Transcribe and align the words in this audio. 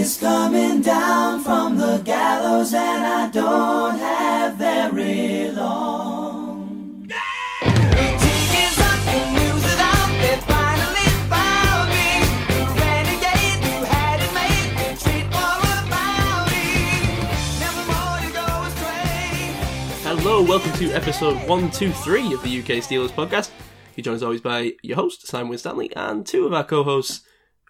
is 0.00 0.16
coming 0.16 0.80
down 0.80 1.44
from 1.44 1.76
the 1.76 2.00
gallows, 2.02 2.72
and 2.72 3.04
I 3.04 3.28
don't 3.28 3.98
have 3.98 4.54
very 4.54 5.50
long. 5.50 7.06
Hello, 20.02 20.42
welcome 20.42 20.72
to 20.72 20.92
episode 20.92 21.34
123 21.46 22.32
of 22.32 22.42
the 22.42 22.58
UK 22.60 22.82
Steelers 22.82 23.10
podcast. 23.10 23.50
You're 23.96 24.04
joined 24.04 24.16
as 24.16 24.22
always 24.22 24.40
by 24.40 24.72
your 24.82 24.96
host, 24.96 25.26
Simon 25.26 25.58
Stanley, 25.58 25.94
and 25.94 26.26
two 26.26 26.46
of 26.46 26.54
our 26.54 26.64
co 26.64 26.84
hosts, 26.84 27.20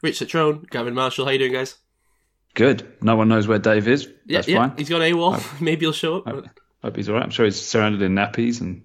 Rich 0.01 0.21
Cetrone, 0.21 0.71
Gavin 0.71 0.95
Marshall. 0.95 1.25
How 1.25 1.33
you 1.33 1.39
doing, 1.39 1.53
guys? 1.55 1.77
Good. 2.55 2.97
No 3.01 3.17
one 3.17 3.29
knows 3.29 3.47
where 3.47 3.59
Dave 3.59 3.89
is. 3.89 4.07
Yeah, 4.27 4.39
That's 4.39 4.49
yeah. 4.49 4.69
fine. 4.69 4.77
He's 4.77 4.89
got 4.89 5.01
AWOL. 5.01 5.61
Maybe 5.61 5.87
he'll 5.87 5.93
show 5.93 6.19
up. 6.19 6.29
I 6.29 6.43
hope 6.83 6.97
he's 6.97 7.09
all 7.09 7.15
right. 7.15 7.23
I'm 7.23 7.31
sure 7.31 7.45
he's 7.45 7.61
surrounded 7.61 8.03
in 8.03 8.15
nappies 8.15 8.61
and 8.61 8.83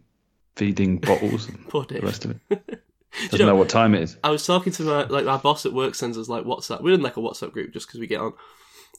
feeding 0.56 0.98
bottles 1.00 1.48
and 1.48 1.68
Poor 1.70 1.86
the 1.86 2.02
rest 2.02 2.26
of 2.26 2.32
it. 2.32 2.40
Doesn't 3.16 3.40
you 3.40 3.46
know, 3.46 3.54
know, 3.54 3.56
what 3.56 3.70
time 3.70 3.96
it 3.96 4.02
is. 4.02 4.18
I 4.26 4.30
was 4.30 4.46
talking 4.46 4.74
to 4.74 4.84
my 4.84 5.04
like 5.06 5.26
our 5.26 5.40
boss 5.40 5.66
at 5.66 5.72
work 5.72 5.96
sends 5.96 6.18
us 6.18 6.28
like 6.28 6.44
WhatsApp. 6.44 6.82
We're 6.82 6.96
in 6.96 7.02
like 7.02 7.16
a 7.16 7.22
WhatsApp 7.22 7.54
group 7.54 7.72
just 7.72 7.88
because 7.88 8.00
we 8.00 8.08
get 8.08 8.20
on. 8.20 8.34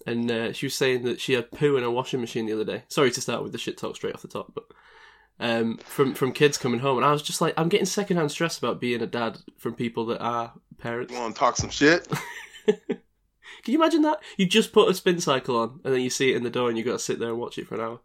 And 0.07 0.31
uh, 0.31 0.53
she 0.55 0.67
was 0.67 0.75
saying 0.75 1.03
that 1.05 1.21
she 1.21 1.35
had 1.35 1.51
poo 1.51 1.77
in 1.77 1.85
a 1.85 1.91
washing 1.91 2.23
machine 2.23 2.47
the 2.47 2.55
other 2.55 2.65
day. 2.65 2.85
Sorry 2.89 3.11
to 3.11 3.21
start 3.21 3.43
with 3.43 3.53
the 3.53 3.59
shit 3.59 3.77
talk 3.77 3.95
straight 3.95 4.15
off 4.15 4.23
the 4.23 4.29
top, 4.29 4.53
but 4.55 4.65
um, 5.39 5.77
from 5.79 6.15
from 6.15 6.33
kids 6.33 6.57
coming 6.57 6.81
home, 6.81 6.97
and 6.97 7.05
I 7.05 7.13
was 7.13 7.23
just 7.23 7.43
like, 7.43 7.53
I'm 7.59 7.69
getting 7.69 7.87
secondhand 7.87 8.31
stress 8.31 8.57
about 8.57 8.81
being 8.81 9.03
a 9.03 9.07
dad 9.07 9.39
from 9.59 9.75
people 9.75 10.07
that 10.07 10.21
are 10.21 10.55
parents. 10.79 11.13
You 11.13 11.19
want 11.19 11.35
to 11.35 11.39
talk 11.39 11.57
some 11.57 11.71
shit? 11.71 12.09
Can 13.67 13.73
you 13.73 13.81
imagine 13.81 14.03
that? 14.03 14.21
You 14.37 14.47
just 14.47 14.73
put 14.73 14.89
a 14.89 14.95
spin 14.95 15.19
cycle 15.19 15.57
on, 15.57 15.81
and 15.83 15.93
then 15.93 16.01
you 16.01 16.09
see 16.09 16.31
it 16.31 16.37
in 16.37 16.45
the 16.45 16.51
door, 16.51 16.69
and 16.69 16.79
you've 16.79 16.87
got 16.87 16.93
to 16.93 16.99
sit 17.01 17.19
there 17.19 17.31
and 17.31 17.39
watch 17.41 17.59
it 17.59 17.67
for 17.67 17.75
an 17.75 17.81
hour. 17.81 18.01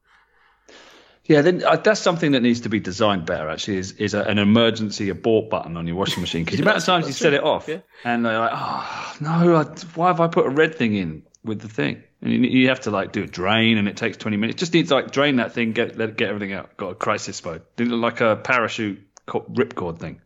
Yeah, 1.25 1.44
then 1.44 1.63
uh, 1.63 1.75
that's 1.75 1.99
something 1.99 2.31
that 2.31 2.41
needs 2.41 2.61
to 2.61 2.69
be 2.69 2.80
designed 2.80 3.27
better. 3.27 3.47
Actually, 3.47 3.77
is 3.77 3.91
is 3.91 4.16
a, 4.16 4.23
an 4.23 4.39
emergency 4.39 5.09
abort 5.09 5.52
button 5.52 5.77
on 5.77 5.86
your 5.86 5.97
washing 5.97 6.19
machine 6.21 6.45
because 6.45 6.58
the 6.58 6.63
amount 6.63 6.80
of 6.80 6.83
times 6.83 7.03
you 7.03 7.09
That's 7.09 7.19
set 7.19 7.33
it 7.36 7.44
off 7.44 7.67
Yeah. 7.67 7.81
and 8.03 8.25
they're 8.25 8.39
like, 8.39 8.52
oh 8.55 9.16
no, 9.21 9.55
I, 9.55 9.63
why 9.94 10.08
have 10.08 10.19
I 10.19 10.27
put 10.30 10.47
a 10.47 10.49
red 10.49 10.73
thing 10.73 10.95
in 10.95 11.21
with 11.44 11.61
the 11.61 11.69
thing? 11.69 12.02
And 12.23 12.33
you, 12.33 12.39
you 12.39 12.69
have 12.69 12.80
to 12.81 12.89
like 12.89 13.11
do 13.11 13.21
a 13.21 13.27
drain, 13.27 13.77
and 13.77 13.88
it 13.88 13.97
takes 13.97 14.17
twenty 14.17 14.38
minutes. 14.38 14.59
Just 14.59 14.73
needs 14.73 14.89
like 14.89 15.11
drain 15.11 15.36
that 15.36 15.53
thing, 15.53 15.73
get 15.73 15.95
let 15.95 16.17
get 16.17 16.30
everything 16.30 16.53
out. 16.53 16.75
Got 16.75 16.89
a 16.89 16.95
crisis 16.95 17.45
mode. 17.45 17.61
Didn't 17.75 17.93
look 17.93 18.02
like 18.02 18.21
a 18.21 18.36
parachute 18.38 18.99
co- 19.27 19.45
ripcord 19.53 19.99
thing. 19.99 20.21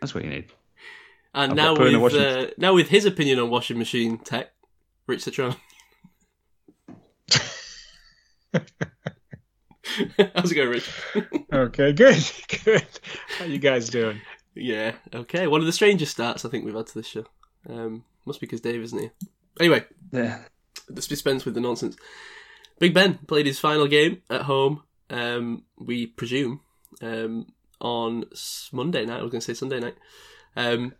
That's 0.00 0.14
what 0.14 0.22
you 0.22 0.30
need. 0.30 0.52
And 1.34 1.50
I've 1.52 1.56
now 1.56 1.74
got 1.74 1.78
poo 1.80 1.86
in 1.88 1.94
a 1.96 2.00
with 2.00 2.14
uh, 2.14 2.46
now 2.58 2.74
with 2.74 2.88
his 2.88 3.04
opinion 3.06 3.40
on 3.40 3.50
washing 3.50 3.76
machine 3.78 4.18
tech, 4.18 4.50
Rich 5.08 5.24
Cetrone. 5.24 5.56
How's 10.34 10.52
it 10.52 10.54
going, 10.54 10.68
Rich? 10.68 10.90
Okay, 11.52 11.92
good, 11.92 12.22
good. 12.64 12.86
How 13.38 13.44
you 13.46 13.58
guys 13.58 13.88
doing? 13.88 14.20
Yeah, 14.54 14.92
okay. 15.14 15.46
One 15.46 15.60
of 15.60 15.66
the 15.66 15.72
strangest 15.72 16.12
starts 16.12 16.44
I 16.44 16.48
think 16.50 16.64
we've 16.64 16.74
had 16.74 16.86
to 16.88 16.94
this 16.94 17.06
show. 17.06 17.24
Um, 17.68 18.04
must 18.26 18.40
be 18.40 18.46
because 18.46 18.60
Dave 18.60 18.82
isn't 18.82 18.98
here. 18.98 19.12
Anyway, 19.58 19.84
Yeah. 20.12 20.42
let's 20.90 21.06
dispense 21.06 21.44
with 21.44 21.54
the 21.54 21.60
nonsense. 21.60 21.96
Big 22.78 22.92
Ben 22.94 23.18
played 23.26 23.46
his 23.46 23.58
final 23.58 23.86
game 23.88 24.22
at 24.30 24.42
home. 24.42 24.82
Um, 25.10 25.64
we 25.78 26.06
presume 26.06 26.60
um, 27.02 27.46
on 27.80 28.26
s- 28.32 28.68
Monday 28.72 29.04
night. 29.06 29.20
I 29.20 29.22
was 29.22 29.30
going 29.32 29.40
to 29.40 29.46
say 29.46 29.54
Sunday 29.54 29.80
night. 29.80 29.96
Um, 30.54 30.92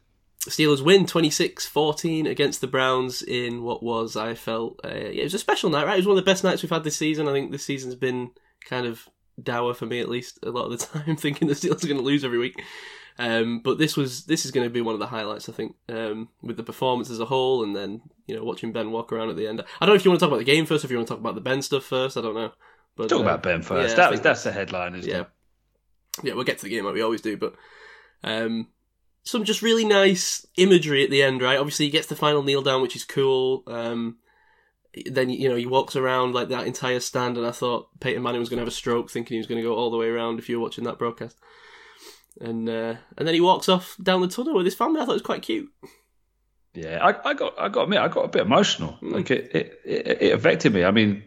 Steelers 0.49 0.85
win 0.85 1.07
26-14 1.07 2.29
against 2.29 2.61
the 2.61 2.67
Browns 2.67 3.23
in 3.23 3.63
what 3.63 3.83
was 3.83 4.17
I 4.17 4.35
felt 4.35 4.81
uh, 4.85 4.89
it 4.89 5.23
was 5.23 5.35
a 5.35 5.39
special 5.39 5.71
night. 5.71 5.87
Right, 5.87 5.95
it 5.95 5.99
was 5.99 6.07
one 6.07 6.19
of 6.19 6.25
the 6.25 6.31
best 6.31 6.45
nights 6.45 6.63
we've 6.63 6.71
had 6.71 6.85
this 6.85 6.97
season. 6.97 7.29
I 7.29 7.33
think 7.33 7.51
this 7.53 7.65
season's 7.65 7.95
been 7.95 8.31
kind 8.65 8.87
of 8.87 9.09
dour 9.43 9.75
for 9.75 9.87
me 9.87 10.01
at 10.01 10.09
least 10.09 10.39
a 10.43 10.51
lot 10.51 10.65
of 10.65 10.79
the 10.79 10.87
time, 10.99 11.17
thinking 11.17 11.49
the 11.49 11.55
Steelers 11.55 11.85
are 11.85 11.89
going 11.89 11.99
to 11.99 12.05
lose 12.05 12.25
every 12.25 12.39
week. 12.39 12.61
Um, 13.21 13.61
but 13.65 13.79
this 13.79 13.97
was 13.97 14.27
this 14.27 14.45
is 14.45 14.53
going 14.53 14.65
to 14.65 14.73
be 14.73 14.81
one 14.81 14.95
of 14.95 15.01
the 15.01 15.07
highlights, 15.09 15.49
I 15.49 15.53
think, 15.53 15.75
um, 15.89 16.29
with 16.41 16.57
the 16.57 16.63
performance 16.63 17.11
as 17.11 17.19
a 17.19 17.25
whole, 17.25 17.65
and 17.65 17.75
then 17.75 18.01
you 18.27 18.37
know 18.37 18.45
watching 18.45 18.73
Ben 18.73 18.93
walk 18.93 19.13
around 19.13 19.31
at 19.31 19.37
the 19.37 19.49
end. 19.49 19.61
I 19.81 19.87
don't 19.87 19.93
know 19.93 19.97
if 19.97 20.05
you 20.05 20.11
want 20.11 20.21
to 20.21 20.27
talk 20.27 20.31
about 20.31 20.39
the 20.39 20.45
game 20.45 20.67
first, 20.67 20.85
or 20.85 20.87
if 20.87 20.91
you 20.93 20.97
want 20.97 21.09
to 21.09 21.15
talk 21.15 21.21
about 21.21 21.35
the 21.35 21.41
Ben 21.41 21.63
stuff 21.63 21.85
first. 21.85 22.17
I 22.17 22.21
don't 22.21 22.35
know. 22.37 22.53
But 22.97 23.09
Talk 23.09 23.21
uh, 23.21 23.23
about 23.23 23.43
Ben 23.45 23.63
first. 23.63 23.91
yeah, 23.91 23.97
that 23.97 24.11
was 24.11 24.21
that's 24.21 24.43
the 24.43 24.53
headline, 24.53 24.95
isn't 24.97 25.11
yeah, 25.11 25.21
it? 25.21 25.27
yeah. 26.25 26.35
We'll 26.35 26.45
get 26.45 26.59
to 26.59 26.65
the 26.65 26.71
game 26.71 26.85
like 26.85 26.95
we 26.95 27.03
always 27.03 27.21
do, 27.21 27.37
but 27.37 27.55
um, 28.25 28.69
some 29.29 29.45
just 29.45 29.61
really 29.61 29.85
nice 29.85 30.47
imagery 30.57 31.05
at 31.05 31.11
the 31.11 31.23
end, 31.23 31.43
right? 31.43 31.59
Obviously, 31.59 31.85
he 31.85 31.91
gets 31.91 32.07
the 32.07 32.17
final 32.17 32.43
kneel 32.43 32.63
down, 32.63 32.81
which 32.81 32.97
is 32.97 33.05
cool. 33.05 33.63
Um, 33.67 34.17
then 35.05 35.29
you 35.29 35.51
know 35.51 35.55
he 35.55 35.67
walks 35.67 35.97
around 35.97 36.35
like 36.35 36.49
that 36.49 36.67
entire 36.67 36.99
stand, 36.99 37.37
and 37.37 37.47
I 37.47 37.51
thought 37.51 37.89
Peyton 38.01 38.23
Manning 38.23 38.41
was 38.41 38.49
going 38.49 38.57
to 38.57 38.63
have 38.63 38.69
a 38.69 38.73
stroke, 38.73 39.11
thinking 39.11 39.35
he 39.35 39.39
was 39.39 39.47
going 39.47 39.61
to 39.61 39.69
go 39.69 39.75
all 39.75 39.91
the 39.91 39.99
way 39.99 40.09
around. 40.09 40.39
If 40.39 40.49
you 40.49 40.59
were 40.59 40.63
watching 40.65 40.85
that 40.85 40.99
broadcast, 40.99 41.39
and 42.41 42.69
uh, 42.71 42.95
and 43.19 43.29
then 43.29 43.35
he 43.35 43.41
walks 43.43 43.69
off 43.69 43.97
down 44.03 44.23
the 44.23 44.29
tunnel 44.29 44.55
with 44.55 44.65
his 44.65 44.75
family. 44.75 44.99
I 44.99 45.05
thought 45.05 45.13
it 45.13 45.17
was 45.17 45.23
quite 45.23 45.43
cute. 45.43 45.71
Yeah, 46.73 46.99
I, 47.03 47.31
I 47.31 47.35
got 47.35 47.61
I 47.61 47.69
got 47.69 47.83
admit 47.83 47.99
I 47.99 48.09
got 48.09 48.25
a 48.25 48.29
bit 48.29 48.43
emotional. 48.43 48.97
Mm. 49.03 49.13
Like 49.13 49.31
it, 49.31 49.55
it, 49.55 49.81
it, 49.85 50.23
it 50.23 50.35
affected 50.35 50.73
me. 50.73 50.85
I 50.85 50.91
mean, 50.91 51.23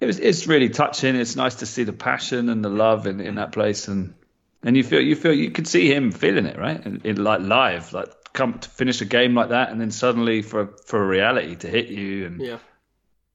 it 0.00 0.06
was 0.06 0.18
it's 0.18 0.48
really 0.48 0.70
touching. 0.70 1.14
It's 1.14 1.36
nice 1.36 1.56
to 1.56 1.66
see 1.66 1.84
the 1.84 1.92
passion 1.92 2.48
and 2.48 2.64
the 2.64 2.68
love 2.68 3.06
in, 3.06 3.20
in 3.20 3.36
that 3.36 3.52
place, 3.52 3.86
and 3.86 4.14
and 4.62 4.76
you 4.76 4.84
feel 4.84 5.00
you 5.00 5.16
feel 5.16 5.32
you 5.32 5.50
could 5.50 5.66
see 5.66 5.92
him 5.92 6.12
feeling 6.12 6.46
it, 6.46 6.58
right? 6.58 6.84
In, 6.84 7.00
in 7.04 7.22
like 7.22 7.40
live, 7.40 7.92
like 7.92 8.08
come 8.32 8.58
to 8.58 8.68
finish 8.68 9.00
a 9.00 9.04
game 9.04 9.34
like 9.34 9.48
that, 9.50 9.70
and 9.70 9.80
then 9.80 9.90
suddenly 9.90 10.42
for 10.42 10.68
for 10.86 11.02
a 11.02 11.06
reality 11.06 11.56
to 11.56 11.68
hit 11.68 11.88
you, 11.88 12.26
and 12.26 12.40
Yeah, 12.40 12.58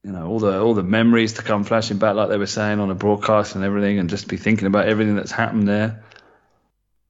you 0.03 0.11
know 0.11 0.27
all 0.27 0.39
the 0.39 0.59
all 0.61 0.73
the 0.73 0.83
memories 0.83 1.33
to 1.33 1.41
come 1.43 1.63
flashing 1.63 1.97
back, 1.97 2.15
like 2.15 2.29
they 2.29 2.37
were 2.37 2.45
saying 2.45 2.79
on 2.79 2.87
the 2.89 2.95
broadcast 2.95 3.55
and 3.55 3.63
everything, 3.63 3.99
and 3.99 4.09
just 4.09 4.27
be 4.27 4.37
thinking 4.37 4.67
about 4.67 4.87
everything 4.87 5.15
that's 5.15 5.31
happened 5.31 5.67
there. 5.67 6.03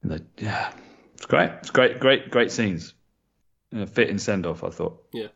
And 0.02 0.12
the, 0.12 0.24
yeah, 0.38 0.72
it's 1.14 1.26
great. 1.26 1.50
It's 1.60 1.70
great, 1.70 2.00
great, 2.00 2.30
great 2.30 2.52
scenes. 2.52 2.92
And 3.72 3.82
a 3.82 3.86
fitting 3.86 4.18
send 4.18 4.46
off, 4.46 4.62
I 4.62 4.70
thought. 4.70 5.02
and 5.12 5.30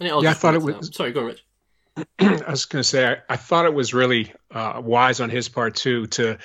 Yeah, 0.00 0.30
I 0.30 0.34
thought 0.34 0.54
it 0.54 0.62
was- 0.62 0.74
out. 0.76 0.94
Sorry, 0.94 1.12
go 1.12 1.20
on, 1.20 1.26
Rich. 1.26 1.44
I 2.18 2.50
was 2.50 2.64
going 2.66 2.80
to 2.82 2.88
say 2.88 3.06
I, 3.06 3.16
I 3.28 3.36
thought 3.36 3.66
it 3.66 3.74
was 3.74 3.92
really 3.92 4.32
uh, 4.50 4.80
wise 4.82 5.20
on 5.20 5.28
his 5.28 5.48
part 5.48 5.74
too 5.74 6.06
to 6.06 6.38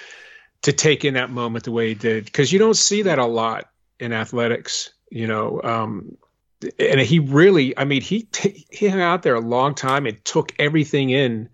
to 0.67 0.73
take 0.73 1.05
in 1.05 1.13
that 1.13 1.29
moment 1.29 1.63
the 1.63 1.71
way 1.71 1.87
he 1.87 1.93
did 1.93 2.25
because 2.25 2.51
you 2.51 2.59
don't 2.59 2.75
see 2.75 3.03
that 3.03 3.19
a 3.19 3.25
lot 3.25 3.69
in 4.01 4.11
athletics, 4.11 4.91
you 5.09 5.25
know. 5.25 5.61
Um, 5.63 6.17
and 6.77 6.99
he 6.99 7.19
really, 7.19 7.77
I 7.77 7.85
mean, 7.85 8.01
he 8.01 8.27
he 8.69 8.89
hung 8.89 8.99
out 8.99 9.23
there 9.23 9.35
a 9.35 9.39
long 9.39 9.75
time 9.75 10.05
and 10.05 10.23
took 10.25 10.51
everything 10.59 11.09
in, 11.09 11.47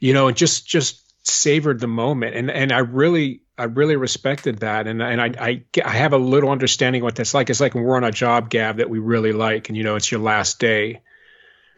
you 0.00 0.14
know, 0.14 0.26
and 0.26 0.36
just 0.36 0.66
just 0.66 1.00
savored 1.24 1.78
the 1.78 1.86
moment. 1.86 2.34
And 2.34 2.50
and 2.50 2.72
I 2.72 2.78
really 2.78 3.42
I 3.56 3.64
really 3.64 3.94
respected 3.94 4.58
that. 4.58 4.88
And 4.88 5.00
and 5.00 5.20
I 5.20 5.30
I, 5.38 5.62
I 5.84 5.90
have 5.90 6.12
a 6.12 6.18
little 6.18 6.50
understanding 6.50 7.04
what 7.04 7.14
that's 7.14 7.34
like. 7.34 7.50
It's 7.50 7.60
like 7.60 7.76
when 7.76 7.84
we're 7.84 7.96
on 7.96 8.02
a 8.02 8.10
job, 8.10 8.50
Gab, 8.50 8.78
that 8.78 8.90
we 8.90 8.98
really 8.98 9.32
like, 9.32 9.68
and 9.68 9.78
you 9.78 9.84
know, 9.84 9.94
it's 9.94 10.10
your 10.10 10.20
last 10.20 10.58
day 10.58 11.02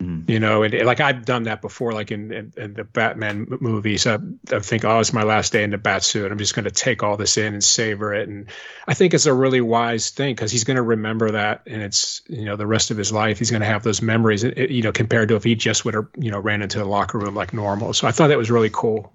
Mhm. 0.01 0.29
you 0.29 0.41
know, 0.41 0.63
and, 0.63 0.75
and, 0.75 0.87
like 0.87 1.01
I've 1.01 1.25
done 1.25 1.45
that 1.45 1.63
before, 1.63 1.93
like 1.93 2.11
in, 2.13 2.31
in, 2.31 2.53
in 2.59 2.75
the 2.75 2.85
Batman 2.85 3.47
movies. 3.61 4.07
I, 4.07 4.19
I 4.53 4.59
think, 4.59 4.85
oh, 4.85 4.99
it's 5.01 5.15
my 5.15 5.23
last 5.23 5.55
day 5.55 5.63
in 5.65 5.71
the 5.71 5.79
bat 5.79 6.03
suit. 6.05 6.31
I'm 6.31 6.37
just 6.37 6.55
going 6.55 6.67
to 6.67 6.71
take 6.71 7.03
all 7.03 7.17
this 7.17 7.39
in 7.39 7.55
and 7.55 7.65
savor 7.65 8.13
it. 8.13 8.29
And 8.29 8.49
I 8.87 8.93
think 8.93 9.15
it's 9.15 9.25
a 9.25 9.33
really 9.33 9.63
wise 9.63 10.11
thing 10.11 10.35
because 10.35 10.53
he's 10.53 10.65
going 10.65 10.77
to 10.77 10.83
remember 10.83 11.31
that, 11.31 11.63
and 11.67 11.81
it's 11.81 12.21
you 12.29 12.45
know 12.45 12.57
the 12.57 12.67
rest 12.67 12.91
of 12.91 12.99
his 12.99 13.11
life 13.11 13.39
he's 13.39 13.51
going 13.51 13.63
to 13.63 13.67
have 13.67 13.85
those 13.85 14.03
memories. 14.03 14.45
it- 14.45 14.59
it- 14.59 14.71
you 14.71 14.83
know, 14.83 14.93
compared 14.93 15.31
to 15.31 15.37
if 15.37 15.45
he 15.45 15.55
just 15.55 15.87
would 15.87 15.95
have 15.95 16.09
you 16.19 16.31
know 16.31 16.41
ran 16.41 16.61
into 16.61 16.79
the 16.79 16.85
locker 16.85 17.19
room 17.19 17.35
like 17.35 17.55
normal. 17.55 17.95
So 17.95 18.07
I 18.07 18.11
thought 18.13 18.29
that 18.29 18.37
was 18.39 18.51
really 18.51 18.71
cool. 18.71 19.15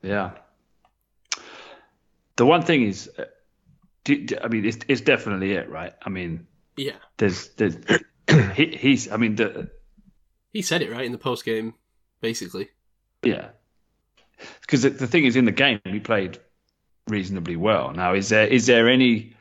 Yeah. 0.00 0.30
The 2.36 2.46
one 2.46 2.62
thing 2.62 2.84
is, 2.84 3.10
uh, 3.18 3.24
do, 4.04 4.24
do- 4.24 4.38
I 4.42 4.48
mean, 4.48 4.64
it's, 4.64 4.78
it's 4.88 5.00
definitely 5.00 5.52
it, 5.52 5.68
right? 5.68 5.92
I 6.02 6.08
mean, 6.08 6.46
Yeah, 6.76 6.92
there's, 7.16 7.48
there's, 7.56 7.76
he, 8.54 8.66
he's, 8.76 9.10
I 9.10 9.16
mean, 9.16 9.34
the, 9.36 9.68
he 10.52 10.62
said 10.62 10.82
it 10.82 10.90
right 10.90 11.04
in 11.04 11.12
the 11.12 11.18
post 11.18 11.44
game, 11.44 11.74
basically. 12.20 12.68
yeah. 13.22 13.48
Because 14.60 14.82
the, 14.82 15.06
thing 15.06 15.24
is, 15.24 15.34
in 15.34 15.46
the 15.46 15.52
game, 15.52 15.80
he 15.84 15.98
played 15.98 16.38
reasonably 17.08 17.56
well. 17.56 17.92
Now, 17.92 18.14
is 18.14 18.28
there, 18.28 18.46
is 18.46 18.66
there 18.66 18.88
any, 18.88 19.34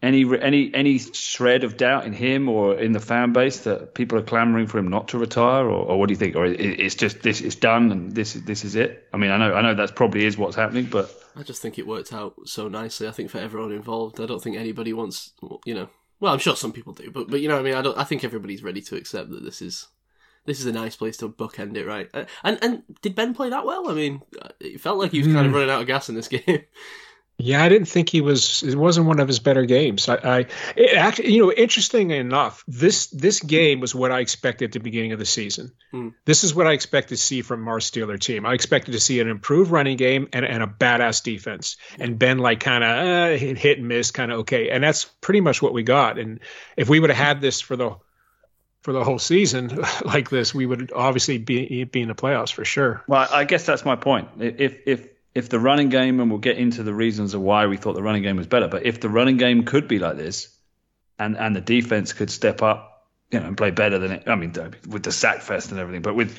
any, 0.00 0.24
any, 0.40 0.74
any 0.74 0.98
shred 0.98 1.62
of 1.62 1.76
doubt 1.76 2.06
in 2.06 2.14
him 2.14 2.48
or 2.48 2.74
in 2.74 2.92
the 2.92 3.00
fan 3.00 3.34
base 3.34 3.60
that 3.60 3.94
people 3.94 4.16
are 4.18 4.22
clamoring 4.22 4.66
for 4.66 4.78
him 4.78 4.88
not 4.88 5.08
to 5.08 5.18
retire, 5.18 5.66
or, 5.66 5.86
or 5.86 5.98
what 5.98 6.08
do 6.08 6.12
you 6.12 6.18
think? 6.18 6.36
Or 6.36 6.46
it, 6.46 6.58
it's 6.58 6.94
just 6.94 7.20
this, 7.20 7.42
it's 7.42 7.56
done, 7.56 7.92
and 7.92 8.14
this, 8.14 8.34
is 8.34 8.44
this 8.44 8.64
is 8.64 8.76
it. 8.76 9.06
I 9.12 9.18
mean, 9.18 9.30
I 9.30 9.36
know, 9.36 9.52
I 9.52 9.60
know 9.60 9.74
that's 9.74 9.92
probably 9.92 10.24
is 10.24 10.38
what's 10.38 10.56
happening, 10.56 10.86
but 10.86 11.14
I 11.36 11.42
just 11.42 11.60
think 11.60 11.78
it 11.78 11.86
worked 11.86 12.12
out 12.12 12.34
so 12.46 12.68
nicely. 12.68 13.06
I 13.08 13.10
think 13.10 13.28
for 13.28 13.38
everyone 13.38 13.72
involved, 13.72 14.20
I 14.20 14.26
don't 14.26 14.42
think 14.42 14.56
anybody 14.56 14.92
wants, 14.94 15.32
you 15.66 15.74
know. 15.74 15.88
Well, 16.20 16.32
I'm 16.32 16.38
sure 16.38 16.56
some 16.56 16.72
people 16.72 16.94
do, 16.94 17.10
but 17.10 17.28
but 17.28 17.40
you 17.40 17.48
know, 17.48 17.58
I 17.58 17.62
mean, 17.62 17.74
I 17.74 17.82
don't. 17.82 17.98
I 17.98 18.04
think 18.04 18.24
everybody's 18.24 18.62
ready 18.62 18.80
to 18.82 18.96
accept 18.96 19.28
that 19.30 19.44
this 19.44 19.60
is 19.60 19.88
this 20.46 20.60
is 20.60 20.66
a 20.66 20.72
nice 20.72 20.96
place 20.96 21.16
to 21.18 21.28
bookend 21.28 21.76
it, 21.76 21.86
right? 21.86 22.08
Uh, 22.14 22.24
And 22.42 22.58
and 22.62 22.82
did 23.02 23.14
Ben 23.14 23.34
play 23.34 23.50
that 23.50 23.66
well? 23.66 23.88
I 23.88 23.94
mean, 23.94 24.22
uh, 24.40 24.48
it 24.60 24.80
felt 24.80 24.98
like 24.98 25.12
he 25.12 25.18
was 25.18 25.28
kind 25.28 25.46
of 25.46 25.52
running 25.52 25.70
out 25.70 25.80
of 25.80 25.86
gas 25.86 26.08
in 26.08 26.14
this 26.14 26.28
game. 26.36 26.64
Yeah, 27.36 27.64
I 27.64 27.68
didn't 27.68 27.88
think 27.88 28.08
he 28.10 28.20
was. 28.20 28.62
It 28.62 28.76
wasn't 28.76 29.08
one 29.08 29.18
of 29.18 29.26
his 29.26 29.40
better 29.40 29.64
games. 29.64 30.08
I, 30.08 30.14
I 30.14 30.38
it 30.76 30.96
actually, 30.96 31.32
you 31.32 31.42
know, 31.42 31.52
interesting 31.52 32.12
enough, 32.12 32.62
this 32.68 33.08
this 33.08 33.40
game 33.40 33.80
was 33.80 33.92
what 33.92 34.12
I 34.12 34.20
expected 34.20 34.66
at 34.66 34.72
the 34.72 34.78
beginning 34.78 35.10
of 35.10 35.18
the 35.18 35.26
season. 35.26 35.72
Hmm. 35.90 36.10
This 36.26 36.44
is 36.44 36.54
what 36.54 36.68
I 36.68 36.72
expected 36.74 37.16
to 37.16 37.20
see 37.20 37.42
from 37.42 37.66
our 37.66 37.80
Steeler 37.80 38.20
team. 38.20 38.46
I 38.46 38.54
expected 38.54 38.92
to 38.92 39.00
see 39.00 39.18
an 39.18 39.28
improved 39.28 39.72
running 39.72 39.96
game 39.96 40.28
and, 40.32 40.44
and 40.44 40.62
a 40.62 40.68
badass 40.68 41.24
defense, 41.24 41.76
and 41.98 42.20
Ben 42.20 42.38
like 42.38 42.60
kind 42.60 42.84
of 42.84 42.90
uh, 42.90 43.36
hit, 43.36 43.58
hit 43.58 43.78
and 43.78 43.88
miss, 43.88 44.12
kind 44.12 44.30
of 44.30 44.40
okay. 44.40 44.70
And 44.70 44.84
that's 44.84 45.04
pretty 45.04 45.40
much 45.40 45.60
what 45.60 45.72
we 45.72 45.82
got. 45.82 46.20
And 46.20 46.38
if 46.76 46.88
we 46.88 47.00
would 47.00 47.10
have 47.10 47.26
had 47.26 47.40
this 47.40 47.60
for 47.60 47.74
the 47.74 47.96
for 48.84 48.92
the 48.92 49.02
whole 49.02 49.18
season 49.18 49.82
like 50.04 50.28
this, 50.28 50.54
we 50.54 50.66
would 50.66 50.92
obviously 50.94 51.38
be 51.38 51.84
be 51.84 52.02
in 52.02 52.08
the 52.08 52.14
playoffs 52.14 52.52
for 52.52 52.64
sure. 52.64 53.02
Well, 53.08 53.26
I 53.32 53.44
guess 53.44 53.64
that's 53.66 53.84
my 53.84 53.96
point. 53.96 54.28
If 54.38 54.76
if 54.86 55.08
if 55.34 55.48
the 55.48 55.58
running 55.58 55.88
game, 55.88 56.20
and 56.20 56.30
we'll 56.30 56.38
get 56.38 56.58
into 56.58 56.82
the 56.84 56.94
reasons 56.94 57.34
of 57.34 57.40
why 57.40 57.66
we 57.66 57.78
thought 57.78 57.94
the 57.94 58.02
running 58.02 58.22
game 58.22 58.36
was 58.36 58.46
better, 58.46 58.68
but 58.68 58.86
if 58.86 59.00
the 59.00 59.08
running 59.08 59.38
game 59.38 59.64
could 59.64 59.88
be 59.88 59.98
like 59.98 60.16
this, 60.16 60.54
and 61.18 61.36
and 61.36 61.56
the 61.56 61.62
defense 61.62 62.12
could 62.12 62.30
step 62.30 62.62
up, 62.62 63.08
you 63.32 63.40
know, 63.40 63.46
and 63.46 63.56
play 63.56 63.70
better 63.70 63.98
than 63.98 64.12
it. 64.12 64.28
I 64.28 64.34
mean, 64.34 64.52
with 64.86 65.02
the 65.02 65.12
sack 65.12 65.40
fest 65.40 65.70
and 65.70 65.80
everything, 65.80 66.02
but 66.02 66.14
with 66.14 66.38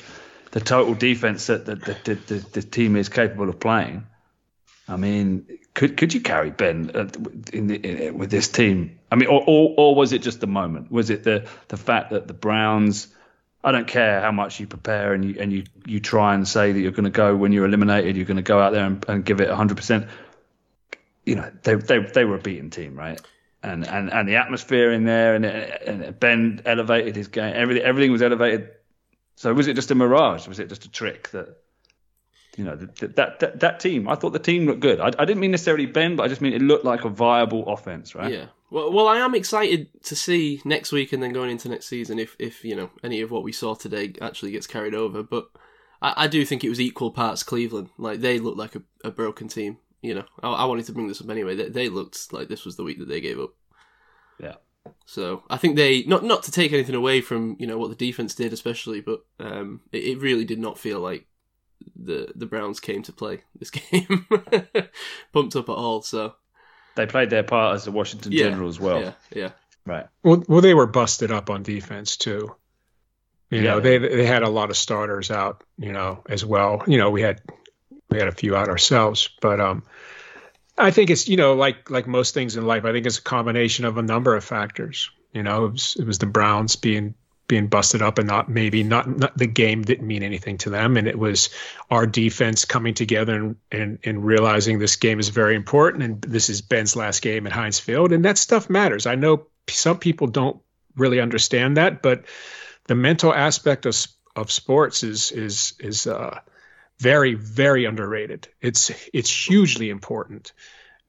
the 0.52 0.60
total 0.60 0.94
defense 0.94 1.48
that 1.48 1.66
the, 1.66 1.74
the, 1.74 2.14
the, 2.14 2.34
the 2.52 2.62
team 2.62 2.94
is 2.94 3.08
capable 3.08 3.48
of 3.48 3.58
playing, 3.58 4.06
I 4.88 4.96
mean, 4.96 5.46
could 5.76 5.98
could 5.98 6.14
you 6.14 6.22
carry 6.22 6.50
Ben 6.50 6.90
uh, 6.94 7.06
in, 7.52 7.66
the, 7.66 7.76
in 7.76 8.16
with 8.16 8.30
this 8.30 8.48
team? 8.48 8.98
I 9.12 9.16
mean, 9.16 9.28
or, 9.28 9.44
or 9.46 9.74
or 9.76 9.94
was 9.94 10.14
it 10.14 10.22
just 10.22 10.40
the 10.40 10.46
moment? 10.46 10.90
Was 10.90 11.10
it 11.10 11.22
the 11.22 11.46
the 11.68 11.76
fact 11.76 12.10
that 12.10 12.26
the 12.26 12.34
Browns? 12.34 13.08
I 13.62 13.72
don't 13.72 13.86
care 13.86 14.22
how 14.22 14.32
much 14.32 14.58
you 14.58 14.66
prepare 14.66 15.12
and 15.12 15.22
you 15.22 15.36
and 15.38 15.52
you, 15.52 15.64
you 15.84 16.00
try 16.00 16.34
and 16.34 16.48
say 16.48 16.72
that 16.72 16.80
you're 16.80 16.92
going 16.92 17.04
to 17.04 17.10
go 17.10 17.36
when 17.36 17.52
you're 17.52 17.66
eliminated, 17.66 18.16
you're 18.16 18.24
going 18.24 18.38
to 18.38 18.42
go 18.42 18.58
out 18.58 18.72
there 18.72 18.86
and, 18.86 19.04
and 19.06 19.24
give 19.24 19.40
it 19.40 19.48
100. 19.48 19.76
percent 19.76 20.08
You 21.26 21.34
know, 21.34 21.52
they 21.62 21.74
they 21.74 21.98
they 21.98 22.24
were 22.24 22.36
a 22.36 22.40
beaten 22.40 22.70
team, 22.70 22.96
right? 22.96 23.20
And 23.62 23.86
and 23.86 24.10
and 24.10 24.26
the 24.26 24.36
atmosphere 24.36 24.92
in 24.92 25.04
there, 25.04 25.34
and 25.34 25.44
and 25.44 26.18
Ben 26.18 26.62
elevated 26.64 27.16
his 27.16 27.28
game. 27.28 27.52
Everything 27.54 27.84
everything 27.84 28.12
was 28.12 28.22
elevated. 28.22 28.70
So 29.34 29.52
was 29.52 29.66
it 29.66 29.74
just 29.74 29.90
a 29.90 29.94
mirage? 29.94 30.48
Was 30.48 30.58
it 30.58 30.70
just 30.70 30.86
a 30.86 30.90
trick 30.90 31.28
that? 31.30 31.58
You 32.56 32.64
know 32.64 32.76
that 32.76 33.16
that 33.16 33.38
that, 33.40 33.60
that 33.60 33.80
team. 33.80 34.08
I 34.08 34.14
thought 34.14 34.32
the 34.32 34.38
team 34.38 34.66
looked 34.66 34.80
good. 34.80 34.98
I, 34.98 35.08
I 35.18 35.24
didn't 35.24 35.40
mean 35.40 35.50
necessarily 35.50 35.86
Ben, 35.86 36.16
but 36.16 36.22
I 36.22 36.28
just 36.28 36.40
mean 36.40 36.54
it 36.54 36.62
looked 36.62 36.84
like 36.84 37.04
a 37.04 37.10
viable 37.10 37.68
offense, 37.68 38.14
right? 38.14 38.32
Yeah. 38.32 38.46
Well, 38.70 38.92
well, 38.92 39.06
I 39.06 39.18
am 39.18 39.34
excited 39.34 39.88
to 40.04 40.16
see 40.16 40.60
next 40.64 40.90
week 40.90 41.12
and 41.12 41.22
then 41.22 41.32
going 41.32 41.50
into 41.50 41.68
next 41.68 41.86
season 41.86 42.18
if, 42.18 42.34
if 42.38 42.64
you 42.64 42.74
know 42.74 42.90
any 43.04 43.20
of 43.20 43.30
what 43.30 43.44
we 43.44 43.52
saw 43.52 43.74
today 43.74 44.14
actually 44.20 44.52
gets 44.52 44.66
carried 44.66 44.94
over. 44.94 45.22
But 45.22 45.48
I, 46.02 46.24
I 46.24 46.26
do 46.26 46.44
think 46.44 46.64
it 46.64 46.68
was 46.68 46.80
equal 46.80 47.10
parts 47.10 47.42
Cleveland. 47.42 47.90
Like 47.98 48.20
they 48.20 48.38
looked 48.38 48.58
like 48.58 48.74
a, 48.74 48.82
a 49.04 49.10
broken 49.10 49.48
team. 49.48 49.78
You 50.02 50.14
know, 50.14 50.24
I, 50.42 50.48
I, 50.50 50.64
wanted 50.64 50.86
to 50.86 50.92
bring 50.92 51.08
this 51.08 51.20
up 51.20 51.30
anyway. 51.30 51.54
They, 51.54 51.68
they 51.68 51.88
looked 51.88 52.32
like 52.32 52.48
this 52.48 52.64
was 52.64 52.76
the 52.76 52.84
week 52.84 52.98
that 52.98 53.08
they 53.08 53.20
gave 53.20 53.38
up. 53.38 53.50
Yeah. 54.40 54.54
So 55.04 55.42
I 55.50 55.56
think 55.58 55.76
they 55.76 56.04
not 56.04 56.24
not 56.24 56.42
to 56.44 56.50
take 56.50 56.72
anything 56.72 56.94
away 56.94 57.20
from 57.20 57.56
you 57.58 57.66
know 57.66 57.78
what 57.78 57.90
the 57.90 58.06
defense 58.06 58.34
did, 58.34 58.52
especially, 58.52 59.00
but 59.00 59.24
um, 59.38 59.82
it, 59.92 60.04
it 60.04 60.18
really 60.20 60.44
did 60.44 60.58
not 60.58 60.78
feel 60.78 61.00
like 61.00 61.26
the 61.94 62.32
the 62.34 62.46
Browns 62.46 62.80
came 62.80 63.02
to 63.04 63.12
play 63.12 63.42
this 63.58 63.70
game, 63.70 64.26
pumped 65.32 65.56
up 65.56 65.68
at 65.68 65.72
all. 65.72 66.02
So 66.02 66.34
they 66.94 67.06
played 67.06 67.30
their 67.30 67.42
part 67.42 67.76
as 67.76 67.84
the 67.84 67.92
Washington 67.92 68.32
yeah, 68.32 68.44
General 68.44 68.68
as 68.68 68.80
well. 68.80 69.00
Yeah, 69.00 69.12
yeah. 69.34 69.50
Right. 69.84 70.06
Well, 70.22 70.42
well, 70.48 70.60
they 70.60 70.74
were 70.74 70.86
busted 70.86 71.30
up 71.30 71.48
on 71.50 71.62
defense 71.62 72.16
too. 72.16 72.54
You 73.50 73.60
Yeah. 73.60 73.62
know, 73.62 73.80
they 73.80 73.98
they 73.98 74.26
had 74.26 74.42
a 74.42 74.48
lot 74.48 74.70
of 74.70 74.76
starters 74.76 75.30
out. 75.30 75.62
You 75.78 75.92
know, 75.92 76.24
as 76.28 76.44
well. 76.44 76.82
You 76.86 76.98
know, 76.98 77.10
we 77.10 77.22
had 77.22 77.40
we 78.10 78.18
had 78.18 78.28
a 78.28 78.32
few 78.32 78.56
out 78.56 78.68
ourselves, 78.68 79.30
but 79.40 79.60
um, 79.60 79.84
I 80.76 80.90
think 80.90 81.10
it's 81.10 81.28
you 81.28 81.36
know 81.36 81.54
like 81.54 81.90
like 81.90 82.06
most 82.06 82.34
things 82.34 82.56
in 82.56 82.66
life. 82.66 82.84
I 82.84 82.92
think 82.92 83.06
it's 83.06 83.18
a 83.18 83.22
combination 83.22 83.84
of 83.84 83.96
a 83.98 84.02
number 84.02 84.34
of 84.34 84.44
factors. 84.44 85.10
You 85.32 85.42
know, 85.42 85.66
it 85.66 85.72
was, 85.72 85.96
it 86.00 86.06
was 86.06 86.18
the 86.18 86.26
Browns 86.26 86.76
being 86.76 87.14
being 87.48 87.68
busted 87.68 88.02
up 88.02 88.18
and 88.18 88.26
not 88.26 88.48
maybe 88.48 88.82
not, 88.82 89.08
not 89.08 89.36
the 89.38 89.46
game 89.46 89.82
didn't 89.82 90.06
mean 90.06 90.22
anything 90.22 90.58
to 90.58 90.70
them 90.70 90.96
and 90.96 91.06
it 91.06 91.18
was 91.18 91.50
our 91.90 92.06
defense 92.06 92.64
coming 92.64 92.94
together 92.94 93.34
and, 93.34 93.56
and 93.70 93.98
and 94.04 94.24
realizing 94.24 94.78
this 94.78 94.96
game 94.96 95.20
is 95.20 95.28
very 95.28 95.54
important 95.54 96.02
and 96.02 96.22
this 96.22 96.50
is 96.50 96.60
Ben's 96.60 96.96
last 96.96 97.22
game 97.22 97.46
at 97.46 97.52
Heinz 97.52 97.78
Field 97.78 98.12
and 98.12 98.24
that 98.24 98.38
stuff 98.38 98.68
matters. 98.68 99.06
I 99.06 99.14
know 99.14 99.46
some 99.68 99.98
people 99.98 100.26
don't 100.26 100.60
really 100.96 101.20
understand 101.20 101.76
that, 101.76 102.02
but 102.02 102.24
the 102.86 102.94
mental 102.94 103.32
aspect 103.32 103.86
of 103.86 103.96
of 104.34 104.50
sports 104.50 105.02
is 105.02 105.32
is 105.32 105.74
is 105.80 106.06
uh, 106.06 106.40
very 106.98 107.34
very 107.34 107.84
underrated. 107.84 108.48
It's 108.60 108.90
it's 109.12 109.30
hugely 109.30 109.90
important, 109.90 110.52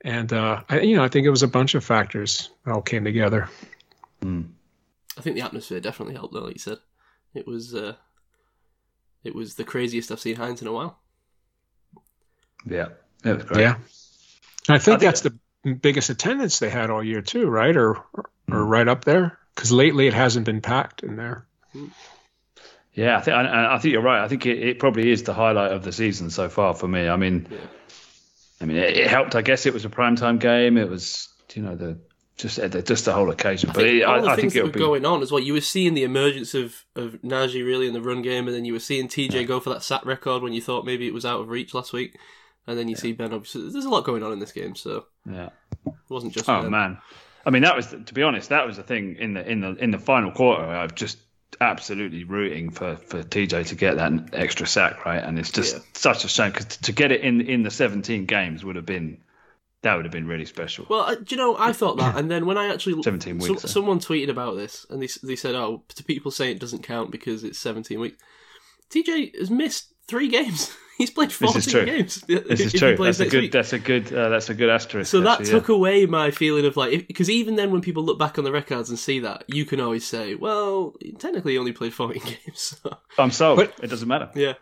and 0.01 0.31
uh, 0.31 0.63
I, 0.69 0.81
you 0.81 0.95
know 0.95 1.03
I 1.03 1.09
think 1.09 1.25
it 1.25 1.31
was 1.31 1.43
a 1.43 1.47
bunch 1.47 1.75
of 1.75 1.83
factors 1.83 2.49
that 2.65 2.73
all 2.73 2.81
came 2.81 3.03
together. 3.03 3.49
I 5.17 5.21
think 5.21 5.35
the 5.35 5.41
atmosphere 5.41 5.79
definitely 5.79 6.15
helped, 6.15 6.33
though. 6.33 6.41
Like 6.43 6.53
you 6.55 6.59
said, 6.59 6.77
it 7.33 7.47
was 7.47 7.73
uh, 7.73 7.95
it 9.23 9.33
was 9.35 9.55
the 9.55 9.63
craziest 9.63 10.11
I've 10.11 10.19
seen 10.19 10.35
Heinz 10.35 10.61
in 10.61 10.67
a 10.67 10.71
while. 10.73 10.99
Yeah. 12.65 12.89
It 13.23 13.35
was 13.35 13.43
great. 13.45 13.61
Yeah, 13.61 13.75
and 13.75 14.75
I 14.75 14.77
think 14.77 14.97
I 14.97 14.99
think- 14.99 15.01
that's 15.01 15.21
the 15.21 15.37
biggest 15.81 16.09
attendance 16.09 16.59
they 16.59 16.69
had 16.69 16.89
all 16.89 17.03
year 17.03 17.21
too, 17.21 17.47
right? 17.47 17.75
Or 17.75 18.03
or 18.49 18.63
right 18.65 18.87
up 18.87 19.03
there 19.05 19.37
because 19.55 19.71
lately 19.71 20.07
it 20.07 20.13
hasn't 20.13 20.45
been 20.45 20.61
packed 20.61 21.03
in 21.03 21.15
there. 21.15 21.47
Yeah, 22.93 23.17
I 23.17 23.21
think 23.21 23.35
I, 23.35 23.75
I 23.75 23.77
think 23.79 23.91
you're 23.93 24.01
right. 24.03 24.23
I 24.23 24.27
think 24.27 24.45
it, 24.45 24.59
it 24.59 24.79
probably 24.79 25.11
is 25.11 25.23
the 25.23 25.33
highlight 25.33 25.71
of 25.71 25.83
the 25.83 25.91
season 25.91 26.29
so 26.29 26.47
far 26.47 26.73
for 26.73 26.87
me. 26.87 27.07
I 27.07 27.15
mean, 27.15 27.47
I 28.61 28.65
mean, 28.65 28.77
it, 28.77 28.97
it 28.97 29.07
helped. 29.07 29.35
I 29.35 29.41
guess 29.41 29.65
it 29.65 29.73
was 29.73 29.85
a 29.85 29.89
primetime 29.89 30.39
game. 30.39 30.77
It 30.77 30.89
was, 30.89 31.27
you 31.53 31.63
know, 31.63 31.75
the 31.75 31.99
just 32.37 32.59
uh, 32.59 32.67
the, 32.67 32.81
just 32.81 33.05
the 33.05 33.13
whole 33.13 33.29
occasion. 33.31 33.69
I 33.69 33.73
But 33.73 33.81
think 33.83 34.01
it, 34.01 34.03
all 34.03 34.21
the 34.21 34.27
I, 34.29 34.33
I 34.33 34.35
things 34.35 34.53
think 34.53 34.63
that 34.63 34.67
were 34.67 34.73
be. 34.73 34.79
going 34.79 35.05
on 35.05 35.21
as 35.23 35.31
well. 35.31 35.41
You 35.41 35.53
were 35.53 35.61
seeing 35.61 35.93
the 35.93 36.03
emergence 36.03 36.53
of 36.53 36.85
of 36.95 37.13
Najee 37.23 37.65
really 37.65 37.87
in 37.87 37.93
the 37.93 38.01
run 38.01 38.21
game, 38.21 38.47
and 38.47 38.55
then 38.55 38.65
you 38.65 38.73
were 38.73 38.79
seeing 38.79 39.07
TJ 39.07 39.47
go 39.47 39.59
for 39.59 39.71
that 39.71 39.83
sack 39.83 40.05
record 40.05 40.43
when 40.43 40.53
you 40.53 40.61
thought 40.61 40.85
maybe 40.85 41.07
it 41.07 41.13
was 41.13 41.25
out 41.25 41.41
of 41.41 41.49
reach 41.49 41.73
last 41.73 41.93
week, 41.93 42.17
and 42.67 42.77
then 42.77 42.87
you 42.87 42.95
see 42.95 43.11
Ben. 43.11 43.33
Obviously, 43.33 43.69
there's 43.71 43.85
a 43.85 43.89
lot 43.89 44.03
going 44.05 44.23
on 44.23 44.31
in 44.31 44.39
this 44.39 44.51
game, 44.51 44.75
so 44.75 45.05
Yeah. 45.29 45.49
it 45.85 45.93
wasn't 46.09 46.33
just. 46.33 46.47
Oh 46.47 46.61
Ben. 46.61 46.71
man, 46.71 46.97
I 47.45 47.49
mean 47.49 47.63
that 47.63 47.75
was 47.75 47.87
to 47.87 48.13
be 48.13 48.23
honest, 48.23 48.49
that 48.49 48.67
was 48.67 48.77
the 48.77 48.83
thing 48.83 49.15
in 49.19 49.33
the 49.33 49.49
in 49.49 49.61
the 49.61 49.75
in 49.75 49.91
the 49.91 49.99
final 49.99 50.31
quarter. 50.31 50.63
I've 50.63 50.95
just 50.95 51.17
absolutely 51.61 52.23
rooting 52.23 52.69
for 52.69 52.97
for 52.97 53.23
TJ 53.23 53.67
to 53.67 53.75
get 53.75 53.95
that 53.95 54.11
extra 54.33 54.67
sack 54.67 55.05
right, 55.05 55.23
and 55.23 55.39
it's 55.39 55.51
just 55.51 55.75
Yeah. 55.75 55.81
such 55.93 56.23
a 56.25 56.27
shame 56.27 56.51
because 56.51 56.65
to 56.77 56.91
get 56.91 57.11
it 57.11 57.21
in 57.21 57.41
in 57.41 57.63
the 57.63 57.71
17 57.71 58.25
games 58.25 58.63
would 58.63 58.75
have 58.75 58.85
been 58.85 59.17
that 59.87 59.95
would 59.95 60.05
have 60.05 60.11
been 60.11 60.27
really 60.27 60.45
special. 60.45 60.85
Well, 60.89 61.01
uh, 61.01 61.15
do 61.15 61.23
you 61.29 61.37
know, 61.37 61.55
I 61.57 61.71
thought 61.71 61.97
that, 61.97 62.17
and 62.17 62.29
then 62.29 62.45
when 62.45 62.57
I 62.57 62.67
actually 62.73 63.01
17 63.03 63.37
weeks, 63.39 63.63
eh? 63.63 63.67
someone 63.67 63.99
tweeted 63.99 64.29
about 64.29 64.57
this, 64.57 64.85
and 64.89 65.01
they 65.01 65.07
they 65.23 65.35
said, 65.37 65.55
"Oh, 65.55 65.83
to 65.95 66.03
people 66.03 66.29
say 66.31 66.51
it 66.51 66.59
doesn't 66.59 66.83
count 66.83 67.09
because 67.11 67.43
it's 67.43 67.57
17 67.59 67.99
weeks." 67.99 68.21
TJ 68.89 69.37
has 69.39 69.49
missed 69.49 69.93
three 70.07 70.27
games. 70.27 70.75
He's 70.97 71.11
played 71.11 71.31
14 71.31 71.53
This 71.53 71.67
is 71.67 71.71
true. 71.71 71.85
games. 71.85 72.23
This 72.27 72.59
is 72.59 72.73
true. 72.73 72.97
That's 72.97 73.19
a 73.19 73.27
good. 73.29 73.51
That's 73.51 73.71
a 73.71 73.77
good. 73.79 74.11
Uh, 74.11 74.29
that's 74.29 74.49
a 74.49 74.55
good 74.55 74.69
asterisk. 74.69 75.11
So 75.11 75.21
that 75.21 75.39
actually, 75.41 75.51
took 75.51 75.69
away 75.69 76.05
my 76.07 76.31
feeling 76.31 76.65
of 76.65 76.75
like, 76.75 77.07
because 77.07 77.29
even 77.29 77.55
then, 77.55 77.71
when 77.71 77.81
people 77.81 78.03
look 78.03 78.17
back 78.17 78.37
on 78.37 78.43
the 78.43 78.51
records 78.51 78.89
and 78.89 78.97
see 78.97 79.19
that, 79.19 79.43
you 79.47 79.63
can 79.63 79.79
always 79.79 80.05
say, 80.07 80.33
"Well, 80.35 80.95
technically, 81.19 81.51
he 81.53 81.57
only 81.59 81.71
played 81.71 81.93
14 81.93 82.21
games." 82.23 82.79
So. 82.83 82.97
I'm 83.17 83.31
sold. 83.31 83.57
But- 83.57 83.75
it 83.83 83.87
doesn't 83.91 84.07
matter. 84.07 84.31
yeah, 84.33 84.53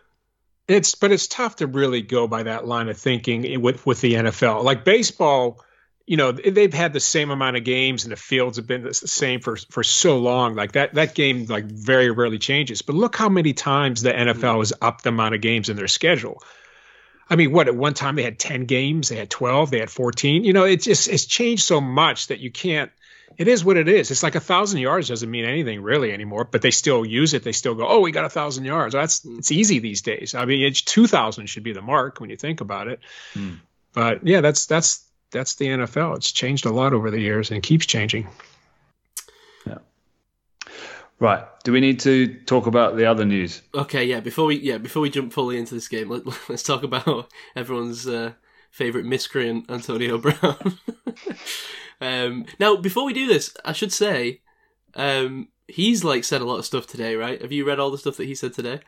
It's 0.68 0.94
but 0.94 1.12
it's 1.12 1.28
tough 1.28 1.56
to 1.56 1.66
really 1.66 2.02
go 2.02 2.26
by 2.26 2.42
that 2.44 2.66
line 2.66 2.88
of 2.88 2.96
thinking 2.96 3.60
with 3.60 3.86
with 3.86 4.00
the 4.00 4.14
NFL. 4.14 4.64
Like 4.64 4.84
baseball, 4.84 5.62
you 6.06 6.16
know, 6.16 6.32
they've 6.32 6.74
had 6.74 6.92
the 6.92 7.00
same 7.00 7.30
amount 7.30 7.56
of 7.56 7.64
games 7.64 8.04
and 8.04 8.12
the 8.12 8.16
fields 8.16 8.56
have 8.56 8.66
been 8.66 8.82
the 8.82 8.94
same 8.94 9.40
for 9.40 9.56
for 9.56 9.84
so 9.84 10.18
long. 10.18 10.54
Like 10.54 10.72
that 10.72 10.94
that 10.94 11.14
game 11.14 11.46
like 11.46 11.66
very 11.66 12.10
rarely 12.10 12.38
changes. 12.38 12.82
But 12.82 12.96
look 12.96 13.14
how 13.14 13.28
many 13.28 13.52
times 13.52 14.02
the 14.02 14.12
NFL 14.12 14.34
mm-hmm. 14.34 14.58
has 14.58 14.72
upped 14.80 15.04
the 15.04 15.10
amount 15.10 15.36
of 15.36 15.40
games 15.40 15.68
in 15.68 15.76
their 15.76 15.88
schedule. 15.88 16.42
I 17.28 17.36
mean, 17.36 17.52
what 17.52 17.66
at 17.68 17.74
one 17.74 17.94
time 17.94 18.14
they 18.14 18.22
had 18.22 18.38
10 18.38 18.66
games, 18.66 19.08
they 19.08 19.16
had 19.16 19.30
12, 19.30 19.70
they 19.70 19.80
had 19.80 19.90
14. 19.90 20.44
You 20.44 20.52
know, 20.52 20.64
it's 20.64 20.84
just 20.84 21.08
it's 21.08 21.26
changed 21.26 21.64
so 21.64 21.80
much 21.80 22.28
that 22.28 22.40
you 22.40 22.50
can't 22.50 22.90
it 23.36 23.48
is 23.48 23.64
what 23.64 23.76
it 23.76 23.88
is. 23.88 24.10
It's 24.10 24.22
like 24.22 24.34
a 24.34 24.40
thousand 24.40 24.80
yards 24.80 25.08
doesn't 25.08 25.30
mean 25.30 25.44
anything 25.44 25.82
really 25.82 26.12
anymore, 26.12 26.44
but 26.44 26.62
they 26.62 26.70
still 26.70 27.04
use 27.04 27.34
it. 27.34 27.42
They 27.42 27.52
still 27.52 27.74
go, 27.74 27.86
oh, 27.86 28.00
we 28.00 28.12
got 28.12 28.24
a 28.24 28.30
thousand 28.30 28.64
yards. 28.64 28.94
That's 28.94 29.24
it's 29.24 29.50
easy 29.50 29.78
these 29.78 30.02
days. 30.02 30.34
I 30.34 30.44
mean, 30.44 30.64
it's 30.64 30.82
two 30.82 31.06
thousand 31.06 31.46
should 31.46 31.62
be 31.62 31.72
the 31.72 31.82
mark 31.82 32.20
when 32.20 32.30
you 32.30 32.36
think 32.36 32.60
about 32.60 32.88
it. 32.88 33.00
But 33.92 34.26
yeah, 34.26 34.40
that's 34.40 34.66
that's 34.66 35.04
that's 35.30 35.56
the 35.56 35.66
NFL. 35.66 36.16
It's 36.16 36.32
changed 36.32 36.66
a 36.66 36.70
lot 36.70 36.92
over 36.92 37.10
the 37.10 37.20
years 37.20 37.50
and 37.50 37.62
keeps 37.62 37.86
changing. 37.86 38.28
Yeah. 39.66 39.78
Right. 41.18 41.44
Do 41.64 41.72
we 41.72 41.80
need 41.80 42.00
to 42.00 42.34
talk 42.44 42.66
about 42.66 42.96
the 42.96 43.06
other 43.06 43.24
news? 43.24 43.62
okay, 43.74 44.04
yeah. 44.04 44.20
Before 44.20 44.46
we 44.46 44.56
yeah 44.58 44.78
before 44.78 45.02
we 45.02 45.10
jump 45.10 45.32
fully 45.32 45.58
into 45.58 45.74
this 45.74 45.88
game, 45.88 46.08
let, 46.08 46.24
let's 46.48 46.62
talk 46.62 46.82
about 46.82 47.30
everyone's 47.54 48.06
uh, 48.06 48.32
favorite 48.76 49.06
miscreant, 49.06 49.70
Antonio 49.70 50.18
Brown. 50.24 50.78
um, 52.00 52.44
now, 52.60 52.76
before 52.76 53.04
we 53.06 53.12
do 53.14 53.26
this, 53.26 53.56
I 53.64 53.72
should 53.72 53.92
say 53.92 54.42
um, 54.94 55.48
he's 55.66 56.04
like 56.04 56.24
said 56.24 56.42
a 56.42 56.44
lot 56.44 56.58
of 56.58 56.66
stuff 56.66 56.86
today, 56.86 57.16
right? 57.16 57.40
Have 57.40 57.52
you 57.52 57.66
read 57.66 57.78
all 57.80 57.90
the 57.90 57.98
stuff 57.98 58.18
that 58.18 58.26
he 58.26 58.34
said 58.34 58.52
today? 58.52 58.80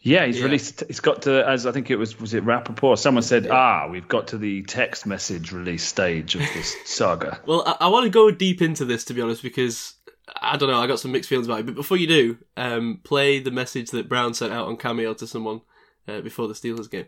Yeah, 0.00 0.24
he's 0.24 0.38
Yeah. 0.38 0.44
released. 0.46 0.84
He's 0.86 1.00
got 1.00 1.22
to, 1.22 1.46
as 1.46 1.66
I 1.66 1.72
think 1.72 1.90
it 1.90 1.96
was, 1.96 2.18
was 2.18 2.32
it 2.32 2.44
Rappaport? 2.44 2.96
Someone 2.98 3.22
said, 3.22 3.46
ah, 3.48 3.86
we've 3.90 4.08
got 4.08 4.28
to 4.28 4.38
the 4.38 4.62
text 4.62 5.06
message 5.06 5.52
release 5.52 5.84
stage 5.84 6.34
of 6.34 6.40
this 6.40 6.74
saga. 6.86 7.38
Well, 7.46 7.62
I, 7.66 7.76
I 7.84 7.88
want 7.88 8.04
to 8.04 8.10
go 8.10 8.30
deep 8.30 8.62
into 8.62 8.86
this 8.86 9.04
to 9.04 9.14
be 9.14 9.20
honest, 9.20 9.42
because 9.42 9.94
I 10.40 10.56
don't 10.56 10.70
know. 10.70 10.80
I 10.80 10.86
got 10.86 10.98
some 11.00 11.12
mixed 11.12 11.28
feelings 11.28 11.46
about 11.46 11.60
it. 11.60 11.66
But 11.66 11.74
before 11.74 11.98
you 11.98 12.06
do, 12.06 12.38
um, 12.56 13.00
play 13.04 13.38
the 13.40 13.50
message 13.50 13.90
that 13.90 14.08
Brown 14.08 14.32
sent 14.32 14.52
out 14.54 14.66
on 14.68 14.78
Cameo 14.78 15.12
to 15.12 15.26
someone 15.26 15.60
uh, 16.08 16.22
before 16.22 16.48
the 16.48 16.54
Steelers 16.54 16.90
game. 16.90 17.06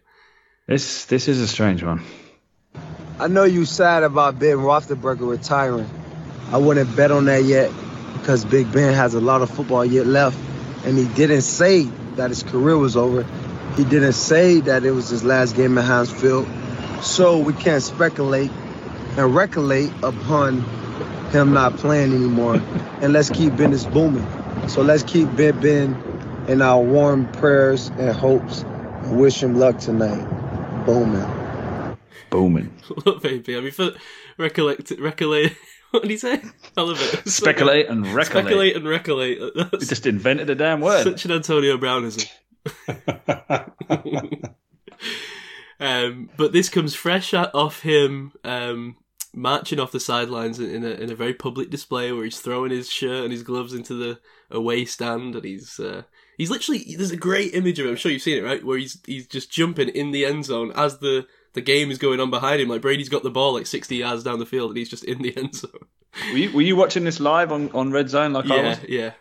This 0.69 1.07
this 1.07 1.27
is 1.27 1.41
a 1.41 1.49
strange 1.49 1.83
one. 1.83 2.03
I 3.19 3.27
know 3.27 3.43
you 3.43 3.65
sad 3.65 4.05
about 4.05 4.39
Ben 4.39 4.59
Roethlisberger 4.59 5.29
retiring. 5.29 5.91
I 6.53 6.59
wouldn't 6.59 6.95
bet 6.95 7.11
on 7.11 7.25
that 7.25 7.43
yet 7.43 7.73
because 8.13 8.45
Big 8.45 8.71
Ben 8.71 8.95
has 8.95 9.15
a 9.15 9.21
lot 9.21 9.43
of 9.43 9.51
football 9.51 9.85
yet 9.85 10.07
left, 10.07 10.39
and 10.85 10.97
he 10.97 11.07
didn't 11.15 11.43
say 11.43 11.83
that 12.15 12.31
his 12.31 12.45
career 12.45 12.79
was 12.79 12.97
over. 12.97 13.27
He 13.77 13.83
didn't 13.83 14.13
say 14.13 14.61
that 14.61 14.85
it 14.85 14.93
was 14.93 15.09
his 15.09 15.25
last 15.25 15.57
game 15.57 15.77
at 15.79 15.85
Heinz 15.85 16.13
Field. 16.13 16.47
So 17.03 17.39
we 17.39 17.55
can't 17.55 17.83
speculate 17.83 18.53
and 19.17 19.35
recollect 19.35 19.93
upon 20.05 20.61
him 21.31 21.53
not 21.53 21.77
playing 21.77 22.13
anymore. 22.13 22.63
and 23.01 23.13
let's 23.13 23.31
keep 23.31 23.57
business 23.57 23.85
booming. 23.85 24.29
So 24.69 24.83
let's 24.83 25.03
keep 25.03 25.35
Ben 25.35 25.59
Ben 25.61 26.47
in 26.47 26.63
our 26.63 26.81
warm 26.81 27.27
prayers 27.33 27.89
and 27.89 28.15
hopes 28.15 28.63
and 28.63 29.19
wish 29.19 29.43
him 29.43 29.57
luck 29.57 29.79
tonight. 29.79 30.42
Booming. 30.85 31.97
Booming. 32.31 32.73
Look, 33.05 33.23
baby. 33.23 33.57
I 33.57 33.61
mean, 33.61 33.71
for 33.73 33.91
recollect, 34.39 34.91
recollect. 34.99 35.57
What 35.93 36.01
did 36.01 36.11
he 36.11 36.17
say? 36.17 36.41
I 36.79 36.81
love 36.81 36.99
it. 36.99 37.29
Speculate 37.31 37.87
and 37.91 38.07
recollect. 38.07 38.31
speculate 38.31 38.77
and 38.77 38.89
recollect. 38.89 39.41
We 39.55 39.65
That's 39.71 39.89
just 39.89 40.07
invented 40.07 40.49
a 40.49 40.55
damn 40.55 40.81
word. 40.81 41.03
such 41.05 41.27
an 41.27 41.33
Antonio 41.33 41.77
Brownism. 41.77 42.31
um, 45.79 46.31
but 46.39 46.53
this 46.53 46.71
comes 46.71 46.95
fresh 46.95 47.35
off 47.35 47.83
him 47.83 48.33
um, 48.43 48.97
marching 49.35 49.79
off 49.79 49.93
the 49.93 50.01
sidelines 50.01 50.59
in 50.59 50.71
in 50.71 50.83
a, 50.83 50.91
in 50.93 51.11
a 51.13 51.15
very 51.15 51.35
public 51.35 51.69
display 51.69 52.11
where 52.11 52.25
he's 52.25 52.41
throwing 52.41 52.71
his 52.71 52.89
shirt 52.91 53.25
and 53.25 53.33
his 53.33 53.43
gloves 53.43 53.75
into 53.75 53.93
the 53.93 54.19
away 54.51 54.87
stand, 54.87 55.35
and 55.35 55.45
he's 55.45 55.79
uh, 55.79 56.05
he's 56.37 56.51
literally 56.51 56.95
there's 56.97 57.11
a 57.11 57.17
great 57.17 57.55
image 57.55 57.79
of 57.79 57.87
him. 57.87 57.93
I'm 57.93 57.97
sure 57.97 58.11
you've 58.13 58.23
seen 58.23 58.39
it, 58.39 58.47
right? 58.47 58.65
Where 58.65 58.79
he's 58.79 58.99
he's 59.07 59.27
just 59.27 59.51
jumping 59.51 59.89
in 59.89 60.11
the 60.11 60.25
end 60.25 60.45
zone 60.45 60.73
as 60.75 60.99
the 60.99 61.27
the 61.55 61.61
game 61.61 61.91
is 61.91 61.99
going 61.99 62.21
on 62.21 62.31
behind 62.31 62.61
him. 62.61 62.69
Like 62.69 62.83
Brady's 62.83 63.09
got 63.09 63.23
the 63.23 63.31
ball 63.31 63.55
like 63.55 63.67
60 63.67 63.97
yards 63.97 64.25
down 64.25 64.39
the 64.39 64.47
field, 64.47 64.71
and 64.71 64.79
he's 64.79 64.89
just 64.89 65.05
in 65.05 65.23
the 65.23 65.37
end 65.37 65.55
zone. 65.55 65.71
Were 66.31 66.39
you, 66.39 66.53
were 66.53 66.63
you 66.63 66.77
watching 66.77 67.05
this 67.05 67.21
live 67.21 67.53
on, 67.53 67.71
on 67.71 67.91
Red 67.91 68.11
Zone 68.11 68.33
like 68.33 68.51
I 68.51 68.63
was? 68.63 68.79
yeah. 68.89 69.13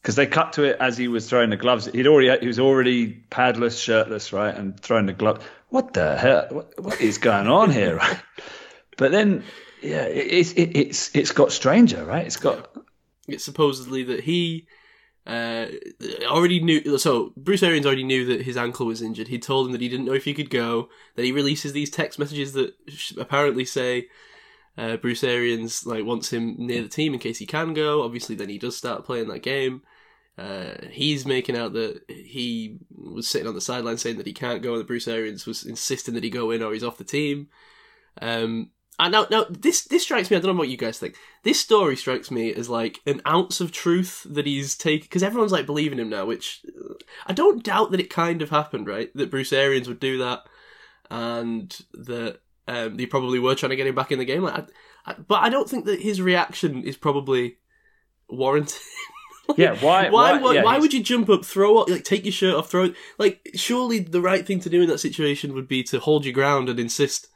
Because 0.00 0.16
they 0.16 0.26
cut 0.26 0.54
to 0.54 0.64
it 0.64 0.78
as 0.80 0.98
he 0.98 1.06
was 1.06 1.28
throwing 1.28 1.50
the 1.50 1.56
gloves. 1.56 1.86
He'd 1.86 2.08
already 2.08 2.36
he 2.40 2.48
was 2.48 2.58
already 2.58 3.22
padless, 3.30 3.80
shirtless, 3.80 4.32
right, 4.32 4.52
and 4.52 4.78
throwing 4.80 5.06
the 5.06 5.12
glove. 5.12 5.48
What 5.68 5.92
the 5.94 6.18
hell? 6.18 6.46
What, 6.50 6.80
what 6.82 7.00
is 7.00 7.18
going 7.18 7.46
on 7.46 7.70
here? 7.70 7.96
Right? 7.96 8.18
But 8.98 9.10
then, 9.10 9.42
yeah, 9.80 10.02
it, 10.02 10.26
it's 10.30 10.52
it, 10.52 10.76
it's 10.76 11.16
it's 11.16 11.32
got 11.32 11.50
stranger, 11.50 12.04
right? 12.04 12.26
It's 12.26 12.36
got 12.36 12.70
it's 13.26 13.42
supposedly 13.42 14.04
that 14.04 14.20
he 14.20 14.66
uh, 15.26 15.66
already 16.24 16.60
knew. 16.60 16.98
So 16.98 17.32
Bruce 17.36 17.62
Arians 17.62 17.86
already 17.86 18.04
knew 18.04 18.24
that 18.26 18.42
his 18.42 18.56
ankle 18.56 18.86
was 18.86 19.02
injured. 19.02 19.28
He 19.28 19.38
told 19.38 19.66
him 19.66 19.72
that 19.72 19.80
he 19.80 19.88
didn't 19.88 20.06
know 20.06 20.14
if 20.14 20.24
he 20.24 20.34
could 20.34 20.50
go. 20.50 20.88
That 21.16 21.24
he 21.24 21.32
releases 21.32 21.72
these 21.72 21.90
text 21.90 22.18
messages 22.18 22.52
that 22.54 22.74
apparently 23.16 23.64
say 23.64 24.08
uh, 24.76 24.96
Bruce 24.96 25.22
Arians 25.22 25.86
like 25.86 26.04
wants 26.04 26.32
him 26.32 26.56
near 26.58 26.82
the 26.82 26.88
team 26.88 27.14
in 27.14 27.20
case 27.20 27.38
he 27.38 27.46
can 27.46 27.72
go. 27.74 28.02
Obviously, 28.02 28.34
then 28.34 28.48
he 28.48 28.58
does 28.58 28.76
start 28.76 29.04
playing 29.04 29.28
that 29.28 29.42
game. 29.42 29.82
Uh, 30.38 30.72
he's 30.90 31.26
making 31.26 31.56
out 31.56 31.74
that 31.74 32.00
he 32.08 32.78
was 32.90 33.28
sitting 33.28 33.46
on 33.46 33.54
the 33.54 33.60
sideline 33.60 33.98
saying 33.98 34.16
that 34.16 34.26
he 34.26 34.32
can't 34.32 34.62
go, 34.62 34.72
and 34.72 34.80
that 34.80 34.86
Bruce 34.86 35.06
Arians 35.06 35.46
was 35.46 35.64
insisting 35.64 36.14
that 36.14 36.24
he 36.24 36.30
go 36.30 36.50
in 36.50 36.62
or 36.62 36.72
he's 36.72 36.84
off 36.84 36.98
the 36.98 37.04
team. 37.04 37.48
Um, 38.20 38.70
and 38.98 39.12
now, 39.12 39.26
now 39.30 39.46
this 39.48 39.84
this 39.84 40.02
strikes 40.02 40.30
me. 40.30 40.36
I 40.36 40.40
don't 40.40 40.54
know 40.54 40.58
what 40.58 40.68
you 40.68 40.76
guys 40.76 40.98
think. 40.98 41.16
This 41.42 41.58
story 41.58 41.96
strikes 41.96 42.30
me 42.30 42.52
as 42.52 42.68
like 42.68 43.00
an 43.06 43.22
ounce 43.26 43.60
of 43.60 43.72
truth 43.72 44.26
that 44.28 44.46
he's 44.46 44.76
taken 44.76 45.02
because 45.04 45.22
everyone's 45.22 45.52
like 45.52 45.66
believing 45.66 45.98
him 45.98 46.10
now. 46.10 46.26
Which 46.26 46.64
uh, 46.68 46.94
I 47.26 47.32
don't 47.32 47.64
doubt 47.64 47.90
that 47.90 48.00
it 48.00 48.10
kind 48.10 48.42
of 48.42 48.50
happened, 48.50 48.86
right? 48.86 49.10
That 49.14 49.30
Bruce 49.30 49.52
Arians 49.52 49.88
would 49.88 50.00
do 50.00 50.18
that, 50.18 50.44
and 51.10 51.76
that 51.94 52.40
um, 52.68 52.96
they 52.96 53.06
probably 53.06 53.38
were 53.38 53.54
trying 53.54 53.70
to 53.70 53.76
get 53.76 53.86
him 53.86 53.94
back 53.94 54.12
in 54.12 54.18
the 54.18 54.24
game. 54.24 54.42
Like, 54.42 54.68
I, 55.06 55.12
I, 55.12 55.14
but 55.14 55.42
I 55.42 55.48
don't 55.48 55.68
think 55.68 55.86
that 55.86 56.00
his 56.00 56.20
reaction 56.20 56.84
is 56.84 56.96
probably 56.96 57.56
warranted. 58.28 58.78
yeah. 59.56 59.74
Why? 59.80 60.10
Why? 60.10 60.38
Why, 60.38 60.54
yeah, 60.54 60.64
why 60.64 60.78
would 60.78 60.92
you 60.92 61.02
jump 61.02 61.30
up, 61.30 61.44
throw 61.46 61.78
up, 61.78 61.88
like 61.88 62.04
take 62.04 62.24
your 62.24 62.32
shirt 62.32 62.54
off, 62.54 62.70
throw 62.70 62.84
it? 62.84 62.94
Like, 63.18 63.48
surely 63.54 64.00
the 64.00 64.20
right 64.20 64.46
thing 64.46 64.60
to 64.60 64.70
do 64.70 64.82
in 64.82 64.88
that 64.88 64.98
situation 64.98 65.54
would 65.54 65.66
be 65.66 65.82
to 65.84 65.98
hold 65.98 66.26
your 66.26 66.34
ground 66.34 66.68
and 66.68 66.78
insist 66.78 67.28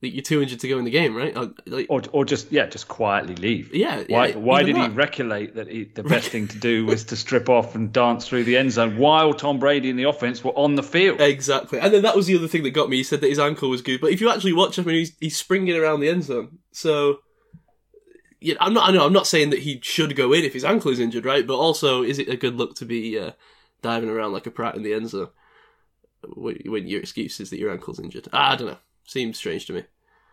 that 0.00 0.10
you're 0.10 0.22
too 0.22 0.40
injured 0.40 0.60
to 0.60 0.68
go 0.68 0.78
in 0.78 0.84
the 0.84 0.90
game, 0.90 1.16
right? 1.16 1.36
Or, 1.36 1.52
like, 1.66 1.86
or 1.88 2.02
or 2.12 2.24
just 2.24 2.52
yeah, 2.52 2.66
just 2.66 2.86
quietly 2.86 3.34
leave? 3.34 3.74
yeah. 3.74 4.04
Why 4.08 4.28
yeah, 4.28 4.36
why 4.36 4.62
did 4.62 4.76
he 4.76 4.82
that. 4.82 4.94
recolate 4.94 5.56
that 5.56 5.68
he, 5.68 5.84
the 5.84 6.02
best 6.04 6.28
thing 6.28 6.46
to 6.48 6.58
do 6.58 6.86
was 6.86 7.04
to 7.04 7.16
strip 7.16 7.48
off 7.48 7.74
and 7.74 7.92
dance 7.92 8.28
through 8.28 8.44
the 8.44 8.56
end 8.56 8.72
zone 8.72 8.96
while 8.96 9.34
Tom 9.34 9.58
Brady 9.58 9.90
and 9.90 9.98
the 9.98 10.04
offense 10.04 10.44
were 10.44 10.52
on 10.52 10.76
the 10.76 10.84
field? 10.84 11.20
Exactly, 11.20 11.80
and 11.80 11.92
then 11.92 12.02
that 12.02 12.14
was 12.14 12.26
the 12.26 12.36
other 12.36 12.48
thing 12.48 12.62
that 12.62 12.70
got 12.70 12.88
me. 12.88 12.98
He 12.98 13.02
said 13.02 13.20
that 13.20 13.28
his 13.28 13.40
ankle 13.40 13.70
was 13.70 13.82
good, 13.82 14.00
but 14.00 14.12
if 14.12 14.20
you 14.20 14.30
actually 14.30 14.52
watch 14.52 14.78
him, 14.78 14.84
I 14.84 14.88
mean, 14.88 14.96
he's 14.98 15.16
he's 15.18 15.36
springing 15.36 15.76
around 15.76 16.00
the 16.00 16.08
end 16.08 16.24
zone. 16.24 16.58
So, 16.70 17.18
yeah, 18.40 18.54
I'm 18.60 18.74
not. 18.74 18.88
I 18.88 18.92
know 18.92 19.04
I'm 19.04 19.12
not 19.12 19.26
saying 19.26 19.50
that 19.50 19.60
he 19.60 19.80
should 19.82 20.14
go 20.14 20.32
in 20.32 20.44
if 20.44 20.52
his 20.52 20.64
ankle 20.64 20.92
is 20.92 21.00
injured, 21.00 21.24
right? 21.24 21.44
But 21.44 21.56
also, 21.56 22.02
is 22.04 22.20
it 22.20 22.28
a 22.28 22.36
good 22.36 22.54
look 22.54 22.76
to 22.76 22.84
be 22.84 23.18
uh, 23.18 23.32
diving 23.82 24.10
around 24.10 24.32
like 24.32 24.46
a 24.46 24.52
prat 24.52 24.76
in 24.76 24.84
the 24.84 24.94
end 24.94 25.08
zone 25.08 25.30
when, 26.22 26.56
when 26.66 26.86
your 26.86 27.00
excuse 27.00 27.40
is 27.40 27.50
that 27.50 27.58
your 27.58 27.72
ankle's 27.72 27.98
injured? 27.98 28.28
I 28.32 28.54
don't 28.54 28.68
know. 28.68 28.78
Seems 29.08 29.38
strange 29.38 29.64
to 29.66 29.72
me. 29.72 29.84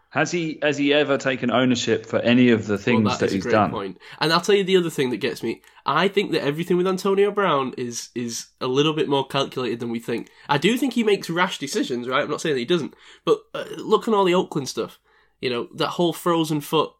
Has 0.10 0.32
he 0.32 0.60
has 0.62 0.78
he 0.78 0.94
ever 0.94 1.18
taken 1.18 1.50
ownership 1.50 2.06
for 2.06 2.20
any 2.20 2.52
of 2.52 2.68
the 2.68 2.78
things 2.78 3.06
Well, 3.06 3.18
that 3.18 3.32
he's 3.32 3.46
done? 3.46 3.72
point. 3.72 3.98
And 4.20 4.32
I'll 4.32 4.42
tell 4.42 4.56
you 4.56 4.64
the 4.64 4.78
other 4.78 4.90
thing 4.90 5.10
that 5.10 5.18
gets 5.18 5.42
me. 5.42 5.62
I 5.86 6.08
think 6.10 6.32
that 6.34 6.44
everything 6.44 6.78
with 6.78 6.88
Antonio 6.88 7.32
Brown 7.32 7.74
is 7.78 8.10
is 8.16 8.48
a 8.60 8.68
little 8.68 8.94
bit 8.94 9.10
more 9.10 9.26
calculated 9.26 9.80
than 9.80 9.90
we 9.92 10.00
think. 10.00 10.30
I 10.50 10.58
do 10.58 10.78
think 10.78 10.94
he 10.94 11.04
makes 11.04 11.30
rash 11.30 11.58
decisions, 11.58 12.08
right? 12.08 12.24
I'm 12.24 12.30
not 12.30 12.42
saying 12.42 12.56
that 12.56 12.60
he 12.60 12.66
doesn't, 12.66 12.94
but 13.26 13.40
uh, 13.54 13.66
look 13.78 14.08
at 14.08 14.14
all 14.14 14.26
the 14.26 14.36
Oakland 14.36 14.70
stuff. 14.70 15.00
You 15.42 15.50
know 15.50 15.68
that 15.76 15.90
whole 15.90 16.14
frozen 16.14 16.62
foot 16.62 16.92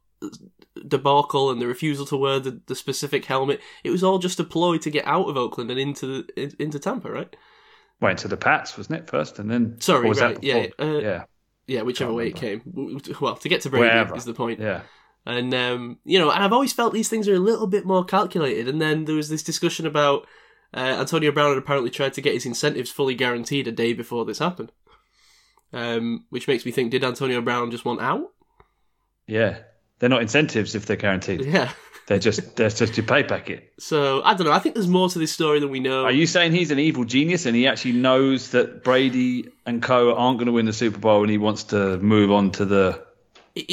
debacle 0.88 1.52
and 1.52 1.62
the 1.62 1.68
refusal 1.68 2.06
to 2.08 2.18
wear 2.18 2.40
the, 2.40 2.62
the 2.68 2.76
specific 2.76 3.26
helmet. 3.26 3.62
It 3.84 3.92
was 3.92 4.04
all 4.04 4.18
just 4.20 4.40
a 4.40 4.44
ploy 4.44 4.78
to 4.80 4.90
get 4.90 5.06
out 5.08 5.28
of 5.30 5.38
Oakland 5.38 5.72
and 5.72 5.80
into 5.80 6.24
the, 6.24 6.56
into 6.60 6.80
Tampa, 6.80 7.12
right? 7.12 7.36
Went 8.02 8.20
to 8.20 8.28
the 8.28 8.38
Pats, 8.38 8.78
wasn't 8.78 9.00
it 9.00 9.10
first, 9.10 9.40
and 9.40 9.50
then 9.50 9.80
Sorry, 9.80 10.10
was 10.10 10.20
right, 10.20 10.36
that 10.36 10.44
yeah, 10.44 10.68
uh, 10.80 10.98
yeah, 11.00 11.24
Yeah, 11.68 11.82
whichever 11.82 12.14
way 12.14 12.28
it 12.28 12.36
came. 12.36 12.62
Well, 13.20 13.36
to 13.38 13.50
get 13.50 13.62
to 13.62 13.70
Brady 13.70 13.86
Wherever. 13.86 14.16
is 14.16 14.26
the 14.26 14.34
point. 14.34 14.60
yeah. 14.60 14.82
And 15.26 15.54
um, 15.56 15.98
you 16.06 16.20
know, 16.20 16.30
and 16.30 16.44
I've 16.44 16.54
always 16.54 16.74
felt 16.74 16.94
these 16.94 17.10
things 17.10 17.28
are 17.28 17.34
a 17.34 17.40
little 17.40 17.66
bit 17.66 17.86
more 17.86 18.06
calculated. 18.06 18.68
And 18.68 18.80
then 18.80 19.06
there 19.06 19.16
was 19.16 19.30
this 19.30 19.42
discussion 19.42 19.88
about 19.88 20.28
uh, 20.74 20.98
Antonio 21.00 21.32
Brown 21.32 21.50
had 21.50 21.58
apparently 21.58 21.90
tried 21.90 22.14
to 22.14 22.22
get 22.22 22.36
his 22.36 22.46
incentives 22.46 22.92
fully 22.92 23.16
guaranteed 23.16 23.68
a 23.68 23.72
day 23.72 23.94
before 23.94 24.26
this 24.26 24.38
happened, 24.38 24.72
um, 25.74 26.26
which 26.30 26.48
makes 26.48 26.66
me 26.66 26.72
think: 26.72 26.92
Did 26.92 27.04
Antonio 27.04 27.42
Brown 27.42 27.72
just 27.72 27.86
want 27.86 28.02
out? 28.02 28.34
Yeah, 29.26 29.58
they're 29.98 30.10
not 30.10 30.22
incentives 30.22 30.76
if 30.76 30.86
they're 30.86 30.96
guaranteed. 30.96 31.44
Yeah. 31.44 31.72
They're 32.08 32.20
just 32.20 32.56
they're 32.56 32.70
just 32.70 32.98
your 32.98 33.06
pay 33.06 33.24
packet. 33.24 33.74
So 33.80 34.22
I 34.24 34.36
don't 34.36 34.46
know. 34.46 34.54
I 34.54 34.60
think 34.60 34.76
there's 34.76 34.88
more 34.88 35.10
to 35.10 35.18
this 35.18 35.32
story 35.32 35.60
than 35.60 35.70
we 35.72 35.80
know. 35.80 36.04
Are 36.04 36.12
you 36.12 36.28
saying 36.28 36.52
he's 36.52 36.70
an 36.70 36.78
evil 36.78 37.04
genius 37.04 37.46
and 37.48 37.56
he 37.56 37.68
actually 37.68 37.94
knows 37.94 38.52
that 38.52 38.84
Brady 38.84 39.50
and 39.66 39.82
Co 39.82 40.16
aren't 40.16 40.38
going 40.38 40.46
to 40.46 40.52
win 40.52 40.66
the 40.68 40.74
Super 40.74 41.00
Bowl 41.00 41.22
and 41.22 41.32
he 41.32 41.40
wants 41.40 41.64
to 41.66 41.98
move 41.98 42.32
on 42.32 42.52
to 42.52 42.66
the 42.66 43.04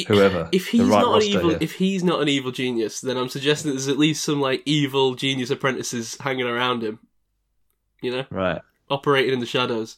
whoever, 0.07 0.49
If 0.51 0.67
he's 0.67 0.81
right 0.81 1.01
not 1.01 1.21
an 1.21 1.27
evil, 1.27 1.49
here. 1.49 1.57
if 1.61 1.73
he's 1.73 2.03
not 2.03 2.21
an 2.21 2.29
evil 2.29 2.51
genius, 2.51 3.01
then 3.01 3.17
I'm 3.17 3.29
suggesting 3.29 3.69
that 3.69 3.73
there's 3.75 3.87
at 3.89 3.97
least 3.99 4.23
some 4.23 4.39
like 4.41 4.63
evil 4.65 5.13
genius 5.13 5.49
apprentices 5.51 6.17
hanging 6.19 6.47
around 6.47 6.83
him. 6.83 6.99
You 8.01 8.11
know, 8.11 8.25
right 8.31 8.61
operating 8.89 9.33
in 9.33 9.39
the 9.41 9.45
shadows. 9.45 9.97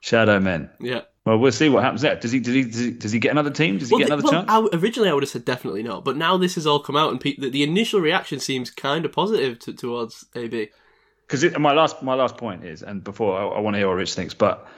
shadow 0.00 0.38
men? 0.38 0.70
Yeah. 0.80 1.02
Well, 1.26 1.38
we'll 1.38 1.50
see 1.50 1.68
what 1.68 1.82
happens 1.82 2.02
there. 2.02 2.14
Does 2.14 2.30
he 2.30 2.38
does 2.38 2.54
he 2.54 2.62
does 2.62 2.78
he, 2.78 2.90
does 2.92 3.12
he 3.12 3.18
get 3.18 3.32
another 3.32 3.50
team? 3.50 3.78
Does 3.78 3.90
he 3.90 3.98
get 3.98 4.06
th- 4.06 4.20
another 4.20 4.30
chance? 4.30 4.46
I 4.48 4.64
originally 4.78 5.10
I 5.10 5.12
would 5.12 5.24
have 5.24 5.30
said 5.30 5.44
definitely 5.44 5.82
not, 5.82 6.04
but 6.04 6.16
now 6.16 6.36
this 6.36 6.54
has 6.54 6.68
all 6.68 6.78
come 6.78 6.96
out, 6.96 7.10
and 7.10 7.20
pe- 7.20 7.34
the, 7.36 7.50
the 7.50 7.64
initial 7.64 8.00
reaction 8.00 8.38
seems 8.38 8.70
kind 8.70 9.04
of 9.04 9.10
positive 9.12 9.58
to, 9.58 9.72
towards 9.74 10.24
AB. 10.36 10.68
Because 11.26 11.58
my 11.58 11.72
last 11.72 12.00
my 12.00 12.14
last 12.14 12.36
point 12.36 12.64
is, 12.64 12.82
and 12.84 13.02
before 13.02 13.36
I, 13.36 13.56
I 13.56 13.60
want 13.60 13.74
to 13.74 13.78
hear 13.78 13.88
what 13.88 13.94
Rich 13.96 14.14
thinks, 14.14 14.34
but 14.34 14.68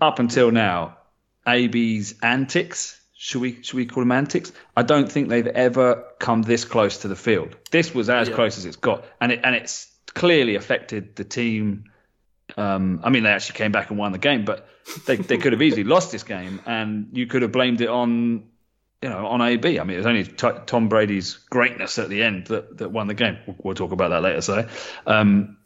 up 0.00 0.20
until 0.20 0.52
now, 0.52 0.96
AB's 1.46 2.14
antics. 2.22 3.00
Should 3.18 3.40
we 3.42 3.60
should 3.62 3.74
we 3.74 3.86
call 3.86 4.02
them 4.02 4.12
antics? 4.12 4.52
I 4.76 4.82
don't 4.82 5.10
think 5.10 5.28
they've 5.28 5.46
ever 5.48 6.04
come 6.20 6.42
this 6.42 6.64
close 6.64 6.98
to 6.98 7.08
the 7.08 7.16
field. 7.16 7.56
This 7.72 7.92
was 7.92 8.08
as 8.08 8.28
Yeah. 8.28 8.34
close 8.36 8.58
as 8.58 8.64
it's 8.66 8.76
got, 8.76 9.04
and 9.20 9.32
it 9.32 9.40
and 9.42 9.56
it's 9.56 9.90
clearly 10.14 10.54
affected 10.54 11.16
the 11.16 11.24
team. 11.24 11.84
Um, 12.56 13.00
I 13.02 13.10
mean, 13.10 13.24
they 13.24 13.30
actually 13.30 13.56
came 13.56 13.72
back 13.72 13.90
and 13.90 13.98
won 13.98 14.12
the 14.12 14.18
game, 14.18 14.44
but 14.44 14.68
they 15.06 15.16
they 15.16 15.36
could 15.38 15.52
have 15.52 15.62
easily 15.62 15.84
lost 15.84 16.12
this 16.12 16.22
game, 16.22 16.60
and 16.66 17.08
you 17.12 17.26
could 17.26 17.42
have 17.42 17.52
blamed 17.52 17.80
it 17.80 17.88
on 17.88 18.44
you 19.02 19.08
know 19.08 19.26
on 19.26 19.40
AB. 19.40 19.78
I 19.78 19.84
mean, 19.84 19.94
it 19.94 19.98
was 19.98 20.06
only 20.06 20.24
t- 20.24 20.60
Tom 20.66 20.88
Brady's 20.88 21.34
greatness 21.50 21.98
at 21.98 22.08
the 22.08 22.22
end 22.22 22.46
that 22.46 22.78
that 22.78 22.90
won 22.90 23.06
the 23.06 23.14
game. 23.14 23.38
We'll, 23.46 23.56
we'll 23.62 23.74
talk 23.74 23.92
about 23.92 24.08
that 24.10 24.22
later. 24.22 24.40
So. 24.40 24.68
Um, 25.06 25.56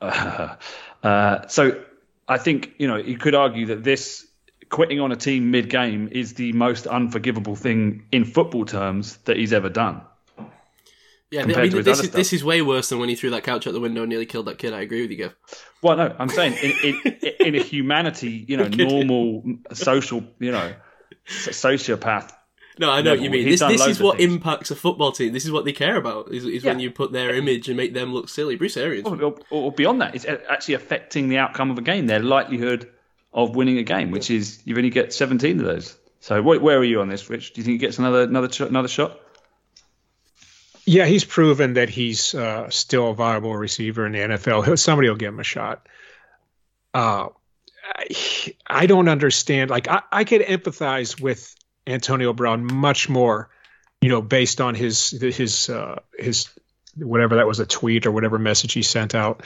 Uh, 0.00 0.56
uh, 1.02 1.46
so 1.48 1.82
I 2.28 2.38
think 2.38 2.74
you 2.78 2.86
know 2.86 2.96
you 2.96 3.16
could 3.18 3.34
argue 3.34 3.66
that 3.66 3.84
this 3.84 4.26
quitting 4.68 5.00
on 5.00 5.12
a 5.12 5.16
team 5.16 5.50
mid-game 5.50 6.08
is 6.10 6.34
the 6.34 6.52
most 6.52 6.86
unforgivable 6.86 7.54
thing 7.54 8.04
in 8.12 8.24
football 8.24 8.64
terms 8.64 9.16
that 9.18 9.36
he's 9.36 9.52
ever 9.52 9.68
done. 9.68 10.02
Yeah, 11.30 11.42
I 11.42 11.46
mean, 11.46 11.82
this 11.82 12.00
is 12.00 12.10
this 12.10 12.32
is 12.32 12.44
way 12.44 12.62
worse 12.62 12.88
than 12.88 13.00
when 13.00 13.08
he 13.08 13.16
threw 13.16 13.30
that 13.30 13.42
couch 13.42 13.66
out 13.66 13.72
the 13.72 13.80
window 13.80 14.02
and 14.02 14.08
nearly 14.08 14.26
killed 14.26 14.46
that 14.46 14.58
kid. 14.58 14.72
I 14.72 14.80
agree 14.80 15.02
with 15.02 15.10
you, 15.10 15.16
Gav. 15.16 15.34
Well, 15.82 15.96
no, 15.96 16.14
I'm 16.18 16.28
saying 16.28 16.54
in, 16.62 16.72
in, 17.04 17.32
in 17.48 17.54
a 17.56 17.62
humanity, 17.62 18.44
you 18.46 18.56
know, 18.56 18.68
normal 18.68 19.42
social, 19.72 20.22
you 20.38 20.52
know, 20.52 20.72
sociopath. 21.26 22.32
No, 22.78 22.90
I 22.90 23.00
know 23.00 23.12
what 23.12 23.20
you 23.20 23.30
mean. 23.30 23.46
He's 23.46 23.60
This 23.60 23.78
this 23.78 23.86
is 23.86 24.00
what 24.02 24.18
things. 24.18 24.34
impacts 24.34 24.70
a 24.70 24.76
football 24.76 25.10
team. 25.10 25.32
This 25.32 25.46
is 25.46 25.50
what 25.50 25.64
they 25.64 25.72
care 25.72 25.96
about. 25.96 26.30
Is, 26.32 26.44
is 26.44 26.62
when 26.62 26.78
you 26.78 26.90
put 26.90 27.10
their 27.10 27.34
image 27.34 27.68
and 27.68 27.76
make 27.76 27.94
them 27.94 28.12
look 28.12 28.28
silly. 28.28 28.56
Bruce 28.56 28.76
Arians. 28.76 29.06
Or, 29.06 29.20
or- 29.22 29.38
or 29.50 29.72
beyond 29.72 30.02
that, 30.02 30.14
it's 30.14 30.26
actually 30.26 30.74
affecting 30.74 31.28
the 31.28 31.38
outcome 31.38 31.70
of 31.70 31.78
a 31.78 31.82
game, 31.82 32.06
their 32.06 32.20
likelihood 32.20 32.90
of 33.32 33.56
winning 33.56 33.78
a 33.78 33.82
game, 33.82 34.10
which 34.10 34.30
is 34.30 34.60
you 34.64 34.76
only 34.76 34.90
get 34.90 35.12
17 35.12 35.58
of 35.58 35.64
those. 35.66 35.96
So 36.20 36.42
where, 36.42 36.60
where 36.60 36.78
are 36.78 36.84
you 36.84 37.00
on 37.00 37.08
this, 37.08 37.28
Rich? 37.30 37.54
Do 37.54 37.60
you 37.60 37.64
think 37.64 37.72
he 37.74 37.78
gets 37.78 37.98
another 37.98 38.22
another 38.22 38.48
another 38.66 38.88
shot? 38.88 39.20
Yeah, 40.88 41.06
he's 41.06 41.24
proven 41.24 41.74
that 41.74 41.88
he's 41.88 42.32
uh, 42.34 42.70
still 42.70 43.10
a 43.10 43.14
viable 43.14 43.56
receiver 43.56 44.06
in 44.06 44.12
the 44.12 44.20
NFL. 44.20 44.78
Somebody 44.78 45.08
will 45.08 45.16
give 45.16 45.34
him 45.34 45.40
a 45.40 45.44
shot. 45.44 45.88
Uh, 46.94 47.28
I, 47.84 48.54
I 48.66 48.86
don't 48.86 49.08
understand. 49.08 49.68
Like, 49.70 49.88
I, 49.88 50.02
I 50.12 50.24
could 50.24 50.42
empathize 50.42 51.20
with 51.20 51.54
Antonio 51.86 52.32
Brown 52.32 52.64
much 52.72 53.08
more, 53.08 53.50
you 54.00 54.08
know, 54.08 54.22
based 54.22 54.60
on 54.60 54.74
his 54.76 55.10
his 55.10 55.68
uh, 55.68 56.00
his 56.18 56.48
whatever 56.96 57.36
that 57.36 57.46
was 57.46 57.60
a 57.60 57.66
tweet 57.66 58.06
or 58.06 58.12
whatever 58.12 58.38
message 58.38 58.72
he 58.72 58.82
sent 58.82 59.14
out. 59.14 59.42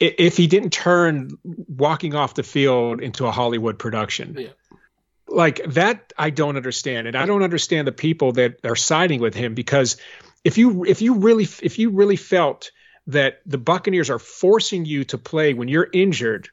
If 0.00 0.36
he 0.36 0.46
didn't 0.46 0.70
turn 0.70 1.30
walking 1.44 2.14
off 2.14 2.34
the 2.34 2.42
field 2.44 3.00
into 3.00 3.26
a 3.26 3.30
Hollywood 3.32 3.78
production, 3.78 4.36
Yeah. 4.38 4.48
like 5.26 5.62
that 5.72 6.12
I 6.16 6.30
don't 6.30 6.56
understand, 6.56 7.08
and 7.08 7.16
I 7.16 7.26
don't 7.26 7.42
understand 7.42 7.88
the 7.88 7.92
people 7.92 8.32
that 8.32 8.58
are 8.64 8.76
siding 8.76 9.20
with 9.20 9.34
him 9.34 9.54
because 9.54 9.96
if 10.44 10.58
you 10.58 10.84
if 10.84 11.02
you 11.02 11.14
really 11.14 11.44
if 11.62 11.78
you 11.78 11.90
really 11.90 12.16
felt 12.16 12.70
that 13.08 13.40
the 13.46 13.58
Buccaneers 13.58 14.10
are 14.10 14.18
forcing 14.18 14.84
you 14.84 15.04
to 15.04 15.18
play 15.18 15.54
when 15.54 15.68
you're 15.68 15.88
injured, 15.92 16.48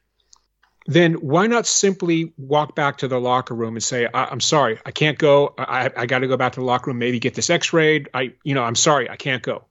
then 0.88 1.14
why 1.16 1.48
not 1.48 1.68
simply 1.68 2.34
walk 2.38 2.76
back 2.76 3.00
to 3.00 3.08
the 3.08 3.20
locker 3.20 3.54
room 3.54 3.76
and 3.76 3.84
say, 3.84 4.08
I, 4.12 4.26
"I'm 4.26 4.40
sorry, 4.40 4.80
I 4.86 4.92
can't 4.92 5.18
go. 5.18 5.54
I, 5.58 5.92
I 5.96 6.06
got 6.06 6.20
to 6.20 6.28
go 6.28 6.38
back 6.38 6.54
to 6.54 6.60
the 6.60 6.66
locker 6.66 6.92
room. 6.92 7.00
Maybe 7.00 7.20
get 7.20 7.34
this 7.34 7.50
X-rayed. 7.50 8.10
I, 8.14 8.34
you 8.44 8.56
know, 8.56 8.64
I'm 8.64 8.76
sorry, 8.76 9.10
I 9.10 9.16
can't 9.16 9.44
go." 9.44 9.66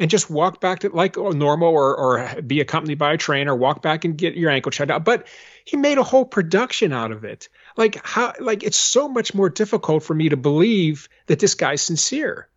And 0.00 0.08
just 0.08 0.30
walk 0.30 0.60
back 0.60 0.80
to 0.80 0.90
like 0.90 1.16
normal, 1.16 1.68
or 1.68 1.96
or 1.96 2.42
be 2.42 2.60
accompanied 2.60 2.98
by 2.98 3.14
a 3.14 3.16
trainer. 3.16 3.54
Walk 3.54 3.82
back 3.82 4.04
and 4.04 4.16
get 4.16 4.36
your 4.36 4.50
ankle 4.50 4.70
checked 4.70 4.92
out. 4.92 5.04
But 5.04 5.26
he 5.64 5.76
made 5.76 5.98
a 5.98 6.04
whole 6.04 6.24
production 6.24 6.92
out 6.92 7.10
of 7.10 7.24
it. 7.24 7.48
Like 7.76 8.04
how? 8.06 8.34
Like 8.38 8.62
it's 8.62 8.76
so 8.76 9.08
much 9.08 9.34
more 9.34 9.48
difficult 9.48 10.04
for 10.04 10.14
me 10.14 10.28
to 10.28 10.36
believe 10.36 11.08
that 11.26 11.40
this 11.40 11.54
guy's 11.54 11.82
sincere. 11.82 12.48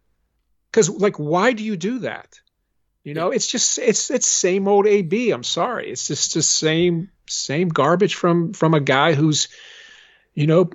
Because 0.72 0.90
like, 0.90 1.18
why 1.18 1.54
do 1.54 1.64
you 1.64 1.76
do 1.76 2.00
that? 2.00 2.40
You 3.04 3.16
know, 3.16 3.32
it's 3.32 3.48
just 3.48 3.80
it's 3.80 4.12
it's 4.12 4.28
same 4.28 4.68
old 4.68 4.86
AB. 4.86 5.32
I'm 5.32 5.44
sorry, 5.44 5.90
it's 5.90 6.08
just 6.08 6.34
the 6.36 6.44
same 6.44 7.10
same 7.28 7.70
garbage 7.70 8.16
from 8.16 8.54
from 8.54 8.74
a 8.74 8.80
guy 8.80 9.14
who's, 9.14 9.48
you 10.36 10.46
know, 10.46 10.70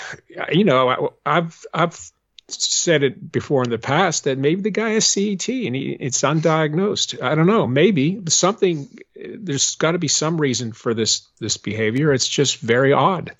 you 0.52 0.64
know, 0.64 0.88
I, 0.88 1.38
I've 1.38 1.64
I've 1.74 2.12
said 2.48 3.02
it 3.02 3.32
before 3.32 3.64
in 3.64 3.70
the 3.70 3.78
past 3.78 4.24
that 4.24 4.38
maybe 4.38 4.62
the 4.62 4.70
guy 4.70 4.90
has 4.90 5.06
CTE 5.06 5.66
and 5.66 5.74
he, 5.74 5.96
it's 5.98 6.22
undiagnosed. 6.22 7.22
I 7.22 7.34
don't 7.34 7.46
know, 7.46 7.66
maybe 7.66 8.20
something. 8.28 8.88
There's 9.16 9.74
got 9.76 9.92
to 9.92 9.98
be 9.98 10.08
some 10.08 10.40
reason 10.40 10.72
for 10.72 10.94
this 10.94 11.28
this 11.40 11.56
behavior. 11.56 12.12
It's 12.12 12.28
just 12.28 12.60
very 12.60 12.92
odd. 12.92 13.32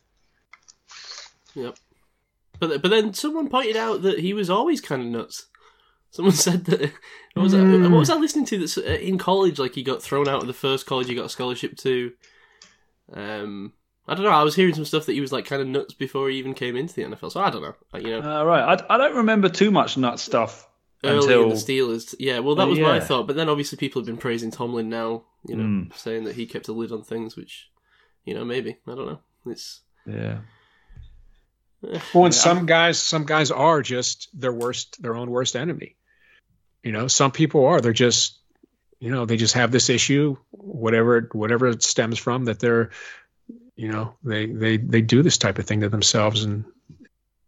Yep. 1.54 1.76
But 2.58 2.82
but 2.82 2.90
then 2.90 3.14
someone 3.14 3.48
pointed 3.48 3.76
out 3.76 4.02
that 4.02 4.18
he 4.18 4.34
was 4.34 4.50
always 4.50 4.80
kind 4.80 5.02
of 5.02 5.08
nuts. 5.08 5.46
Someone 6.12 6.34
said 6.34 6.64
that 6.66 6.80
what 7.34 7.42
was, 7.42 7.52
that, 7.52 7.58
Hmm. 7.64 7.90
what 7.90 7.98
was 7.98 8.10
I 8.10 8.16
listening 8.16 8.44
to? 8.46 8.58
That's 8.58 8.78
uh, 8.78 8.82
in 8.82 9.18
college, 9.18 9.58
like 9.58 9.74
he 9.74 9.82
got 9.82 10.02
thrown 10.02 10.28
out 10.28 10.42
of 10.42 10.46
the 10.46 10.52
first 10.52 10.86
college 10.86 11.08
he 11.08 11.14
got 11.14 11.24
a 11.26 11.28
scholarship 11.30 11.76
to. 11.78 12.12
Um, 13.12 13.72
I 14.06 14.14
don't 14.14 14.24
know. 14.24 14.30
I 14.30 14.42
was 14.42 14.54
hearing 14.54 14.74
some 14.74 14.84
stuff 14.84 15.06
that 15.06 15.12
he 15.12 15.20
was 15.20 15.32
like 15.32 15.44
kind 15.46 15.62
of 15.62 15.68
nuts 15.68 15.94
before 15.94 16.28
he 16.28 16.36
even 16.38 16.54
came 16.54 16.76
into 16.76 16.94
the 16.94 17.02
NFL. 17.04 17.32
So 17.32 17.40
I 17.40 17.50
don't 17.50 17.62
know. 17.62 17.74
Like, 17.92 18.02
you 18.04 18.20
know, 18.20 18.40
Uh, 18.40 18.44
right, 18.44 18.78
I, 18.88 18.94
I 18.94 18.98
don't 18.98 19.16
remember 19.16 19.48
too 19.48 19.70
much 19.70 19.96
nut 19.96 20.18
stuff 20.20 20.68
early 21.04 21.18
until 21.18 21.42
in 21.44 21.48
the 21.50 21.54
Steelers. 21.54 22.14
Yeah, 22.18 22.40
well, 22.40 22.54
that 22.56 22.66
Oh, 22.66 22.70
was 22.70 22.78
my 22.78 22.96
yeah. 22.96 23.00
thought. 23.00 23.26
But 23.26 23.36
then 23.36 23.48
obviously 23.48 23.78
people 23.78 24.00
have 24.00 24.06
been 24.06 24.16
praising 24.18 24.50
Tomlin 24.50 24.88
now. 24.88 25.24
You 25.48 25.56
know, 25.56 25.64
Mm. 25.64 25.96
saying 25.96 26.24
that 26.24 26.36
he 26.36 26.46
kept 26.46 26.68
a 26.68 26.72
lid 26.72 26.92
on 26.92 27.02
things, 27.02 27.36
which 27.36 27.70
you 28.24 28.34
know 28.34 28.44
maybe 28.44 28.76
I 28.86 28.94
don't 28.94 29.06
know. 29.06 29.20
It's 29.46 29.80
yeah. 30.06 30.38
Well, 32.14 32.26
and 32.26 32.34
some 32.34 32.66
guys, 32.66 32.98
some 33.00 33.24
guys 33.26 33.50
are 33.50 33.82
just 33.82 34.28
their 34.38 34.52
worst, 34.52 35.02
their 35.02 35.16
own 35.16 35.30
worst 35.30 35.56
enemy. 35.56 35.96
You 36.82 36.92
know, 36.92 37.06
some 37.08 37.30
people 37.30 37.66
are. 37.66 37.80
They're 37.80 37.92
just, 37.92 38.38
you 38.98 39.10
know, 39.10 39.24
they 39.24 39.36
just 39.36 39.54
have 39.54 39.70
this 39.70 39.88
issue, 39.88 40.36
whatever, 40.50 41.28
whatever 41.32 41.68
it 41.68 41.82
stems 41.82 42.18
from, 42.18 42.46
that 42.46 42.58
they're, 42.60 42.90
you 43.76 43.90
know, 43.90 44.14
they 44.22 44.46
they 44.46 44.76
they 44.76 45.00
do 45.00 45.22
this 45.22 45.38
type 45.38 45.58
of 45.58 45.66
thing 45.66 45.80
to 45.80 45.88
themselves 45.88 46.44
and 46.44 46.64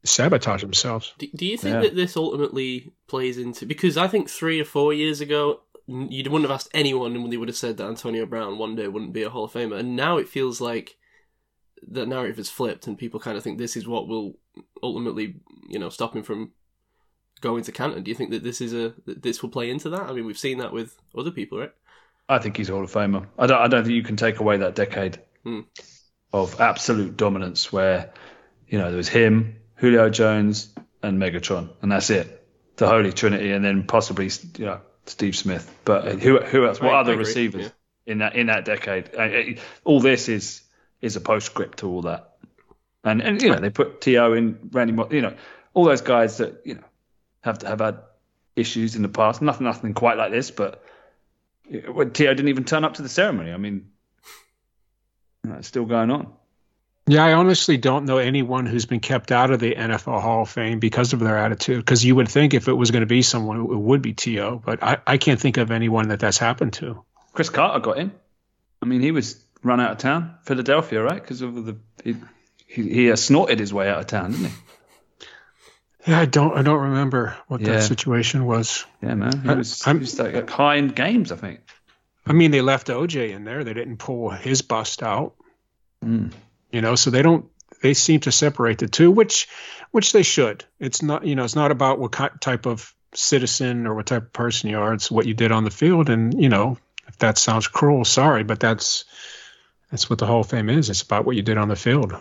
sabotage 0.05 0.63
themselves. 0.63 1.15
Do, 1.19 1.27
do 1.35 1.47
you 1.47 1.57
think 1.57 1.75
Yeah. 1.75 1.81
that 1.83 1.97
this 1.97 2.17
ultimately 2.17 2.93
plays 3.07 3.39
into 3.39 3.67
because 3.67 3.97
I 3.97 4.07
think 4.07 4.29
three 4.29 4.61
or 4.61 4.65
four 4.65 4.93
years 4.93 5.21
ago 5.21 5.61
you 5.87 6.31
wouldn't 6.31 6.49
have 6.49 6.55
asked 6.55 6.71
anyone 6.73 7.15
and 7.15 7.33
they 7.33 7.37
would 7.37 7.49
have 7.49 7.57
said 7.57 7.77
that 7.77 7.89
Antonio 7.89 8.27
Brown 8.27 8.59
one 8.59 8.75
day 8.75 8.89
wouldn't 8.89 9.13
be 9.13 9.23
a 9.23 9.31
Hall 9.31 9.45
of 9.45 9.53
Famer, 9.53 9.79
and 9.79 9.97
now 9.97 10.17
it 10.17 10.29
feels 10.29 10.61
like 10.61 10.97
the 11.87 12.07
narrative 12.07 12.39
has 12.39 12.49
flipped 12.49 12.87
and 12.87 12.97
people 12.97 13.21
kind 13.21 13.37
of 13.37 13.43
think 13.43 13.59
this 13.59 13.77
is 13.77 13.87
what 13.87 14.09
will 14.09 14.39
ultimately 14.83 15.37
you 15.69 15.79
know 15.79 15.89
stop 15.89 16.15
him 16.15 16.23
from 16.23 16.53
going 17.41 17.63
to 17.65 17.73
Canton. 17.73 18.03
Do 18.03 18.11
you 18.11 18.15
think 18.15 18.31
that 18.31 18.43
this 18.43 18.61
is 18.61 18.73
a 18.73 18.95
that 19.07 19.23
this 19.23 19.43
will 19.43 19.51
play 19.51 19.71
into 19.71 19.91
that? 19.91 20.03
I 20.03 20.13
mean, 20.13 20.25
we've 20.27 20.39
seen 20.39 20.59
that 20.59 20.73
with 20.73 20.97
other 21.17 21.31
people, 21.31 21.59
right? 21.59 21.73
I 22.29 22.39
think 22.39 22.57
he's 22.57 22.71
a 22.71 22.73
Hall 22.73 22.85
of 22.85 22.93
Famer. 22.93 23.27
I 23.39 23.47
don't. 23.47 23.61
I 23.61 23.69
don't 23.69 23.85
think 23.85 23.95
you 23.95 24.03
can 24.03 24.17
take 24.17 24.41
away 24.41 24.59
that 24.59 24.75
decade 24.75 25.21
Hmm. 25.45 25.61
of 26.33 26.61
absolute 26.61 27.17
dominance, 27.17 27.71
where 27.73 28.13
you 28.69 28.79
know 28.79 28.89
there 28.89 28.97
was 28.97 29.09
him, 29.09 29.57
Julio 29.77 30.09
Jones, 30.09 30.75
and 31.03 31.21
Megatron, 31.21 31.71
and 31.83 31.93
that's 31.93 32.11
it. 32.11 32.41
The 32.77 32.89
Holy 32.89 33.13
Trinity, 33.13 33.51
and 33.53 33.65
then 33.65 33.85
possibly 33.85 34.31
you 34.59 34.65
know 34.67 34.81
Steve 35.07 35.37
Smith. 35.37 35.71
But 35.85 36.21
who 36.21 36.41
who 36.41 36.67
else? 36.67 36.81
What 36.81 36.93
I- 36.95 36.97
I 36.97 37.01
other 37.01 37.13
agree, 37.13 37.25
receivers 37.27 37.63
yeah. 37.65 38.13
in 38.13 38.19
that 38.19 38.37
in 38.37 38.47
that 38.47 38.65
decade? 38.65 39.11
Uh, 39.15 39.21
uh, 39.21 39.43
All 39.85 40.01
this 40.01 40.29
is 40.29 40.63
is 41.03 41.17
a 41.17 41.21
postscript 41.21 41.79
to 41.81 41.89
all 41.89 42.03
that. 42.03 42.31
And 43.05 43.21
and 43.21 43.43
you 43.43 43.51
know 43.51 43.61
they 43.61 43.69
put 43.69 44.01
T.O. 44.01 44.33
in 44.33 44.71
Randy, 44.73 44.95
you 45.15 45.21
know 45.21 45.35
all 45.75 45.85
those 45.85 46.01
guys 46.01 46.39
that 46.39 46.63
you 46.65 46.77
know 46.77 46.85
have 47.45 47.63
have 47.63 47.81
had 47.81 47.99
issues 48.57 48.97
in 48.97 49.03
the 49.03 49.09
past. 49.09 49.43
Nothing 49.43 49.67
nothing 49.67 49.95
quite 49.95 50.17
like 50.17 50.33
this, 50.33 50.51
but 50.51 50.83
well, 51.89 52.09
T.O. 52.09 52.35
didn't 52.35 52.49
even 52.49 52.65
turn 52.65 52.85
up 52.85 52.95
to 52.95 53.03
the 53.03 53.09
ceremony. 53.09 53.53
I 53.53 53.57
mean, 53.57 53.91
still 55.61 55.85
going 55.85 56.11
on. 56.11 56.33
Yeah, 57.07 57.23
I 57.23 57.35
honestly 57.35 57.77
don't 57.77 58.07
know 58.07 58.17
anyone 58.17 58.65
who's 58.65 58.87
been 58.87 59.01
kept 59.01 59.31
out 59.31 59.51
of 59.51 59.61
the 59.61 59.75
NFL 59.75 60.23
Hall 60.23 60.43
of 60.43 60.49
Fame 60.49 60.79
because 60.79 61.13
of 61.13 61.21
their 61.21 61.37
attitude. 61.37 61.79
Because 61.79 62.03
you 62.03 62.17
would 62.17 62.29
think 62.29 62.55
if 62.55 62.67
it 62.67 62.73
was 62.73 62.91
going 62.91 63.03
to 63.03 63.07
be 63.07 63.21
someone, 63.21 63.61
it 63.61 63.79
would 63.79 64.01
be 64.01 64.15
T.O., 64.15 64.63
but 64.65 64.83
I, 64.83 64.99
I 65.07 65.19
can't 65.19 65.39
think 65.39 65.59
of 65.59 65.71
anyone 65.71 66.09
that 66.09 66.21
that's 66.21 66.39
happened 66.39 66.73
to. 66.75 67.05
Cris 67.35 67.51
Carter 67.51 67.81
got 67.81 67.99
in. 67.99 68.11
I 68.81 68.87
mean, 68.87 69.03
he 69.03 69.11
was 69.11 69.45
run 69.63 69.81
out 69.81 69.93
of 69.93 69.99
town, 69.99 70.37
Philadelphia, 70.45 71.03
right? 71.03 71.21
Because 71.21 71.43
of 71.43 71.67
the 71.67 71.77
he, 72.03 72.17
he, 72.67 72.89
he 72.89 73.17
snorted 73.17 73.59
his 73.59 73.73
way 73.73 73.91
out 73.91 74.01
of 74.01 74.07
town, 74.07 74.33
didn't 74.33 74.47
he? 74.47 74.55
Yeah, 76.07 76.21
I 76.21 76.25
don't 76.27 76.57
I 76.57 76.63
don't 76.63 76.81
remember 76.83 77.37
what 77.49 77.61
Yeah. 77.61 77.73
that 77.75 77.83
situation 77.85 78.45
was. 78.47 78.85
Yeah, 79.03 79.15
man. 79.15 79.41
He 79.43 79.49
I- 79.49 79.55
was, 79.55 79.87
I'm- 79.87 80.01
was 80.01 80.19
like 80.19 80.49
high 80.51 80.77
in 80.77 80.89
games, 80.89 81.33
I 81.33 81.37
think. 81.37 81.61
I 82.27 82.33
mean, 82.33 82.51
they 82.51 82.61
left 82.63 82.89
OJ 82.89 83.31
in 83.33 83.45
there. 83.45 83.65
They 83.65 83.75
didn't 83.75 83.99
pull 83.99 84.31
his 84.31 84.63
bust 84.63 85.03
out. 85.03 85.35
Mm. 86.05 86.33
You 86.71 86.81
know, 86.81 86.95
so 86.95 87.11
they 87.11 87.23
don't. 87.23 87.47
They 87.83 87.95
seem 87.95 88.21
to 88.21 88.33
separate 88.33 88.79
the 88.79 88.87
two, 88.89 89.11
which 89.11 89.49
which 89.91 90.13
they 90.13 90.23
should. 90.23 90.65
It's 90.81 91.03
not 91.03 91.27
you 91.27 91.35
know 91.37 91.45
it's 91.45 91.55
not 91.57 91.71
about 91.71 91.99
what 91.99 92.13
type 92.41 92.67
of 92.67 92.95
citizen 93.15 93.87
or 93.87 93.95
what 93.95 94.07
type 94.07 94.23
of 94.23 94.33
person 94.33 94.71
you 94.71 94.79
are. 94.79 94.93
It's 94.95 95.11
what 95.11 95.27
you 95.27 95.35
did 95.35 95.53
on 95.53 95.65
the 95.65 95.71
field, 95.71 96.09
and 96.11 96.41
you 96.43 96.49
know 96.49 96.79
if 97.09 97.19
that 97.19 97.37
sounds 97.39 97.69
cruel, 97.69 98.05
sorry, 98.05 98.43
but 98.45 98.59
that's 98.61 99.05
that's 99.91 100.09
what 100.09 100.19
the 100.19 100.27
Hall 100.27 100.41
of 100.41 100.49
Fame 100.49 100.71
is. 100.71 100.89
It's 100.91 101.03
about 101.03 101.25
what 101.27 101.37
you 101.37 101.43
did 101.43 101.59
on 101.59 101.69
the 101.69 101.77
field. 101.77 102.15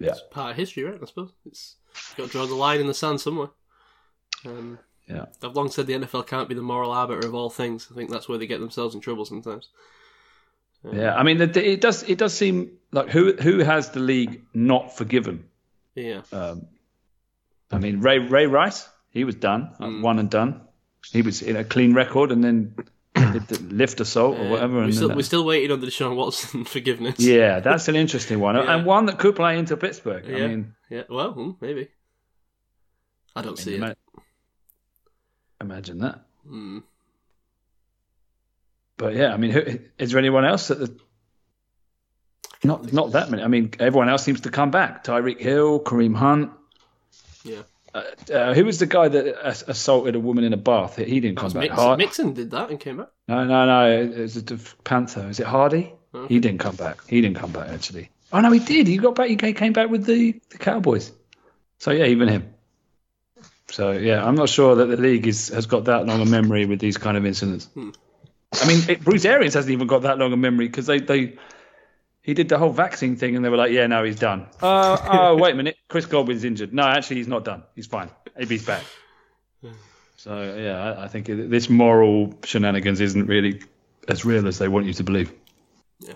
Yeah. 0.00 0.10
It's 0.10 0.22
part 0.30 0.52
of 0.52 0.56
history, 0.56 0.84
right? 0.84 0.98
I 1.02 1.04
suppose 1.06 1.30
it's 1.44 1.76
got 2.16 2.26
to 2.26 2.32
draw 2.32 2.46
the 2.46 2.54
line 2.54 2.80
in 2.80 2.86
the 2.86 2.94
sand 2.94 3.20
somewhere. 3.20 3.48
Um, 4.46 4.78
Yeah. 5.08 5.26
I've 5.42 5.54
long 5.56 5.70
said 5.70 5.86
the 5.86 5.94
NFL 5.94 6.26
can't 6.26 6.48
be 6.48 6.54
the 6.54 6.62
moral 6.62 6.90
arbiter 6.92 7.26
of 7.26 7.34
all 7.34 7.50
things. 7.50 7.88
I 7.90 7.94
think 7.94 8.10
that's 8.10 8.28
where 8.28 8.38
they 8.38 8.46
get 8.46 8.60
themselves 8.60 8.94
in 8.94 9.00
trouble 9.00 9.24
sometimes. 9.24 9.68
Um, 10.84 10.96
Yeah, 10.98 11.14
I 11.14 11.22
mean, 11.22 11.40
it, 11.40 11.56
it 11.56 11.80
does. 11.80 12.02
It 12.04 12.18
does 12.18 12.34
seem 12.34 12.72
like 12.92 13.08
who 13.08 13.32
who 13.34 13.58
has 13.60 13.90
the 13.90 14.00
league 14.00 14.42
not 14.54 14.96
forgiven? 14.96 15.44
Yeah. 15.94 16.22
Um, 16.32 16.66
I 17.72 17.78
mean, 17.78 18.00
Ray 18.00 18.18
Ray 18.18 18.46
Rice, 18.46 18.88
he 19.10 19.24
was 19.24 19.34
done, 19.34 19.74
uh, 19.80 19.86
Mm. 19.86 20.02
one 20.02 20.18
and 20.18 20.30
done. 20.30 20.60
He 21.12 21.22
was 21.22 21.42
in 21.42 21.56
a 21.56 21.64
clean 21.64 21.94
record, 21.94 22.30
and 22.32 22.42
then 22.44 22.74
lift 23.70 24.00
assault 24.00 24.38
or 24.38 24.46
Uh, 24.46 24.50
whatever. 24.50 24.74
we're, 24.74 24.82
and 24.84 24.94
still, 24.94 25.14
we're 25.14 25.22
still 25.22 25.44
waiting 25.44 25.70
on 25.72 25.80
the 25.80 25.86
Deshaun 25.86 26.16
Watson 26.16 26.64
forgiveness. 26.74 27.18
yeah, 27.20 27.60
that's 27.60 27.88
an 27.88 27.96
interesting 27.96 28.40
one, 28.40 28.54
Yeah. 28.56 28.74
and 28.76 28.86
one 28.86 29.06
that 29.06 29.18
could 29.18 29.36
play 29.36 29.58
into 29.58 29.76
Pittsburgh. 29.76 30.24
Yeah. 30.26 30.44
I 30.44 30.46
mean, 30.48 30.74
Yeah, 30.90 31.02
well, 31.08 31.32
hmm, 31.32 31.50
maybe. 31.60 31.88
I 33.36 33.42
don't 33.42 33.58
see 33.58 33.76
ima- 33.76 33.90
it. 33.90 33.98
imagine 35.60 35.98
that. 35.98 36.24
Hmm. 36.46 36.78
But 38.96 39.14
yeah, 39.14 39.32
I 39.32 39.36
mean, 39.36 39.50
who, 39.52 39.60
is 39.98 40.10
there 40.10 40.18
anyone 40.18 40.44
else 40.44 40.68
that 40.68 40.78
the 40.80 40.96
not 42.64 42.92
not 42.92 43.12
that 43.12 43.30
many? 43.30 43.42
I 43.44 43.46
mean, 43.46 43.70
everyone 43.78 44.08
else 44.08 44.24
seems 44.24 44.40
to 44.40 44.50
come 44.50 44.72
back. 44.72 45.04
Tyreek 45.04 45.38
Hill, 45.38 45.78
Kareem 45.80 46.16
Hunt. 46.16 46.50
Yeah. 47.44 47.62
Uh, 47.98 48.32
uh, 48.32 48.54
who 48.54 48.64
was 48.64 48.78
the 48.78 48.86
guy 48.86 49.08
that 49.08 49.46
ass- 49.46 49.64
assaulted 49.66 50.14
a 50.16 50.20
woman 50.20 50.44
in 50.44 50.52
a 50.52 50.56
bath? 50.56 50.96
He 50.96 51.20
didn't 51.20 51.38
come 51.38 51.52
back. 51.52 51.62
Mixon. 51.62 51.76
Hard- 51.78 51.98
Mixon 51.98 52.34
did 52.34 52.50
that 52.52 52.70
and 52.70 52.78
came 52.80 52.98
back. 52.98 53.08
No, 53.28 53.44
no, 53.44 53.66
no. 53.66 53.90
It 53.90 54.18
was 54.18 54.36
a 54.36 54.42
Panther. 54.84 55.28
Is 55.28 55.40
it 55.40 55.46
Hardy? 55.46 55.92
Okay. 56.14 56.34
He 56.34 56.40
didn't 56.40 56.58
come 56.60 56.76
back. 56.76 56.98
He 57.06 57.20
didn't 57.20 57.36
come 57.36 57.52
back 57.52 57.68
actually. 57.68 58.10
Oh 58.32 58.40
no, 58.40 58.50
he 58.50 58.58
did. 58.60 58.86
He 58.86 58.96
got 58.98 59.14
back. 59.14 59.28
He 59.28 59.36
came 59.36 59.72
back 59.72 59.90
with 59.90 60.04
the, 60.06 60.40
the 60.50 60.58
Cowboys. 60.58 61.12
So 61.78 61.90
yeah, 61.90 62.06
even 62.06 62.28
him. 62.28 62.54
So 63.70 63.92
yeah, 63.92 64.24
I'm 64.24 64.34
not 64.34 64.48
sure 64.48 64.74
that 64.76 64.86
the 64.86 64.96
league 64.96 65.26
is 65.26 65.48
has 65.48 65.66
got 65.66 65.84
that 65.84 66.06
long 66.06 66.20
a 66.20 66.24
memory 66.26 66.64
with 66.66 66.80
these 66.80 66.96
kind 66.96 67.16
of 67.16 67.26
incidents. 67.26 67.66
Hmm. 67.74 67.90
I 68.62 68.66
mean, 68.66 68.82
it, 68.88 69.04
Bruce 69.04 69.26
Arians 69.26 69.52
hasn't 69.54 69.72
even 69.72 69.86
got 69.86 70.02
that 70.02 70.18
long 70.18 70.32
a 70.32 70.36
memory 70.36 70.68
because 70.68 70.86
they 70.86 71.00
they 71.00 71.36
he 72.22 72.34
did 72.34 72.48
the 72.48 72.58
whole 72.58 72.70
vaccine 72.70 73.16
thing 73.16 73.36
and 73.36 73.44
they 73.44 73.48
were 73.48 73.56
like, 73.56 73.72
yeah, 73.72 73.86
no, 73.86 74.04
he's 74.04 74.18
done. 74.18 74.46
Uh, 74.62 74.98
oh, 75.10 75.36
wait 75.36 75.52
a 75.52 75.56
minute, 75.56 75.76
Chris 75.88 76.06
Godwin's 76.06 76.44
injured. 76.44 76.72
No, 76.74 76.82
actually, 76.84 77.16
he's 77.16 77.28
not 77.28 77.44
done. 77.44 77.62
He's 77.74 77.86
fine. 77.86 78.10
AB's 78.36 78.64
back. 78.64 78.84
So 80.16 80.42
yeah, 80.58 80.82
I, 80.82 81.04
I 81.04 81.08
think 81.08 81.26
this 81.26 81.70
moral 81.70 82.34
shenanigans 82.42 83.00
isn't 83.00 83.26
really 83.26 83.62
as 84.08 84.24
real 84.24 84.48
as 84.48 84.58
they 84.58 84.66
want 84.66 84.86
you 84.86 84.92
to 84.94 85.04
believe. 85.04 85.32
Yeah. 86.00 86.14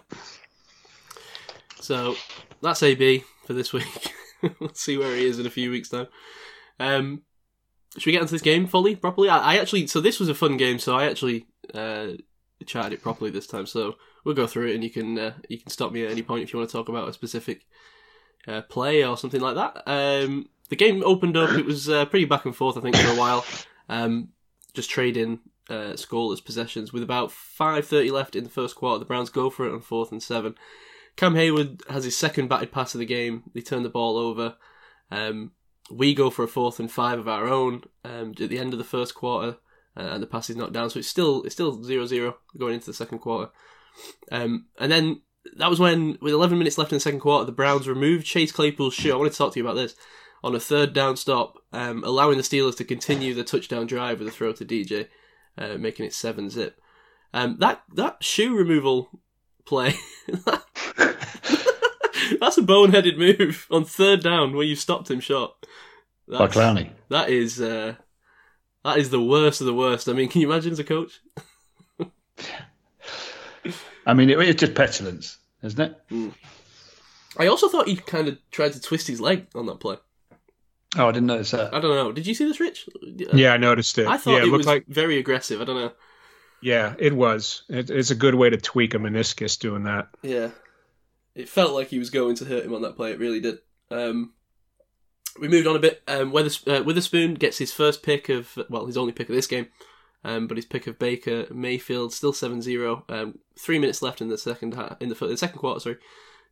So 1.80 2.16
that's 2.60 2.82
AB 2.82 3.22
for 3.46 3.52
this 3.52 3.72
week. 3.72 4.12
we'll 4.60 4.74
see 4.74 4.98
where 4.98 5.14
he 5.14 5.26
is 5.26 5.38
in 5.38 5.46
a 5.46 5.50
few 5.50 5.70
weeks' 5.70 5.90
time. 5.90 6.08
Um, 6.80 7.22
should 7.96 8.06
we 8.06 8.12
get 8.12 8.22
into 8.22 8.32
this 8.32 8.42
game 8.42 8.66
fully, 8.66 8.96
properly? 8.96 9.28
I, 9.28 9.54
I 9.54 9.56
actually, 9.58 9.86
so 9.86 10.00
this 10.00 10.18
was 10.18 10.28
a 10.28 10.34
fun 10.34 10.56
game, 10.56 10.78
so 10.78 10.96
I 10.96 11.04
actually 11.04 11.46
uh, 11.74 12.08
chatted 12.66 12.94
it 12.94 13.02
properly 13.02 13.30
this 13.30 13.46
time. 13.46 13.66
So 13.66 13.94
we'll 14.24 14.34
go 14.34 14.46
through 14.46 14.68
it, 14.68 14.74
and 14.74 14.84
you 14.84 14.90
can 14.90 15.18
uh, 15.18 15.34
you 15.48 15.58
can 15.58 15.70
stop 15.70 15.92
me 15.92 16.04
at 16.04 16.10
any 16.10 16.22
point 16.22 16.42
if 16.42 16.52
you 16.52 16.58
want 16.58 16.70
to 16.70 16.76
talk 16.76 16.88
about 16.88 17.08
a 17.08 17.12
specific 17.12 17.66
uh, 18.46 18.62
play 18.62 19.04
or 19.04 19.16
something 19.16 19.40
like 19.40 19.54
that. 19.54 19.82
Um, 19.86 20.48
the 20.68 20.76
game 20.76 21.02
opened 21.04 21.36
up; 21.36 21.50
it 21.50 21.66
was 21.66 21.88
uh, 21.88 22.04
pretty 22.06 22.24
back 22.24 22.44
and 22.44 22.56
forth, 22.56 22.76
I 22.76 22.80
think, 22.80 22.96
for 22.96 23.12
a 23.12 23.16
while. 23.16 23.44
Um, 23.88 24.28
just 24.74 24.90
trading 24.90 25.40
uh, 25.68 25.94
scoreless 25.94 26.44
possessions 26.44 26.92
with 26.92 27.02
about 27.02 27.32
five 27.32 27.86
thirty 27.86 28.10
left 28.10 28.36
in 28.36 28.44
the 28.44 28.50
first 28.50 28.74
quarter. 28.76 28.98
The 28.98 29.04
Browns 29.04 29.30
go 29.30 29.50
for 29.50 29.66
it 29.66 29.72
on 29.72 29.80
fourth 29.80 30.12
and 30.12 30.22
seven. 30.22 30.54
Cam 31.16 31.34
Hayward 31.34 31.82
has 31.90 32.04
his 32.04 32.16
second 32.16 32.48
batted 32.48 32.72
pass 32.72 32.94
of 32.94 32.98
the 32.98 33.06
game. 33.06 33.44
They 33.54 33.60
turn 33.60 33.82
the 33.82 33.90
ball 33.90 34.16
over. 34.16 34.56
Um, 35.10 35.52
we 35.90 36.14
go 36.14 36.30
for 36.30 36.42
a 36.44 36.48
fourth 36.48 36.80
and 36.80 36.90
five 36.90 37.18
of 37.18 37.28
our 37.28 37.46
own 37.46 37.82
um, 38.04 38.32
at 38.40 38.48
the 38.48 38.58
end 38.58 38.72
of 38.72 38.78
the 38.78 38.84
first 38.84 39.14
quarter, 39.14 39.58
uh, 39.96 40.00
and 40.00 40.22
the 40.22 40.26
pass 40.26 40.48
is 40.48 40.56
knocked 40.56 40.72
down. 40.72 40.90
So 40.90 40.98
it's 40.98 41.08
still 41.08 41.42
it's 41.42 41.54
still 41.54 41.78
0-0 41.78 42.34
going 42.56 42.74
into 42.74 42.86
the 42.86 42.94
second 42.94 43.18
quarter. 43.18 43.50
Um, 44.30 44.66
and 44.78 44.90
then 44.90 45.22
that 45.56 45.70
was 45.70 45.80
when, 45.80 46.18
with 46.20 46.32
11 46.32 46.58
minutes 46.58 46.78
left 46.78 46.92
in 46.92 46.96
the 46.96 47.00
second 47.00 47.20
quarter, 47.20 47.44
the 47.44 47.52
Browns 47.52 47.88
removed 47.88 48.26
Chase 48.26 48.52
Claypool's 48.52 48.94
shoe. 48.94 49.12
I 49.12 49.16
want 49.16 49.30
to 49.30 49.36
talk 49.36 49.52
to 49.52 49.58
you 49.58 49.64
about 49.64 49.74
this 49.76 49.94
on 50.44 50.54
a 50.54 50.60
third 50.60 50.92
down 50.92 51.16
stop, 51.16 51.58
um, 51.72 52.02
allowing 52.04 52.36
the 52.36 52.42
Steelers 52.42 52.76
to 52.76 52.84
continue 52.84 53.34
the 53.34 53.44
touchdown 53.44 53.86
drive 53.86 54.18
with 54.18 54.28
a 54.28 54.30
throw 54.30 54.52
to 54.52 54.64
DJ, 54.64 55.08
uh, 55.58 55.74
making 55.78 56.06
it 56.06 56.14
seven 56.14 56.50
zip. 56.50 56.80
Um, 57.34 57.56
that 57.60 57.82
that 57.94 58.22
shoe 58.22 58.54
removal 58.56 59.08
play. 59.64 59.94
That's 62.40 62.58
a 62.58 62.62
boneheaded 62.62 63.16
move 63.18 63.66
on 63.70 63.84
third 63.84 64.22
down 64.22 64.54
where 64.54 64.64
you 64.64 64.76
stopped 64.76 65.10
him 65.10 65.20
short. 65.20 65.52
By 66.28 66.38
That's, 66.38 66.56
Clowney. 66.56 66.90
that 67.08 67.30
is 67.30 67.60
uh, 67.60 67.94
that 68.84 68.98
is 68.98 69.10
the 69.10 69.22
worst 69.22 69.60
of 69.60 69.66
the 69.66 69.74
worst. 69.74 70.08
I 70.08 70.12
mean, 70.12 70.28
can 70.28 70.40
you 70.40 70.50
imagine 70.50 70.72
as 70.72 70.78
a 70.78 70.84
coach? 70.84 71.20
I 74.06 74.14
mean, 74.14 74.30
it, 74.30 74.38
it's 74.40 74.60
just 74.60 74.74
petulance, 74.74 75.38
isn't 75.62 75.80
it? 76.10 76.32
I 77.38 77.46
also 77.46 77.68
thought 77.68 77.88
he 77.88 77.96
kind 77.96 78.28
of 78.28 78.38
tried 78.50 78.72
to 78.74 78.80
twist 78.80 79.06
his 79.06 79.20
leg 79.20 79.46
on 79.54 79.66
that 79.66 79.80
play. 79.80 79.96
Oh, 80.96 81.08
I 81.08 81.12
didn't 81.12 81.28
notice 81.28 81.52
that. 81.52 81.72
I 81.72 81.80
don't 81.80 81.94
know. 81.96 82.12
Did 82.12 82.26
you 82.26 82.34
see 82.34 82.44
this, 82.44 82.60
Rich? 82.60 82.88
Yeah, 83.32 83.54
I 83.54 83.56
noticed 83.56 83.96
it. 83.98 84.06
I 84.06 84.18
thought 84.18 84.32
yeah, 84.32 84.38
it, 84.38 84.42
it 84.42 84.46
looked 84.46 84.58
was 84.58 84.66
like 84.66 84.86
very 84.86 85.18
aggressive. 85.18 85.60
I 85.60 85.64
don't 85.64 85.76
know. 85.76 85.92
yeah, 86.60 86.94
it 86.98 87.14
was. 87.14 87.62
It, 87.68 87.88
it's 87.88 88.10
a 88.10 88.14
good 88.14 88.34
way 88.34 88.50
to 88.50 88.58
tweak 88.58 88.94
a 88.94 88.98
meniscus 88.98 89.58
doing 89.58 89.84
that. 89.84 90.08
Yeah, 90.20 90.50
it 91.34 91.48
felt 91.48 91.72
like 91.72 91.88
he 91.88 91.98
was 91.98 92.10
going 92.10 92.34
to 92.36 92.44
hurt 92.44 92.66
him 92.66 92.74
on 92.74 92.82
that 92.82 92.96
play. 92.96 93.12
It 93.12 93.18
really 93.18 93.40
did. 93.40 93.58
Um, 93.90 94.34
we 95.40 95.48
moved 95.48 95.66
on 95.66 95.76
a 95.76 95.78
bit. 95.78 96.02
Um, 96.06 96.30
Withers- 96.30 96.66
uh, 96.66 96.82
Witherspoon 96.84 97.34
gets 97.34 97.56
his 97.56 97.72
first 97.72 98.02
pick 98.02 98.28
of 98.28 98.58
well, 98.68 98.84
his 98.84 98.98
only 98.98 99.12
pick 99.12 99.30
of 99.30 99.34
this 99.34 99.46
game, 99.46 99.68
um, 100.24 100.46
but 100.46 100.56
his 100.56 100.66
pick 100.66 100.86
of 100.86 100.98
Baker 100.98 101.46
Mayfield 101.52 102.12
still 102.12 102.32
7-0. 102.32 103.10
Um, 103.10 103.38
three 103.58 103.78
minutes 103.78 104.02
left 104.02 104.20
in 104.20 104.28
the 104.28 104.38
second 104.38 104.74
in 105.00 105.08
the, 105.08 105.14
the 105.14 105.36
second 105.36 105.58
quarter. 105.58 105.80
Sorry, 105.80 105.96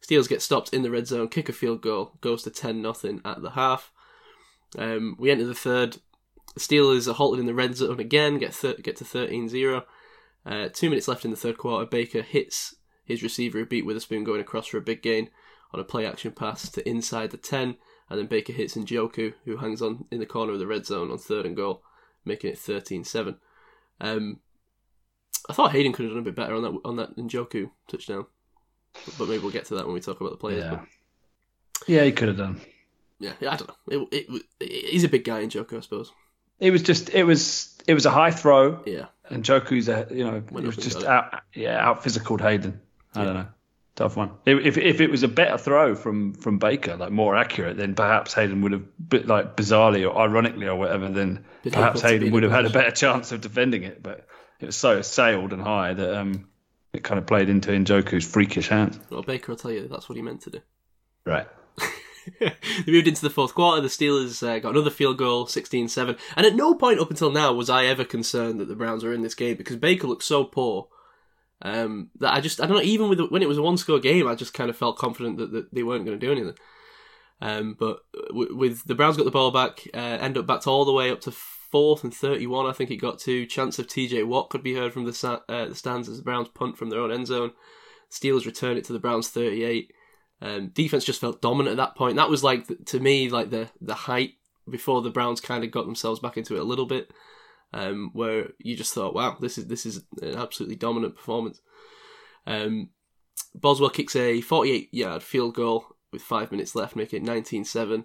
Steelers 0.03 0.29
get 0.29 0.43
stopped 0.43 0.73
in 0.73 0.83
the 0.83 0.91
red 0.91 1.07
zone, 1.07 1.29
kick 1.29 1.49
a 1.49 1.53
field 1.53 1.83
goal, 1.83 2.13
goes 2.21 2.43
to 2.45 2.51
ten 2.51 2.81
nothing 2.81 3.21
at 3.25 3.43
the 3.43 3.51
half. 3.51 3.93
Um, 4.79 5.17
we 5.19 5.31
enter 5.31 5.47
the 5.47 5.55
third. 5.55 5.99
Steelers 6.59 7.09
are 7.09 7.15
halted 7.15 7.41
in 7.41 7.47
the 7.47 7.55
red 7.55 7.77
zone 7.77 8.01
again, 8.01 8.39
get 8.39 8.55
thir- 8.55 8.75
get 8.75 8.97
to 8.97 9.05
13-0. 9.05 9.85
Uh, 10.45 10.69
two 10.73 10.89
minutes 10.89 11.07
left 11.07 11.25
in 11.25 11.31
the 11.31 11.37
third 11.37 11.59
quarter. 11.59 11.87
Baker 11.87 12.23
hits 12.23 12.75
his 13.05 13.23
receiver 13.23 13.65
beat 13.65 13.85
Witherspoon 13.85 14.25
going 14.25 14.41
across 14.41 14.69
for 14.69 14.79
a 14.79 14.83
big 14.83 15.03
gain 15.03 15.31
on 15.73 15.81
a 15.81 15.85
play 15.85 16.07
action 16.07 16.33
pass 16.33 16.69
to 16.71 16.89
inside 16.89 17.31
the 17.31 17.37
10. 17.37 17.77
And 18.09 18.19
then 18.19 18.27
Baker 18.27 18.53
hits 18.53 18.75
Njoku, 18.75 19.35
who 19.45 19.59
hangs 19.59 19.81
on 19.81 20.07
in 20.11 20.19
the 20.19 20.27
corner 20.27 20.53
of 20.53 20.59
the 20.59 20.67
red 20.67 20.87
zone 20.87 21.11
on 21.11 21.19
third 21.19 21.47
and 21.47 21.55
goal, 21.55 21.83
making 22.25 22.51
it 22.51 22.59
13 22.59 23.05
7. 23.05 23.37
Um, 24.01 24.41
I 25.49 25.53
thought 25.53 25.73
Hayden 25.73 25.93
could 25.93 26.05
have 26.05 26.13
done 26.13 26.21
a 26.21 26.25
bit 26.25 26.35
better 26.37 26.55
on 26.55 26.63
that 26.63 26.81
on 26.85 26.97
that 26.97 27.17
Njoku 27.17 27.71
touchdown. 27.89 28.27
But, 29.05 29.19
but 29.19 29.29
maybe 29.29 29.43
we'll 29.43 29.53
get 29.53 29.67
to 29.67 29.75
that 29.77 29.85
when 29.87 29.95
we 29.95 30.01
talk 30.01 30.21
about 30.21 30.31
the 30.31 30.37
players. 30.37 30.65
Yeah. 30.65 30.71
But 31.79 31.89
Yeah, 31.89 32.05
he 32.05 32.13
could 32.13 32.29
have 32.29 32.37
done. 32.37 32.61
yeah, 33.19 33.33
I 33.41 33.57
don't 33.57 33.69
know. 33.69 34.09
It, 34.11 34.27
it, 34.29 34.43
it, 34.61 34.91
he's 34.91 35.05
a 35.05 35.09
big 35.09 35.25
guy 35.25 35.41
in 35.41 35.49
Njoku, 35.51 35.77
I 35.77 35.81
suppose. 35.81 36.13
It 36.59 36.71
was 36.73 36.83
just, 36.83 37.09
it 37.11 37.25
was, 37.25 37.75
it 37.87 37.95
was 37.95 38.05
a 38.05 38.11
high 38.11 38.31
throw, 38.33 38.83
Yeah. 38.85 39.07
and 39.31 39.43
Njoku's, 39.45 39.89
a, 39.89 40.07
you 40.11 40.25
know, 40.25 40.43
Went 40.51 40.67
it 40.67 40.67
was 40.67 40.77
just 40.77 41.05
out, 41.05 41.41
yeah, 41.55 41.79
out 41.79 42.03
physical 42.03 42.37
Hayden. 42.39 42.81
I 43.15 43.25
don't 43.25 43.35
know, 43.35 43.47
tough 44.01 44.17
one. 44.17 44.31
If, 44.47 44.65
if 44.65 44.79
if 44.79 45.01
it 45.01 45.11
was 45.11 45.23
a 45.23 45.29
better 45.29 45.59
throw 45.59 45.95
from 45.95 46.33
from 46.33 46.59
Baker, 46.59 46.97
like 46.97 47.13
more 47.13 47.37
accurate, 47.37 47.77
then 47.77 47.95
perhaps 47.95 48.33
Hayden 48.35 48.63
would 48.63 48.73
have, 48.73 49.09
bit 49.09 49.27
like 49.27 49.57
bizarrely 49.57 50.09
or 50.09 50.17
ironically 50.19 50.67
or 50.67 50.77
whatever, 50.77 51.09
then 51.09 51.45
Been 51.63 51.73
perhaps 51.73 52.01
able 52.01 52.01
to 52.01 52.07
be 52.07 52.13
Hayden 52.15 52.33
would 52.33 52.43
have 52.45 52.53
had 52.53 52.67
a 52.67 52.71
better 52.71 52.91
chance 53.05 53.31
of 53.33 53.43
defending 53.43 53.83
it. 53.83 54.03
But 54.03 54.27
it 54.59 54.67
was 54.67 54.77
so 54.77 55.03
sailed 55.03 55.53
and 55.53 55.61
high 55.61 55.93
that 55.93 56.19
um, 56.19 56.49
it 56.93 57.05
kind 57.05 57.19
of 57.19 57.27
played 57.27 57.51
into 57.51 57.71
Njoku's 57.71 58.25
freakish 58.25 58.69
hands. 58.69 58.99
Well, 59.11 59.23
Baker 59.23 59.53
will 59.53 59.59
tell 59.59 59.71
you 59.71 59.87
that's 59.87 60.09
what 60.09 60.17
he 60.17 60.23
meant 60.23 60.41
to 60.43 60.51
do. 60.51 60.61
Right. 61.27 61.47
they 62.41 62.53
moved 62.87 63.07
into 63.07 63.21
the 63.21 63.31
fourth 63.31 63.55
quarter. 63.55 63.83
The 63.83 63.89
Steelers 63.89 64.47
uh, 64.47 64.59
got 64.61 64.71
another 64.71 64.91
field 64.91 65.19
goal, 65.19 65.47
16-7. 65.47 66.19
And 66.37 66.47
at 66.47 66.57
no 66.57 66.75
point 66.75 67.01
up 67.01 67.11
until 67.11 67.31
now 67.31 67.53
was 67.53 67.69
I 67.69 67.85
ever 67.85 68.05
concerned 68.05 68.61
that 68.61 68.69
the 68.69 68.75
Browns 68.75 69.05
were 69.05 69.13
in 69.13 69.23
this 69.23 69.35
game 69.35 69.57
because 69.57 69.77
Baker 69.77 70.07
looked 70.07 70.25
so 70.25 70.45
poor 70.45 70.89
um, 71.63 72.11
that 72.19 72.35
I 72.35 72.41
just 72.41 72.61
I 72.61 72.67
don't 72.67 72.77
know. 72.77 72.83
Even 72.83 73.09
with 73.09 73.21
when 73.31 73.43
it 73.43 73.49
was 73.49 73.59
a 73.59 73.63
one-score 73.63 74.01
game, 74.01 74.27
I 74.27 74.35
just 74.35 74.55
kind 74.55 74.71
of 74.71 74.77
felt 74.77 74.99
confident 74.99 75.39
that, 75.39 75.53
that 75.53 75.75
they 75.75 75.83
weren't 75.83 76.05
going 76.05 76.19
to 76.19 76.27
do 76.27 76.33
anything. 76.33 76.55
Um, 77.41 77.77
but 77.79 78.01
w- 78.29 78.55
with 78.55 78.85
the 78.87 78.95
Browns 78.95 79.17
got 79.17 79.25
the 79.25 79.31
ball 79.31 79.51
back, 79.51 79.87
uh, 79.95 79.97
end 79.97 80.37
up 80.37 80.47
backed 80.47 80.67
all 80.67 80.85
the 80.85 80.93
way 80.93 81.11
up 81.11 81.21
to 81.23 81.31
fourth 81.31 82.05
and 82.05 82.15
thirty-one. 82.15 82.67
I 82.67 82.73
think 82.73 82.91
it 82.91 82.97
got 82.97 83.19
to. 83.21 83.47
Chance 83.47 83.79
of 83.79 83.89
T.J. 83.89 84.25
Watt 84.25 84.51
could 84.51 84.63
be 84.63 84.75
heard 84.75 84.93
from 84.93 85.05
the, 85.05 85.13
sa- 85.13 85.41
uh, 85.49 85.67
the 85.67 85.75
stands 85.75 86.09
as 86.09 86.19
the 86.19 86.23
Browns 86.23 86.49
punt 86.49 86.77
from 86.77 86.91
their 86.91 87.01
own 87.01 87.13
end 87.13 87.27
zone. 87.27 87.53
Steelers 88.11 88.47
return 88.47 88.77
it 88.77 88.85
to 88.85 88.93
the 88.93 88.99
Browns 88.99 89.29
thirty-eight. 89.29 89.93
Um, 90.43 90.69
defense 90.69 91.05
just 91.05 91.21
felt 91.21 91.43
dominant 91.43 91.79
at 91.79 91.83
that 91.83 91.97
point. 91.97 92.17
That 92.17 92.31
was 92.31 92.43
like 92.43 92.67
to 92.87 93.01
me 93.01 93.29
like 93.29 93.51
the 93.51 93.69
the 93.81 93.95
height 93.95 94.35
before 94.69 95.03
the 95.03 95.11
Browns 95.11 95.41
kind 95.41 95.65
of 95.65 95.71
got 95.71 95.87
themselves 95.87 96.21
back 96.21 96.37
into 96.37 96.57
it 96.57 96.61
a 96.61 96.65
little 96.65 96.87
bit, 96.87 97.11
um, 97.73 98.11
where 98.13 98.51
you 98.59 98.77
just 98.77 98.95
thought, 98.95 99.15
wow, 99.15 99.37
this 99.41 99.59
is 99.59 99.67
this 99.67 99.87
is 99.87 100.05
an 100.21 100.37
absolutely 100.37 100.77
dominant 100.77 101.17
performance. 101.17 101.61
Um, 102.47 102.91
Boswell 103.55 103.91
kicks 103.91 104.17
a 104.17 104.41
48 104.41 104.93
yard 104.93 105.23
field 105.23 105.55
goal 105.55 105.87
with 106.13 106.23
five 106.23 106.51
minutes 106.51 106.75
left, 106.75 106.97
making 106.97 107.27
it 107.27 107.29
19-7. 107.29 108.05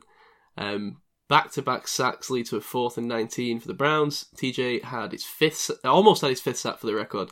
Um, 0.57 1.01
back-to-back 1.27 1.87
sacks 1.87 2.29
lead 2.29 2.45
to 2.47 2.57
a 2.57 2.61
fourth 2.61 2.97
and 2.97 3.07
19 3.07 3.59
for 3.59 3.67
the 3.67 3.73
Browns. 3.73 4.25
TJ 4.35 4.83
had 4.83 5.11
his 5.11 5.23
fifth, 5.23 5.71
almost 5.83 6.21
had 6.21 6.29
his 6.29 6.41
fifth 6.41 6.57
sack 6.57 6.77
for 6.77 6.87
the 6.87 6.95
record, 6.95 7.31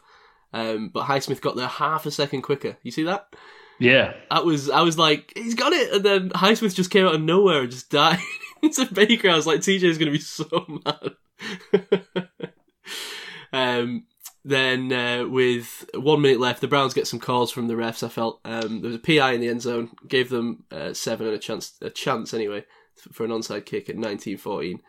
um, 0.52 0.90
but 0.94 1.06
Highsmith 1.06 1.42
got 1.42 1.56
there 1.56 1.68
half 1.68 2.06
a 2.06 2.12
second 2.12 2.42
quicker. 2.42 2.78
You 2.84 2.92
see 2.92 3.04
that? 3.04 3.28
Yeah. 3.80 4.14
That 4.32 4.46
was 4.46 4.70
I 4.70 4.82
was 4.82 4.98
like, 4.98 5.34
he's 5.36 5.56
got 5.56 5.74
it, 5.74 5.94
and 5.94 6.04
then 6.04 6.30
Highsmith 6.30 6.76
just 6.76 6.92
came 6.92 7.06
out 7.06 7.16
of 7.16 7.22
nowhere 7.22 7.62
and 7.62 7.72
just 7.72 7.90
died 7.90 8.20
into 8.62 8.86
Baker. 8.86 9.30
I 9.30 9.36
was 9.36 9.48
like, 9.48 9.60
TJ's 9.60 9.98
going 9.98 10.12
to 10.12 10.18
be 10.18 10.20
so 10.20 10.82
mad. 10.86 11.16
um, 13.54 14.06
then 14.46 14.92
uh, 14.92 15.28
with 15.28 15.90
one 15.96 16.22
minute 16.22 16.40
left, 16.40 16.62
the 16.62 16.68
Browns 16.68 16.94
get 16.94 17.08
some 17.08 17.20
calls 17.20 17.52
from 17.52 17.68
the 17.68 17.76
refs. 17.76 18.04
I 18.04 18.10
felt 18.10 18.42
um, 18.44 18.82
there 18.82 18.90
was 18.90 18.96
a 18.96 19.00
PI 19.00 19.34
in 19.34 19.42
the 19.42 19.48
end 19.48 19.62
zone, 19.62 19.92
gave 20.08 20.30
them 20.30 20.66
uh, 20.72 20.94
seven 20.94 21.28
and 21.28 21.36
a 21.36 21.40
chance, 21.40 21.74
a 21.82 21.90
chance 21.90 22.34
anyway, 22.34 22.66
for 23.12 23.24
an 23.24 23.32
onside 23.32 23.66
kick 23.66 23.90
at 23.90 23.96
19-14. 23.96 24.80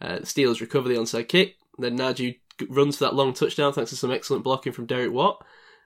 Uh, 0.00 0.18
Steelers 0.18 0.60
recover 0.60 0.88
the 0.88 0.96
onside 0.96 1.28
kick. 1.28 1.56
Then 1.78 1.96
Najee 1.96 2.40
runs 2.68 2.98
for 2.98 3.04
that 3.04 3.14
long 3.14 3.32
touchdown 3.32 3.72
thanks 3.72 3.90
to 3.90 3.96
some 3.96 4.10
excellent 4.10 4.44
blocking 4.44 4.72
from 4.72 4.86
Derek 4.86 5.12
Watt. 5.12 5.44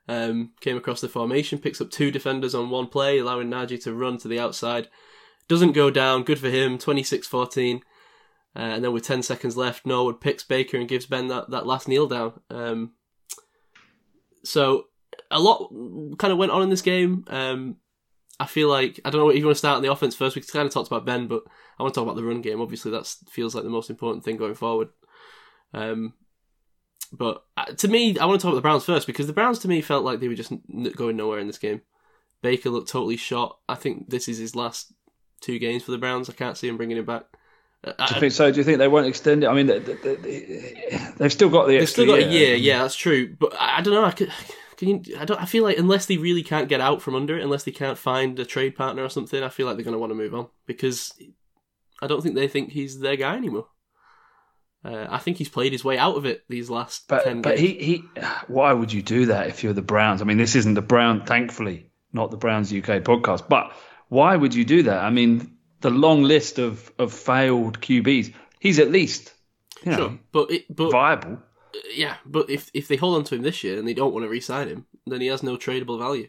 Um, 0.08 0.50
came 0.60 0.76
across 0.76 1.00
the 1.00 1.08
formation, 1.08 1.58
picks 1.58 1.80
up 1.80 1.90
two 1.90 2.10
defenders 2.10 2.54
on 2.54 2.68
one 2.68 2.88
play, 2.88 3.18
allowing 3.18 3.48
Najee 3.48 3.82
to 3.84 3.94
run 3.94 4.18
to 4.18 4.28
the 4.28 4.40
outside. 4.40 4.88
Doesn't 5.46 5.72
go 5.72 5.90
down. 5.90 6.24
Good 6.24 6.38
for 6.38 6.50
him. 6.50 6.78
26-14. 6.78 7.80
Uh, 8.56 8.60
and 8.60 8.84
then 8.84 8.92
with 8.92 9.04
10 9.04 9.22
seconds 9.22 9.56
left, 9.56 9.84
Norwood 9.84 10.20
picks 10.20 10.44
Baker 10.44 10.76
and 10.76 10.88
gives 10.88 11.06
Ben 11.06 11.28
that, 11.28 11.50
that 11.50 11.66
last 11.66 11.88
kneel 11.88 12.06
down. 12.06 12.40
Um, 12.50 12.92
so 14.44 14.86
a 15.30 15.40
lot 15.40 15.70
kind 16.18 16.32
of 16.32 16.38
went 16.38 16.52
on 16.52 16.62
in 16.62 16.70
this 16.70 16.82
game. 16.82 17.24
Um, 17.28 17.76
I 18.38 18.46
feel 18.46 18.68
like, 18.68 19.00
I 19.04 19.10
don't 19.10 19.20
know 19.20 19.30
if 19.30 19.38
you 19.38 19.44
want 19.44 19.56
to 19.56 19.58
start 19.58 19.76
on 19.76 19.82
the 19.82 19.90
offense 19.90 20.14
first. 20.14 20.36
We 20.36 20.42
kind 20.42 20.66
of 20.66 20.72
talked 20.72 20.88
about 20.88 21.06
Ben, 21.06 21.26
but 21.26 21.42
I 21.78 21.82
want 21.82 21.94
to 21.94 21.98
talk 21.98 22.06
about 22.06 22.16
the 22.16 22.24
run 22.24 22.42
game. 22.42 22.60
Obviously, 22.60 22.90
that 22.92 23.06
feels 23.28 23.54
like 23.54 23.64
the 23.64 23.70
most 23.70 23.90
important 23.90 24.24
thing 24.24 24.36
going 24.36 24.54
forward. 24.54 24.88
Um, 25.72 26.14
but 27.12 27.44
uh, 27.56 27.66
to 27.66 27.88
me, 27.88 28.18
I 28.18 28.26
want 28.26 28.40
to 28.40 28.44
talk 28.44 28.52
about 28.52 28.58
the 28.58 28.62
Browns 28.62 28.84
first 28.84 29.06
because 29.06 29.26
the 29.26 29.32
Browns 29.32 29.58
to 29.60 29.68
me 29.68 29.80
felt 29.80 30.04
like 30.04 30.20
they 30.20 30.28
were 30.28 30.34
just 30.34 30.52
going 30.96 31.16
nowhere 31.16 31.38
in 31.38 31.46
this 31.46 31.58
game. 31.58 31.82
Baker 32.42 32.70
looked 32.70 32.90
totally 32.90 33.16
shot. 33.16 33.58
I 33.68 33.74
think 33.74 34.10
this 34.10 34.28
is 34.28 34.38
his 34.38 34.54
last 34.54 34.92
two 35.40 35.58
games 35.58 35.82
for 35.82 35.92
the 35.92 35.98
Browns. 35.98 36.28
I 36.28 36.34
can't 36.34 36.56
see 36.56 36.68
him 36.68 36.76
bringing 36.76 36.96
it 36.96 37.06
back. 37.06 37.24
Do 37.84 38.14
you 38.14 38.20
think 38.20 38.32
so? 38.32 38.50
Do 38.50 38.58
you 38.58 38.64
think 38.64 38.78
they 38.78 38.88
won't 38.88 39.06
extend 39.06 39.44
it? 39.44 39.48
I 39.48 39.54
mean, 39.54 39.66
they, 39.66 39.78
they, 39.78 40.98
have 41.18 41.32
still 41.32 41.50
got 41.50 41.66
the. 41.66 41.78
They've 41.78 41.88
still 41.88 42.06
got 42.06 42.20
year. 42.20 42.28
a 42.28 42.32
year. 42.32 42.54
Yeah, 42.56 42.82
that's 42.82 42.96
true. 42.96 43.34
But 43.38 43.54
I, 43.60 43.78
I 43.78 43.80
don't 43.82 43.94
know. 43.94 44.04
I 44.04 44.10
could. 44.12 44.30
Can 44.76 44.88
you, 44.88 45.16
I 45.18 45.24
don't. 45.24 45.40
I 45.40 45.44
feel 45.44 45.64
like 45.64 45.78
unless 45.78 46.06
they 46.06 46.16
really 46.16 46.42
can't 46.42 46.68
get 46.68 46.80
out 46.80 47.02
from 47.02 47.14
under 47.14 47.38
it, 47.38 47.44
unless 47.44 47.64
they 47.64 47.72
can't 47.72 47.98
find 47.98 48.38
a 48.38 48.44
trade 48.44 48.74
partner 48.74 49.04
or 49.04 49.08
something, 49.08 49.42
I 49.42 49.48
feel 49.48 49.66
like 49.66 49.76
they're 49.76 49.84
going 49.84 49.92
to 49.92 49.98
want 49.98 50.10
to 50.10 50.16
move 50.16 50.34
on 50.34 50.48
because 50.66 51.12
I 52.00 52.06
don't 52.06 52.22
think 52.22 52.34
they 52.34 52.48
think 52.48 52.70
he's 52.70 53.00
their 53.00 53.16
guy 53.16 53.36
anymore. 53.36 53.66
Uh, 54.84 55.06
I 55.08 55.18
think 55.18 55.38
he's 55.38 55.48
played 55.48 55.72
his 55.72 55.84
way 55.84 55.96
out 55.96 56.16
of 56.16 56.26
it 56.26 56.44
these 56.48 56.68
last 56.68 57.04
but, 57.08 57.24
ten. 57.24 57.42
But 57.42 57.56
games. 57.56 57.60
he, 57.60 57.84
he, 57.84 58.04
why 58.48 58.72
would 58.72 58.92
you 58.92 59.02
do 59.02 59.26
that 59.26 59.48
if 59.48 59.62
you're 59.62 59.72
the 59.72 59.82
Browns? 59.82 60.22
I 60.22 60.24
mean, 60.24 60.38
this 60.38 60.56
isn't 60.56 60.74
the 60.74 60.82
Brown, 60.82 61.24
thankfully, 61.24 61.90
not 62.12 62.30
the 62.30 62.36
Browns 62.36 62.72
UK 62.72 63.02
podcast. 63.02 63.48
But 63.48 63.72
why 64.08 64.36
would 64.36 64.54
you 64.54 64.64
do 64.64 64.84
that? 64.84 65.02
I 65.02 65.10
mean, 65.10 65.53
the 65.84 65.90
long 65.90 66.22
list 66.22 66.58
of 66.58 66.90
of 66.98 67.12
failed 67.12 67.80
QBs 67.80 68.32
he's 68.58 68.78
at 68.78 68.90
least 68.90 69.34
you 69.84 69.92
know, 69.92 69.96
sure, 69.96 70.18
but 70.32 70.50
it, 70.50 70.74
but 70.74 70.90
viable. 70.90 71.38
Yeah, 71.94 72.16
but 72.24 72.48
if 72.48 72.70
if 72.72 72.88
they 72.88 72.96
hold 72.96 73.16
on 73.16 73.24
to 73.24 73.34
him 73.34 73.42
this 73.42 73.62
year 73.62 73.78
and 73.78 73.86
they 73.86 73.94
don't 73.94 74.12
want 74.14 74.24
to 74.24 74.28
re-sign 74.28 74.68
him, 74.68 74.86
then 75.06 75.20
he 75.20 75.26
has 75.26 75.42
no 75.42 75.56
tradable 75.56 75.98
value. 75.98 76.28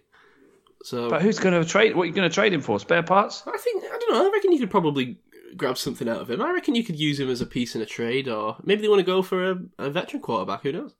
So, 0.84 1.10
but 1.10 1.22
who's 1.22 1.39
going 1.39 1.60
to 1.60 1.68
trade? 1.68 1.96
What 1.96 2.04
are 2.04 2.06
you 2.08 2.13
going 2.13 2.30
to 2.30 2.34
trade 2.34 2.54
him 2.54 2.62
for? 2.62 2.80
Spare 2.80 3.04
parts? 3.04 3.44
I 3.48 3.58
think 3.58 3.84
I 3.86 3.98
don't 3.98 4.12
know. 4.12 4.28
I 4.28 4.32
reckon 4.32 4.52
you 4.52 4.60
could 4.60 4.70
probably 4.70 5.18
grab 5.56 5.78
something 5.78 6.10
out 6.10 6.22
of 6.22 6.30
him. 6.30 6.41
I 6.41 6.52
reckon 6.52 6.76
you 6.76 6.84
could 6.84 7.00
use 7.00 7.20
him 7.20 7.30
as 7.30 7.41
a 7.41 7.46
piece 7.46 7.76
in 7.76 7.82
a 7.82 7.86
trade, 7.86 8.28
or 8.28 8.58
maybe 8.63 8.82
they 8.82 8.89
want 8.89 9.00
to 9.00 9.06
go 9.06 9.22
for 9.22 9.52
a, 9.52 9.58
a 9.80 9.89
veteran 9.89 10.22
quarterback. 10.22 10.63
Who 10.63 10.74
knows? 10.74 10.94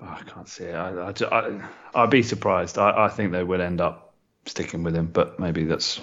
Oh, 0.00 0.06
I 0.06 0.22
can't 0.22 0.48
see 0.48 0.64
it. 0.64 0.74
I, 0.74 1.12
I, 1.30 1.60
I, 1.94 2.00
would 2.00 2.10
be 2.10 2.22
surprised. 2.22 2.78
I, 2.78 3.04
I 3.04 3.08
think 3.08 3.30
they 3.30 3.44
will 3.44 3.62
end 3.62 3.80
up 3.80 4.14
sticking 4.44 4.82
with 4.82 4.96
him, 4.96 5.06
but 5.06 5.38
maybe 5.38 5.64
that's 5.64 6.00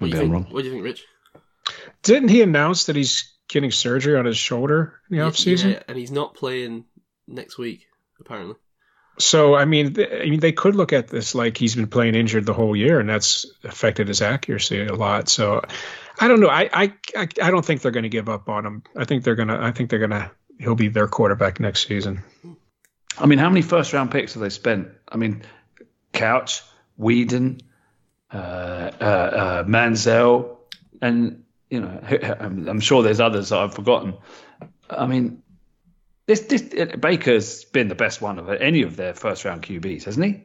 maybe 0.00 0.18
I'm 0.18 0.30
wrong. 0.30 0.46
What 0.50 0.62
do 0.62 0.68
you 0.68 0.72
think, 0.72 0.84
Rich? 0.84 1.04
Didn't 2.02 2.28
he 2.28 2.42
announce 2.42 2.84
that 2.84 2.96
he's 2.96 3.32
getting 3.48 3.70
surgery 3.70 4.16
on 4.16 4.24
his 4.24 4.36
shoulder 4.36 5.00
in 5.08 5.16
the 5.16 5.22
yeah, 5.22 5.28
off 5.28 5.36
season? 5.36 5.72
Yeah, 5.72 5.82
and 5.88 5.96
he's 5.96 6.10
not 6.10 6.34
playing 6.34 6.84
next 7.26 7.58
week 7.58 7.86
apparently. 8.20 8.56
So 9.18 9.54
I 9.54 9.64
mean, 9.64 9.94
th- 9.94 10.10
I 10.12 10.28
mean, 10.28 10.40
they 10.40 10.52
could 10.52 10.74
look 10.74 10.92
at 10.92 11.08
this 11.08 11.34
like 11.34 11.56
he's 11.56 11.76
been 11.76 11.86
playing 11.86 12.14
injured 12.14 12.46
the 12.46 12.52
whole 12.52 12.74
year, 12.74 12.98
and 12.98 13.08
that's 13.08 13.46
affected 13.62 14.08
his 14.08 14.20
accuracy 14.20 14.84
a 14.84 14.94
lot. 14.94 15.28
So 15.28 15.62
I 16.20 16.26
don't 16.26 16.40
know. 16.40 16.48
I 16.48 16.68
I 16.72 16.92
I, 17.16 17.28
I 17.42 17.50
don't 17.50 17.64
think 17.64 17.82
they're 17.82 17.92
going 17.92 18.04
to 18.04 18.08
give 18.08 18.28
up 18.28 18.48
on 18.48 18.66
him. 18.66 18.82
I 18.96 19.04
think 19.04 19.22
they're 19.22 19.36
gonna. 19.36 19.58
I 19.60 19.70
think 19.70 19.90
they're 19.90 20.00
gonna. 20.00 20.32
He'll 20.58 20.74
be 20.74 20.88
their 20.88 21.06
quarterback 21.06 21.60
next 21.60 21.86
season. 21.86 22.22
I 23.16 23.26
mean, 23.26 23.38
how 23.38 23.48
many 23.48 23.62
first 23.62 23.92
round 23.92 24.10
picks 24.10 24.34
have 24.34 24.42
they 24.42 24.50
spent? 24.50 24.88
I 25.08 25.16
mean, 25.16 25.42
Couch, 26.12 26.62
Weeden, 26.98 27.60
uh, 28.34 28.90
uh, 29.00 29.04
uh, 29.04 29.64
Manziel, 29.64 30.56
and 31.00 31.44
you 31.70 31.80
know, 31.80 32.00
I'm 32.68 32.80
sure 32.80 33.02
there's 33.02 33.20
others 33.20 33.50
that 33.50 33.58
I've 33.58 33.74
forgotten. 33.74 34.14
I 34.90 35.06
mean, 35.06 35.42
this 36.26 36.40
this 36.40 36.62
Baker's 36.96 37.64
been 37.64 37.88
the 37.88 37.94
best 37.94 38.20
one 38.20 38.38
of 38.38 38.48
any 38.48 38.82
of 38.82 38.96
their 38.96 39.14
first 39.14 39.44
round 39.44 39.62
QBs, 39.62 40.04
hasn't 40.04 40.26
he? 40.26 40.42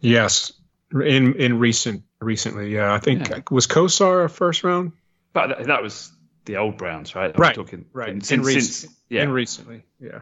Yes, 0.00 0.52
in 0.92 1.34
in 1.34 1.58
recent 1.58 2.02
recently, 2.20 2.74
yeah. 2.74 2.92
I 2.92 2.98
think 2.98 3.28
yeah. 3.28 3.40
was 3.50 3.66
Kosar 3.66 4.24
a 4.24 4.28
first 4.28 4.62
round, 4.62 4.92
but 5.32 5.66
that 5.66 5.82
was 5.82 6.12
the 6.44 6.56
old 6.58 6.76
Browns, 6.76 7.14
right? 7.14 7.32
I'm 7.34 7.40
right, 7.40 7.54
talking, 7.54 7.86
right. 7.92 8.10
Since, 8.24 8.30
in, 8.30 8.42
rec- 8.42 8.62
since, 8.62 8.86
yeah. 9.08 9.22
in 9.22 9.30
recently, 9.30 9.84
yeah. 10.00 10.20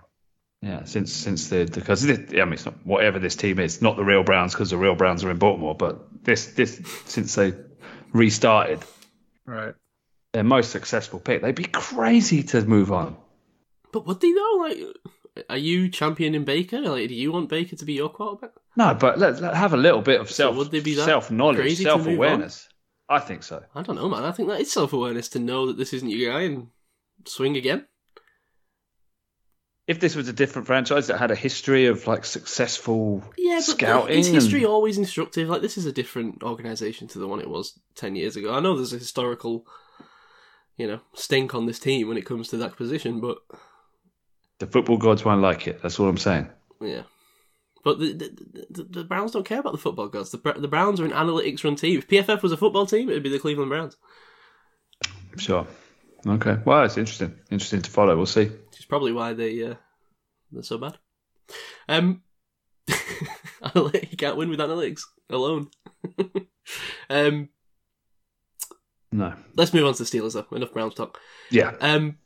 Yeah, 0.63 0.85
since 0.85 1.13
since 1.13 1.49
the 1.49 1.67
because 1.73 2.05
I 2.05 2.17
mean 2.17 2.53
it's 2.55 2.65
not 2.65 2.75
whatever 2.85 3.19
this 3.19 3.37
team 3.37 3.61
is, 3.61 3.81
not 3.81 3.97
the 3.97 4.05
real 4.05 4.25
Browns 4.25 4.55
because 4.55 4.71
the 4.71 4.77
real 4.77 4.97
Browns 4.97 5.23
are 5.23 5.31
in 5.31 5.39
Baltimore, 5.39 5.75
but 5.75 6.25
this 6.25 6.47
this 6.55 6.81
since 7.07 7.35
they 7.37 7.55
restarted, 8.13 8.81
right? 9.47 9.75
their 10.33 10.45
most 10.45 10.71
successful 10.71 11.21
pick. 11.21 11.43
They'd 11.43 11.55
be 11.55 11.65
crazy 11.65 12.43
to 12.45 12.63
move 12.63 12.93
on. 12.93 13.17
But 13.93 14.07
would 14.07 14.21
they 14.21 14.33
though? 14.33 14.57
Like, 14.61 14.79
are 15.49 15.57
you 15.57 15.89
championing 15.89 16.45
Baker? 16.45 16.81
Like, 16.81 17.09
do 17.09 17.15
you 17.15 17.33
want 17.33 17.49
Baker 17.49 17.77
to 17.77 17.85
be 17.85 17.95
your 17.95 18.09
quarterback? 18.09 18.51
No, 18.77 18.95
but 18.95 19.19
let's 19.19 19.41
let 19.41 19.55
have 19.55 19.75
a 19.75 19.77
little 19.77 20.03
bit 20.03 20.21
of 20.21 20.31
self 20.31 20.55
so 20.55 20.59
would 20.59 20.71
they 20.71 20.81
be 20.81 20.95
self 20.95 21.31
knowledge, 21.31 21.77
self 21.79 22.07
awareness. 22.07 22.69
I 23.09 23.19
think 23.19 23.43
so. 23.43 23.65
I 23.75 23.83
don't 23.83 23.97
know, 23.97 24.09
man. 24.09 24.25
I 24.25 24.33
think 24.33 24.49
that 24.49 24.61
is 24.61 24.73
self 24.73 24.93
awareness 24.93 25.29
to 25.31 25.41
know 25.41 25.67
that 25.67 25.77
this 25.77 25.93
isn't 25.93 26.11
your 26.11 26.33
guy 26.33 26.43
and 26.43 26.69
swing 27.27 27.57
again. 27.57 27.87
If 29.89 29.99
this 29.99 30.15
was 30.15 30.29
a 30.29 30.33
different 30.33 30.67
franchise 30.67 31.09
that 31.09 31.19
had 31.19 31.33
a 31.33 31.35
history 31.35 31.87
of 31.87 32.07
like 32.07 32.25
successful 32.25 33.25
yeah, 33.37 33.59
scouting, 33.59 34.19
is 34.19 34.29
history 34.29 34.61
and... 34.61 34.69
always 34.69 34.99
instructive? 34.99 35.49
Like 35.49 35.63
this 35.63 35.77
is 35.79 35.87
a 35.87 35.93
different 35.93 36.45
organization 36.45 37.09
to 37.09 37.19
the 37.19 37.27
one 37.27 37.41
it 37.41 37.49
was 37.49 37.81
ten 37.97 38.15
years 38.15 38.37
ago. 38.37 38.55
I 38.55 38.61
know 38.61 38.77
there's 38.77 38.93
a 38.93 38.99
historical 38.99 39.67
you 40.79 40.87
know, 40.87 41.01
stink 41.13 41.55
on 41.55 41.67
this 41.67 41.81
team 41.81 42.09
when 42.09 42.17
it 42.17 42.25
comes 42.25 42.49
to 42.49 42.57
that 42.57 42.77
position, 42.77 43.21
but 43.21 43.39
the 44.61 44.67
football 44.67 44.97
gods 44.97 45.25
won't 45.25 45.43
like 45.43 45.67
it. 45.67 45.83
That's 45.83 45.99
what 45.99 46.07
I'm 46.07 46.17
saying. 46.17 46.49
Yeah. 46.81 47.03
But 47.85 47.99
the, 47.99 48.13
the, 48.13 48.67
the, 48.71 48.85
the 48.85 49.05
Browns 49.05 49.33
don't 49.33 49.47
care 49.47 49.59
about 49.61 49.73
the 49.73 49.79
football 49.79 50.09
gods. 50.09 50.31
The, 50.31 50.55
the 50.57 50.69
Browns 50.69 51.01
are 51.01 51.05
an 51.05 51.11
analytics 51.11 51.65
run 51.65 51.77
team. 51.77 51.99
If 51.99 52.09
PFF 52.09 52.43
was 52.43 52.53
a 52.53 52.57
football 52.57 52.87
team, 52.87 53.11
it'd 53.11 53.23
be 53.23 53.29
the 53.29 53.39
Cleveland 53.39 53.71
Browns. 53.71 53.97
Sure. 55.37 55.67
Okay. 56.27 56.59
Well, 56.65 56.85
it's 56.85 56.97
interesting. 56.97 57.37
Interesting 57.51 57.83
to 57.83 57.91
follow. 57.91 58.17
We'll 58.17 58.27
see. 58.27 58.51
Which 58.89 58.95
is 58.95 58.95
probably 58.95 59.13
why 59.13 59.33
they 59.35 59.63
uh, 59.65 59.75
they're 60.53 60.63
so 60.63 60.79
bad. 60.79 60.99
Um, 61.89 62.23
you 62.89 64.17
can't 64.17 64.37
win 64.37 64.49
with 64.49 64.61
analytics 64.61 65.03
alone. 65.31 65.69
um, 67.11 67.49
no. 69.11 69.35
Let's 69.57 69.73
move 69.73 69.87
on 69.87 69.95
to 69.95 70.05
the 70.05 70.09
Steelers, 70.09 70.35
though. 70.35 70.57
Enough 70.57 70.73
Browns 70.73 70.95
talk. 70.95 71.19
Yeah. 71.51 71.75
Um, 71.81 72.19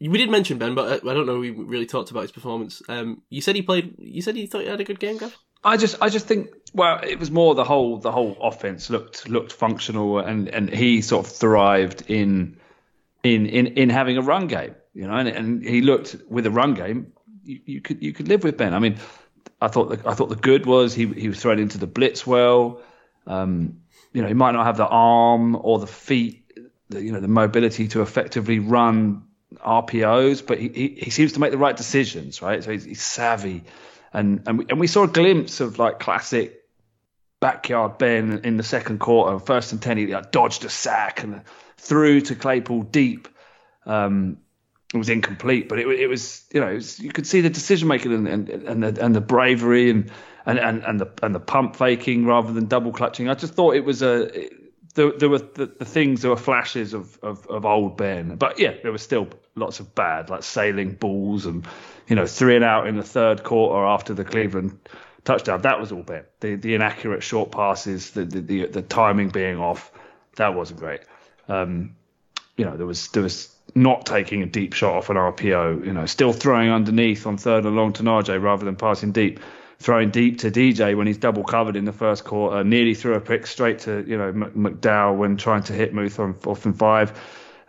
we 0.00 0.18
did 0.18 0.30
mention 0.30 0.58
Ben, 0.58 0.74
but 0.74 1.04
I 1.04 1.14
don't 1.14 1.26
know. 1.26 1.38
We 1.38 1.50
really 1.50 1.86
talked 1.86 2.10
about 2.10 2.22
his 2.22 2.32
performance. 2.32 2.82
Um, 2.88 3.22
you 3.30 3.40
said 3.40 3.56
he 3.56 3.62
played. 3.62 3.94
You 3.98 4.22
said 4.22 4.36
he 4.36 4.46
thought 4.46 4.62
he 4.62 4.68
had 4.68 4.80
a 4.80 4.84
good 4.84 5.00
game, 5.00 5.18
Gav. 5.18 5.36
I 5.64 5.76
just, 5.76 5.96
I 6.00 6.08
just 6.08 6.26
think. 6.26 6.50
Well, 6.72 7.00
it 7.02 7.18
was 7.18 7.30
more 7.30 7.54
the 7.56 7.64
whole, 7.64 7.98
the 7.98 8.12
whole 8.12 8.36
offense 8.40 8.90
looked 8.90 9.28
looked 9.28 9.52
functional, 9.52 10.20
and 10.20 10.48
and 10.48 10.70
he 10.70 11.02
sort 11.02 11.26
of 11.26 11.32
thrived 11.32 12.04
in, 12.08 12.60
in 13.24 13.46
in 13.46 13.66
in 13.66 13.90
having 13.90 14.16
a 14.18 14.22
run 14.22 14.46
game, 14.46 14.76
you 14.98 15.06
know, 15.06 15.14
and, 15.14 15.28
and 15.28 15.62
he 15.62 15.80
looked 15.80 16.16
with 16.28 16.44
a 16.46 16.50
run 16.50 16.74
game. 16.74 17.12
You, 17.44 17.60
you 17.64 17.80
could 17.80 18.02
you 18.02 18.12
could 18.12 18.26
live 18.26 18.42
with 18.42 18.56
Ben. 18.56 18.74
I 18.74 18.80
mean, 18.80 18.96
I 19.60 19.68
thought 19.68 19.90
the, 19.90 20.08
I 20.08 20.14
thought 20.14 20.28
the 20.28 20.34
good 20.34 20.66
was 20.66 20.92
he 20.92 21.06
he 21.06 21.28
was 21.28 21.40
thrown 21.40 21.60
into 21.60 21.78
the 21.78 21.86
blitz 21.86 22.26
well. 22.26 22.82
Um, 23.24 23.82
you 24.12 24.22
know, 24.22 24.26
he 24.26 24.34
might 24.34 24.52
not 24.52 24.66
have 24.66 24.76
the 24.76 24.88
arm 24.88 25.54
or 25.54 25.78
the 25.78 25.86
feet, 25.86 26.50
the, 26.88 27.00
you 27.00 27.12
know, 27.12 27.20
the 27.20 27.28
mobility 27.28 27.86
to 27.88 28.02
effectively 28.02 28.58
run 28.58 29.22
RPOs, 29.64 30.44
but 30.44 30.58
he, 30.58 30.68
he, 30.68 30.88
he 31.00 31.10
seems 31.10 31.34
to 31.34 31.40
make 31.40 31.52
the 31.52 31.58
right 31.58 31.76
decisions, 31.76 32.42
right? 32.42 32.64
So 32.64 32.72
he's, 32.72 32.82
he's 32.84 33.02
savvy, 33.02 33.62
and 34.12 34.42
and 34.48 34.58
we, 34.58 34.66
and 34.68 34.80
we 34.80 34.88
saw 34.88 35.04
a 35.04 35.08
glimpse 35.08 35.60
of 35.60 35.78
like 35.78 36.00
classic 36.00 36.64
backyard 37.38 37.98
Ben 37.98 38.40
in 38.42 38.56
the 38.56 38.64
second 38.64 38.98
quarter, 38.98 39.38
first 39.38 39.70
and 39.70 39.80
ten, 39.80 39.96
he 39.96 40.08
like, 40.08 40.32
dodged 40.32 40.64
a 40.64 40.68
sack 40.68 41.22
and 41.22 41.42
threw 41.76 42.20
to 42.22 42.34
Claypool 42.34 42.82
deep. 42.82 43.28
Um, 43.86 44.38
it 44.92 44.96
was 44.96 45.08
incomplete, 45.08 45.68
but 45.68 45.78
it, 45.78 45.86
it 45.86 46.06
was 46.06 46.44
you 46.52 46.60
know 46.60 46.74
was, 46.74 46.98
you 46.98 47.10
could 47.10 47.26
see 47.26 47.40
the 47.40 47.50
decision 47.50 47.88
making 47.88 48.12
and 48.12 48.28
and 48.28 48.48
and 48.48 48.82
the, 48.82 49.04
and 49.04 49.14
the 49.14 49.20
bravery 49.20 49.90
and 49.90 50.10
and, 50.46 50.58
and, 50.58 50.82
and 50.82 51.00
the 51.00 51.10
and 51.22 51.34
the 51.34 51.40
pump 51.40 51.76
faking 51.76 52.24
rather 52.24 52.52
than 52.52 52.66
double 52.66 52.92
clutching. 52.92 53.28
I 53.28 53.34
just 53.34 53.54
thought 53.54 53.74
it 53.74 53.84
was 53.84 54.02
a 54.02 54.48
there, 54.94 55.12
there 55.12 55.28
were 55.28 55.38
the, 55.38 55.66
the 55.66 55.84
things, 55.84 56.22
there 56.22 56.30
were 56.30 56.36
flashes 56.36 56.92
of, 56.92 57.18
of, 57.22 57.46
of 57.46 57.64
old 57.64 57.96
Ben, 57.96 58.34
but 58.36 58.58
yeah, 58.58 58.74
there 58.82 58.90
were 58.90 58.98
still 58.98 59.28
lots 59.54 59.78
of 59.78 59.94
bad, 59.94 60.30
like 60.30 60.42
sailing 60.42 60.92
balls 60.92 61.46
and 61.46 61.66
you 62.08 62.16
know 62.16 62.26
three 62.26 62.56
and 62.56 62.64
out 62.64 62.86
in 62.86 62.96
the 62.96 63.02
third 63.02 63.44
quarter 63.44 63.84
after 63.84 64.14
the 64.14 64.24
Cleveland 64.24 64.78
touchdown. 65.24 65.62
That 65.62 65.80
was 65.80 65.92
all 65.92 66.02
Ben. 66.02 66.24
The 66.40 66.56
the 66.56 66.74
inaccurate 66.74 67.22
short 67.22 67.52
passes, 67.52 68.12
the 68.12 68.24
the, 68.24 68.40
the, 68.40 68.66
the 68.66 68.82
timing 68.82 69.28
being 69.28 69.58
off, 69.58 69.92
that 70.36 70.54
wasn't 70.54 70.80
great. 70.80 71.00
Um, 71.46 71.94
you 72.56 72.64
know, 72.64 72.76
there 72.76 72.86
was 72.86 73.08
there 73.08 73.22
was 73.22 73.54
not 73.74 74.06
taking 74.06 74.42
a 74.42 74.46
deep 74.46 74.72
shot 74.72 74.94
off 74.94 75.10
an 75.10 75.16
RPO. 75.16 75.84
You 75.84 75.92
know, 75.92 76.06
still 76.06 76.32
throwing 76.32 76.70
underneath 76.70 77.26
on 77.26 77.36
third 77.36 77.64
and 77.64 77.76
long 77.76 77.92
to 77.94 78.02
Najee 78.02 78.42
rather 78.42 78.64
than 78.64 78.76
passing 78.76 79.12
deep 79.12 79.40
throwing 79.78 80.10
deep 80.10 80.38
to 80.38 80.50
DJ 80.50 80.96
when 80.96 81.06
he's 81.06 81.18
double 81.18 81.44
covered 81.44 81.76
in 81.76 81.84
the 81.84 81.92
first 81.92 82.24
quarter, 82.24 82.64
nearly 82.64 82.94
threw 82.94 83.14
a 83.14 83.20
pick 83.20 83.46
straight 83.46 83.80
to 83.80 84.04
you 84.06 84.18
know 84.18 84.32
McDowell 84.32 85.16
when 85.16 85.36
trying 85.36 85.62
to 85.64 85.72
hit 85.72 85.94
Muth 85.94 86.18
on 86.18 86.34
fourth 86.34 86.66
and 86.66 86.76
five. 86.76 87.18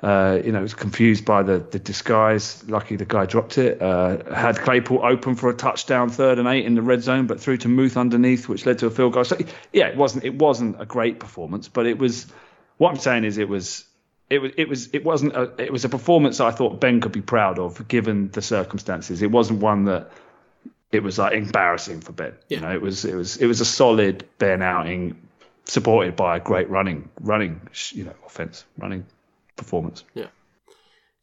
Uh, 0.01 0.39
you 0.45 0.53
know, 0.53 0.61
was 0.61 0.73
confused 0.73 1.25
by 1.25 1.43
the, 1.43 1.59
the 1.59 1.77
disguise. 1.77 2.63
Lucky 2.69 2.95
the 2.95 3.03
guy 3.03 3.25
dropped 3.25 3.57
it. 3.57 3.81
Uh, 3.81 4.33
had 4.33 4.57
Claypool 4.57 5.01
open 5.03 5.35
for 5.35 5.49
a 5.49 5.53
touchdown, 5.53 6.09
third 6.09 6.39
and 6.39 6.47
eight 6.47 6.65
in 6.65 6.75
the 6.75 6.81
red 6.81 7.03
zone, 7.03 7.27
but 7.27 7.41
threw 7.41 7.57
to 7.57 7.67
Muth 7.67 7.97
underneath, 7.97 8.47
which 8.47 8.65
led 8.65 8.79
to 8.79 8.85
a 8.85 8.89
field 8.89 9.11
goal. 9.11 9.25
So 9.25 9.37
yeah, 9.73 9.87
it 9.87 9.97
wasn't 9.97 10.23
it 10.23 10.35
wasn't 10.35 10.81
a 10.81 10.85
great 10.85 11.19
performance, 11.19 11.67
but 11.67 11.85
it 11.85 11.97
was. 11.97 12.27
What 12.77 12.91
I'm 12.91 12.97
saying 12.97 13.25
is, 13.25 13.37
it 13.37 13.49
was 13.49 13.83
it 14.29 14.39
was 14.39 14.51
it 14.57 14.69
was 14.69 14.89
it 14.93 15.03
wasn't 15.03 15.35
a, 15.35 15.53
it 15.57 15.71
was 15.71 15.85
a 15.85 15.89
performance 15.89 16.39
I 16.39 16.51
thought 16.51 16.79
Ben 16.79 17.01
could 17.01 17.11
be 17.11 17.21
proud 17.21 17.59
of 17.59 17.87
given 17.87 18.29
the 18.31 18.41
circumstances. 18.41 19.21
It 19.21 19.31
wasn't 19.31 19.59
one 19.59 19.85
that 19.85 20.11
it 20.91 21.03
was 21.03 21.17
like 21.17 21.33
embarrassing 21.33 22.01
for 22.01 22.11
Ben. 22.11 22.33
Yeah. 22.47 22.57
You 22.57 22.65
know, 22.65 22.73
it 22.73 22.81
was 22.81 23.05
it 23.05 23.15
was 23.15 23.37
it 23.37 23.47
was 23.47 23.61
a 23.61 23.65
solid 23.65 24.27
Ben 24.37 24.61
outing, 24.61 25.15
supported 25.65 26.15
by 26.15 26.37
a 26.37 26.39
great 26.39 26.69
running 26.69 27.09
running 27.21 27.61
you 27.91 28.05
know 28.05 28.15
offense 28.25 28.65
running 28.77 29.05
performance. 29.55 30.03
Yeah. 30.13 30.27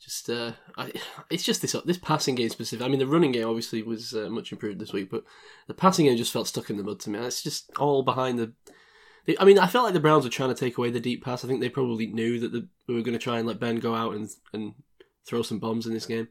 Just 0.00 0.28
uh, 0.30 0.52
I, 0.76 0.92
it's 1.30 1.42
just 1.42 1.62
this 1.62 1.74
this 1.84 1.98
passing 1.98 2.34
game 2.34 2.48
specific. 2.48 2.84
I 2.84 2.88
mean, 2.88 2.98
the 2.98 3.06
running 3.06 3.32
game 3.32 3.48
obviously 3.48 3.82
was 3.82 4.14
uh, 4.14 4.28
much 4.30 4.52
improved 4.52 4.78
this 4.78 4.92
week, 4.92 5.10
but 5.10 5.24
the 5.66 5.74
passing 5.74 6.06
game 6.06 6.16
just 6.16 6.32
felt 6.32 6.46
stuck 6.46 6.70
in 6.70 6.76
the 6.76 6.84
mud 6.84 7.00
to 7.00 7.10
me. 7.10 7.18
It's 7.20 7.42
just 7.42 7.70
all 7.78 8.02
behind 8.02 8.38
the. 8.38 8.52
I 9.40 9.44
mean, 9.44 9.58
I 9.58 9.66
felt 9.66 9.84
like 9.84 9.94
the 9.94 10.00
Browns 10.00 10.24
were 10.24 10.30
trying 10.30 10.50
to 10.50 10.54
take 10.54 10.78
away 10.78 10.90
the 10.90 11.00
deep 11.00 11.24
pass. 11.24 11.44
I 11.44 11.48
think 11.48 11.60
they 11.60 11.68
probably 11.68 12.06
knew 12.06 12.38
that 12.40 12.52
the, 12.52 12.68
we 12.86 12.94
were 12.94 13.02
going 13.02 13.18
to 13.18 13.22
try 13.22 13.38
and 13.38 13.46
let 13.46 13.58
Ben 13.58 13.80
go 13.80 13.94
out 13.94 14.14
and 14.14 14.28
and 14.52 14.74
throw 15.24 15.42
some 15.42 15.58
bombs 15.58 15.86
in 15.86 15.92
this 15.92 16.06
game 16.06 16.28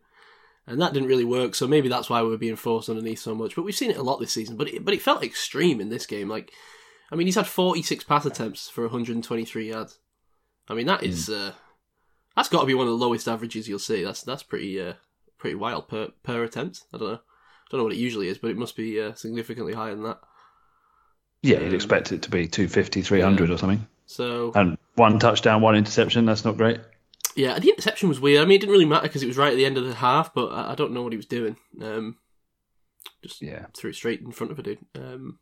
and 0.67 0.81
that 0.81 0.93
didn't 0.93 1.09
really 1.09 1.25
work. 1.25 1.55
So 1.55 1.67
maybe 1.67 1.89
that's 1.89 2.09
why 2.09 2.21
we 2.23 2.33
are 2.33 2.37
being 2.37 2.55
forced 2.55 2.89
underneath 2.89 3.19
so 3.19 3.35
much. 3.35 3.55
But 3.55 3.65
we've 3.65 3.75
seen 3.75 3.91
it 3.91 3.97
a 3.97 4.03
lot 4.03 4.19
this 4.19 4.31
season. 4.31 4.57
But 4.57 4.69
it, 4.69 4.85
but 4.85 4.93
it 4.93 5.01
felt 5.01 5.23
extreme 5.23 5.79
in 5.79 5.89
this 5.89 6.05
game. 6.05 6.27
Like, 6.27 6.51
I 7.11 7.15
mean, 7.15 7.27
he's 7.27 7.35
had 7.35 7.47
46 7.47 8.03
pass 8.05 8.25
attempts 8.25 8.69
for 8.69 8.83
123 8.83 9.69
yards. 9.69 9.99
I 10.67 10.73
mean, 10.73 10.87
that 10.87 11.03
is 11.03 11.29
mm. 11.29 11.49
uh, 11.49 11.51
that's 12.35 12.49
got 12.49 12.61
to 12.61 12.67
be 12.67 12.73
one 12.73 12.87
of 12.87 12.97
the 12.97 13.05
lowest 13.05 13.27
averages 13.27 13.67
you'll 13.67 13.79
see. 13.79 14.03
That's 14.03 14.23
that's 14.23 14.43
pretty 14.43 14.81
uh, 14.81 14.93
pretty 15.37 15.55
wild 15.55 15.87
per 15.87 16.09
per 16.23 16.43
attempt. 16.43 16.83
I 16.91 16.97
don't 16.97 17.07
know. 17.09 17.19
I 17.19 17.67
don't 17.69 17.79
know 17.79 17.83
what 17.83 17.93
it 17.93 17.99
usually 17.99 18.27
is, 18.27 18.39
but 18.39 18.49
it 18.49 18.57
must 18.57 18.75
be 18.75 18.99
uh, 18.99 19.13
significantly 19.13 19.73
higher 19.73 19.93
than 19.93 20.03
that. 20.03 20.19
Yeah, 21.45 21.59
you'd 21.59 21.73
expect 21.73 22.11
it 22.11 22.23
to 22.23 22.31
be 22.31 22.47
250, 22.47 23.01
300 23.01 23.49
yeah. 23.49 23.55
or 23.55 23.57
something. 23.57 23.87
So 24.07 24.51
and 24.55 24.77
one 24.95 25.19
touchdown, 25.19 25.61
one 25.61 25.75
interception. 25.75 26.25
That's 26.25 26.45
not 26.45 26.57
great. 26.57 26.79
Yeah, 27.35 27.59
the 27.59 27.69
interception 27.69 28.09
was 28.09 28.19
weird. 28.19 28.41
I 28.41 28.45
mean, 28.45 28.55
it 28.55 28.61
didn't 28.61 28.71
really 28.71 28.85
matter 28.85 29.03
because 29.03 29.21
it 29.21 29.27
was 29.27 29.37
right 29.37 29.51
at 29.51 29.55
the 29.55 29.65
end 29.65 29.77
of 29.77 29.85
the 29.85 29.93
half, 29.93 30.33
but 30.33 30.47
I, 30.47 30.71
I 30.71 30.75
don't 30.75 30.93
know 30.93 31.03
what 31.03 31.11
he 31.11 31.17
was 31.17 31.25
doing. 31.25 31.57
Um, 31.81 32.17
just 33.21 33.41
yeah. 33.41 33.65
threw 33.75 33.89
it 33.89 33.95
straight 33.95 34.21
in 34.21 34.31
front 34.31 34.51
of 34.51 34.59
a 34.59 34.63
dude. 34.63 34.79
Um, 34.95 35.39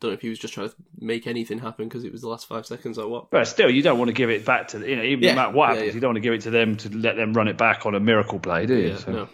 don't 0.00 0.10
know 0.10 0.14
if 0.14 0.22
he 0.22 0.28
was 0.28 0.38
just 0.38 0.54
trying 0.54 0.68
to 0.68 0.74
make 0.98 1.26
anything 1.26 1.58
happen 1.58 1.88
because 1.88 2.04
it 2.04 2.12
was 2.12 2.20
the 2.22 2.28
last 2.28 2.46
five 2.46 2.66
seconds 2.66 2.98
or 2.98 3.08
what. 3.08 3.30
But 3.30 3.46
still, 3.46 3.70
you 3.70 3.82
don't 3.82 3.98
want 3.98 4.08
to 4.08 4.14
give 4.14 4.30
it 4.30 4.44
back 4.44 4.68
to 4.68 4.88
you 4.88 4.96
know 4.96 5.02
even 5.02 5.24
yeah. 5.24 5.30
no 5.30 5.36
matter 5.36 5.52
what 5.52 5.68
happens, 5.68 5.82
yeah, 5.82 5.88
yeah. 5.88 5.94
you 5.94 6.00
don't 6.00 6.08
want 6.08 6.16
to 6.16 6.20
give 6.20 6.34
it 6.34 6.40
to 6.42 6.50
them 6.50 6.76
to 6.76 6.96
let 6.96 7.16
them 7.16 7.32
run 7.32 7.48
it 7.48 7.58
back 7.58 7.84
on 7.86 7.94
a 7.94 8.00
miracle 8.00 8.38
play, 8.38 8.66
do 8.66 8.76
you? 8.76 8.96
So, 8.96 9.12
no. 9.12 9.28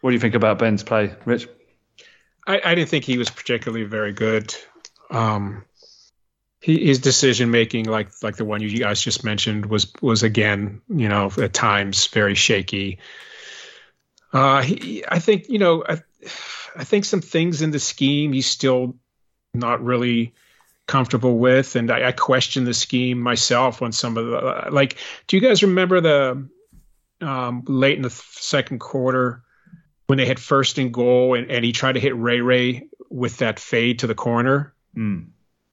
What 0.00 0.10
do 0.10 0.14
you 0.14 0.20
think 0.20 0.34
about 0.34 0.58
Ben's 0.58 0.82
play, 0.82 1.14
Rich? 1.24 1.48
I, 2.46 2.60
I 2.64 2.74
didn't 2.74 2.88
think 2.88 3.04
he 3.04 3.18
was 3.18 3.30
particularly 3.30 3.84
very 3.84 4.12
good. 4.12 4.54
Um, 5.10 5.64
he, 6.60 6.86
his 6.86 6.98
decision 6.98 7.50
making, 7.50 7.86
like 7.86 8.10
like 8.22 8.36
the 8.36 8.44
one 8.44 8.60
you 8.60 8.78
guys 8.78 9.00
just 9.00 9.24
mentioned, 9.24 9.66
was 9.66 9.92
was 10.00 10.22
again, 10.22 10.82
you 10.88 11.08
know, 11.08 11.30
at 11.38 11.52
times 11.52 12.06
very 12.08 12.34
shaky. 12.34 12.98
Uh, 14.32 14.62
he, 14.62 15.04
I 15.06 15.18
think 15.18 15.48
you 15.48 15.58
know, 15.58 15.84
I, 15.88 16.00
I 16.76 16.84
think 16.84 17.04
some 17.04 17.22
things 17.22 17.62
in 17.62 17.70
the 17.70 17.78
scheme 17.78 18.32
he's 18.32 18.46
still 18.46 18.96
not 19.54 19.82
really 19.82 20.34
comfortable 20.86 21.38
with, 21.38 21.76
and 21.76 21.90
I, 21.90 22.08
I 22.08 22.12
question 22.12 22.64
the 22.64 22.74
scheme 22.74 23.20
myself 23.20 23.80
on 23.80 23.92
some 23.92 24.16
of 24.18 24.26
the 24.26 24.68
like. 24.70 24.96
Do 25.26 25.36
you 25.36 25.42
guys 25.42 25.62
remember 25.62 26.00
the 26.00 26.48
um, 27.22 27.64
late 27.66 27.96
in 27.96 28.02
the 28.02 28.10
second 28.10 28.80
quarter 28.80 29.42
when 30.08 30.18
they 30.18 30.26
had 30.26 30.38
first 30.38 30.78
and 30.78 30.92
goal, 30.92 31.34
and, 31.34 31.50
and 31.50 31.64
he 31.64 31.72
tried 31.72 31.92
to 31.92 32.00
hit 32.00 32.16
Ray 32.16 32.40
Ray 32.40 32.88
with 33.08 33.38
that 33.38 33.58
fade 33.58 34.00
to 34.00 34.06
the 34.06 34.14
corner? 34.14 34.74
Mm 34.96 35.26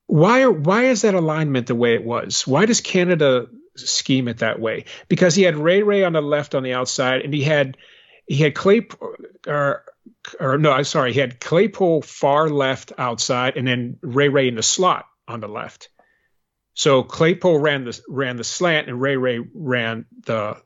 why 0.07 0.47
why 0.47 0.85
is 0.85 1.01
that 1.01 1.13
alignment 1.13 1.67
the 1.67 1.75
way 1.75 1.93
it 1.93 2.03
was? 2.03 2.47
Why 2.47 2.65
does 2.65 2.81
Canada 2.81 3.47
scheme 3.75 4.27
it 4.27 4.39
that 4.39 4.59
way? 4.59 4.85
Because 5.09 5.35
he 5.35 5.43
had 5.43 5.57
Ray 5.57 5.83
Ray 5.83 6.03
on 6.03 6.13
the 6.13 6.21
left 6.21 6.55
on 6.55 6.63
the 6.63 6.73
outside, 6.73 7.21
and 7.21 7.33
he 7.33 7.43
had 7.43 7.77
he 8.25 8.37
had 8.37 8.55
Claypool 8.55 9.15
or, 9.45 9.83
or 10.39 10.57
no, 10.57 10.71
I'm 10.71 10.85
sorry, 10.85 11.13
he 11.13 11.19
had 11.19 11.39
Claypool 11.39 12.01
far 12.01 12.49
left 12.49 12.93
outside, 12.97 13.57
and 13.57 13.67
then 13.67 13.99
Ray 14.01 14.29
Ray 14.29 14.47
in 14.47 14.55
the 14.55 14.63
slot 14.63 15.05
on 15.27 15.41
the 15.41 15.47
left. 15.47 15.89
So 16.73 17.03
Claypool 17.03 17.59
ran 17.59 17.83
the 17.83 17.99
ran 18.07 18.37
the 18.37 18.43
slant, 18.45 18.87
and 18.87 19.01
Ray 19.01 19.17
Ray 19.17 19.39
ran 19.53 20.05
the 20.25 20.57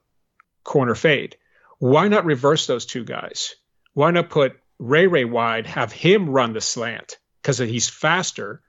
corner 0.63 0.95
fade. 0.95 1.35
Why 1.79 2.07
not 2.09 2.25
reverse 2.25 2.67
those 2.67 2.85
two 2.85 3.03
guys? 3.03 3.55
Why 3.93 4.11
not 4.11 4.29
put 4.29 4.59
Ray 4.77 5.07
Ray 5.07 5.25
wide, 5.25 5.65
have 5.65 5.91
him 5.91 6.29
run 6.29 6.53
the 6.53 6.61
slant 6.61 7.17
because 7.41 7.57
he's 7.57 7.89
faster 7.89 8.61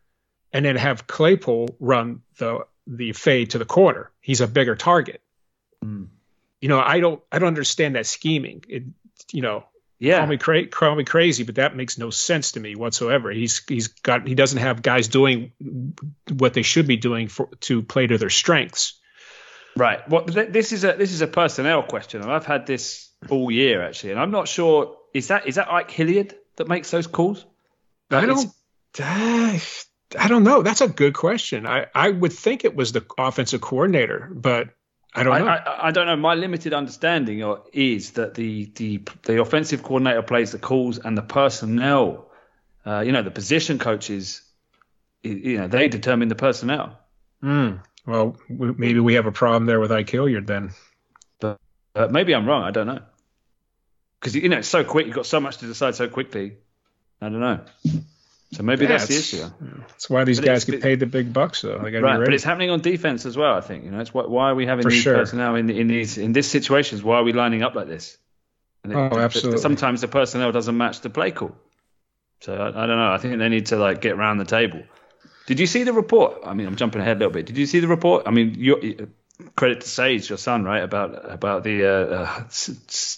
and 0.52 0.64
then 0.64 0.76
have 0.76 1.06
Claypool 1.06 1.76
run 1.80 2.22
the 2.38 2.66
the 2.86 3.12
fade 3.12 3.50
to 3.50 3.58
the 3.58 3.64
corner. 3.64 4.10
He's 4.20 4.40
a 4.40 4.48
bigger 4.48 4.74
target. 4.74 5.20
Mm. 5.84 6.08
You 6.60 6.68
know, 6.68 6.80
I 6.80 7.00
don't 7.00 7.22
I 7.30 7.38
don't 7.38 7.48
understand 7.48 7.96
that 7.96 8.06
scheming. 8.06 8.64
It, 8.68 8.84
you 9.32 9.42
know, 9.42 9.64
yeah, 9.98 10.18
call 10.18 10.26
me, 10.26 10.36
cra- 10.36 10.66
call 10.66 10.94
me 10.96 11.04
crazy, 11.04 11.44
but 11.44 11.56
that 11.56 11.76
makes 11.76 11.96
no 11.96 12.10
sense 12.10 12.52
to 12.52 12.60
me 12.60 12.74
whatsoever. 12.74 13.30
He's 13.30 13.62
he's 13.66 13.88
got 13.88 14.26
he 14.26 14.34
doesn't 14.34 14.58
have 14.58 14.82
guys 14.82 15.08
doing 15.08 15.52
what 16.28 16.54
they 16.54 16.62
should 16.62 16.86
be 16.86 16.96
doing 16.96 17.28
for 17.28 17.48
to 17.60 17.82
play 17.82 18.06
to 18.06 18.18
their 18.18 18.30
strengths. 18.30 18.98
Right. 19.76 20.06
Well, 20.08 20.24
this 20.24 20.72
is 20.72 20.84
a 20.84 20.94
this 20.94 21.12
is 21.12 21.22
a 21.22 21.26
personnel 21.26 21.82
question, 21.82 22.20
and 22.20 22.30
I've 22.30 22.46
had 22.46 22.66
this 22.66 23.10
all 23.28 23.50
year 23.50 23.82
actually, 23.82 24.10
and 24.10 24.20
I'm 24.20 24.30
not 24.30 24.48
sure 24.48 24.96
is 25.14 25.28
that 25.28 25.46
is 25.46 25.54
that 25.54 25.70
Ike 25.70 25.90
Hilliard 25.90 26.34
that 26.56 26.68
makes 26.68 26.90
those 26.90 27.06
calls? 27.06 27.46
I 28.10 28.26
don't. 28.26 28.52
I 30.18 30.28
don't 30.28 30.44
know. 30.44 30.62
That's 30.62 30.80
a 30.80 30.88
good 30.88 31.14
question. 31.14 31.66
I, 31.66 31.86
I 31.94 32.10
would 32.10 32.32
think 32.32 32.64
it 32.64 32.74
was 32.74 32.92
the 32.92 33.04
offensive 33.18 33.60
coordinator, 33.60 34.30
but 34.32 34.68
I 35.14 35.22
don't 35.22 35.38
know. 35.38 35.46
I, 35.46 35.56
I, 35.56 35.88
I 35.88 35.90
don't 35.90 36.06
know. 36.06 36.16
My 36.16 36.34
limited 36.34 36.72
understanding 36.72 37.42
is 37.72 38.12
that 38.12 38.34
the, 38.34 38.70
the 38.76 39.02
the 39.24 39.40
offensive 39.40 39.82
coordinator 39.82 40.22
plays 40.22 40.52
the 40.52 40.58
calls 40.58 40.98
and 40.98 41.16
the 41.16 41.22
personnel, 41.22 42.30
uh, 42.86 43.00
you 43.00 43.12
know, 43.12 43.22
the 43.22 43.30
position 43.30 43.78
coaches, 43.78 44.42
you 45.22 45.58
know, 45.58 45.68
they 45.68 45.88
determine 45.88 46.28
the 46.28 46.34
personnel. 46.34 46.98
Mm. 47.42 47.82
Well, 48.06 48.36
maybe 48.48 49.00
we 49.00 49.14
have 49.14 49.26
a 49.26 49.32
problem 49.32 49.66
there 49.66 49.80
with 49.80 49.92
Ike 49.92 50.10
Hilliard 50.10 50.46
then. 50.46 50.70
But 51.40 51.58
uh, 51.94 52.08
maybe 52.08 52.34
I'm 52.34 52.46
wrong. 52.46 52.64
I 52.64 52.70
don't 52.70 52.86
know. 52.86 53.00
Because 54.18 54.34
you 54.34 54.48
know 54.48 54.58
it's 54.58 54.68
so 54.68 54.84
quick. 54.84 55.06
You've 55.06 55.16
got 55.16 55.26
so 55.26 55.40
much 55.40 55.58
to 55.58 55.66
decide 55.66 55.94
so 55.94 56.08
quickly. 56.08 56.56
I 57.20 57.28
don't 57.28 57.40
know. 57.40 57.60
So 58.52 58.62
maybe 58.62 58.84
yeah, 58.84 58.90
that's 58.90 59.06
the 59.06 59.16
issue. 59.16 59.50
That's 59.88 60.10
why 60.10 60.24
these 60.24 60.38
but 60.38 60.46
guys 60.46 60.66
get 60.66 60.82
paid 60.82 61.00
the 61.00 61.06
big 61.06 61.32
bucks, 61.32 61.62
though. 61.62 61.78
They 61.78 61.98
right, 61.98 62.18
but 62.18 62.34
it's 62.34 62.44
happening 62.44 62.68
on 62.68 62.80
defense 62.80 63.24
as 63.24 63.34
well. 63.34 63.54
I 63.54 63.62
think 63.62 63.84
you 63.84 63.90
know, 63.90 64.00
it's 64.00 64.12
why, 64.12 64.26
why 64.26 64.50
are 64.50 64.54
we 64.54 64.66
having 64.66 64.82
For 64.82 64.90
these 64.90 65.02
sure. 65.02 65.14
personnel 65.14 65.56
in 65.56 65.70
in 65.70 65.88
these 65.88 66.18
in 66.18 66.34
these 66.34 66.48
situations? 66.48 67.02
Why 67.02 67.16
are 67.16 67.24
we 67.24 67.32
lining 67.32 67.62
up 67.62 67.74
like 67.74 67.88
this? 67.88 68.18
And 68.84 68.94
oh, 68.94 69.18
absolutely. 69.18 69.58
Sometimes 69.58 70.02
the 70.02 70.08
personnel 70.08 70.52
doesn't 70.52 70.76
match 70.76 71.00
the 71.00 71.08
play 71.08 71.30
call. 71.30 71.56
So 72.40 72.54
I, 72.54 72.68
I, 72.68 72.86
don't 72.86 72.98
know. 72.98 73.12
I 73.12 73.18
think 73.18 73.38
they 73.38 73.48
need 73.48 73.66
to 73.66 73.76
like 73.76 74.00
get 74.00 74.14
around 74.14 74.38
the 74.38 74.44
table. 74.44 74.82
Did 75.46 75.60
you 75.60 75.66
see 75.66 75.84
the 75.84 75.92
report? 75.92 76.42
I 76.44 76.52
mean, 76.52 76.66
I'm 76.66 76.76
jumping 76.76 77.00
ahead 77.00 77.16
a 77.16 77.20
little 77.20 77.32
bit. 77.32 77.46
Did 77.46 77.56
you 77.56 77.66
see 77.66 77.80
the 77.80 77.88
report? 77.88 78.24
I 78.26 78.32
mean, 78.32 78.56
you 78.58 79.08
credit 79.56 79.80
to 79.80 79.88
Sage, 79.88 80.28
your 80.28 80.38
son, 80.38 80.64
right? 80.64 80.82
About 80.82 81.30
about 81.30 81.64
the 81.64 81.86
uh, 81.86 81.90
uh, 81.90 82.44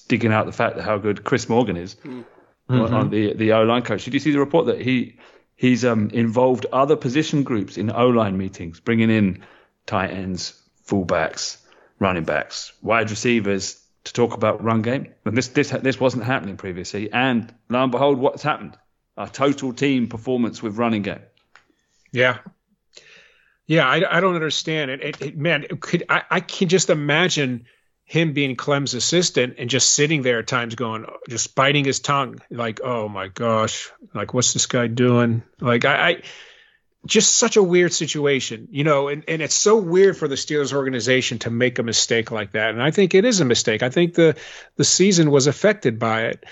digging 0.07 0.33
out 0.33 0.47
the 0.47 0.53
fact 0.53 0.77
that 0.77 0.83
how 0.83 0.99
good 0.99 1.25
Chris 1.25 1.49
Morgan 1.49 1.77
is. 1.77 1.97
Mm 1.97 2.25
mm-hmm. 2.69 2.95
on 2.95 3.11
the 3.11 3.35
the 3.35 3.53
O 3.53 3.63
line 3.63 3.83
coach. 3.83 4.05
Did 4.05 4.15
you 4.15 4.21
see 4.21 4.33
the 4.33 4.39
report 4.39 4.67
that 4.67 4.81
he 4.81 5.19
he's 5.57 5.85
um, 5.85 6.11
involved 6.11 6.67
other 6.73 6.97
position 6.97 7.43
groups 7.43 7.77
in 7.77 7.91
O 7.91 8.09
line 8.09 8.37
meetings, 8.37 8.81
bringing 8.81 9.11
in 9.11 9.45
tight 9.87 10.11
ends, 10.11 10.61
fullbacks, 10.87 11.59
running 11.99 12.25
backs, 12.25 12.73
wide 12.83 13.11
receivers 13.11 13.81
to 14.05 14.13
talk 14.13 14.35
about 14.35 14.63
run 14.63 14.83
game. 14.83 15.13
And 15.25 15.37
this 15.37 15.49
this 15.49 15.71
this 15.71 16.01
wasn't 16.01 16.25
happening 16.25 16.57
previously. 16.57 17.13
And 17.13 17.53
lo 17.69 17.83
and 17.83 17.93
behold, 17.93 18.19
what's 18.19 18.43
happened? 18.43 18.77
A 19.17 19.29
total 19.29 19.73
team 19.73 20.09
performance 20.09 20.63
with 20.63 20.77
running 20.77 21.03
game. 21.03 21.23
Yeah. 22.13 22.39
Yeah, 23.67 23.89
I, 23.89 24.19
I 24.19 24.21
don't 24.21 24.35
understand 24.35 24.91
it. 24.91 25.03
it, 25.03 25.23
it 25.23 25.39
man, 25.39 25.65
it 25.65 25.81
could 25.81 26.05
I, 26.09 26.23
I 26.31 26.41
can 26.41 26.69
just 26.69 26.91
imagine 26.91 27.65
him 28.05 28.33
being 28.35 28.55
Klemm's 28.55 28.95
assistant 28.95 29.55
and 29.59 29.71
just 29.71 29.95
sitting 29.95 30.23
there 30.23 30.39
at 30.39 30.47
times 30.47 30.75
going, 30.75 31.07
just 31.29 31.55
biting 31.55 31.85
his 31.85 32.01
tongue, 32.01 32.41
like, 32.51 32.81
oh 32.83 33.09
my 33.09 33.29
gosh, 33.29 33.91
like 34.15 34.35
what's 34.35 34.53
this 34.53 34.67
guy 34.67 34.87
doing? 34.87 35.43
Like 35.61 35.85
I, 35.85 36.11
I 36.11 36.23
just 37.07 37.37
such 37.37 37.57
a 37.57 37.63
weird 37.63 37.93
situation, 37.93 38.69
you 38.71 38.85
know, 38.85 39.09
and, 39.09 39.25
and 39.29 39.43
it's 39.43 39.55
so 39.55 39.77
weird 39.77 40.17
for 40.17 40.29
the 40.29 40.35
Steelers 40.35 40.73
organization 40.73 41.39
to 41.41 41.51
make 41.51 41.79
a 41.79 41.83
mistake 41.83 42.31
like 42.31 42.53
that. 42.53 42.71
And 42.71 42.83
I 42.83 42.91
think 42.91 43.15
it 43.15 43.25
is 43.25 43.41
a 43.41 43.45
mistake. 43.45 43.83
I 43.83 43.91
think 43.91 44.15
the 44.15 44.37
the 44.77 44.85
season 44.85 45.31
was 45.31 45.47
affected 45.47 45.99
by 45.99 46.27
it 46.27 46.45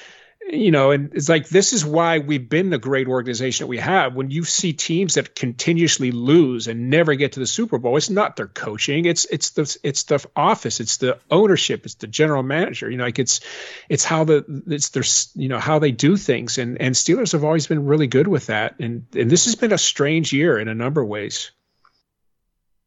you 0.48 0.70
know, 0.70 0.90
and 0.90 1.14
it's 1.14 1.28
like 1.28 1.48
this 1.48 1.72
is 1.72 1.84
why 1.84 2.18
we've 2.18 2.48
been 2.48 2.70
the 2.70 2.78
great 2.78 3.06
organization 3.06 3.64
that 3.64 3.68
we 3.68 3.78
have. 3.78 4.14
When 4.14 4.30
you 4.30 4.44
see 4.44 4.72
teams 4.72 5.14
that 5.14 5.34
continuously 5.34 6.10
lose 6.10 6.68
and 6.68 6.90
never 6.90 7.14
get 7.14 7.32
to 7.32 7.40
the 7.40 7.46
Super 7.46 7.78
Bowl, 7.78 7.96
it's 7.96 8.10
not 8.10 8.36
their 8.36 8.48
coaching, 8.48 9.04
it's 9.04 9.24
it's 9.26 9.50
the 9.50 9.78
it's 9.82 10.04
the 10.04 10.24
office, 10.34 10.80
it's 10.80 10.98
the 10.98 11.18
ownership, 11.30 11.84
it's 11.84 11.94
the 11.94 12.06
general 12.06 12.42
manager. 12.42 12.90
You 12.90 12.98
know, 12.98 13.04
like 13.04 13.18
it's 13.18 13.40
it's 13.88 14.04
how 14.04 14.24
the 14.24 14.62
it's 14.66 14.90
their 14.90 15.04
you 15.34 15.48
know 15.48 15.60
how 15.60 15.78
they 15.78 15.92
do 15.92 16.16
things, 16.16 16.58
and 16.58 16.80
and 16.80 16.94
Steelers 16.94 17.32
have 17.32 17.44
always 17.44 17.66
been 17.66 17.86
really 17.86 18.08
good 18.08 18.26
with 18.28 18.46
that, 18.46 18.80
and 18.80 19.06
and 19.14 19.30
this 19.30 19.44
has 19.44 19.54
been 19.54 19.72
a 19.72 19.78
strange 19.78 20.32
year 20.32 20.58
in 20.58 20.68
a 20.68 20.74
number 20.74 21.00
of 21.00 21.08
ways. 21.08 21.52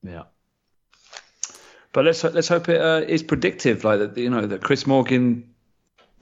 Yeah. 0.04 0.24
But 1.94 2.06
let's 2.06 2.24
let's 2.24 2.50
hope 2.50 2.68
it 2.68 2.82
uh, 2.82 3.02
is 3.08 3.24
predictive, 3.24 3.86
like 3.86 4.00
that. 4.00 4.18
You 4.18 4.30
know 4.30 4.46
that 4.46 4.62
Chris 4.62 4.86
Morgan 4.86 5.55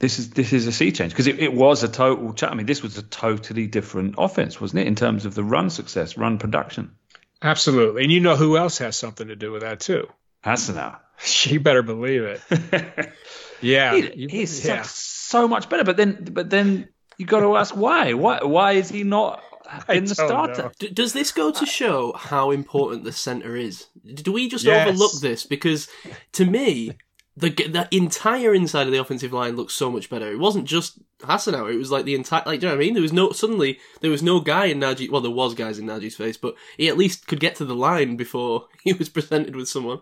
this 0.04 0.18
is 0.18 0.30
this 0.30 0.52
is 0.52 0.66
a 0.66 0.72
sea 0.72 0.92
change 0.92 1.12
because 1.12 1.26
it, 1.26 1.38
it 1.38 1.54
was 1.54 1.82
a 1.82 1.88
total. 1.88 2.34
I 2.46 2.54
mean, 2.54 2.66
this 2.66 2.82
was 2.82 2.98
a 2.98 3.02
totally 3.02 3.66
different 3.66 4.16
offense, 4.18 4.60
wasn't 4.60 4.80
it, 4.80 4.86
in 4.86 4.96
terms 4.96 5.24
of 5.24 5.34
the 5.34 5.42
run 5.42 5.70
success, 5.70 6.18
run 6.18 6.36
production? 6.36 6.94
Absolutely, 7.40 8.02
and 8.02 8.12
you 8.12 8.20
know 8.20 8.36
who 8.36 8.58
else 8.58 8.76
has 8.78 8.98
something 8.98 9.28
to 9.28 9.36
do 9.36 9.50
with 9.50 9.62
that 9.62 9.80
too? 9.80 10.06
Hassenauer. 10.44 10.98
She 11.24 11.58
better 11.58 11.82
believe 11.82 12.22
it. 12.24 13.12
yeah, 13.62 13.94
he, 13.94 14.26
he's 14.28 14.66
yeah. 14.66 14.82
so 14.82 15.46
much 15.46 15.68
better. 15.68 15.84
But 15.84 15.96
then, 15.96 16.26
but 16.32 16.50
then 16.50 16.88
you 17.18 17.24
got 17.24 17.40
to 17.40 17.56
ask 17.56 17.74
why? 17.74 18.14
Why? 18.14 18.42
Why 18.42 18.72
is 18.72 18.90
he 18.90 19.04
not 19.04 19.42
in 19.88 20.06
the 20.06 20.14
starter? 20.16 20.72
D- 20.80 20.90
does 20.90 21.12
this 21.12 21.30
go 21.30 21.52
to 21.52 21.64
show 21.64 22.12
how 22.14 22.50
important 22.50 23.04
the 23.04 23.12
center 23.12 23.56
is? 23.56 23.86
Do 24.04 24.32
we 24.32 24.48
just 24.48 24.64
yes. 24.64 24.88
overlook 24.88 25.12
this? 25.20 25.46
Because 25.46 25.88
to 26.32 26.44
me, 26.44 26.98
the 27.36 27.50
the 27.50 27.88
entire 27.90 28.54
inside 28.54 28.86
of 28.86 28.92
the 28.92 29.00
offensive 29.00 29.32
line 29.32 29.56
looks 29.56 29.74
so 29.74 29.90
much 29.90 30.08
better. 30.08 30.30
It 30.30 30.38
wasn't 30.38 30.66
just 30.66 30.98
Hassenauer; 31.20 31.72
it 31.72 31.78
was 31.78 31.90
like 31.90 32.04
the 32.04 32.14
entire. 32.14 32.42
Like, 32.46 32.60
do 32.60 32.66
you 32.66 32.70
know 32.70 32.76
what 32.76 32.82
I 32.82 32.86
mean? 32.86 32.94
There 32.94 33.02
was 33.02 33.12
no 33.12 33.32
suddenly 33.32 33.80
there 34.00 34.10
was 34.10 34.22
no 34.22 34.40
guy 34.40 34.66
in 34.66 34.78
Najee. 34.78 35.10
Well, 35.10 35.20
there 35.20 35.30
was 35.32 35.54
guys 35.54 35.78
in 35.78 35.86
Najee's 35.86 36.14
face, 36.14 36.36
but 36.36 36.54
he 36.76 36.88
at 36.88 36.96
least 36.96 37.26
could 37.26 37.40
get 37.40 37.56
to 37.56 37.64
the 37.64 37.74
line 37.74 38.16
before 38.16 38.68
he 38.84 38.92
was 38.92 39.08
presented 39.08 39.56
with 39.56 39.68
someone. 39.68 40.00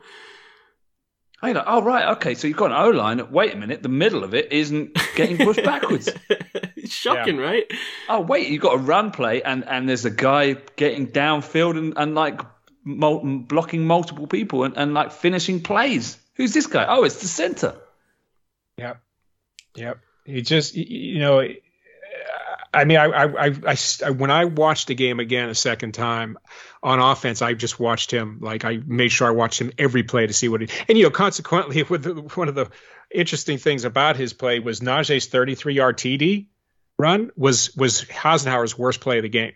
I 1.40 1.54
know. 1.54 1.64
Oh 1.66 1.82
right, 1.82 2.16
okay. 2.16 2.34
So 2.34 2.48
you've 2.48 2.58
got 2.58 2.70
an 2.70 2.76
O 2.76 2.90
line. 2.90 3.32
Wait 3.32 3.54
a 3.54 3.56
minute, 3.56 3.82
the 3.82 3.88
middle 3.88 4.24
of 4.24 4.34
it 4.34 4.52
isn't 4.52 4.96
getting 5.16 5.38
pushed 5.38 5.64
backwards. 5.64 6.10
it's 6.76 6.92
shocking, 6.92 7.36
yeah. 7.36 7.42
right? 7.42 7.72
Oh 8.10 8.20
wait, 8.20 8.48
you've 8.48 8.62
got 8.62 8.74
a 8.74 8.78
run 8.78 9.10
play, 9.10 9.42
and 9.42 9.66
and 9.66 9.88
there's 9.88 10.04
a 10.04 10.10
guy 10.10 10.56
getting 10.76 11.08
downfield 11.08 11.78
and 11.78 11.94
and 11.96 12.14
like 12.14 12.42
blocking 12.84 13.86
multiple 13.86 14.26
people 14.26 14.64
and, 14.64 14.76
and 14.76 14.92
like 14.92 15.12
finishing 15.12 15.62
plays. 15.62 16.18
Who's 16.34 16.52
this 16.52 16.66
guy? 16.66 16.86
Oh, 16.88 17.04
it's 17.04 17.20
the 17.20 17.26
center. 17.26 17.74
Yep. 18.78 19.00
Yep. 19.76 19.98
He 20.24 20.42
just, 20.42 20.74
you 20.74 21.18
know, 21.18 21.42
I 22.74 22.84
mean, 22.84 22.96
I, 22.96 23.04
I, 23.04 23.46
I, 23.46 23.76
I, 24.04 24.10
when 24.10 24.30
I 24.30 24.46
watched 24.46 24.88
the 24.88 24.94
game 24.94 25.20
again 25.20 25.48
a 25.50 25.54
second 25.54 25.92
time 25.92 26.38
on 26.82 27.00
offense, 27.00 27.42
I 27.42 27.52
just 27.52 27.78
watched 27.78 28.10
him. 28.10 28.38
Like 28.40 28.64
I 28.64 28.80
made 28.86 29.12
sure 29.12 29.28
I 29.28 29.32
watched 29.32 29.60
him 29.60 29.72
every 29.78 30.02
play 30.04 30.26
to 30.26 30.32
see 30.32 30.48
what 30.48 30.62
he. 30.62 30.68
And 30.88 30.96
you 30.96 31.04
know, 31.04 31.10
consequently, 31.10 31.82
with 31.88 32.04
the, 32.04 32.14
one 32.14 32.48
of 32.48 32.54
the 32.54 32.70
interesting 33.10 33.58
things 33.58 33.84
about 33.84 34.16
his 34.16 34.32
play 34.32 34.58
was 34.58 34.80
Najee's 34.80 35.26
33 35.26 35.74
yard 35.74 35.98
TD 35.98 36.46
run 36.98 37.30
was 37.36 37.76
was 37.76 38.02
Hassenauer's 38.04 38.78
worst 38.78 39.00
play 39.00 39.18
of 39.18 39.22
the 39.22 39.28
game, 39.28 39.52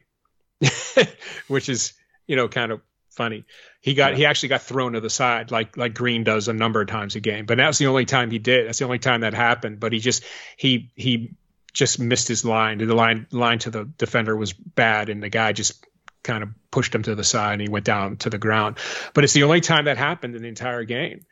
which 1.49 1.69
is 1.71 1.95
you 2.27 2.37
know 2.37 2.49
kind 2.49 2.71
of 2.71 2.81
funny. 3.17 3.45
He 3.81 3.95
got 3.95 4.13
yeah. 4.13 4.19
he 4.19 4.27
actually 4.27 4.51
got 4.51 4.63
thrown 4.63 4.93
to 4.93 5.01
the 5.01 5.11
side 5.11 5.51
like 5.51 5.77
like 5.77 5.95
Green 5.95 6.23
does 6.23 6.49
a 6.49 6.53
number 6.53 6.81
of 6.81 6.89
times 6.89 7.17
a 7.17 7.21
game. 7.21 7.47
But 7.47 7.57
that's 7.57 7.79
the 7.79 7.87
only 7.87 8.05
time 8.05 8.31
he 8.31 8.39
did. 8.39 8.67
That's 8.67 8.79
the 8.79 8.85
only 8.85 8.99
time 8.99 9.23
that 9.23 9.35
happened. 9.35 9.81
But 9.81 9.93
he 9.93 9.99
just 9.99 10.25
he 10.57 10.93
he 10.95 11.33
just 11.73 11.99
missed 11.99 12.29
his 12.29 12.45
line. 12.45 12.79
The 12.79 12.95
line 12.95 13.27
line 13.33 13.59
to 13.61 13.71
the 13.71 13.85
defender 13.85 14.37
was 14.37 14.53
bad, 14.53 15.09
and 15.09 15.23
the 15.23 15.29
guy 15.29 15.53
just 15.53 15.85
kind 16.23 16.43
of 16.43 16.51
pushed 16.71 16.95
him 16.95 17.05
to 17.05 17.15
the 17.15 17.25
side 17.25 17.53
and 17.53 17.63
he 17.63 17.69
went 17.69 17.85
down 17.85 18.17
to 18.19 18.31
the 18.31 18.39
ground. 18.39 18.79
But 19.15 19.25
it's 19.25 19.33
the 19.33 19.45
only 19.45 19.61
time 19.61 19.85
that 19.85 19.97
happened 19.97 20.35
in 20.35 20.43
the 20.43 20.49
entire 20.49 20.83
game 20.83 21.25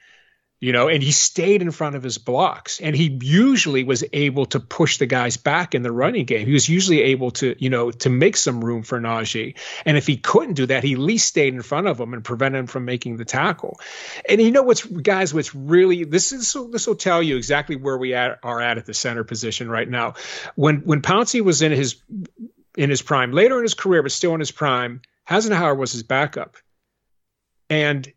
you 0.65 0.73
know, 0.73 0.89
and 0.89 1.03
he 1.03 1.12
stayed 1.12 1.61
in 1.61 1.71
front 1.71 1.95
of 1.95 2.03
his 2.03 2.17
blocks. 2.17 2.81
And 2.81 2.97
he 2.97 3.19
usually 3.21 3.85
was 3.85 4.03
able 4.15 4.47
to 4.47 4.61
push 4.61 4.97
the 4.97 5.05
guys 5.05 5.37
back 5.37 5.75
in 5.75 5.83
the 5.83 5.93
running 5.93 6.25
game. 6.25 6.47
He 6.47 6.55
was 6.55 6.67
usually 6.67 7.03
able 7.03 7.33
to, 7.33 7.55
you 7.59 7.69
know, 7.69 7.91
to 7.91 8.09
make 8.09 8.35
some 8.35 8.65
room 8.65 8.83
for 8.83 8.99
Najee. 8.99 9.59
And 9.85 9.99
if 9.99 10.07
he 10.07 10.17
couldn't 10.17 10.55
do 10.55 10.65
that, 10.65 10.83
he 10.83 10.95
at 10.95 10.99
least 10.99 11.29
stayed 11.29 11.53
in 11.53 11.61
front 11.61 11.87
of 11.87 12.01
him 12.01 12.15
and 12.15 12.25
prevented 12.25 12.61
him 12.61 12.67
from 12.67 12.87
making 12.87 13.19
the 13.19 13.27
tackle. 13.27 13.79
And 14.27 14.41
you 14.41 14.53
know 14.53 14.62
what's, 14.62 14.83
guys, 14.87 15.35
what's 15.35 15.55
really 15.55 16.05
this 16.05 16.33
is 16.33 16.57
this 16.73 16.87
will 16.87 16.95
tell 16.95 17.23
you 17.23 17.37
exactly 17.37 17.77
where 17.77 17.99
we 17.99 18.15
at, 18.15 18.39
are 18.43 18.62
at 18.62 18.79
at 18.79 18.87
the 18.87 18.95
center 18.95 19.23
position 19.23 19.69
right 19.69 19.87
now. 19.87 20.15
When 20.55 20.77
when 20.77 21.03
Pouncey 21.03 21.43
was 21.43 21.61
in 21.61 21.73
his 21.73 21.97
in 22.75 22.89
his 22.89 23.03
prime, 23.03 23.33
later 23.33 23.59
in 23.59 23.65
his 23.65 23.75
career, 23.75 24.03
but 24.03 24.12
still 24.12 24.33
in 24.33 24.41
his 24.41 24.51
prime, 24.51 25.03
Hassenauer 25.29 25.77
was 25.77 25.93
his 25.93 26.05
backup. 26.05 26.57
And 27.69 28.11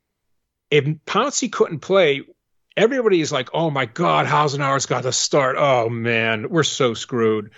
if 0.71 0.85
Pouncey 1.05 1.51
couldn't 1.51 1.79
play, 1.79 2.23
everybody 2.77 3.19
is 3.19 3.31
like, 3.31 3.49
oh 3.53 3.69
my 3.69 3.85
God, 3.85 4.27
Hassenauer's 4.27 4.85
got 4.85 5.03
to 5.03 5.11
start. 5.11 5.57
Oh 5.57 5.89
man, 5.89 6.49
we're 6.49 6.63
so 6.63 6.93
screwed. 6.93 7.51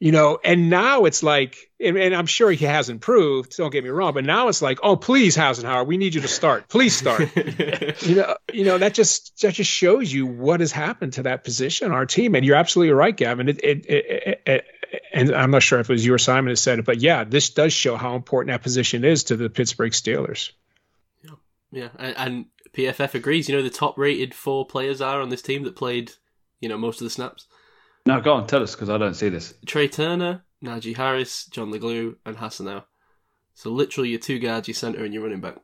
You 0.00 0.12
know, 0.12 0.38
and 0.44 0.70
now 0.70 1.06
it's 1.06 1.24
like, 1.24 1.56
and, 1.80 1.98
and, 1.98 2.14
I'm 2.14 2.26
sure 2.26 2.52
he 2.52 2.66
has 2.66 2.88
improved. 2.88 3.56
Don't 3.56 3.72
get 3.72 3.82
me 3.82 3.90
wrong, 3.90 4.14
but 4.14 4.24
now 4.24 4.46
it's 4.46 4.62
like, 4.62 4.78
oh, 4.80 4.94
please, 4.94 5.36
Hassenauer, 5.36 5.84
we 5.84 5.96
need 5.96 6.14
you 6.14 6.20
to 6.20 6.28
start. 6.28 6.68
Please 6.68 6.96
start. 6.96 7.28
you 8.02 8.14
know, 8.14 8.36
you 8.52 8.64
know 8.64 8.78
that 8.78 8.94
just 8.94 9.40
that 9.40 9.54
just 9.54 9.68
shows 9.68 10.12
you 10.12 10.24
what 10.24 10.60
has 10.60 10.70
happened 10.70 11.14
to 11.14 11.24
that 11.24 11.42
position, 11.42 11.90
our 11.90 12.06
team. 12.06 12.36
And 12.36 12.44
you're 12.44 12.54
absolutely 12.54 12.92
right, 12.92 13.16
Gavin. 13.16 13.48
It, 13.48 13.58
it, 13.64 13.86
it, 13.86 14.42
it, 14.46 14.64
and 15.12 15.34
I'm 15.34 15.50
not 15.50 15.64
sure 15.64 15.80
if 15.80 15.90
it 15.90 15.92
was 15.92 16.06
you 16.06 16.14
or 16.14 16.18
Simon 16.18 16.52
that 16.52 16.58
said 16.58 16.78
it, 16.78 16.84
but 16.84 17.00
yeah, 17.00 17.24
this 17.24 17.50
does 17.50 17.72
show 17.72 17.96
how 17.96 18.14
important 18.14 18.52
that 18.52 18.62
position 18.62 19.04
is 19.04 19.24
to 19.24 19.36
the 19.36 19.50
Pittsburgh 19.50 19.90
Steelers. 19.90 20.52
Yeah, 21.24 21.30
yeah, 21.72 21.88
and, 21.98 22.16
and 22.16 22.46
PFF 22.78 23.14
agrees. 23.14 23.48
You 23.48 23.56
know 23.56 23.62
the 23.62 23.70
top 23.70 23.98
rated 23.98 24.34
four 24.34 24.64
players 24.64 25.00
are 25.00 25.20
on 25.20 25.30
this 25.30 25.42
team 25.42 25.64
that 25.64 25.74
played, 25.74 26.12
you 26.60 26.68
know, 26.68 26.78
most 26.78 27.00
of 27.00 27.04
the 27.04 27.10
snaps. 27.10 27.46
No, 28.06 28.20
go 28.20 28.34
on, 28.34 28.46
tell 28.46 28.62
us 28.62 28.74
because 28.74 28.88
I 28.88 28.98
don't 28.98 29.14
see 29.14 29.28
this. 29.28 29.52
Trai 29.66 29.90
Turner, 29.90 30.44
Najee 30.64 30.96
Harris, 30.96 31.46
John 31.46 31.72
Leglue, 31.72 32.14
and 32.24 32.36
Hassenauer. 32.36 32.84
So 33.54 33.70
literally 33.70 34.10
your 34.10 34.20
two 34.20 34.38
guards, 34.38 34.68
your 34.68 34.76
centre, 34.76 35.04
and 35.04 35.12
your 35.12 35.24
running 35.24 35.40
back. 35.40 35.56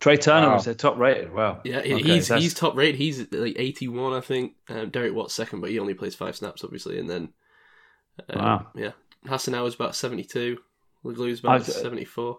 Trai 0.00 0.20
Turner 0.20 0.48
wow. 0.48 0.54
was 0.54 0.64
their 0.64 0.74
top 0.74 0.96
rated. 0.98 1.34
Wow. 1.34 1.60
Yeah, 1.64 1.78
okay, 1.78 2.00
he's 2.00 2.28
that's... 2.28 2.42
he's 2.42 2.54
top 2.54 2.76
rated. 2.76 2.94
He's 2.94 3.32
like 3.32 3.56
eighty 3.58 3.88
one, 3.88 4.12
I 4.12 4.20
think. 4.20 4.52
Um, 4.68 4.90
Derek 4.90 5.14
Watt's 5.14 5.34
second, 5.34 5.60
but 5.60 5.70
he 5.70 5.80
only 5.80 5.94
plays 5.94 6.14
five 6.14 6.36
snaps, 6.36 6.62
obviously. 6.62 7.00
And 7.00 7.10
then, 7.10 7.32
um, 8.28 8.38
wow. 8.38 8.66
Yeah, 8.76 8.92
Hassenauer's 9.26 9.74
about 9.74 9.96
seventy 9.96 10.24
two. 10.24 10.58
Leglue's 11.04 11.40
about 11.40 11.64
seventy 11.64 12.04
four 12.04 12.38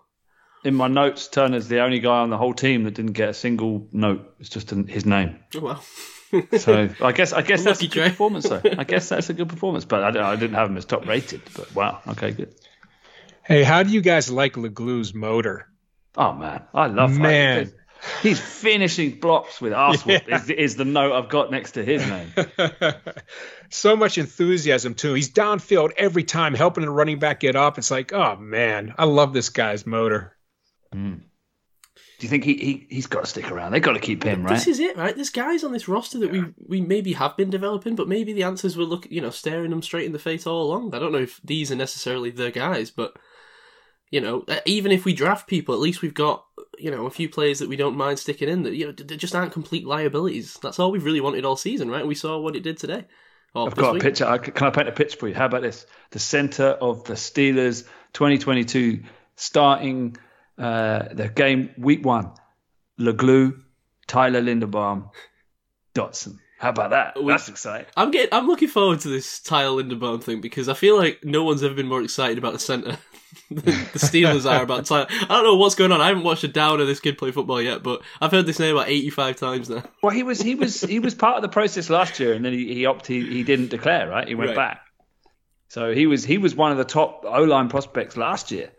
in 0.66 0.74
my 0.74 0.88
notes, 0.88 1.28
Turner's 1.28 1.68
the 1.68 1.80
only 1.82 2.00
guy 2.00 2.20
on 2.20 2.30
the 2.30 2.38
whole 2.38 2.54
team 2.54 2.84
that 2.84 2.96
didn't 2.96 3.14
get 3.14 3.30
a 3.30 3.34
single 3.34 3.88
note. 3.92 4.36
It's 4.40 4.50
just 4.50 4.72
his 4.72 5.06
name. 5.06 5.40
Oh, 5.56 5.60
well. 5.62 5.84
so 6.58 6.90
I 7.02 7.12
guess 7.12 7.34
I 7.34 7.44
guess 7.44 7.64
that's 7.64 7.82
a 7.82 7.88
good 7.88 8.10
performance. 8.10 8.50
Though 8.50 8.62
I 8.78 8.84
guess 8.84 9.10
that's 9.10 9.30
a 9.30 9.34
good 9.34 9.48
performance, 9.48 9.86
but 9.86 10.04
I, 10.18 10.32
I, 10.32 10.36
didn't 10.36 10.56
have 10.56 10.70
him 10.70 10.76
as 10.76 10.86
top 10.86 11.06
rated. 11.06 11.42
But 11.56 11.74
wow, 11.76 12.02
okay, 12.10 12.32
good. 12.32 12.56
Hey, 13.44 13.64
how 13.64 13.84
do 13.84 13.92
you 13.92 14.02
guys 14.02 14.32
like 14.32 14.54
Leglue's 14.54 15.14
motor? 15.14 15.70
Oh 16.18 16.34
man, 16.34 16.64
I 16.74 16.88
love 16.88 17.18
man. 17.18 17.72
He's 18.22 18.40
finishing 18.40 19.20
blocks 19.20 19.62
with 19.62 19.74
Arsenal 19.74 20.20
yeah. 20.28 20.42
is, 20.42 20.50
is, 20.50 20.76
the 20.76 20.86
note 20.86 21.14
I've 21.14 21.30
got 21.30 21.50
next 21.50 21.72
to 21.74 21.84
his 21.84 22.06
name. 22.06 22.32
so 23.70 23.96
much 23.96 24.18
enthusiasm 24.18 24.94
too. 24.94 25.14
He's 25.14 25.32
downfield 25.32 25.92
every 25.98 26.24
time, 26.24 26.54
helping 26.54 26.84
the 26.84 26.92
running 26.92 27.20
back 27.20 27.40
get 27.40 27.56
up. 27.56 27.78
It's 27.78 27.90
like, 27.90 28.14
oh 28.14 28.36
man, 28.36 28.94
I 28.98 29.06
love 29.06 29.34
this 29.34 29.50
guy's 29.50 29.88
motor. 29.88 30.35
Mm. 30.94 31.22
Do 32.18 32.26
you 32.26 32.30
think 32.30 32.44
he, 32.44 32.54
he 32.56 32.88
he's 32.90 33.08
got 33.08 33.22
to 33.22 33.30
stick 33.30 33.52
around? 33.52 33.72
They've 33.72 33.82
got 33.82 33.94
to 33.94 34.00
keep 34.00 34.24
him, 34.24 34.44
right? 34.44 34.54
This 34.54 34.68
is 34.68 34.80
it, 34.80 34.98
right? 34.98 35.16
There's 35.16 35.30
guys 35.30 35.64
on 35.64 35.72
this 35.72 35.88
roster 35.88 36.20
that 36.20 36.32
we 36.32 36.46
we 36.58 36.82
maybe 36.82 37.14
have 37.14 37.36
been 37.36 37.50
developing, 37.50 37.96
but 37.96 38.08
maybe 38.08 38.34
the 38.34 38.44
answers 38.44 38.78
were 38.78 38.84
look, 38.84 39.08
you 39.10 39.22
know, 39.22 39.30
staring 39.30 39.70
them 39.70 39.82
straight 39.82 40.06
in 40.06 40.12
the 40.14 40.20
face 40.20 40.48
all 40.48 40.64
along. 40.64 40.94
I 40.94 41.00
don't 41.00 41.12
know 41.12 41.20
if 41.20 41.42
these 41.44 41.72
are 41.72 41.76
necessarily 41.76 42.32
the 42.32 42.52
guys, 42.52 42.90
but 42.92 43.18
you 44.12 44.22
know, 44.22 44.46
uh, 44.48 44.60
even 44.66 44.92
if 44.92 45.04
we 45.04 45.14
draft 45.14 45.48
people, 45.48 45.76
at 45.76 45.82
least 45.82 46.02
we've 46.02 46.14
got 46.14 46.46
you 46.78 46.92
know 46.92 47.06
a 47.06 47.12
few 47.12 47.30
players 47.30 47.60
that 47.60 47.70
we 47.70 47.76
don't 47.76 47.98
mind 47.98 48.20
sticking 48.20 48.50
in 48.50 48.64
that 48.64 48.76
you 48.76 48.88
know 48.88 48.92
they 48.92 49.18
just 49.18 49.36
aren't 49.36 49.54
complete 49.54 49.86
liabilities. 49.86 50.58
That's 50.62 50.80
all 50.80 50.92
we've 50.92 51.06
really 51.06 51.22
wanted 51.22 51.44
all 51.44 51.58
season, 51.58 51.90
right? 51.90 52.08
We 52.08 52.16
saw 52.16 52.40
what 52.40 52.56
it 52.56 52.64
did 52.64 52.78
today. 52.78 53.06
I've 53.56 53.76
got 53.76 53.94
week. 53.94 54.04
a 54.04 54.06
picture. 54.06 54.38
Can 54.38 54.68
I 54.68 54.70
paint 54.70 54.90
a 54.90 54.92
picture 54.92 55.18
for 55.18 55.28
you? 55.28 55.36
How 55.36 55.46
about 55.46 55.62
this? 55.62 55.86
The 56.12 56.20
center 56.20 56.66
of 56.66 57.06
the 57.06 57.14
Steelers 57.14 57.86
2022 58.14 59.04
starting 59.38 60.18
Uh, 60.58 61.14
the 61.14 61.28
game 61.28 61.72
week 61.78 62.06
one, 62.06 62.32
Leglue, 63.00 63.62
Tyler 64.08 64.42
Linderbaum, 64.42 65.10
Dotson. 65.94 66.38
How 66.60 66.70
about 66.70 66.92
that? 66.92 67.22
We- 67.22 67.32
That's 67.34 67.50
exciting. 67.50 67.88
I'm 67.98 68.12
getting. 68.12 68.34
I'm 68.34 68.48
looking 68.48 68.70
forward 68.70 69.02
to 69.02 69.10
this 69.10 69.40
Tyler 69.42 69.84
Linderbaum 69.84 70.24
thing 70.24 70.40
because 70.42 70.70
I 70.70 70.74
feel 70.74 70.98
like 70.98 71.20
no 71.24 71.44
one's 71.44 71.64
ever 71.64 71.74
been 71.74 71.88
more 71.88 72.02
excited 72.02 72.38
about 72.38 72.54
the 72.54 72.60
centre. 72.60 72.98
than 73.50 73.66
the 73.66 74.00
Steelers 74.00 74.50
are 74.50 74.64
about 74.64 74.86
Tyler. 74.86 75.08
I 75.10 75.26
don't 75.28 75.44
know 75.44 75.56
what's 75.58 75.76
going 75.76 75.92
on. 75.92 76.00
I 76.00 76.08
haven't 76.08 76.24
watched 76.24 76.46
a 76.46 76.48
down 76.48 76.80
of 76.80 76.88
this 76.88 77.02
kid 77.02 77.18
play 77.18 77.32
football 77.32 77.62
yet, 77.62 77.84
but 77.84 78.02
I've 78.22 78.32
heard 78.32 78.46
this 78.46 78.60
name 78.60 78.78
about 78.78 78.88
85 78.88 79.36
times 79.36 79.70
now. 79.70 79.84
Well, 80.02 80.14
he 80.14 80.24
was 80.24 80.42
he 80.42 80.56
was 80.56 80.80
he 80.80 81.00
was 81.00 81.14
part 81.14 81.36
of 81.36 81.42
the 81.42 81.50
process 81.50 81.90
last 81.90 82.18
year, 82.22 82.32
and 82.34 82.46
then 82.46 82.54
he, 82.54 82.74
he 82.74 82.86
opted 82.86 83.08
he, 83.24 83.30
he 83.34 83.44
didn't 83.44 83.68
declare. 83.72 84.08
Right, 84.10 84.26
he 84.28 84.36
went 84.36 84.52
Right. 84.52 84.56
back. 84.56 84.82
So 85.68 85.94
he 85.94 86.08
was 86.08 86.24
he 86.24 86.38
was 86.38 86.56
one 86.56 86.72
of 86.72 86.78
the 86.78 86.86
top 86.86 87.26
O 87.26 87.44
line 87.44 87.68
prospects 87.68 88.16
last 88.16 88.52
year. 88.52 88.72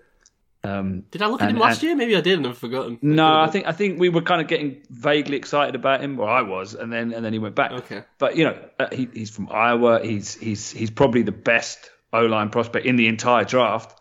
Um, 0.66 1.04
Did 1.10 1.22
I 1.22 1.26
look 1.28 1.40
at 1.42 1.48
And- 1.48 1.56
him 1.56 1.60
last 1.62 1.76
and- 1.76 1.82
year? 1.84 1.96
Maybe 1.96 2.16
I 2.16 2.20
did, 2.20 2.38
and 2.38 2.46
I've 2.46 2.58
forgotten. 2.58 2.98
no, 3.02 3.40
I 3.40 3.46
think 3.48 3.66
I 3.66 3.72
think 3.72 4.00
we 4.00 4.08
were 4.08 4.22
kind 4.22 4.40
of 4.40 4.48
getting 4.48 4.78
vaguely 4.90 5.36
excited 5.36 5.74
about 5.74 6.00
him, 6.00 6.18
or 6.18 6.28
I 6.28 6.42
was, 6.42 6.74
and 6.74 6.92
then 6.92 7.12
and 7.12 7.24
then 7.24 7.32
he 7.32 7.38
went 7.38 7.54
back. 7.54 7.72
Okay. 7.72 8.02
But 8.18 8.36
you 8.36 8.44
know, 8.44 8.56
uh, 8.78 8.88
he, 8.92 9.08
he's 9.12 9.30
from 9.30 9.48
Iowa. 9.50 10.00
He's 10.02 10.34
he's 10.34 10.70
he's 10.70 10.90
probably 10.90 11.22
the 11.22 11.32
best 11.32 11.90
O 12.12 12.22
line 12.26 12.50
prospect 12.50 12.86
in 12.86 12.96
the 12.96 13.06
entire 13.08 13.44
draft. 13.44 14.00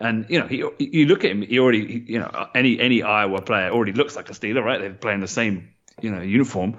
And 0.00 0.26
you 0.28 0.38
know, 0.40 0.46
he 0.46 0.64
you 0.78 1.06
look 1.06 1.24
at 1.24 1.30
him. 1.30 1.42
He 1.42 1.58
already, 1.58 1.86
he- 1.86 2.12
you 2.14 2.18
know, 2.18 2.48
any 2.54 2.78
any 2.80 3.02
Iowa 3.02 3.40
player 3.42 3.70
already 3.70 3.92
looks 3.92 4.16
like 4.16 4.28
a 4.28 4.32
Steeler, 4.32 4.62
right? 4.62 4.80
They're 4.80 4.92
playing 4.92 5.20
the 5.20 5.28
same, 5.28 5.68
you 6.02 6.10
know, 6.10 6.20
uniform. 6.20 6.76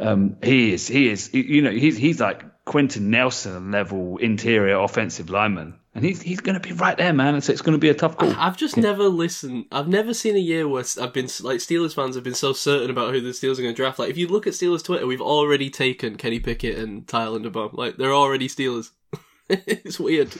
Um, 0.00 0.36
he 0.42 0.72
is, 0.72 0.86
he 0.86 1.08
is, 1.08 1.32
you 1.34 1.62
know, 1.62 1.70
he's 1.70 1.96
he's 1.96 2.20
like 2.20 2.42
Quenton 2.68 3.08
Nelson 3.08 3.70
level 3.70 4.18
interior 4.18 4.76
offensive 4.78 5.30
lineman, 5.30 5.74
and 5.94 6.04
he's 6.04 6.20
he's 6.20 6.40
going 6.40 6.52
to 6.54 6.60
be 6.60 6.74
right 6.74 6.98
there, 6.98 7.14
man. 7.14 7.32
And 7.32 7.42
so 7.42 7.50
it's 7.50 7.62
going 7.62 7.72
to 7.72 7.78
be 7.78 7.88
a 7.88 7.94
tough 7.94 8.18
call. 8.18 8.30
I've 8.36 8.58
just 8.58 8.76
never 8.76 9.04
listened. 9.04 9.64
I've 9.72 9.88
never 9.88 10.12
seen 10.12 10.36
a 10.36 10.38
year 10.38 10.68
where 10.68 10.84
I've 11.00 11.14
been 11.14 11.28
like 11.40 11.60
Steelers 11.60 11.94
fans 11.94 12.14
have 12.14 12.24
been 12.24 12.34
so 12.34 12.52
certain 12.52 12.90
about 12.90 13.14
who 13.14 13.22
the 13.22 13.30
Steelers 13.30 13.58
are 13.58 13.62
going 13.62 13.74
to 13.74 13.82
draft. 13.82 13.98
Like 13.98 14.10
if 14.10 14.18
you 14.18 14.28
look 14.28 14.46
at 14.46 14.52
Steelers 14.52 14.84
Twitter, 14.84 15.06
we've 15.06 15.22
already 15.22 15.70
taken 15.70 16.16
Kenny 16.16 16.40
Pickett 16.40 16.78
and 16.78 17.08
Tyler 17.08 17.40
Linderbaum. 17.40 17.72
Like 17.72 17.96
they're 17.96 18.12
already 18.12 18.48
Steelers. 18.48 18.90
it's 19.48 19.98
weird. 19.98 20.30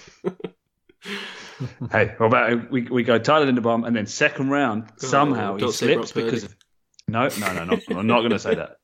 Hey, 1.90 2.14
what 2.18 2.26
about 2.26 2.70
we, 2.70 2.82
we 2.82 3.04
go 3.04 3.18
Tyler 3.18 3.50
Linderbaum 3.50 3.86
and 3.86 3.96
then 3.96 4.04
second 4.04 4.50
round 4.50 4.84
oh, 4.90 5.06
somehow 5.06 5.56
he 5.56 5.72
slips 5.72 6.12
because 6.12 6.44
of, 6.44 6.54
no 7.08 7.28
no 7.40 7.52
no 7.54 7.64
no 7.64 7.98
I'm 7.98 8.06
not 8.06 8.18
going 8.18 8.32
to 8.32 8.38
say 8.38 8.54
that. 8.54 8.80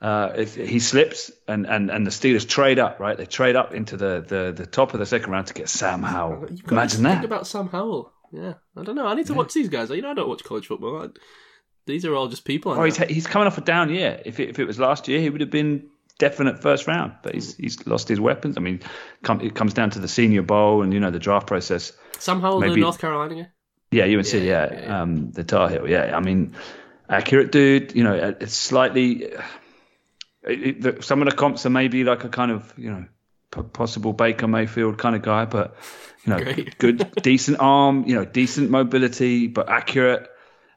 Uh, 0.00 0.32
if 0.34 0.54
he 0.54 0.78
slips 0.78 1.30
and, 1.46 1.66
and, 1.66 1.90
and 1.90 2.06
the 2.06 2.10
Steelers 2.10 2.48
trade 2.48 2.78
up 2.78 3.00
right 3.00 3.18
they 3.18 3.26
trade 3.26 3.54
up 3.54 3.74
into 3.74 3.98
the, 3.98 4.24
the, 4.26 4.50
the 4.50 4.64
top 4.64 4.94
of 4.94 4.98
the 4.98 5.04
second 5.04 5.30
round 5.30 5.48
to 5.48 5.52
get 5.52 5.68
Sam 5.68 6.02
Howell. 6.02 6.46
Imagine 6.46 6.68
to 6.70 6.86
think 6.86 7.02
that. 7.02 7.24
about 7.24 7.46
Sam 7.46 7.68
Howell. 7.68 8.10
Yeah, 8.32 8.54
I 8.76 8.82
don't 8.82 8.94
know. 8.94 9.06
I 9.06 9.14
need 9.14 9.26
to 9.26 9.34
watch 9.34 9.52
these 9.52 9.68
guys. 9.68 9.90
You 9.90 10.02
know, 10.02 10.10
I 10.10 10.14
don't 10.14 10.28
watch 10.28 10.44
college 10.44 10.66
football. 10.66 11.02
I, 11.02 11.08
these 11.86 12.04
are 12.04 12.14
all 12.14 12.28
just 12.28 12.44
people. 12.44 12.72
Oh, 12.72 12.84
he's 12.84 12.96
he's 12.96 13.26
coming 13.26 13.46
off 13.46 13.58
a 13.58 13.60
down 13.60 13.92
year. 13.92 14.20
If 14.24 14.38
it, 14.40 14.50
if 14.50 14.58
it 14.58 14.64
was 14.64 14.78
last 14.78 15.08
year, 15.08 15.20
he 15.20 15.28
would 15.28 15.40
have 15.40 15.50
been 15.50 15.88
definite 16.18 16.62
first 16.62 16.86
round. 16.86 17.14
But 17.22 17.34
he's 17.34 17.56
he's 17.56 17.86
lost 17.86 18.08
his 18.08 18.20
weapons. 18.20 18.56
I 18.56 18.60
mean, 18.60 18.80
come, 19.22 19.40
it 19.40 19.54
comes 19.54 19.74
down 19.74 19.90
to 19.90 19.98
the 19.98 20.08
Senior 20.08 20.42
Bowl 20.42 20.82
and 20.82 20.94
you 20.94 21.00
know 21.00 21.10
the 21.10 21.18
draft 21.18 21.46
process. 21.46 21.92
Sam 22.18 22.40
Howell, 22.40 22.60
the 22.60 22.76
North 22.76 22.98
Carolina. 22.98 23.50
Yeah, 23.90 24.04
UNC. 24.04 24.32
Yeah, 24.32 24.40
Yeah, 24.40 24.42
yeah, 24.42 24.80
yeah. 24.80 25.02
Um, 25.02 25.32
the 25.32 25.42
Tar 25.42 25.68
Heel. 25.68 25.88
Yeah, 25.88 26.16
I 26.16 26.20
mean, 26.20 26.54
accurate 27.08 27.50
dude. 27.50 27.96
You 27.96 28.04
know, 28.04 28.36
it's 28.40 28.54
slightly. 28.54 29.32
It, 30.42 30.62
it, 30.62 30.80
the, 30.80 31.02
some 31.02 31.22
of 31.22 31.28
the 31.28 31.36
comps 31.36 31.66
are 31.66 31.70
maybe 31.70 32.04
like 32.04 32.24
a 32.24 32.28
kind 32.28 32.50
of 32.50 32.72
you 32.76 32.90
know 32.90 33.06
p- 33.50 33.62
possible 33.72 34.12
Baker 34.12 34.48
Mayfield 34.48 34.98
kind 34.98 35.14
of 35.14 35.22
guy, 35.22 35.44
but 35.44 35.76
you 36.24 36.32
know, 36.32 36.42
Great. 36.42 36.78
good, 36.78 37.12
decent 37.22 37.58
arm. 37.60 38.04
You 38.06 38.16
know, 38.16 38.24
decent 38.24 38.70
mobility, 38.70 39.46
but 39.46 39.68
accurate. 39.68 40.28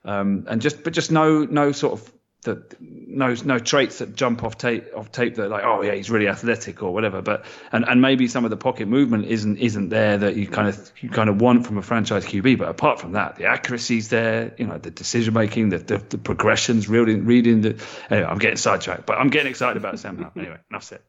Um, 0.06 0.46
and 0.50 0.62
just 0.62 0.84
but 0.84 0.94
just 0.94 1.12
no 1.12 1.46
no 1.46 1.72
sort 1.72 1.94
of 1.94 2.14
the 2.44 2.64
no 2.80 3.36
no 3.46 3.60
traits 3.60 4.00
that 4.00 4.16
jump 4.16 4.44
off 4.44 4.58
tape 4.58 4.86
off 4.96 5.12
tape 5.12 5.36
that 5.36 5.50
like 5.50 5.64
oh 5.64 5.82
yeah 5.82 5.94
he's 5.94 6.10
really 6.10 6.28
athletic 6.28 6.84
or 6.84 6.94
whatever 6.94 7.22
but 7.22 7.46
and, 7.72 7.86
and 7.88 8.02
maybe 8.02 8.28
some 8.28 8.44
of 8.44 8.50
the 8.50 8.58
pocket 8.58 8.88
movement 8.88 9.26
isn't 9.26 9.58
isn't 9.58 9.90
there 9.90 10.18
that 10.18 10.36
you 10.36 10.48
kind 10.48 10.68
of 10.68 10.92
you 11.00 11.10
kind 11.10 11.30
of 11.30 11.42
want 11.42 11.66
from 11.66 11.78
a 11.78 11.82
franchise 11.82 12.26
QB 12.26 12.58
but 12.58 12.70
apart 12.70 13.00
from 13.00 13.14
that 13.14 13.36
the 13.36 13.46
accuracy's 13.46 14.10
there 14.10 14.54
you 14.58 14.68
know 14.68 14.78
the 14.78 14.92
decision 14.92 15.34
making 15.34 15.70
the, 15.70 15.80
the 15.80 15.98
the 15.98 16.18
progressions 16.18 16.88
reading 16.88 17.26
reading 17.26 17.62
the 17.62 17.84
anyway 18.10 18.28
I'm 18.28 18.40
getting 18.40 18.58
sidetracked 18.58 19.06
but 19.06 19.18
I'm 19.18 19.30
getting 19.30 19.50
excited 19.50 19.78
about 19.78 20.00
Sam 20.00 20.32
anyway 20.36 20.58
enough 20.70 20.84
said 20.84 21.00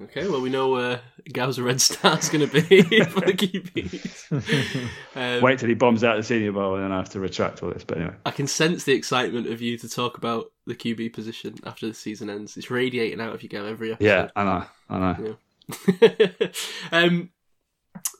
Okay, 0.00 0.28
well 0.28 0.40
we 0.40 0.48
know 0.48 0.70
where 0.70 1.00
Gau's 1.32 1.58
Red 1.58 1.80
Star's 1.80 2.28
going 2.28 2.48
to 2.48 2.52
be 2.52 2.82
for 3.04 3.20
the 3.20 3.32
QBs. 3.32 4.88
Um, 5.16 5.42
wait 5.42 5.58
till 5.58 5.68
he 5.68 5.74
bombs 5.74 6.04
out 6.04 6.16
the 6.16 6.22
senior 6.22 6.52
bowl 6.52 6.76
and 6.76 6.84
then 6.84 6.92
I 6.92 6.98
have 6.98 7.10
to 7.10 7.20
retract 7.20 7.62
all 7.62 7.70
this 7.70 7.82
but 7.82 7.98
anyway 7.98 8.14
I 8.24 8.30
can 8.30 8.46
sense 8.46 8.84
the 8.84 8.92
excitement 8.92 9.48
of 9.48 9.60
you 9.60 9.76
to 9.78 9.88
talk 9.88 10.16
about 10.16 10.52
the 10.66 10.76
QB 10.76 11.12
position 11.12 11.56
after 11.64 11.88
the 11.88 11.94
season 11.94 12.30
ends. 12.30 12.56
It's 12.56 12.70
radiating 12.70 13.20
out 13.20 13.34
of 13.34 13.42
you, 13.42 13.48
Gao, 13.48 13.64
every 13.64 13.92
episode. 13.92 14.06
yeah 14.06 14.28
I 14.36 14.44
know 14.44 14.64
I 14.88 14.98
know 14.98 15.36
um, 16.92 17.30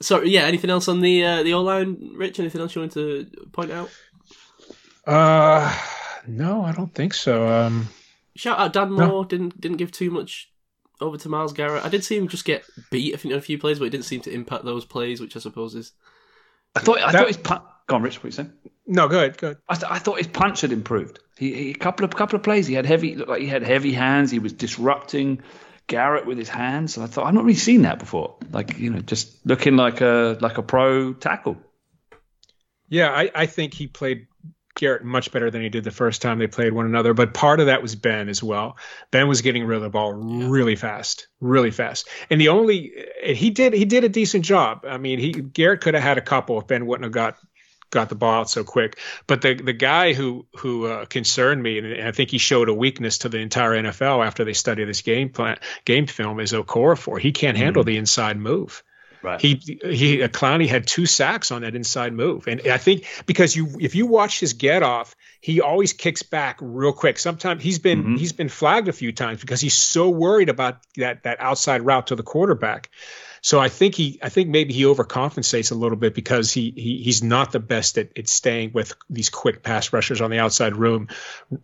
so 0.00 0.22
yeah, 0.22 0.42
anything 0.42 0.70
else 0.70 0.88
on 0.88 1.00
the 1.00 1.24
uh, 1.24 1.42
the 1.42 1.54
O 1.54 1.62
line, 1.62 2.12
Rich? 2.14 2.38
Anything 2.40 2.60
else 2.60 2.74
you 2.74 2.82
wanted 2.82 3.30
to 3.32 3.46
point 3.52 3.70
out? 3.70 3.90
Uh, 5.06 5.74
no, 6.26 6.62
I 6.62 6.72
don't 6.72 6.94
think 6.94 7.14
so. 7.14 7.48
Um, 7.48 7.88
Shout 8.36 8.58
out 8.58 8.72
Dan 8.72 8.92
Moore. 8.92 9.24
Didn't 9.24 9.60
didn't 9.60 9.78
give 9.78 9.90
too 9.90 10.10
much 10.10 10.50
over 11.00 11.16
to 11.16 11.28
Myles 11.28 11.52
Garrett. 11.52 11.84
I 11.84 11.88
did 11.88 12.04
see 12.04 12.16
him 12.16 12.28
just 12.28 12.44
get 12.44 12.64
beat. 12.90 13.14
I 13.14 13.16
think 13.16 13.32
on 13.32 13.38
a 13.38 13.42
few 13.42 13.58
plays, 13.58 13.78
but 13.78 13.86
it 13.86 13.90
didn't 13.90 14.04
seem 14.06 14.20
to 14.22 14.32
impact 14.32 14.64
those 14.64 14.84
plays, 14.84 15.20
which 15.20 15.36
I 15.36 15.40
suppose 15.40 15.74
is 15.74 15.92
I 16.74 16.80
thought 16.80 16.98
I 16.98 17.12
That- 17.12 17.18
thought 17.18 17.26
his 17.28 17.36
punch 17.36 17.62
go 17.86 17.96
on 17.96 18.02
Rich 18.02 18.16
what 18.18 18.24
you 18.26 18.30
saying 18.32 18.52
no, 18.90 19.06
good, 19.06 19.36
good. 19.36 19.58
I, 19.68 19.74
th- 19.74 19.92
I 19.92 19.98
thought 19.98 20.16
his 20.16 20.28
punch 20.28 20.62
had 20.62 20.72
improved. 20.72 21.18
He, 21.36 21.52
he 21.52 21.70
a 21.72 21.74
couple 21.74 22.06
of 22.06 22.16
couple 22.16 22.36
of 22.36 22.42
plays 22.42 22.66
he 22.66 22.72
had 22.72 22.86
heavy 22.86 23.16
looked 23.16 23.28
like 23.28 23.42
he 23.42 23.46
had 23.46 23.62
heavy 23.62 23.92
hands. 23.92 24.30
He 24.30 24.38
was 24.38 24.54
disrupting 24.54 25.42
Garrett 25.88 26.24
with 26.24 26.38
his 26.38 26.48
hands. 26.48 26.96
And 26.96 27.04
I 27.04 27.06
thought 27.06 27.26
I've 27.26 27.34
not 27.34 27.44
really 27.44 27.58
seen 27.58 27.82
that 27.82 27.98
before. 27.98 28.36
Like 28.50 28.78
you 28.78 28.88
know, 28.90 29.00
just 29.00 29.44
looking 29.46 29.76
like 29.76 30.00
a 30.00 30.38
like 30.40 30.56
a 30.56 30.62
pro 30.62 31.12
tackle. 31.12 31.58
Yeah, 32.88 33.10
I, 33.10 33.30
I 33.34 33.44
think 33.46 33.74
he 33.74 33.86
played 33.86 34.26
Garrett 34.78 35.04
much 35.04 35.32
better 35.32 35.50
than 35.50 35.60
he 35.60 35.68
did 35.68 35.84
the 35.84 35.90
first 35.90 36.22
time 36.22 36.38
they 36.38 36.46
played 36.46 36.72
one 36.72 36.86
another. 36.86 37.12
But 37.12 37.34
part 37.34 37.58
of 37.60 37.66
that 37.66 37.82
was 37.82 37.96
Ben 37.96 38.28
as 38.28 38.42
well. 38.42 38.78
Ben 39.10 39.28
was 39.28 39.42
getting 39.42 39.64
rid 39.64 39.76
of 39.76 39.82
the 39.82 39.90
ball 39.90 40.12
really 40.12 40.76
fast, 40.76 41.26
really 41.40 41.72
fast. 41.72 42.08
And 42.30 42.40
the 42.40 42.48
only 42.48 42.92
he 43.22 43.50
did 43.50 43.74
he 43.74 43.84
did 43.84 44.04
a 44.04 44.08
decent 44.08 44.44
job. 44.44 44.84
I 44.88 44.96
mean, 44.96 45.18
he 45.18 45.32
Garrett 45.32 45.80
could 45.80 45.94
have 45.94 46.02
had 46.02 46.16
a 46.16 46.22
couple 46.22 46.60
if 46.60 46.68
Ben 46.68 46.86
wouldn't 46.86 47.04
have 47.04 47.12
got 47.12 47.36
got 47.90 48.08
the 48.08 48.14
ball 48.14 48.40
out 48.40 48.50
so 48.50 48.62
quick. 48.62 48.98
But 49.26 49.42
the 49.42 49.54
the 49.54 49.72
guy 49.72 50.12
who 50.12 50.46
who 50.56 50.86
uh, 50.86 51.06
concerned 51.06 51.60
me, 51.60 51.78
and 51.78 52.08
I 52.08 52.12
think 52.12 52.30
he 52.30 52.38
showed 52.38 52.68
a 52.68 52.74
weakness 52.74 53.18
to 53.18 53.28
the 53.28 53.38
entire 53.38 53.82
NFL 53.82 54.24
after 54.24 54.44
they 54.44 54.52
studied 54.52 54.86
this 54.86 55.02
game 55.02 55.30
plan 55.30 55.58
game 55.84 56.06
film, 56.06 56.38
is 56.38 56.52
Okorafor. 56.52 57.20
He 57.20 57.32
can't 57.32 57.56
handle 57.56 57.82
the 57.82 57.96
inside 57.96 58.38
move. 58.38 58.84
Right. 59.22 59.40
He 59.40 59.54
he 59.82 60.18
Clowney 60.28 60.68
had 60.68 60.86
two 60.86 61.06
sacks 61.06 61.50
on 61.50 61.62
that 61.62 61.74
inside 61.74 62.12
move, 62.12 62.46
and 62.46 62.60
I 62.68 62.78
think 62.78 63.04
because 63.26 63.56
you 63.56 63.68
if 63.80 63.94
you 63.94 64.06
watch 64.06 64.38
his 64.40 64.52
get 64.52 64.82
off, 64.82 65.16
he 65.40 65.60
always 65.60 65.92
kicks 65.92 66.22
back 66.22 66.58
real 66.60 66.92
quick. 66.92 67.18
Sometimes 67.18 67.62
he's 67.62 67.78
been 67.78 68.04
Mhm. 68.04 68.18
he's 68.18 68.32
been 68.32 68.48
flagged 68.48 68.88
a 68.88 68.92
few 68.92 69.12
times 69.12 69.40
because 69.40 69.60
he's 69.60 69.74
so 69.74 70.08
worried 70.08 70.48
about 70.48 70.78
that 70.96 71.24
that 71.24 71.40
outside 71.40 71.82
route 71.82 72.08
to 72.08 72.16
the 72.16 72.22
quarterback. 72.22 72.90
So 73.40 73.60
I 73.60 73.68
think 73.68 73.94
he 73.94 74.18
I 74.22 74.28
think 74.28 74.48
maybe 74.48 74.72
he 74.72 74.82
overcompensates 74.82 75.70
a 75.72 75.74
little 75.74 75.96
bit 75.98 76.14
because 76.14 76.52
he, 76.52 76.72
he 76.76 77.02
he's 77.02 77.22
not 77.22 77.52
the 77.52 77.60
best 77.60 77.98
at, 77.98 78.16
at 78.16 78.28
staying 78.28 78.72
with 78.72 78.94
these 79.10 79.30
quick 79.30 79.62
pass 79.62 79.92
rushers 79.92 80.20
on 80.20 80.30
the 80.30 80.38
outside 80.38 80.76
room 80.76 81.08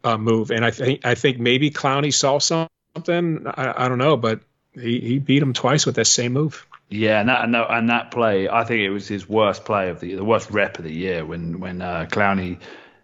uh, 0.02 0.16
move. 0.16 0.50
And 0.50 0.64
I 0.64 0.70
think 0.70 1.04
I 1.04 1.14
think 1.14 1.38
maybe 1.38 1.70
Clowney 1.70 2.12
saw 2.12 2.38
something. 2.38 3.46
I, 3.46 3.84
I 3.84 3.88
don't 3.88 3.98
know, 3.98 4.16
but 4.16 4.40
he, 4.72 5.00
he 5.00 5.18
beat 5.18 5.42
him 5.42 5.52
twice 5.52 5.84
with 5.86 5.96
that 5.96 6.06
same 6.06 6.32
move. 6.32 6.66
Yeah, 6.88 7.20
and 7.20 7.28
that 7.28 7.44
and 7.44 7.54
that, 7.54 7.70
and 7.70 7.90
that 7.90 8.10
play, 8.10 8.48
I 8.48 8.64
think 8.64 8.80
it 8.80 8.90
was 8.90 9.08
his 9.08 9.28
worst 9.28 9.64
play 9.64 9.88
of 9.88 10.00
the 10.00 10.14
the 10.14 10.24
worst 10.24 10.50
rep 10.50 10.78
of 10.78 10.84
the 10.84 10.92
year 10.92 11.24
when 11.24 11.60
when 11.60 11.82
uh, 11.82 12.06
Clowney 12.10 12.60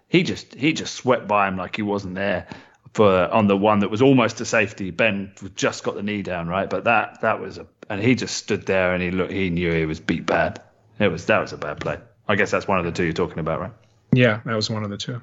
he 0.08 0.22
just 0.22 0.54
he 0.54 0.72
just 0.72 0.94
swept 0.94 1.26
by 1.26 1.48
him 1.48 1.56
like 1.56 1.76
he 1.76 1.82
wasn't 1.82 2.14
there 2.16 2.46
for 2.92 3.08
on 3.08 3.46
the 3.46 3.56
one 3.56 3.78
that 3.80 3.90
was 3.90 4.02
almost 4.02 4.40
a 4.40 4.44
safety. 4.44 4.90
Ben 4.90 5.32
just 5.54 5.84
got 5.84 5.94
the 5.94 6.02
knee 6.02 6.22
down 6.22 6.48
right, 6.48 6.68
but 6.68 6.84
that 6.84 7.20
that 7.22 7.40
was 7.40 7.58
a 7.58 7.66
and 7.88 8.02
he 8.02 8.14
just 8.14 8.36
stood 8.36 8.66
there 8.66 8.92
and 8.92 9.02
he 9.02 9.10
looked 9.10 9.32
he 9.32 9.50
knew 9.50 9.72
he 9.72 9.86
was 9.86 10.00
beat 10.00 10.26
bad. 10.26 10.60
It 10.98 11.08
was 11.08 11.26
that 11.26 11.40
was 11.40 11.52
a 11.52 11.56
bad 11.56 11.80
play. 11.80 11.98
I 12.28 12.36
guess 12.36 12.50
that's 12.50 12.68
one 12.68 12.78
of 12.78 12.84
the 12.84 12.92
two 12.92 13.04
you're 13.04 13.12
talking 13.12 13.38
about, 13.38 13.60
right? 13.60 13.72
Yeah, 14.12 14.40
that 14.44 14.54
was 14.54 14.68
one 14.68 14.84
of 14.84 14.90
the 14.90 14.96
two. 14.96 15.20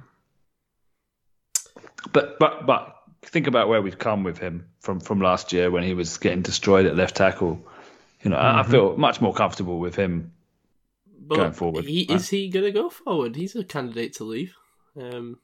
But 2.12 2.40
but 2.40 2.66
but 2.66 2.96
think 3.22 3.48
about 3.48 3.68
where 3.68 3.82
we've 3.82 3.98
come 3.98 4.24
with 4.24 4.38
him 4.38 4.68
from 4.80 5.02
from 5.02 5.20
last 5.20 5.52
year 5.52 5.70
when 5.70 5.84
he 5.84 5.94
was 5.94 6.18
getting 6.18 6.42
destroyed 6.42 6.86
at 6.86 6.96
left 6.96 7.16
tackle. 7.16 7.66
You 8.24 8.32
know, 8.32 8.38
I 8.38 8.62
I 8.62 8.64
feel 8.64 8.98
much 8.98 9.22
more 9.22 9.34
comfortable 9.34 9.80
with 9.80 9.96
him 9.96 10.32
but 11.28 11.36
Going 11.36 11.52
forward, 11.52 11.86
He, 11.86 12.06
right. 12.10 12.16
Is 12.18 12.30
he 12.30 12.50
going 12.50 12.66
to 12.66 12.72
go 12.72 12.90
forward? 12.90 13.36
He's 13.36 13.56
a 13.56 13.64
candidate 13.64 14.14
to 14.14 14.24
leave. 14.24 14.56
Um, 15.00 15.40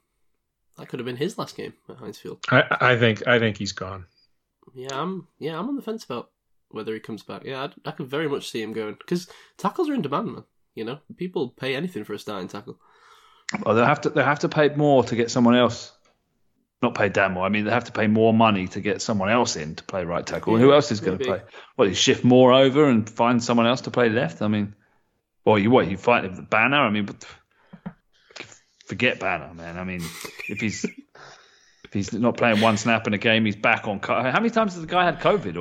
that 0.77 0.87
could 0.87 0.99
have 0.99 1.05
been 1.05 1.17
his 1.17 1.37
last 1.37 1.57
game 1.57 1.73
at 1.89 1.97
Heinz 1.97 2.17
Field. 2.17 2.39
I, 2.49 2.63
I 2.79 2.97
think 2.97 3.27
I 3.27 3.37
think 3.37 3.57
he's 3.57 3.73
gone. 3.73 4.05
Yeah, 4.73 4.99
I'm. 4.99 5.27
Yeah, 5.39 5.59
I'm 5.59 5.67
on 5.67 5.75
the 5.75 5.81
fence 5.81 6.05
about 6.05 6.31
whether 6.69 6.93
he 6.93 6.99
comes 6.99 7.21
back. 7.21 7.43
Yeah, 7.43 7.63
I, 7.63 7.89
I 7.89 7.91
could 7.91 8.07
very 8.07 8.29
much 8.29 8.49
see 8.49 8.61
him 8.61 8.73
going 8.73 8.95
because 8.97 9.27
tackles 9.57 9.89
are 9.89 9.93
in 9.93 10.01
demand, 10.01 10.33
man. 10.33 10.43
You 10.73 10.85
know, 10.85 10.99
people 11.17 11.49
pay 11.49 11.75
anything 11.75 12.05
for 12.05 12.13
a 12.13 12.19
starting 12.19 12.47
tackle. 12.47 12.79
Well, 13.63 13.75
they 13.75 13.85
have 13.85 14.01
to 14.01 14.09
they 14.09 14.23
have 14.23 14.39
to 14.39 14.49
pay 14.49 14.69
more 14.69 15.03
to 15.03 15.15
get 15.15 15.29
someone 15.29 15.55
else. 15.55 15.91
Not 16.83 16.95
pay 16.95 17.07
damn 17.09 17.31
more. 17.33 17.45
I 17.45 17.49
mean, 17.49 17.63
they 17.65 17.71
have 17.71 17.85
to 17.85 17.91
pay 17.93 18.07
more 18.07 18.33
money 18.33 18.67
to 18.67 18.81
get 18.81 19.01
someone 19.01 19.29
else 19.29 19.55
in 19.55 19.75
to 19.75 19.83
play 19.85 20.03
right 20.03 20.23
tackle. 20.25 20.53
And 20.55 20.61
who 20.63 20.73
else 20.73 20.91
is 20.91 20.99
going 20.99 21.17
to 21.17 21.23
play? 21.23 21.41
Well, 21.77 21.87
you 21.87 21.95
shift 21.95 22.23
more 22.25 22.51
over 22.51 22.89
and 22.89 23.09
find 23.09 23.41
someone 23.41 23.65
else 23.65 23.81
to 23.81 23.91
play 23.91 24.09
left. 24.09 24.41
I 24.41 24.49
mean, 24.49 24.75
well, 25.45 25.57
you 25.57 25.71
what 25.71 25.87
you 25.89 25.95
fight 25.97 26.23
with 26.23 26.35
the 26.35 26.41
Banner? 26.41 26.77
I 26.77 26.89
mean, 26.89 27.05
but 27.05 27.25
forget 28.85 29.19
Banner, 29.19 29.53
man. 29.53 29.77
I 29.77 29.85
mean, 29.85 30.01
if 30.49 30.59
he's 30.59 30.83
if 30.83 31.93
he's 31.93 32.11
not 32.11 32.35
playing 32.35 32.59
one 32.59 32.75
snap 32.75 33.07
in 33.07 33.13
a 33.13 33.17
game, 33.17 33.45
he's 33.45 33.55
back 33.55 33.87
on. 33.87 34.01
co- 34.01 34.21
How 34.21 34.33
many 34.39 34.49
times 34.49 34.73
has 34.73 34.81
the 34.81 34.87
guy 34.87 35.05
had 35.05 35.21
COVID? 35.21 35.55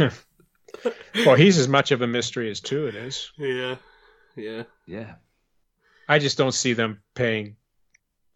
Or 0.00 0.12
Well, 1.26 1.34
he's 1.34 1.58
as 1.58 1.68
much 1.68 1.90
of 1.92 2.00
a 2.02 2.06
mystery 2.06 2.50
as 2.50 2.60
Tua 2.60 2.88
is. 2.90 3.32
Yeah, 3.36 3.76
yeah. 4.36 4.62
yeah, 4.86 5.14
I 6.08 6.18
just 6.20 6.38
don't 6.38 6.52
see 6.52 6.72
them 6.74 7.00
paying 7.14 7.56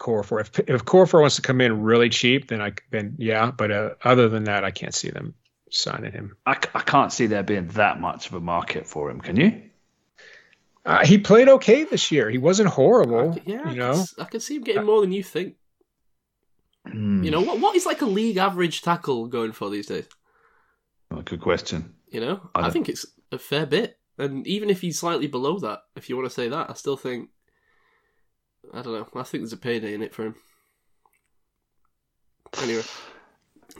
Corfor. 0.00 0.40
If 0.40 0.58
if 0.68 0.84
Corfor 0.84 1.20
wants 1.20 1.36
to 1.36 1.42
come 1.42 1.60
in 1.60 1.82
really 1.82 2.08
cheap, 2.08 2.48
then 2.48 2.60
I 2.60 2.72
then 2.90 3.14
yeah. 3.18 3.50
But 3.52 3.70
uh, 3.70 3.90
other 4.02 4.28
than 4.28 4.44
that, 4.44 4.64
I 4.64 4.70
can't 4.72 4.94
see 4.94 5.10
them 5.10 5.34
signing 5.70 6.10
him. 6.12 6.36
I, 6.44 6.56
I 6.74 6.80
can't 6.80 7.12
see 7.12 7.26
there 7.26 7.44
being 7.44 7.68
that 7.68 8.00
much 8.00 8.26
of 8.26 8.34
a 8.34 8.40
market 8.40 8.86
for 8.86 9.10
him. 9.10 9.20
Can 9.20 9.36
you? 9.36 9.62
Uh, 10.84 11.04
he 11.04 11.18
played 11.18 11.48
okay 11.48 11.84
this 11.84 12.10
year. 12.10 12.30
He 12.30 12.38
wasn't 12.38 12.70
horrible. 12.70 13.38
Yeah, 13.44 13.56
I 13.56 13.58
you 13.58 13.68
could 13.68 13.76
know. 13.78 13.90
s- 13.90 14.14
I 14.18 14.24
could 14.24 14.42
see 14.42 14.56
him 14.56 14.62
getting 14.64 14.84
more 14.86 15.00
than 15.02 15.12
you 15.12 15.22
think. 15.22 15.54
Hmm, 16.86 17.22
You 17.22 17.30
know 17.30 17.42
what? 17.42 17.60
What 17.60 17.76
is 17.76 17.86
like 17.86 18.00
a 18.02 18.06
league 18.06 18.38
average 18.38 18.82
tackle 18.82 19.26
going 19.26 19.52
for 19.52 19.68
these 19.70 19.86
days? 19.86 20.06
well, 21.10 21.22
good 21.22 21.40
question. 21.42 21.94
You 22.08 22.20
know, 22.20 22.50
I 22.54 22.68
I, 22.68 22.70
think 22.70 22.88
it's 22.88 23.04
a 23.30 23.38
fair 23.38 23.66
bit. 23.66 23.98
And 24.18 24.46
even 24.46 24.70
if 24.70 24.80
he's 24.80 24.98
slightly 24.98 25.26
below 25.26 25.58
that, 25.60 25.80
if 25.96 26.08
you 26.08 26.16
want 26.16 26.28
to 26.28 26.34
say 26.34 26.48
that, 26.48 26.70
I 26.70 26.74
still 26.74 26.96
think. 26.96 27.28
I 28.72 28.82
don't 28.82 28.92
know. 28.92 29.20
I 29.20 29.22
think 29.24 29.42
there's 29.42 29.52
a 29.52 29.56
payday 29.56 29.94
in 29.94 30.02
it 30.02 30.14
for 30.14 30.26
him. 30.26 30.34
Anyway, 32.62 32.82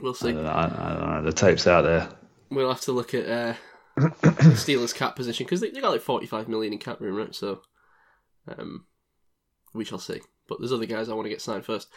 we'll 0.01 0.13
I 0.13 0.15
see. 0.15 0.31
don't 0.31 0.43
know. 0.43 0.49
I, 0.49 0.63
I 0.65 0.93
don't 0.93 1.09
know. 1.09 1.21
The 1.23 1.33
tape's 1.33 1.67
out 1.67 1.83
there. 1.83 2.09
We'll 2.49 2.69
have 2.69 2.81
to 2.81 2.91
look 2.91 3.13
at 3.13 3.27
uh, 3.27 3.53
Steelers' 3.99 4.95
cap 4.95 5.15
position 5.15 5.45
because 5.45 5.61
they, 5.61 5.69
they 5.69 5.81
got 5.81 5.91
like 5.91 6.01
45 6.01 6.47
million 6.47 6.73
in 6.73 6.79
cap 6.79 6.99
room, 6.99 7.15
right? 7.15 7.33
So, 7.33 7.61
um, 8.47 8.85
we 9.73 9.85
shall 9.85 9.99
see. 9.99 10.21
But 10.47 10.59
there's 10.59 10.73
other 10.73 10.85
guys 10.85 11.09
I 11.09 11.13
want 11.13 11.25
to 11.25 11.29
get 11.29 11.41
signed 11.41 11.65
first. 11.65 11.87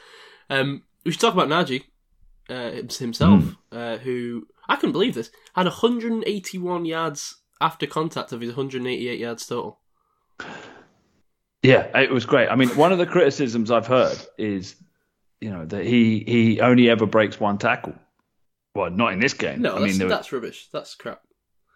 Um, 0.51 0.83
we 1.05 1.11
should 1.13 1.21
talk 1.21 1.35
about 1.35 1.49
Najee 1.49 1.85
uh, 2.49 2.71
hims- 2.73 2.99
himself, 2.99 3.57
uh, 3.73 3.97
who 3.99 4.47
I 4.69 4.77
couldn't 4.77 4.93
believe 4.93 5.15
this 5.15 5.31
had 5.55 5.67
181 5.67 6.85
yards 6.85 7.37
after 7.61 7.87
contact 7.87 8.33
of 8.33 8.41
his 8.41 8.51
188 8.51 9.19
yards 9.19 9.47
total. 9.47 9.81
Yeah, 11.65 11.99
it 11.99 12.11
was 12.11 12.27
great. 12.27 12.49
I 12.49 12.57
mean, 12.57 12.69
one 12.71 12.93
of 12.93 12.99
the 12.99 13.07
criticisms 13.07 13.71
I've 13.71 13.87
heard 13.87 14.19
is, 14.39 14.77
you 15.41 15.51
know, 15.51 15.65
that 15.67 15.85
he 15.85 16.23
he 16.27 16.61
only 16.61 16.91
ever 16.91 17.07
breaks 17.07 17.41
one 17.41 17.59
tackle. 17.59 17.95
Well, 18.75 18.91
not 18.91 19.13
in 19.13 19.21
this 19.21 19.35
game. 19.35 19.63
No, 19.63 19.77
I 19.77 19.81
that's, 19.81 19.85
mean, 19.93 19.99
there- 19.99 20.09
that's 20.09 20.33
rubbish. 20.33 20.69
That's 20.73 20.95
crap. 20.95 21.21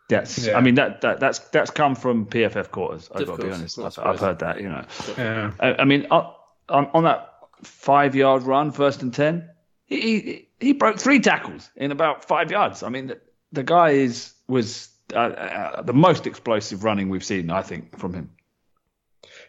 that's. 0.09 0.47
Yeah. 0.47 0.57
I 0.59 0.61
mean, 0.61 0.74
that, 0.76 1.01
that 1.03 1.20
that's 1.20 1.39
that's 1.51 1.70
come 1.70 1.95
from 1.95 2.26
PFF 2.26 2.70
quarters. 2.70 3.09
I've 3.14 3.26
got 3.26 3.36
to 3.41 3.47
be 3.47 3.51
honest. 3.53 3.78
I've. 3.78 3.99
I've 3.99 4.20
heard 4.20 4.39
that. 4.41 4.61
You 4.61 4.68
know, 4.68 4.84
Yeah. 5.16 5.53
I, 5.61 5.74
I 5.74 5.84
mean, 5.84 6.07
on, 6.11 6.32
on 6.68 6.86
on 6.95 7.05
that 7.05 7.30
five 7.62 8.14
yard 8.14 8.43
run, 8.43 8.72
first 8.72 9.03
and 9.03 9.12
ten, 9.14 9.49
he, 9.86 10.01
he 10.20 10.49
he 10.61 10.72
broke 10.72 10.99
three 10.99 11.20
tackles 11.20 11.70
in 11.76 11.93
about 11.93 12.24
five 12.24 12.51
yards. 12.51 12.82
I 12.82 12.89
mean, 12.89 13.07
the, 13.09 13.20
the 13.53 13.62
guy 13.62 13.91
is 13.91 14.34
was 14.49 14.89
uh, 15.14 15.18
uh, 15.18 15.82
the 15.82 15.95
most 15.95 16.26
explosive 16.26 16.84
running 16.84 17.09
we've 17.11 17.24
seen, 17.24 17.51
I 17.51 17.62
think, 17.62 17.99
from 17.99 18.12
him. 18.12 18.30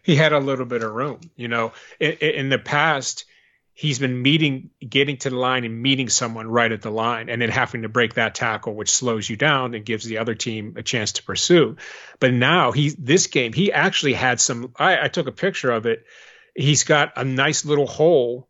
He 0.04 0.16
had 0.16 0.34
a 0.34 0.40
little 0.40 0.66
bit 0.66 0.84
of 0.84 0.92
room. 0.92 1.20
You 1.36 1.48
know, 1.48 1.74
in, 2.00 2.12
in 2.14 2.50
the 2.50 2.60
past, 2.60 3.26
he's 3.74 4.00
been 4.00 4.22
meeting, 4.22 4.72
getting 4.88 5.16
to 5.18 5.30
the 5.30 5.38
line 5.38 5.64
and 5.64 5.82
meeting 5.82 6.10
someone 6.10 6.48
right 6.50 6.72
at 6.72 6.82
the 6.82 6.92
line, 6.92 7.30
and 7.30 7.42
then 7.42 7.50
having 7.50 7.84
to 7.84 7.90
break 7.90 8.16
that 8.16 8.36
tackle, 8.36 8.76
which 8.76 8.92
slows 8.92 9.30
you 9.30 9.38
down 9.38 9.74
and 9.74 9.86
gives 9.86 10.04
the 10.04 10.18
other 10.18 10.36
team 10.36 10.74
a 10.76 10.84
chance 10.84 11.14
to 11.14 11.24
pursue. 11.24 11.78
But 12.20 12.34
now 12.34 12.74
he, 12.74 12.90
this 12.90 13.28
game, 13.28 13.54
he 13.54 13.72
actually 13.72 14.14
had 14.14 14.42
some. 14.42 14.74
I, 14.78 15.06
I 15.06 15.08
took 15.08 15.28
a 15.28 15.32
picture 15.32 15.72
of 15.72 15.86
it. 15.86 16.06
He's 16.54 16.84
got 16.84 17.14
a 17.16 17.24
nice 17.24 17.64
little 17.64 17.88
hole 17.88 18.49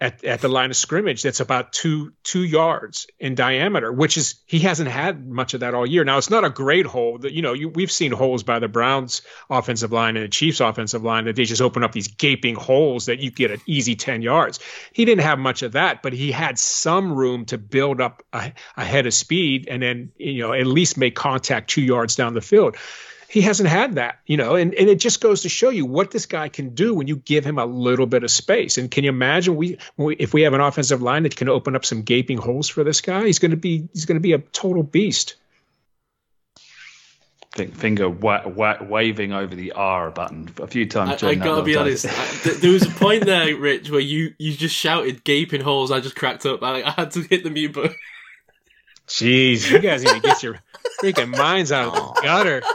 at, 0.00 0.22
at 0.24 0.40
the 0.40 0.48
line 0.48 0.70
of 0.70 0.76
scrimmage 0.76 1.22
that's 1.22 1.40
about 1.40 1.72
two 1.72 2.12
two 2.22 2.44
yards 2.44 3.06
in 3.18 3.34
diameter, 3.34 3.90
which 3.90 4.16
is 4.16 4.36
he 4.44 4.58
hasn't 4.58 4.90
had 4.90 5.26
much 5.26 5.54
of 5.54 5.60
that 5.60 5.74
all 5.74 5.86
year. 5.86 6.04
Now 6.04 6.18
it's 6.18 6.28
not 6.28 6.44
a 6.44 6.50
great 6.50 6.84
hole. 6.84 7.18
That 7.18 7.32
you 7.32 7.42
know 7.42 7.54
you, 7.54 7.70
we've 7.70 7.90
seen 7.90 8.12
holes 8.12 8.42
by 8.42 8.58
the 8.58 8.68
Browns 8.68 9.22
offensive 9.48 9.92
line 9.92 10.16
and 10.16 10.24
the 10.24 10.28
Chiefs 10.28 10.60
offensive 10.60 11.02
line 11.02 11.24
that 11.24 11.36
they 11.36 11.44
just 11.44 11.62
open 11.62 11.82
up 11.82 11.92
these 11.92 12.08
gaping 12.08 12.56
holes 12.56 13.06
that 13.06 13.20
you 13.20 13.30
get 13.30 13.50
an 13.50 13.60
easy 13.66 13.96
ten 13.96 14.20
yards. 14.20 14.58
He 14.92 15.04
didn't 15.06 15.24
have 15.24 15.38
much 15.38 15.62
of 15.62 15.72
that, 15.72 16.02
but 16.02 16.12
he 16.12 16.30
had 16.30 16.58
some 16.58 17.14
room 17.14 17.46
to 17.46 17.58
build 17.58 18.00
up 18.00 18.22
a, 18.32 18.52
a 18.76 18.84
head 18.84 19.06
of 19.06 19.14
speed 19.14 19.66
and 19.70 19.82
then 19.82 20.12
you 20.16 20.42
know 20.42 20.52
at 20.52 20.66
least 20.66 20.98
make 20.98 21.14
contact 21.14 21.70
two 21.70 21.82
yards 21.82 22.16
down 22.16 22.34
the 22.34 22.40
field 22.42 22.76
he 23.28 23.40
hasn't 23.40 23.68
had 23.68 23.94
that, 23.96 24.20
you 24.26 24.36
know, 24.36 24.54
and, 24.54 24.74
and 24.74 24.88
it 24.88 25.00
just 25.00 25.20
goes 25.20 25.42
to 25.42 25.48
show 25.48 25.70
you 25.70 25.84
what 25.84 26.10
this 26.10 26.26
guy 26.26 26.48
can 26.48 26.74
do 26.74 26.94
when 26.94 27.06
you 27.08 27.16
give 27.16 27.44
him 27.44 27.58
a 27.58 27.66
little 27.66 28.06
bit 28.06 28.22
of 28.22 28.30
space. 28.30 28.78
And 28.78 28.90
can 28.90 29.04
you 29.04 29.10
imagine 29.10 29.56
we, 29.56 29.78
we 29.96 30.14
if 30.16 30.32
we 30.32 30.42
have 30.42 30.52
an 30.54 30.60
offensive 30.60 31.02
line 31.02 31.24
that 31.24 31.36
can 31.36 31.48
open 31.48 31.74
up 31.74 31.84
some 31.84 32.02
gaping 32.02 32.38
holes 32.38 32.68
for 32.68 32.84
this 32.84 33.00
guy, 33.00 33.26
he's 33.26 33.38
going 33.38 33.50
to 33.50 33.56
be 33.56 33.88
he's 33.92 34.04
going 34.04 34.16
to 34.16 34.20
be 34.20 34.32
a 34.32 34.38
total 34.38 34.82
beast. 34.82 35.34
think 37.52 37.74
finger 37.74 38.08
wa- 38.08 38.46
wa- 38.46 38.82
waving 38.82 39.32
over 39.32 39.54
the 39.54 39.72
R 39.72 40.10
button 40.10 40.50
a 40.60 40.66
few 40.66 40.86
times. 40.86 41.22
I, 41.22 41.30
I 41.30 41.34
gotta 41.34 41.62
be 41.62 41.72
time. 41.74 41.82
honest. 41.84 42.06
I, 42.06 42.10
th- 42.10 42.56
there 42.58 42.70
was 42.70 42.86
a 42.86 42.90
point 42.90 43.24
there, 43.24 43.56
Rich, 43.56 43.90
where 43.90 44.00
you, 44.00 44.34
you 44.38 44.54
just 44.54 44.74
shouted 44.74 45.24
gaping 45.24 45.62
holes. 45.62 45.90
I 45.90 46.00
just 46.00 46.16
cracked 46.16 46.44
up. 46.46 46.62
I, 46.62 46.82
I 46.82 46.90
had 46.90 47.10
to 47.12 47.22
hit 47.22 47.44
the 47.44 47.50
mute 47.50 47.72
button. 47.72 47.96
Jeez, 49.08 49.70
you 49.70 49.78
guys 49.78 50.04
need 50.04 50.14
to 50.14 50.20
get 50.20 50.42
your 50.42 50.58
freaking 51.00 51.36
minds 51.36 51.72
out 51.72 51.96
of 51.96 52.14
the 52.14 52.20
gutter. 52.22 52.62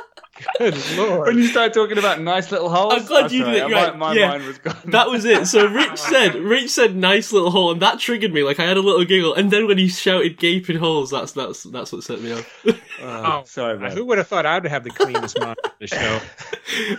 Good 0.57 0.73
When 0.75 1.37
you 1.37 1.47
start 1.47 1.73
talking 1.73 1.97
about 1.97 2.21
nice 2.21 2.51
little 2.51 2.69
holes, 2.69 2.93
I'm 2.95 3.05
glad 3.05 3.25
I'm 3.25 3.31
you 3.31 3.39
sorry, 3.41 3.53
did 3.53 3.63
it, 3.63 3.69
my- 3.69 3.83
right, 3.87 3.97
My, 3.97 4.13
yeah. 4.13 4.27
mind 4.29 4.45
was 4.45 4.57
gone. 4.57 4.75
That 4.85 5.09
was 5.09 5.25
it. 5.25 5.47
So 5.47 5.67
Rich 5.71 5.97
said, 5.97 6.35
Rich 6.35 6.69
said, 6.71 6.95
nice 6.95 7.31
little 7.31 7.51
hole, 7.51 7.71
and 7.71 7.81
that 7.81 7.99
triggered 7.99 8.33
me. 8.33 8.43
Like 8.43 8.59
I 8.59 8.65
had 8.65 8.77
a 8.77 8.81
little 8.81 9.05
giggle, 9.05 9.33
and 9.33 9.51
then 9.51 9.67
when 9.67 9.77
he 9.77 9.87
shouted 9.87 10.37
gaping 10.37 10.77
holes, 10.77 11.11
that's 11.11 11.31
that's 11.33 11.63
that's 11.63 11.91
what 11.91 12.03
set 12.03 12.21
me 12.21 12.33
off. 12.33 12.65
Oh, 13.03 13.41
sorry, 13.47 13.79
man. 13.79 13.93
Who 13.93 14.05
would 14.05 14.19
have 14.19 14.27
thought 14.27 14.45
I'd 14.45 14.63
have 14.67 14.83
the 14.83 14.91
cleanest 14.91 15.39
mind 15.39 15.57
of 15.63 15.71
the 15.79 15.87
show? 15.87 16.19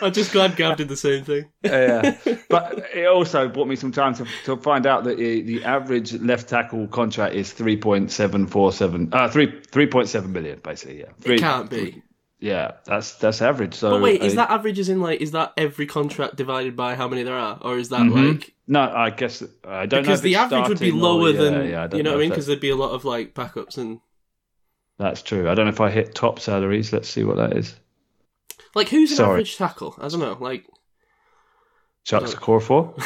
I'm 0.05 0.12
just 0.12 0.32
glad 0.32 0.57
Gav 0.57 0.76
did 0.76 0.88
the 0.88 0.97
same 0.97 1.22
thing. 1.22 1.45
yeah, 1.62 2.16
but 2.49 2.84
it 2.93 3.07
also 3.07 3.47
brought 3.49 3.68
me 3.68 3.76
some 3.76 3.93
time 3.93 4.12
to, 4.14 4.26
to 4.47 4.57
find 4.57 4.84
out 4.84 5.05
that 5.05 5.16
the, 5.18 5.43
the 5.43 5.62
average 5.64 6.12
left 6.14 6.49
tackle 6.49 6.88
contract 6.88 7.36
is 7.36 7.53
three 7.53 7.76
point 7.76 8.11
seven 8.11 8.49
four 8.49 8.72
seven, 8.72 9.11
uh, 9.12 9.28
three 9.28 9.61
three 9.70 9.86
point 9.86 10.09
seven 10.09 10.32
million, 10.32 10.59
basically. 10.64 10.99
Yeah, 11.01 11.07
Three- 11.20 11.36
It 11.36 11.40
can't 11.40 11.70
be. 11.70 12.03
Yeah, 12.43 12.72
that's 12.84 13.14
that's 13.14 13.40
average. 13.40 13.74
So, 13.74 13.90
But 13.93 14.03
wait, 14.03 14.20
is 14.20 14.32
uh, 14.32 14.36
that 14.36 14.51
average? 14.51 14.80
Is 14.80 14.88
in 14.88 15.01
like, 15.01 15.20
is 15.20 15.30
that 15.30 15.53
every 15.57 15.86
contract 15.86 16.34
divided 16.34 16.74
by 16.74 16.97
how 16.97 17.07
many 17.07 17.22
there 17.22 17.36
are, 17.38 17.57
or 17.62 17.78
is 17.78 17.90
that 17.90 18.01
Mhm. 18.01 18.38
like 18.40 18.53
No, 18.66 18.80
I 18.80 19.11
guess 19.11 19.45
I 19.64 19.86
don't 19.86 19.99
know. 20.01 20.03
because 20.03 20.22
the 20.22 20.34
average 20.34 20.68
would 20.68 20.80
be 20.80 20.88
starting 20.90 20.99
or- 21.01 21.03
lower 21.03 21.30
yeah, 21.30 21.40
than 21.40 21.55
yeah, 21.70 21.88
you 21.97 22.03
know 22.03 22.11
what 22.11 22.16
I 22.18 22.20
mean? 22.22 22.30
Because 22.30 22.47
there'd 22.49 22.59
be 22.59 22.70
a 22.70 22.76
lot 22.76 22.90
of 22.90 23.05
like 23.05 23.32
backups 23.32 23.78
and 23.78 24.01
That's 24.99 25.22
true. 25.22 25.49
I 25.49 25.55
don't 25.55 25.66
know 25.66 25.72
if 25.72 25.80
I 25.80 25.90
hit 25.90 26.16
top 26.16 26.40
salaries. 26.40 26.93
Let's 26.93 27.09
see 27.09 27.22
what 27.22 27.36
that 27.36 27.57
is. 27.57 27.76
like 28.74 28.88
who's 28.88 29.12
an 29.12 29.18
Sorry. 29.18 29.30
average 29.34 29.57
tackle? 29.57 29.95
I 30.01 30.09
don't 30.09 30.18
know. 30.20 30.36
Like 30.40 30.66
Chuks 32.05 32.34
Okorafor. 32.34 33.01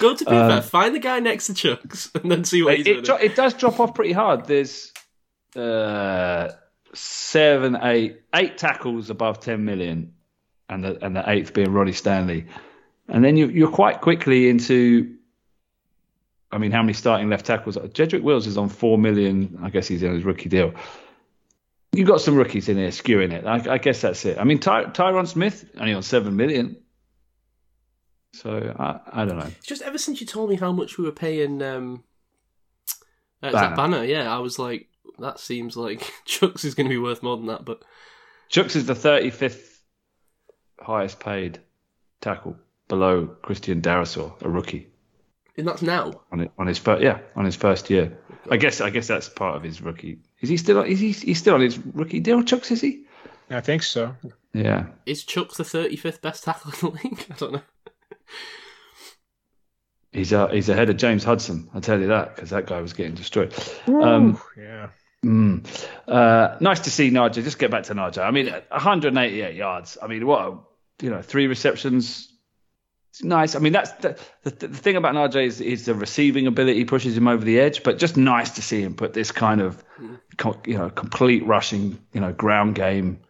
go 0.00 0.14
to 0.16 0.24
PFF, 0.24 0.50
Uh, 0.50 0.60
find 0.62 0.94
the 0.94 0.98
guy 0.98 1.20
next 1.20 1.46
to 1.48 1.52
Chuks, 1.52 2.14
and 2.20 2.30
then 2.30 2.44
see 2.44 2.62
what 2.62 2.76
he's 2.78 2.86
It, 2.86 2.96
it, 2.98 3.04
doing. 3.04 3.18
it 3.22 3.36
does 3.36 3.54
drop 3.54 3.78
off 3.80 3.94
pretty 3.94 4.12
hard. 4.12 4.46
There's 4.46 4.92
uh, 5.56 6.48
seven, 6.94 7.78
eight, 7.82 8.20
eight 8.34 8.58
tackles 8.58 9.10
above 9.10 9.40
ten 9.40 9.64
million, 9.64 10.14
and 10.68 10.84
the 10.84 11.04
and 11.04 11.14
the 11.14 11.28
eighth 11.28 11.54
being 11.54 11.72
Ronnie 11.72 11.92
Stanley, 11.92 12.46
and 13.08 13.24
then 13.24 13.36
you, 13.36 13.48
you're 13.48 13.70
quite 13.70 14.00
quickly 14.00 14.48
into. 14.48 15.16
I 16.52 16.58
mean, 16.58 16.72
how 16.72 16.82
many 16.82 16.94
starting 16.94 17.28
left 17.30 17.46
tackles? 17.46 17.76
Jedrick 17.76 18.22
Wills 18.22 18.46
is 18.46 18.58
on 18.58 18.68
four 18.68 18.98
million. 18.98 19.60
I 19.62 19.70
guess 19.70 19.86
he's 19.86 20.02
in 20.02 20.14
his 20.14 20.24
rookie 20.24 20.48
deal. 20.48 20.74
You've 21.92 22.08
got 22.08 22.20
some 22.20 22.36
rookies 22.36 22.68
in 22.68 22.76
here 22.76 22.88
skewing 22.88 23.32
it. 23.32 23.46
I, 23.46 23.74
I 23.74 23.78
guess 23.78 24.00
that's 24.00 24.24
it. 24.24 24.38
I 24.38 24.44
mean, 24.44 24.58
Ty, 24.58 24.84
Tyron 24.86 25.26
Smith 25.26 25.68
only 25.78 25.92
on 25.92 26.02
seven 26.02 26.36
million. 26.36 26.76
So 28.32 28.74
I, 28.78 29.22
I 29.22 29.24
don't 29.24 29.38
know. 29.38 29.46
It's 29.58 29.66
just 29.66 29.82
ever 29.82 29.98
since 29.98 30.20
you 30.20 30.26
told 30.26 30.50
me 30.50 30.56
how 30.56 30.70
much 30.72 30.98
we 30.98 31.04
were 31.04 31.12
paying 31.12 31.62
um 31.62 32.04
uh, 33.42 33.52
Banner. 33.52 33.76
banner, 33.76 34.04
yeah, 34.04 34.32
I 34.32 34.38
was 34.38 34.58
like, 34.58 34.86
that 35.20 35.40
seems 35.40 35.76
like 35.76 36.00
Chuks 36.26 36.64
is 36.64 36.74
going 36.74 36.88
to 36.88 36.94
be 36.94 36.98
worth 36.98 37.22
more 37.22 37.36
than 37.36 37.46
that. 37.46 37.64
But 37.64 37.82
Chuks 38.50 38.76
is 38.76 38.86
the 38.86 38.94
35th 38.94 39.60
highest 40.80 41.20
paid 41.20 41.60
tackle 42.20 42.56
below 42.88 43.26
Christian 43.42 43.80
Darrisaw, 43.80 44.40
a 44.42 44.48
rookie, 44.48 44.88
and 45.56 45.66
that's 45.68 45.82
now. 45.82 46.20
on 46.32 46.40
it, 46.40 46.50
on 46.58 46.66
his 46.66 46.78
first 46.78 47.02
yeah 47.02 47.18
on 47.36 47.44
his 47.44 47.56
first 47.56 47.90
year. 47.90 48.18
I 48.50 48.56
guess 48.56 48.80
I 48.80 48.90
guess 48.90 49.06
that's 49.06 49.28
part 49.28 49.56
of 49.56 49.62
his 49.62 49.80
rookie. 49.80 50.18
Is 50.40 50.48
he 50.48 50.56
still 50.56 50.82
is 50.82 51.00
he 51.00 51.12
he's 51.12 51.38
still 51.38 51.54
on 51.54 51.60
his 51.60 51.78
rookie 51.78 52.20
deal? 52.20 52.42
Chucks 52.42 52.70
is 52.70 52.80
he? 52.80 53.04
I 53.50 53.60
think 53.60 53.82
so. 53.82 54.16
Yeah. 54.52 54.86
Is 55.06 55.24
Chuck 55.24 55.54
the 55.54 55.64
35th 55.64 56.20
best 56.20 56.44
tackle 56.44 56.72
in 56.72 56.78
the 56.80 57.08
league? 57.08 57.26
I 57.30 57.34
don't 57.34 57.52
know. 57.54 57.62
He's 60.12 60.32
uh, 60.32 60.48
he's 60.48 60.68
ahead 60.68 60.90
of 60.90 60.96
James 60.96 61.22
Hudson. 61.22 61.70
I'll 61.72 61.80
tell 61.80 62.00
you 62.00 62.08
that 62.08 62.34
because 62.34 62.50
that 62.50 62.66
guy 62.66 62.80
was 62.80 62.92
getting 62.92 63.14
destroyed. 63.14 63.54
Um, 63.86 64.40
yeah. 64.56 64.88
Mm, 65.24 65.66
uh, 66.08 66.56
nice 66.60 66.80
to 66.80 66.90
see 66.90 67.10
Najee. 67.10 67.44
Just 67.44 67.58
get 67.58 67.70
back 67.70 67.84
to 67.84 67.94
Najee. 67.94 68.24
I 68.24 68.30
mean, 68.30 68.46
188 68.46 69.54
yards. 69.54 69.98
I 70.02 70.06
mean, 70.06 70.26
what 70.26 70.40
a, 70.40 70.58
you 71.02 71.10
know, 71.10 71.20
three 71.20 71.46
receptions. 71.46 72.28
It's 73.10 73.22
nice. 73.22 73.54
I 73.54 73.58
mean, 73.58 73.72
that's 73.72 73.90
the, 73.92 74.18
the, 74.44 74.68
the 74.68 74.76
thing 74.76 74.96
about 74.96 75.14
Najee 75.14 75.46
is, 75.46 75.60
is 75.60 75.84
the 75.84 75.94
receiving 75.94 76.46
ability 76.46 76.84
pushes 76.86 77.16
him 77.16 77.28
over 77.28 77.44
the 77.44 77.60
edge, 77.60 77.82
but 77.82 77.98
just 77.98 78.16
nice 78.16 78.50
to 78.52 78.62
see 78.62 78.80
him 78.80 78.94
put 78.94 79.12
this 79.12 79.30
kind 79.30 79.60
of, 79.60 79.84
you 80.66 80.78
know, 80.78 80.88
complete 80.88 81.44
rushing, 81.44 81.98
you 82.12 82.20
know, 82.20 82.32
ground 82.32 82.74
game 82.76 83.20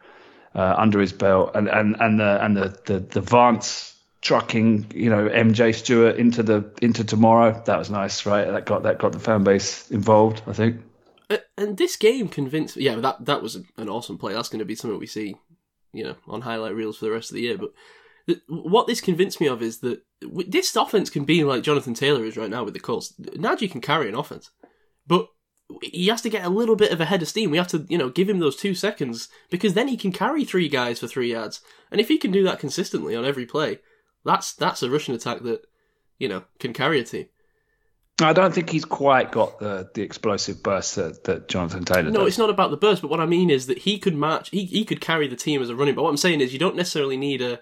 uh, 0.55 0.75
under 0.77 1.01
his 1.01 1.13
belt, 1.13 1.53
and 1.55 1.69
and 1.69 1.97
and 2.01 2.21
the 2.21 2.45
and 2.45 2.57
the 2.57 2.79
the, 2.87 2.99
the 3.01 3.21
Vance 3.21 3.97
trucking, 4.21 4.87
you 4.95 5.09
know, 5.09 5.29
MJ 5.29 5.75
Stewart 5.75 6.17
into 6.17 6.43
the 6.43 6.71
into 6.83 7.05
tomorrow. 7.05 7.63
That 7.67 7.79
was 7.79 7.91
nice, 7.91 8.27
right? 8.27 8.45
That 8.47 8.67
got 8.67 8.83
that 8.83 8.99
got 8.99 9.13
the 9.13 9.19
fan 9.21 9.45
base 9.45 9.91
involved. 9.91 10.43
I 10.47 10.53
think. 10.53 10.83
Uh, 11.31 11.39
And 11.57 11.77
this 11.77 11.97
game 11.97 12.29
convinced 12.29 12.77
yeah, 12.77 12.97
that 12.97 13.25
that 13.25 13.43
was 13.43 13.57
an 13.77 13.89
awesome 13.89 14.19
play. 14.19 14.33
That's 14.33 14.49
going 14.49 14.59
to 14.59 14.65
be 14.65 14.75
something 14.75 14.99
we 14.99 15.07
see, 15.07 15.37
you 15.93 16.05
know, 16.05 16.17
on 16.27 16.43
highlight 16.43 16.75
reels 16.75 16.99
for 16.99 17.05
the 17.05 17.13
rest 17.13 17.31
of 17.31 17.37
the 17.37 17.43
year. 17.43 17.57
But 17.57 17.73
what 18.49 18.87
this 18.87 19.01
convinced 19.01 19.41
me 19.41 19.47
of 19.47 19.63
is 19.63 19.79
that 19.81 20.03
this 20.21 20.75
offense 20.77 21.11
can 21.11 21.25
be 21.25 21.45
like 21.45 21.63
Jonathan 21.63 21.95
Taylor 21.95 22.25
is 22.25 22.37
right 22.37 22.51
now 22.51 22.65
with 22.65 22.75
the 22.75 22.81
Colts. 22.81 23.15
Najee 23.19 23.71
can 23.71 23.81
carry 23.81 24.09
an 24.09 24.15
offense, 24.15 24.51
but 25.07 25.29
he 25.83 26.09
has 26.09 26.23
to 26.23 26.31
get 26.31 26.45
a 26.45 26.51
little 26.51 26.77
bit 26.77 26.93
of 26.93 27.01
a 27.01 27.05
head 27.05 27.23
of 27.23 27.29
steam. 27.29 27.51
We 27.51 27.57
have 27.59 27.69
to, 27.69 27.87
you 27.89 27.97
know, 27.97 28.09
give 28.09 28.29
him 28.29 28.41
those 28.41 28.57
two 28.57 28.75
seconds 28.75 29.29
because 29.51 29.75
then 29.75 29.89
he 29.89 29.97
can 29.97 30.13
carry 30.13 30.45
three 30.45 30.69
guys 30.69 30.99
for 30.99 31.07
three 31.07 31.31
yards. 31.33 31.61
And 31.91 32.01
if 32.01 32.09
he 32.09 32.19
can 32.19 32.33
do 32.33 32.43
that 32.45 32.59
consistently 32.59 33.15
on 33.15 33.25
every 33.25 33.47
play, 33.47 33.79
that's 34.25 34.53
that's 34.53 34.83
a 34.83 34.91
rushing 34.91 35.15
attack 35.15 35.43
that, 35.43 35.63
you 36.19 36.29
know, 36.29 36.43
can 36.59 36.73
carry 36.73 37.01
a 37.01 37.05
team. 37.05 37.27
I 38.27 38.33
don't 38.33 38.55
think 38.55 38.71
he's 38.71 38.85
quite 38.85 39.33
got 39.33 39.59
the, 39.59 39.91
the 39.95 40.03
explosive 40.03 40.63
burst 40.63 40.97
that, 40.97 41.25
that 41.25 41.49
Jonathan 41.49 41.85
Taylor 41.85 42.05
did. 42.05 42.13
No, 42.13 42.21
does. 42.21 42.29
it's 42.29 42.39
not 42.39 42.51
about 42.51 42.71
the 42.71 42.77
burst, 42.77 43.03
but 43.03 43.11
what 43.11 43.21
I 43.21 43.27
mean 43.27 43.51
is 43.51 43.67
that 43.67 43.79
he 43.79 43.99
could 43.99 44.15
match. 44.15 44.51
He 44.51 44.65
he 44.65 44.85
could 44.85 45.01
carry 45.01 45.29
the 45.29 45.37
team 45.37 45.63
as 45.63 45.71
a 45.71 45.77
running. 45.77 45.95
But 45.95 46.03
what 46.03 46.11
I'm 46.11 46.17
saying 46.17 46.41
is, 46.41 46.53
you 46.53 46.59
don't 46.59 46.77
necessarily 46.77 47.17
need 47.17 47.43
a, 47.43 47.61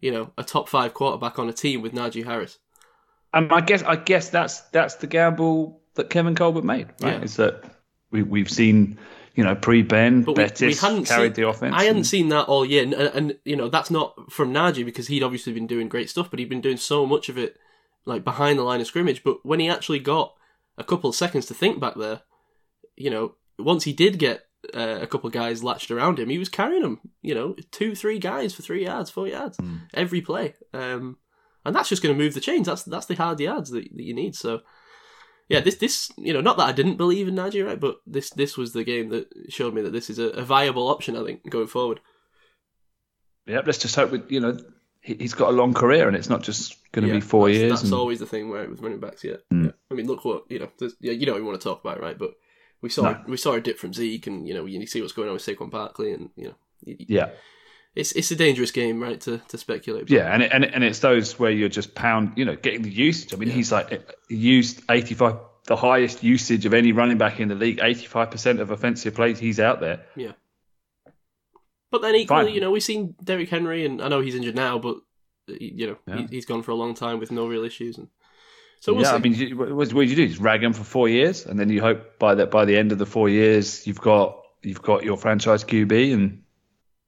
you 0.00 0.10
know, 0.10 0.30
a 0.38 0.44
top 0.44 0.68
five 0.68 0.94
quarterback 0.94 1.38
on 1.38 1.48
a 1.48 1.52
team 1.52 1.82
with 1.82 1.92
Najee 1.92 2.24
Harris. 2.24 2.58
And 3.32 3.52
I 3.52 3.60
guess 3.60 3.82
I 3.82 3.96
guess 3.96 4.30
that's 4.30 4.60
that's 4.72 4.96
the 4.96 5.06
gamble 5.06 5.80
that 5.94 6.10
Kevin 6.10 6.34
Colbert 6.34 6.64
made, 6.64 6.88
right? 7.00 7.14
Yeah. 7.14 7.22
Is 7.22 7.36
that 7.36 7.64
we 8.10 8.22
we've 8.22 8.50
seen, 8.50 8.98
you 9.34 9.44
know, 9.44 9.54
pre 9.54 9.82
Ben, 9.82 10.24
we, 10.24 10.34
Bettis 10.34 10.82
we 10.82 10.88
hadn't 10.88 11.04
carried 11.04 11.36
seen, 11.36 11.44
the 11.44 11.50
offense. 11.50 11.74
I 11.76 11.82
hadn't 11.84 11.98
and- 11.98 12.06
seen 12.06 12.28
that 12.28 12.46
all 12.46 12.64
year, 12.64 12.82
and, 12.84 12.94
and 12.94 13.38
you 13.44 13.56
know 13.56 13.68
that's 13.68 13.90
not 13.90 14.32
from 14.32 14.52
Najee 14.52 14.84
because 14.84 15.08
he'd 15.08 15.22
obviously 15.22 15.52
been 15.52 15.66
doing 15.66 15.88
great 15.88 16.08
stuff, 16.08 16.30
but 16.30 16.38
he'd 16.38 16.48
been 16.48 16.60
doing 16.60 16.78
so 16.78 17.04
much 17.04 17.28
of 17.28 17.36
it 17.36 17.58
like 18.08 18.24
behind 18.24 18.58
the 18.58 18.64
line 18.64 18.80
of 18.80 18.86
scrimmage. 18.86 19.22
But 19.22 19.44
when 19.44 19.60
he 19.60 19.68
actually 19.68 20.00
got 20.00 20.34
a 20.76 20.84
couple 20.84 21.10
of 21.10 21.16
seconds 21.16 21.46
to 21.46 21.54
think 21.54 21.78
back 21.78 21.94
there, 21.94 22.22
you 22.96 23.10
know, 23.10 23.34
once 23.58 23.84
he 23.84 23.92
did 23.92 24.18
get 24.18 24.42
uh, 24.74 24.98
a 25.00 25.06
couple 25.06 25.28
of 25.28 25.32
guys 25.32 25.62
latched 25.62 25.90
around 25.90 26.18
him, 26.18 26.28
he 26.30 26.38
was 26.38 26.48
carrying 26.48 26.82
them. 26.82 27.00
You 27.22 27.34
know, 27.34 27.54
two, 27.70 27.94
three 27.94 28.18
guys 28.18 28.54
for 28.54 28.62
three 28.62 28.84
yards, 28.84 29.10
four 29.10 29.28
yards 29.28 29.58
Hmm. 29.58 29.76
every 29.94 30.20
play, 30.20 30.54
um, 30.72 31.18
and 31.64 31.76
that's 31.76 31.88
just 31.88 32.02
going 32.02 32.16
to 32.16 32.22
move 32.22 32.34
the 32.34 32.40
chains. 32.40 32.66
That's 32.66 32.82
that's 32.82 33.06
the 33.06 33.14
hard 33.14 33.38
yards 33.38 33.70
that, 33.70 33.84
that 33.94 34.02
you 34.04 34.14
need. 34.14 34.34
So. 34.34 34.60
Yeah, 35.50 35.60
this 35.60 35.76
this 35.76 36.10
you 36.18 36.34
know 36.34 36.42
not 36.42 36.58
that 36.58 36.68
I 36.68 36.72
didn't 36.72 36.98
believe 36.98 37.26
in 37.26 37.34
Najee, 37.34 37.64
right? 37.64 37.80
But 37.80 37.96
this 38.06 38.28
this 38.28 38.58
was 38.58 38.74
the 38.74 38.84
game 38.84 39.08
that 39.08 39.28
showed 39.48 39.72
me 39.72 39.80
that 39.80 39.94
this 39.94 40.10
is 40.10 40.18
a, 40.18 40.24
a 40.24 40.42
viable 40.42 40.88
option. 40.88 41.16
I 41.16 41.24
think 41.24 41.48
going 41.48 41.68
forward. 41.68 42.00
Yeah, 43.46 43.62
let's 43.64 43.78
just 43.78 43.96
hope 43.96 44.10
we, 44.10 44.20
you 44.28 44.40
know 44.40 44.52
he, 44.52 44.64
he's 45.18 45.34
got 45.34 45.48
a 45.50 45.52
long 45.52 45.74
career 45.74 46.08
and 46.08 46.16
it's 46.16 46.28
not 46.28 46.42
just 46.42 46.76
going 46.92 47.02
to 47.06 47.08
Yeah, 47.08 47.16
be 47.16 47.20
four 47.20 47.48
that's, 47.48 47.58
years. 47.58 47.70
That's 47.72 47.82
and- 47.84 47.94
always 47.94 48.18
the 48.18 48.26
thing, 48.26 48.50
right, 48.50 48.68
with 48.68 48.80
running 48.80 49.00
backs. 49.00 49.24
Yeah. 49.24 49.36
Mm. 49.52 49.66
yeah. 49.66 49.70
I 49.90 49.94
mean, 49.94 50.06
look 50.06 50.24
what 50.24 50.44
you 50.50 50.58
know. 50.58 50.68
Yeah, 51.00 51.12
you 51.12 51.26
know, 51.26 51.34
we 51.34 51.42
want 51.42 51.60
to 51.60 51.64
talk 51.64 51.80
about 51.84 52.00
right? 52.00 52.18
But 52.18 52.32
we 52.82 52.88
saw 52.88 53.02
No. 53.12 53.20
we 53.26 53.36
saw 53.36 53.54
a 53.54 53.60
dip 53.60 53.78
from 53.78 53.92
Zeke, 53.92 54.26
and 54.26 54.46
you 54.46 54.54
know, 54.54 54.66
you 54.66 54.86
see 54.86 55.00
what's 55.00 55.12
going 55.12 55.28
on 55.28 55.34
with 55.34 55.44
Saquon 55.44 55.70
Barkley, 55.70 56.12
and 56.12 56.30
you 56.36 56.44
know, 56.48 56.54
y- 56.86 56.96
y- 57.00 57.06
yeah, 57.08 57.28
it's 57.94 58.12
it's 58.12 58.30
a 58.30 58.36
dangerous 58.36 58.70
game, 58.70 59.00
right, 59.02 59.20
to 59.22 59.38
to 59.48 59.58
speculate. 59.58 60.08
Yeah, 60.10 60.32
and 60.32 60.42
it, 60.42 60.52
and 60.52 60.64
it, 60.64 60.70
and 60.74 60.84
it's 60.84 61.00
those 61.00 61.38
where 61.38 61.50
you're 61.50 61.68
just 61.68 61.94
pound, 61.94 62.32
you 62.36 62.44
know, 62.44 62.54
getting 62.56 62.82
the 62.82 62.90
usage. 62.90 63.34
I 63.34 63.36
mean, 63.36 63.50
he's 63.50 63.72
like 63.72 63.90
he 64.28 64.36
used 64.36 64.82
85, 64.90 65.36
the 65.66 65.76
highest 65.76 66.22
usage 66.22 66.66
of 66.66 66.72
any 66.74 66.92
running 66.92 67.18
back 67.18 67.40
in 67.40 67.48
the 67.48 67.54
league. 67.54 67.80
85 67.82 68.30
percent 68.30 68.60
of 68.60 68.70
offensive 68.70 69.14
plays, 69.14 69.38
he's 69.38 69.58
out 69.60 69.80
there. 69.80 70.04
yeah. 70.16 70.32
But 71.90 72.02
then 72.02 72.14
equally, 72.14 72.46
Fine. 72.46 72.54
you 72.54 72.60
know, 72.60 72.70
we've 72.70 72.82
seen 72.82 73.14
Derrick 73.22 73.48
Henry, 73.48 73.86
and 73.86 74.02
I 74.02 74.08
know 74.08 74.20
he's 74.20 74.34
injured 74.34 74.54
now, 74.54 74.78
but 74.78 74.96
uh, 75.48 75.54
you 75.60 75.86
know, 75.86 75.98
Yeah. 76.06 76.16
he, 76.18 76.26
he's 76.36 76.46
gone 76.46 76.62
for 76.62 76.70
a 76.70 76.74
long 76.74 76.94
time 76.94 77.18
with 77.18 77.32
no 77.32 77.46
real 77.46 77.64
issues, 77.64 77.96
and 77.98 78.08
so 78.80 78.92
we'll 78.92 79.02
yeah, 79.02 79.10
see. 79.10 79.16
I 79.16 79.18
mean, 79.18 79.56
what, 79.56 79.70
what 79.72 79.88
do 79.88 80.02
you 80.02 80.16
do? 80.16 80.28
Just 80.28 80.40
rag 80.40 80.62
him 80.62 80.72
for 80.72 80.84
four 80.84 81.08
years, 81.08 81.46
and 81.46 81.58
then 81.58 81.70
you 81.70 81.80
hope 81.80 82.18
by 82.18 82.34
that 82.34 82.50
by 82.50 82.64
the 82.64 82.76
end 82.76 82.92
of 82.92 82.98
the 82.98 83.06
four 83.06 83.28
years, 83.28 83.86
you've 83.86 84.00
got 84.00 84.40
you've 84.62 84.82
got 84.82 85.04
your 85.04 85.16
franchise 85.16 85.64
QB, 85.64 86.12
and 86.12 86.42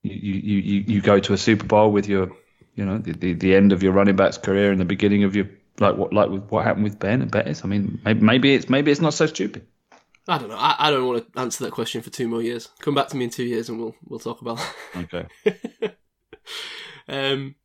you 0.03 0.15
you, 0.15 0.59
you, 0.59 0.85
you 0.87 1.01
go 1.01 1.19
to 1.21 1.33
a 1.35 1.39
Super 1.39 1.67
Bowl 1.67 1.93
with 1.93 2.09
your, 2.09 2.31
you 2.75 2.85
know, 2.85 2.99
the, 2.99 3.13
the, 3.13 3.33
the 3.35 3.55
end 3.55 3.73
of 3.73 3.83
your 3.83 3.93
running 3.93 4.17
back's 4.17 4.39
career 4.39 4.73
and 4.73 4.81
the 4.81 4.85
beginning 4.87 5.25
of 5.25 5.37
your 5.37 5.47
like 5.79 5.97
what 5.97 6.13
like 6.13 6.31
with 6.31 6.45
what 6.51 6.65
happened 6.65 6.85
with 6.85 6.99
Ben 6.99 7.21
and 7.23 7.31
Bettis. 7.31 7.65
I 7.65 7.69
mean, 7.69 8.01
maybe, 8.05 8.21
maybe 8.21 8.55
it's 8.55 8.69
maybe 8.69 8.91
it's 8.91 9.01
not 9.01 9.15
so 9.15 9.27
stupid. 9.27 9.67
I 10.31 10.39
don't 10.39 10.49
know. 10.49 10.57
I, 10.57 10.77
I 10.79 10.91
don't 10.91 11.07
want 11.07 11.33
to 11.33 11.41
answer 11.41 11.65
that 11.65 11.73
question 11.73 12.03
for 12.03 12.11
two 12.11 12.29
more 12.29 12.41
years. 12.41 12.69
Come 12.81 12.95
back 12.95 13.09
to 13.09 13.17
me 13.17 13.25
in 13.25 13.31
two 13.31 13.45
years, 13.45 13.69
and 13.69 13.79
we'll 13.81 13.97
we'll 14.07 14.21
talk 14.21 14.41
about 14.41 14.59
that. 14.59 14.75
Okay. 14.97 15.27
Um, 17.09 17.57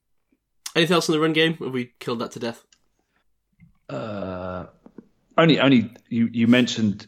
anything 0.75 0.95
else 0.95 1.07
in 1.07 1.13
the 1.13 1.19
run 1.19 1.33
game? 1.33 1.53
Have 1.57 1.71
we 1.71 1.93
killed 1.99 2.19
that 2.19 2.31
to 2.31 2.39
death? 2.39 2.63
Uh, 3.87 4.65
only 5.37 5.59
only 5.59 5.91
you 6.09 6.29
you 6.31 6.47
mentioned 6.47 7.05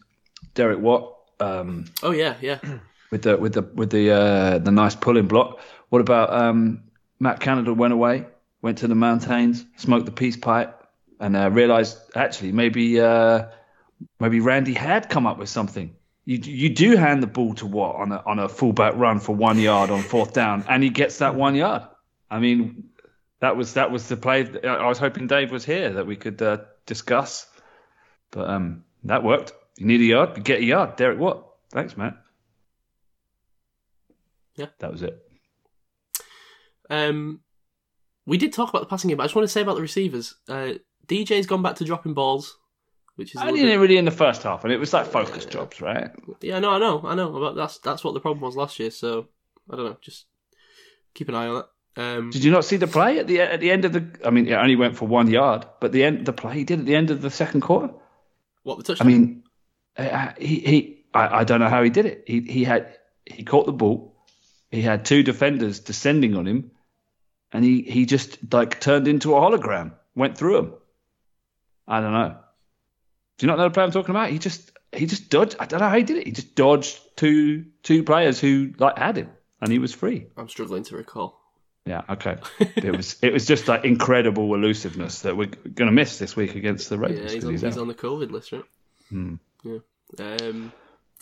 Derek 0.54 0.80
Watt. 0.80 1.16
Um, 1.40 1.86
Oh 2.04 2.12
yeah, 2.12 2.36
yeah. 2.42 2.60
with 3.12 3.24
the 3.24 3.38
with 3.38 3.54
the 3.54 3.64
with 3.64 3.90
the 3.90 4.12
uh, 4.12 4.58
the 4.60 4.72
nice 4.72 4.96
pulling 4.96 5.28
block. 5.28 5.60
What 5.90 6.02
about 6.02 6.32
um, 6.32 6.84
Matt 7.20 7.40
Canada 7.40 7.74
went 7.74 7.94
away, 7.94 8.26
went 8.62 8.78
to 8.80 8.88
the 8.88 8.96
mountains, 8.96 9.66
smoked 9.78 10.06
the 10.06 10.12
peace 10.12 10.38
pipe, 10.38 10.84
and 11.20 11.36
uh, 11.36 11.50
realized 11.50 11.98
actually 12.16 12.52
maybe 12.52 13.00
uh, 13.02 13.46
maybe 14.20 14.40
Randy 14.40 14.74
had 14.74 15.10
come 15.10 15.26
up 15.28 15.38
with 15.38 15.50
something. 15.50 15.96
You 16.26 16.38
you 16.38 16.70
do 16.70 16.98
hand 16.98 17.24
the 17.24 17.28
ball 17.28 17.54
to 17.56 17.66
Watt 17.66 17.96
on 17.96 18.12
a 18.12 18.24
on 18.26 18.40
a 18.40 18.50
fullback 18.50 18.96
run 18.96 19.20
for 19.20 19.36
one 19.36 19.60
yard 19.60 19.90
on 19.90 20.02
fourth 20.02 20.34
down, 20.34 20.66
and 20.68 20.84
he 20.84 20.90
gets 20.90 21.20
that 21.20 21.36
one 21.36 21.56
yard. 21.56 21.84
I 22.30 22.40
mean, 22.40 22.90
that 23.40 23.56
was 23.56 23.76
that 23.76 23.92
was 23.92 24.08
the 24.08 24.18
play. 24.18 24.46
I 24.64 24.88
was 24.88 25.00
hoping 25.00 25.28
Dave 25.28 25.52
was 25.52 25.64
here 25.64 25.94
that 25.94 26.06
we 26.06 26.16
could 26.16 26.42
uh, 26.42 26.58
discuss, 26.86 27.48
but 28.32 28.50
um, 28.50 28.84
that 29.06 29.24
worked. 29.24 29.54
You 29.78 29.86
need 29.86 30.02
a 30.02 30.06
yard, 30.06 30.38
you 30.38 30.44
get 30.44 30.60
a 30.60 30.66
yard. 30.66 30.96
Derek 30.96 31.20
Watt. 31.20 31.46
Thanks, 31.72 31.96
Matt. 31.96 32.18
Yeah. 34.56 34.68
that 34.80 34.92
was 34.92 35.04
it. 35.04 35.22
Um, 36.90 37.42
we 38.26 38.38
did 38.38 38.54
talk 38.54 38.70
about 38.70 38.80
the 38.80 38.88
passing 38.88 39.10
game, 39.10 39.18
but 39.18 39.24
I 39.24 39.28
just 39.28 39.36
want 39.36 39.44
to 39.44 39.52
say 39.52 39.62
about 39.62 39.76
the 39.76 39.82
receivers. 39.82 40.36
Uh, 40.50 40.74
DJ's 41.08 41.46
gone 41.46 41.62
back 41.62 41.76
to 41.76 41.86
dropping 41.86 42.14
balls, 42.14 42.58
which 43.18 43.36
is 43.36 43.42
I 43.42 43.48
didn't 43.52 43.66
bit- 43.68 43.80
really 43.80 43.98
in 43.98 44.06
the 44.06 44.12
first 44.12 44.44
half, 44.44 44.64
and 44.64 44.72
it 44.72 44.78
was 44.80 44.94
like 44.94 45.06
focus 45.08 45.46
jobs, 45.46 45.82
right? 45.82 46.10
yeah, 46.42 46.60
no, 46.60 46.72
I 46.72 46.80
know, 46.80 47.02
I 47.04 47.14
know. 47.16 47.32
But 47.32 47.54
that's 47.54 47.80
that's 47.80 48.04
what 48.04 48.14
the 48.14 48.22
problem 48.22 48.42
was 48.42 48.56
last 48.56 48.80
year. 48.80 48.90
So 48.92 49.28
I 49.70 49.76
don't 49.76 49.86
know. 49.86 49.98
Just 50.02 50.26
keep 51.14 51.28
an 51.28 51.36
eye 51.36 51.48
on 51.48 51.58
it. 51.58 51.66
Um, 52.00 52.30
Did 52.30 52.44
you 52.44 52.52
not 52.52 52.64
see 52.64 52.78
the 52.78 52.88
play 52.88 53.20
at 53.20 53.28
the 53.28 53.42
at 53.42 53.60
the 53.60 53.72
end 53.72 53.84
of 53.86 53.92
the? 53.92 54.08
I 54.24 54.30
mean, 54.30 54.48
it 54.48 54.54
only 54.54 54.76
went 54.76 54.96
for 54.96 55.08
one 55.08 55.30
yard, 55.30 55.66
but 55.82 55.92
the 55.92 56.04
end 56.04 56.26
the 56.26 56.34
play 56.34 56.54
he 56.54 56.64
did 56.64 56.80
at 56.80 56.86
the 56.86 56.96
end 56.96 57.10
of 57.12 57.22
the 57.22 57.32
second 57.32 57.62
quarter. 57.62 57.92
what 58.64 58.78
the 58.78 58.84
touchdown? 58.84 59.08
I 59.08 59.12
mean, 59.12 59.44
uh, 59.98 60.32
he 60.40 60.60
he 60.60 61.06
I, 61.14 61.40
I 61.40 61.44
don't 61.44 61.60
know 61.60 61.70
how 61.70 61.82
he 61.84 61.90
did 61.90 62.06
it. 62.06 62.24
He 62.28 62.42
he 62.42 62.64
had 62.64 62.98
he 63.26 63.44
caught 63.44 63.66
the 63.66 63.72
ball. 63.74 64.16
He 64.70 64.82
had 64.82 65.06
two 65.06 65.24
defenders 65.24 65.80
descending 65.80 66.36
on 66.36 66.46
him, 66.46 66.70
and 67.52 67.64
he 67.66 67.82
he 67.82 68.06
just 68.06 68.38
like 68.54 68.80
turned 68.80 69.08
into 69.08 69.36
a 69.36 69.40
hologram, 69.42 69.94
went 70.14 70.38
through 70.38 70.58
them. 70.58 70.74
I 71.88 72.00
don't 72.02 72.12
know. 72.14 72.38
Do 73.38 73.46
you 73.46 73.48
not 73.48 73.58
know 73.58 73.66
the 73.66 73.70
play 73.72 73.84
I'm 73.84 73.92
talking 73.92 74.12
about? 74.12 74.30
He 74.30 74.40
just 74.40 74.72
he 74.92 75.06
just 75.06 75.30
dodged. 75.30 75.56
I 75.60 75.66
don't 75.66 75.80
know 75.80 75.90
how 75.90 75.98
he 75.98 76.04
did 76.04 76.18
it. 76.18 76.26
He 76.28 76.32
just 76.32 76.56
dodged 76.56 77.00
two 77.16 77.66
two 77.84 78.04
players 78.04 78.40
who 78.40 78.74
like 78.80 78.98
had 78.98 79.18
him, 79.18 79.30
and 79.62 79.72
he 79.72 79.80
was 79.80 79.94
free. 79.94 80.28
I'm 80.38 80.50
struggling 80.50 80.84
to 80.86 80.98
recall. 80.98 81.40
Yeah, 81.86 82.02
okay. 82.10 82.38
it 82.60 82.96
was 82.96 83.18
it 83.22 83.32
was 83.32 83.46
just 83.46 83.68
like 83.68 83.86
incredible 83.86 84.54
elusiveness 84.56 85.22
that 85.22 85.38
we're 85.38 85.46
going 85.48 85.88
to 85.88 85.92
miss 85.92 86.20
this 86.20 86.36
week 86.36 86.56
against 86.56 86.90
the 86.90 86.96
Yeah, 86.98 87.02
Ravens. 87.08 87.32
he's 87.32 87.34
'cause 87.36 87.46
on, 87.46 87.52
he's 87.52 87.62
he's 87.62 87.78
on 87.78 87.88
the 87.88 87.94
COVID 87.94 88.32
list, 88.32 88.52
right? 88.52 88.64
Hmm. 89.10 89.36
Yeah. 89.64 89.78
Um, 90.20 90.72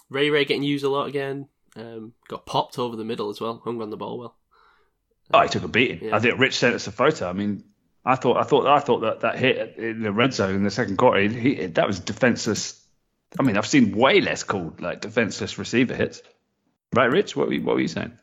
Ray 0.09 0.30
Ray 0.30 0.45
getting 0.45 0.63
used 0.63 0.86
a 0.86 0.89
lot 0.89 1.07
again. 1.07 1.47
Um, 1.76 2.13
got 2.30 2.45
popped 2.45 2.80
over 2.80 2.95
the 2.95 3.03
middle 3.03 3.30
as 3.30 3.41
well. 3.41 3.61
Hung 3.63 3.82
on 3.82 3.89
the 3.89 3.97
ball 3.97 4.18
well. 4.18 4.36
Oh, 5.34 5.41
he 5.41 5.49
took 5.49 5.63
a 5.63 5.68
beating. 5.68 5.99
Yeah. 6.07 6.16
I 6.16 6.20
think 6.20 6.39
Rich 6.39 6.55
sent 6.57 6.76
us 6.76 6.88
a 6.88 6.91
photo. 6.91 7.28
I 7.30 7.34
mean, 7.34 7.63
I 8.06 8.16
thought 8.16 8.38
I 8.38 8.43
thought 8.43 8.68
I 8.68 8.80
thought 8.80 8.99
that 8.99 9.22
that 9.22 9.38
hit 9.38 9.78
in 9.78 10.03
the 10.03 10.12
red 10.12 10.34
zone 10.34 10.56
in 10.56 10.64
the 10.64 10.72
second 10.72 10.97
quarter, 10.97 11.22
he, 11.22 11.56
he, 11.56 11.66
that 11.68 11.88
was 11.88 11.99
defenseless. 11.99 12.82
I 13.39 13.43
mean, 13.43 13.58
I've 13.58 13.66
seen 13.66 13.95
way 13.97 14.22
less 14.22 14.43
called 14.43 14.80
like 14.80 15.01
defenseless 15.01 15.58
receiver 15.58 15.95
hits. 15.95 16.22
Right, 16.93 17.10
Rich? 17.10 17.36
What 17.36 17.47
were 17.47 17.53
you, 17.53 17.64
what 17.64 17.76
were 17.76 17.82
you 17.82 17.88
saying? 17.88 18.18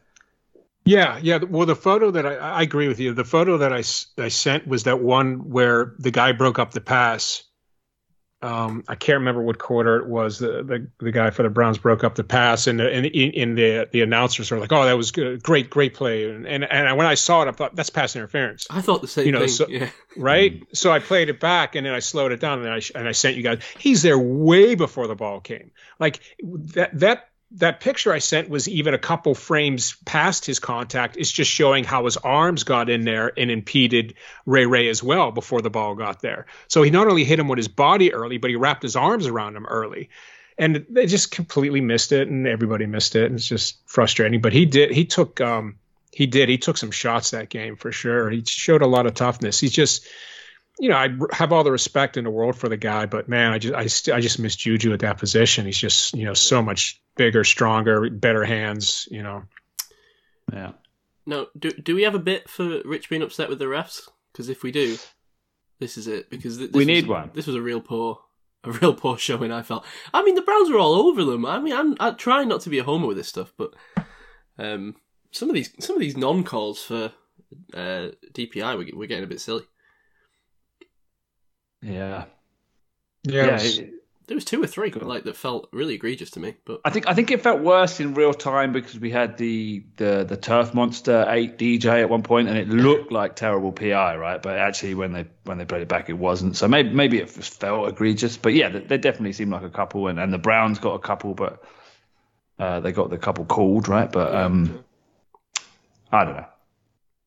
Yeah, 0.84 1.18
yeah. 1.20 1.38
Well, 1.38 1.66
the 1.66 1.76
photo 1.76 2.12
that 2.12 2.26
I, 2.26 2.36
I 2.36 2.62
agree 2.62 2.88
with 2.88 3.00
you. 3.00 3.12
The 3.12 3.24
photo 3.24 3.58
that 3.58 3.72
I, 3.72 3.82
I 4.22 4.28
sent 4.28 4.66
was 4.66 4.84
that 4.84 5.00
one 5.00 5.50
where 5.50 5.94
the 5.98 6.10
guy 6.10 6.32
broke 6.32 6.58
up 6.58 6.72
the 6.72 6.80
pass. 6.80 7.44
Um, 8.42 8.82
I 8.88 8.96
can't 8.96 9.18
remember 9.18 9.40
what 9.40 9.58
quarter 9.58 9.96
it 9.98 10.06
was. 10.08 10.38
The, 10.40 10.62
the 10.64 10.86
the 10.98 11.12
guy 11.12 11.30
for 11.30 11.44
the 11.44 11.48
Browns 11.48 11.78
broke 11.78 12.02
up 12.02 12.16
the 12.16 12.24
pass, 12.24 12.66
and 12.66 12.80
the, 12.80 12.92
and 12.92 13.06
in 13.06 13.54
the 13.54 13.88
the 13.92 14.02
announcers 14.02 14.50
were 14.50 14.58
like, 14.58 14.72
"Oh, 14.72 14.84
that 14.84 14.94
was 14.96 15.12
good, 15.12 15.42
great, 15.42 15.70
great 15.70 15.94
play." 15.94 16.28
And, 16.28 16.46
and 16.46 16.64
and 16.64 16.96
when 16.96 17.06
I 17.06 17.14
saw 17.14 17.42
it, 17.42 17.48
I 17.48 17.52
thought 17.52 17.76
that's 17.76 17.90
pass 17.90 18.16
interference. 18.16 18.66
I 18.68 18.80
thought 18.80 19.00
the 19.00 19.06
same 19.08 19.26
You 19.26 19.32
know, 19.32 19.38
thing. 19.40 19.48
so- 19.48 19.68
yeah. 19.68 19.90
right? 20.16 20.60
So 20.74 20.90
I 20.90 20.98
played 20.98 21.28
it 21.28 21.38
back 21.38 21.76
and 21.76 21.86
then 21.86 21.94
I 21.94 22.00
slowed 22.00 22.32
it 22.32 22.40
down 22.40 22.60
and 22.64 22.68
I 22.68 22.80
and 22.98 23.06
I 23.08 23.12
sent 23.12 23.36
you 23.36 23.42
guys. 23.44 23.60
He's 23.78 24.02
there 24.02 24.18
way 24.18 24.74
before 24.74 25.06
the 25.06 25.14
ball 25.14 25.40
came. 25.40 25.70
Like 26.00 26.18
that 26.42 26.98
that 26.98 27.28
that 27.56 27.80
picture 27.80 28.12
I 28.12 28.18
sent 28.18 28.48
was 28.48 28.68
even 28.68 28.94
a 28.94 28.98
couple 28.98 29.34
frames 29.34 29.94
past 30.04 30.46
his 30.46 30.58
contact. 30.58 31.16
It's 31.18 31.30
just 31.30 31.50
showing 31.50 31.84
how 31.84 32.06
his 32.06 32.16
arms 32.16 32.64
got 32.64 32.88
in 32.88 33.04
there 33.04 33.32
and 33.36 33.50
impeded 33.50 34.14
Ray 34.46 34.64
Ray 34.64 34.88
as 34.88 35.02
well 35.02 35.30
before 35.32 35.60
the 35.60 35.70
ball 35.70 35.94
got 35.94 36.22
there. 36.22 36.46
So 36.68 36.82
he 36.82 36.90
not 36.90 37.08
only 37.08 37.24
hit 37.24 37.38
him 37.38 37.48
with 37.48 37.58
his 37.58 37.68
body 37.68 38.12
early, 38.14 38.38
but 38.38 38.50
he 38.50 38.56
wrapped 38.56 38.82
his 38.82 38.96
arms 38.96 39.26
around 39.26 39.56
him 39.56 39.66
early. 39.66 40.08
And 40.58 40.86
they 40.88 41.06
just 41.06 41.30
completely 41.30 41.80
missed 41.80 42.12
it, 42.12 42.28
and 42.28 42.46
everybody 42.46 42.86
missed 42.86 43.16
it. 43.16 43.26
And 43.26 43.36
it's 43.36 43.46
just 43.46 43.78
frustrating. 43.86 44.40
But 44.40 44.52
he 44.52 44.66
did. 44.66 44.90
He 44.90 45.04
took. 45.04 45.40
Um, 45.40 45.76
he 46.12 46.26
did. 46.26 46.48
He 46.48 46.58
took 46.58 46.76
some 46.76 46.90
shots 46.90 47.30
that 47.30 47.48
game 47.48 47.76
for 47.76 47.90
sure. 47.90 48.30
He 48.30 48.44
showed 48.44 48.82
a 48.82 48.86
lot 48.86 49.06
of 49.06 49.14
toughness. 49.14 49.58
He's 49.58 49.72
just, 49.72 50.06
you 50.78 50.90
know, 50.90 50.96
I 50.96 51.08
have 51.32 51.52
all 51.52 51.64
the 51.64 51.72
respect 51.72 52.18
in 52.18 52.24
the 52.24 52.30
world 52.30 52.54
for 52.54 52.68
the 52.68 52.76
guy, 52.76 53.06
but 53.06 53.28
man, 53.30 53.52
I 53.52 53.58
just, 53.58 53.74
I, 53.74 53.86
st- 53.86 54.14
I 54.14 54.20
just 54.20 54.38
miss 54.38 54.54
Juju 54.54 54.92
at 54.92 55.00
that 55.00 55.18
position. 55.18 55.64
He's 55.64 55.78
just, 55.78 56.14
you 56.14 56.26
know, 56.26 56.34
so 56.34 56.62
much 56.62 57.01
bigger, 57.16 57.44
stronger, 57.44 58.08
better 58.10 58.44
hands. 58.44 59.08
You 59.10 59.22
know, 59.22 59.42
Yeah. 60.52 60.72
No, 61.26 61.46
do 61.58 61.70
do 61.70 61.94
we 61.94 62.02
have 62.02 62.14
a 62.16 62.18
bit 62.18 62.48
for 62.50 62.82
Rich 62.84 63.08
being 63.08 63.22
upset 63.22 63.48
with 63.48 63.58
the 63.60 63.66
refs? 63.66 64.08
Because 64.32 64.48
if 64.48 64.62
we 64.62 64.72
do, 64.72 64.96
this 65.78 65.96
is 65.96 66.08
it. 66.08 66.30
Because 66.30 66.58
th- 66.58 66.70
this 66.70 66.74
We 66.76 66.80
was- 66.80 66.86
need 66.88 67.06
one. 67.06 67.30
This 67.34 67.46
was 67.46 67.54
a 67.56 67.62
real 67.62 67.80
poor, 67.80 68.18
a 68.64 68.72
real 68.72 68.94
poor 68.94 69.16
showing. 69.18 69.52
I 69.52 69.62
felt. 69.62 69.84
I 70.12 70.22
mean, 70.24 70.34
the 70.34 70.42
Browns 70.42 70.70
were 70.70 70.78
all 70.78 70.94
over 70.94 71.22
them. 71.24 71.46
I 71.46 71.60
mean, 71.60 71.74
I'm 71.74 71.96
I 72.00 72.10
try 72.12 72.42
not 72.44 72.60
to 72.62 72.70
be 72.70 72.78
a 72.78 72.84
homer 72.84 73.06
with 73.06 73.16
this 73.18 73.28
stuff, 73.28 73.52
but 73.56 73.72
um, 74.58 74.96
some 75.30 75.48
of 75.48 75.54
these 75.54 75.70
some 75.84 75.94
of 75.96 76.00
these 76.00 76.16
non 76.16 76.42
calls 76.44 76.82
for 76.82 77.12
uh, 77.74 78.08
DPI 78.32 78.76
we're, 78.78 78.98
we're 78.98 79.06
getting 79.06 79.24
a 79.24 79.28
bit 79.28 79.40
silly. 79.40 79.64
Yeah. 81.82 82.24
yeah, 83.24 83.32
Yeah. 83.32 83.44
it's- 83.54 83.78
it- 83.78 83.90
There 84.32 84.36
was 84.38 84.46
two 84.46 84.62
or 84.62 84.66
three 84.66 84.90
like 84.90 85.24
that 85.24 85.36
felt 85.36 85.68
really 85.74 85.92
egregious 85.92 86.30
to 86.30 86.40
me. 86.40 86.54
But 86.64 86.80
I 86.86 86.88
think 86.88 87.06
I 87.06 87.12
think 87.12 87.30
it 87.30 87.42
felt 87.42 87.60
worse 87.60 88.00
in 88.00 88.14
real 88.14 88.32
time 88.32 88.72
because 88.72 88.98
we 88.98 89.10
had 89.10 89.36
the 89.36 89.84
the 89.98 90.24
the 90.26 90.38
turf 90.38 90.72
monster 90.72 91.26
ate 91.28 91.58
DJ 91.58 92.00
at 92.00 92.08
one 92.08 92.22
point, 92.22 92.48
and 92.48 92.56
it 92.56 92.66
looked 92.66 93.12
like 93.12 93.36
terrible 93.36 93.72
PI, 93.72 94.16
right? 94.16 94.40
But 94.40 94.56
actually, 94.56 94.94
when 94.94 95.12
they 95.12 95.26
when 95.44 95.58
they 95.58 95.66
played 95.66 95.82
it 95.82 95.88
back, 95.88 96.08
it 96.08 96.14
wasn't. 96.14 96.56
So 96.56 96.66
maybe 96.66 96.88
maybe 96.88 97.18
it 97.18 97.28
felt 97.28 97.90
egregious. 97.90 98.38
But 98.38 98.54
yeah, 98.54 98.70
they, 98.70 98.78
they 98.78 98.96
definitely 98.96 99.34
seemed 99.34 99.52
like 99.52 99.64
a 99.64 99.68
couple, 99.68 100.08
and, 100.08 100.18
and 100.18 100.32
the 100.32 100.38
Browns 100.38 100.78
got 100.78 100.94
a 100.94 100.98
couple, 100.98 101.34
but 101.34 101.62
uh, 102.58 102.80
they 102.80 102.92
got 102.92 103.10
the 103.10 103.18
couple 103.18 103.44
called, 103.44 103.86
right? 103.86 104.10
But 104.10 104.34
um, 104.34 104.82
I 106.10 106.24
don't 106.24 106.36
know. 106.36 106.46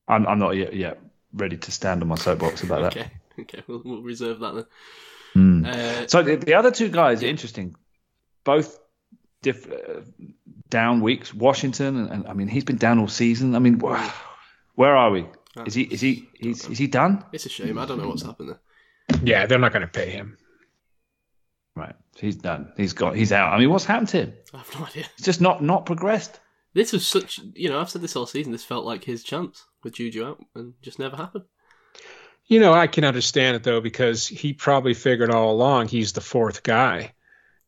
I'm 0.08 0.26
I'm 0.26 0.40
not 0.40 0.56
yet 0.56 0.74
yet 0.74 0.98
ready 1.32 1.56
to 1.56 1.70
stand 1.70 2.02
on 2.02 2.08
my 2.08 2.16
soapbox 2.16 2.64
about 2.64 2.82
that. 2.82 2.96
okay, 2.96 3.10
okay, 3.42 3.62
we'll, 3.68 3.82
we'll 3.84 4.02
reserve 4.02 4.40
that 4.40 4.56
then. 4.56 4.64
Hmm. 5.36 5.66
Uh, 5.66 6.06
So 6.06 6.22
the, 6.22 6.36
the 6.36 6.54
other 6.54 6.70
two 6.70 6.88
guys 6.88 7.22
are 7.22 7.26
interesting. 7.26 7.74
Both 8.44 8.78
diff, 9.42 9.70
uh, 9.70 10.00
down 10.70 11.00
weeks. 11.02 11.34
Washington, 11.34 11.96
and, 11.96 12.10
and 12.10 12.26
I 12.28 12.32
mean, 12.32 12.48
he's 12.48 12.64
been 12.64 12.78
down 12.78 12.98
all 12.98 13.08
season. 13.08 13.54
I 13.54 13.58
mean, 13.58 13.78
wh- 13.80 14.00
where 14.76 14.96
are 14.96 15.10
we? 15.10 15.26
Is 15.66 15.74
he? 15.74 15.82
Is 15.82 16.00
he? 16.00 16.28
He's, 16.38 16.68
is 16.68 16.78
he 16.78 16.86
done? 16.86 17.24
it's 17.32 17.46
a 17.46 17.48
shame. 17.48 17.78
I 17.78 17.86
don't 17.86 17.98
know 17.98 18.08
what's 18.08 18.22
happened 18.22 18.50
there. 18.50 18.60
yeah, 19.24 19.46
they're 19.46 19.58
not 19.58 19.72
going 19.72 19.82
to 19.86 19.88
pay 20.00 20.10
him. 20.10 20.36
Right. 21.74 21.94
He's 22.18 22.36
done. 22.36 22.72
He's 22.76 22.92
got. 22.94 23.16
He's 23.16 23.32
out. 23.32 23.52
I 23.52 23.58
mean, 23.58 23.68
what's 23.70 23.84
happened 23.84 24.08
to 24.08 24.18
him? 24.18 24.32
I 24.54 24.58
have 24.58 24.74
no 24.80 24.86
idea. 24.86 25.04
He's 25.16 25.26
just 25.26 25.40
not 25.40 25.62
not 25.62 25.84
progressed. 25.86 26.40
This 26.74 26.92
was 26.92 27.06
such, 27.06 27.40
you 27.54 27.68
know, 27.70 27.80
I've 27.80 27.88
said 27.90 28.02
this 28.02 28.16
all 28.16 28.26
season. 28.26 28.52
This 28.52 28.64
felt 28.64 28.84
like 28.84 29.02
his 29.04 29.22
chance 29.24 29.64
with 29.82 29.94
Juju 29.94 30.24
out, 30.26 30.44
and 30.54 30.74
just 30.82 30.98
never 30.98 31.16
happened. 31.16 31.44
You 32.46 32.60
know, 32.60 32.72
I 32.72 32.86
can 32.86 33.04
understand 33.04 33.56
it 33.56 33.62
though 33.64 33.80
because 33.80 34.26
he 34.26 34.52
probably 34.52 34.94
figured 34.94 35.30
all 35.30 35.50
along 35.50 35.88
he's 35.88 36.12
the 36.12 36.20
fourth 36.20 36.62
guy. 36.62 37.12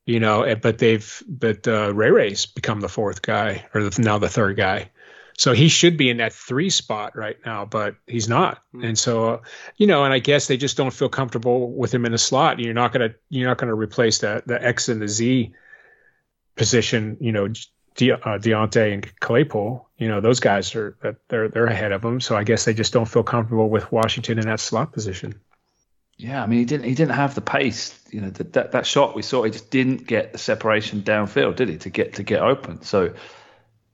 You 0.06 0.20
know, 0.20 0.54
but 0.56 0.78
they've 0.78 1.22
but 1.28 1.68
uh, 1.68 1.92
Ray 1.94 2.10
Ray's 2.10 2.46
become 2.46 2.80
the 2.80 2.88
fourth 2.88 3.20
guy 3.20 3.66
or 3.74 3.84
the, 3.84 4.02
now 4.02 4.18
the 4.18 4.28
third 4.28 4.56
guy. 4.56 4.90
So 5.36 5.52
he 5.52 5.68
should 5.68 5.96
be 5.96 6.10
in 6.10 6.16
that 6.16 6.32
three 6.32 6.68
spot 6.68 7.14
right 7.14 7.36
now, 7.46 7.64
but 7.64 7.94
he's 8.08 8.28
not. 8.28 8.60
And 8.72 8.98
so, 8.98 9.34
uh, 9.34 9.40
you 9.76 9.86
know, 9.86 10.02
and 10.02 10.12
I 10.12 10.18
guess 10.18 10.48
they 10.48 10.56
just 10.56 10.76
don't 10.76 10.92
feel 10.92 11.08
comfortable 11.08 11.70
with 11.70 11.94
him 11.94 12.04
in 12.06 12.12
the 12.12 12.18
slot. 12.18 12.58
You're 12.58 12.74
not 12.74 12.92
gonna 12.92 13.14
you're 13.28 13.48
not 13.48 13.58
gonna 13.58 13.74
replace 13.74 14.18
the 14.18 14.42
the 14.46 14.62
X 14.62 14.88
and 14.88 15.00
the 15.00 15.08
Z 15.08 15.52
position. 16.56 17.18
You 17.20 17.32
know, 17.32 17.48
De, 17.98 18.12
uh, 18.12 18.38
Diontae 18.38 18.94
and 18.94 19.20
Claypool. 19.20 19.88
You 19.98 20.06
know, 20.06 20.20
those 20.20 20.38
guys 20.38 20.74
are 20.76 20.96
they're 21.28 21.48
they're 21.48 21.66
ahead 21.66 21.92
of 21.92 22.04
him. 22.04 22.20
So 22.20 22.36
I 22.36 22.44
guess 22.44 22.64
they 22.64 22.72
just 22.72 22.92
don't 22.92 23.08
feel 23.08 23.24
comfortable 23.24 23.68
with 23.68 23.90
Washington 23.90 24.38
in 24.38 24.46
that 24.46 24.60
slot 24.60 24.92
position. 24.92 25.34
Yeah, 26.16 26.42
I 26.42 26.46
mean, 26.46 26.60
he 26.60 26.64
didn't. 26.64 26.84
He 26.84 26.94
didn't 26.94 27.16
have 27.16 27.34
the 27.34 27.40
pace. 27.40 28.00
You 28.10 28.20
know, 28.20 28.30
that 28.30 28.52
that, 28.52 28.72
that 28.72 28.86
shot 28.86 29.16
we 29.16 29.22
saw, 29.22 29.42
he 29.42 29.50
just 29.50 29.70
didn't 29.70 30.06
get 30.06 30.32
the 30.32 30.38
separation 30.38 31.02
downfield, 31.02 31.56
did 31.56 31.68
he? 31.68 31.76
To 31.78 31.90
get 31.90 32.14
to 32.14 32.22
get 32.22 32.40
open. 32.40 32.82
So 32.82 33.14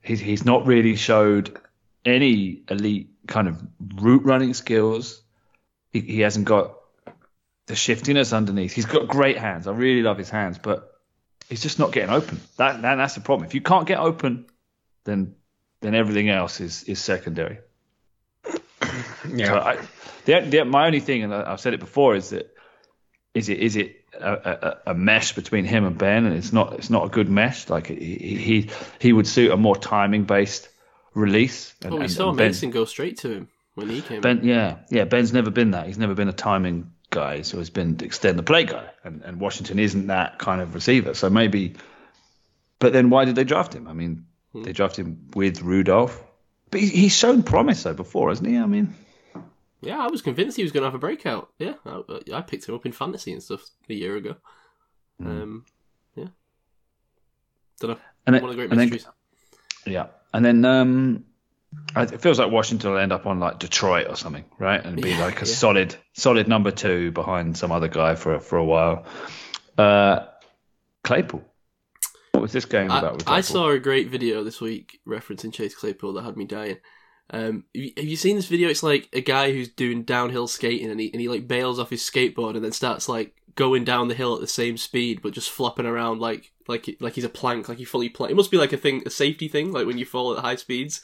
he's 0.03 0.21
he's 0.21 0.45
not 0.45 0.67
really 0.67 0.97
showed 0.97 1.59
any 2.05 2.63
elite 2.69 3.09
kind 3.27 3.49
of 3.49 3.63
route 3.95 4.25
running 4.25 4.53
skills. 4.53 5.23
He, 5.91 6.01
he 6.01 6.21
hasn't 6.21 6.45
got 6.45 6.77
the 7.67 7.75
shiftiness 7.75 8.35
underneath. 8.35 8.73
He's 8.73 8.85
got 8.85 9.09
great 9.09 9.39
hands. 9.39 9.67
I 9.67 9.73
really 9.73 10.03
love 10.03 10.19
his 10.19 10.29
hands, 10.29 10.59
but 10.59 10.94
he's 11.49 11.63
just 11.63 11.79
not 11.79 11.93
getting 11.93 12.11
open. 12.11 12.41
That, 12.57 12.83
that 12.83 12.95
that's 12.97 13.15
the 13.15 13.21
problem. 13.21 13.47
If 13.47 13.55
you 13.55 13.61
can't 13.61 13.87
get 13.87 13.99
open, 13.99 14.47
then 15.05 15.35
then 15.81 15.95
everything 15.95 16.29
else 16.31 16.61
is 16.61 16.85
is 16.85 16.99
secondary. 16.99 17.59
Yeah. 19.35 19.47
So 19.47 19.55
I, 19.59 19.79
the, 20.27 20.41
the, 20.49 20.65
my 20.65 20.87
only 20.87 21.01
thing, 21.01 21.23
and 21.25 21.35
I- 21.35 21.53
I've 21.53 21.61
said 21.61 21.75
it 21.75 21.81
before, 21.81 22.15
is 22.15 22.31
that 22.31 22.55
is 23.35 23.49
it 23.49 23.59
is 23.59 23.75
it 23.77 23.97
a, 24.21 24.79
a, 24.87 24.91
a 24.91 24.95
mesh 24.95 25.33
between 25.35 25.65
him 25.65 25.85
and 25.85 25.97
Ben, 25.99 26.25
and 26.27 26.37
it's 26.37 26.53
not 26.53 26.75
it's 26.75 26.91
not 26.91 27.07
a 27.07 27.09
good 27.09 27.29
mesh. 27.29 27.69
Like 27.69 27.87
he 27.89 27.95
he, 27.97 28.71
he 29.01 29.13
would 29.13 29.27
suit 29.27 29.51
a 29.51 29.57
more 29.57 29.77
timing 29.77 30.25
based 30.25 30.69
release. 31.15 31.75
And, 31.83 31.91
Well, 31.93 31.99
we 32.01 32.05
and- 32.05 32.13
saw 32.13 32.29
and 32.29 32.39
ben, 32.39 32.49
Mason 32.49 32.71
go 32.71 32.85
straight 32.85 33.17
to 33.19 33.31
him 33.33 33.49
when 33.75 33.89
he 33.89 34.03
came. 34.03 34.17
in. 34.17 34.21
ben, 34.23 34.41
yeah, 34.45 34.77
yeah. 34.91 35.05
Ben's 35.05 35.33
never 35.33 35.51
been 35.51 35.73
that. 35.73 35.87
He's 35.87 35.99
never 35.99 36.15
been 36.15 36.29
a 36.29 36.33
timing 36.33 36.93
guy. 37.15 37.37
He's 37.39 37.53
has 37.53 37.71
been 37.71 37.97
extend 38.03 38.39
the 38.39 38.43
play 38.43 38.65
guy, 38.65 38.91
and, 39.05 39.23
and 39.23 39.41
Washington 39.41 39.79
isn't 39.79 40.09
that 40.09 40.39
kind 40.39 40.61
of 40.61 40.75
receiver. 40.75 41.15
So 41.15 41.31
maybe, 41.31 41.75
but 42.79 42.93
then 42.93 43.09
why 43.11 43.25
did 43.25 43.37
they 43.37 43.45
draft 43.45 43.75
him? 43.75 43.89
I 43.89 43.93
mean, 43.95 44.27
they 44.55 44.73
drafted 44.73 45.07
him 45.07 45.29
with 45.35 45.63
Rudolph, 45.63 46.23
but 46.71 46.81
he, 46.81 46.89
he's 46.89 47.17
shown 47.17 47.43
promise 47.43 47.83
though 47.85 47.95
before, 47.95 48.29
hasn't 48.29 48.49
he? 48.49 48.59
I 48.59 48.67
mean. 48.67 48.95
Yeah, 49.81 49.99
I 50.03 50.07
was 50.09 50.23
convinced 50.23 50.57
he 50.57 50.63
was 50.63 50.73
going 50.73 50.81
to 50.83 50.87
have 50.87 50.95
a 50.95 50.99
breakout. 50.99 51.51
Yeah, 51.59 51.75
I, 51.85 52.03
I 52.33 52.41
picked 52.41 52.67
him 52.69 52.75
up 52.75 52.87
in 52.87 52.93
fantasy 52.93 53.33
and 53.35 53.43
stuff 53.43 53.63
a 53.89 53.93
year 53.95 54.17
ago. 54.17 54.37
Um, 55.21 55.67
yeah, 56.17 56.29
don't 57.81 57.91
know. 57.91 57.99
And 58.27 58.35
then- 58.35 58.43
One 58.43 58.51
of 58.51 58.57
the 58.57 58.63
great 58.63 58.71
and 58.71 58.81
then- 58.81 58.89
mysteries. 58.91 59.13
Yeah, 59.87 60.07
and 60.33 60.43
then 60.45 60.65
um, 60.65 61.25
it 61.97 62.21
feels 62.21 62.39
like 62.39 62.51
Washington 62.51 62.91
will 62.93 62.99
end 62.99 63.13
up 63.13 63.27
on 63.27 63.41
like 63.41 63.59
Detroit 63.59 64.07
or 64.09 64.17
something, 64.17 64.45
right? 64.59 64.85
And 64.85 65.01
be 65.01 65.11
Yeah, 65.11 65.21
like 65.21 65.43
a 65.43 65.47
yeah. 65.47 65.55
solid, 65.55 65.97
solid 66.13 66.49
number 66.49 66.71
two 66.71 67.13
behind 67.13 67.57
some 67.57 67.71
other 67.73 67.89
guy 67.89 68.15
for 68.15 68.41
for 68.41 68.59
a 68.59 68.65
while. 68.65 69.07
Uh, 69.79 70.27
Claypool. 71.03 71.45
What 72.33 72.43
was 72.43 72.53
this 72.53 72.65
game 72.65 72.91
I, 72.91 72.99
about? 72.99 73.17
With 73.19 73.29
I 73.29 73.41
saw 73.43 73.71
a 73.71 73.79
great 73.79 74.09
video 74.09 74.43
this 74.43 74.61
week 74.61 74.99
referencing 75.07 75.53
Chase 75.53 75.75
Claypool 75.75 76.15
that 76.15 76.25
had 76.25 76.37
me 76.37 76.45
dying. 76.45 76.79
Um, 77.31 77.65
have 77.75 77.83
you, 77.85 77.93
have 77.97 78.05
you 78.05 78.17
seen 78.17 78.37
this 78.37 78.49
video? 78.49 78.69
It's 78.69 78.83
like 78.83 79.09
a 79.13 79.21
guy 79.21 79.53
who's 79.53 79.69
doing 79.69 80.03
downhill 80.03 80.47
skating 80.49 80.91
and 80.91 81.01
he 81.01 81.11
and 81.13 81.21
he 81.21 81.29
like 81.29 81.49
bails 81.49 81.79
off 81.79 81.91
his 81.91 82.03
skateboard 82.03 82.57
and 82.57 82.65
then 82.65 82.73
starts 82.73 83.09
like 83.09 83.35
going 83.55 83.85
down 83.85 84.09
the 84.09 84.15
hill 84.15 84.35
at 84.35 84.41
the 84.41 84.49
same 84.49 84.77
speed 84.77 85.23
but 85.23 85.33
just 85.33 85.49
flopping 85.49 85.87
around 85.87 86.19
like 86.19 86.51
like 86.67 86.97
like 87.01 87.15
he's 87.15 87.25
a 87.25 87.29
plank, 87.29 87.69
like 87.69 87.79
he 87.79 87.85
fully 87.85 88.09
plank. 88.09 88.33
It 88.33 88.37
must 88.37 88.51
be 88.51 88.57
like 88.57 88.73
a 88.73 88.77
thing, 88.77 89.03
a 89.07 89.11
safety 89.11 89.49
thing, 89.49 89.73
like 89.73 89.87
when 89.87 89.99
you 89.99 90.05
fall 90.05 90.37
at 90.37 90.45
high 90.45 90.57
speeds, 90.57 91.03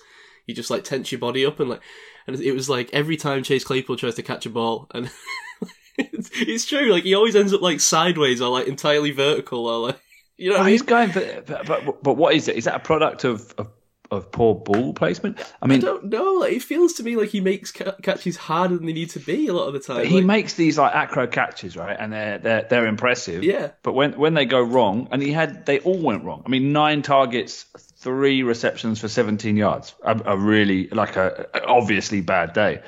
you 0.51 0.55
just 0.55 0.71
like 0.71 0.85
tense 0.85 1.11
your 1.11 1.19
body 1.19 1.47
up 1.47 1.61
and 1.61 1.71
like 1.71 1.81
and 2.27 2.39
it 2.41 2.53
was 2.53 2.69
like 2.69 2.91
every 2.93 3.17
time 3.17 3.43
Chase 3.43 3.65
Claypool 3.65 3.97
tries 3.97 4.17
to 4.17 4.23
catch 4.23 4.47
a 4.47 4.51
ball 4.51 4.87
and. 4.93 5.11
it's, 5.99 6.31
it's 6.35 6.67
true, 6.67 6.91
like 6.93 7.05
he 7.05 7.15
always 7.15 7.37
ends 7.37 7.53
up 7.53 7.61
like 7.61 7.81
sideways 7.81 8.41
or 8.41 8.49
like 8.51 8.67
entirely 8.67 9.11
vertical 9.11 9.67
or 9.67 9.89
like 9.89 10.01
you 10.37 10.51
know 10.51 10.57
I 10.59 10.63
mean? 10.63 10.69
he's 10.73 10.83
going 10.83 11.11
but, 11.13 11.47
but 11.67 12.03
but 12.03 12.15
what 12.15 12.35
is 12.35 12.49
it? 12.49 12.57
Is 12.57 12.65
that 12.65 12.75
a 12.77 12.79
product 12.81 13.25
of 13.25 13.53
of, 13.59 13.69
of 14.11 14.33
poor 14.33 14.55
ball 14.55 14.95
placement? 14.95 15.39
I 15.61 15.67
mean, 15.67 15.79
I 15.79 15.83
don't 15.83 16.05
know. 16.07 16.33
Like, 16.41 16.55
it 16.55 16.63
feels 16.63 16.95
to 16.95 17.03
me 17.03 17.17
like 17.17 17.29
he 17.29 17.41
makes 17.41 17.71
ca- 17.73 17.97
catches 18.03 18.37
harder 18.37 18.77
than 18.77 18.87
they 18.87 18.93
need 18.93 19.11
to 19.11 19.21
be 19.21 19.47
a 19.49 19.53
lot 19.53 19.67
of 19.69 19.75
the 19.75 19.81
time. 19.81 20.07
He 20.07 20.17
Like, 20.17 20.25
makes 20.25 20.55
these 20.55 20.79
like 20.79 20.95
acro 20.95 21.27
catches, 21.27 21.77
right? 21.77 21.97
And 21.99 22.13
they're 22.13 22.39
they're 22.39 22.67
they're 22.71 22.87
impressive. 22.87 23.45
Yeah. 23.45 23.73
But 23.83 23.93
when 23.93 24.19
when 24.19 24.35
they 24.35 24.47
go 24.47 24.61
wrong, 24.63 25.09
and 25.13 25.21
he 25.23 25.33
had 25.33 25.67
they 25.67 25.81
all 25.81 26.01
went 26.01 26.25
wrong. 26.25 26.43
I 26.47 26.49
mean, 26.49 26.73
nine 26.73 27.03
targets, 27.03 27.67
three 28.01 28.43
receptions 28.43 28.99
for 28.99 29.09
17 29.09 29.57
yards. 29.57 29.95
A, 30.03 30.21
a 30.25 30.37
really 30.37 30.89
like 30.89 31.17
a, 31.17 31.47
a 31.55 31.65
obviously 31.67 32.21
bad 32.21 32.53
day, 32.53 32.83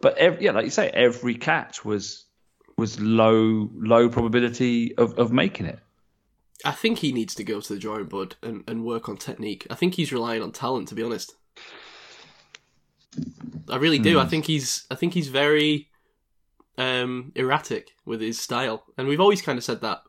but 0.00 0.16
ev 0.18 0.40
yeah, 0.40 0.52
like 0.52 0.64
you 0.64 0.70
say, 0.70 0.90
every 0.90 1.34
catch 1.34 1.84
was 1.84 2.24
was 2.76 3.00
low 3.00 3.70
low 3.74 4.08
probability 4.08 4.96
of, 4.96 5.18
of 5.18 5.32
making 5.32 5.66
it. 5.66 5.78
I 6.64 6.72
think 6.72 6.98
he 6.98 7.12
needs 7.12 7.34
to 7.34 7.44
go 7.44 7.60
to 7.60 7.74
the 7.74 7.78
drawing 7.78 8.06
board 8.06 8.36
and, 8.42 8.64
and 8.66 8.84
work 8.84 9.08
on 9.08 9.18
technique. 9.18 9.66
I 9.70 9.74
think 9.74 9.94
he's 9.94 10.12
relying 10.12 10.42
on 10.42 10.52
talent, 10.52 10.88
to 10.88 10.94
be 10.94 11.02
honest. 11.02 11.34
I 13.68 13.76
really 13.76 13.98
do. 13.98 14.18
I 14.18 14.26
think 14.26 14.46
he's 14.46 14.86
I 14.90 14.94
think 14.94 15.14
he's 15.14 15.28
very 15.28 15.88
um, 16.78 17.32
erratic 17.34 17.92
with 18.04 18.20
his 18.20 18.40
style, 18.40 18.84
and 18.96 19.06
we've 19.06 19.20
always 19.20 19.42
kind 19.42 19.58
of 19.58 19.64
said 19.64 19.82
that. 19.82 20.02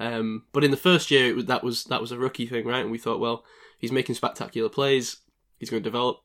Um, 0.00 0.44
but 0.52 0.64
in 0.64 0.72
the 0.72 0.76
first 0.76 1.10
year, 1.10 1.34
was, 1.34 1.46
that 1.46 1.62
was 1.62 1.84
that 1.84 2.00
was 2.00 2.12
a 2.12 2.18
rookie 2.18 2.46
thing, 2.46 2.66
right? 2.66 2.82
And 2.82 2.90
we 2.90 2.98
thought, 2.98 3.20
well, 3.20 3.44
he's 3.82 3.92
making 3.92 4.14
spectacular 4.14 4.70
plays. 4.70 5.18
He's 5.58 5.68
going 5.68 5.82
to 5.82 5.88
develop, 5.88 6.20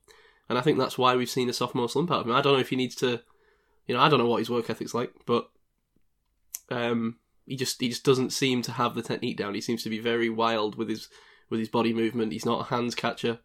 and 0.48 0.58
I 0.58 0.62
think 0.62 0.78
that's 0.80 0.98
why 0.98 1.18
we've 1.18 1.30
seen 1.30 1.50
a 1.50 1.54
sophomore 1.54 1.90
slump 1.90 2.10
out 2.12 2.22
of 2.22 2.28
him. 2.28 2.32
I 2.34 2.42
don't 2.42 2.54
know 2.54 2.60
if 2.60 2.70
he 2.70 2.76
needs 2.78 2.96
to, 2.96 3.20
you 3.88 3.94
know, 3.96 4.00
I 4.00 4.08
don't 4.08 4.20
know 4.20 4.28
what 4.28 4.40
his 4.40 4.50
work 4.50 4.70
ethic's 4.70 4.94
like, 4.94 5.12
but 5.26 5.50
um, 6.70 7.18
he 7.46 7.56
just 7.56 7.80
he 7.82 7.90
just 7.90 8.04
doesn't 8.04 8.32
seem 8.32 8.62
to 8.64 8.72
have 8.72 8.96
the 8.96 9.02
technique 9.02 9.38
down. 9.38 9.54
He 9.54 9.62
seems 9.62 9.84
to 9.84 9.90
be 9.90 10.00
very 10.00 10.30
wild 10.30 10.76
with 10.76 10.90
his 10.90 11.10
with 11.50 11.60
his 11.60 11.70
body 11.70 11.94
movement. 11.94 12.32
He's 12.32 12.46
not 12.46 12.62
a 12.62 12.76
hands 12.76 12.96
catcher. 12.96 13.40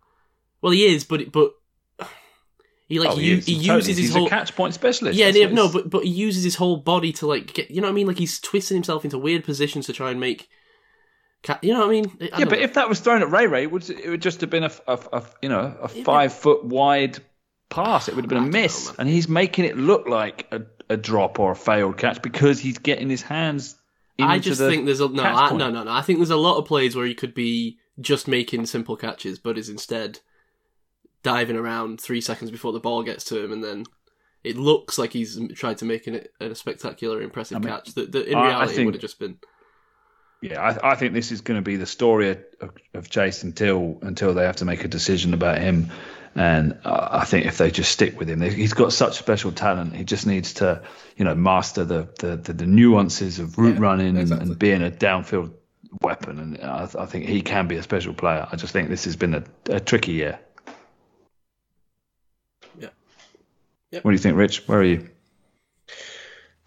Well, 0.60 0.72
he 0.72 0.86
is, 0.86 1.04
but 1.04 1.30
but 1.32 1.52
he 2.88 2.98
like 2.98 3.10
Oh, 3.10 3.16
he, 3.16 3.36
he 3.40 3.54
Totally. 3.66 3.74
uses 3.76 3.86
his 3.88 3.98
He's 3.98 4.14
whole 4.14 4.28
catch 4.28 4.56
point 4.56 4.74
specialist. 4.74 5.18
yeah, 5.18 5.28
yeah, 5.28 5.46
no, 5.48 5.70
but 5.70 5.90
but 5.90 6.04
he 6.04 6.10
uses 6.10 6.42
his 6.44 6.56
whole 6.56 6.76
body 6.78 7.12
to 7.14 7.26
like 7.26 7.52
get 7.54 7.70
you 7.70 7.80
know 7.80 7.86
what 7.88 7.92
I 7.92 7.94
mean. 7.94 8.06
Like 8.06 8.18
he's 8.18 8.40
twisting 8.40 8.76
himself 8.76 9.04
into 9.04 9.18
weird 9.18 9.44
positions 9.44 9.86
to 9.86 9.92
try 9.92 10.10
and 10.10 10.20
make. 10.20 10.48
You 11.62 11.72
know 11.72 11.80
what 11.80 11.88
I 11.88 11.90
mean? 11.90 12.18
I 12.32 12.38
yeah, 12.38 12.44
but 12.44 12.58
know. 12.58 12.64
if 12.64 12.74
that 12.74 12.88
was 12.88 13.00
thrown 13.00 13.22
at 13.22 13.30
Ray 13.30 13.46
Ray, 13.46 13.64
it 13.64 13.70
would 13.70 13.88
it 13.90 14.08
would 14.08 14.22
just 14.22 14.40
have 14.42 14.50
been 14.50 14.64
a, 14.64 14.70
a, 14.86 14.98
a 15.12 15.24
you 15.42 15.48
know 15.48 15.76
a 15.82 15.88
five 15.88 16.32
foot 16.32 16.64
wide 16.64 17.18
pass. 17.68 18.08
It 18.08 18.14
would 18.14 18.24
have 18.24 18.28
been 18.28 18.38
a 18.38 18.40
don't 18.42 18.50
know, 18.50 18.60
miss, 18.62 18.92
and 18.98 19.08
he's 19.08 19.28
making 19.28 19.64
it 19.64 19.76
look 19.76 20.06
like 20.06 20.46
a, 20.52 20.62
a 20.88 20.96
drop 20.96 21.40
or 21.40 21.52
a 21.52 21.56
failed 21.56 21.98
catch 21.98 22.22
because 22.22 22.60
he's 22.60 22.78
getting 22.78 23.10
his 23.10 23.22
hands. 23.22 23.76
I 24.20 24.38
just 24.38 24.60
the 24.60 24.68
think 24.68 24.86
there's 24.86 25.00
a 25.00 25.08
no, 25.08 25.22
I, 25.22 25.50
no, 25.52 25.70
no, 25.70 25.82
no. 25.82 25.90
I 25.90 26.02
think 26.02 26.18
there's 26.18 26.30
a 26.30 26.36
lot 26.36 26.58
of 26.58 26.66
plays 26.66 26.94
where 26.94 27.06
he 27.06 27.14
could 27.14 27.34
be 27.34 27.78
just 28.00 28.28
making 28.28 28.66
simple 28.66 28.96
catches, 28.96 29.38
but 29.38 29.58
is 29.58 29.68
instead 29.68 30.20
diving 31.22 31.56
around 31.56 32.00
three 32.00 32.20
seconds 32.20 32.50
before 32.50 32.72
the 32.72 32.80
ball 32.80 33.02
gets 33.02 33.24
to 33.24 33.42
him, 33.42 33.52
and 33.52 33.64
then 33.64 33.84
it 34.44 34.56
looks 34.56 34.98
like 34.98 35.12
he's 35.12 35.40
tried 35.54 35.78
to 35.78 35.84
make 35.84 36.06
an, 36.06 36.24
a 36.40 36.54
spectacular, 36.54 37.20
impressive 37.20 37.56
I 37.56 37.60
mean, 37.60 37.68
catch. 37.68 37.94
That, 37.94 38.12
that 38.12 38.26
in 38.26 38.38
reality 38.38 38.74
think- 38.74 38.86
would 38.86 38.94
have 38.94 39.02
just 39.02 39.18
been. 39.18 39.38
Yeah, 40.42 40.60
I, 40.60 40.92
I 40.92 40.94
think 40.96 41.14
this 41.14 41.30
is 41.30 41.40
going 41.40 41.56
to 41.58 41.62
be 41.62 41.76
the 41.76 41.86
story 41.86 42.30
of, 42.60 42.72
of 42.94 43.08
Chase 43.08 43.44
until 43.44 43.98
until 44.02 44.34
they 44.34 44.44
have 44.44 44.56
to 44.56 44.64
make 44.64 44.84
a 44.84 44.88
decision 44.88 45.34
about 45.34 45.58
him. 45.58 45.90
And 46.34 46.78
I 46.84 47.24
think 47.26 47.46
if 47.46 47.58
they 47.58 47.70
just 47.70 47.92
stick 47.92 48.18
with 48.18 48.28
him, 48.28 48.38
they, 48.38 48.50
he's 48.50 48.72
got 48.72 48.92
such 48.92 49.18
special 49.18 49.52
talent. 49.52 49.94
He 49.94 50.02
just 50.02 50.26
needs 50.26 50.54
to, 50.54 50.82
you 51.16 51.24
know, 51.24 51.34
master 51.34 51.84
the 51.84 52.08
the, 52.18 52.36
the, 52.36 52.52
the 52.54 52.66
nuances 52.66 53.38
of 53.38 53.56
route 53.56 53.74
Yeah, 53.74 53.82
running 53.82 54.08
and, 54.08 54.18
exactly. 54.18 54.48
and 54.48 54.58
being 54.58 54.82
a 54.82 54.90
downfield 54.90 55.52
weapon. 56.00 56.38
And 56.38 56.58
I, 56.60 56.88
I 56.98 57.06
think 57.06 57.26
he 57.26 57.42
can 57.42 57.68
be 57.68 57.76
a 57.76 57.82
special 57.82 58.14
player. 58.14 58.48
I 58.50 58.56
just 58.56 58.72
think 58.72 58.88
this 58.88 59.04
has 59.04 59.14
been 59.14 59.34
a, 59.34 59.44
a 59.68 59.78
tricky 59.78 60.12
year. 60.12 60.40
Yeah. 62.78 62.88
Yep. 63.92 64.04
What 64.04 64.10
do 64.10 64.14
you 64.14 64.18
think, 64.18 64.36
Rich? 64.36 64.66
Where 64.66 64.80
are 64.80 64.84
you? 64.84 65.10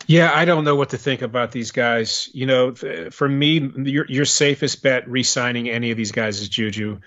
Yeah, 0.08 0.32
I 0.34 0.46
don't 0.46 0.64
know 0.64 0.76
what 0.76 0.90
to 0.92 0.98
think 0.98 1.22
about 1.22 1.52
these 1.52 1.72
guys. 1.72 2.30
You 2.34 2.46
know, 2.46 2.76
for 3.12 3.28
me, 3.28 3.72
your 3.76 4.06
your 4.08 4.26
safest 4.26 4.84
bet 4.84 5.10
re-signing 5.10 5.70
any 5.70 5.92
of 5.92 5.98
these 5.98 6.12
guys 6.12 6.40
is 6.40 6.50
Juju. 6.50 7.00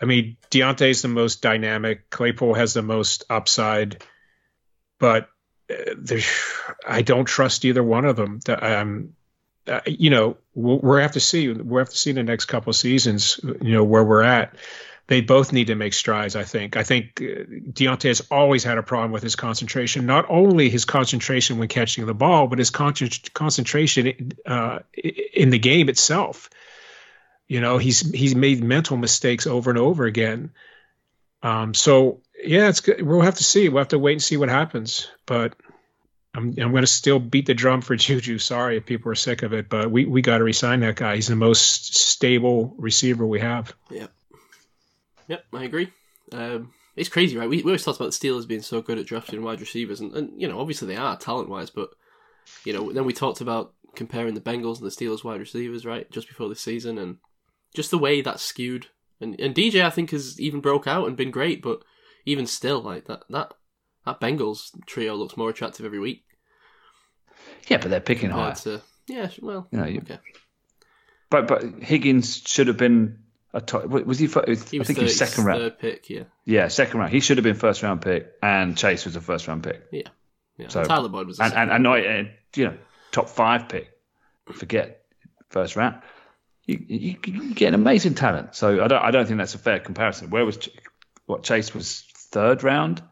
I 0.00 0.04
mean, 0.04 0.36
Diontae's 0.50 1.02
the 1.02 1.08
most 1.08 1.42
dynamic. 1.42 2.10
Claypool 2.10 2.54
has 2.54 2.74
the 2.74 2.82
most 2.82 3.24
upside, 3.30 4.04
but 4.98 5.28
uh, 5.70 5.94
there's, 5.96 6.28
I 6.86 7.02
don't 7.02 7.24
trust 7.24 7.64
either 7.64 7.82
one 7.82 8.04
of 8.04 8.16
them. 8.16 8.40
Um, 8.48 9.14
you 9.86 10.10
know, 10.10 10.36
we'll, 10.54 10.80
we'll 10.80 10.98
have 10.98 11.12
to 11.12 11.20
see. 11.20 11.48
We'll 11.52 11.78
have 11.78 11.90
to 11.90 11.96
see 11.96 12.10
in 12.10 12.16
the 12.16 12.24
next 12.24 12.46
couple 12.46 12.70
of 12.70 12.76
seasons. 12.76 13.40
You 13.42 13.72
know 13.72 13.84
where 13.84 14.04
we're 14.04 14.22
at. 14.22 14.56
They 15.08 15.20
both 15.20 15.52
need 15.52 15.66
to 15.66 15.74
make 15.74 15.94
strides. 15.94 16.36
I 16.36 16.44
think. 16.44 16.76
I 16.76 16.84
think 16.84 17.20
uh, 17.20 17.44
Diontae 17.72 18.08
has 18.08 18.22
always 18.30 18.64
had 18.64 18.78
a 18.78 18.82
problem 18.82 19.10
with 19.10 19.22
his 19.22 19.36
concentration. 19.36 20.06
Not 20.06 20.26
only 20.28 20.70
his 20.70 20.84
concentration 20.84 21.58
when 21.58 21.68
catching 21.68 22.06
the 22.06 22.14
ball, 22.14 22.46
but 22.46 22.58
his 22.58 22.70
con- 22.70 22.94
concentration 23.34 24.32
uh, 24.46 24.80
in 24.94 25.50
the 25.50 25.58
game 25.58 25.88
itself. 25.88 26.50
You 27.48 27.60
know, 27.60 27.78
he's 27.78 28.00
he's 28.10 28.34
made 28.34 28.62
mental 28.62 28.96
mistakes 28.96 29.46
over 29.46 29.70
and 29.70 29.78
over 29.78 30.06
again. 30.06 30.52
Um, 31.42 31.74
so 31.74 32.20
yeah, 32.42 32.68
it's 32.68 32.80
good. 32.80 33.02
We'll 33.02 33.20
have 33.20 33.36
to 33.36 33.44
see. 33.44 33.68
We'll 33.68 33.80
have 33.80 33.88
to 33.88 33.98
wait 33.98 34.12
and 34.12 34.22
see 34.22 34.36
what 34.36 34.48
happens. 34.48 35.08
But 35.26 35.54
I'm 36.34 36.54
I'm 36.58 36.70
going 36.70 36.82
to 36.82 36.86
still 36.86 37.18
beat 37.18 37.46
the 37.46 37.54
drum 37.54 37.82
for 37.82 37.96
Juju. 37.96 38.38
Sorry 38.38 38.76
if 38.76 38.86
people 38.86 39.12
are 39.12 39.16
sick 39.16 39.42
of 39.42 39.52
it, 39.52 39.68
but 39.68 39.90
we 39.90 40.04
we 40.04 40.22
got 40.22 40.38
to 40.38 40.44
resign 40.44 40.80
that 40.80 40.96
guy. 40.96 41.16
He's 41.16 41.28
the 41.28 41.36
most 41.36 41.96
stable 41.96 42.74
receiver 42.78 43.26
we 43.26 43.40
have. 43.40 43.74
Yep, 45.32 45.44
I 45.54 45.64
agree. 45.64 45.90
Um, 46.30 46.74
it's 46.94 47.08
crazy, 47.08 47.38
right? 47.38 47.48
We, 47.48 47.62
we 47.62 47.70
always 47.70 47.82
talked 47.82 47.98
about 47.98 48.12
the 48.12 48.28
Steelers 48.28 48.46
being 48.46 48.60
so 48.60 48.82
good 48.82 48.98
at 48.98 49.06
drafting 49.06 49.42
wide 49.42 49.62
receivers, 49.62 49.98
and, 49.98 50.12
and 50.12 50.38
you 50.38 50.46
know, 50.46 50.60
obviously 50.60 50.88
they 50.88 50.96
are 50.96 51.16
talent 51.16 51.48
wise, 51.48 51.70
but 51.70 51.88
you 52.66 52.74
know, 52.74 52.92
then 52.92 53.06
we 53.06 53.14
talked 53.14 53.40
about 53.40 53.72
comparing 53.96 54.34
the 54.34 54.42
Bengals 54.42 54.76
and 54.76 54.86
the 54.86 54.90
Steelers 54.94 55.24
wide 55.24 55.40
receivers, 55.40 55.86
right, 55.86 56.10
just 56.10 56.28
before 56.28 56.50
this 56.50 56.60
season, 56.60 56.98
and 56.98 57.16
just 57.74 57.90
the 57.90 57.96
way 57.96 58.20
that's 58.20 58.42
skewed. 58.42 58.88
And 59.22 59.40
and 59.40 59.54
DJ, 59.54 59.82
I 59.82 59.88
think, 59.88 60.10
has 60.10 60.38
even 60.38 60.60
broke 60.60 60.86
out 60.86 61.06
and 61.06 61.16
been 61.16 61.30
great, 61.30 61.62
but 61.62 61.80
even 62.26 62.46
still, 62.46 62.82
like 62.82 63.06
that 63.06 63.22
that 63.30 63.54
that 64.04 64.20
Bengals 64.20 64.72
trio 64.84 65.14
looks 65.14 65.38
more 65.38 65.48
attractive 65.48 65.86
every 65.86 65.98
week. 65.98 66.24
Yeah, 67.68 67.78
but 67.78 67.88
they're 67.88 68.00
picking. 68.00 68.28
Compared 68.28 68.56
to, 68.56 68.82
yeah, 69.06 69.30
well, 69.40 69.66
You 69.70 69.78
know, 69.78 69.86
you- 69.86 70.00
okay. 70.00 70.18
But 71.30 71.48
but 71.48 71.62
Higgins 71.82 72.42
should 72.46 72.66
have 72.66 72.76
been 72.76 73.20
a 73.54 73.60
top. 73.60 73.84
Was 73.86 74.18
he? 74.18 74.26
fir- 74.26 74.44
He 74.46 74.52
I 74.52 74.56
think 74.56 74.86
third, 74.86 74.96
he 74.96 75.02
was 75.04 75.16
second 75.18 75.44
round. 75.44 75.60
third 75.60 75.78
pick, 75.78 76.10
yeah, 76.10 76.24
Yeah, 76.44 76.68
second 76.68 77.00
round. 77.00 77.12
He 77.12 77.20
should 77.20 77.36
have 77.38 77.44
been 77.44 77.54
first 77.56 77.82
round 77.82 78.02
pick, 78.02 78.32
and 78.42 78.76
Chase 78.76 79.04
was 79.04 79.16
a 79.16 79.20
first 79.20 79.46
round 79.48 79.62
pick, 79.62 79.82
yeah. 79.92 80.02
yeah. 80.58 80.68
So- 80.68 80.84
Tyler 80.84 81.08
Boyd 81.08 81.26
was, 81.26 81.38
a 81.38 81.44
and 81.44 81.54
and, 81.54 81.70
and 81.70 81.82
not 81.82 81.98
uh, 82.06 82.24
you 82.56 82.64
know 82.66 82.76
top 83.10 83.28
five 83.28 83.68
pick. 83.68 83.90
Forget 84.52 85.04
first 85.50 85.76
round. 85.76 86.00
You, 86.64 86.78
you, 86.86 87.16
you 87.26 87.54
get 87.54 87.68
an 87.68 87.74
amazing 87.74 88.14
talent. 88.14 88.54
So 88.54 88.82
I 88.84 88.88
don't 88.88 89.02
I 89.02 89.10
don't 89.10 89.26
think 89.26 89.38
that's 89.38 89.54
a 89.54 89.58
fair 89.58 89.80
comparison. 89.80 90.30
Where 90.30 90.44
was 90.44 90.68
what 91.26 91.42
Chase 91.42 91.74
was 91.74 92.04
third 92.16 92.62
round? 92.62 93.02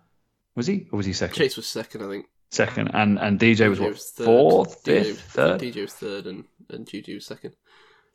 Was 0.56 0.66
he 0.66 0.86
or 0.92 0.96
was 0.98 1.06
he 1.06 1.12
second? 1.12 1.36
Chase 1.36 1.56
was 1.56 1.66
second, 1.66 2.02
I 2.02 2.08
think. 2.08 2.26
Second, 2.50 2.90
and 2.94 3.18
and 3.18 3.38
DJ 3.38 3.68
was 3.68 3.78
DJ 3.78 3.82
what 3.82 3.90
was 3.92 4.10
third. 4.10 4.24
fourth, 4.24 4.84
DJ 4.84 5.04
fifth, 5.04 5.20
third. 5.22 5.60
DJ 5.60 5.82
was 5.82 5.92
third, 5.94 6.26
and 6.26 6.44
and 6.68 6.86
Juju 6.86 7.14
was 7.14 7.26
second. 7.26 7.54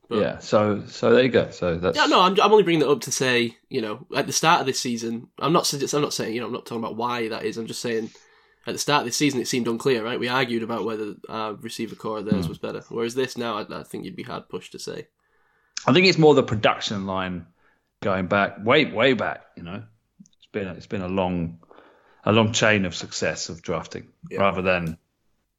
But, 0.08 0.20
Yeah. 0.20 0.40
So 0.40 0.84
so 0.88 1.12
there 1.12 1.24
you 1.24 1.30
go. 1.30 1.50
So 1.52 1.78
that's 1.78 1.98
Yeah, 1.98 2.06
no, 2.06 2.22
I'm, 2.22 2.40
I'm 2.40 2.52
only 2.52 2.64
bringing 2.64 2.82
that 2.82 2.90
up 2.90 3.02
to 3.02 3.12
say, 3.12 3.58
you 3.70 3.82
know, 3.82 4.06
at 4.16 4.28
the 4.28 4.34
start 4.34 4.62
of 4.62 4.68
this 4.68 4.80
season, 4.80 5.30
I'm 5.40 5.54
not, 5.54 5.72
I'm 5.74 6.02
not 6.02 6.14
saying, 6.14 6.36
you 6.36 6.42
know, 6.42 6.48
I'm 6.48 6.54
not 6.54 6.66
talking 6.66 6.84
about 6.84 6.96
why 6.96 7.30
that 7.30 7.44
is. 7.44 7.58
I'm 7.58 7.68
just 7.68 7.82
saying, 7.82 8.12
at 8.68 8.74
the 8.74 8.80
start 8.80 9.02
of 9.02 9.06
this 9.06 9.18
season, 9.18 9.42
it 9.42 9.48
seemed 9.48 9.68
unclear, 9.68 10.04
right? 10.04 10.20
We 10.20 10.28
argued 10.28 10.64
about 10.64 10.86
whether 10.86 11.16
our 11.30 11.54
receiver 11.54 11.96
core 11.96 12.20
of 12.20 12.26
theirs 12.26 12.46
hmm. 12.46 12.50
was 12.50 12.58
better. 12.58 12.84
Whereas 12.90 13.16
this 13.16 13.38
now, 13.38 13.58
I, 13.58 13.80
I 13.80 13.84
think 13.84 14.06
you'd 14.06 14.16
be 14.16 14.24
hard 14.24 14.50
pushed 14.50 14.72
to 14.74 14.80
say. 14.80 15.08
I 15.88 15.94
think 15.94 16.08
it's 16.08 16.18
more 16.18 16.34
the 16.34 16.44
production 16.44 17.06
line 17.06 17.46
going 18.02 18.28
back 18.28 18.64
way 18.64 18.86
way 18.86 19.14
back. 19.14 19.44
You 19.56 19.64
know, 19.64 19.84
it's 20.22 20.48
been 20.52 20.68
it's 20.68 20.88
been 20.88 21.02
a 21.02 21.08
long 21.08 21.60
a 22.24 22.32
long 22.32 22.54
chain 22.54 22.86
of 22.86 22.96
success 22.96 23.50
of 23.50 23.62
drafting 23.62 24.08
Yeah. 24.30 24.40
rather 24.40 24.64
than 24.64 24.98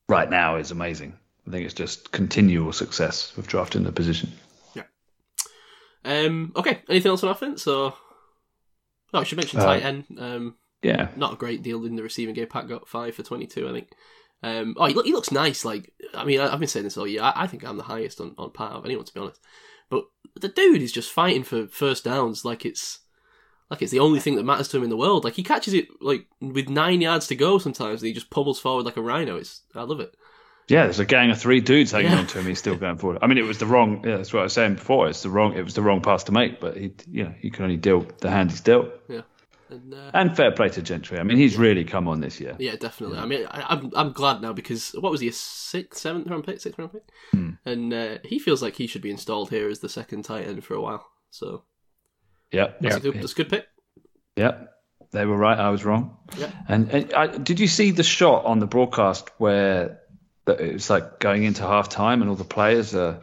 right 0.08 0.28
now 0.28 0.56
is 0.56 0.72
amazing. 0.72 1.16
I 1.46 1.50
think 1.50 1.64
it's 1.64 1.74
just 1.74 2.12
continual 2.12 2.72
success 2.72 3.36
with 3.36 3.46
drafting 3.46 3.84
the 3.84 3.92
position. 3.92 4.32
Yeah. 4.74 4.82
Um, 6.04 6.52
okay, 6.56 6.82
anything 6.88 7.10
else 7.10 7.22
on 7.22 7.30
offense? 7.30 7.66
Or 7.66 7.94
oh, 9.14 9.18
I 9.18 9.24
should 9.24 9.38
mention 9.38 9.60
Uh, 9.60 9.64
tight 9.64 9.84
end. 9.84 10.04
Um, 10.18 10.56
Yeah, 10.82 11.08
not 11.16 11.34
a 11.34 11.36
great 11.36 11.62
deal 11.62 11.84
in 11.84 11.96
the 11.96 12.02
receiving 12.02 12.34
game. 12.34 12.48
Pat 12.48 12.68
got 12.68 12.88
five 12.88 13.14
for 13.14 13.22
twenty-two, 13.22 13.68
I 13.68 13.72
think. 13.72 13.88
Um, 14.42 14.74
oh, 14.76 14.86
he, 14.86 14.94
look, 14.94 15.06
he 15.06 15.12
looks 15.12 15.32
nice. 15.32 15.64
Like, 15.64 15.92
I 16.14 16.24
mean, 16.24 16.40
I, 16.40 16.52
I've 16.52 16.60
been 16.60 16.68
saying 16.68 16.84
this 16.84 16.96
all 16.96 17.06
year. 17.06 17.22
I, 17.22 17.32
I 17.34 17.46
think 17.46 17.64
I'm 17.64 17.78
the 17.78 17.84
highest 17.84 18.20
on, 18.20 18.34
on 18.36 18.50
Pat 18.50 18.72
of 18.72 18.84
anyone, 18.84 19.04
to 19.04 19.14
be 19.14 19.20
honest. 19.20 19.40
But 19.88 20.04
the 20.38 20.48
dude 20.48 20.82
is 20.82 20.92
just 20.92 21.10
fighting 21.12 21.42
for 21.42 21.68
first 21.68 22.04
downs 22.04 22.44
like 22.44 22.66
it's 22.66 23.00
like 23.70 23.82
it's 23.82 23.92
the 23.92 23.98
only 24.00 24.20
thing 24.20 24.36
that 24.36 24.44
matters 24.44 24.68
to 24.68 24.76
him 24.76 24.84
in 24.84 24.90
the 24.90 24.96
world. 24.96 25.24
Like 25.24 25.34
he 25.34 25.42
catches 25.42 25.74
it 25.74 25.88
like 26.00 26.26
with 26.40 26.68
nine 26.68 27.00
yards 27.00 27.26
to 27.28 27.34
go 27.34 27.58
sometimes, 27.58 28.02
and 28.02 28.08
he 28.08 28.12
just 28.12 28.30
pummels 28.30 28.60
forward 28.60 28.84
like 28.84 28.96
a 28.96 29.02
rhino. 29.02 29.36
It's 29.36 29.62
I 29.74 29.82
love 29.82 30.00
it. 30.00 30.14
Yeah. 30.68 30.84
There's 30.84 30.98
a 30.98 31.04
gang 31.04 31.30
of 31.30 31.38
three 31.40 31.60
dudes 31.60 31.90
hanging 31.92 32.12
Yeah. 32.12 32.18
on 32.18 32.26
to 32.28 32.38
him. 32.40 32.46
He's 32.46 32.58
still 32.58 32.76
going 32.76 32.98
forward. 32.98 33.18
I 33.22 33.26
mean, 33.26 33.38
it 33.38 33.44
was 33.44 33.58
the 33.58 33.66
wrong. 33.66 34.02
Yeah, 34.06 34.16
that's 34.18 34.32
what 34.32 34.40
I 34.40 34.42
was 34.44 34.52
saying 34.52 34.74
before. 34.74 35.08
It's 35.08 35.22
the 35.22 35.30
wrong. 35.30 35.54
It 35.56 35.62
was 35.62 35.74
the 35.74 35.82
wrong 35.82 36.00
pass 36.02 36.24
to 36.24 36.32
make. 36.32 36.60
But 36.60 36.76
he, 36.76 36.92
you 37.10 37.24
know, 37.24 37.34
he 37.38 37.50
can 37.50 37.64
only 37.64 37.76
deal 37.76 38.06
the 38.20 38.30
hand 38.30 38.50
he's 38.50 38.60
dealt. 38.60 38.88
And 39.68 39.92
uh, 39.94 40.10
And 40.14 40.36
fair 40.36 40.52
play 40.52 40.68
to 40.68 40.80
Gentry. 40.82 41.18
I 41.18 41.24
mean, 41.24 41.38
he's 41.38 41.56
really 41.56 41.82
come 41.84 42.06
on 42.06 42.20
this 42.20 42.40
year. 42.40 42.54
Yeah, 42.60 42.76
definitely. 42.76 43.18
I 43.18 43.26
mean, 43.26 43.46
I, 43.50 43.74
I'm 43.74 43.90
I'm 43.96 44.12
glad 44.12 44.40
now 44.40 44.52
because 44.52 44.90
what 45.00 45.10
was 45.10 45.20
he 45.20 45.26
a 45.28 45.32
sixth, 45.32 46.00
seventh 46.00 46.28
round 46.28 46.44
pick, 46.44 46.60
sixth 46.60 46.78
round 46.78 46.92
pick, 46.92 47.02
Hmm. 47.32 47.50
and 47.64 47.92
uh, 47.92 48.18
he 48.24 48.38
feels 48.38 48.62
like 48.62 48.76
he 48.76 48.86
should 48.86 49.02
be 49.02 49.10
installed 49.10 49.50
here 49.50 49.68
as 49.68 49.80
the 49.80 49.88
second 49.88 50.22
tight 50.24 50.46
end 50.46 50.62
for 50.64 50.74
a 50.74 50.80
while. 50.80 51.04
So 51.32 51.64
Yep. 52.52 52.78
That's, 52.80 52.94
Yeah. 52.94 52.98
a 52.98 53.00
good, 53.02 53.14
that's 53.22 53.32
a 53.32 53.34
good 53.34 53.48
pick. 53.48 53.66
Yep. 54.36 54.70
They 55.10 55.26
were 55.26 55.36
right. 55.36 55.58
I 55.58 55.70
was 55.70 55.84
wrong. 55.84 56.16
Yeah. 56.38 56.50
And, 56.68 56.88
and 56.90 57.12
I, 57.14 57.26
did 57.26 57.58
you 57.58 57.66
see 57.66 57.90
the 57.90 58.02
shot 58.04 58.44
on 58.44 58.60
the 58.60 58.66
broadcast 58.66 59.30
where 59.38 60.00
that 60.46 60.60
it 60.60 60.72
was 60.72 60.90
like 60.90 61.18
going 61.20 61.44
into 61.44 61.62
half 61.62 61.88
time 61.88 62.22
and 62.22 62.30
all 62.30 62.36
the 62.36 62.44
players 62.44 62.94
are 62.94 63.20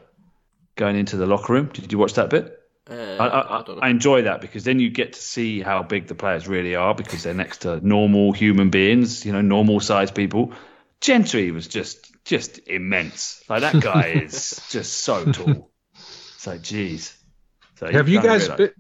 going 0.76 0.96
into 0.96 1.18
the 1.18 1.26
locker 1.26 1.54
room? 1.54 1.70
Did 1.74 1.92
you 1.92 1.98
watch 1.98 2.14
that 2.14 2.30
bit? 2.30 2.60
Uh, 2.90 2.94
I, 2.94 3.60
I, 3.60 3.64
don't. 3.64 3.84
I 3.84 3.90
enjoy 3.90 4.24
that 4.24 4.42
because 4.42 4.66
then 4.66 4.80
you 4.80 4.90
get 4.90 5.14
to 5.14 5.22
see 5.22 5.62
how 5.62 5.84
big 5.84 6.08
the 6.08 6.16
players 6.16 6.48
really 6.48 6.76
are 6.76 6.94
because 6.94 7.24
they're 7.24 7.34
next 7.34 7.60
to 7.60 7.86
normal 7.86 8.34
human 8.34 8.70
beings, 8.70 9.26
you 9.26 9.32
know, 9.32 9.42
normal 9.42 9.80
sized 9.80 10.14
people. 10.14 10.54
Gentry 11.00 11.52
was 11.52 11.68
just 11.68 12.12
just 12.26 12.60
immense. 12.68 13.42
Like 13.50 13.62
that 13.62 13.82
guy 13.82 14.08
is 14.26 14.62
just 14.70 14.94
so 14.94 15.32
tall. 15.32 15.72
It's 16.36 16.46
like, 16.48 16.62
geez. 16.62 17.18
So 17.76 17.90
Have 17.90 18.10
you 18.10 18.22
guys 18.22 18.50
been, 18.50 18.72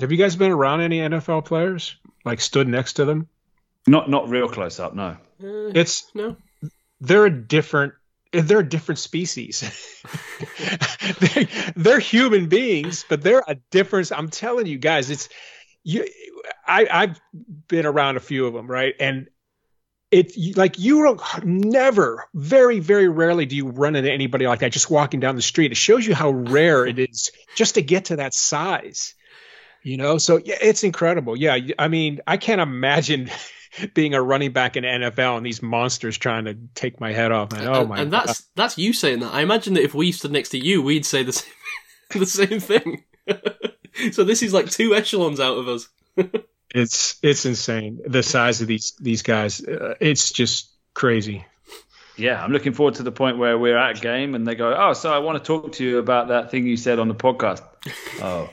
have 0.00 0.12
you 0.12 0.18
guys 0.18 0.36
been 0.36 0.52
around 0.52 0.82
any 0.82 1.00
NFL 1.00 1.44
players? 1.44 1.96
Like 2.24 2.40
stood 2.40 2.68
next 2.68 2.94
to 2.94 3.04
them? 3.04 3.28
not 3.88 4.08
not 4.08 4.28
real 4.28 4.48
close 4.48 4.78
up? 4.78 4.94
No. 4.94 5.16
Uh, 5.42 5.72
It's 5.74 6.14
no. 6.14 6.36
They're 7.00 7.26
a 7.26 7.30
different 7.30 7.94
they're 8.32 8.60
a 8.60 8.68
different 8.68 8.98
species. 8.98 10.02
they, 11.20 11.48
they're 11.76 11.98
human 11.98 12.48
beings, 12.48 13.04
but 13.08 13.22
they're 13.22 13.44
a 13.46 13.56
difference. 13.70 14.12
I'm 14.12 14.28
telling 14.28 14.66
you 14.66 14.78
guys, 14.78 15.10
it's 15.10 15.28
you. 15.82 16.06
I 16.66 16.86
I've 16.90 17.20
been 17.68 17.86
around 17.86 18.16
a 18.16 18.20
few 18.20 18.46
of 18.46 18.54
them, 18.54 18.70
right? 18.70 18.94
And 19.00 19.28
it 20.10 20.56
like 20.56 20.78
you 20.78 21.02
don't 21.02 21.44
never, 21.44 22.26
very 22.34 22.80
very 22.80 23.08
rarely 23.08 23.46
do 23.46 23.56
you 23.56 23.68
run 23.68 23.96
into 23.96 24.10
anybody 24.10 24.46
like 24.46 24.60
that 24.60 24.72
just 24.72 24.90
walking 24.90 25.20
down 25.20 25.36
the 25.36 25.42
street. 25.42 25.72
It 25.72 25.76
shows 25.76 26.06
you 26.06 26.14
how 26.14 26.30
rare 26.30 26.86
it 26.86 26.98
is 26.98 27.30
just 27.56 27.74
to 27.74 27.82
get 27.82 28.06
to 28.06 28.16
that 28.16 28.34
size. 28.34 29.14
You 29.82 29.96
know, 29.96 30.18
so 30.18 30.38
yeah, 30.38 30.56
it's 30.60 30.82
incredible. 30.82 31.36
Yeah, 31.36 31.56
I 31.78 31.88
mean, 31.88 32.20
I 32.26 32.36
can't 32.36 32.60
imagine 32.60 33.30
being 33.94 34.14
a 34.14 34.22
running 34.22 34.52
back 34.52 34.76
in 34.76 34.84
NFL 34.84 35.36
and 35.36 35.46
these 35.46 35.62
monsters 35.62 36.18
trying 36.18 36.44
to 36.46 36.56
take 36.74 37.00
my 37.00 37.12
head 37.12 37.32
off. 37.32 37.52
Man, 37.52 37.66
oh 37.66 37.80
and, 37.80 37.88
my! 37.88 37.98
and 38.00 38.12
that's 38.12 38.46
that's 38.54 38.78
you 38.78 38.92
saying 38.92 39.20
that. 39.20 39.32
I 39.32 39.42
imagine 39.42 39.74
that 39.74 39.82
if 39.82 39.94
we 39.94 40.12
stood 40.12 40.32
next 40.32 40.50
to 40.50 40.58
you, 40.58 40.82
we'd 40.82 41.06
say 41.06 41.22
the 41.22 41.32
same, 41.32 41.52
the 42.14 42.26
same 42.26 42.60
thing. 42.60 43.04
so 44.12 44.24
this 44.24 44.42
is 44.42 44.52
like 44.52 44.70
two 44.70 44.94
echelons 44.94 45.40
out 45.40 45.58
of 45.58 45.68
us. 45.68 45.88
it's 46.74 47.18
it's 47.22 47.46
insane 47.46 48.00
the 48.06 48.22
size 48.22 48.60
of 48.60 48.66
these 48.66 48.94
these 49.00 49.22
guys. 49.22 49.62
Uh, 49.62 49.94
it's 50.00 50.32
just 50.32 50.70
crazy. 50.94 51.44
Yeah, 52.16 52.42
I'm 52.42 52.50
looking 52.50 52.72
forward 52.72 52.94
to 52.96 53.04
the 53.04 53.12
point 53.12 53.38
where 53.38 53.56
we're 53.56 53.78
at 53.78 53.98
a 53.98 54.00
game 54.00 54.34
and 54.34 54.44
they 54.44 54.56
go, 54.56 54.74
"Oh, 54.76 54.92
so 54.92 55.12
I 55.12 55.18
want 55.18 55.38
to 55.38 55.44
talk 55.44 55.72
to 55.74 55.84
you 55.84 55.98
about 55.98 56.28
that 56.28 56.50
thing 56.50 56.66
you 56.66 56.76
said 56.76 56.98
on 56.98 57.06
the 57.06 57.14
podcast." 57.14 57.62
Oh, 58.20 58.50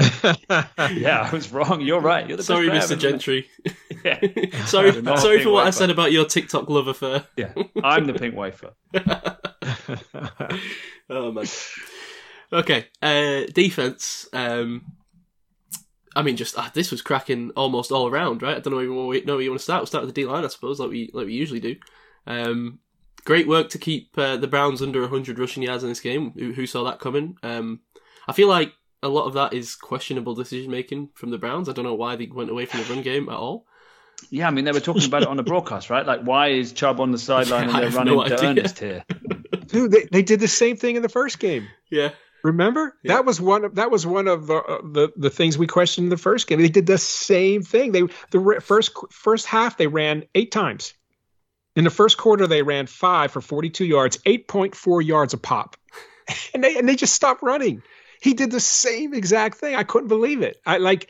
yeah, 0.92 1.28
I 1.28 1.30
was 1.32 1.52
wrong. 1.52 1.80
You're 1.80 2.00
right. 2.00 2.26
You're 2.26 2.36
the 2.36 2.42
Sorry, 2.42 2.68
Mr. 2.68 2.98
Gentry. 2.98 3.48
Yeah. 4.02 4.18
sorry, 4.64 4.92
sorry 5.18 5.42
for 5.42 5.50
what 5.50 5.66
I 5.66 5.70
said 5.70 5.90
about 5.90 6.10
your 6.10 6.24
TikTok 6.24 6.70
love 6.70 6.88
affair. 6.88 7.26
yeah, 7.36 7.52
I'm 7.84 8.06
the 8.06 8.14
pink 8.14 8.34
wafer. 8.34 8.72
Oh 11.10 11.32
man. 11.32 11.44
Okay, 12.50 12.86
uh, 13.02 13.42
defense. 13.52 14.26
Um, 14.32 14.92
I 16.16 16.22
mean, 16.22 16.36
just 16.36 16.58
ah, 16.58 16.70
this 16.72 16.90
was 16.90 17.02
cracking 17.02 17.50
almost 17.56 17.92
all 17.92 18.08
around, 18.08 18.42
right? 18.42 18.56
I 18.56 18.60
don't 18.60 18.72
know 18.72 18.80
even 18.80 19.06
where, 19.06 19.22
know 19.24 19.34
where 19.34 19.42
you 19.42 19.50
want 19.50 19.60
to 19.60 19.64
start. 19.64 19.80
We'll 19.80 19.86
start 19.86 20.04
with 20.06 20.14
the 20.14 20.22
D 20.22 20.26
line, 20.26 20.44
I 20.44 20.48
suppose, 20.48 20.80
like 20.80 20.90
we 20.90 21.10
like 21.12 21.26
we 21.26 21.34
usually 21.34 21.60
do. 21.60 21.76
Um, 22.26 22.78
great 23.24 23.46
work 23.46 23.68
to 23.70 23.78
keep 23.78 24.16
uh, 24.16 24.36
the 24.36 24.48
Browns 24.48 24.82
under 24.82 25.00
100 25.02 25.38
rushing 25.38 25.62
yards 25.62 25.82
in 25.82 25.88
this 25.88 26.00
game. 26.00 26.32
Who, 26.32 26.52
who 26.52 26.66
saw 26.66 26.84
that 26.84 27.00
coming? 27.00 27.36
Um, 27.42 27.80
I 28.26 28.32
feel 28.32 28.48
like 28.48 28.72
a 29.02 29.08
lot 29.08 29.26
of 29.26 29.34
that 29.34 29.52
is 29.52 29.74
questionable 29.76 30.34
decision 30.34 30.70
making 30.70 31.10
from 31.14 31.30
the 31.30 31.38
Browns. 31.38 31.68
I 31.68 31.72
don't 31.72 31.84
know 31.84 31.94
why 31.94 32.16
they 32.16 32.26
went 32.26 32.50
away 32.50 32.66
from 32.66 32.80
the 32.80 32.86
run 32.86 33.02
game 33.02 33.28
at 33.28 33.36
all. 33.36 33.66
Yeah, 34.28 34.48
I 34.48 34.50
mean 34.50 34.66
they 34.66 34.72
were 34.72 34.80
talking 34.80 35.04
about 35.04 35.22
it 35.22 35.28
on 35.28 35.36
the 35.36 35.42
broadcast, 35.42 35.88
right? 35.88 36.06
Like, 36.06 36.22
why 36.22 36.48
is 36.48 36.72
Chubb 36.72 37.00
on 37.00 37.10
the 37.10 37.18
sideline 37.18 37.70
and 37.70 37.74
they're 37.82 37.90
running 37.90 38.14
no 38.14 38.24
to 38.24 38.34
idea. 38.34 38.50
Ernest 38.50 38.78
here? 38.78 39.04
Dude, 39.66 39.90
they, 39.90 40.08
they 40.10 40.22
did 40.22 40.40
the 40.40 40.48
same 40.48 40.76
thing 40.76 40.96
in 40.96 41.02
the 41.02 41.08
first 41.08 41.38
game. 41.38 41.68
Yeah, 41.90 42.10
Remember? 42.42 42.96
Yeah. 43.02 43.14
That 43.14 43.24
was 43.24 43.40
one 43.40 43.64
of 43.64 43.74
that 43.74 43.90
was 43.90 44.06
one 44.06 44.28
of 44.28 44.46
the, 44.46 44.56
uh, 44.56 44.80
the 44.82 45.12
the 45.16 45.30
things 45.30 45.58
we 45.58 45.66
questioned 45.66 46.06
in 46.06 46.10
the 46.10 46.16
first 46.16 46.46
game. 46.46 46.60
They 46.60 46.68
did 46.68 46.86
the 46.86 46.98
same 46.98 47.62
thing. 47.62 47.92
They 47.92 48.02
the 48.30 48.62
first 48.64 48.92
first 49.10 49.46
half 49.46 49.76
they 49.76 49.86
ran 49.86 50.24
eight 50.34 50.50
times. 50.50 50.94
In 51.76 51.84
the 51.84 51.90
first 51.90 52.18
quarter 52.18 52.46
they 52.46 52.62
ran 52.62 52.86
5 52.86 53.30
for 53.30 53.40
42 53.40 53.84
yards, 53.84 54.18
8.4 54.26 55.06
yards 55.06 55.34
a 55.34 55.38
pop. 55.38 55.76
And 56.54 56.62
they 56.62 56.78
and 56.78 56.88
they 56.88 56.94
just 56.94 57.14
stopped 57.14 57.42
running. 57.42 57.82
He 58.20 58.34
did 58.34 58.50
the 58.50 58.60
same 58.60 59.14
exact 59.14 59.58
thing. 59.58 59.74
I 59.74 59.82
couldn't 59.82 60.08
believe 60.08 60.42
it. 60.42 60.60
I 60.64 60.78
like 60.78 61.08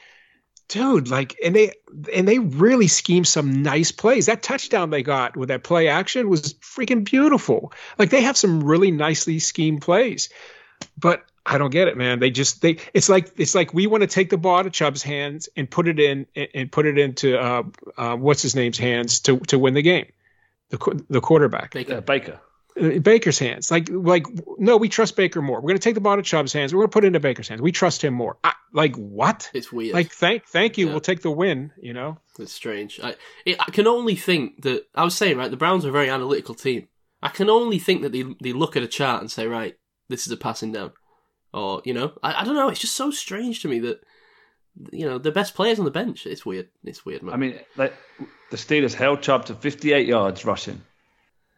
dude, 0.68 1.08
like 1.08 1.36
and 1.44 1.54
they 1.54 1.72
and 2.14 2.26
they 2.26 2.38
really 2.38 2.86
schemed 2.86 3.26
some 3.26 3.62
nice 3.62 3.92
plays. 3.92 4.26
That 4.26 4.42
touchdown 4.42 4.90
they 4.90 5.02
got 5.02 5.36
with 5.36 5.48
that 5.48 5.64
play 5.64 5.88
action 5.88 6.28
was 6.28 6.54
freaking 6.54 7.04
beautiful. 7.04 7.72
Like 7.98 8.10
they 8.10 8.22
have 8.22 8.36
some 8.36 8.62
really 8.62 8.90
nicely 8.90 9.38
schemed 9.38 9.82
plays 9.82 10.28
but 10.98 11.24
I 11.46 11.58
don't 11.58 11.70
get 11.70 11.88
it, 11.88 11.96
man. 11.96 12.18
They 12.20 12.30
just 12.30 12.62
they 12.62 12.78
it's 12.94 13.08
like 13.08 13.32
it's 13.36 13.54
like 13.54 13.72
we 13.72 13.86
want 13.86 14.02
to 14.02 14.06
take 14.06 14.30
the 14.30 14.36
ball 14.36 14.58
out 14.58 14.66
of 14.66 14.72
Chubb's 14.72 15.02
hands 15.02 15.48
and 15.56 15.70
put 15.70 15.88
it 15.88 15.98
in 15.98 16.26
and 16.54 16.70
put 16.70 16.86
it 16.86 16.98
into 16.98 17.38
uh, 17.38 17.62
uh, 17.96 18.16
what's 18.16 18.42
his 18.42 18.54
name's 18.54 18.78
hands 18.78 19.20
to 19.20 19.38
to 19.40 19.58
win 19.58 19.74
the 19.74 19.82
game, 19.82 20.06
the 20.68 21.04
the 21.08 21.20
quarterback 21.20 21.72
Baker. 21.72 21.96
Uh, 21.96 22.00
Baker. 22.00 22.40
Uh, 22.78 22.98
Baker's 22.98 23.38
hands. 23.38 23.70
Like 23.70 23.88
like 23.90 24.26
no, 24.58 24.76
we 24.76 24.88
trust 24.88 25.16
Baker 25.16 25.42
more. 25.42 25.60
We're 25.60 25.68
gonna 25.68 25.78
take 25.78 25.94
the 25.94 26.00
ball 26.00 26.16
to 26.16 26.22
Chubb's 26.22 26.52
hands. 26.52 26.74
We're 26.74 26.82
gonna 26.82 26.88
put 26.88 27.04
it 27.04 27.08
into 27.08 27.20
Baker's 27.20 27.48
hands. 27.48 27.60
We 27.60 27.72
trust 27.72 28.02
him 28.02 28.14
more. 28.14 28.38
I, 28.44 28.52
like 28.72 28.94
what? 28.96 29.50
It's 29.54 29.72
weird. 29.72 29.94
Like 29.94 30.12
thank 30.12 30.46
thank 30.46 30.78
you. 30.78 30.86
Yeah. 30.86 30.92
We'll 30.92 31.00
take 31.00 31.22
the 31.22 31.30
win. 31.30 31.72
You 31.80 31.92
know. 31.92 32.18
It's 32.38 32.52
strange. 32.52 33.00
I 33.02 33.16
it, 33.44 33.60
I 33.60 33.70
can 33.70 33.86
only 33.86 34.14
think 34.14 34.62
that 34.62 34.86
I 34.94 35.04
was 35.04 35.16
saying 35.16 35.36
right. 35.36 35.50
The 35.50 35.56
Browns 35.56 35.84
are 35.84 35.90
a 35.90 35.92
very 35.92 36.10
analytical 36.10 36.54
team. 36.54 36.88
I 37.22 37.28
can 37.28 37.50
only 37.50 37.78
think 37.78 38.02
that 38.02 38.12
they 38.12 38.24
they 38.40 38.52
look 38.52 38.76
at 38.76 38.82
a 38.82 38.88
chart 38.88 39.20
and 39.20 39.30
say, 39.30 39.46
right, 39.46 39.76
this 40.08 40.26
is 40.26 40.32
a 40.32 40.36
passing 40.36 40.72
down, 40.72 40.92
or 41.52 41.82
you 41.84 41.94
know, 41.94 42.12
I, 42.22 42.42
I 42.42 42.44
don't 42.44 42.54
know. 42.54 42.68
It's 42.68 42.80
just 42.80 42.96
so 42.96 43.10
strange 43.10 43.62
to 43.62 43.68
me 43.68 43.80
that 43.80 44.02
you 44.92 45.06
know 45.06 45.18
the 45.18 45.32
best 45.32 45.54
players 45.54 45.78
on 45.78 45.84
the 45.84 45.90
bench. 45.90 46.26
It's 46.26 46.46
weird. 46.46 46.68
It's 46.84 47.04
weird, 47.04 47.22
man. 47.22 47.34
I 47.34 47.36
mean, 47.36 47.58
they, 47.76 47.90
the 48.50 48.56
Steelers 48.56 48.94
held 48.94 49.22
Chubb 49.22 49.46
to 49.46 49.54
58 49.54 50.06
yards 50.06 50.44
rushing. 50.44 50.82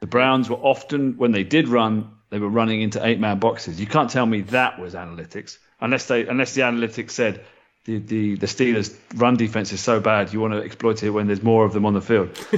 The 0.02 0.08
Browns 0.08 0.50
were 0.50 0.56
often, 0.56 1.16
when 1.16 1.30
they 1.30 1.44
did 1.44 1.68
run, 1.68 2.10
they 2.30 2.40
were 2.40 2.48
running 2.48 2.82
into 2.82 3.06
eight-man 3.06 3.38
boxes. 3.38 3.78
You 3.78 3.86
can't 3.86 4.10
tell 4.10 4.26
me 4.26 4.40
that 4.40 4.80
was 4.80 4.94
analytics, 4.94 5.58
unless 5.80 6.06
they, 6.06 6.26
unless 6.26 6.54
the 6.54 6.62
analytics 6.62 7.12
said 7.12 7.44
the, 7.84 8.00
the, 8.00 8.34
the 8.34 8.46
Steelers' 8.46 8.96
run 9.14 9.36
defense 9.36 9.72
is 9.72 9.80
so 9.80 10.00
bad, 10.00 10.32
you 10.32 10.40
want 10.40 10.54
to 10.54 10.60
exploit 10.60 11.04
it 11.04 11.10
when 11.10 11.28
there's 11.28 11.44
more 11.44 11.64
of 11.64 11.72
them 11.72 11.86
on 11.86 11.94
the 11.94 12.00
field. 12.00 12.34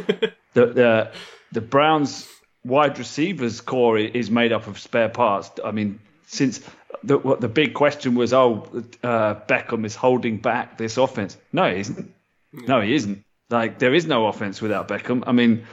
the, 0.55 0.67
the 0.67 1.13
the 1.53 1.61
Browns' 1.61 2.27
wide 2.65 2.99
receivers 2.99 3.61
core 3.61 3.99
is 3.99 4.31
made 4.31 4.51
up 4.55 4.67
of 4.67 4.79
spare 4.79 5.11
parts. 5.11 5.51
I 5.63 5.71
mean, 5.71 6.01
since 6.27 6.67
the 7.03 7.19
what 7.19 7.43
the 7.43 7.49
big 7.49 7.75
question 7.75 8.15
was, 8.15 8.33
oh, 8.33 8.67
uh, 9.03 9.35
Beckham 9.35 9.85
is 9.85 9.95
holding 9.95 10.39
back 10.39 10.79
this 10.79 10.97
offense. 10.97 11.37
No, 11.53 11.71
he 11.71 11.81
isn't. 11.81 12.15
No, 12.55 12.81
he 12.81 12.95
isn't. 12.95 13.23
Like 13.51 13.79
there 13.79 13.93
is 13.93 14.07
no 14.07 14.29
offense 14.29 14.63
without 14.63 14.89
Beckham. 14.89 15.25
I 15.27 15.33
mean, 15.33 15.67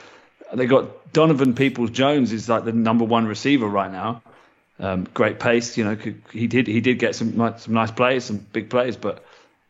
they 0.53 0.65
got 0.65 1.13
Donovan 1.13 1.53
Peoples 1.55 1.89
Jones 1.91 2.31
is 2.31 2.47
like 2.49 2.65
the 2.65 2.71
number 2.71 3.05
one 3.05 3.25
receiver 3.27 3.67
right 3.67 3.91
now. 3.91 4.21
Um, 4.79 5.07
great 5.13 5.39
pace, 5.39 5.77
you 5.77 5.83
know. 5.83 5.95
could- 5.95 6.21
He 6.31 6.47
did 6.47 6.67
he 6.67 6.81
did 6.81 6.97
get 6.99 7.15
some 7.15 7.33
some 7.57 7.73
nice 7.73 7.91
plays, 7.91 8.23
some 8.25 8.37
big 8.51 8.69
plays, 8.69 8.97
but 8.97 9.23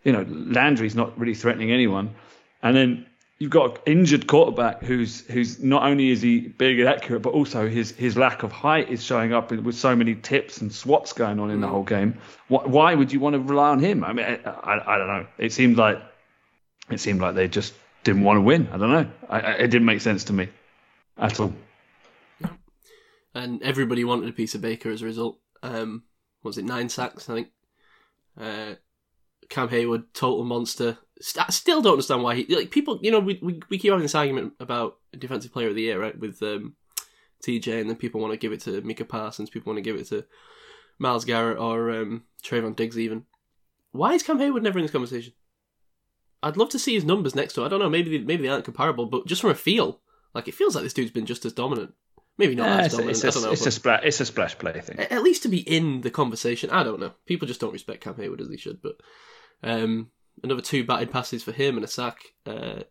you 0.03 0.11
know 0.11 0.25
Landry's 0.29 0.95
not 0.95 1.17
really 1.19 1.35
threatening 1.35 1.71
anyone. 1.71 2.15
And 2.63 2.75
then 2.75 3.05
you've 3.39 3.51
got 3.51 3.71
an 3.75 3.81
injured 3.87 4.27
quarterback 4.27 4.81
who's 4.83 5.21
who's 5.27 5.61
not 5.61 5.83
only 5.83 6.11
is 6.11 6.21
he 6.21 6.39
big 6.39 6.79
and 6.79 6.87
accurate, 6.87 7.21
but 7.23 7.33
also 7.33 7.67
his 7.67 7.91
his 7.91 8.15
lack 8.15 8.43
of 8.43 8.51
height 8.51 8.89
is 8.89 9.03
showing 9.03 9.33
up 9.33 9.51
with 9.51 9.75
so 9.75 9.95
many 9.95 10.15
tips 10.15 10.61
and 10.61 10.71
swats 10.71 11.11
going 11.13 11.39
on 11.39 11.51
in 11.51 11.59
the 11.59 11.67
whole 11.67 11.83
game. 11.83 12.17
Why, 12.47 12.63
why 12.65 12.95
would 12.95 13.11
you 13.11 13.19
want 13.19 13.33
to 13.33 13.39
rely 13.39 13.69
on 13.69 13.79
him? 13.79 14.03
I 14.03 14.13
mean, 14.13 14.25
I, 14.25 14.49
I, 14.49 14.95
I 14.95 14.97
don't 14.97 15.07
know. 15.07 15.25
It 15.37 15.51
seemed 15.51 15.77
like 15.77 15.99
it 16.89 16.99
seemed 16.99 17.19
like 17.19 17.35
they 17.35 17.47
just 17.47 17.73
didn't 18.03 18.23
want 18.23 18.37
to 18.37 18.41
win. 18.41 18.69
I 18.71 18.77
don't 18.77 18.91
know. 18.91 19.07
I, 19.29 19.39
it 19.39 19.67
didn't 19.67 19.85
make 19.85 20.01
sense 20.01 20.23
to 20.25 20.33
me 20.33 20.49
at 21.21 21.39
all. 21.39 21.53
and 23.33 23.61
everybody 23.63 24.03
wanted 24.03 24.29
a 24.29 24.33
piece 24.33 24.55
of 24.55 24.61
Baker 24.61 24.89
as 24.89 25.01
a 25.01 25.05
result. 25.05 25.39
Um, 25.63 26.03
was 26.43 26.57
it 26.57 26.65
nine 26.65 26.89
sacks? 26.89 27.29
I 27.29 27.35
think. 27.35 27.47
Uh, 28.39 28.75
Cam 29.49 29.69
Heyward, 29.69 30.05
total 30.13 30.43
monster. 30.43 30.97
I 31.37 31.51
still 31.51 31.81
don't 31.81 31.93
understand 31.93 32.23
why 32.23 32.35
he 32.35 32.55
like 32.55 32.71
people. 32.71 32.99
You 33.01 33.11
know, 33.11 33.19
we, 33.19 33.39
we 33.43 33.61
we 33.69 33.77
keep 33.77 33.91
having 33.91 34.03
this 34.03 34.15
argument 34.15 34.53
about 34.59 34.97
defensive 35.17 35.53
player 35.53 35.69
of 35.69 35.75
the 35.75 35.81
year, 35.83 36.01
right? 36.01 36.17
With 36.17 36.41
um, 36.41 36.75
TJ, 37.45 37.79
and 37.79 37.89
then 37.89 37.97
people 37.97 38.21
want 38.21 38.33
to 38.33 38.37
give 38.37 38.53
it 38.53 38.61
to 38.61 38.81
Micah 38.81 39.05
Parsons. 39.05 39.49
People 39.49 39.71
want 39.71 39.83
to 39.83 39.89
give 39.89 39.99
it 39.99 40.07
to 40.07 40.25
Myles 40.97 41.25
Garrett 41.25 41.59
or 41.59 41.91
um, 41.91 42.23
Trevon 42.43 42.75
Diggs. 42.75 42.97
Even 42.97 43.25
why 43.91 44.13
is 44.13 44.23
Cam 44.23 44.39
Heyward 44.39 44.63
never 44.63 44.79
in 44.79 44.85
this 44.85 44.91
conversation? 44.91 45.33
I'd 46.41 46.57
love 46.57 46.69
to 46.69 46.79
see 46.79 46.95
his 46.95 47.05
numbers 47.05 47.35
next 47.35 47.53
to. 47.53 47.61
it. 47.61 47.65
I 47.65 47.69
don't 47.69 47.79
know. 47.79 47.89
Maybe 47.89 48.17
they, 48.17 48.23
maybe 48.23 48.43
they 48.43 48.49
aren't 48.49 48.65
comparable, 48.65 49.05
but 49.05 49.27
just 49.27 49.41
from 49.41 49.51
a 49.51 49.55
feel, 49.55 49.99
like 50.33 50.47
it 50.47 50.55
feels 50.55 50.75
like 50.75 50.83
this 50.83 50.93
dude's 50.93 51.11
been 51.11 51.25
just 51.25 51.45
as 51.45 51.53
dominant. 51.53 51.93
Maybe 52.37 52.55
not 52.55 52.67
Yeah, 52.67 52.77
as 52.77 52.85
it's, 52.87 52.95
dominant. 52.95 53.17
it's, 53.17 53.25
I 53.25 53.29
don't 53.29 53.43
a, 53.43 53.45
know. 53.47 53.51
it's, 53.53 53.65
a 53.65 53.71
splash, 53.71 54.01
it's 54.03 54.19
a 54.21 54.25
splash 54.25 54.57
play 54.57 54.79
thing. 54.81 54.99
at 54.99 55.21
least 55.23 55.43
to 55.43 55.49
be 55.49 55.59
in 55.59 56.01
the 56.01 56.09
conversation. 56.11 56.69
I 56.69 56.83
don't 56.83 56.99
know. 56.99 57.11
People 57.25 57.47
just 57.47 57.59
don't 57.59 57.73
respect 57.73 58.03
Cam 58.03 58.15
Heyward 58.15 58.41
as 58.41 58.49
they 58.49 58.57
should. 58.57 58.81
But 58.81 58.95
Um, 59.63 60.11
another 60.43 60.61
two 60.61 60.83
batted 60.85 61.11
passes 61.11 61.43
for 61.43 61.51
him 61.51 61.75
and 61.75 61.83
a 61.83 61.87
sack 61.87 62.17
uh, 62.47 62.81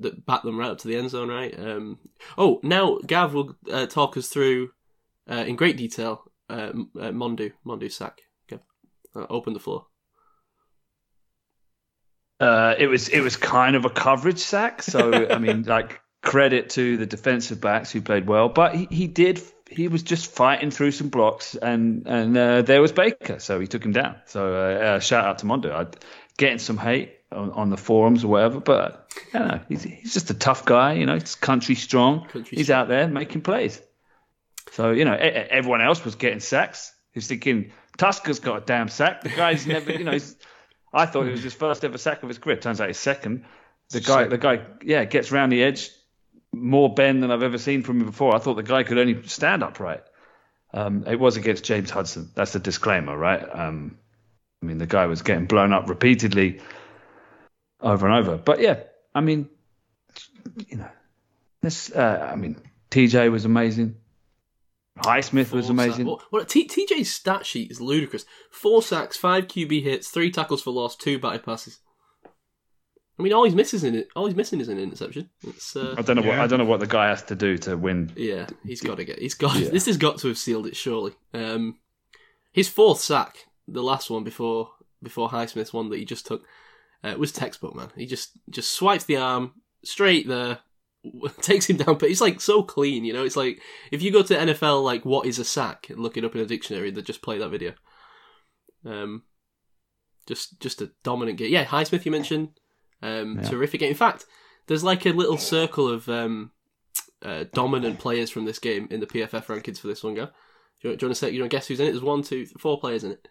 that 0.00 0.24
bat 0.26 0.42
them 0.42 0.58
right 0.58 0.70
up 0.70 0.78
to 0.78 0.88
the 0.88 0.96
end 0.96 1.10
zone. 1.10 1.28
Right. 1.28 1.56
Um, 1.58 1.98
oh, 2.36 2.60
now 2.62 2.98
Gav 3.06 3.34
will 3.34 3.56
uh, 3.70 3.86
talk 3.86 4.16
us 4.16 4.28
through 4.28 4.70
uh, 5.30 5.44
in 5.46 5.54
great 5.56 5.76
detail 5.76 6.24
uh, 6.50 6.72
uh, 6.98 7.10
Mondu 7.12 7.52
Mondu 7.66 7.92
sack. 7.92 8.22
Gav, 8.48 8.60
uh, 9.14 9.26
open 9.28 9.52
the 9.52 9.60
floor. 9.60 9.86
Uh, 12.40 12.74
it 12.78 12.86
was 12.86 13.08
it 13.08 13.20
was 13.20 13.36
kind 13.36 13.74
of 13.76 13.84
a 13.84 13.90
coverage 13.90 14.38
sack. 14.38 14.82
So 14.82 15.28
I 15.28 15.38
mean, 15.38 15.62
like 15.66 16.00
credit 16.22 16.70
to 16.70 16.96
the 16.96 17.06
defensive 17.06 17.60
backs 17.60 17.90
who 17.90 18.00
played 18.00 18.26
well, 18.26 18.48
but 18.48 18.74
he, 18.74 18.88
he 18.90 19.06
did 19.06 19.40
he 19.70 19.88
was 19.88 20.02
just 20.02 20.30
fighting 20.30 20.70
through 20.70 20.92
some 20.92 21.08
blocks, 21.08 21.54
and 21.54 22.06
and 22.06 22.36
uh, 22.36 22.62
there 22.62 22.80
was 22.80 22.92
Baker, 22.92 23.38
so 23.38 23.60
he 23.60 23.66
took 23.66 23.84
him 23.84 23.92
down. 23.92 24.16
So 24.26 24.54
uh, 24.54 24.84
uh, 24.84 25.00
shout 25.00 25.24
out 25.24 25.38
to 25.40 25.46
Mondo, 25.46 25.74
I'd, 25.74 25.96
getting 26.36 26.58
some 26.58 26.78
hate 26.78 27.16
on, 27.30 27.50
on 27.52 27.70
the 27.70 27.76
forums 27.76 28.24
or 28.24 28.28
whatever, 28.28 28.60
but 28.60 29.10
I 29.34 29.38
don't 29.38 29.48
know, 29.48 29.60
he's 29.68 29.82
he's 29.82 30.14
just 30.14 30.30
a 30.30 30.34
tough 30.34 30.64
guy, 30.64 30.94
you 30.94 31.06
know, 31.06 31.14
he's 31.14 31.34
country 31.34 31.74
strong. 31.74 32.26
Country 32.26 32.56
he's 32.56 32.66
strong. 32.66 32.82
out 32.82 32.88
there 32.88 33.08
making 33.08 33.42
plays. 33.42 33.82
So 34.72 34.90
you 34.90 35.04
know, 35.04 35.14
everyone 35.14 35.82
else 35.82 36.04
was 36.04 36.14
getting 36.14 36.40
sacks. 36.40 36.94
He's 37.12 37.26
thinking 37.26 37.72
Tuszka's 37.98 38.40
got 38.40 38.62
a 38.62 38.64
damn 38.64 38.88
sack. 38.88 39.22
The 39.22 39.30
guy's 39.30 39.66
never, 39.66 39.92
you 39.92 40.04
know. 40.04 40.12
He's, 40.12 40.36
I 40.92 41.04
thought 41.06 41.26
it 41.26 41.32
was 41.32 41.42
his 41.42 41.54
first 41.54 41.84
ever 41.84 41.98
sack 41.98 42.22
of 42.22 42.28
his 42.28 42.38
career. 42.38 42.56
Turns 42.56 42.80
out 42.80 42.88
his 42.88 42.98
second. 42.98 43.44
The 43.90 44.00
guy, 44.00 44.24
the 44.24 44.38
guy, 44.38 44.60
yeah, 44.82 45.04
gets 45.04 45.32
round 45.32 45.50
the 45.50 45.62
edge, 45.62 45.90
more 46.60 46.92
bend 46.92 47.22
than 47.22 47.30
I've 47.30 47.42
ever 47.42 47.58
seen 47.58 47.82
from 47.82 48.00
him 48.00 48.06
before. 48.06 48.34
I 48.34 48.38
thought 48.38 48.54
the 48.54 48.62
guy 48.62 48.82
could 48.82 48.98
only 48.98 49.22
stand 49.26 49.62
upright. 49.62 50.02
Um, 50.74 51.04
it 51.06 51.18
was 51.18 51.36
against 51.36 51.64
James 51.64 51.90
Hudson. 51.90 52.30
That's 52.34 52.52
the 52.52 52.58
disclaimer, 52.58 53.16
right? 53.16 53.42
Um, 53.42 53.96
I 54.62 54.66
mean, 54.66 54.78
the 54.78 54.86
guy 54.86 55.06
was 55.06 55.22
getting 55.22 55.46
blown 55.46 55.72
up 55.72 55.88
repeatedly, 55.88 56.60
over 57.80 58.06
and 58.08 58.16
over. 58.16 58.36
But 58.36 58.60
yeah, 58.60 58.80
I 59.14 59.20
mean, 59.20 59.48
you 60.68 60.76
know, 60.78 60.88
this. 61.62 61.90
Uh, 61.90 62.28
I 62.32 62.36
mean, 62.36 62.56
TJ 62.90 63.30
was 63.30 63.44
amazing. 63.44 63.96
Highsmith 64.98 65.52
was 65.52 65.70
amazing. 65.70 66.06
sack- 66.08 66.26
Well, 66.32 66.44
T- 66.44 66.66
TJ's 66.66 67.12
stat 67.12 67.46
sheet 67.46 67.70
is 67.70 67.80
ludicrous. 67.80 68.26
Four 68.50 68.82
sacks, 68.82 69.16
five 69.16 69.46
QB 69.46 69.84
hits, 69.84 70.08
three 70.08 70.30
tackles 70.32 70.60
for 70.60 70.72
loss, 70.72 70.96
two 70.96 71.18
batted 71.20 71.44
passes. 71.44 71.78
I 73.18 73.22
mean, 73.22 73.32
all 73.32 73.44
he's 73.44 73.54
missing 73.54 73.78
is 73.78 73.84
an 73.84 74.04
all 74.14 74.26
he's 74.26 74.36
missing 74.36 74.60
is 74.60 74.68
an 74.68 74.78
interception. 74.78 75.28
It's 75.42 75.74
uh, 75.74 75.94
I 75.98 76.02
don't 76.02 76.16
know 76.16 76.22
what 76.22 76.38
I 76.38 76.46
don't 76.46 76.58
know 76.58 76.64
what 76.64 76.80
the 76.80 76.86
guy 76.86 77.08
has 77.08 77.22
to 77.24 77.34
do 77.34 77.58
to 77.58 77.76
win. 77.76 78.12
yeah, 78.16 78.46
he's 78.64 78.80
got 78.80 78.98
to 78.98 79.04
get. 79.04 79.18
He's 79.18 79.34
got. 79.34 79.56
This 79.70 79.86
has 79.86 79.96
got 79.96 80.18
to 80.18 80.28
have 80.28 80.38
sealed 80.38 80.66
it 80.66 80.76
surely. 80.76 81.12
Um, 81.34 81.78
his 82.52 82.68
fourth 82.68 83.00
sack, 83.00 83.46
the 83.66 83.82
last 83.82 84.08
one 84.10 84.24
before 84.24 84.70
before 85.02 85.28
Highsmith's 85.30 85.72
one 85.72 85.90
that 85.90 85.98
he 85.98 86.04
just 86.04 86.26
took, 86.26 86.44
uh, 87.02 87.14
was 87.18 87.32
textbook 87.32 87.74
man. 87.74 87.90
He 87.96 88.06
just 88.06 88.38
just 88.50 88.70
swipes 88.70 89.04
the 89.04 89.16
arm 89.16 89.52
straight 89.84 90.28
there, 90.28 90.60
takes 91.40 91.68
him 91.68 91.76
down. 91.76 91.98
But 91.98 92.10
he's 92.10 92.20
like 92.20 92.40
so 92.40 92.62
clean, 92.62 93.04
you 93.04 93.12
know. 93.12 93.24
It's 93.24 93.36
like 93.36 93.60
if 93.90 94.00
you 94.00 94.12
go 94.12 94.22
to 94.22 94.36
NFL, 94.36 94.84
like 94.84 95.04
what 95.04 95.26
is 95.26 95.40
a 95.40 95.44
sack, 95.44 95.90
and 95.90 95.98
look 95.98 96.16
it 96.16 96.24
up 96.24 96.36
in 96.36 96.40
a 96.40 96.46
dictionary, 96.46 96.92
they 96.92 97.02
just 97.02 97.22
play 97.22 97.38
that 97.38 97.50
video. 97.50 97.74
Um, 98.84 99.24
just 100.26 100.60
just 100.60 100.82
a 100.82 100.92
dominant 101.02 101.38
game. 101.38 101.52
Yeah, 101.52 101.64
Highsmith 101.64 102.04
you 102.04 102.12
mentioned, 102.12 102.50
um, 103.02 103.36
Yeah. 103.38 103.48
terrific 103.48 103.80
game. 103.80 103.90
In 103.90 103.96
fact, 103.96 104.26
there's 104.66 104.84
like 104.84 105.06
a 105.06 105.10
little 105.10 105.38
circle 105.38 105.88
of 105.88 106.08
um, 106.08 106.50
uh, 107.22 107.44
dominant 107.52 107.98
players 107.98 108.30
from 108.30 108.44
this 108.44 108.58
game 108.58 108.88
in 108.90 109.00
the 109.00 109.06
PFF 109.06 109.46
rankings 109.46 109.78
for 109.80 109.86
this 109.88 110.02
one. 110.04 110.14
Go. 110.14 110.26
Do 110.80 110.90
you, 110.90 110.96
do 110.96 111.04
you 111.04 111.08
want 111.08 111.16
to 111.16 111.26
say? 111.26 111.30
You 111.30 111.40
want 111.40 111.50
to 111.50 111.56
guess 111.56 111.66
who's 111.66 111.80
in 111.80 111.86
it? 111.88 111.92
There's 111.92 112.02
one, 112.02 112.22
two, 112.22 112.46
four 112.58 112.78
players 112.78 113.02
in 113.04 113.10
it. 113.12 113.26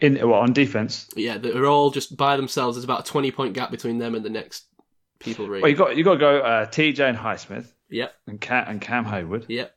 In 0.00 0.14
well, 0.28 0.40
on 0.40 0.52
defense. 0.52 1.08
Yeah, 1.16 1.38
they're 1.38 1.66
all 1.66 1.90
just 1.90 2.16
by 2.16 2.36
themselves. 2.36 2.76
There's 2.76 2.84
about 2.84 3.08
a 3.08 3.10
20 3.10 3.30
point 3.30 3.54
gap 3.54 3.70
between 3.70 3.98
them 3.98 4.14
and 4.14 4.24
the 4.24 4.30
next 4.30 4.64
people. 5.20 5.48
Well, 5.48 5.68
you 5.68 5.76
got 5.76 5.96
you 5.96 6.02
got 6.04 6.14
to 6.14 6.18
go 6.18 6.38
uh, 6.40 6.66
TJ 6.66 7.00
and 7.08 7.16
Highsmith 7.18 7.70
Yep, 7.90 8.12
and 8.26 8.40
Cam 8.40 8.64
and 8.68 8.80
Cam 8.80 9.04
Heyward. 9.04 9.44
yep, 9.48 9.74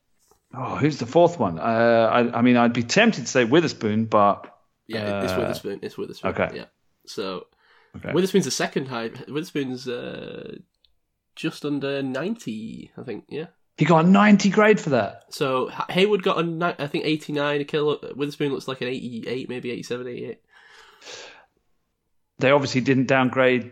Oh, 0.56 0.76
who's 0.78 0.98
the 0.98 1.06
fourth 1.06 1.38
one? 1.40 1.60
Uh, 1.60 1.62
I, 2.12 2.40
I 2.40 2.42
mean, 2.42 2.58
I'd 2.58 2.74
be 2.74 2.82
tempted 2.84 3.22
to 3.22 3.28
say 3.28 3.44
Witherspoon, 3.46 4.06
but 4.06 4.52
yeah. 4.88 5.24
it's 5.24 5.34
Uh, 5.34 5.38
Witherspoon. 5.40 5.80
It's 5.84 5.98
Witherspoon. 5.98 6.32
okay. 6.32 6.50
Yeah. 6.56 6.66
So 7.06 7.46
okay. 7.98 8.14
Witherspoon's 8.14 8.46
the 8.46 8.52
second 8.52 8.88
high. 8.88 9.12
Witherspoon's 9.28 9.88
uh, 9.88 10.58
just 11.36 11.66
under 11.66 12.02
90, 12.02 12.92
I 12.98 13.04
think. 13.04 13.26
Yeah. 13.30 13.48
he 13.78 13.86
got 13.86 14.06
a 14.06 14.08
90 14.08 14.50
grade 14.50 14.80
for 14.80 14.92
that. 14.92 15.26
So 15.30 15.70
Heyward 15.70 16.24
got 16.24 16.40
a 16.40 16.76
I 16.80 16.88
think 16.88 17.06
89 17.06 17.62
a 17.62 17.64
kill. 17.66 18.00
Witherspoon 18.16 18.52
looks 18.52 18.68
like 18.68 18.82
an 18.82 18.88
88, 18.88 19.50
maybe 19.50 19.72
87, 19.72 20.08
88. 20.08 20.42
They 22.40 22.52
obviously 22.52 22.82
didn't 22.82 23.08
downgrade 23.08 23.72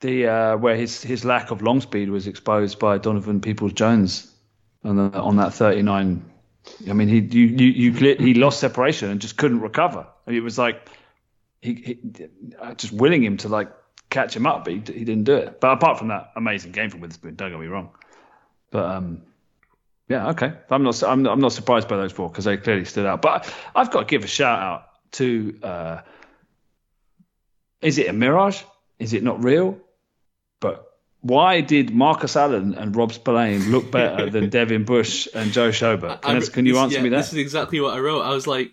the 0.00 0.26
uh, 0.26 0.56
where 0.56 0.76
his 0.76 1.02
his 1.02 1.24
lack 1.24 1.50
of 1.50 1.62
long 1.62 1.80
speed 1.80 2.10
was 2.10 2.26
exposed 2.26 2.78
by 2.78 2.98
Donovan 2.98 3.40
Peoples 3.40 3.72
Jones 3.72 4.32
on 4.82 4.96
the, 4.96 5.18
on 5.18 5.36
that 5.36 5.52
39. 5.54 6.24
I 6.88 6.92
mean, 6.92 7.08
he 7.08 7.20
you 7.20 7.46
you, 7.46 7.90
you 7.92 8.16
he 8.16 8.34
lost 8.34 8.60
separation 8.60 9.10
and 9.10 9.20
just 9.20 9.36
couldn't 9.36 9.60
recover. 9.60 10.06
I 10.26 10.30
mean, 10.30 10.38
it 10.38 10.42
was 10.42 10.58
like 10.58 10.88
he, 11.60 11.74
he 11.74 12.26
just 12.76 12.92
willing 12.92 13.22
him 13.22 13.36
to 13.38 13.48
like 13.48 13.70
catch 14.08 14.34
him 14.34 14.46
up, 14.46 14.64
but 14.64 14.72
he, 14.72 14.78
he 14.78 15.04
didn't 15.04 15.24
do 15.24 15.36
it. 15.36 15.60
But 15.60 15.72
apart 15.72 15.98
from 15.98 16.08
that, 16.08 16.32
amazing 16.36 16.72
game 16.72 16.90
from 16.90 17.00
Witherspoon. 17.00 17.34
Don't 17.36 17.50
get 17.50 17.60
me 17.60 17.66
wrong. 17.66 17.90
But 18.70 18.84
um, 18.84 19.22
yeah, 20.08 20.30
okay. 20.30 20.52
I'm 20.70 20.82
not 20.82 21.02
I'm 21.02 21.22
not, 21.22 21.32
I'm 21.32 21.40
not 21.40 21.52
surprised 21.52 21.88
by 21.88 21.96
those 21.96 22.12
four 22.12 22.28
because 22.28 22.44
they 22.44 22.56
clearly 22.56 22.84
stood 22.84 23.06
out. 23.06 23.22
But 23.22 23.52
I've 23.74 23.90
got 23.90 24.00
to 24.00 24.06
give 24.06 24.24
a 24.24 24.28
shout 24.28 24.60
out 24.60 24.84
to. 25.12 25.58
Uh, 25.62 26.00
is 27.80 27.98
it 27.98 28.08
a 28.08 28.12
mirage? 28.12 28.62
Is 28.98 29.14
it 29.14 29.22
not 29.22 29.42
real? 29.42 29.78
But 30.60 30.86
why 31.22 31.60
did 31.60 31.94
Marcus 31.94 32.36
Allen 32.36 32.74
and 32.74 32.94
Rob 32.94 33.12
Spillane 33.12 33.70
look 33.70 33.90
better 33.90 34.28
than 34.28 34.50
Devin 34.50 34.84
Bush 34.84 35.28
and 35.34 35.52
Joe 35.52 35.70
Schobert? 35.70 36.22
Can, 36.22 36.36
I- 36.36 36.40
can 36.40 36.66
you 36.66 36.78
answer 36.78 36.96
yeah, 36.96 37.02
me 37.02 37.08
that? 37.10 37.16
This 37.16 37.32
is 37.32 37.38
exactly 37.38 37.80
what 37.80 37.94
I 37.94 38.00
wrote. 38.00 38.22
I 38.22 38.30
was 38.30 38.46
like, 38.46 38.72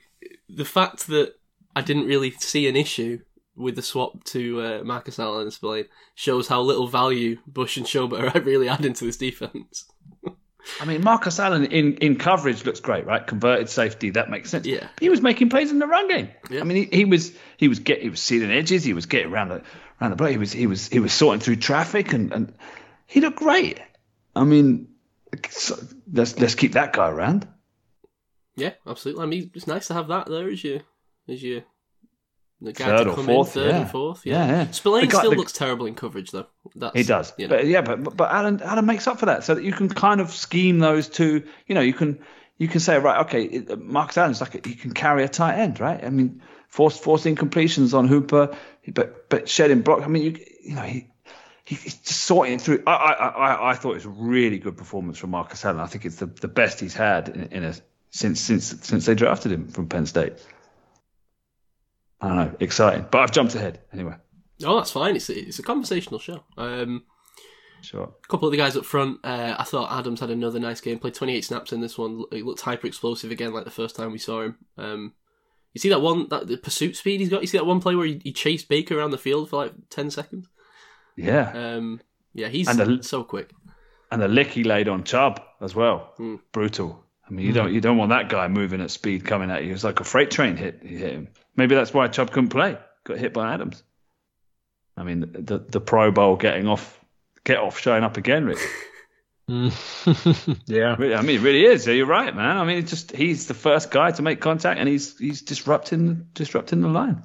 the 0.50 0.66
fact 0.66 1.08
that 1.08 1.34
I 1.78 1.82
didn't 1.82 2.08
really 2.08 2.32
see 2.32 2.68
an 2.68 2.76
issue 2.76 3.20
with 3.56 3.76
the 3.76 3.84
swap 3.84 4.24
to 4.24 4.62
uh, 4.62 4.84
Marcus 4.84 5.20
Allen 5.20 5.44
and 5.44 5.54
Spillane 5.54 5.86
shows 6.16 6.48
how 6.48 6.62
little 6.62 6.88
value 6.88 7.38
Bush 7.46 7.78
and 7.78 7.86
Schobert 7.86 8.34
are 8.34 8.42
really 8.42 8.68
adding 8.68 8.94
to 8.94 9.06
this 9.06 9.18
defense. 9.18 9.86
I 10.82 10.86
mean, 10.86 11.04
Marcus 11.04 11.40
Allen 11.40 11.66
in, 11.66 11.94
in 11.98 12.16
coverage 12.16 12.66
looks 12.66 12.80
great, 12.80 13.06
right? 13.06 13.26
Converted 13.26 13.70
safety, 13.70 14.10
that 14.10 14.32
makes 14.32 14.50
sense. 14.50 14.66
Yeah. 14.66 14.88
he 15.00 15.10
was 15.10 15.22
making 15.22 15.50
plays 15.50 15.70
in 15.70 15.78
the 15.78 15.86
run 15.86 16.08
game. 16.08 16.30
Yeah. 16.50 16.62
I 16.62 16.64
mean, 16.64 16.90
he, 16.90 16.98
he 16.98 17.06
was 17.06 17.32
he 17.58 17.68
was 17.68 17.78
get 17.78 18.02
he 18.02 18.10
was 18.10 18.20
sealing 18.20 18.50
edges, 18.50 18.84
he 18.84 18.94
was 18.94 19.06
getting 19.06 19.32
around 19.32 19.50
the 19.50 19.62
around 20.02 20.10
the 20.10 20.16
block, 20.16 20.32
he 20.32 20.38
was 20.38 20.52
he 20.52 20.66
was 20.66 20.88
he 20.88 20.98
was 21.00 21.14
sorting 21.14 21.42
through 21.42 21.58
traffic, 21.58 22.12
and, 22.12 22.34
and 22.34 22.54
he 23.06 23.22
looked 23.22 23.38
great. 23.38 23.80
I 24.36 24.46
mean, 24.46 24.88
so 25.48 25.78
let's 26.12 26.40
let's 26.40 26.56
keep 26.56 26.72
that 26.72 26.94
guy 26.94 27.08
around. 27.08 27.48
Yeah, 28.56 28.72
absolutely. 28.88 29.22
I 29.22 29.28
mean, 29.28 29.52
it's 29.54 29.68
nice 29.68 29.86
to 29.90 29.94
have 29.94 30.08
that 30.08 30.26
there 30.26 30.50
as 30.50 30.64
you 30.64 30.82
as 31.28 31.42
you 31.44 31.64
the 32.60 32.74
guy 32.74 32.86
Third 32.86 33.04
to 33.04 33.10
or 33.12 33.16
fourth, 33.24 33.56
in 33.56 33.64
third 33.64 33.70
yeah. 33.70 33.82
and 33.82 33.90
fourth. 33.92 34.26
Yeah, 34.26 34.46
Yeah, 34.48 34.52
yeah. 34.64 34.72
Spillane 34.72 35.08
guy- 35.10 35.20
still 35.20 35.32
the- 35.32 35.38
looks 35.38 35.52
terrible 35.54 35.86
in 35.86 35.94
coverage 35.96 36.32
though. 36.32 36.48
That's, 36.76 36.96
He 36.96 37.04
does, 37.04 37.32
You 37.38 37.48
know. 37.48 37.56
but 37.58 37.66
yeah, 37.68 37.82
but 37.82 38.18
but 38.18 38.32
Alan 38.32 38.62
Alan 38.62 38.86
makes 38.86 39.06
up 39.08 39.20
for 39.20 39.28
that, 39.28 39.44
so 39.44 39.54
that 39.56 39.64
you 39.64 39.72
can 39.74 39.90
kind 39.90 40.20
of 40.22 40.32
scheme 40.34 40.80
those 40.80 41.08
two. 41.08 41.44
You 41.68 41.76
know, 41.76 41.82
you 41.82 41.94
can 41.94 42.20
you 42.58 42.68
can 42.68 42.80
say 42.80 42.98
right, 42.98 43.22
okay, 43.26 43.44
it- 43.44 43.70
uh, 43.72 43.76
Marcus 43.76 44.18
Allen's 44.18 44.42
like 44.42 44.66
he 44.66 44.74
can 44.74 44.92
carry 44.94 45.24
a 45.24 45.28
tight 45.30 45.60
end, 45.60 45.80
right? 45.80 46.04
I 46.04 46.10
mean, 46.10 46.42
force 46.68 46.98
forcing 46.98 47.36
completions 47.36 47.94
on 47.94 48.08
Hooper, 48.08 48.56
but 48.88 49.30
but 49.30 49.48
shedding 49.48 49.82
block. 49.82 50.02
I 50.02 50.08
mean, 50.08 50.24
you 50.24 50.46
you 50.64 50.76
know 50.76 50.82
he. 50.82 51.08
he- 51.66 51.76
He's 51.76 51.96
just 51.98 52.22
sorting 52.22 52.60
through. 52.60 52.82
I, 52.88 52.92
I 52.94 53.28
I 53.28 53.70
I 53.72 53.74
thought 53.76 53.92
it 53.92 53.96
was 53.96 54.06
a 54.06 54.10
really 54.10 54.58
good 54.58 54.78
performance 54.78 55.18
from 55.20 55.32
Marcus 55.32 55.64
Allen. 55.66 55.82
I 55.82 55.86
think 55.88 56.06
it's 56.06 56.16
the, 56.16 56.26
the 56.28 56.48
best 56.48 56.80
he's 56.80 56.96
had 56.96 57.28
in, 57.30 57.42
in 57.52 57.64
a 57.66 57.74
since 58.10 58.40
since 58.40 58.74
since 58.82 59.06
they 59.06 59.14
drafted 59.16 59.52
him 59.52 59.68
from 59.68 59.88
Penn 59.90 60.06
State. 60.06 60.34
I 62.22 62.28
don't 62.28 62.38
know, 62.38 62.56
exciting. 62.60 63.06
But 63.12 63.20
I've 63.20 63.32
jumped 63.32 63.56
ahead 63.56 63.80
anyway. 63.94 64.16
Oh, 64.66 64.78
that's 64.78 64.92
fine. 64.92 65.16
It's 65.16 65.30
a, 65.30 65.38
it's 65.40 65.60
a 65.60 65.64
conversational 65.64 66.20
show. 66.20 66.44
Um, 66.58 67.04
Sure. 67.82 68.12
a 68.24 68.28
couple 68.28 68.48
of 68.48 68.52
the 68.52 68.58
guys 68.58 68.76
up 68.76 68.86
front. 68.86 69.20
Uh, 69.24 69.56
I 69.58 69.64
thought 69.64 69.92
Adams 69.98 70.20
had 70.20 70.32
another 70.32 70.60
nice 70.60 70.82
game. 70.82 70.98
Played 70.98 71.14
28 71.14 71.46
snaps 71.46 71.72
in 71.72 71.80
this 71.80 71.96
one. 71.98 72.24
He 72.32 72.42
looked 72.42 72.62
hyper 72.62 72.88
explosive 72.88 73.30
again, 73.30 73.54
like 73.54 73.66
the 73.66 73.72
first 73.72 73.96
time 73.96 74.12
we 74.12 74.18
saw 74.18 74.42
him. 74.42 74.58
Um, 74.80 75.14
you 75.74 75.80
see 75.80 75.90
that 75.90 76.02
one, 76.02 76.28
that 76.30 76.48
the 76.48 76.58
pursuit 76.58 76.96
speed 76.96 77.20
he's 77.20 77.30
got. 77.30 77.42
You 77.42 77.48
see 77.48 77.60
that 77.60 77.66
one 77.68 77.80
play 77.80 77.94
where 77.96 78.08
he, 78.08 78.20
he 78.24 78.34
chased 78.34 78.68
Baker 78.68 78.98
around 78.98 79.12
the 79.12 79.18
field 79.20 79.50
for 79.52 79.58
like 79.58 79.74
10 79.92 80.10
seconds. 80.10 80.48
Yeah. 81.16 81.52
Um, 81.54 82.02
yeah, 82.34 82.48
he's 82.48 82.68
And 82.68 82.80
the- 82.80 83.04
so 83.04 83.24
quick. 83.24 83.52
and 84.12 84.20
the 84.22 84.28
lick 84.28 84.48
he 84.48 84.64
laid 84.64 84.88
on 84.88 85.04
Chubb 85.04 85.40
as 85.62 85.76
well. 85.76 86.14
Hmm. 86.18 86.38
Brutal. 86.52 87.04
I 87.28 87.32
mean, 87.34 87.46
you 87.46 87.54
don't 87.54 87.74
you 87.74 87.80
don't 87.82 87.98
want 87.98 88.10
that 88.10 88.30
guy 88.30 88.48
moving 88.48 88.82
at 88.82 88.90
speed 88.90 89.24
coming 89.26 89.52
at 89.52 89.66
you. 89.66 89.74
It's 89.74 89.84
like 89.84 90.00
a 90.00 90.04
freight 90.06 90.32
train 90.32 90.56
hit. 90.58 90.80
He 90.82 90.96
hit 90.98 91.12
him. 91.12 91.28
Maybe 91.58 91.76
that's 91.76 91.94
why 91.94 92.08
Chubb 92.08 92.32
couldn't 92.32 92.50
play. 92.50 92.78
Got 93.04 93.18
hit 93.18 93.34
by 93.34 93.54
Adams. 93.54 93.84
I 94.96 95.04
mean, 95.04 95.30
the 95.34 95.60
the 95.60 95.82
Pro 95.82 96.12
Bowl 96.12 96.38
getting 96.38 96.68
off, 96.68 97.00
get 97.44 97.58
off, 97.58 97.80
showing 97.80 98.04
up 98.04 98.18
again. 98.18 98.46
Really, 98.46 98.62
yeah. 100.66 100.96
I 100.98 101.22
mean, 101.22 101.38
it 101.38 101.42
really 101.42 101.66
is. 101.66 101.88
You're 101.88 102.06
right, 102.06 102.36
man. 102.36 102.58
I 102.58 102.66
mean, 102.66 102.80
it's 102.80 102.90
just 102.90 103.16
he's 103.16 103.48
the 103.48 103.54
first 103.54 103.92
guy 103.92 104.12
to 104.12 104.22
make 104.22 104.42
contact, 104.42 104.80
and 104.80 104.90
he's 104.90 105.18
he's 105.18 105.42
disrupting 105.42 106.28
disrupting 106.34 106.82
the 106.82 106.88
line. 106.88 107.24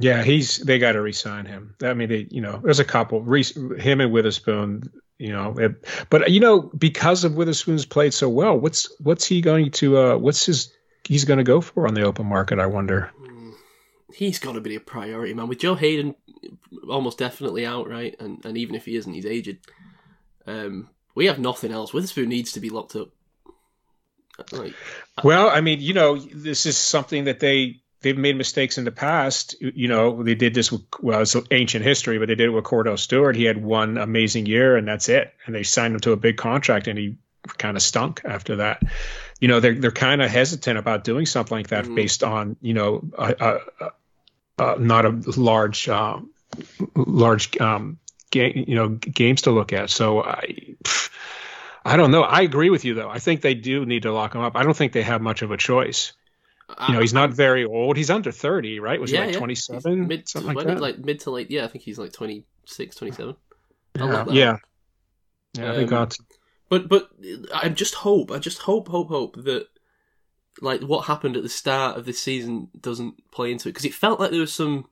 Yeah, 0.00 0.22
he's 0.22 0.56
they 0.56 0.78
got 0.78 0.92
to 0.92 1.02
resign 1.02 1.46
him. 1.46 1.74
I 1.82 1.94
mean, 1.94 2.08
they 2.08 2.26
you 2.30 2.40
know, 2.40 2.60
there's 2.62 2.80
a 2.80 2.84
couple. 2.84 3.20
Re, 3.22 3.42
him 3.42 4.00
and 4.00 4.12
Witherspoon, 4.12 4.90
you 5.18 5.32
know, 5.32 5.54
it, 5.58 5.84
but 6.08 6.30
you 6.30 6.40
know, 6.40 6.60
because 6.60 7.24
of 7.24 7.34
Witherspoon's 7.34 7.84
played 7.84 8.14
so 8.14 8.28
well, 8.28 8.56
what's 8.58 8.88
what's 9.00 9.26
he 9.26 9.40
going 9.42 9.72
to? 9.72 9.98
uh 9.98 10.16
What's 10.16 10.46
his? 10.46 10.72
He's 11.04 11.24
going 11.24 11.38
to 11.38 11.44
go 11.44 11.60
for 11.60 11.88
on 11.88 11.94
the 11.94 12.02
open 12.02 12.26
market. 12.26 12.58
I 12.58 12.66
wonder. 12.66 13.10
He's 14.14 14.38
got 14.38 14.52
to 14.52 14.60
be 14.60 14.76
a 14.76 14.80
priority, 14.80 15.34
man. 15.34 15.48
With 15.48 15.58
Joe 15.58 15.74
Haden 15.74 16.14
almost 16.88 17.18
definitely 17.18 17.66
out, 17.66 17.88
right? 17.88 18.14
And 18.20 18.44
and 18.44 18.56
even 18.56 18.74
if 18.74 18.84
he 18.84 18.96
isn't, 18.96 19.12
he's 19.12 19.26
aged. 19.26 19.58
Um, 20.46 20.88
we 21.14 21.26
have 21.26 21.38
nothing 21.38 21.72
else. 21.72 21.92
Witherspoon 21.92 22.28
needs 22.28 22.52
to 22.52 22.60
be 22.60 22.70
locked 22.70 22.96
up. 22.96 23.10
Like, 24.52 24.74
Well, 25.22 25.50
I 25.50 25.60
mean, 25.60 25.80
you 25.80 25.92
know, 25.92 26.16
this 26.18 26.66
is 26.66 26.76
something 26.76 27.24
that 27.24 27.40
they 27.40 27.82
they've 28.00 28.16
made 28.16 28.36
mistakes 28.36 28.78
in 28.78 28.84
the 28.84 28.92
past. 28.92 29.54
You 29.60 29.88
know, 29.88 30.22
they 30.22 30.34
did 30.34 30.54
this 30.54 30.72
with 30.72 30.82
well, 31.00 31.20
it's 31.20 31.36
ancient 31.50 31.84
history, 31.84 32.18
but 32.18 32.28
they 32.28 32.34
did 32.34 32.46
it 32.46 32.50
with 32.50 32.64
Kordell 32.64 32.98
Stewart. 32.98 33.36
He 33.36 33.44
had 33.44 33.62
one 33.62 33.98
amazing 33.98 34.46
year, 34.46 34.76
and 34.76 34.86
that's 34.88 35.08
it. 35.08 35.34
And 35.46 35.54
they 35.54 35.62
signed 35.62 35.94
him 35.94 36.00
to 36.00 36.12
a 36.12 36.16
big 36.16 36.36
contract, 36.36 36.86
and 36.86 36.98
he 36.98 37.16
kind 37.58 37.76
of 37.76 37.82
stunk 37.82 38.22
after 38.24 38.56
that. 38.56 38.82
You 39.40 39.48
know, 39.48 39.60
they're 39.60 39.74
they're 39.74 39.90
kind 39.90 40.22
of 40.22 40.30
hesitant 40.30 40.78
about 40.78 41.04
doing 41.04 41.26
something 41.26 41.56
like 41.56 41.68
that 41.68 41.92
based 41.94 42.22
on 42.22 42.56
you 42.60 42.74
know, 42.74 43.02
a, 43.16 43.60
a, 43.80 43.90
a, 44.60 44.78
not 44.78 45.04
a 45.06 45.10
large 45.40 45.88
uh, 45.88 46.18
large 46.94 47.58
um, 47.60 47.98
game, 48.30 48.64
you 48.68 48.74
know, 48.74 48.88
games 48.90 49.42
to 49.42 49.50
look 49.50 49.72
at. 49.72 49.90
So 49.90 50.22
I. 50.22 50.74
pff, 50.84 51.10
I 51.82 51.96
don't 51.96 52.10
know. 52.10 52.22
I 52.22 52.42
agree 52.42 52.68
with 52.68 52.84
you 52.84 52.92
though. 52.92 53.08
I 53.08 53.18
think 53.18 53.40
they 53.40 53.54
do 53.54 53.86
need 53.86 54.02
to 54.02 54.12
lock 54.12 54.34
him 54.34 54.42
up. 54.42 54.54
I 54.54 54.62
don't 54.64 54.76
think 54.76 54.92
they 54.92 55.02
have 55.02 55.22
much 55.22 55.40
of 55.40 55.50
a 55.50 55.56
choice. 55.56 56.12
You 56.86 56.94
know, 56.94 57.00
he's 57.00 57.14
not 57.14 57.30
very 57.32 57.64
old. 57.64 57.96
He's 57.96 58.10
under 58.10 58.30
30, 58.30 58.80
right? 58.80 59.00
Was 59.00 59.10
he 59.10 59.16
yeah, 59.16 59.24
like 59.24 59.32
yeah. 59.32 59.38
27? 59.38 60.06
mid, 60.06 60.28
Something 60.28 60.46
like 60.48 60.56
when 60.56 60.68
he- 60.68 60.74
that. 60.74 60.80
like 60.80 60.98
mid 60.98 61.20
to 61.20 61.30
late. 61.30 61.50
Yeah, 61.50 61.64
I 61.64 61.68
think 61.68 61.82
he's 61.82 61.98
like 61.98 62.12
26, 62.12 62.94
27. 62.96 63.34
I 63.96 63.98
yeah. 63.98 64.04
love 64.04 64.26
that. 64.26 64.34
yeah. 64.34 64.56
Yeah, 65.58 65.72
they 65.72 65.82
Um, 65.84 65.88
got 65.88 66.16
But 66.68 66.88
but 66.88 67.08
I 67.54 67.70
just 67.70 67.94
hope, 67.94 68.30
I 68.30 68.38
just 68.38 68.58
hope, 68.58 68.86
hope, 68.88 69.08
hope 69.08 69.36
that 69.42 69.66
like 70.60 70.82
what 70.82 71.06
happened 71.06 71.36
at 71.36 71.42
the 71.42 71.48
start 71.48 71.96
of 71.96 72.04
this 72.04 72.20
season 72.20 72.68
doesn't 72.80 73.30
play 73.30 73.50
into 73.52 73.68
it 73.68 73.72
because 73.72 73.84
it 73.84 73.94
felt 73.94 74.20
like 74.20 74.30
there 74.30 74.40
was 74.40 74.52
some 74.52 74.86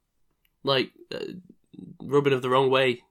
like 0.64 0.90
uh, 1.14 1.18
rubbing 2.02 2.32
of 2.32 2.42
the 2.42 2.50
wrong 2.50 2.70
way 2.70 3.02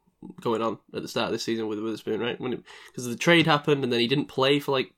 going 0.42 0.62
on 0.62 0.80
at 0.94 1.02
the 1.02 1.08
start 1.08 1.28
of 1.28 1.32
this 1.34 1.44
season 1.44 1.68
with 1.68 1.80
Witherspoon, 1.80 2.20
right? 2.20 2.40
When 2.40 2.64
because 2.88 3.06
the 3.06 3.16
trade 3.16 3.46
happened 3.46 3.84
and 3.84 3.94
then 3.94 4.00
he 4.00 4.08
didn't 4.08 4.26
play 4.26 4.60
for 4.60 4.72
like 4.72 4.92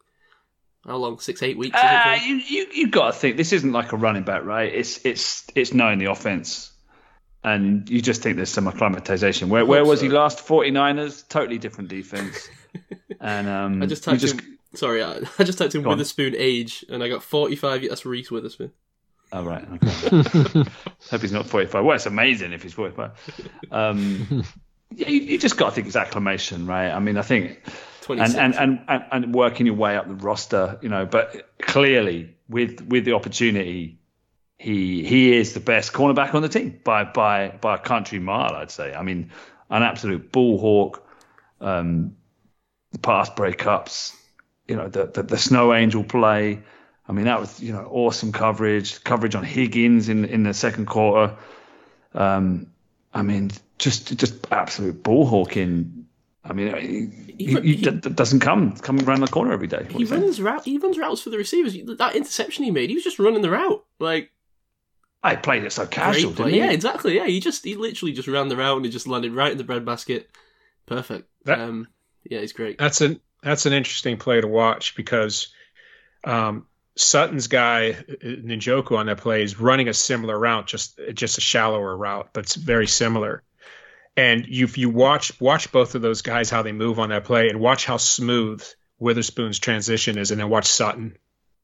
how 0.86 0.95
long? 0.95 1.19
Six, 1.19 1.44
eight 1.44 1.57
weeks. 1.57 1.77
Uh, 1.77 2.18
you 2.23 2.36
you 2.36 2.68
you 2.73 2.88
got 2.90 3.14
to 3.14 3.19
think 3.19 3.38
this 3.38 3.53
isn't 3.53 3.72
like 3.72 3.91
a 3.91 3.98
running 3.98 4.23
back, 4.23 4.44
right? 4.44 4.73
It's 4.73 5.06
it's 5.06 5.45
it's 5.56 5.73
knowing 5.73 5.99
the 5.99 6.06
offense, 6.06 6.72
and 7.44 7.90
you 7.90 8.02
just 8.02 8.22
think 8.22 8.38
there's 8.38 8.49
some 8.49 8.68
acclimatization. 8.68 9.49
Where 9.49 9.65
where 9.65 9.86
was 9.86 9.99
so. 9.99 10.06
he 10.06 10.11
last? 10.11 10.40
49ers, 10.45 11.27
totally 11.27 11.57
different 11.57 11.90
defense, 11.90 12.48
and 13.19 13.49
um, 13.49 13.84
I 13.84 13.88
just 13.88 14.03
typed 14.03 14.23
in. 14.23 14.59
Sorry, 14.76 15.04
I, 15.04 15.20
I 15.40 15.44
just 15.44 15.58
typed 15.58 15.76
in 15.76 15.82
Go 15.82 15.90
on. 15.90 15.98
Witherspoon 15.98 16.36
age 16.38 16.86
and 16.90 17.04
I 17.04 17.10
got 17.10 17.24
forty-five. 17.24 17.88
That's 17.88 18.06
Reese 18.06 18.32
Witherspoon. 18.32 18.72
Oh 19.32 19.44
right, 19.44 19.66
okay. 19.74 20.70
Hope 21.12 21.22
he's 21.22 21.32
not 21.32 21.46
45. 21.46 21.86
Well, 21.86 21.96
it's 21.96 22.08
amazing 22.08 22.52
if 22.52 22.64
he's 22.64 22.74
45. 22.74 23.12
Um, 23.70 24.44
yeah, 24.96 25.08
you, 25.08 25.22
you 25.22 25.38
just 25.38 25.56
got 25.56 25.70
to 25.70 25.72
think 25.76 25.86
it's 25.86 25.96
acclimation, 25.96 26.66
right? 26.66 26.90
I 26.90 26.98
mean, 26.98 27.16
I 27.16 27.22
think 27.22 27.62
and, 28.10 28.36
and, 28.36 28.56
and, 28.56 28.80
and, 28.88 29.04
and 29.12 29.36
working 29.36 29.68
your 29.68 29.76
way 29.76 29.96
up 29.96 30.08
the 30.08 30.16
roster, 30.16 30.80
you 30.82 30.90
know. 30.90 31.06
But 31.06 31.52
clearly, 31.60 32.36
with 32.48 32.82
with 32.82 33.06
the 33.06 33.14
opportunity, 33.14 34.00
he 34.58 35.06
he 35.06 35.36
is 35.36 35.54
the 35.54 35.60
best 35.60 35.94
cornerback 35.94 36.34
on 36.34 36.41
the 36.41 36.50
team 36.50 36.80
by 36.84 37.04
by 37.04 37.50
by 37.50 37.76
a 37.76 37.80
country 37.80 38.20
mile, 38.20 38.56
I'd 38.56 38.72
say. 38.72 38.94
I 38.94 39.04
mean, 39.04 39.32
an 39.70 39.84
absolute 39.84 40.32
bull 40.32 40.58
hawk. 40.58 41.06
Um, 41.62 42.16
the 42.91 43.00
pass 43.00 43.30
breakups, 43.30 44.16
you 44.70 44.76
know, 44.76 44.88
the, 44.88 45.08
the 45.08 45.24
the 45.24 45.38
snow 45.38 45.74
angel 45.74 46.04
play. 46.04 46.62
I 47.08 47.12
mean, 47.12 47.26
that 47.26 47.40
was 47.40 47.60
you 47.60 47.74
know 47.74 47.88
awesome 47.91 48.32
coverage, 48.32 49.04
coverage 49.04 49.36
on 49.36 49.44
Higgins 49.44 50.10
in 50.10 50.26
in 50.26 50.44
the 50.44 50.54
second 50.54 50.86
quarter. 50.86 51.36
Um, 52.14 52.68
I 53.14 53.22
mean, 53.24 53.52
just 53.78 54.16
just 54.18 54.48
absolute 54.52 55.02
bull 55.04 55.26
hawking. 55.26 56.06
I 56.44 56.54
mean, 56.54 56.76
he, 56.78 57.44
Even- 57.44 57.64
he, 57.64 57.76
he- 57.76 57.84
d- 57.84 57.91
d- 57.91 58.10
doesn't 58.12 58.40
come 58.40 58.74
come 58.78 59.00
around 59.02 59.22
the 59.22 59.28
corner 59.28 59.52
every 59.52 59.68
day. 59.68 59.86
He 59.88 59.94
do 59.96 60.00
you 60.00 60.06
think? 60.08 60.22
runs 60.24 60.41
route. 60.41 60.66
He 60.66 60.78
runs 60.78 60.98
routes 60.98 61.22
for 61.22 61.30
the 61.32 61.38
receivers. 61.38 61.76
That 61.98 62.16
interception 62.16 62.64
he 62.64 62.72
made, 62.72 62.90
he 62.90 62.96
was 62.96 63.04
just 63.04 63.20
running 63.20 63.41
the 63.41 63.50
route. 63.50 63.84
Like 64.00 64.30
I 65.24 65.36
played 65.36 65.64
it 65.64 65.72
so 65.74 65.86
casual, 65.86 66.32
didn't 66.32 66.54
he? 66.54 66.60
Yeah, 66.60 66.72
exactly. 66.72 67.16
Yeah, 67.16 67.26
he 67.26 67.40
just 67.40 67.64
he 67.66 67.76
literally 67.76 68.14
just 68.14 68.28
ran 68.28 68.48
the 68.48 68.56
route 68.58 68.78
and 68.78 68.86
he 68.86 68.91
just 68.91 69.08
landed 69.08 69.34
right 69.34 69.52
in 69.52 69.58
the 69.58 69.64
breadbasket. 69.64 70.30
Perfect. 70.86 71.28
That- 71.46 71.60
um, 71.60 71.88
yeah, 72.30 72.40
he's 72.41 72.54
great. 72.54 72.78
that's 72.78 73.02
an 73.02 73.20
that's 73.41 73.66
an 73.66 73.74
interesting 73.74 74.18
play 74.18 74.41
to 74.41 74.48
watch 74.48 74.95
because 74.95 75.49
um, 76.24 76.66
Sutton's 76.95 77.48
guy 77.48 77.94
Njoku 77.94 78.98
on 78.98 79.06
that 79.06 79.20
play 79.20 79.44
is 79.44 79.60
running 79.60 79.88
a 79.88 79.94
similar 79.94 80.38
route, 80.38 80.68
just 80.68 80.99
just 81.14 81.38
a 81.38 81.41
shallower 81.41 81.95
route, 81.95 82.30
but 82.34 82.44
it's 82.44 82.56
very 82.56 82.88
similar. 82.88 83.44
And 84.18 84.45
you, 84.48 84.66
if 84.66 84.78
you 84.78 84.90
watch 84.90 85.40
watch 85.40 85.72
both 85.72 85.95
of 85.95 86.02
those 86.02 86.22
guys 86.22 86.49
how 86.49 86.61
they 86.61 86.74
move 86.74 86.99
on 86.99 87.10
that 87.10 87.24
play, 87.24 87.48
and 87.48 87.61
watch 87.61 87.86
how 87.86 87.95
smooth 87.95 88.61
Witherspoon's 88.99 89.60
transition 89.60 90.18
is, 90.18 90.32
and 90.32 90.41
then 90.41 90.49
watch 90.49 90.66
Sutton. 90.66 91.18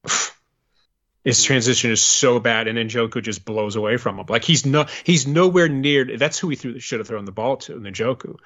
His 1.24 1.42
transition 1.42 1.90
is 1.90 2.00
so 2.00 2.38
bad, 2.38 2.68
and 2.68 2.78
Njoku 2.78 3.20
just 3.20 3.44
blows 3.44 3.74
away 3.74 3.96
from 3.96 4.18
him. 4.18 4.26
Like 4.28 4.44
he's 4.44 4.64
no, 4.64 4.86
he's 5.04 5.26
nowhere 5.26 5.68
near. 5.68 6.16
That's 6.16 6.38
who 6.38 6.48
he 6.48 6.56
threw, 6.56 6.78
should 6.78 7.00
have 7.00 7.08
thrown 7.08 7.24
the 7.24 7.32
ball 7.32 7.56
to, 7.58 7.74
Njoku. 7.74 8.36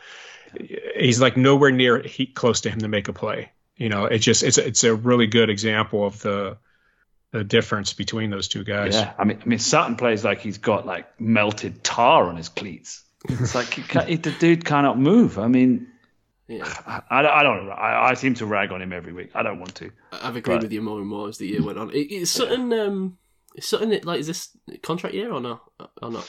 He's 0.96 1.20
like 1.20 1.36
nowhere 1.36 1.70
near 1.70 2.02
he, 2.02 2.26
close 2.26 2.60
to 2.62 2.70
him 2.70 2.80
to 2.80 2.88
make 2.88 3.08
a 3.08 3.12
play. 3.12 3.50
You 3.76 3.88
know, 3.88 4.04
it 4.06 4.18
just 4.18 4.42
it's 4.42 4.58
it's 4.58 4.84
a 4.84 4.94
really 4.94 5.26
good 5.26 5.48
example 5.50 6.04
of 6.04 6.20
the 6.20 6.58
the 7.32 7.44
difference 7.44 7.92
between 7.92 8.30
those 8.30 8.48
two 8.48 8.64
guys. 8.64 8.94
Yeah, 8.94 9.12
I 9.18 9.24
mean, 9.24 9.38
I 9.40 9.48
mean, 9.48 9.58
Sutton 9.58 9.96
plays 9.96 10.24
like 10.24 10.40
he's 10.40 10.58
got 10.58 10.86
like 10.86 11.20
melted 11.20 11.82
tar 11.84 12.28
on 12.28 12.36
his 12.36 12.48
cleats. 12.48 13.02
It's 13.28 13.54
like 13.54 13.72
he 13.72 13.82
ca- 13.82 14.04
he- 14.04 14.16
the 14.16 14.32
dude 14.32 14.64
cannot 14.64 14.98
move. 14.98 15.38
I 15.38 15.46
mean, 15.46 15.86
Yeah, 16.48 16.64
I, 16.86 17.00
I, 17.10 17.40
I 17.40 17.42
don't. 17.42 17.70
I, 17.70 18.08
I 18.10 18.14
seem 18.14 18.34
to 18.34 18.46
rag 18.46 18.72
on 18.72 18.82
him 18.82 18.92
every 18.92 19.12
week. 19.12 19.30
I 19.34 19.42
don't 19.42 19.60
want 19.60 19.74
to. 19.76 19.90
I've 20.12 20.36
agreed 20.36 20.56
But- 20.56 20.62
with 20.64 20.72
you 20.72 20.82
more 20.82 20.98
and 20.98 21.08
more 21.08 21.28
as 21.28 21.38
the 21.38 21.46
year 21.46 21.62
went 21.62 21.78
on. 21.78 21.90
It, 21.90 22.08
it's 22.10 22.30
Sutton. 22.30 22.72
Um, 22.72 23.18
is 23.54 23.66
Sutton 23.66 23.98
like 24.04 24.20
is 24.20 24.26
this 24.26 24.48
contract 24.82 25.14
year 25.14 25.32
or 25.32 25.40
no? 25.40 25.60
Or 26.02 26.10
not? 26.10 26.28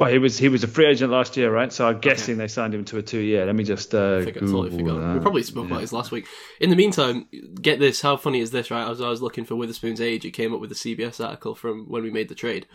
Well, 0.00 0.08
he 0.08 0.16
was 0.16 0.38
he 0.38 0.48
was 0.48 0.64
a 0.64 0.66
free 0.66 0.86
agent 0.86 1.12
last 1.12 1.36
year, 1.36 1.52
right? 1.52 1.70
So 1.70 1.86
I'm 1.86 1.98
guessing 1.98 2.38
they 2.38 2.48
signed 2.48 2.74
him 2.74 2.86
to 2.86 2.96
a 2.96 3.02
two 3.02 3.18
year. 3.18 3.44
Let 3.44 3.54
me 3.54 3.64
just. 3.64 3.94
Uh, 3.94 4.16
I 4.16 4.24
think 4.24 4.38
I 4.38 4.40
totally 4.40 4.70
forgot. 4.70 5.12
We 5.12 5.20
probably 5.20 5.42
spoke 5.42 5.66
about 5.66 5.82
this 5.82 5.92
last 5.92 6.10
week. 6.10 6.26
In 6.58 6.70
the 6.70 6.76
meantime, 6.76 7.26
get 7.60 7.80
this. 7.80 8.00
How 8.00 8.16
funny 8.16 8.40
is 8.40 8.50
this, 8.50 8.70
right? 8.70 8.90
As 8.90 9.02
I 9.02 9.10
was 9.10 9.20
looking 9.20 9.44
for 9.44 9.56
Witherspoon's 9.56 10.00
age, 10.00 10.24
it 10.24 10.30
came 10.30 10.54
up 10.54 10.60
with 10.60 10.72
a 10.72 10.74
CBS 10.74 11.22
article 11.22 11.54
from 11.54 11.84
when 11.84 12.02
we 12.02 12.10
made 12.10 12.30
the 12.30 12.34
trade. 12.34 12.66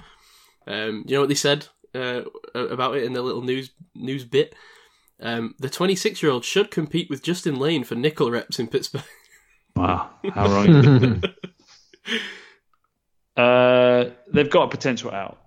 Um, 0.67 1.03
you 1.07 1.15
know 1.15 1.21
what 1.21 1.29
they 1.29 1.33
said 1.35 1.65
uh, 1.95 2.21
about 2.53 2.95
it 2.95 3.05
in 3.05 3.13
their 3.13 3.23
little 3.23 3.41
news 3.41 3.71
news 3.95 4.23
bit? 4.23 4.53
Um, 5.19 5.55
the 5.57 5.69
26 5.69 6.21
year 6.21 6.31
old 6.31 6.45
should 6.45 6.69
compete 6.69 7.09
with 7.09 7.23
Justin 7.23 7.57
Layne 7.57 7.85
for 7.85 7.95
nickel 7.95 8.29
reps 8.29 8.59
in 8.59 8.67
Pittsburgh. 8.67 9.03
Wow, 9.75 10.11
how 10.33 10.47
wrong. 10.47 11.21
uh, 13.35 14.05
they've 14.31 14.49
got 14.49 14.63
a 14.63 14.67
potential 14.69 15.11
out. 15.11 15.44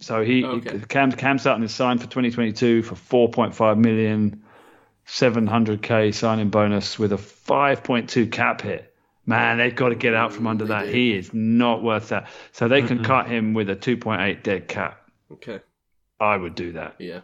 So 0.00 0.22
he, 0.22 0.44
Okay. 0.44 0.78
he 0.78 0.84
Cam 0.84 1.12
Cam 1.12 1.38
Sutton 1.38 1.62
is 1.62 1.74
signed 1.74 2.00
for 2.00 2.06
2022 2.06 2.82
for 2.82 2.94
4.5 2.94 3.78
million, 3.78 4.42
700k 5.06 6.14
signing 6.14 6.50
bonus 6.50 6.98
with 6.98 7.12
a 7.12 7.16
5.2 7.16 8.30
cap 8.30 8.60
hit. 8.60 8.94
Man, 9.26 9.58
they've 9.58 9.74
got 9.74 9.90
to 9.90 9.94
get 9.94 10.14
out 10.14 10.32
from 10.32 10.46
under 10.46 10.64
They 10.64 10.68
that. 10.74 10.84
do. 10.86 10.92
He 10.92 11.14
is 11.14 11.34
not 11.34 11.82
worth 11.82 12.08
that. 12.08 12.28
So 12.52 12.66
they 12.68 12.80
can 12.82 13.02
cut 13.04 13.26
him 13.26 13.52
with 13.54 13.68
a 13.68 13.76
2.8 13.76 14.42
dead 14.42 14.68
cap. 14.68 15.02
Okay. 15.32 15.60
I 16.18 16.36
would 16.36 16.54
do 16.54 16.72
that 16.72 16.96
Yeah. 16.98 17.20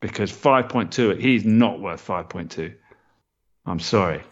because 0.00 0.30
5.2, 0.30 1.18
he's 1.18 1.44
not 1.44 1.80
worth 1.80 2.06
5.2. 2.06 2.74
I'm 3.64 3.80
sorry. 3.80 4.22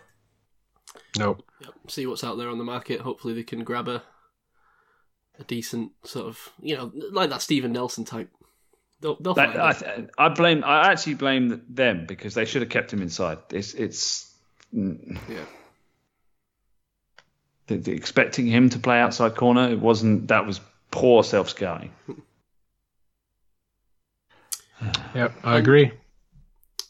Nope. 1.19 1.43
Yep. 1.61 1.73
See 1.89 2.07
what's 2.07 2.23
out 2.25 2.37
there 2.37 2.51
on 2.51 2.59
the 2.59 2.65
market. 2.65 3.01
Hopefully, 3.01 3.35
they 3.35 3.43
can 3.45 3.65
grab 3.65 3.89
a 3.89 4.03
a 5.39 5.45
decent 5.45 5.93
sort 6.05 6.27
of 6.27 6.51
you 6.61 6.77
know 6.77 6.93
like 7.13 7.31
that 7.31 7.43
Steven 7.43 7.73
Nelson 7.73 8.05
type. 8.05 8.31
They'll, 9.01 9.15
they'll 9.21 9.35
That, 9.35 9.57
I, 9.57 10.07
I 10.19 10.29
blame. 10.29 10.65
I 10.65 10.91
actually 10.91 11.15
blame 11.15 11.63
them 11.69 12.05
because 12.07 12.35
they 12.35 12.45
should 12.45 12.63
have 12.63 12.71
kept 12.71 12.93
him 12.93 13.01
inside. 13.01 13.39
It's 13.53 13.73
it's 13.75 14.35
mm, 14.75 15.17
Yeah. 15.29 15.45
the, 17.69 17.77
the 17.77 17.93
expecting 17.93 18.47
him 18.47 18.69
to 18.71 18.79
play 18.81 18.99
outside 18.99 19.37
corner. 19.37 19.71
It 19.71 19.79
wasn't. 19.79 20.27
That 20.29 20.47
was 20.47 20.61
poor 20.91 21.23
self 21.23 21.51
scouting. 21.51 21.93
Yep, 25.15 25.35
I 25.43 25.59
agree. 25.59 25.91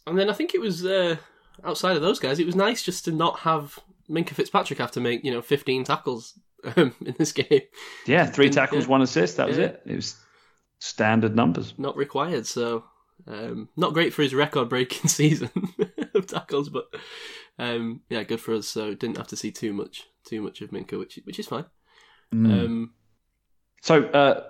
And 0.06 0.18
then 0.18 0.28
I 0.28 0.34
think 0.34 0.54
it 0.54 0.60
was 0.60 0.84
uh, 0.84 1.16
outside 1.64 1.96
of 1.96 2.02
those 2.02 2.18
guys, 2.18 2.38
it 2.38 2.44
was 2.46 2.54
nice 2.54 2.82
just 2.82 3.06
to 3.06 3.12
not 3.12 3.38
have 3.40 3.78
Minkah 4.10 4.30
Fitzpatrick 4.30 4.78
have 4.78 4.90
to 4.92 5.00
make 5.00 5.24
you 5.24 5.30
know 5.30 5.40
15 5.40 5.84
tackles 5.84 6.38
um, 6.76 6.94
in 7.04 7.14
this 7.18 7.32
game. 7.32 7.62
Yeah, 8.06 8.26
three 8.26 8.50
tackles, 8.50 8.84
yeah. 8.84 8.90
one 8.90 9.02
assist. 9.02 9.36
That 9.36 9.48
was 9.48 9.58
Yeah. 9.58 9.64
it. 9.66 9.82
It 9.86 9.96
was 9.96 10.16
standard 10.80 11.34
numbers. 11.34 11.74
not 11.78 11.96
required. 11.96 12.46
So 12.46 12.84
um, 13.26 13.68
not 13.76 13.94
great 13.94 14.12
for 14.14 14.22
his 14.22 14.34
record-breaking 14.34 15.08
season 15.08 15.50
of 16.14 16.26
tackles, 16.26 16.68
but 16.68 16.86
um, 17.58 18.00
yeah, 18.08 18.22
good 18.22 18.40
for 18.40 18.54
us. 18.54 18.68
So 18.68 18.94
didn't 18.94 19.16
have 19.16 19.26
to 19.28 19.36
see 19.36 19.50
too 19.50 19.72
much, 19.72 20.04
too 20.24 20.40
much 20.42 20.60
of 20.60 20.70
Minkah, 20.70 20.98
which 20.98 21.18
which 21.24 21.38
is 21.38 21.46
fine. 21.48 21.64
Um, 22.32 22.92
So 23.82 24.04
uh, 24.04 24.42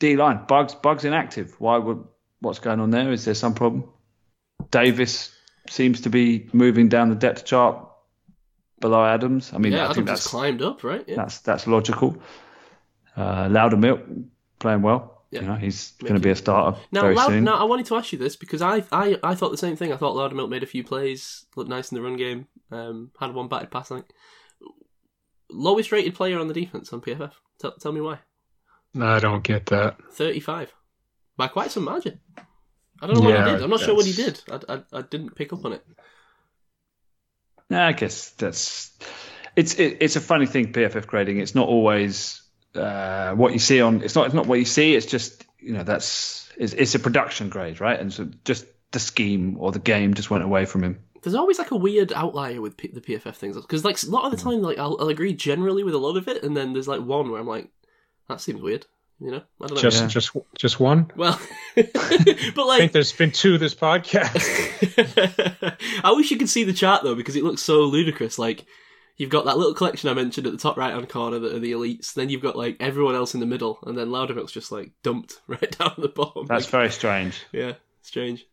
D 0.00 0.16
line 0.16 0.44
Buggs 0.46 0.74
Buggs 0.74 1.04
inactive. 1.04 1.54
Why 1.60 1.78
would 1.78 2.04
what's 2.40 2.58
going 2.58 2.80
on 2.80 2.90
there? 2.90 3.10
Is 3.12 3.24
there 3.24 3.34
some 3.34 3.54
problem? 3.54 3.88
Davis 4.70 5.32
seems 5.68 6.02
to 6.02 6.10
be 6.10 6.48
moving 6.52 6.88
down 6.88 7.08
the 7.08 7.14
depth 7.14 7.44
chart 7.44 7.85
below 8.80 9.04
Adams. 9.04 9.52
I 9.52 9.58
mean, 9.58 9.72
yeah, 9.72 9.80
I 9.80 9.84
Adam 9.84 9.94
think 9.94 10.06
that's 10.06 10.26
climbed 10.26 10.62
up, 10.62 10.84
right? 10.84 11.04
Yeah, 11.06 11.16
that's 11.16 11.38
that's 11.40 11.66
logical. 11.66 12.20
Uh, 13.16 13.48
Loudermilk 13.48 14.24
playing 14.58 14.82
well. 14.82 15.24
Yeah. 15.30 15.40
You 15.40 15.46
know, 15.48 15.54
he's 15.54 15.92
going 16.00 16.14
to 16.14 16.20
be 16.20 16.30
a 16.30 16.36
starter 16.36 16.78
Now, 16.92 17.00
very 17.02 17.14
Loud, 17.14 17.28
soon. 17.28 17.44
now 17.44 17.56
I 17.56 17.64
wanted 17.64 17.86
to 17.86 17.96
ask 17.96 18.12
you 18.12 18.18
this 18.18 18.36
because 18.36 18.62
I, 18.62 18.84
I, 18.92 19.18
I 19.24 19.34
thought 19.34 19.50
the 19.50 19.58
same 19.58 19.74
thing. 19.74 19.92
I 19.92 19.96
thought 19.96 20.14
Loudermilk 20.14 20.48
made 20.48 20.62
a 20.62 20.66
few 20.66 20.84
plays, 20.84 21.46
looked 21.56 21.68
nice 21.68 21.90
in 21.90 21.96
the 21.96 22.02
run 22.02 22.16
game, 22.16 22.46
um, 22.70 23.10
had 23.18 23.34
one 23.34 23.48
batted 23.48 23.70
pass. 23.70 23.90
I 23.90 23.96
think 23.96 24.06
lowest 25.50 25.92
rated 25.92 26.14
player 26.14 26.38
on 26.38 26.48
the 26.48 26.54
defense 26.54 26.92
on 26.92 27.00
PFF. 27.00 27.32
Tell, 27.58 27.72
tell 27.72 27.92
me 27.92 28.00
why. 28.00 28.18
No, 28.94 29.06
I 29.06 29.18
don't 29.18 29.42
get 29.42 29.66
that. 29.66 29.96
Thirty-five 30.12 30.72
by 31.36 31.48
quite 31.48 31.70
some 31.70 31.84
margin. 31.84 32.20
I 33.00 33.06
don't 33.06 33.16
know 33.16 33.28
what 33.28 33.36
he 33.36 33.52
did. 33.52 33.62
I'm 33.62 33.70
not 33.70 33.80
sure 33.80 33.94
what 33.94 34.06
he 34.06 34.12
did. 34.12 34.42
I, 34.50 34.60
I, 34.68 34.82
I 34.92 35.02
didn't 35.02 35.34
pick 35.34 35.52
up 35.52 35.64
on 35.64 35.74
it. 35.74 35.84
I 37.70 37.92
guess 37.92 38.30
that's 38.30 38.96
it's 39.56 39.74
it, 39.74 39.98
it's 40.00 40.16
a 40.16 40.20
funny 40.20 40.46
thing 40.46 40.72
PFF 40.72 41.06
grading. 41.06 41.38
It's 41.38 41.54
not 41.54 41.68
always 41.68 42.42
uh, 42.74 43.32
what 43.32 43.52
you 43.52 43.58
see 43.58 43.80
on. 43.80 44.02
It's 44.02 44.14
not 44.14 44.26
it's 44.26 44.34
not 44.34 44.46
what 44.46 44.58
you 44.58 44.64
see. 44.64 44.94
It's 44.94 45.06
just 45.06 45.44
you 45.58 45.72
know 45.72 45.82
that's 45.82 46.52
it's, 46.56 46.72
it's 46.74 46.94
a 46.94 46.98
production 46.98 47.48
grade, 47.48 47.80
right? 47.80 47.98
And 47.98 48.12
so 48.12 48.28
just 48.44 48.66
the 48.92 49.00
scheme 49.00 49.56
or 49.58 49.72
the 49.72 49.78
game 49.78 50.14
just 50.14 50.30
went 50.30 50.44
away 50.44 50.64
from 50.64 50.84
him. 50.84 51.00
There's 51.22 51.34
always 51.34 51.58
like 51.58 51.72
a 51.72 51.76
weird 51.76 52.12
outlier 52.12 52.60
with 52.60 52.76
P- 52.76 52.92
the 52.92 53.00
PFF 53.00 53.34
things 53.34 53.56
because 53.56 53.84
like 53.84 54.00
a 54.02 54.06
lot 54.06 54.24
of 54.24 54.30
the 54.30 54.36
time, 54.36 54.62
like 54.62 54.78
I'll, 54.78 54.96
I'll 55.00 55.08
agree 55.08 55.32
generally 55.32 55.82
with 55.82 55.94
a 55.94 55.98
lot 55.98 56.16
of 56.16 56.28
it, 56.28 56.44
and 56.44 56.56
then 56.56 56.72
there's 56.72 56.86
like 56.86 57.00
one 57.00 57.30
where 57.30 57.40
I'm 57.40 57.48
like, 57.48 57.68
that 58.28 58.40
seems 58.40 58.62
weird. 58.62 58.86
You 59.18 59.30
know, 59.30 59.42
I 59.62 59.66
don't 59.66 59.76
know. 59.76 59.80
Just 59.80 60.02
Yeah. 60.02 60.08
just 60.08 60.36
just 60.58 60.78
one. 60.78 61.10
well, 61.16 61.40
but 61.74 61.90
I 61.96 62.52
like 62.66 62.78
think 62.78 62.92
there's 62.92 63.12
been 63.12 63.32
two 63.32 63.56
this 63.58 63.74
podcast. 63.74 64.42
I 66.04 66.12
wish 66.12 66.30
you 66.30 66.36
could 66.36 66.48
see 66.50 66.64
the 66.64 66.72
chart 66.72 67.02
though 67.02 67.14
because 67.14 67.36
it 67.36 67.44
looks 67.44 67.62
so 67.62 67.80
ludicrous. 67.84 68.38
Like 68.38 68.66
you've 69.16 69.30
got 69.30 69.46
that 69.46 69.56
little 69.56 69.74
collection 69.74 70.10
I 70.10 70.14
mentioned 70.14 70.46
at 70.46 70.52
the 70.52 70.58
top 70.58 70.76
right 70.76 70.92
hand 70.92 71.08
corner 71.08 71.38
that 71.38 71.54
are 71.54 71.58
the 71.58 71.72
elites. 71.72 72.12
Then 72.12 72.28
you've 72.28 72.42
got 72.42 72.56
like 72.56 72.76
everyone 72.80 73.14
else 73.14 73.32
in 73.34 73.40
the 73.40 73.46
middle, 73.46 73.78
and 73.86 73.96
then 73.96 74.08
Loudermilk's 74.08 74.52
just 74.52 74.70
like 74.70 74.90
dumped 75.02 75.40
right 75.46 75.78
down 75.78 75.92
at 75.96 76.02
the 76.02 76.08
bottom. 76.08 76.46
That's 76.46 76.66
Like, 76.66 76.70
very 76.70 76.90
strange 76.90 77.42
yeah, 77.52 77.72
strange. 78.02 78.46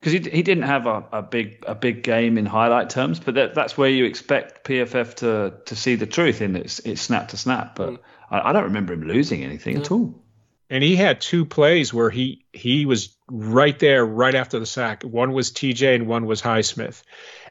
because 0.00 0.12
he 0.12 0.18
he 0.28 0.42
didn't 0.42 0.64
have 0.64 0.86
a, 0.86 1.04
a 1.12 1.22
big 1.22 1.62
a 1.68 1.74
big 1.76 2.02
game 2.02 2.36
in 2.36 2.46
highlight 2.46 2.90
terms, 2.90 3.20
but 3.20 3.34
that, 3.34 3.54
that's 3.54 3.78
where 3.78 3.88
you 3.90 4.06
expect 4.06 4.64
PFF 4.66 5.14
to 5.16 5.54
to 5.66 5.76
see 5.76 5.94
the 5.94 6.06
truth 6.06 6.42
in 6.42 6.56
it's 6.56 6.80
it's 6.80 7.00
snap 7.00 7.28
to 7.28 7.36
snap. 7.36 7.76
But 7.76 7.90
hmm. 7.90 7.96
I, 8.30 8.50
I 8.50 8.52
don't 8.52 8.64
remember 8.64 8.92
him 8.92 9.02
losing 9.02 9.42
anything 9.44 9.76
at 9.76 9.90
all. 9.90 10.14
and 10.70 10.82
he 10.84 10.96
had 10.96 11.20
two 11.20 11.44
plays 11.44 11.92
where 11.92 12.10
he 12.10 12.44
he 12.52 12.86
was 12.86 13.16
right 13.28 13.78
there 13.78 14.04
right 14.04 14.34
after 14.34 14.58
the 14.58 14.66
sack. 14.66 15.02
One 15.02 15.32
was 15.32 15.50
TJ 15.50 15.94
and 15.96 16.06
one 16.06 16.26
was 16.26 16.40
Highsmith, 16.42 17.02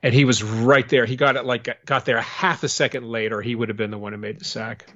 and 0.02 0.14
he 0.14 0.26
was 0.26 0.44
right 0.44 0.88
there. 0.90 1.06
He 1.06 1.16
got 1.16 1.36
it 1.36 1.46
like 1.46 1.86
got 1.86 2.06
there 2.06 2.22
half 2.22 2.64
a 2.64 2.70
second 2.70 3.06
later. 3.06 3.42
He 3.42 3.56
would 3.56 3.70
have 3.70 3.78
been 3.78 3.92
the 3.92 3.98
one 3.98 4.14
who 4.14 4.20
made 4.20 4.40
the 4.40 4.46
sack. 4.46 4.92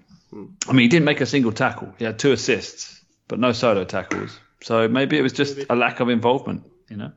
I 0.68 0.72
mean, 0.72 0.84
he 0.84 0.88
didn't 0.88 1.06
make 1.06 1.22
a 1.22 1.26
single 1.28 1.52
tackle. 1.52 1.94
He 2.00 2.06
had 2.06 2.18
two 2.18 2.32
assists, 2.32 3.00
but 3.28 3.40
no 3.40 3.52
solo 3.52 3.84
tackles. 3.84 4.40
So 4.62 4.88
maybe 4.88 5.18
it 5.18 5.22
was 5.22 5.34
just 5.34 5.60
a 5.70 5.76
lack 5.76 6.00
of 6.00 6.10
involvement, 6.10 6.64
you 6.90 6.98
know. 6.98 7.12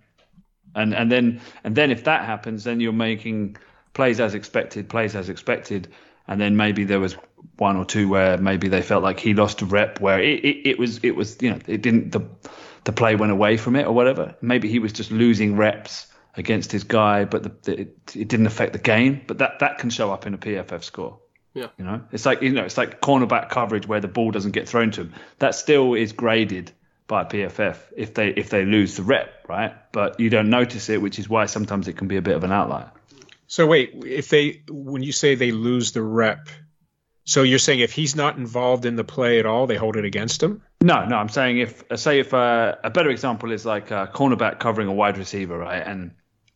And 0.74 0.92
and 0.94 1.10
then 1.10 1.40
and 1.64 1.74
then 1.74 1.90
if 1.90 2.04
that 2.04 2.24
happens, 2.26 2.64
then 2.64 2.80
you're 2.80 2.92
making 2.92 3.56
plays 3.94 4.20
as 4.20 4.34
expected, 4.34 4.88
plays 4.90 5.16
as 5.16 5.30
expected, 5.30 5.88
and 6.28 6.38
then 6.40 6.56
maybe 6.56 6.84
there 6.84 7.00
was 7.00 7.16
one 7.56 7.76
or 7.76 7.84
two 7.84 8.08
where 8.08 8.36
maybe 8.38 8.68
they 8.68 8.82
felt 8.82 9.02
like 9.02 9.20
he 9.20 9.34
lost 9.34 9.62
a 9.62 9.66
rep 9.66 10.00
where 10.00 10.20
it, 10.20 10.44
it, 10.44 10.68
it 10.70 10.78
was 10.78 11.00
it 11.02 11.16
was 11.16 11.40
you 11.40 11.50
know 11.50 11.58
it 11.66 11.82
didn't 11.82 12.12
the 12.12 12.20
the 12.84 12.92
play 12.92 13.16
went 13.16 13.32
away 13.32 13.56
from 13.56 13.76
it 13.76 13.86
or 13.86 13.92
whatever. 13.92 14.34
Maybe 14.40 14.68
he 14.68 14.78
was 14.78 14.92
just 14.92 15.10
losing 15.10 15.56
reps 15.56 16.06
against 16.36 16.70
his 16.70 16.84
guy, 16.84 17.24
but 17.24 17.42
the, 17.42 17.52
the, 17.62 17.80
it, 17.80 17.96
it 18.14 18.28
didn't 18.28 18.46
affect 18.46 18.72
the 18.72 18.78
game. 18.78 19.22
But 19.26 19.38
that 19.38 19.58
that 19.60 19.78
can 19.78 19.90
show 19.90 20.12
up 20.12 20.26
in 20.26 20.34
a 20.34 20.38
PFF 20.38 20.84
score. 20.84 21.18
Yeah. 21.54 21.68
You 21.78 21.84
know, 21.84 22.02
it's 22.12 22.26
like 22.26 22.42
you 22.42 22.50
know, 22.50 22.64
it's 22.64 22.76
like 22.76 23.00
cornerback 23.00 23.48
coverage 23.48 23.88
where 23.88 24.00
the 24.00 24.08
ball 24.08 24.30
doesn't 24.30 24.52
get 24.52 24.68
thrown 24.68 24.90
to 24.92 25.02
him. 25.02 25.14
That 25.38 25.54
still 25.54 25.94
is 25.94 26.12
graded 26.12 26.72
by 27.08 27.24
PFF 27.24 27.78
if 27.96 28.14
they 28.14 28.28
if 28.28 28.50
they 28.50 28.64
lose 28.64 28.96
the 28.96 29.02
rep, 29.02 29.46
right? 29.48 29.74
But 29.92 30.20
you 30.20 30.30
don't 30.30 30.50
notice 30.50 30.88
it, 30.88 31.00
which 31.00 31.18
is 31.18 31.28
why 31.28 31.46
sometimes 31.46 31.88
it 31.88 31.96
can 31.96 32.08
be 32.08 32.16
a 32.16 32.22
bit 32.22 32.36
of 32.36 32.44
an 32.44 32.52
outlier. 32.52 32.90
So 33.46 33.66
wait, 33.66 33.92
if 34.04 34.28
they 34.28 34.62
when 34.68 35.02
you 35.02 35.12
say 35.12 35.34
they 35.34 35.52
lose 35.52 35.92
the 35.92 36.02
rep, 36.02 36.48
so 37.26 37.42
you're 37.42 37.58
saying 37.58 37.80
if 37.80 37.92
he's 37.92 38.14
not 38.14 38.38
involved 38.38 38.86
in 38.86 38.94
the 38.94 39.02
play 39.02 39.40
at 39.40 39.46
all, 39.46 39.66
they 39.66 39.76
hold 39.76 39.96
it 39.96 40.04
against 40.04 40.40
him? 40.40 40.62
No, 40.80 41.04
no, 41.04 41.16
I'm 41.16 41.28
saying 41.28 41.58
if 41.58 41.82
say 41.96 42.20
if 42.20 42.32
uh, 42.32 42.76
a 42.84 42.90
better 42.90 43.10
example 43.10 43.50
is 43.50 43.66
like 43.66 43.90
a 43.90 44.08
cornerback 44.14 44.60
covering 44.60 44.86
a 44.86 44.92
wide 44.92 45.18
receiver, 45.18 45.58
right? 45.58 45.84
And 45.84 46.12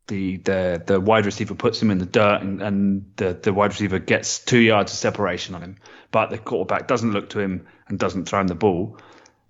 the 0.06 0.36
the 0.36 0.80
the 0.86 1.00
wide 1.00 1.26
receiver 1.26 1.56
puts 1.56 1.82
him 1.82 1.90
in 1.90 1.98
the 1.98 2.06
dirt, 2.06 2.42
and, 2.42 2.62
and 2.62 3.12
the 3.16 3.32
the 3.32 3.52
wide 3.52 3.72
receiver 3.72 3.98
gets 3.98 4.38
two 4.38 4.60
yards 4.60 4.92
of 4.92 4.98
separation 4.98 5.56
on 5.56 5.62
him, 5.62 5.76
but 6.12 6.30
the 6.30 6.38
quarterback 6.38 6.86
doesn't 6.86 7.10
look 7.10 7.30
to 7.30 7.40
him 7.40 7.66
and 7.88 7.98
doesn't 7.98 8.26
throw 8.28 8.40
him 8.40 8.46
the 8.46 8.54
ball. 8.54 8.96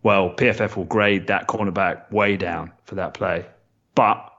Well, 0.02 0.30
PFF 0.30 0.74
will 0.76 0.84
grade 0.84 1.26
that 1.26 1.48
cornerback 1.48 2.10
way 2.10 2.38
down 2.38 2.72
for 2.84 2.94
that 2.94 3.12
play, 3.12 3.44
but 3.94 4.32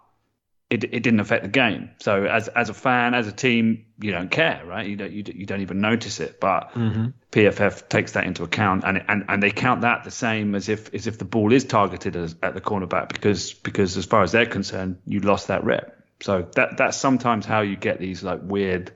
it, 0.71 0.85
it 0.85 1.03
didn't 1.03 1.19
affect 1.19 1.43
the 1.43 1.49
game. 1.49 1.89
So 1.99 2.23
as 2.23 2.47
as 2.47 2.69
a 2.69 2.73
fan, 2.73 3.13
as 3.13 3.27
a 3.27 3.31
team, 3.33 3.85
you 3.99 4.11
don't 4.11 4.31
care, 4.31 4.63
right? 4.65 4.87
You 4.87 4.95
don't 4.95 5.11
you, 5.11 5.21
don't- 5.21 5.35
you 5.35 5.45
don't 5.45 5.61
even 5.61 5.81
notice 5.81 6.21
it, 6.21 6.39
but 6.39 6.71
mm-hmm. 6.71 7.07
PFF 7.31 7.89
takes 7.89 8.13
that 8.13 8.23
into 8.23 8.43
account, 8.43 8.85
and 8.85 9.03
and 9.09 9.25
and 9.27 9.43
they 9.43 9.51
count 9.51 9.81
that 9.81 10.05
the 10.05 10.11
same 10.11 10.55
as 10.55 10.69
if 10.69 10.93
as 10.93 11.07
if 11.07 11.17
the 11.17 11.25
ball 11.25 11.51
is 11.51 11.65
targeted 11.65 12.15
as, 12.15 12.35
at 12.41 12.53
the 12.53 12.61
cornerback 12.61 13.09
because 13.09 13.53
because 13.53 13.97
as 13.97 14.05
far 14.05 14.23
as 14.23 14.31
they're 14.31 14.45
concerned, 14.45 14.97
you 15.05 15.19
lost 15.19 15.49
that 15.49 15.65
rep. 15.65 15.97
So 16.21 16.47
that 16.55 16.77
that's 16.77 16.95
sometimes 16.95 17.45
how 17.45 17.61
you 17.61 17.75
get 17.75 17.99
these 17.99 18.23
like 18.23 18.39
weird 18.41 18.93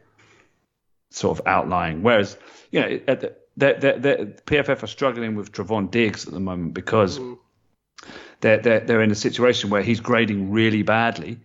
sort 1.12 1.38
of 1.40 1.46
outlying. 1.46 2.04
Whereas 2.04 2.38
you 2.72 2.80
know 2.80 3.00
at 3.10 3.20
the, 3.20 3.36
the, 3.58 3.74
the, 3.74 4.00
the 4.00 4.42
PFF 4.46 4.82
are 4.82 4.88
struggling 4.88 5.36
with 5.36 5.52
Trevon 5.52 5.92
Diggs 5.92 6.26
at 6.26 6.34
the 6.34 6.40
moment 6.40 6.74
because 6.74 7.20
mm. 7.20 7.38
they're, 8.40 8.60
they're 8.60 8.80
they're 8.80 9.02
in 9.02 9.12
a 9.12 9.16
situation 9.16 9.70
where 9.70 9.82
he's 9.82 10.00
grading 10.00 10.52
really 10.52 10.84
badly, 10.84 11.40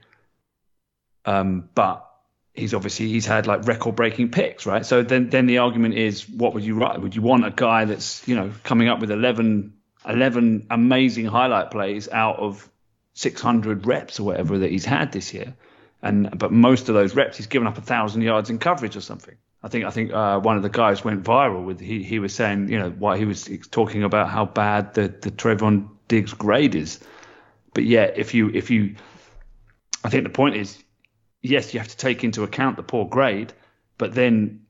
um, 1.24 1.68
but 1.74 2.06
he's 2.54 2.74
obviously 2.74 3.08
he's 3.08 3.26
had 3.26 3.46
like 3.46 3.66
record 3.66 3.96
breaking 3.96 4.30
picks, 4.30 4.66
right? 4.66 4.84
So 4.84 5.02
then 5.02 5.30
then 5.30 5.46
the 5.46 5.58
argument 5.58 5.94
is, 5.94 6.28
what 6.28 6.54
would 6.54 6.64
you 6.64 6.74
write? 6.74 7.00
Would 7.00 7.14
you 7.14 7.22
want 7.22 7.46
a 7.46 7.50
guy 7.50 7.84
that's 7.84 8.26
you 8.26 8.34
know 8.34 8.52
coming 8.64 8.88
up 8.88 9.00
with 9.00 9.10
11, 9.10 9.74
11 10.08 10.66
amazing 10.70 11.26
highlight 11.26 11.70
plays 11.70 12.08
out 12.08 12.38
of 12.38 12.68
600 13.14 13.86
reps 13.86 14.20
or 14.20 14.24
whatever 14.24 14.58
that 14.58 14.70
he's 14.70 14.84
had 14.84 15.12
this 15.12 15.34
year, 15.34 15.54
and 16.02 16.38
but 16.38 16.52
most 16.52 16.88
of 16.88 16.94
those 16.94 17.14
reps 17.14 17.36
he's 17.36 17.46
given 17.46 17.68
up 17.68 17.78
a 17.78 17.82
thousand 17.82 18.22
yards 18.22 18.50
in 18.50 18.58
coverage 18.58 18.96
or 18.96 19.00
something. 19.00 19.36
I 19.62 19.68
think 19.68 19.84
I 19.84 19.90
think 19.90 20.12
uh, 20.12 20.40
one 20.40 20.56
of 20.56 20.62
the 20.62 20.70
guys 20.70 21.04
went 21.04 21.22
viral 21.22 21.64
with 21.64 21.80
he 21.80 22.02
he 22.02 22.18
was 22.18 22.34
saying 22.34 22.68
you 22.68 22.78
know 22.78 22.90
why 22.90 23.18
he 23.18 23.24
was 23.24 23.48
talking 23.70 24.04
about 24.04 24.28
how 24.28 24.46
bad 24.46 24.94
the 24.94 25.08
the 25.08 25.30
Trevon 25.30 25.88
Diggs 26.08 26.32
grade 26.32 26.74
is, 26.74 26.98
but 27.74 27.84
yeah 27.84 28.04
if 28.04 28.34
you 28.34 28.50
if 28.50 28.70
you 28.70 28.96
I 30.02 30.08
think 30.08 30.24
the 30.24 30.30
point 30.30 30.56
is 30.56 30.82
yes, 31.42 31.72
you 31.72 31.80
have 31.80 31.88
to 31.88 31.96
take 31.96 32.24
into 32.24 32.42
account 32.42 32.76
the 32.76 32.82
poor 32.82 33.06
grade, 33.06 33.52
but 33.98 34.14
then 34.14 34.66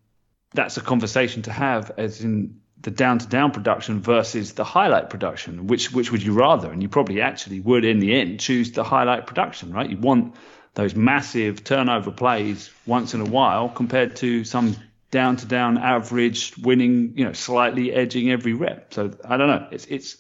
that's 0.52 0.76
a 0.76 0.80
conversation 0.80 1.42
to 1.42 1.52
have 1.52 1.92
as 1.97 2.22
in 2.22 2.60
the 2.82 2.90
down 2.90 3.18
to 3.18 3.26
down 3.26 3.51
production 3.51 4.01
versus 4.01 4.55
the 4.55 4.64
highlight 4.64 5.10
production. 5.10 5.66
Which 5.66 5.92
which 5.92 6.10
would 6.10 6.22
you 6.22 6.32
rather? 6.32 6.72
And 6.72 6.82
you 6.82 6.88
probably 6.88 7.20
actually 7.20 7.60
would 7.60 7.84
in 7.84 8.01
the 8.01 8.18
end 8.18 8.40
choose 8.40 8.72
the 8.72 8.84
highlight 8.84 9.26
production, 9.26 9.72
right? 9.72 9.88
You 9.88 9.98
want 9.98 10.34
those 10.74 10.94
massive 10.94 11.62
turnover 11.64 12.10
plays 12.10 12.70
once 12.86 13.12
in 13.12 13.20
a 13.20 13.24
while 13.24 13.68
compared 13.68 14.16
to 14.16 14.44
some 14.44 14.76
down 15.10 15.36
to 15.36 15.47
down 15.47 15.76
average 15.76 16.56
winning, 16.56 17.12
you 17.16 17.24
know, 17.24 17.32
slightly 17.32 17.92
edging 17.92 18.30
every 18.30 18.55
rep. 18.55 18.94
So 18.94 19.12
I 19.24 19.36
don't 19.36 19.48
know. 19.48 19.68
It's 19.70 19.86
it's 19.86 20.16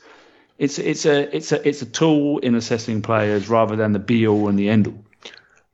it's 0.58 0.78
it's 0.78 1.06
a 1.06 1.34
it's 1.34 1.52
a 1.52 1.68
it's 1.68 1.82
a 1.82 1.86
tool 1.86 2.38
in 2.38 2.54
assessing 2.54 3.00
players 3.00 3.48
rather 3.48 3.76
than 3.76 3.92
the 3.92 3.98
be 3.98 4.26
all 4.26 4.48
and 4.48 4.58
the 4.58 4.68
end 4.68 4.88
all. 4.88 5.04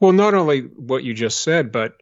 Well, 0.00 0.12
not 0.12 0.34
only 0.34 0.60
what 0.60 1.04
you 1.04 1.14
just 1.14 1.42
said, 1.42 1.72
but 1.72 1.94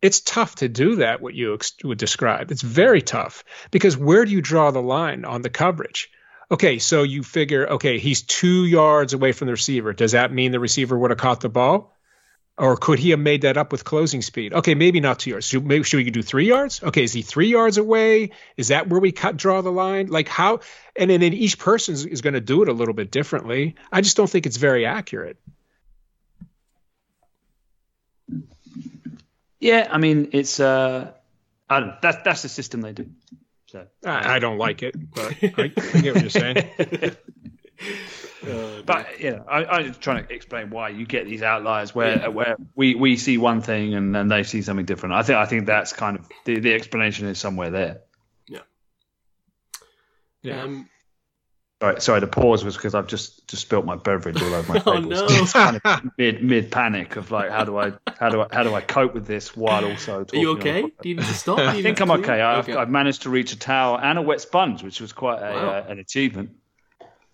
it's 0.00 0.20
tough 0.20 0.56
to 0.56 0.68
do 0.68 0.96
that. 0.96 1.20
What 1.20 1.34
you 1.34 1.54
ex- 1.54 1.74
would 1.84 1.98
describe, 1.98 2.50
it's 2.50 2.62
very 2.62 3.02
tough 3.02 3.44
because 3.70 3.96
where 3.96 4.24
do 4.24 4.32
you 4.32 4.40
draw 4.40 4.70
the 4.70 4.82
line 4.82 5.24
on 5.24 5.42
the 5.42 5.50
coverage? 5.50 6.10
Okay, 6.50 6.78
so 6.78 7.04
you 7.04 7.22
figure, 7.22 7.68
okay, 7.74 7.98
he's 7.98 8.22
two 8.22 8.64
yards 8.64 9.12
away 9.12 9.32
from 9.32 9.46
the 9.46 9.52
receiver. 9.52 9.92
Does 9.92 10.12
that 10.12 10.32
mean 10.32 10.50
the 10.50 10.58
receiver 10.58 10.98
would 10.98 11.10
have 11.10 11.18
caught 11.18 11.40
the 11.40 11.48
ball? 11.48 11.96
Or 12.58 12.76
could 12.76 12.98
he 12.98 13.10
have 13.10 13.20
made 13.20 13.42
that 13.42 13.56
up 13.56 13.72
with 13.72 13.84
closing 13.84 14.20
speed? 14.20 14.52
Okay, 14.52 14.74
maybe 14.74 15.00
not 15.00 15.20
two 15.20 15.30
yards. 15.30 15.46
Should, 15.46 15.64
maybe 15.64 15.84
should 15.84 15.98
we 15.98 16.10
do 16.10 16.22
three 16.22 16.46
yards? 16.46 16.82
Okay, 16.82 17.04
is 17.04 17.12
he 17.12 17.22
three 17.22 17.48
yards 17.48 17.78
away? 17.78 18.32
Is 18.56 18.68
that 18.68 18.88
where 18.88 19.00
we 19.00 19.12
cut 19.12 19.36
draw 19.36 19.62
the 19.62 19.70
line? 19.70 20.08
Like 20.08 20.28
how? 20.28 20.60
And 20.96 21.10
then 21.10 21.22
each 21.22 21.58
person 21.58 21.94
is, 21.94 22.04
is 22.04 22.20
going 22.20 22.34
to 22.34 22.40
do 22.40 22.62
it 22.62 22.68
a 22.68 22.74
little 22.74 22.92
bit 22.92 23.10
differently. 23.10 23.76
I 23.90 24.00
just 24.02 24.16
don't 24.16 24.28
think 24.28 24.44
it's 24.44 24.58
very 24.58 24.84
accurate. 24.84 25.38
Yeah, 29.58 29.88
I 29.90 29.98
mean 29.98 30.30
it's 30.32 30.60
uh, 30.60 31.12
I 31.68 31.80
don't. 31.80 32.02
That's 32.02 32.18
that's 32.24 32.42
the 32.42 32.48
system 32.48 32.80
they 32.80 32.92
do. 32.92 33.10
So 33.66 33.86
I, 34.04 34.36
I 34.36 34.38
don't 34.38 34.58
like 34.58 34.82
it, 34.82 34.94
but 35.14 35.32
I, 35.42 35.72
I 35.94 36.00
get 36.00 36.14
what 36.14 36.22
you're 36.22 36.30
saying. 36.30 36.70
But 38.42 39.20
you 39.20 39.30
know, 39.32 39.44
I, 39.48 39.64
I'm 39.64 39.86
just 39.86 40.00
trying 40.00 40.26
to 40.26 40.34
explain 40.34 40.70
why 40.70 40.88
you 40.88 41.06
get 41.06 41.26
these 41.26 41.42
outliers 41.42 41.94
where 41.94 42.30
where 42.30 42.56
we, 42.74 42.94
we 42.94 43.16
see 43.16 43.38
one 43.38 43.60
thing 43.60 43.94
and 43.94 44.14
then 44.14 44.28
they 44.28 44.42
see 44.42 44.62
something 44.62 44.86
different. 44.86 45.14
I 45.14 45.22
think 45.22 45.38
I 45.38 45.46
think 45.46 45.66
that's 45.66 45.92
kind 45.92 46.18
of 46.18 46.26
the, 46.44 46.58
the 46.58 46.74
explanation 46.74 47.26
is 47.28 47.38
somewhere 47.38 47.70
there. 47.70 48.00
Yeah. 50.42 50.62
Um, 50.62 50.88
Sorry, 51.82 52.00
sorry. 52.00 52.20
The 52.20 52.26
pause 52.26 52.62
was 52.62 52.76
because 52.76 52.94
I've 52.94 53.06
just 53.06 53.48
just 53.48 53.62
spilt 53.62 53.86
my 53.86 53.96
beverage 53.96 54.42
all 54.42 54.52
over 54.54 54.70
my 54.72 54.82
Oh, 54.86 54.96
table. 54.96 55.08
no. 55.10 55.46
Kind 55.46 55.80
of 55.82 56.10
mid 56.18 56.42
mid 56.44 56.70
panic 56.70 57.16
of 57.16 57.30
like 57.30 57.50
how 57.50 57.64
do 57.64 57.78
I 57.78 57.92
how 58.18 58.28
do 58.28 58.42
I 58.42 58.46
how 58.52 58.62
do 58.64 58.74
I 58.74 58.82
cope 58.82 59.14
with 59.14 59.26
this 59.26 59.56
while 59.56 59.84
also 59.86 60.26
are 60.30 60.36
you 60.36 60.50
okay? 60.52 60.82
Do 60.82 61.08
you 61.08 61.16
need 61.16 61.24
to 61.24 61.32
stop? 61.34 61.58
I 61.58 61.80
think 61.80 62.00
I'm 62.00 62.10
okay. 62.10 62.40
I've, 62.42 62.68
Okay. 62.68 62.78
I've 62.78 62.90
managed 62.90 63.22
to 63.22 63.30
reach 63.30 63.52
a 63.52 63.58
towel 63.58 63.98
and 63.98 64.18
a 64.18 64.22
wet 64.22 64.42
sponge, 64.42 64.82
which 64.82 65.00
was 65.00 65.12
quite 65.14 65.38
a, 65.38 65.52
Wow. 65.54 65.68
uh, 65.70 65.84
an 65.88 65.98
achievement. 65.98 66.50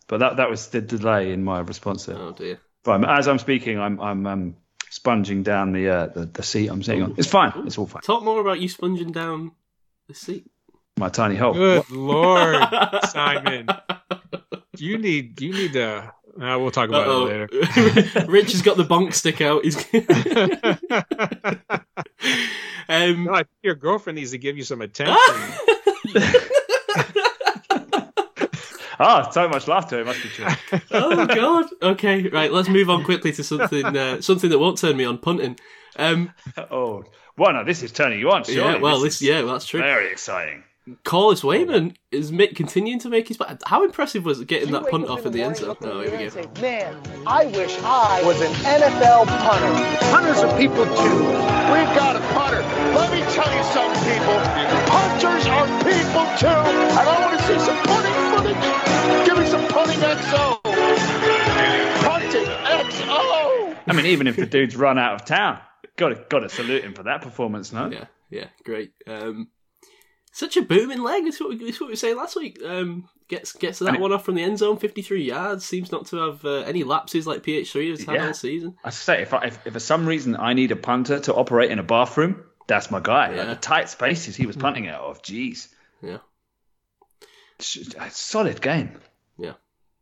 But 0.07 0.19
that 0.19 0.37
that 0.37 0.49
was 0.49 0.69
the 0.69 0.81
delay 0.81 1.33
in 1.33 1.43
my 1.43 1.59
response 1.59 2.07
there. 2.07 2.17
Oh 2.17 2.31
dear. 2.33 2.61
Right, 2.87 3.03
as 3.19 3.27
I'm 3.27 3.41
speaking, 3.41 3.81
I'm 3.81 4.01
I'm 4.01 4.27
um, 4.29 4.57
sponging 4.91 5.43
down 5.43 5.73
the, 5.73 5.89
uh, 5.89 6.07
the 6.07 6.27
the 6.27 6.43
seat 6.45 6.69
I'm 6.69 6.85
sitting 6.85 7.03
on. 7.03 7.15
It's 7.19 7.27
fine. 7.27 7.53
It's 7.67 7.79
all 7.79 7.89
fine. 7.89 8.03
Talk 8.03 8.23
more 8.23 8.41
about 8.41 8.61
you 8.61 8.69
sponging 8.69 9.11
down 9.11 9.51
the 10.07 10.15
seat. 10.15 10.47
My 10.99 11.09
tiny 11.11 11.35
help. 11.35 11.57
Good 11.57 11.91
lord, 11.91 12.57
Simon. 13.11 13.69
You 14.79 14.97
need 14.99 15.39
you 15.41 15.53
need 15.53 15.73
to. 15.75 16.13
Uh, 16.41 16.59
we'll 16.59 16.71
talk 16.71 16.89
about 16.89 17.07
Uh-oh. 17.09 17.27
it 17.27 17.53
later. 17.53 18.27
Rich 18.29 18.53
has 18.53 18.63
got 18.63 18.77
the 18.77 18.85
bonk 18.85 19.13
stick 19.15 19.41
out. 19.41 19.65
He's. 19.65 19.77
um, 22.89 23.25
No, 23.25 23.33
I 23.35 23.39
think 23.39 23.49
your 23.63 23.75
girlfriend 23.75 24.17
needs 24.17 24.31
to 24.33 24.39
give 24.39 24.57
you 24.57 24.65
some 24.65 24.81
attention. 24.83 25.17
Ah, 28.99 29.29
so 29.31 29.47
much 29.49 29.69
laughter. 29.69 30.01
It 30.01 30.07
must 30.07 30.23
be 30.23 30.29
true. 30.31 30.47
oh 30.93 31.27
God. 31.27 31.67
Okay, 31.83 32.29
right. 32.29 32.51
Let's 32.51 32.71
move 32.71 32.89
on 32.89 33.05
quickly 33.05 33.31
to 33.33 33.45
something 33.45 33.85
uh, 33.85 34.23
something 34.23 34.49
that 34.49 34.59
won't 34.59 34.79
turn 34.79 34.97
me 34.97 35.05
on 35.05 35.19
punting. 35.19 35.59
Um, 35.99 36.33
oh, 36.71 37.05
well, 37.37 37.53
no, 37.53 37.65
this 37.65 37.83
is 37.83 37.93
turning 37.93 38.19
you 38.21 38.31
on. 38.31 38.45
Surely. 38.45 38.61
yeah. 38.75 38.79
Well, 38.81 39.01
this 39.01 39.19
this. 39.19 39.23
is 39.23 39.29
Yeah, 39.29 39.43
well, 39.43 39.53
that's 39.55 39.67
true. 39.67 39.81
very 39.81 40.11
exciting. 40.11 40.63
Corliss 41.05 41.43
Waitman 41.43 41.97
is 42.13 42.31
ma- 42.31 42.47
continuing 42.55 43.01
to 43.01 43.09
make 43.09 43.27
his. 43.27 43.39
How 43.67 43.85
impressive 43.85 44.25
was 44.25 44.41
it 44.41 44.47
getting 44.47 44.71
that 44.71 44.89
punt 44.89 45.09
off 45.09 45.27
in 45.27 45.33
the 45.33 45.43
end 45.43 45.57
zone? 45.57 45.77
Oh, 45.83 46.01
here 46.01 46.17
we 46.17 46.29
go. 46.29 46.61
Man, 46.61 46.97
I 47.27 47.47
wish 47.47 47.77
I 47.83 48.23
was 48.25 48.41
an 48.41 48.53
NFL 48.53 49.27
punter. 49.27 50.07
Punters 50.13 50.39
are 50.45 50.57
people 50.57 50.85
too. 50.85 51.19
We've 51.75 51.93
got 51.99 52.15
a 52.15 52.21
punter. 52.33 52.63
Let 52.95 53.11
me 53.11 53.19
tell 53.35 53.51
you 53.51 53.65
something, 53.75 53.99
people. 54.07 54.39
Punters 54.87 55.47
are 55.47 55.67
people 55.83 56.25
too. 56.39 56.47
And 56.47 57.09
I 57.09 57.21
want 57.21 57.37
to 57.37 57.47
see 57.47 57.59
some 57.59 57.79
punting 57.83 58.15
footage. 58.31 59.27
Give 59.27 59.39
me 59.39 59.47
some 59.47 59.67
punting 59.67 59.99
XO. 59.99 60.63
Punting 62.05 62.47
XO. 62.47 63.77
I 63.89 63.93
mean, 63.93 64.07
even 64.07 64.29
if 64.29 64.37
the 64.37 64.47
dude's 64.47 64.77
run 64.77 64.99
out 64.99 65.15
of 65.15 65.25
town, 65.27 65.59
got 65.97 66.11
to 66.11 66.25
got 66.29 66.41
to 66.41 66.49
salute 66.49 66.85
him 66.85 66.95
for 66.95 67.03
that 67.05 67.23
performance, 67.23 67.73
no? 67.73 67.91
Yeah, 67.91 68.05
yeah, 68.31 68.47
great. 68.65 68.93
Um, 69.09 69.49
such 70.37 70.57
a 70.57 70.63
booming 70.63 71.03
leg. 71.03 71.25
That's 71.25 71.41
what 71.41 71.49
we, 71.51 71.57
that's 71.65 71.81
what 71.81 71.87
we 71.87 71.93
were 71.93 71.97
saying 71.97 72.17
last 72.17 72.37
week. 72.37 72.61
Um, 72.65 73.09
gets 73.29 73.53
gets 73.53 73.79
that 73.79 73.89
I 73.89 73.93
mean- 73.93 74.01
one 74.03 74.13
off 74.13 74.25
from 74.25 74.35
the 74.35 74.43
end 74.43 74.59
zone, 74.59 74.77
fifty 74.77 75.03
three 75.03 75.25
yards. 75.25 75.65
Seems 75.65 75.91
not 75.91 76.07
to 76.07 76.17
have 76.19 76.45
uh, 76.45 76.59
any 76.61 76.85
lapses 76.85 77.27
like 77.27 77.43
PH 77.43 77.73
three 77.73 77.91
has 77.91 78.05
had 78.05 78.15
Yeah. 78.17 78.27
all 78.29 78.35
season. 78.35 78.77
I 78.85 78.91
say, 78.91 79.23
if, 79.23 79.33
I, 79.35 79.47
if 79.47 79.67
if 79.67 79.73
for 79.73 79.81
some 79.81 80.07
reason 80.07 80.37
I 80.37 80.53
need 80.53 80.73
a 80.73 80.77
punter 80.77 81.19
to 81.21 81.35
operate 81.35 81.71
in 81.71 81.79
a 81.79 81.83
bathroom, 81.83 82.45
that's 82.67 82.91
my 82.91 83.01
guy. 83.01 83.35
Like 83.35 83.49
the 83.49 83.55
tight 83.57 83.89
spaces 83.89 84.37
he 84.37 84.47
was 84.47 84.57
punting 84.57 84.89
out 84.89 85.01
of, 85.03 85.23
jeez, 85.23 85.69
Yeah, 86.03 86.19
solid 88.11 88.61
game. 88.61 89.01
yeah. 89.39 89.53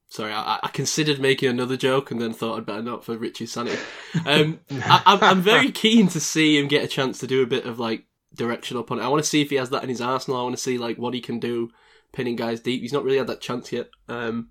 Sorry, 0.08 0.32
I, 0.32 0.60
I 0.62 0.68
considered 0.68 1.18
making 1.18 1.48
another 1.48 1.76
joke 1.76 2.10
and 2.12 2.20
then 2.20 2.32
thought 2.32 2.56
I'd 2.58 2.66
better 2.66 2.82
not 2.82 3.04
for 3.04 3.16
Richie's 3.16 3.50
sanity. 3.52 3.78
Um, 4.26 4.60
I, 4.70 5.02
I'm, 5.06 5.22
I'm 5.22 5.40
very 5.42 5.72
keen 5.72 6.06
to 6.08 6.20
see 6.20 6.56
him 6.58 6.68
get 6.68 6.84
a 6.84 6.88
chance 6.88 7.18
to 7.20 7.26
do 7.26 7.42
a 7.42 7.46
bit 7.46 7.64
of 7.66 7.80
like 7.80 8.04
directional 8.34 8.82
it. 8.82 8.90
I 9.00 9.08
want 9.08 9.22
to 9.22 9.28
see 9.28 9.42
if 9.42 9.50
he 9.50 9.56
has 9.56 9.70
that 9.70 9.82
in 9.82 9.88
his 9.88 10.00
arsenal. 10.00 10.38
I 10.38 10.42
want 10.42 10.56
to 10.56 10.62
see 10.62 10.78
like 10.78 10.98
what 10.98 11.14
he 11.14 11.20
can 11.20 11.38
do 11.38 11.70
pinning 12.12 12.36
guys 12.36 12.60
deep. 12.60 12.80
He's 12.80 12.92
not 12.92 13.04
really 13.04 13.18
had 13.18 13.26
that 13.26 13.40
chance 13.40 13.72
yet. 13.72 13.90
Um, 14.08 14.48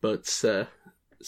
but 0.00 0.28
uh, 0.44 0.64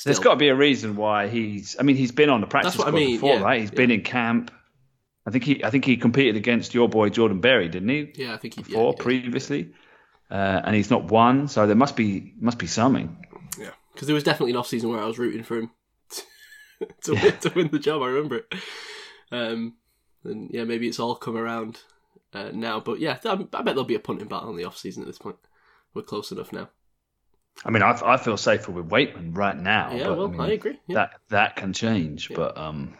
There's 0.05 0.19
got 0.19 0.33
to 0.33 0.37
be 0.37 0.49
a 0.49 0.55
reason 0.55 0.97
why 0.97 1.29
he's. 1.29 1.77
I 1.81 1.83
mean, 1.83 1.97
he's 1.97 2.13
been 2.13 2.31
on 2.31 2.41
the 2.41 2.47
practice 2.47 2.77
what 2.77 2.89
I 2.89 2.91
mean, 2.91 3.17
before, 3.17 3.37
yeah, 3.37 3.43
right? 3.43 3.61
He's 3.61 3.71
yeah. 3.71 3.77
been 3.77 3.91
in 3.91 4.03
camp. 4.03 4.51
I 5.27 5.31
think 5.31 5.45
he. 5.45 5.65
I 5.65 5.71
think 5.71 5.85
he 5.85 5.97
competed 5.97 6.37
against 6.37 6.75
your 6.75 6.89
boy 6.89 7.09
Jordan 7.09 7.41
Berry, 7.41 7.69
didn't 7.69 7.89
he? 7.89 8.13
yeah, 8.15 8.35
I 8.35 8.37
think 8.37 8.55
he 8.55 8.63
Before 8.63 8.91
yeah, 8.91 8.97
he 8.97 9.03
previously, 9.03 9.73
uh, 10.31 10.61
and 10.65 10.77
he's 10.77 10.91
not 10.91 11.11
won, 11.11 11.49
so 11.49 11.67
there 11.67 11.75
must 11.77 11.97
be 11.97 12.35
must 12.39 12.59
be 12.59 12.67
something. 12.67 13.17
Yeah, 13.59 13.71
because 13.93 14.07
there 14.07 14.15
was 14.15 14.25
definitely 14.25 14.53
an 14.53 14.59
off 14.59 14.69
season 14.69 14.91
where 14.91 15.01
I 15.01 15.07
was 15.07 15.19
rooting 15.19 15.43
for 15.43 15.57
him 15.57 15.71
to 17.05 17.13
win, 17.13 17.33
to 17.41 17.53
win 17.57 17.69
the 17.69 17.79
job. 17.79 18.03
I 18.03 18.09
remember 18.09 18.37
it. 18.37 18.55
Um, 19.33 19.75
and 20.27 20.51
yeah, 20.53 20.65
maybe 20.65 20.89
it's 20.89 21.01
all 21.01 21.15
come 21.15 21.37
around 21.37 21.81
uh, 22.33 22.51
now. 22.53 22.81
But 22.81 23.01
yeah, 23.01 23.19
I, 23.25 23.33
I 23.33 23.37
bet 23.37 23.65
there'll 23.65 23.85
be 23.85 23.95
a 23.95 24.01
punting 24.01 24.29
battle 24.29 24.51
in 24.51 24.57
the 24.57 24.65
off 24.65 24.77
season 24.77 25.03
at 25.03 25.07
this 25.07 25.19
point. 25.19 25.37
We're 25.95 26.03
close 26.03 26.31
enough 26.33 26.53
now. 26.53 26.69
I 27.65 27.71
mean, 27.71 27.83
I, 27.83 27.99
I 28.05 28.17
feel 28.19 28.37
safer 28.37 28.71
with 28.71 28.91
Waitman 28.91 29.35
right 29.37 29.57
now. 29.57 29.91
yeah, 29.93 30.09
but, 30.09 30.19
well, 30.19 30.27
I, 30.27 30.31
mean, 30.31 30.41
I 30.41 30.53
agree. 30.53 30.79
Yeah. 30.87 30.95
That 30.95 31.11
that 31.31 31.57
can 31.57 31.73
change, 31.73 32.29
Yeah. 32.31 32.37
but 32.37 32.59
um, 32.59 32.95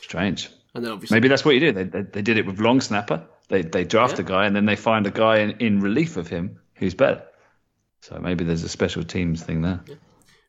strange. 0.00 0.48
and 0.74 0.84
then 0.84 0.92
obviously, 0.92 1.14
Maybe 1.16 1.28
that's 1.28 1.44
what 1.44 1.54
you 1.54 1.60
do. 1.60 1.72
They, 1.72 1.84
they, 1.84 2.02
they 2.02 2.22
did 2.22 2.38
it 2.38 2.46
with 2.46 2.58
long 2.58 2.80
snapper. 2.80 3.26
They 3.48 3.62
they 3.62 3.84
draft 3.84 4.18
Yeah. 4.18 4.24
a 4.24 4.28
guy 4.28 4.46
and 4.46 4.56
then 4.56 4.64
they 4.64 4.76
find 4.76 5.06
a 5.06 5.10
guy 5.10 5.38
in, 5.38 5.50
in 5.58 5.80
relief 5.80 6.16
of 6.16 6.28
him 6.28 6.58
who's 6.74 6.94
better. 6.94 7.22
So 8.00 8.18
maybe 8.18 8.44
there's 8.44 8.62
a 8.64 8.68
special 8.68 9.02
teams 9.02 9.42
thing 9.42 9.62
there. 9.62 9.80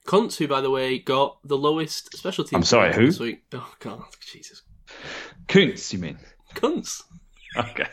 Kuntz, 0.06 0.38
who 0.38 0.48
by 0.48 0.62
the 0.62 0.70
way 0.70 1.00
got 1.00 1.40
the 1.44 1.58
lowest 1.58 2.16
special 2.18 2.44
teams. 2.44 2.54
I'm 2.54 2.64
sorry, 2.64 2.94
who? 2.94 3.08
This 3.08 3.20
week. 3.20 3.44
Oh 3.54 3.74
god, 3.80 4.04
Jesus, 4.32 4.62
Kuntz, 5.48 5.94
you 5.94 6.00
mean? 6.00 6.18
Kuntz. 6.56 7.04
Okay. 7.58 7.88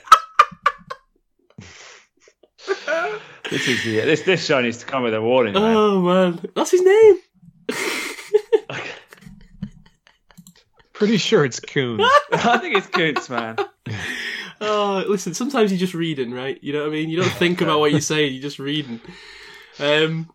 this 3.51 3.69
is 3.69 3.85
the 3.85 4.01
this 4.01 4.23
this 4.23 4.45
show 4.45 4.61
needs 4.61 4.79
to 4.79 4.87
come 4.87 5.03
with 5.03 5.15
a 5.15 5.21
warning. 5.21 5.55
Man. 5.55 5.77
Oh 5.77 6.01
man, 6.01 6.41
that's 6.55 6.71
his 6.71 6.83
name. 6.83 7.17
Pretty 10.93 11.17
sure 11.17 11.45
it's 11.45 11.59
Coon. 11.59 12.01
I 12.33 12.59
think 12.59 12.77
it's 12.77 12.87
Kuntz, 12.87 13.29
man. 13.29 13.57
Oh, 14.61 15.05
listen. 15.09 15.35
Sometimes 15.35 15.73
you're 15.73 15.79
just 15.79 15.95
reading, 15.95 16.33
right? 16.33 16.63
You 16.63 16.73
know 16.73 16.81
what 16.83 16.91
I 16.91 16.93
mean. 16.93 17.11
You 17.11 17.17
don't 17.17 17.33
think 17.33 17.61
about 17.61 17.81
what 17.81 17.91
you're 17.91 18.01
saying. 18.01 18.33
You're 18.33 18.43
just 18.43 18.61
reading. 18.61 19.01
Um, 19.81 20.31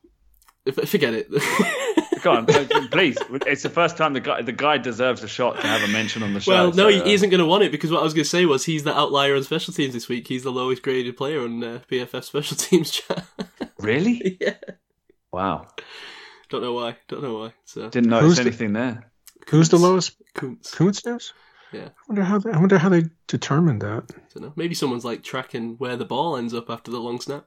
forget 0.86 1.14
it. 1.14 1.28
Go 2.28 2.34
on, 2.34 2.46
please. 2.90 3.18
It's 3.46 3.64
the 3.64 3.70
first 3.70 3.96
time 3.98 4.14
the 4.14 4.20
guy 4.20 4.42
the 4.42 4.52
guy 4.52 4.78
deserves 4.78 5.24
a 5.24 5.28
shot 5.28 5.62
to 5.62 5.68
have 5.68 5.82
a 5.82 5.88
mention 5.88 6.24
on 6.24 6.34
the 6.34 6.40
show. 6.42 6.52
well, 6.52 6.68
no, 6.74 6.90
so, 6.90 6.90
he, 6.90 7.02
uh, 7.02 7.06
isn't 7.06 7.30
going 7.30 7.40
to 7.40 7.46
want 7.46 7.64
it 7.64 7.72
because 7.72 7.90
what 7.92 8.02
I 8.02 8.04
was 8.04 8.14
going 8.14 8.24
to 8.26 8.30
say 8.30 8.46
was 8.46 8.66
he's 8.66 8.84
the 8.84 8.94
outlier 8.94 9.36
on 9.36 9.44
special 9.44 9.74
teams 9.74 9.94
this 9.94 10.10
week. 10.10 10.28
He's 10.28 10.44
the 10.44 10.52
lowest 10.52 10.82
graded 10.84 11.16
player 11.16 11.42
on 11.42 11.64
uh, 11.64 11.80
PFF 11.90 12.24
special 12.24 12.58
teams 12.68 12.92
chat. 12.92 13.26
Really? 13.80 14.38
yeah. 14.42 14.56
Wow. 15.32 15.68
Don't 16.50 16.62
know 16.64 16.74
why. 16.74 16.98
Don't 17.08 17.24
know 17.24 17.38
why. 17.40 17.54
So 17.66 17.90
Didn't 17.90 18.10
notice 18.10 18.28
Who's 18.28 18.36
the- 18.38 18.42
anything 18.42 18.74
there. 18.74 19.12
Who's 19.50 19.70
the 19.70 19.78
lowest? 19.78 20.16
Kuntz. 20.34 20.76
Kuntz 20.76 21.06
knows? 21.06 21.32
Yeah. 21.72 21.86
I 21.90 22.02
wonder 22.10 22.24
how 22.24 22.40
they, 22.40 22.52
I 22.52 22.58
wonder 22.60 22.78
how 22.78 22.90
they 22.90 23.04
determined 23.28 23.82
that. 23.82 24.08
don't 24.34 24.44
know. 24.44 24.54
Maybe 24.58 24.76
someone's 24.76 25.06
like 25.06 25.24
tracking 25.24 25.76
where 25.78 25.96
the 25.96 26.06
ball 26.06 26.36
ends 26.36 26.54
up 26.54 26.70
after 26.70 26.92
the 26.92 27.00
long 27.00 27.22
snap. 27.22 27.46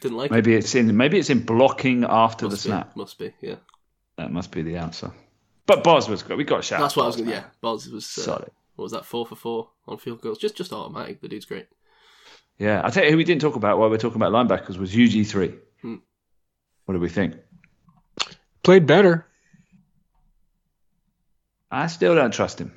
Didn't 0.00 0.16
like 0.18 0.30
it. 0.30 0.34
Maybe 0.34 0.54
it's 0.54 0.74
in 0.74 0.96
maybe 0.96 1.18
it's 1.18 1.30
in 1.30 1.44
blocking 1.44 2.04
after 2.04 2.46
Must 2.46 2.62
the 2.62 2.68
be. 2.68 2.70
snap. 2.70 2.96
Must 2.96 3.18
be. 3.18 3.32
Yeah. 3.40 3.56
That 4.18 4.32
must 4.32 4.50
be 4.50 4.62
the 4.62 4.76
answer. 4.76 5.12
But 5.64 5.84
Boz 5.84 6.08
was 6.08 6.22
good. 6.24 6.36
We 6.36 6.44
got 6.44 6.58
a 6.58 6.62
shout. 6.62 6.80
That's 6.80 6.96
what 6.96 7.04
I 7.04 7.06
was 7.06 7.16
going. 7.16 7.28
to 7.28 7.34
man. 7.34 7.42
Yeah. 7.44 7.50
Boz 7.60 7.88
was. 7.88 8.04
Uh, 8.18 8.22
Solid. 8.22 8.50
what 8.74 8.82
was 8.82 8.92
that? 8.92 9.06
Four 9.06 9.24
for 9.26 9.36
four 9.36 9.70
on 9.86 9.96
field 9.96 10.20
goals. 10.20 10.38
Just 10.38 10.56
just 10.56 10.72
automatic. 10.72 11.20
The 11.20 11.28
dude's 11.28 11.46
great. 11.46 11.68
Yeah, 12.58 12.82
I 12.84 12.90
tell 12.90 13.04
you 13.04 13.12
who 13.12 13.16
we 13.16 13.24
didn't 13.24 13.40
talk 13.42 13.54
about 13.54 13.78
while 13.78 13.88
we're 13.88 13.96
talking 13.98 14.20
about 14.20 14.32
linebackers 14.32 14.76
was 14.76 14.92
UG 14.92 15.26
three. 15.26 15.54
Hmm. 15.80 15.96
What 16.84 16.94
do 16.94 17.00
we 17.00 17.08
think? 17.08 17.36
Played 18.64 18.86
better. 18.86 19.24
I 21.70 21.86
still 21.86 22.14
don't 22.14 22.32
trust 22.32 22.60
him. 22.60 22.72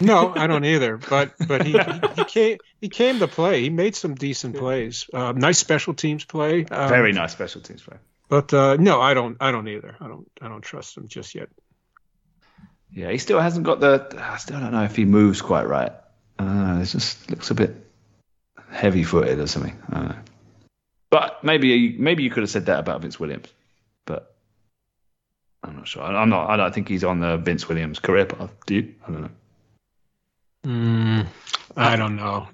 No, 0.00 0.32
I 0.34 0.46
don't 0.46 0.64
either. 0.64 0.96
But 0.96 1.34
but 1.46 1.66
he, 1.66 1.72
he, 1.78 2.00
he 2.16 2.24
came 2.24 2.58
he 2.80 2.88
came 2.88 3.18
to 3.18 3.28
play. 3.28 3.60
He 3.60 3.70
made 3.70 3.94
some 3.94 4.14
decent 4.14 4.56
plays. 4.56 5.10
Uh, 5.12 5.32
nice 5.32 5.58
special 5.58 5.92
teams 5.92 6.24
play. 6.24 6.64
Um, 6.64 6.88
Very 6.88 7.12
nice 7.12 7.32
special 7.32 7.60
teams 7.60 7.82
play. 7.82 7.98
But 8.28 8.52
uh, 8.52 8.76
no, 8.76 9.00
I 9.00 9.14
don't. 9.14 9.36
I 9.40 9.52
don't 9.52 9.68
either. 9.68 9.96
I 10.00 10.08
don't. 10.08 10.28
I 10.40 10.48
don't 10.48 10.62
trust 10.62 10.96
him 10.96 11.06
just 11.08 11.34
yet. 11.34 11.48
Yeah, 12.92 13.10
he 13.10 13.18
still 13.18 13.40
hasn't 13.40 13.66
got 13.66 13.80
the. 13.80 14.06
I 14.18 14.36
still 14.38 14.58
don't 14.58 14.72
know 14.72 14.84
if 14.84 14.96
he 14.96 15.04
moves 15.04 15.42
quite 15.42 15.68
right. 15.68 15.92
I 16.38 16.44
don't 16.44 16.76
know. 16.76 16.82
It 16.82 16.86
just 16.86 17.30
looks 17.30 17.50
a 17.50 17.54
bit 17.54 17.74
heavy-footed 18.70 19.38
or 19.38 19.46
something. 19.46 19.80
I 19.90 19.94
don't 19.94 20.08
know. 20.08 20.16
But 21.10 21.44
maybe 21.44 21.96
maybe 21.96 22.24
you 22.24 22.30
could 22.30 22.42
have 22.42 22.50
said 22.50 22.66
that 22.66 22.80
about 22.80 23.00
Vince 23.02 23.20
Williams, 23.20 23.48
but 24.06 24.34
I'm 25.62 25.76
not 25.76 25.86
sure. 25.86 26.02
I'm 26.02 26.28
not. 26.28 26.50
I 26.50 26.56
don't 26.56 26.74
think 26.74 26.88
he's 26.88 27.04
on 27.04 27.20
the 27.20 27.36
Vince 27.36 27.68
Williams 27.68 28.00
career 28.00 28.26
path. 28.26 28.50
Do 28.66 28.74
you? 28.74 28.94
I 29.06 29.10
don't 29.12 29.22
know. 29.22 29.30
Mm, 30.66 31.26
I 31.76 31.96
don't 31.96 32.16
know. 32.16 32.48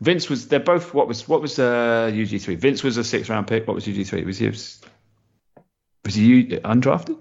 Vince 0.00 0.28
was. 0.28 0.48
They're 0.48 0.60
both. 0.60 0.92
What 0.92 1.08
was 1.08 1.26
what 1.26 1.40
was 1.40 1.58
uh, 1.58 2.10
UG 2.12 2.40
three? 2.40 2.56
Vince 2.56 2.82
was 2.82 2.96
a 2.96 3.04
six 3.04 3.28
round 3.28 3.46
pick. 3.46 3.66
What 3.66 3.74
was 3.74 3.88
UG 3.88 4.06
three? 4.06 4.24
Was 4.24 4.38
he? 4.38 4.48
Was 4.48 6.14
he 6.14 6.44
undrafted? 6.44 7.18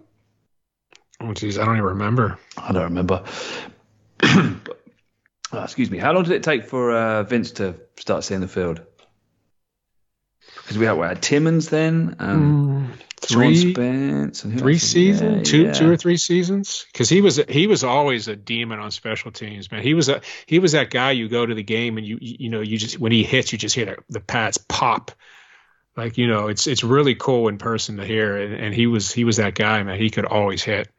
Oh, 1.22 1.34
geez, 1.34 1.58
I 1.58 1.66
don't 1.66 1.76
even 1.76 1.86
remember. 1.86 2.38
I 2.58 2.72
don't 2.72 2.84
remember. 2.84 3.24
but, 4.20 4.30
oh, 5.54 5.64
excuse 5.64 5.90
me. 5.90 5.98
How 5.98 6.12
long 6.12 6.24
did 6.24 6.34
it 6.34 6.44
take 6.44 6.66
for 6.66 6.92
uh, 6.92 7.24
Vince 7.24 7.52
to 7.52 7.76
start 7.98 8.24
seeing 8.24 8.42
the 8.42 8.48
field? 8.48 8.82
Because 10.58 10.78
we 10.78 10.86
had, 10.86 10.98
we 10.98 11.08
had 11.08 11.22
Timmons 11.22 11.70
then, 11.70 12.16
um, 12.20 12.92
Sean 12.92 13.05
Three, 13.22 13.74
Spence, 13.74 14.44
and 14.44 14.60
three 14.60 14.78
seasons, 14.78 15.38
Yeah, 15.38 15.44
two, 15.52 15.64
yeah. 15.66 15.72
two 15.72 15.90
or 15.90 15.98
three 15.98 16.18
seasons. 16.18 16.86
Because 16.92 17.10
he 17.10 17.22
was 17.22 17.38
he 17.50 17.66
was 17.68 17.84
always 17.84 18.28
a 18.28 18.36
demon 18.36 18.80
on 18.80 18.92
special 18.92 19.32
teams, 19.32 19.72
man. 19.72 19.82
He 19.82 19.94
was 19.94 20.10
a 20.10 20.22
he 20.46 20.60
was 20.60 20.74
that 20.74 20.90
guy 20.90 21.12
you 21.12 21.28
go 21.30 21.46
to 21.46 21.56
the 21.56 21.64
game 21.64 21.98
and 21.98 22.06
you 22.06 22.18
you 22.22 22.50
know 22.50 22.62
you 22.62 22.78
just 22.78 23.00
when 23.00 23.12
he 23.12 23.24
hits 23.24 23.52
you 23.52 23.58
just 23.58 23.74
hear 23.76 23.86
the, 23.86 23.98
the 24.10 24.20
pads 24.20 24.58
pop. 24.58 25.12
Like 25.98 26.18
you 26.18 26.28
know, 26.28 26.48
it's 26.50 26.68
it's 26.68 26.84
really 26.84 27.16
cool 27.16 27.48
in 27.48 27.58
person 27.58 27.98
to 27.98 28.06
hear, 28.06 28.38
and, 28.38 28.54
and 28.54 28.76
he 28.76 28.86
was 28.86 29.14
he 29.14 29.24
was 29.24 29.38
that 29.38 29.56
guy, 29.56 29.82
man. 29.84 29.98
He 29.98 30.10
could 30.10 30.26
always 30.26 30.62
hit. 30.62 30.90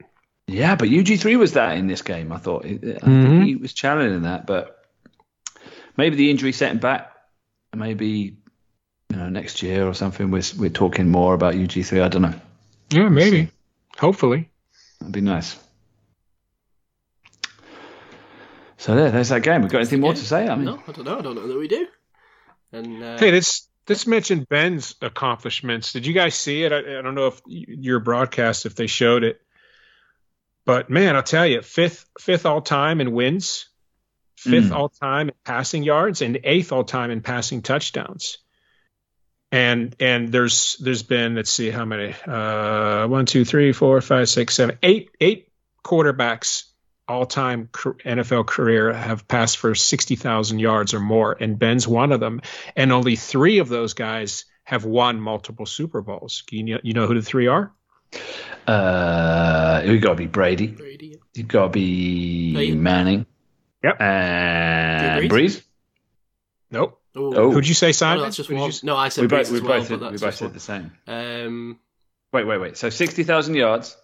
Yeah, 0.48 0.74
but 0.74 0.88
UG 0.88 1.18
three 1.18 1.36
was 1.36 1.52
that 1.52 1.76
in 1.76 1.86
this 1.86 2.02
game. 2.02 2.32
I 2.32 2.38
thought 2.38 2.64
I 2.64 2.68
Mhm. 2.68 3.22
think 3.22 3.44
he 3.44 3.56
was 3.56 3.74
challenging 3.74 4.22
that, 4.22 4.46
but 4.46 4.78
maybe 5.96 6.16
the 6.16 6.30
injury 6.30 6.52
set 6.52 6.70
him 6.72 6.78
back. 6.78 7.12
Maybe 7.74 8.38
you 9.10 9.16
know 9.16 9.28
next 9.28 9.62
year 9.62 9.86
or 9.86 9.94
something. 9.94 10.30
We're 10.30 10.42
we're 10.58 10.70
talking 10.70 11.08
more 11.08 11.34
about 11.34 11.54
UG 11.54 11.84
three. 11.84 12.00
I 12.00 12.08
don't 12.08 12.22
know. 12.22 12.34
Yeah, 12.90 13.08
maybe, 13.08 13.50
hopefully. 13.98 14.48
That'd 15.00 15.12
be 15.12 15.20
nice. 15.20 15.56
So 18.78 18.94
there, 18.94 19.10
there's 19.10 19.30
that 19.30 19.42
game. 19.42 19.62
We've 19.62 19.70
got 19.70 19.78
anything 19.78 20.00
more 20.00 20.12
to 20.14 20.24
say? 20.24 20.46
I 20.46 20.54
mean, 20.54 20.66
no, 20.66 20.82
I 20.86 20.92
don't 20.92 21.04
know. 21.04 21.18
I 21.18 21.22
don't 21.22 21.34
know 21.34 21.46
that 21.46 21.58
we 21.58 21.68
do. 21.68 21.86
And 22.72 23.02
uh, 23.02 23.18
Hey, 23.18 23.32
let's 23.32 23.68
let's 23.88 24.06
mention 24.06 24.44
Ben's 24.48 24.94
accomplishments. 25.00 25.92
Did 25.92 26.06
you 26.06 26.12
guys 26.12 26.34
see 26.34 26.62
it? 26.64 26.72
I, 26.72 26.78
I 26.98 27.02
don't 27.02 27.14
know 27.14 27.28
if 27.28 27.40
your 27.46 28.00
broadcast 28.00 28.66
if 28.66 28.74
they 28.74 28.86
showed 28.86 29.24
it, 29.24 29.40
but 30.64 30.90
man, 30.90 31.16
I'll 31.16 31.22
tell 31.22 31.46
you, 31.46 31.62
fifth 31.62 32.06
fifth 32.20 32.46
all 32.46 32.60
time 32.60 33.00
in 33.00 33.12
wins, 33.12 33.66
fifth 34.36 34.70
Mm. 34.70 34.76
all 34.76 34.88
time 34.90 35.28
in 35.28 35.34
passing 35.44 35.82
yards, 35.82 36.22
and 36.22 36.38
eighth 36.44 36.70
all 36.72 36.84
time 36.84 37.10
in 37.10 37.22
passing 37.22 37.62
touchdowns. 37.62 38.38
And 39.56 39.96
and 40.00 40.28
there's 40.30 40.76
there's 40.80 41.02
been 41.02 41.34
let's 41.34 41.50
see 41.50 41.70
how 41.70 41.86
many 41.86 42.14
uh 42.26 43.06
one 43.06 43.24
two 43.24 43.44
three 43.44 43.72
four 43.72 44.00
five 44.02 44.28
six 44.28 44.54
seven 44.54 44.76
eight 44.82 45.10
eight 45.18 45.48
quarterbacks 45.82 46.64
all 47.08 47.24
time 47.24 47.68
NFL 47.72 48.46
career 48.46 48.92
have 48.92 49.28
passed 49.28 49.58
for 49.58 49.74
60,000 49.74 50.58
yards 50.58 50.92
or 50.92 51.00
more, 51.00 51.36
and 51.38 51.58
Ben's 51.58 51.86
one 51.86 52.12
of 52.12 52.20
them. 52.20 52.42
And 52.74 52.92
only 52.92 53.16
three 53.16 53.58
of 53.58 53.68
those 53.68 53.94
guys 53.94 54.44
have 54.64 54.84
won 54.84 55.20
multiple 55.20 55.66
Super 55.66 56.02
Bowls. 56.02 56.42
You 56.50 56.64
know, 56.64 56.78
you 56.82 56.92
know 56.92 57.06
who 57.06 57.14
the 57.14 57.22
three 57.22 57.46
are? 57.46 57.72
uh, 58.66 59.82
you 59.84 59.98
got 60.00 60.10
to 60.10 60.16
be 60.16 60.26
Brady. 60.26 60.66
Brady. 60.68 61.20
You 61.34 61.44
got 61.44 61.64
to 61.64 61.68
be 61.70 62.54
Peyton. 62.54 62.82
Manning. 62.82 63.26
Yep. 63.84 64.00
And 64.00 65.30
Brees? 65.30 65.30
Brees. 65.30 65.62
Nope. 66.70 66.95
Oh, 67.16 67.34
Oh. 67.34 67.50
Who'd 67.50 67.66
you 67.66 67.74
say, 67.74 67.88
no, 67.88 67.92
Simon? 67.92 68.22
that's 68.24 68.36
just 68.36 68.48
Who'd 68.48 68.58
you 68.60 68.72
No, 68.82 68.96
I 68.96 69.08
said 69.08 69.22
We 69.22 69.28
both 69.28 69.50
we 69.50 69.56
as 69.56 69.62
well, 69.62 69.78
both 69.80 69.88
but 69.88 70.00
said, 70.00 70.12
we 70.12 70.18
both 70.18 70.34
said 70.34 70.52
the 70.52 70.60
same. 70.60 70.92
Um, 71.06 71.78
Wait, 72.32 72.44
wait, 72.46 72.58
wait. 72.60 72.76
So 72.76 72.90
sixty 72.90 73.22
thousand 73.22 73.54
yards 73.54 73.96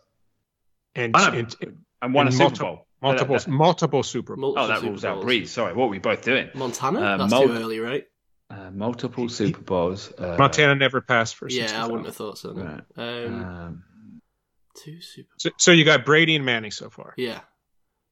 And, 0.95 1.15
I 1.17 1.31
know. 1.31 1.39
and- 1.39 1.57
and 2.01 2.15
won 2.15 2.27
And 2.27 2.35
a 2.35 2.37
Super 2.37 2.45
multiple- 2.45 2.67
Bowl. 2.69 2.87
multiple, 3.03 3.35
That- 3.37 3.45
that- 3.45 3.51
multiple 3.51 4.03
Super 4.03 4.37
Bowls. 4.37 4.55
multiple 4.57 4.65
oh, 4.65 4.69
that 4.69 4.77
Super 4.81 4.91
rules 4.91 5.05
out 5.05 5.15
Bowls. 5.17 5.27
Brees. 5.27 5.49
Sorry, 5.49 5.73
what 5.75 5.85
were 5.85 5.91
we 5.91 5.99
both 5.99 6.23
doing? 6.23 6.49
Montana? 6.55 7.01
Uh, 7.01 7.17
That's 7.19 7.31
Mul- 7.31 7.47
too 7.49 7.53
early, 7.55 7.79
right? 7.81 8.05
Uh, 8.51 8.71
multiple 8.71 9.29
Super 9.29 9.61
Bowls. 9.63 10.13
Uh, 10.19 10.37
Montana 10.39 10.75
never 10.75 11.01
passed 11.01 11.37
for 11.37 11.49
Yeah, 11.49 11.83
I 11.83 11.87
wouldn't 11.87 12.07
have 12.07 12.17
thought 12.17 12.39
so. 12.39 12.53
No. 12.53 12.81
Right. 12.97 13.25
Um, 13.25 13.45
Um, 13.45 13.83
two 14.77 15.01
Super. 15.01 15.29
So, 15.39 15.51
so 15.59 15.73
you 15.73 15.85
got 15.85 16.05
Brady 16.05 16.37
and 16.37 16.45
Manning 16.45 16.71
so 16.71 16.91
far. 16.91 17.15
Yeah. 17.17 17.41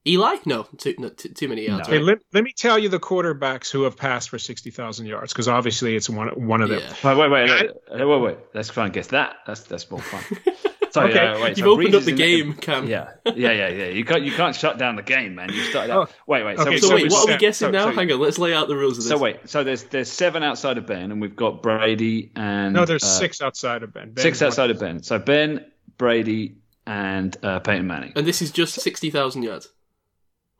Eli? 0.07 0.35
No, 0.45 0.63
too, 0.77 0.95
no, 0.97 1.09
too, 1.09 1.29
too 1.29 1.47
many 1.47 1.67
yards. 1.67 1.87
No. 1.87 1.93
Hey, 1.95 2.01
let, 2.01 2.19
let 2.33 2.43
me 2.43 2.53
tell 2.57 2.79
you 2.79 2.89
the 2.89 2.99
quarterbacks 2.99 3.69
who 3.71 3.83
have 3.83 3.95
passed 3.97 4.29
for 4.29 4.39
60,000 4.39 5.05
yards, 5.05 5.31
because 5.31 5.47
obviously 5.47 5.95
it's 5.95 6.09
one, 6.09 6.29
one 6.47 6.61
of 6.61 6.69
them. 6.69 6.79
Yeah. 7.03 7.13
wait, 7.15 7.29
wait, 7.29 7.49
wait, 7.49 7.71
wait, 7.91 8.05
wait, 8.07 8.21
wait. 8.21 8.37
Let's 8.55 8.69
try 8.69 8.85
and 8.85 8.93
guess 8.93 9.07
that. 9.07 9.35
That's 9.45 9.61
that's 9.61 9.89
more 9.91 10.01
fun. 10.01 10.23
Sorry, 10.91 11.11
Okay. 11.11 11.25
uh, 11.25 11.39
wait, 11.41 11.49
You've 11.57 11.65
so 11.65 11.71
opened 11.71 11.87
Brees 11.89 11.95
up 11.97 12.03
the 12.03 12.11
in 12.11 12.17
game, 12.17 12.53
Cam. 12.55 12.85
Yeah, 12.85 13.11
yeah, 13.25 13.51
yeah, 13.51 13.69
yeah. 13.69 13.85
You 13.85 14.03
can't 14.03 14.23
you 14.23 14.31
can't 14.33 14.53
shut 14.55 14.77
down 14.77 14.97
the 14.97 15.01
game, 15.03 15.35
man. 15.35 15.49
You 15.53 15.63
started. 15.63 15.93
Out. 15.93 16.09
Oh, 16.09 16.13
wait, 16.27 16.43
wait. 16.43 16.59
okay, 16.59 16.69
we- 16.71 16.77
So, 16.79 16.87
So 16.89 16.95
wait, 16.95 17.09
what 17.11 17.29
are 17.29 17.33
we 17.33 17.37
guessing 17.37 17.67
so- 17.67 17.71
now? 17.71 17.85
so- 17.85 17.91
Hang 17.93 18.11
on, 18.11 18.19
let's 18.19 18.37
lay 18.37 18.53
out 18.53 18.67
the 18.67 18.75
rules 18.75 18.97
of 18.97 19.03
this. 19.05 19.09
So 19.09 19.17
wait, 19.17 19.37
so 19.49 19.63
there's 19.63 19.83
there's 19.83 20.11
seven 20.11 20.43
outside 20.43 20.77
of 20.77 20.85
Ben, 20.87 21.11
and 21.11 21.21
we've 21.21 21.35
got 21.35 21.61
Brady 21.63 22.31
and 22.35 22.73
No, 22.73 22.83
there's 22.83 23.03
uh, 23.03 23.07
six 23.07 23.41
outside 23.41 23.83
of 23.83 23.93
Ben. 23.93 24.07
Ben's 24.11 24.21
six 24.23 24.41
outside 24.41 24.69
of 24.71 24.79
Ben. 24.79 25.01
So 25.01 25.17
Ben, 25.17 25.65
Brady, 25.97 26.57
and 26.85 27.37
uh, 27.41 27.59
Peyton 27.59 27.87
Manning. 27.87 28.11
And 28.17 28.27
this 28.27 28.41
is 28.41 28.51
just 28.51 28.73
60,000 28.75 29.43
yards. 29.43 29.69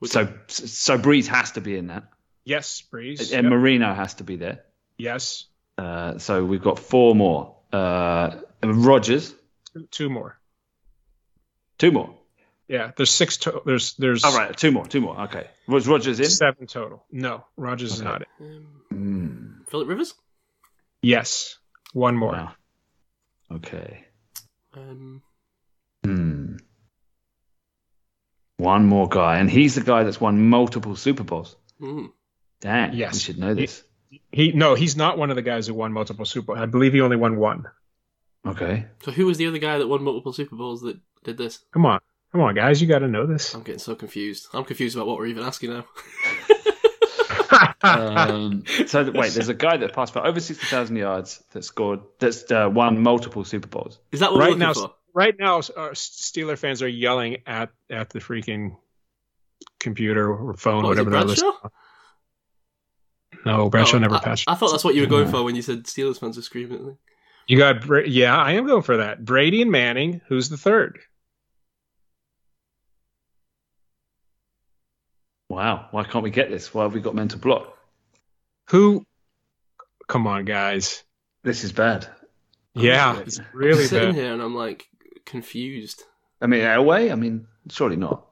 Which- 0.01 0.11
So 0.11 0.27
so 0.47 0.97
Brees 0.97 1.27
has 1.27 1.51
to 1.53 1.61
be 1.61 1.77
in 1.77 1.87
that, 1.87 2.03
Yes, 2.43 2.81
Brees. 2.91 3.19
and 3.31 3.43
Yep. 3.45 3.51
Marino 3.53 3.93
has 3.93 4.15
to 4.15 4.23
be 4.23 4.35
there. 4.35 4.65
Yes. 4.97 5.45
Uh, 5.77 6.17
so 6.17 6.43
we've 6.43 6.61
got 6.61 6.79
four 6.79 7.13
more. 7.15 7.55
Uh, 7.71 8.39
Rodgers, 8.63 9.33
Two- 9.73 9.87
Two 9.91 10.09
more. 10.09 10.37
two 11.77 11.91
more. 11.91 12.17
Yeah, 12.67 12.91
there's 12.97 13.11
six. 13.11 13.37
To- 13.37 13.61
there's 13.65 13.93
there's 13.95 14.23
All 14.23 14.35
right, 14.35 14.55
two 14.57 14.71
more, 14.71 14.85
two 14.87 15.01
more. 15.01 15.19
Okay, 15.21 15.47
was 15.67 15.87
Rodgers 15.87 16.19
in? 16.19 16.29
seven 16.29 16.65
total. 16.67 17.05
No, 17.11 17.45
Rodgers 17.57 17.93
is 17.93 18.01
not 18.01 18.21
it. 18.23 18.27
Um, 18.39 18.67
Mm, 18.91 19.69
Philip 19.69 19.87
Rivers? 19.87 20.13
Yes, 21.01 21.57
one 21.93 22.15
more. 22.15 22.31
wow. 22.33 22.51
Okay. 23.51 24.05
Um, 24.73 25.21
Hmm. 26.03 26.57
One 28.61 28.85
more 28.85 29.07
guy, 29.09 29.39
and 29.39 29.49
he's 29.49 29.73
the 29.75 29.81
guy 29.81 30.03
that's 30.03 30.21
won 30.21 30.39
multiple 30.49 30.95
Super 30.95 31.23
Bowls. 31.23 31.55
mm. 31.81 32.11
Dang, 32.59 32.93
Yes. 32.93 33.13
we 33.13 33.19
should 33.19 33.39
know 33.39 33.55
this. 33.55 33.83
He 34.31 34.51
no, 34.51 34.75
he's 34.75 34.95
not 34.95 35.17
one 35.17 35.29
of 35.31 35.35
the 35.35 35.41
guys 35.41 35.65
who 35.67 35.73
won 35.73 35.91
multiple 35.93 36.25
Super 36.25 36.47
Bowls. 36.47 36.59
I 36.59 36.67
believe 36.67 36.93
he 36.93 37.01
only 37.01 37.17
won 37.17 37.37
one. 37.37 37.65
Okay. 38.45 38.85
So 39.03 39.11
who 39.11 39.25
was 39.25 39.37
the 39.37 39.47
other 39.47 39.57
guy 39.57 39.77
that 39.79 39.87
won 39.87 40.03
multiple 40.03 40.31
Super 40.33 40.55
Bowls 40.55 40.81
that 40.81 40.99
did 41.23 41.37
this? 41.37 41.59
Come 41.73 41.85
on, 41.87 41.99
come 42.31 42.41
on, 42.41 42.53
guys, 42.53 42.81
you 42.81 42.87
got 42.87 42.99
to 42.99 43.07
know 43.07 43.25
this. 43.25 43.53
I'm 43.55 43.63
getting 43.63 43.79
so 43.79 43.95
confused. 43.95 44.47
I'm 44.53 44.63
confused 44.63 44.95
about 44.95 45.07
what 45.07 45.17
we're 45.17 45.27
even 45.27 45.43
asking 45.43 45.71
now. 45.71 45.85
Um, 47.83 48.63
so 48.85 49.09
wait, 49.11 49.33
there's 49.33 49.49
a 49.49 49.53
guy 49.55 49.75
that 49.77 49.93
passed 49.93 50.13
for 50.13 50.25
over 50.25 50.39
sixty 50.39 50.65
thousand 50.67 50.95
yards 50.97 51.43
that 51.51 51.63
scored 51.63 52.01
that's 52.19 52.49
uh, 52.51 52.69
won 52.71 53.01
multiple 53.01 53.43
Super 53.43 53.67
Bowls. 53.67 53.99
Is 54.11 54.19
that 54.19 54.31
what 54.31 54.39
right 54.39 54.51
we're 54.51 54.57
now, 54.57 54.67
looking 54.69 54.83
for? 54.83 54.93
Right 55.13 55.35
now, 55.37 55.59
uh, 55.59 55.91
Steeler 55.93 56.57
fans 56.57 56.81
are 56.81 56.87
yelling 56.87 57.37
at 57.45 57.69
at 57.89 58.09
the 58.09 58.19
freaking 58.19 58.77
computer 59.79 60.31
or 60.33 60.53
phone, 60.55 60.83
What, 60.83 60.89
whatever 60.89 61.09
they're 61.09 61.23
listening. 61.23 61.51
No, 63.45 63.69
Bradshaw 63.69 63.95
Oh, 63.97 63.99
never 63.99 64.15
I, 64.15 64.19
passed. 64.19 64.43
I 64.47 64.55
thought 64.55 64.71
that's 64.71 64.83
what 64.83 64.93
you 64.95 65.01
were 65.01 65.07
going 65.07 65.27
for 65.27 65.43
when 65.43 65.55
you 65.55 65.61
said 65.61 65.83
Steelers 65.85 66.19
fans 66.19 66.37
are 66.37 66.41
screaming. 66.43 66.97
You 67.47 67.57
got 67.57 67.81
Bra- 67.85 68.03
yeah, 68.05 68.37
I 68.37 68.53
am 68.53 68.65
going 68.67 68.83
for 68.83 68.97
that. 68.97 69.25
Brady 69.25 69.61
and 69.61 69.71
Manning. 69.71 70.21
Who's 70.27 70.49
the 70.49 70.57
third? 70.57 70.99
Wow, 75.49 75.87
why 75.91 76.03
can't 76.03 76.23
we 76.23 76.29
get 76.29 76.49
this? 76.49 76.73
Why 76.73 76.83
have 76.83 76.93
we 76.93 77.01
got 77.01 77.15
mental 77.15 77.39
block? 77.39 77.77
Who? 78.69 79.05
Come 80.07 80.27
on, 80.27 80.45
guys. 80.45 81.03
This 81.43 81.63
is 81.63 81.71
bad. 81.71 82.07
Yeah, 82.73 83.15
shit. 83.17 83.27
it's 83.27 83.39
I'm 83.39 83.45
really 83.53 83.85
sitting 83.85 84.09
bad. 84.09 84.15
here 84.15 84.33
and 84.33 84.41
I'm 84.41 84.55
like 84.55 84.87
confused. 85.25 86.03
I 86.41 86.47
mean, 86.47 86.61
Elway. 86.61 87.11
I 87.11 87.15
mean, 87.15 87.47
surely 87.69 87.95
not. 87.95 88.25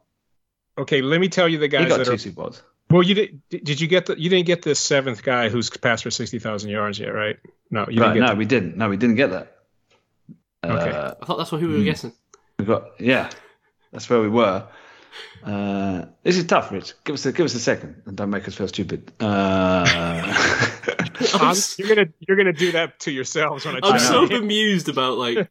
Okay, 0.78 1.02
let 1.02 1.20
me 1.22 1.30
tell 1.30 1.48
you 1.48 1.58
the 1.58 1.66
He 1.66 1.70
guys 1.70 1.88
got 1.90 1.98
that 2.00 2.06
two 2.06 2.14
are. 2.14 2.18
Super 2.18 2.36
Bowls. 2.44 2.64
Well, 2.90 3.04
you 3.04 3.14
did. 3.16 3.42
Did 3.50 3.80
you 3.82 3.88
get 3.88 4.08
the? 4.08 4.20
You 4.20 4.30
didn't 4.30 4.48
get 4.48 4.62
the 4.64 4.74
seventh 4.74 5.22
guy 5.24 5.50
who's 5.50 5.70
passed 5.70 6.04
for 6.04 6.10
sixty 6.12 6.40
thousand 6.40 6.72
yards 6.72 6.98
yet, 6.98 7.10
right? 7.10 7.38
No, 7.70 7.86
you 7.90 8.02
Right, 8.02 8.14
didn't 8.14 8.22
no, 8.22 8.28
get. 8.30 8.38
we 8.38 8.46
didn't. 8.46 8.78
No, 8.78 8.90
we 8.90 8.98
didn't 8.98 9.16
get 9.16 9.30
that. 9.32 9.58
Okay. 10.66 10.90
Uh, 10.92 11.14
I 11.22 11.26
thought 11.26 11.38
that's 11.38 11.52
what 11.52 11.62
who 11.62 11.68
we 11.68 11.74
were 11.74 11.80
Hmm. 11.80 11.86
guessing. 11.86 12.14
we 12.58 12.66
got 12.66 13.00
yeah. 13.00 13.30
That's 13.92 14.10
where 14.10 14.20
we 14.22 14.30
were. 14.30 14.68
Uh, 15.44 16.06
this 16.24 16.38
is 16.38 16.46
tough, 16.46 16.72
Rich. 16.72 16.94
Give 17.04 17.14
us 17.14 17.26
a 17.26 17.32
give 17.32 17.46
us 17.46 17.54
a 17.56 17.60
second, 17.60 18.02
and 18.06 18.16
don't 18.18 18.30
make 18.30 18.48
us 18.48 18.56
feel 18.56 18.68
stupid. 18.68 19.12
Uh, 19.20 19.26
I'm, 21.34 21.42
I'm- 21.42 21.50
s- 21.52 21.78
you're 21.78 21.88
gonna 21.94 22.08
you're 22.28 22.38
gonna 22.38 22.54
do 22.54 22.72
that 22.74 23.00
to 23.02 23.12
yourselves 23.12 23.66
when 23.66 23.76
I. 23.76 23.80
I'm 23.84 24.00
so 24.00 24.26
to- 24.28 24.40
bemused 24.40 24.90
about 24.90 25.18
like 25.18 25.50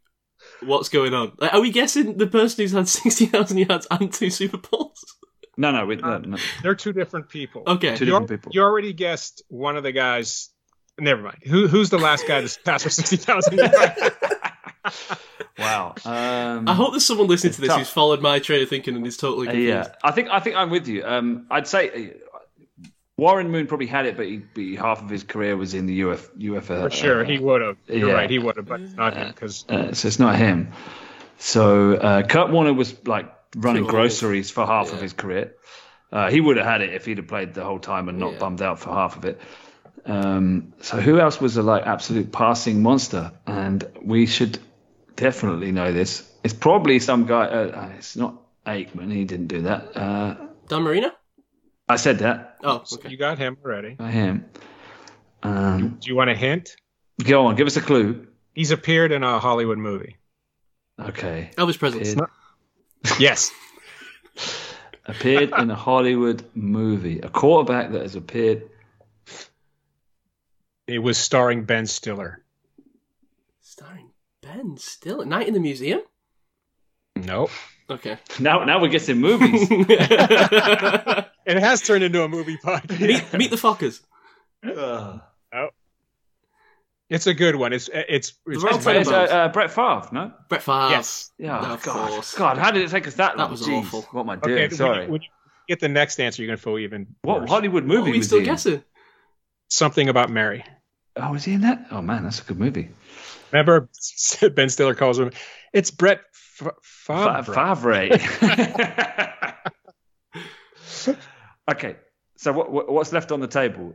what's 0.63 0.89
going 0.89 1.15
on? 1.15 1.33
Like, 1.39 1.55
are 1.55 1.61
we 1.61 1.71
guessing 1.71 2.17
the 2.17 2.27
person 2.27 2.63
who's 2.65 2.73
had 2.73 2.89
sixty 3.03 3.27
thousand 3.27 3.59
yards 3.59 3.87
and 3.91 4.13
two 4.13 4.31
Super 4.31 4.59
Bowls? 4.59 5.17
No, 5.57 5.73
no, 5.73 5.87
we, 5.87 5.97
no, 5.97 6.19
no. 6.19 6.37
They're 6.63 6.75
two 6.77 6.93
different 6.93 7.29
people. 7.29 7.65
Okay, 7.67 7.97
Two 7.97 8.05
You, 8.05 8.13
different 8.13 8.31
people. 8.31 8.53
you 8.55 8.63
already 8.63 8.93
guessed 8.93 9.43
one 9.49 9.77
of 9.77 9.83
the 9.83 9.91
guys. 9.93 10.51
Never 11.01 11.23
mind. 11.23 11.39
Who, 11.47 11.67
who's 11.69 11.91
the 11.91 11.99
last 11.99 12.27
guy 12.29 12.41
to 12.43 12.59
pass 12.65 12.83
for 12.85 12.91
sixty 12.91 13.17
thousand 13.17 13.59
yards? 13.59 13.75
Wow. 15.59 15.95
Um, 16.05 16.69
I 16.69 16.75
hope 16.75 16.93
there's 16.93 17.05
someone 17.05 17.27
listening 17.27 17.53
to 17.55 17.61
this 17.61 17.69
tough. 17.69 17.79
who's 17.81 17.89
followed 17.91 18.23
my 18.23 18.39
train 18.39 18.63
of 18.63 18.69
thinking 18.69 18.95
and 18.95 19.05
is 19.05 19.17
totally 19.17 19.49
Uh, 19.49 19.51
confused. 19.51 19.89
yeah, 19.91 19.95
I 20.05 20.13
think 20.13 20.29
I 20.31 20.39
think 20.39 20.55
I'm 20.55 20.71
with 20.71 20.87
you. 20.87 21.05
Um, 21.05 21.47
I'd 21.51 21.67
say 21.67 21.89
uh, 21.91 22.15
Warren 23.19 23.51
Moon 23.51 23.67
probably 23.67 23.89
had 23.89 24.07
it, 24.07 24.17
but, 24.17 24.27
he, 24.27 24.43
he- 24.55 24.77
half 24.77 25.03
of 25.03 25.11
his 25.11 25.25
career 25.25 25.57
was 25.57 25.75
in 25.75 25.87
the 25.87 26.05
UF, 26.05 26.31
UFA. 26.39 26.83
For 26.85 26.91
sure, 26.91 27.25
he 27.25 27.39
would 27.39 27.61
have. 27.61 27.77
You're 27.89 28.09
yeah. 28.11 28.15
right, 28.15 28.31
he 28.31 28.39
would 28.39 28.57
have, 28.57 28.67
but 28.67 28.81
it's 28.81 28.95
not 28.95 29.15
him 29.15 29.29
because 29.29 29.69
uh, 29.69 29.93
so 29.93 30.09
it's 30.09 30.19
not 30.21 30.37
him. 30.37 30.73
So 31.39 31.95
uh, 31.95 32.23
Kurt 32.27 32.51
Warner 32.51 32.73
was 32.73 32.95
like 33.07 33.31
running 33.57 33.85
groceries 33.85 34.51
for 34.51 34.65
half 34.67 34.93
of 34.93 35.01
his 35.01 35.13
career. 35.13 35.55
Uh, 36.11 36.31
he 36.31 36.41
would 36.41 36.57
have 36.57 36.67
had 36.67 36.81
it 36.81 36.95
if 36.95 37.05
he'd 37.05 37.19
have 37.19 37.27
played 37.27 37.55
the 37.55 37.65
whole 37.65 37.79
time 37.81 38.09
and 38.09 38.19
not 38.19 38.33
Yeah. 38.35 38.39
bummed 38.39 38.63
out 38.63 38.79
for 38.79 38.91
half 38.91 39.17
of 39.17 39.25
it. 39.25 39.41
Um, 40.07 40.73
so 40.81 40.99
who 41.01 41.19
else 41.19 41.41
was 41.41 41.57
a 41.57 41.63
like 41.63 41.87
absolute 41.87 42.33
passing 42.33 42.83
monster? 42.83 43.33
And 43.47 43.85
we 44.01 44.27
should 44.27 44.59
definitely 45.17 45.73
know 45.73 45.93
this. 45.93 46.25
It's 46.45 46.55
probably 46.55 46.99
some 47.01 47.27
guy. 47.27 47.47
Uh, 47.47 47.67
uh, 47.67 47.93
it's 47.99 48.17
not 48.17 48.41
Aikman. 48.65 49.13
He 49.13 49.25
didn't 49.25 49.49
do 49.49 49.63
that. 49.63 49.97
Uh, 49.97 50.37
Dan 50.69 50.83
Marino? 50.83 51.11
I 51.89 51.97
said 51.97 52.19
that. 52.21 52.59
Oh, 52.63 52.85
you 52.91 52.99
okay. 52.99 53.17
got 53.17 53.39
him 53.39 53.57
already. 53.65 53.97
I 53.99 54.11
am. 54.13 54.45
Um, 55.43 55.99
Do 56.01 56.09
you 56.11 56.17
want 56.17 56.31
a 56.31 56.35
hint? 56.35 56.77
go 57.23 57.47
on. 57.47 57.57
Give 57.57 57.67
us 57.67 57.77
a 57.77 57.81
clue. 57.81 58.27
He's 58.55 58.71
appeared 58.71 59.13
in 59.13 59.23
a 59.23 59.39
Hollywood 59.39 59.79
movie. 59.79 60.17
Okay. 61.01 61.51
Elvis 61.57 61.79
Presley. 61.79 62.03
Appeared, 62.13 62.29
Yes. 63.19 63.51
appeared 65.07 65.53
in 65.57 65.71
a 65.71 65.75
Hollywood 65.75 66.45
movie. 66.55 67.21
A 67.21 67.29
quarterback 67.29 67.93
that 67.93 68.03
has 68.03 68.17
appeared. 68.17 68.69
It 70.87 70.99
was 70.99 71.17
starring 71.19 71.65
Ben 71.65 71.87
Stiller. 71.87 72.43
Starring 73.61 74.11
Ben 74.43 74.77
Stiller. 74.77 75.25
Night 75.25 75.47
in 75.49 75.55
the 75.55 75.61
Museum? 75.61 76.01
Nope. 77.15 77.51
Okay. 77.91 78.19
Now, 78.39 78.65
now 78.65 78.81
we're 78.81 78.89
guessing 78.89 79.19
movies. 79.19 79.69
It 81.49 81.57
has 81.59 81.81
turned 81.81 82.05
into 82.05 82.23
a 82.23 82.29
movie 82.29 82.59
podcast. 82.63 83.39
meet 83.39 83.49
the 83.51 83.57
Fockers. 83.57 84.03
Ugh. 84.63 85.21
It's 87.09 87.27
a 87.27 87.33
good 87.33 87.57
one. 87.57 87.73
It's 87.73 87.89
it's, 87.93 88.35
it's 88.47 88.63
Right 88.63 88.75
It's, 88.75 88.85
Tenenbaums. 88.85 89.13
uh, 89.13 89.35
uh, 89.35 89.49
Brett 89.49 89.71
Favre, 89.71 90.09
no? 90.13 90.33
Brett 90.51 90.63
Favre. 90.63 90.91
Yes. 90.91 91.31
Yeah, 91.39 91.73
Of 91.73 91.83
God, 91.83 92.11
course. 92.11 92.35
God, 92.37 92.59
how 92.59 92.71
did 92.71 92.83
it 92.83 92.91
take 92.91 93.07
us 93.09 93.15
that 93.15 93.39
That 93.39 93.43
long? 93.45 93.51
was 93.53 93.63
Jeez, 93.63 93.79
awful. 93.79 94.03
What 94.13 94.21
am 94.25 94.31
I 94.31 94.37
doing? 94.37 94.59
okay. 94.65 94.75
Sorry. 94.75 95.07
When 95.07 95.07
you, 95.07 95.11
when 95.13 95.23
you 95.23 95.29
get 95.69 95.81
the 95.81 95.89
next 95.89 96.21
answer, 96.21 96.43
you're 96.43 96.49
gonna 96.49 96.59
feel 96.59 96.79
even 96.79 97.07
what 97.23 97.41
worse. 97.41 97.49
Hollywood 97.51 97.85
What 97.89 97.97
movie 97.97 98.11
are 98.11 98.13
we 98.13 98.23
still 98.23 98.41
he 98.41 98.45
in? 98.45 98.51
guessing? 98.51 98.83
something 99.71 100.11
about 100.11 100.29
Mary. 100.29 100.65
Oh, 101.17 101.33
was 101.33 101.45
he 101.45 101.55
in 101.55 101.63
that? 101.63 101.87
Oh 101.91 102.03
man, 102.03 102.25
that's 102.25 102.41
a 102.41 102.45
good 102.45 102.59
movie. 102.59 102.91
Remember, 103.53 103.89
Ben 104.55 104.69
Stiller 104.69 104.95
calls 104.95 105.19
him. 105.19 105.31
It's 105.73 105.91
Brett 105.91 106.21
F- 106.61 106.75
Favre. 106.83 107.55
Favre. 107.55 108.09
okay, 111.71 111.97
so 112.37 112.53
what, 112.53 112.71
what, 112.71 112.91
what's 112.91 113.13
left 113.13 113.33
on 113.33 113.41
the 113.41 113.47
table? 113.47 113.95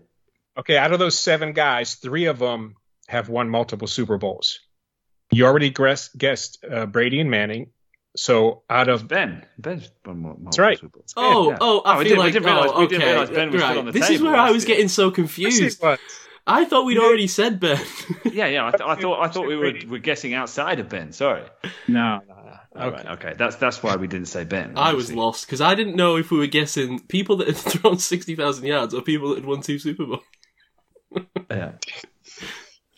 Okay, 0.57 0.77
out 0.77 0.93
of 0.93 0.99
those 0.99 1.19
seven 1.19 1.53
guys, 1.53 1.95
three 1.95 2.25
of 2.25 2.39
them 2.39 2.75
have 3.07 3.29
won 3.29 3.49
multiple 3.49 3.87
Super 3.87 4.17
Bowls. 4.17 4.59
You 5.31 5.45
already 5.45 5.69
guessed, 5.71 6.17
guessed 6.17 6.63
uh, 6.69 6.85
Brady 6.85 7.19
and 7.19 7.31
Manning. 7.31 7.71
So 8.15 8.61
out 8.69 8.89
of 8.89 9.07
Ben. 9.07 9.43
Ben's 9.57 9.89
won 10.05 10.19
more- 10.19 10.35
more 10.37 10.51
right. 10.59 10.77
Super 10.77 10.99
Bowls. 10.99 11.13
Oh, 11.17 11.49
Yeah. 11.49 11.57
oh, 11.59 11.79
I 11.79 11.95
Oh, 11.95 11.97
we 11.97 12.03
feel 12.05 12.09
didn't- 12.09 12.17
we 12.17 12.23
like 12.25 12.33
didn't 12.33 12.45
realise- 12.45 12.71
oh, 12.73 12.79
we 12.81 12.87
didn't 12.87 13.01
okay, 13.01 13.11
realise 13.11 13.29
Ben 13.31 13.51
was 13.51 13.61
still 13.63 13.79
on 13.79 13.85
the 13.85 13.91
This 13.91 14.09
is 14.11 14.21
where 14.21 14.35
I 14.35 14.51
was 14.51 14.65
getting 14.65 14.87
so 14.87 15.09
confused. 15.09 15.81
But 16.45 16.51
I 16.53 16.65
thought 16.65 16.85
we'd 16.85 16.97
Yeah. 16.97 17.03
already 17.03 17.27
said 17.27 17.59
Ben. 17.59 17.79
Yeah, 18.25 18.47
yeah. 18.47 18.65
I, 18.67 18.71
th- 18.71 18.81
I 18.83 18.95
thought 18.95 19.21
I 19.21 19.27
thought 19.27 19.47
we 19.47 19.55
were, 19.55 19.73
were 19.87 19.99
guessing 19.99 20.33
outside 20.33 20.79
of 20.79 20.89
Ben. 20.89 21.11
Sorry. 21.11 21.43
no, 21.87 22.19
no, 22.27 22.35
no. 22.35 22.57
All 22.81 22.89
right, 22.91 23.05
okay. 23.05 23.33
That's 23.37 23.55
that's 23.57 23.83
why 23.83 23.95
we 23.97 24.07
didn't 24.07 24.27
say 24.27 24.43
Ben. 24.43 24.73
I 24.75 24.93
was 24.93 25.13
lost 25.13 25.45
because 25.45 25.61
I 25.61 25.75
didn't 25.75 25.95
know 25.95 26.15
if 26.15 26.31
we 26.31 26.39
were 26.39 26.47
guessing 26.47 26.99
people 27.01 27.35
that 27.37 27.47
had 27.47 27.57
thrown 27.81 27.99
sixty 27.99 28.35
thousand 28.35 28.65
yards 28.65 28.93
or 28.95 29.01
people 29.03 29.29
that 29.29 29.35
had 29.39 29.45
won 29.45 29.61
two 29.61 29.77
Super 29.79 30.05
Bowls. 30.05 30.23
Yeah. 31.51 31.73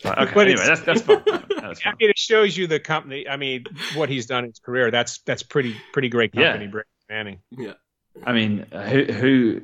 Right, 0.04 0.18
okay. 0.18 0.32
But 0.34 0.46
anyway, 0.48 0.64
that's 0.66 0.80
that's 0.82 1.02
fine. 1.02 1.22
That's 1.26 1.80
I 1.84 1.90
mean, 1.98 2.10
it 2.10 2.18
shows 2.18 2.56
you 2.56 2.66
the 2.66 2.80
company. 2.80 3.28
I 3.28 3.36
mean, 3.36 3.64
what 3.94 4.08
he's 4.08 4.26
done 4.26 4.44
in 4.44 4.50
his 4.50 4.58
career. 4.58 4.90
That's 4.90 5.18
that's 5.18 5.42
pretty 5.42 5.76
pretty 5.92 6.08
great 6.08 6.30
Yeah. 6.34 6.52
company, 6.52 6.68
Brady 6.70 6.88
Manning. 7.10 7.38
Yeah, 7.50 7.72
I 8.24 8.32
mean, 8.32 8.66
uh, 8.72 8.86
who 8.88 9.04
who? 9.12 9.60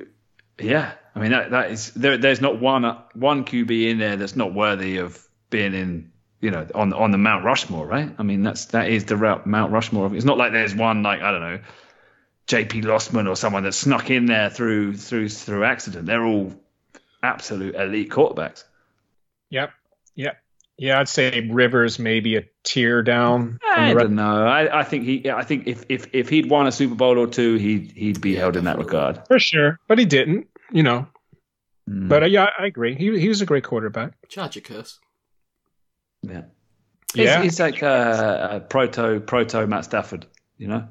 Yeah, 0.59 0.93
I 1.15 1.19
mean 1.19 1.31
that 1.31 1.51
that 1.51 1.71
is 1.71 1.91
there. 1.91 2.17
There's 2.17 2.41
not 2.41 2.59
one 2.59 2.83
one 3.13 3.45
QB 3.45 3.89
in 3.91 3.99
there 3.99 4.15
that's 4.15 4.35
not 4.35 4.53
worthy 4.53 4.97
of 4.97 5.25
being 5.49 5.73
in. 5.73 6.11
You 6.41 6.51
know, 6.51 6.67
on 6.75 6.91
on 6.91 7.11
the 7.11 7.17
Mount 7.17 7.45
Rushmore, 7.45 7.87
right? 7.87 8.13
I 8.17 8.23
mean, 8.23 8.43
that's 8.43 8.65
that 8.65 8.89
is 8.89 9.05
the 9.05 9.15
route 9.15 9.47
Mount 9.47 9.71
Rushmore. 9.71 10.13
It's 10.13 10.25
not 10.25 10.37
like 10.37 10.51
there's 10.51 10.75
one 10.75 11.01
like 11.01 11.21
I 11.21 11.31
don't 11.31 11.39
know, 11.39 11.59
J.P. 12.47 12.81
Losman 12.81 13.29
or 13.29 13.37
someone 13.37 13.63
that 13.63 13.73
snuck 13.73 14.09
in 14.09 14.25
there 14.25 14.49
through 14.49 14.97
through 14.97 15.29
through 15.29 15.63
accident. 15.63 16.05
They're 16.05 16.25
all 16.25 16.53
absolute 17.21 17.75
elite 17.75 18.09
quarterbacks. 18.09 18.65
Yep, 19.49 19.71
yep, 20.15 20.41
yeah. 20.77 20.99
I'd 20.99 21.07
say 21.07 21.47
Rivers 21.49 21.97
maybe 21.97 22.35
a 22.35 22.43
tier 22.63 23.01
down. 23.03 23.59
I 23.65 23.93
don't 23.93 24.15
know. 24.15 24.45
I, 24.45 24.81
I 24.81 24.83
think 24.83 25.05
he. 25.05 25.29
I 25.29 25.43
think 25.43 25.67
if, 25.67 25.85
if 25.87 26.07
if 26.11 26.27
he'd 26.27 26.49
won 26.49 26.67
a 26.67 26.71
Super 26.71 26.95
Bowl 26.95 27.17
or 27.17 27.27
two, 27.27 27.55
he'd 27.55 27.93
he'd 27.93 28.19
be 28.19 28.35
held 28.35 28.57
in 28.57 28.65
that 28.65 28.77
regard. 28.77 29.25
for 29.27 29.39
sure, 29.39 29.79
but 29.87 29.97
he 29.97 30.05
didn't. 30.05 30.47
You 30.71 30.83
know, 30.83 31.07
Mm, 31.89 32.07
but 32.07 32.23
uh, 32.23 32.27
yeah, 32.27 32.47
I 32.57 32.65
agree. 32.65 32.95
He 32.95 33.19
he 33.19 33.27
was 33.27 33.41
a 33.41 33.45
great 33.45 33.65
quarterback. 33.65 34.13
charge 34.29 34.55
your 34.55 34.63
curse. 34.63 34.99
yeah, 36.21 36.43
Yeah, 37.13 37.41
he's, 37.41 37.51
he's 37.51 37.59
like 37.59 37.83
uh, 37.83 38.47
a 38.51 38.59
proto 38.61 39.19
proto 39.19 39.67
Matt 39.67 39.83
Stafford. 39.83 40.25
You 40.57 40.67
know, 40.69 40.87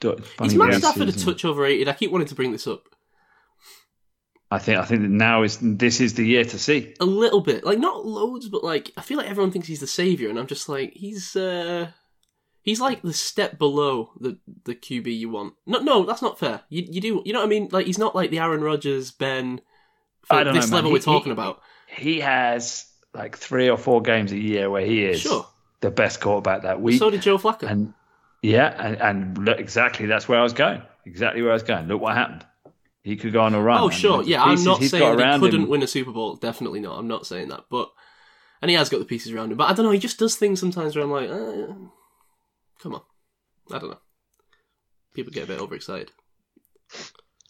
Do- 0.00 0.14
Is 0.14 0.26
bunny 0.36 0.56
Matt 0.56 0.68
races 0.68 0.82
Stafford 0.82 1.08
a 1.08 1.12
and- 1.12 1.18
touch 1.24 1.44
overrated? 1.44 1.86
I 1.88 1.92
keep 1.92 2.10
wanting 2.10 2.26
to 2.28 2.34
bring 2.34 2.50
this 2.50 2.66
up 2.66 2.82
I 4.50 4.58
think 4.58 4.78
I 4.78 4.84
think 4.86 5.02
that 5.02 5.10
now 5.10 5.42
is 5.44 5.58
this 5.62 6.00
is 6.00 6.14
the 6.14 6.24
year 6.26 6.42
to 6.44 6.58
see. 6.58 6.94
a 7.00 7.04
little 7.04 7.40
bit, 7.42 7.64
like 7.64 7.78
not 7.78 8.04
loads, 8.06 8.48
but 8.48 8.64
like 8.64 8.90
I 8.96 9.02
feel 9.02 9.18
like 9.18 9.28
everyone 9.30 9.52
thinks 9.52 9.68
he's 9.68 9.80
the 9.80 9.86
savior, 9.86 10.30
and 10.30 10.38
I'm 10.38 10.46
just 10.48 10.68
like 10.68 10.94
he's 10.94 11.36
uh 11.36 11.90
he's 12.68 12.80
like 12.80 13.02
the 13.02 13.12
step 13.12 13.58
below 13.58 14.10
the 14.20 14.38
the 14.64 14.74
QB 14.74 15.06
you 15.18 15.30
want. 15.30 15.54
No, 15.66 15.78
no, 15.80 16.04
that's 16.04 16.22
not 16.22 16.38
fair. 16.38 16.62
You 16.68 16.86
you 16.90 17.00
do 17.00 17.22
you 17.24 17.32
know 17.32 17.40
what 17.40 17.46
I 17.46 17.48
mean? 17.48 17.68
Like 17.72 17.86
he's 17.86 17.98
not 17.98 18.14
like 18.14 18.30
the 18.30 18.38
Aaron 18.38 18.60
Rodgers, 18.62 19.10
Ben, 19.10 19.60
I 20.30 20.44
don't 20.44 20.54
this 20.54 20.70
know, 20.70 20.76
level 20.76 20.90
He- 20.90 20.94
we're 20.94 21.00
talking 21.02 21.26
he- 21.26 21.32
about. 21.32 21.60
He 21.86 22.20
has 22.20 22.86
like 23.14 23.36
three 23.36 23.68
or 23.70 23.76
four 23.78 24.02
games 24.02 24.30
a 24.32 24.38
year 24.38 24.68
where 24.70 24.84
he 24.84 25.04
is 25.04 25.20
Sure. 25.20 25.46
the 25.80 25.90
best 25.90 26.20
quarterback 26.20 26.62
that 26.62 26.80
week. 26.80 26.98
So 26.98 27.08
did 27.10 27.22
Joe 27.22 27.38
Flacco. 27.38 27.62
And 27.70 27.94
yeah, 28.42 28.74
and, 28.78 28.96
and 29.00 29.38
look, 29.44 29.58
exactly 29.58 30.06
that's 30.06 30.28
where 30.28 30.38
I 30.38 30.42
was 30.42 30.52
going. 30.52 30.82
Exactly 31.06 31.40
where 31.42 31.50
I 31.52 31.54
was 31.54 31.62
going. 31.62 31.88
Look 31.88 32.00
what 32.02 32.14
happened. 32.14 32.44
He 33.02 33.16
could 33.16 33.32
go 33.32 33.40
on 33.40 33.54
a 33.54 33.60
run. 33.62 33.80
Oh, 33.80 33.88
sure. 33.88 34.22
Yeah, 34.22 34.42
I'm 34.42 34.62
not 34.64 34.82
saying 34.82 35.16
that 35.16 35.34
he 35.34 35.40
couldn't 35.40 35.62
him- 35.62 35.68
win 35.70 35.82
a 35.82 35.86
Super 35.86 36.10
Bowl. 36.12 36.36
Definitely 36.36 36.80
not. 36.80 36.98
I'm 36.98 37.08
not 37.08 37.26
saying 37.26 37.48
that. 37.48 37.64
But 37.70 37.88
and 38.60 38.70
he 38.70 38.76
has 38.76 38.88
got 38.90 38.98
the 38.98 39.06
pieces 39.06 39.32
around 39.32 39.50
him. 39.50 39.56
But 39.56 39.70
I 39.70 39.72
don't 39.72 39.86
know. 39.86 39.92
He 39.92 39.98
just 39.98 40.18
does 40.18 40.36
things 40.36 40.60
sometimes 40.60 40.94
where 40.94 41.04
I'm 41.04 41.10
like, 41.10 41.30
uh, 41.30 41.72
come 42.82 42.94
on. 42.94 43.02
I 43.72 43.78
don't 43.78 43.90
know. 43.90 43.98
People 45.14 45.32
get 45.32 45.44
a 45.44 45.46
bit 45.46 45.60
overexcited. 45.60 46.10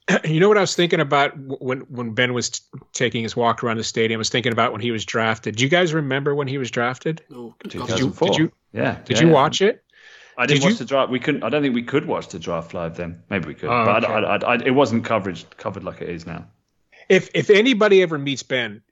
you 0.25 0.41
know 0.41 0.49
what 0.49 0.57
I 0.57 0.63
was 0.63 0.75
thinking 0.75 1.01
about 1.01 1.33
when 1.37 1.81
when 1.81 2.13
Ben 2.15 2.33
was 2.33 2.51
t- 2.51 2.61
taking 2.93 3.23
his 3.23 3.37
walk 3.37 3.63
around 3.63 3.77
the 3.77 3.85
stadium. 3.85 4.19
I 4.19 4.21
was 4.21 4.31
thinking 4.31 4.53
about 4.53 4.73
when 4.73 4.81
he 4.81 4.91
was 4.91 5.05
drafted. 5.05 5.57
Do 5.57 5.65
you 5.65 5.69
guys 5.71 5.93
remember 5.93 6.35
when 6.35 6.49
he 6.49 6.57
was 6.59 6.71
drafted? 6.71 7.23
Oh, 7.33 7.55
Did 7.63 7.75
you- 7.75 7.81
2004. 7.81 8.29
did 8.29 8.39
you- 8.39 8.53
Yeah. 8.73 8.99
Did 9.05 9.17
yeah, 9.19 9.23
you 9.23 9.29
yeah. 9.29 9.35
watch 9.35 9.61
it? 9.61 9.85
I 10.37 10.47
didn't 10.47 10.61
did 10.61 10.65
watch 10.67 10.73
you- 10.73 10.79
the 10.79 10.85
draft. 10.87 11.11
We 11.11 11.21
couldn't. 11.21 11.43
I 11.43 11.49
don't 11.51 11.63
think 11.63 11.75
we 11.75 11.83
could 11.83 12.07
watch 12.07 12.29
the 12.29 12.39
draft 12.39 12.73
live 12.73 12.97
then. 12.97 13.23
Maybe 13.29 13.49
we 13.49 13.55
could, 13.55 13.69
Oh, 13.69 13.85
but 13.85 14.05
okay. 14.05 14.13
I, 14.13 14.19
I, 14.21 14.37
I, 14.37 14.55
I- 14.57 14.65
it 14.65 14.71
wasn't 14.71 15.05
coverage 15.05 15.45
covered 15.57 15.85
like 15.85 16.01
it 16.01 16.09
is 16.09 16.27
now. 16.27 16.47
If 17.09 17.31
if 17.35 17.51
anybody 17.51 18.03
ever 18.03 18.19
meets 18.19 18.43
Ben, 18.43 18.83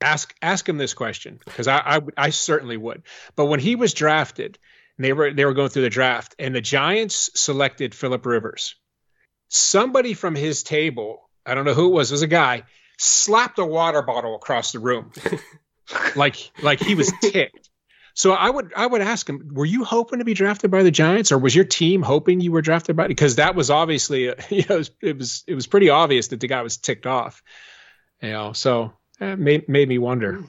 ask 0.00 0.34
ask 0.42 0.68
him 0.68 0.76
this 0.76 0.92
question 0.94 1.40
because 1.44 1.68
I, 1.68 1.78
I 1.96 2.00
I 2.16 2.30
certainly 2.30 2.76
would. 2.76 3.02
But 3.36 3.46
when 3.46 3.60
he 3.60 3.76
was 3.76 3.94
drafted, 3.94 4.58
and 5.00 5.04
they 5.06 5.14
were 5.14 5.32
they 5.32 5.46
were 5.46 5.54
going 5.54 5.70
through 5.70 5.84
the 5.84 5.88
draft, 5.88 6.34
and 6.38 6.54
the 6.54 6.60
Giants 6.60 7.30
selected 7.34 7.94
Philip 7.94 8.26
Rivers. 8.26 8.74
Somebody 9.48 10.12
from 10.12 10.34
his 10.34 10.62
table, 10.62 11.30
I 11.46 11.54
don't 11.54 11.64
know 11.64 11.72
who 11.72 11.86
it 11.86 11.94
was, 11.94 12.10
it 12.10 12.14
was 12.14 12.22
a 12.22 12.26
guy, 12.26 12.64
slapped 12.98 13.58
a 13.58 13.64
water 13.64 14.02
bottle 14.02 14.34
across 14.34 14.72
the 14.72 14.78
room, 14.78 15.10
like 16.16 16.36
like 16.62 16.80
he 16.80 16.94
was 16.94 17.10
ticked. 17.22 17.70
So 18.12 18.32
I 18.32 18.50
would 18.50 18.74
I 18.76 18.86
would 18.86 19.00
ask 19.00 19.26
him, 19.26 19.52
were 19.54 19.64
you 19.64 19.84
hoping 19.84 20.18
to 20.18 20.26
be 20.26 20.34
drafted 20.34 20.70
by 20.70 20.82
the 20.82 20.90
Giants, 20.90 21.32
or 21.32 21.38
was 21.38 21.56
your 21.56 21.64
team 21.64 22.02
hoping 22.02 22.42
you 22.42 22.52
were 22.52 22.60
drafted 22.60 22.94
by? 22.94 23.06
Because 23.06 23.36
that 23.36 23.54
was 23.54 23.70
obviously 23.70 24.24
you 24.50 24.64
know 24.68 24.74
it 24.74 24.78
was 24.78 24.90
it 25.00 25.16
was, 25.16 25.44
it 25.46 25.54
was 25.54 25.66
pretty 25.66 25.88
obvious 25.88 26.28
that 26.28 26.40
the 26.40 26.46
guy 26.46 26.60
was 26.60 26.76
ticked 26.76 27.06
off. 27.06 27.42
You 28.20 28.32
know, 28.32 28.52
so 28.52 28.92
it 29.18 29.38
made 29.38 29.66
made 29.66 29.88
me 29.88 29.96
wonder. 29.96 30.44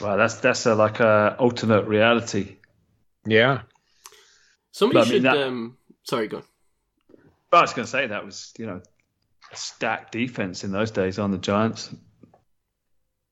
Well, 0.00 0.16
that's 0.16 0.36
that's 0.36 0.64
a, 0.64 0.74
like 0.74 1.00
a 1.00 1.36
alternate 1.38 1.86
reality. 1.86 2.55
Yeah, 3.26 3.62
Somebody 4.72 4.98
But 4.98 5.06
I 5.06 5.10
mean, 5.10 5.12
should. 5.12 5.24
that- 5.24 5.46
Um, 5.46 5.76
sorry, 6.04 6.28
go 6.28 6.36
on. 6.38 6.42
But 7.50 7.56
I 7.56 7.60
was 7.62 7.72
going 7.72 7.86
to 7.86 7.90
say 7.90 8.06
that 8.08 8.24
was 8.26 8.52
you 8.58 8.66
know 8.66 8.82
a 9.50 9.56
stacked 9.56 10.12
defense 10.12 10.64
in 10.64 10.72
those 10.72 10.90
days 10.90 11.18
on 11.18 11.30
the 11.30 11.38
Giants. 11.38 11.94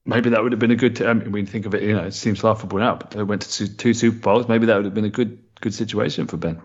Maybe 0.06 0.30
that 0.30 0.42
would 0.42 0.52
have 0.52 0.58
been 0.58 0.70
a 0.70 0.76
good. 0.76 0.96
T- 0.96 1.04
I 1.04 1.12
mean, 1.12 1.32
when 1.32 1.44
you 1.44 1.50
think 1.50 1.66
of 1.66 1.74
it, 1.74 1.82
you 1.82 1.94
know, 1.94 2.04
it 2.04 2.14
seems 2.14 2.42
laughable 2.44 2.78
now, 2.78 2.94
but 2.94 3.10
they 3.10 3.22
went 3.22 3.42
to 3.42 3.50
two, 3.50 3.66
two 3.66 3.94
Super 3.94 4.18
Bowls. 4.18 4.48
Maybe 4.48 4.66
that 4.66 4.76
would 4.76 4.84
have 4.86 4.94
been 4.94 5.04
a 5.04 5.10
good 5.10 5.38
good 5.60 5.74
situation 5.74 6.26
for 6.26 6.36
Ben. 6.36 6.62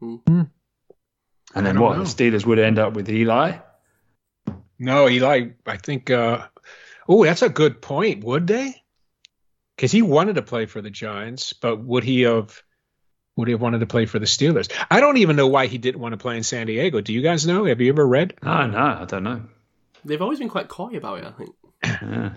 Hmm. 0.00 0.42
And 1.54 1.66
then 1.66 1.80
what? 1.80 1.96
know. 1.96 2.04
The 2.04 2.08
Steelers 2.08 2.46
would 2.46 2.58
end 2.58 2.78
up 2.78 2.94
with 2.94 3.10
Eli. 3.10 3.58
No, 4.78 5.08
Eli. 5.08 5.48
I 5.66 5.76
think. 5.76 6.10
Uh, 6.10 6.46
oh, 7.08 7.24
that's 7.24 7.42
a 7.42 7.48
good 7.48 7.82
point. 7.82 8.22
Would 8.24 8.46
they? 8.46 8.82
Because 9.78 9.92
he 9.92 10.02
wanted 10.02 10.34
to 10.34 10.42
play 10.42 10.66
for 10.66 10.82
the 10.82 10.90
Giants, 10.90 11.52
but 11.52 11.76
would 11.78 12.02
he 12.02 12.22
have? 12.22 12.60
Would 13.36 13.46
he 13.46 13.52
have 13.52 13.60
wanted 13.60 13.78
to 13.78 13.86
play 13.86 14.06
for 14.06 14.18
the 14.18 14.26
Steelers? 14.26 14.68
I 14.90 14.98
don't 14.98 15.18
even 15.18 15.36
know 15.36 15.46
why 15.46 15.68
he 15.68 15.78
didn't 15.78 16.00
want 16.00 16.14
to 16.14 16.16
play 16.16 16.36
in 16.36 16.42
San 16.42 16.66
Diego. 16.66 17.00
Do 17.00 17.12
you 17.12 17.22
guys 17.22 17.46
know? 17.46 17.64
Have 17.64 17.80
you 17.80 17.88
ever 17.92 18.04
read? 18.04 18.34
No, 18.42 18.66
no, 18.66 18.76
I 18.76 19.04
don't 19.04 19.22
know. 19.22 19.42
They've 20.04 20.20
always 20.20 20.40
been 20.40 20.48
quite 20.48 20.66
coy 20.66 20.96
about 20.96 21.18
it, 21.20 21.24
I 21.26 21.30
think. 21.30 21.50
Yeah. 21.84 22.30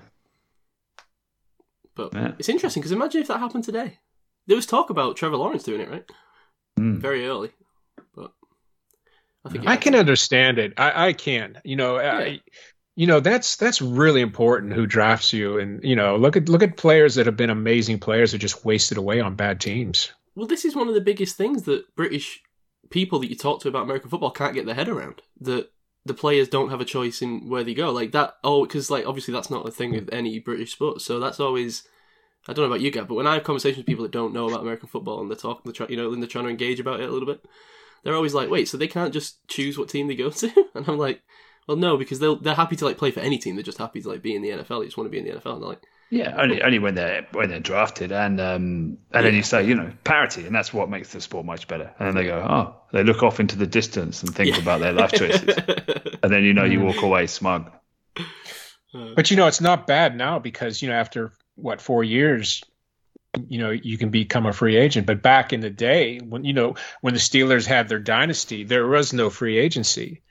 But 1.95 2.13
Yeah. 2.13 2.33
it's 2.37 2.47
interesting 2.47 2.81
because 2.81 2.91
imagine 2.91 3.21
if 3.21 3.27
that 3.29 3.39
happened 3.39 3.63
today. 3.63 3.97
There 4.45 4.55
was 4.55 4.67
talk 4.67 4.91
about 4.91 5.17
Trevor 5.17 5.37
Lawrence 5.37 5.63
doing 5.63 5.81
it, 5.81 5.89
right? 5.89 6.05
Hmm. 6.77 6.99
Very 6.99 7.25
early, 7.25 7.49
but 8.15 8.33
I 9.43 9.49
think 9.49 9.67
I 9.67 9.77
can 9.77 9.95
understand 9.95 10.59
it. 10.59 10.73
I, 10.77 11.07
I 11.07 11.13
can. 11.13 11.59
You 11.63 11.75
know, 11.75 11.97
I, 11.97 12.39
you 13.01 13.07
know 13.07 13.19
that's 13.19 13.55
that's 13.55 13.81
really 13.81 14.21
important 14.21 14.73
who 14.73 14.85
drafts 14.85 15.33
you, 15.33 15.57
and 15.57 15.83
you 15.83 15.95
know, 15.95 16.17
look 16.17 16.37
at 16.37 16.47
look 16.47 16.61
at 16.61 16.77
players 16.77 17.15
that 17.15 17.25
have 17.25 17.35
been 17.35 17.49
amazing 17.49 17.97
players 17.97 18.31
that 18.31 18.37
just 18.37 18.63
wasted 18.63 18.99
away 18.99 19.19
on 19.19 19.33
bad 19.33 19.59
teams. 19.59 20.11
Well, 20.35 20.45
this 20.45 20.65
is 20.65 20.75
one 20.75 20.87
of 20.87 20.93
the 20.93 21.01
biggest 21.01 21.35
things 21.35 21.63
that 21.63 21.95
British 21.95 22.43
people 22.91 23.17
that 23.17 23.31
you 23.31 23.35
talk 23.35 23.59
to 23.61 23.67
about 23.67 23.85
American 23.85 24.11
football 24.11 24.29
can't 24.29 24.53
get 24.53 24.67
their 24.67 24.75
head 24.75 24.87
around. 24.87 25.23
That 25.39 25.71
the 26.05 26.13
players 26.13 26.47
don't 26.47 26.69
have 26.69 26.79
a 26.79 26.85
choice 26.85 27.23
in 27.23 27.49
where 27.49 27.63
they 27.63 27.73
go. 27.73 27.89
Like 27.89 28.11
that. 28.11 28.35
Oh, 28.43 28.67
because 28.67 28.91
like 28.91 29.07
obviously 29.07 29.33
that's 29.33 29.49
not 29.49 29.67
a 29.67 29.71
thing 29.71 29.93
with 29.93 30.13
any 30.13 30.37
British 30.37 30.73
sport. 30.73 31.01
So 31.01 31.19
that's 31.19 31.39
always. 31.39 31.87
I 32.47 32.53
don't 32.53 32.65
know 32.65 32.71
about 32.71 32.81
you 32.81 32.91
guys, 32.91 33.05
but 33.07 33.15
when 33.15 33.25
I 33.25 33.33
have 33.33 33.43
conversations 33.43 33.77
with 33.77 33.87
people 33.87 34.03
that 34.03 34.11
don't 34.11 34.33
know 34.33 34.47
about 34.47 34.61
American 34.61 34.89
football 34.89 35.21
and 35.21 35.29
they're 35.29 35.35
talking, 35.35 35.63
they're 35.65 35.73
try, 35.73 35.87
you 35.89 35.97
know, 35.97 36.13
and 36.13 36.21
they're 36.21 36.29
trying 36.29 36.45
to 36.45 36.51
engage 36.51 36.79
about 36.79 36.99
it 36.99 37.09
a 37.09 37.11
little 37.11 37.27
bit, 37.27 37.43
they're 38.03 38.15
always 38.15 38.35
like, 38.35 38.51
"Wait, 38.51 38.67
so 38.67 38.77
they 38.77 38.87
can't 38.87 39.13
just 39.13 39.47
choose 39.47 39.75
what 39.75 39.89
team 39.89 40.07
they 40.07 40.15
go 40.15 40.29
to?" 40.29 40.51
And 40.75 40.87
I'm 40.87 40.99
like, 40.99 41.23
"Well, 41.71 41.79
no, 41.79 41.95
because 41.95 42.19
they'll 42.19 42.35
they're 42.35 42.53
happy 42.53 42.75
to 42.75 42.85
like 42.85 42.97
play 42.97 43.11
for 43.11 43.21
any 43.21 43.37
team. 43.37 43.55
They're 43.55 43.63
just 43.63 43.77
happy 43.77 44.01
to 44.01 44.09
like 44.09 44.21
be 44.21 44.35
in 44.35 44.41
the 44.41 44.49
NFL. 44.49 44.81
They 44.81 44.87
just 44.87 44.97
want 44.97 45.05
to 45.05 45.09
be 45.09 45.19
in 45.19 45.23
the 45.23 45.39
NFL." 45.39 45.53
And 45.53 45.61
they're 45.61 45.69
like, 45.69 45.83
Yeah, 46.09 46.35
only 46.37 46.61
only 46.61 46.79
when 46.79 46.95
they're 46.95 47.25
when 47.31 47.49
they're 47.49 47.61
drafted, 47.61 48.11
and 48.11 48.41
um, 48.41 48.97
and 49.13 49.25
then 49.25 49.33
you 49.33 49.41
say 49.41 49.65
you 49.65 49.75
know 49.75 49.89
parity, 50.03 50.45
and 50.45 50.53
that's 50.53 50.73
what 50.73 50.89
makes 50.89 51.13
the 51.13 51.21
sport 51.21 51.45
much 51.45 51.69
better. 51.69 51.93
And 51.97 52.09
then 52.09 52.15
they 52.15 52.25
go, 52.25 52.39
oh, 52.39 52.75
they 52.91 53.05
look 53.05 53.23
off 53.23 53.39
into 53.39 53.57
the 53.57 53.65
distance 53.65 54.21
and 54.21 54.35
think 54.35 54.57
about 54.57 54.81
their 54.81 54.91
life 54.91 55.13
choices, 55.13 55.57
and 56.21 56.29
then 56.31 56.43
you 56.43 56.53
know 56.53 56.65
you 56.65 56.81
walk 56.81 57.01
away 57.01 57.27
smug. 57.27 57.71
But 58.93 59.31
you 59.31 59.37
know, 59.37 59.47
it's 59.47 59.61
not 59.61 59.87
bad 59.87 60.17
now 60.17 60.39
because 60.39 60.81
you 60.81 60.89
know 60.89 60.95
after 60.95 61.31
what 61.55 61.79
four 61.79 62.03
years, 62.03 62.61
you 63.47 63.59
know 63.59 63.69
you 63.69 63.97
can 63.97 64.09
become 64.09 64.45
a 64.45 64.51
free 64.51 64.75
agent. 64.75 65.07
But 65.07 65.21
back 65.21 65.53
in 65.53 65.61
the 65.61 65.69
day, 65.69 66.17
when 66.19 66.43
you 66.43 66.51
know 66.51 66.75
when 66.99 67.13
the 67.13 67.21
Steelers 67.21 67.65
had 67.65 67.87
their 67.87 67.99
dynasty, 67.99 68.65
there 68.65 68.85
was 68.85 69.13
no 69.13 69.29
free 69.29 69.57
agency. 69.57 70.23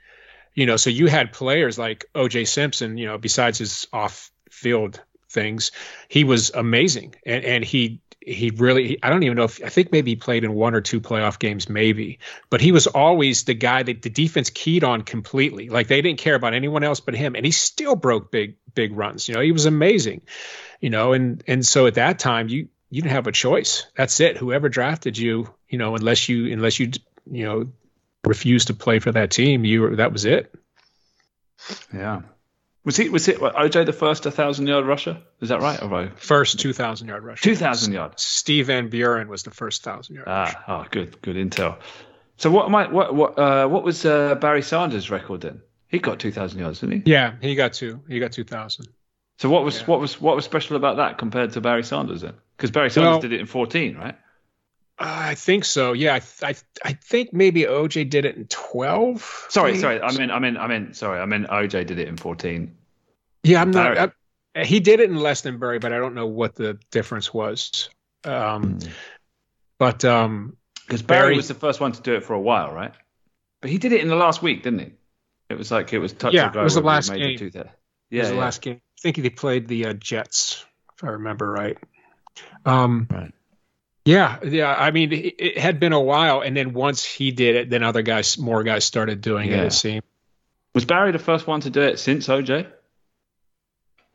You 0.55 0.67
know, 0.67 0.77
so 0.77 0.91
you 0.91 1.07
had 1.07 1.33
players 1.33 1.79
like 1.79 2.07
O.J. 2.15 2.45
Simpson. 2.45 2.99
You 2.99 3.07
know, 3.07 3.19
besides 3.19 3.59
his 3.59 3.87
off-field 3.93 5.01
things, 5.29 5.71
he 6.09 6.25
was 6.25 6.51
amazing, 6.51 7.15
and 7.25 7.45
and 7.45 7.65
he 7.65 8.01
he 8.21 8.51
really 8.51 8.99
I 9.03 9.09
don't 9.09 9.23
even 9.23 9.37
know 9.37 9.45
if 9.45 9.65
I 9.65 9.69
think 9.69 9.93
maybe 9.93 10.13
he 10.13 10.17
played 10.17 10.45
in 10.45 10.53
one 10.53 10.75
or 10.75 10.81
two 10.81 11.01
playoff 11.01 11.39
games 11.39 11.69
maybe, 11.69 12.19
but 12.51 12.61
he 12.61 12.73
was 12.73 12.87
always 12.87 13.45
the 13.45 13.55
guy 13.55 13.83
that 13.83 14.03
the 14.03 14.11
defense 14.11 14.51
keyed 14.51 14.85
on 14.85 15.03
completely. 15.03 15.69
Like 15.69 15.89
they 15.89 16.03
didn't 16.03 16.19
care 16.19 16.35
about 16.35 16.53
anyone 16.53 16.85
else 16.85 17.01
but 17.01 17.15
him, 17.15 17.35
and 17.35 17.47
he 17.47 17.53
still 17.53 17.97
broke 17.97 18.31
big 18.31 18.57
big 18.75 18.97
runs. 18.97 19.29
You 19.29 19.35
know, 19.35 19.41
he 19.41 19.53
was 19.53 19.67
amazing. 19.67 20.23
You 20.81 20.91
know, 20.91 21.13
and 21.13 21.43
and 21.47 21.67
so 21.67 21.87
at 21.87 21.95
that 21.95 22.19
time 22.19 22.49
you 22.49 22.69
you 22.91 23.03
didn't 23.03 23.15
have 23.15 23.27
a 23.27 23.33
choice. 23.33 23.87
That's 23.97 24.21
it. 24.21 24.37
Whoever 24.37 24.69
drafted 24.69 25.17
you, 25.17 25.53
you 25.69 25.79
know, 25.79 25.95
unless 25.95 26.29
you 26.29 26.53
unless 26.53 26.79
you 26.79 26.91
you 27.31 27.45
know 27.45 27.73
refused 28.25 28.69
to 28.69 28.75
play 28.75 28.99
for 28.99 29.13
that 29.13 29.31
team, 29.31 29.65
you 29.65 29.83
were, 29.83 29.97
that 29.97 30.13
was 30.13 30.25
it. 30.25 30.55
Yeah. 31.93 32.23
Was 32.85 32.97
he 32.97 33.11
was 33.11 33.29
it 33.29 33.41
what, 33.41 33.55
OJ 33.55 33.85
the 33.85 33.93
first 33.93 34.25
thousand 34.25 34.67
yard 34.67 34.87
rusher? 34.87 35.19
Is 35.41 35.51
that 35.51 35.61
right? 35.61 35.79
Or 35.83 35.89
have 35.89 35.93
I- 35.93 36.09
First 36.17 36.59
two 36.61 36.73
thousand 36.73 37.09
yard 37.09 37.23
rusher. 37.25 37.43
two 37.43 37.55
thousand 37.57 37.93
yards. 37.93 38.23
Steve 38.23 38.67
Van 38.69 38.89
Buren 38.89 39.29
was 39.29 39.43
the 39.43 39.51
first 39.51 39.83
thousand 39.83 40.15
yard. 40.17 40.27
rusher. 40.27 40.57
Ah, 40.67 40.85
oh, 40.85 40.87
good, 40.91 41.21
good 41.21 41.37
intel. 41.37 41.77
So 42.39 42.51
what 42.51 42.65
am 42.65 42.75
I, 42.75 42.91
what 42.91 43.15
what 43.15 43.39
uh, 43.39 43.69
what 43.69 43.85
was 43.85 44.07
uh, 44.07 44.35
Barry 44.37 44.63
Sanders' 44.63 45.11
record 45.11 45.43
then? 45.43 45.61
He 45.89 45.99
got 45.99 46.21
two 46.21 46.33
thousand 46.33 46.59
yards, 46.61 46.81
didn't 46.81 47.05
he? 47.07 47.11
Yeah, 47.13 47.35
he 47.43 47.55
got 47.55 47.75
two. 47.75 48.01
He 48.09 48.19
got 48.19 48.33
two 48.33 48.45
thousand. 48.45 48.87
So 49.37 49.51
what 49.51 49.63
was 49.63 49.81
Yeah. 49.81 49.85
what 49.87 50.01
was 50.01 50.19
what 50.19 50.35
was 50.37 50.47
special 50.47 50.77
about 50.77 50.97
that 50.97 51.19
compared 51.19 51.53
to 51.53 51.61
Barry 51.61 51.85
Sanders 51.85 52.23
then? 52.23 52.33
Because 52.57 52.71
Barry 52.71 52.89
Sanders 52.91 53.11
Well- 53.13 53.21
did 53.21 53.35
it 53.35 53.41
in 53.41 53.47
fourteen, 53.47 53.97
right? 53.99 54.17
I 55.03 55.35
think 55.35 55.65
so. 55.65 55.95
Yeah, 55.95 56.21
I, 56.43 56.49
I 56.49 56.55
I 56.85 56.93
think 56.93 57.33
maybe 57.33 57.63
OJ 57.63 58.11
did 58.11 58.27
it 58.27 58.37
in 58.37 58.47
twelve. 58.49 59.47
Sorry, 59.49 59.73
maybe? 59.73 59.81
sorry. 59.81 60.01
I 60.01 60.13
mean, 60.13 60.31
I 60.31 60.39
mean, 60.39 60.59
I 60.59 60.67
mean, 60.67 60.93
sorry. 60.93 61.21
I 61.21 61.25
mean, 61.25 61.47
OJ 61.47 61.87
did 61.87 61.99
it 61.99 62.07
in 62.07 62.19
fourteen. 62.19 62.77
Yeah, 63.43 63.63
I'm 63.63 63.71
not. 63.71 64.13
I, 64.55 64.65
he 64.65 64.81
did 64.81 65.01
it 65.01 65.09
in 65.09 65.17
less 65.17 65.41
than 65.41 65.59
Barry, 65.59 65.79
but 65.79 65.93
I 65.93 65.99
don't 65.99 66.15
know 66.15 66.27
what 66.27 66.55
the 66.55 66.79
difference 66.91 67.33
was. 67.33 67.89
Um, 68.25 68.79
but 69.79 70.05
um, 70.05 70.57
Because 70.87 71.01
Barry, 71.03 71.21
Barry- 71.29 71.37
was 71.37 71.49
the 71.49 71.55
first 71.55 71.81
one 71.81 71.93
to 71.93 72.03
do 72.03 72.15
it 72.15 72.25
for 72.25 72.35
a 72.35 72.41
while, 72.41 72.71
right? 72.73 72.93
But 73.63 73.71
he 73.71 73.79
did 73.79 73.93
it 73.93 74.03
in 74.03 74.09
the 74.09 74.17
last 74.17 74.43
week, 74.43 74.63
didn't 74.63 74.81
he? 74.81 74.93
It 75.49 75.57
was 75.57 75.71
like 75.71 75.93
it 75.93 75.99
was 75.99 76.13
touch 76.13 76.35
Yeah, 76.35 76.53
it 76.53 76.63
was 76.63 76.75
the 76.75 76.83
last 76.83 77.13
game. 77.13 77.39
there. 77.51 77.63
it 77.63 77.71
Yeah, 78.11 78.29
the 78.29 78.35
last 78.35 78.61
game. 78.61 78.77
I 78.77 79.01
think 79.01 79.17
he 79.17 79.31
played 79.31 79.67
the 79.67 79.87
uh, 79.87 79.93
Jets, 79.95 80.65
if 80.97 81.05
I 81.05 81.09
remember 81.09 81.51
right. 81.51 81.79
Um, 82.67 83.09
Right. 83.11 83.33
Yeah, 84.11 84.39
yeah. 84.45 84.75
I 84.77 84.91
mean, 84.91 85.13
it, 85.13 85.35
it 85.39 85.59
had 85.59 85.79
been 85.79 85.93
a 85.93 86.01
while, 86.01 86.41
and 86.41 86.57
then 86.57 86.73
once 86.73 87.05
he 87.05 87.31
did 87.31 87.55
it, 87.57 87.71
then 87.71 87.83
other 87.83 88.03
guys, 88.03 88.39
more 88.39 88.63
guys, 88.65 88.85
started 88.85 89.21
doing 89.21 89.49
it. 89.51 89.57
Yeah. 89.57 89.63
It 89.65 89.73
seemed. 89.73 90.03
Was 90.75 90.85
Barry 90.85 91.13
the 91.13 91.19
first 91.19 91.47
one 91.47 91.61
to 91.63 91.71
do 91.71 91.83
it 91.83 91.99
since 91.99 92.27
OJ? 92.29 92.67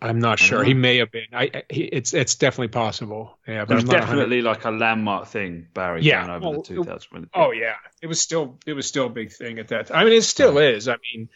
I'm 0.02 0.20
not 0.20 0.40
sure. 0.40 0.60
Uh-huh. 0.60 0.68
He 0.68 0.74
may 0.74 0.98
have 0.98 1.12
been. 1.12 1.28
I. 1.34 1.44
I- 1.54 1.64
He, 1.70 1.84
it's 1.84 2.14
it's 2.14 2.36
definitely 2.36 2.68
possible. 2.70 3.38
Yeah, 3.48 3.62
It 3.64 3.70
was 3.70 3.84
I'm 3.84 3.88
not 3.88 3.94
100 4.00 4.00
definitely 4.08 4.42
like 4.42 4.66
a 4.66 4.72
landmark 4.72 5.28
thing. 5.28 5.68
Barry 5.74 6.02
Yeah, 6.04 6.26
going 6.26 6.36
over 6.36 6.50
well, 6.50 6.62
the 6.62 6.68
2000. 6.68 7.30
Oh 7.34 7.52
yeah, 7.52 7.76
it 8.02 8.08
was 8.08 8.22
still 8.22 8.60
it 8.66 8.74
was 8.74 8.86
still 8.88 9.06
a 9.08 9.10
big 9.10 9.32
thing 9.32 9.60
at 9.60 9.70
that. 9.70 9.88
time. 9.88 9.98
I 9.98 10.04
mean, 10.04 10.14
it 10.14 10.24
still 10.24 10.58
is. 10.58 10.88
I 10.88 10.98
mean, 11.14 11.30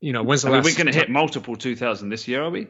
you 0.00 0.12
know, 0.12 0.22
when's 0.22 0.42
the 0.42 0.48
I 0.48 0.52
mean, 0.52 0.58
last? 0.62 0.64
we're 0.78 0.84
going 0.84 0.92
to 0.92 0.98
hit 0.98 1.10
multiple 1.10 1.56
2000 1.56 2.08
this 2.08 2.28
year, 2.28 2.42
are 2.44 2.50
we? 2.50 2.68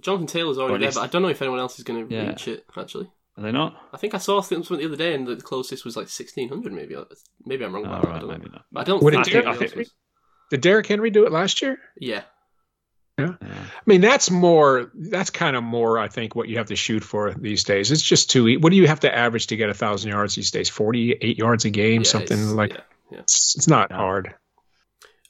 Jonathan 0.00 0.26
Taylor's 0.26 0.58
Or 0.58 0.62
already 0.68 0.74
at 0.74 0.78
there, 0.80 0.86
least- 0.88 0.96
but 0.98 1.04
I 1.04 1.06
don't 1.06 1.22
know 1.22 1.28
if 1.28 1.40
anyone 1.40 1.60
else 1.60 1.78
is 1.78 1.84
going 1.84 2.06
to 2.08 2.14
Yeah. 2.14 2.28
reach 2.28 2.46
it. 2.48 2.64
Actually, 2.76 3.10
Are 3.36 3.42
they 3.42 3.52
not? 3.52 3.74
I 3.92 3.96
think 3.96 4.14
I 4.14 4.18
saw 4.18 4.40
something 4.40 4.78
the 4.78 4.84
other 4.86 4.96
day, 4.96 5.12
and 5.14 5.26
the 5.26 5.36
closest 5.36 5.84
was 5.84 5.96
like 5.96 6.08
sixteen 6.08 6.48
hundred. 6.48 6.72
Maybe 6.72 6.94
uh, 6.94 7.04
maybe 7.44 7.64
I'm 7.64 7.74
wrong 7.74 7.84
Oh, 7.86 7.88
about 7.88 8.04
it. 8.04 8.08
I 8.08 8.10
right, 8.12 8.20
don't 8.20 8.28
know. 8.28 8.36
maybe 8.38 8.50
not. 8.50 8.64
But 8.70 8.80
I 8.80 8.84
don't 8.84 9.02
Would 9.02 9.14
think 9.14 9.26
it 9.26 9.30
do- 9.32 9.38
anybody 9.38 9.56
I 9.56 9.68
think- 9.68 9.78
else. 9.80 9.90
Did 10.50 10.60
Derrick 10.60 10.86
Henry 10.86 11.10
do 11.10 11.24
it 11.26 11.32
last 11.32 11.62
year? 11.62 11.78
Yeah, 11.98 12.22
Yeah. 13.18 13.32
I 13.40 13.46
mean, 13.86 14.00
that's 14.02 14.30
more. 14.30 14.90
That's 14.94 15.30
kind 15.30 15.56
of 15.56 15.64
more. 15.64 15.98
I 15.98 16.06
think 16.08 16.36
what 16.36 16.48
you 16.48 16.58
have 16.58 16.66
to 16.68 16.76
shoot 16.76 17.02
for 17.02 17.32
these 17.34 17.64
days. 17.64 17.90
It's 17.90 18.02
just 18.02 18.30
too. 18.30 18.58
What 18.60 18.70
do 18.70 18.76
you 18.76 18.86
have 18.86 19.00
to 19.00 19.12
average 19.12 19.48
to 19.48 19.56
get 19.56 19.68
a 19.70 19.74
thousand 19.74 20.10
yards 20.10 20.34
these 20.36 20.50
days? 20.52 20.68
Forty-eight 20.68 21.38
yards 21.38 21.64
a 21.64 21.70
game, 21.70 22.02
Yeah, 22.02 22.08
something 22.08 22.54
like. 22.54 22.70
yeah, 22.74 22.80
yeah. 23.10 23.18
It's, 23.20 23.56
it's 23.56 23.66
not 23.68 23.88
Yeah. 23.90 23.96
hard. 23.96 24.34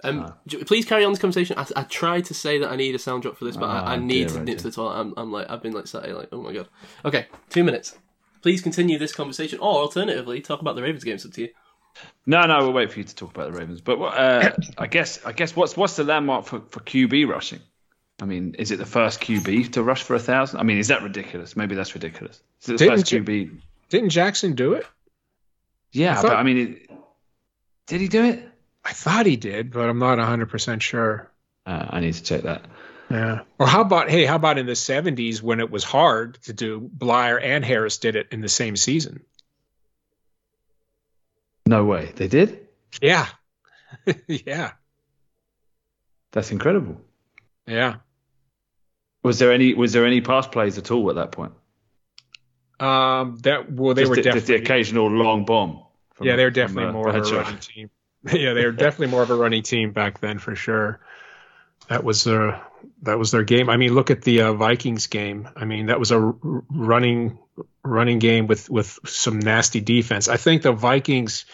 Um, 0.05 0.21
Ah. 0.21 0.35
j- 0.47 0.63
please 0.65 0.85
carry 0.85 1.05
on 1.05 1.13
this 1.13 1.19
conversation. 1.21 1.57
I, 1.59 1.67
I 1.77 1.83
tried 1.85 2.27
to 2.27 2.35
say 2.35 2.59
that 2.59 2.71
I 2.71 2.77
need 2.77 2.95
a 2.95 2.99
sound 2.99 3.23
drop 3.23 3.37
for 3.39 3.45
this, 3.47 3.57
but 3.57 3.67
Ah, 3.67 3.85
I, 3.85 3.95
I 3.95 3.97
need 3.97 4.29
to 4.29 4.41
nip 4.41 4.59
to 4.59 4.65
the 4.65 4.71
toilet. 4.71 4.95
I'm, 5.01 5.15
I'm 5.17 5.33
like, 5.33 5.49
I've 5.51 5.63
been 5.63 5.73
like 5.73 5.87
sat 5.87 6.05
here 6.05 6.15
like, 6.15 6.29
oh 6.33 6.43
my 6.43 6.53
god. 6.53 6.69
Okay, 7.05 7.27
two 7.51 7.65
minutes. 7.65 7.97
Please 8.43 8.61
continue 8.61 8.99
this 8.99 9.15
conversation, 9.15 9.59
or 9.61 9.81
alternatively, 9.81 10.41
talk 10.43 10.61
about 10.61 10.77
the 10.77 10.83
Ravens 10.83 11.03
game. 11.05 11.15
It's 11.15 11.25
up 11.25 11.33
to 11.33 11.41
you. 11.43 11.49
No, 12.27 12.43
no, 12.43 12.59
we'll 12.59 12.73
wait 12.73 12.93
for 12.93 12.99
you 12.99 13.05
to 13.05 13.15
talk 13.15 13.31
about 13.35 13.53
the 13.53 13.59
Ravens. 13.59 13.81
But 13.81 13.99
uh, 14.01 14.51
I 14.79 14.87
guess, 14.87 15.25
I 15.25 15.33
guess, 15.33 15.57
what's 15.57 15.77
what's 15.77 15.97
the 15.97 16.05
landmark 16.05 16.45
for, 16.47 16.61
for 16.69 16.81
QB 16.81 17.27
rushing? 17.29 17.61
I 18.21 18.27
mean, 18.27 18.55
is 18.59 18.71
it 18.71 18.77
the 18.77 18.87
first 18.87 19.21
QB 19.21 19.73
to 19.73 19.83
rush 19.83 20.03
for 20.03 20.15
a 20.15 20.21
thousand? 20.21 20.61
I 20.61 20.63
mean, 20.63 20.79
is 20.79 20.89
that 20.89 21.03
ridiculous? 21.03 21.57
Maybe 21.57 21.75
that's 21.75 21.95
ridiculous. 21.95 22.43
Is 22.63 22.69
it 22.69 22.73
the 22.73 22.79
Didn't 22.79 22.99
first 22.99 23.13
you- 23.13 23.23
QB? 23.25 23.61
Didn't 23.89 24.11
Jackson 24.11 24.55
do 24.55 24.75
it? 24.75 24.87
Yeah, 25.93 26.19
I 26.19 26.23
but 26.23 26.33
I 26.37 26.43
mean, 26.43 26.59
it, 26.59 26.91
did 27.87 28.01
he 28.01 28.09
do 28.09 28.25
it? 28.25 28.49
I 28.85 28.93
thought 28.93 29.27
he 29.27 29.37
did, 29.37 29.73
but 29.73 29.89
I'm 29.89 29.99
not 29.99 30.19
100 30.19 30.51
percent 30.51 30.83
sure. 30.83 31.31
Uh, 31.67 31.87
I 31.91 32.01
need 32.01 32.15
to 32.15 32.23
check 32.23 32.43
that. 32.43 32.67
Yeah. 33.11 33.41
Or 33.59 33.67
how 33.67 33.83
about 33.83 34.11
hey, 34.11 34.25
how 34.25 34.37
about 34.37 34.59
in 34.59 34.67
the 34.67 34.73
70s 34.73 35.43
when 35.43 35.61
it 35.61 35.71
was 35.71 35.85
hard 35.85 36.39
to 36.45 36.53
do? 36.53 36.81
Bleier 36.81 37.41
and 37.43 37.65
Harris 37.65 37.99
did 37.99 38.17
it 38.17 38.29
in 38.31 38.41
the 38.41 38.49
same 38.49 38.77
season. 38.77 39.25
No 41.67 41.85
way, 41.85 42.13
they 42.17 42.29
did. 42.29 42.69
Yeah. 43.01 43.27
yeah. 44.27 44.73
That's 46.33 46.51
incredible. 46.51 47.01
Yeah. 47.67 47.97
Was 49.23 49.39
there 49.39 49.53
any 49.53 49.73
was 49.73 49.93
there 49.93 50.05
any 50.05 50.21
pass 50.21 50.47
plays 50.47 50.77
at 50.77 50.91
all 50.91 51.09
at 51.09 51.17
that 51.17 51.33
point? 51.33 51.53
Um, 52.81 53.39
that 53.43 53.71
well, 53.73 53.95
they 53.95 54.03
just 54.03 54.11
were 54.11 54.17
the, 54.17 54.23
just 54.23 54.47
the 54.47 54.57
occasional 54.57 55.09
long 55.09 55.45
bomb. 55.45 55.85
from 56.15 56.27
yeah, 56.27 56.37
they're 56.37 56.51
definitely 56.51 56.91
a 56.91 56.93
more 56.93 57.09
of 57.09 57.15
a 57.15 57.21
running 57.21 57.59
team. 57.59 57.91
yeah, 58.33 58.55
they 58.55 58.65
were 58.65 58.73
definitely 58.73 59.09
more 59.09 59.23
of 59.23 59.31
a 59.31 59.35
running 59.35 59.63
team 59.63 59.93
back 59.93 60.21
then 60.21 60.39
for 60.39 60.57
sure. 60.57 61.01
That 61.89 62.05
was 62.05 62.25
their 62.25 62.63
that 63.03 63.19
was 63.19 63.31
their 63.31 63.45
game. 63.45 63.69
I 63.69 63.77
mean, 63.77 63.95
look 63.95 64.11
at 64.11 64.23
the 64.23 64.43
uh, 64.43 64.53
Vikings 64.55 65.09
game. 65.09 65.49
I 65.55 65.67
mean, 65.67 65.87
that 65.87 65.99
was 65.99 66.11
a 66.11 66.19
r- 66.19 66.35
running 66.71 67.39
running 67.83 68.19
game 68.19 68.47
with 68.47 68.71
with 68.71 68.99
some 69.05 69.39
nasty 69.39 69.81
defense. 69.81 70.29
I 70.29 70.39
think 70.39 70.63
the 70.63 70.73
Vikings 70.73 71.45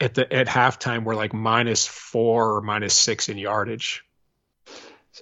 at 0.00 0.14
the 0.14 0.32
at 0.32 0.46
halftime 0.46 1.04
were 1.04 1.16
like 1.16 1.32
minus 1.32 1.86
four 1.86 2.56
or 2.56 2.60
minus 2.60 2.94
six 2.94 3.28
in 3.28 3.38
yardage. 3.38 4.04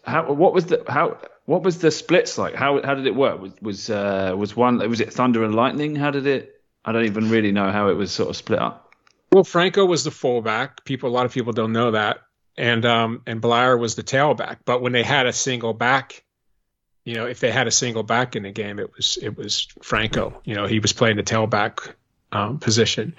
How, 0.05 0.33
what 0.33 0.53
was 0.53 0.67
the 0.67 0.85
how? 0.87 1.19
What 1.47 1.63
was 1.63 1.79
the 1.79 1.91
splits 1.91 2.37
like? 2.37 2.55
How 2.55 2.83
how 2.83 2.95
did 2.95 3.07
it 3.07 3.15
work? 3.15 3.41
Was 3.41 3.53
was 3.63 3.91
uh, 3.91 4.35
was 4.37 4.55
one 4.55 4.79
was 4.89 5.01
it 5.01 5.13
thunder 5.13 5.45
and 5.45 5.55
lightning? 5.55 5.97
How 5.97 6.11
did 6.11 6.27
it? 6.27 6.61
I 6.85 6.93
don't 6.93 7.07
even 7.07 7.31
really 7.31 7.53
know 7.53 7.71
how 7.73 7.89
it 7.89 7.95
was 7.95 8.13
sort 8.13 8.29
of 8.29 8.37
split 8.37 8.59
up. 8.59 8.80
Well, 9.32 9.44
Franco 9.44 9.85
was 9.85 10.05
the 10.05 10.11
fullback. 10.11 10.85
People, 10.85 11.09
a 11.09 11.12
lot 11.12 11.27
of 11.27 11.32
people 11.32 11.52
don't 11.52 11.73
know 11.73 11.93
that, 11.93 12.19
and 12.57 12.85
um, 12.85 13.23
and 13.27 13.40
Bleier 13.40 13.78
was 13.78 13.94
the 13.94 14.02
tailback. 14.02 14.59
But 14.65 14.82
when 14.82 14.93
they 14.93 15.02
had 15.05 15.27
a 15.27 15.32
single 15.32 15.73
back, 15.73 16.24
you 17.05 17.15
know, 17.15 17.27
if 17.27 17.39
they 17.40 17.51
had 17.52 17.66
a 17.69 17.70
single 17.70 18.02
back 18.02 18.35
in 18.35 18.43
the 18.43 18.51
game, 18.51 18.78
it 18.78 18.90
was 18.97 19.19
it 19.23 19.36
was 19.36 19.69
Franco. 19.82 20.40
You 20.44 20.57
know, 20.57 20.66
he 20.66 20.81
was 20.81 20.93
playing 20.93 21.16
the 21.16 21.23
tailback 21.23 21.94
um, 22.32 22.59
position. 22.59 23.15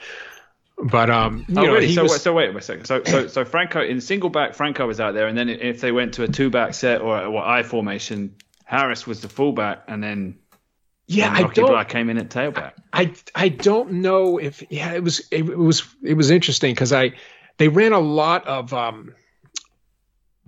But 0.84 1.10
um, 1.10 1.46
you 1.48 1.56
Oh, 1.58 1.64
know, 1.66 1.74
really? 1.74 1.88
he 1.88 1.94
So, 1.94 2.04
was, 2.04 2.12
wait, 2.12 2.22
so 2.22 2.34
wait 2.34 2.56
a 2.56 2.62
second. 2.62 2.86
So, 2.86 3.04
so, 3.04 3.28
so 3.28 3.46
Franco 3.46 3.82
in 3.82 4.02
single 4.02 4.30
back, 4.32 4.56
Franco 4.56 4.88
was 4.88 5.00
out 5.00 5.14
there, 5.14 5.28
and 5.28 5.38
then 5.38 5.48
if 5.48 5.80
they 5.80 5.92
went 5.92 6.16
to 6.16 6.24
a 6.24 6.28
two 6.28 6.50
back 6.50 6.74
set 6.74 7.02
or, 7.02 7.22
or 7.24 7.44
I 7.44 7.62
formation, 7.64 8.36
Harris 8.66 9.06
was 9.06 9.22
the 9.22 9.30
fullback, 9.30 9.84
and 9.88 10.04
then 10.04 10.40
yeah, 11.12 11.34
I 11.34 11.44
don't, 11.44 11.68
Black 11.68 11.90
came 11.90 12.10
in 12.10 12.18
at 12.18 12.30
tailback. 12.30 12.74
I 12.94 13.14
I 13.36 13.50
don't 13.50 13.94
know 13.94 14.38
if 14.38 14.64
yeah, 14.70 14.94
it 14.94 15.04
was 15.04 15.28
it, 15.32 15.44
was 15.44 15.84
it 16.04 16.14
was 16.14 16.32
interesting 16.32 16.74
because 16.74 16.94
I 16.94 17.14
they 17.58 17.68
ran 17.68 17.92
a 17.92 18.00
lot 18.00 18.48
of 18.48 18.74
um, 18.74 19.14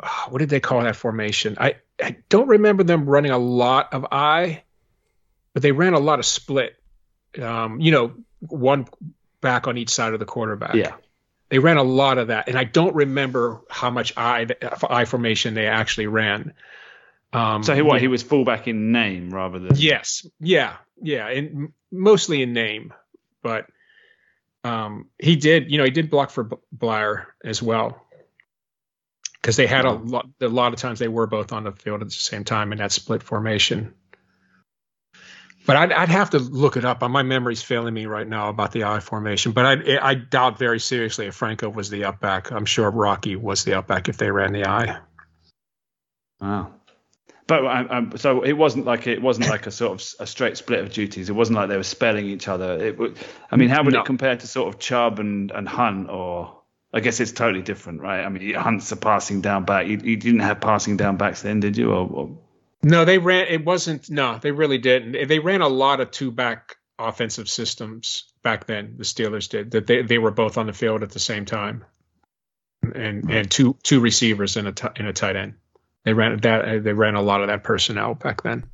ah, 0.02 0.28
what 0.30 0.40
did 0.40 0.50
they 0.50 0.60
call 0.60 0.82
that 0.82 0.96
formation? 0.96 1.58
I 1.60 1.76
I 2.02 2.18
don't 2.30 2.48
remember 2.48 2.84
them 2.84 3.06
running 3.06 3.32
a 3.32 3.38
lot 3.38 3.94
of 3.94 4.06
I, 4.12 4.64
but 5.54 5.64
they 5.64 5.74
ran 5.74 5.94
a 5.94 6.00
lot 6.00 6.20
of 6.20 6.26
split. 6.26 6.76
Um, 7.42 7.82
you 7.82 7.92
know, 7.92 8.14
one 8.40 8.88
back 9.42 9.68
on 9.68 9.78
each 9.78 9.90
side 9.90 10.14
of 10.14 10.20
the 10.20 10.26
quarterback. 10.26 10.76
Yeah. 10.76 10.94
they 11.50 11.60
ran 11.60 11.78
a 11.78 11.84
lot 11.84 12.18
of 12.18 12.28
that, 12.28 12.48
and 12.48 12.58
I 12.58 12.64
don't 12.64 12.96
remember 12.96 13.62
how 13.70 13.90
much 13.90 14.14
I 14.16 14.48
I 14.90 15.06
formation 15.06 15.56
they 15.56 15.68
actually 15.68 16.08
ran. 16.08 16.54
Um, 17.34 17.64
So 17.64 17.76
he 17.76 17.82
what? 17.82 18.00
He 18.00 18.08
was 18.08 18.24
fullback 18.24 18.68
in 18.68 18.92
name 18.92 19.30
rather 19.32 19.60
than 19.60 19.76
Yes. 19.76 20.26
Yeah. 20.40 20.78
Yeah. 21.02 21.28
And 21.28 21.74
mostly 21.92 22.42
in 22.42 22.54
name, 22.54 22.94
but 23.42 23.66
um, 24.64 25.10
he 25.20 25.36
did, 25.36 25.72
you 25.72 25.78
know, 25.78 25.84
he 25.84 25.92
did 25.92 26.10
block 26.10 26.30
for 26.30 26.50
Bleier 26.76 27.26
as 27.44 27.62
well. 27.62 28.00
Because 29.42 29.58
they 29.58 29.68
had 29.68 29.84
a 29.84 29.92
lot, 29.92 30.26
a 30.40 30.48
lot 30.48 30.72
of 30.72 30.80
times 30.80 31.00
they 31.00 31.10
were 31.10 31.28
both 31.28 31.52
on 31.52 31.66
the 31.66 31.74
field 31.74 32.02
at 32.02 32.08
the 32.08 32.14
same 32.14 32.46
time 32.46 32.72
in 32.72 32.78
that 32.78 32.94
split 32.94 33.22
formation. 33.22 33.94
But 35.66 35.76
I'd, 35.76 35.92
I'd 35.92 36.10
have 36.10 36.30
to 36.30 36.40
look 36.40 36.78
it 36.78 36.86
up. 36.86 37.02
My 37.02 37.24
memory's 37.24 37.62
failing 37.62 37.94
me 37.94 38.06
right 38.06 38.28
now 38.28 38.50
about 38.50 38.72
the 38.72 38.86
I 38.86 39.02
formation. 39.02 39.52
But 39.52 39.66
I, 39.66 39.98
I 40.02 40.14
doubt 40.16 40.58
very 40.58 40.80
seriously 40.80 41.28
if 41.28 41.36
Franco 41.36 41.70
was 41.70 41.90
the 41.90 42.06
up 42.06 42.22
back. 42.22 42.52
I'm 42.52 42.66
sure 42.66 42.90
Rocky 42.90 43.36
was 43.36 43.66
the 43.66 43.74
up 43.74 43.88
back 43.88 44.08
if 44.08 44.18
they 44.18 44.32
ran 44.32 44.54
the 44.54 44.66
I. 44.66 45.00
Wow. 46.40 46.74
But 47.62 47.66
um, 47.66 47.88
um, 47.92 48.18
so 48.18 48.42
it 48.42 48.54
wasn't 48.54 48.86
like 48.86 49.06
it 49.06 49.22
wasn't 49.22 49.50
like 49.50 49.68
a 49.68 49.72
sort 49.72 49.94
of 50.02 50.08
a 50.20 50.26
straight 50.26 50.58
split 50.58 50.80
of 50.80 50.92
duties. 50.92 51.30
It 51.30 51.34
wasn't 51.34 51.58
like 51.58 51.70
they 51.70 51.78
were 51.78 51.84
spelling 51.84 52.26
each 52.26 52.48
other. 52.48 52.84
It 52.84 52.98
would, 52.98 53.18
I 53.52 53.56
mean, 53.58 53.70
how 53.70 53.84
would 53.84 53.94
No. 53.94 54.00
it 54.02 54.06
compare 54.06 54.36
to 54.36 54.48
sort 54.48 54.74
of 54.74 54.80
Chubb 54.80 55.20
and, 55.20 55.52
and 55.52 55.70
Hunt? 55.70 56.10
Or 56.10 56.62
I 56.94 57.00
guess 57.00 57.20
it's 57.20 57.32
totally 57.32 57.62
different, 57.64 58.02
right? 58.02 58.24
I 58.24 58.30
mean, 58.30 58.56
Hunt's 58.56 58.92
a 58.92 58.96
passing 58.96 59.42
down 59.42 59.66
back. 59.66 59.88
You, 59.88 60.00
you 60.04 60.18
didn't 60.18 60.40
have 60.42 60.62
passing 60.62 60.98
down 60.98 61.18
backs 61.18 61.42
then, 61.44 61.60
did 61.60 61.78
you? 61.78 61.92
Or, 61.92 62.08
or 62.10 62.38
No, 62.82 63.06
they 63.06 63.18
ran. 63.20 63.48
It 63.50 63.64
wasn't. 63.64 64.10
No, 64.10 64.40
they 64.42 64.52
really 64.52 64.80
didn't. 64.80 65.28
They 65.28 65.40
ran 65.40 65.62
a 65.62 65.68
lot 65.68 66.00
of 66.00 66.10
two 66.10 66.32
back 66.32 66.78
offensive 66.98 67.50
systems 67.50 68.26
back 68.44 68.66
then. 68.66 68.96
The 68.98 69.04
Steelers 69.04 69.48
did 69.50 69.72
that. 69.72 69.86
They 69.88 70.02
they 70.02 70.18
were 70.18 70.32
both 70.32 70.58
on 70.58 70.66
the 70.66 70.74
field 70.74 71.04
at 71.04 71.12
the 71.12 71.20
same 71.20 71.46
time, 71.46 71.86
and 72.96 73.30
and 73.30 73.50
two 73.52 73.78
two 73.84 74.00
receivers 74.00 74.58
and 74.58 74.68
a 74.68 74.72
ti- 74.72 74.88
and 74.96 75.08
a 75.08 75.14
tight 75.14 75.36
end. 75.36 75.54
They 76.06 76.14
ran 76.14 76.38
that. 76.40 76.84
They 76.84 76.94
ran 76.94 77.16
a 77.16 77.22
lot 77.22 77.42
of 77.42 77.48
that 77.48 77.64
personnel 77.64 78.14
back 78.16 78.44
then. 78.44 78.66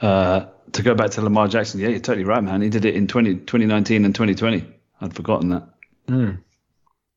uh, 0.00 0.46
to 0.72 0.82
go 0.82 0.94
back 0.94 1.10
to 1.12 1.22
Lamar 1.22 1.48
Jackson, 1.48 1.80
yeah, 1.80 1.88
you're 1.88 2.00
totally 2.00 2.24
right, 2.24 2.42
man. 2.42 2.60
He 2.62 2.68
did 2.68 2.84
it 2.84 2.94
in 2.94 3.06
20, 3.06 3.34
2019 3.36 4.04
and 4.04 4.14
2020. 4.14 4.64
I'd 5.00 5.14
forgotten 5.14 5.50
that. 5.50 5.68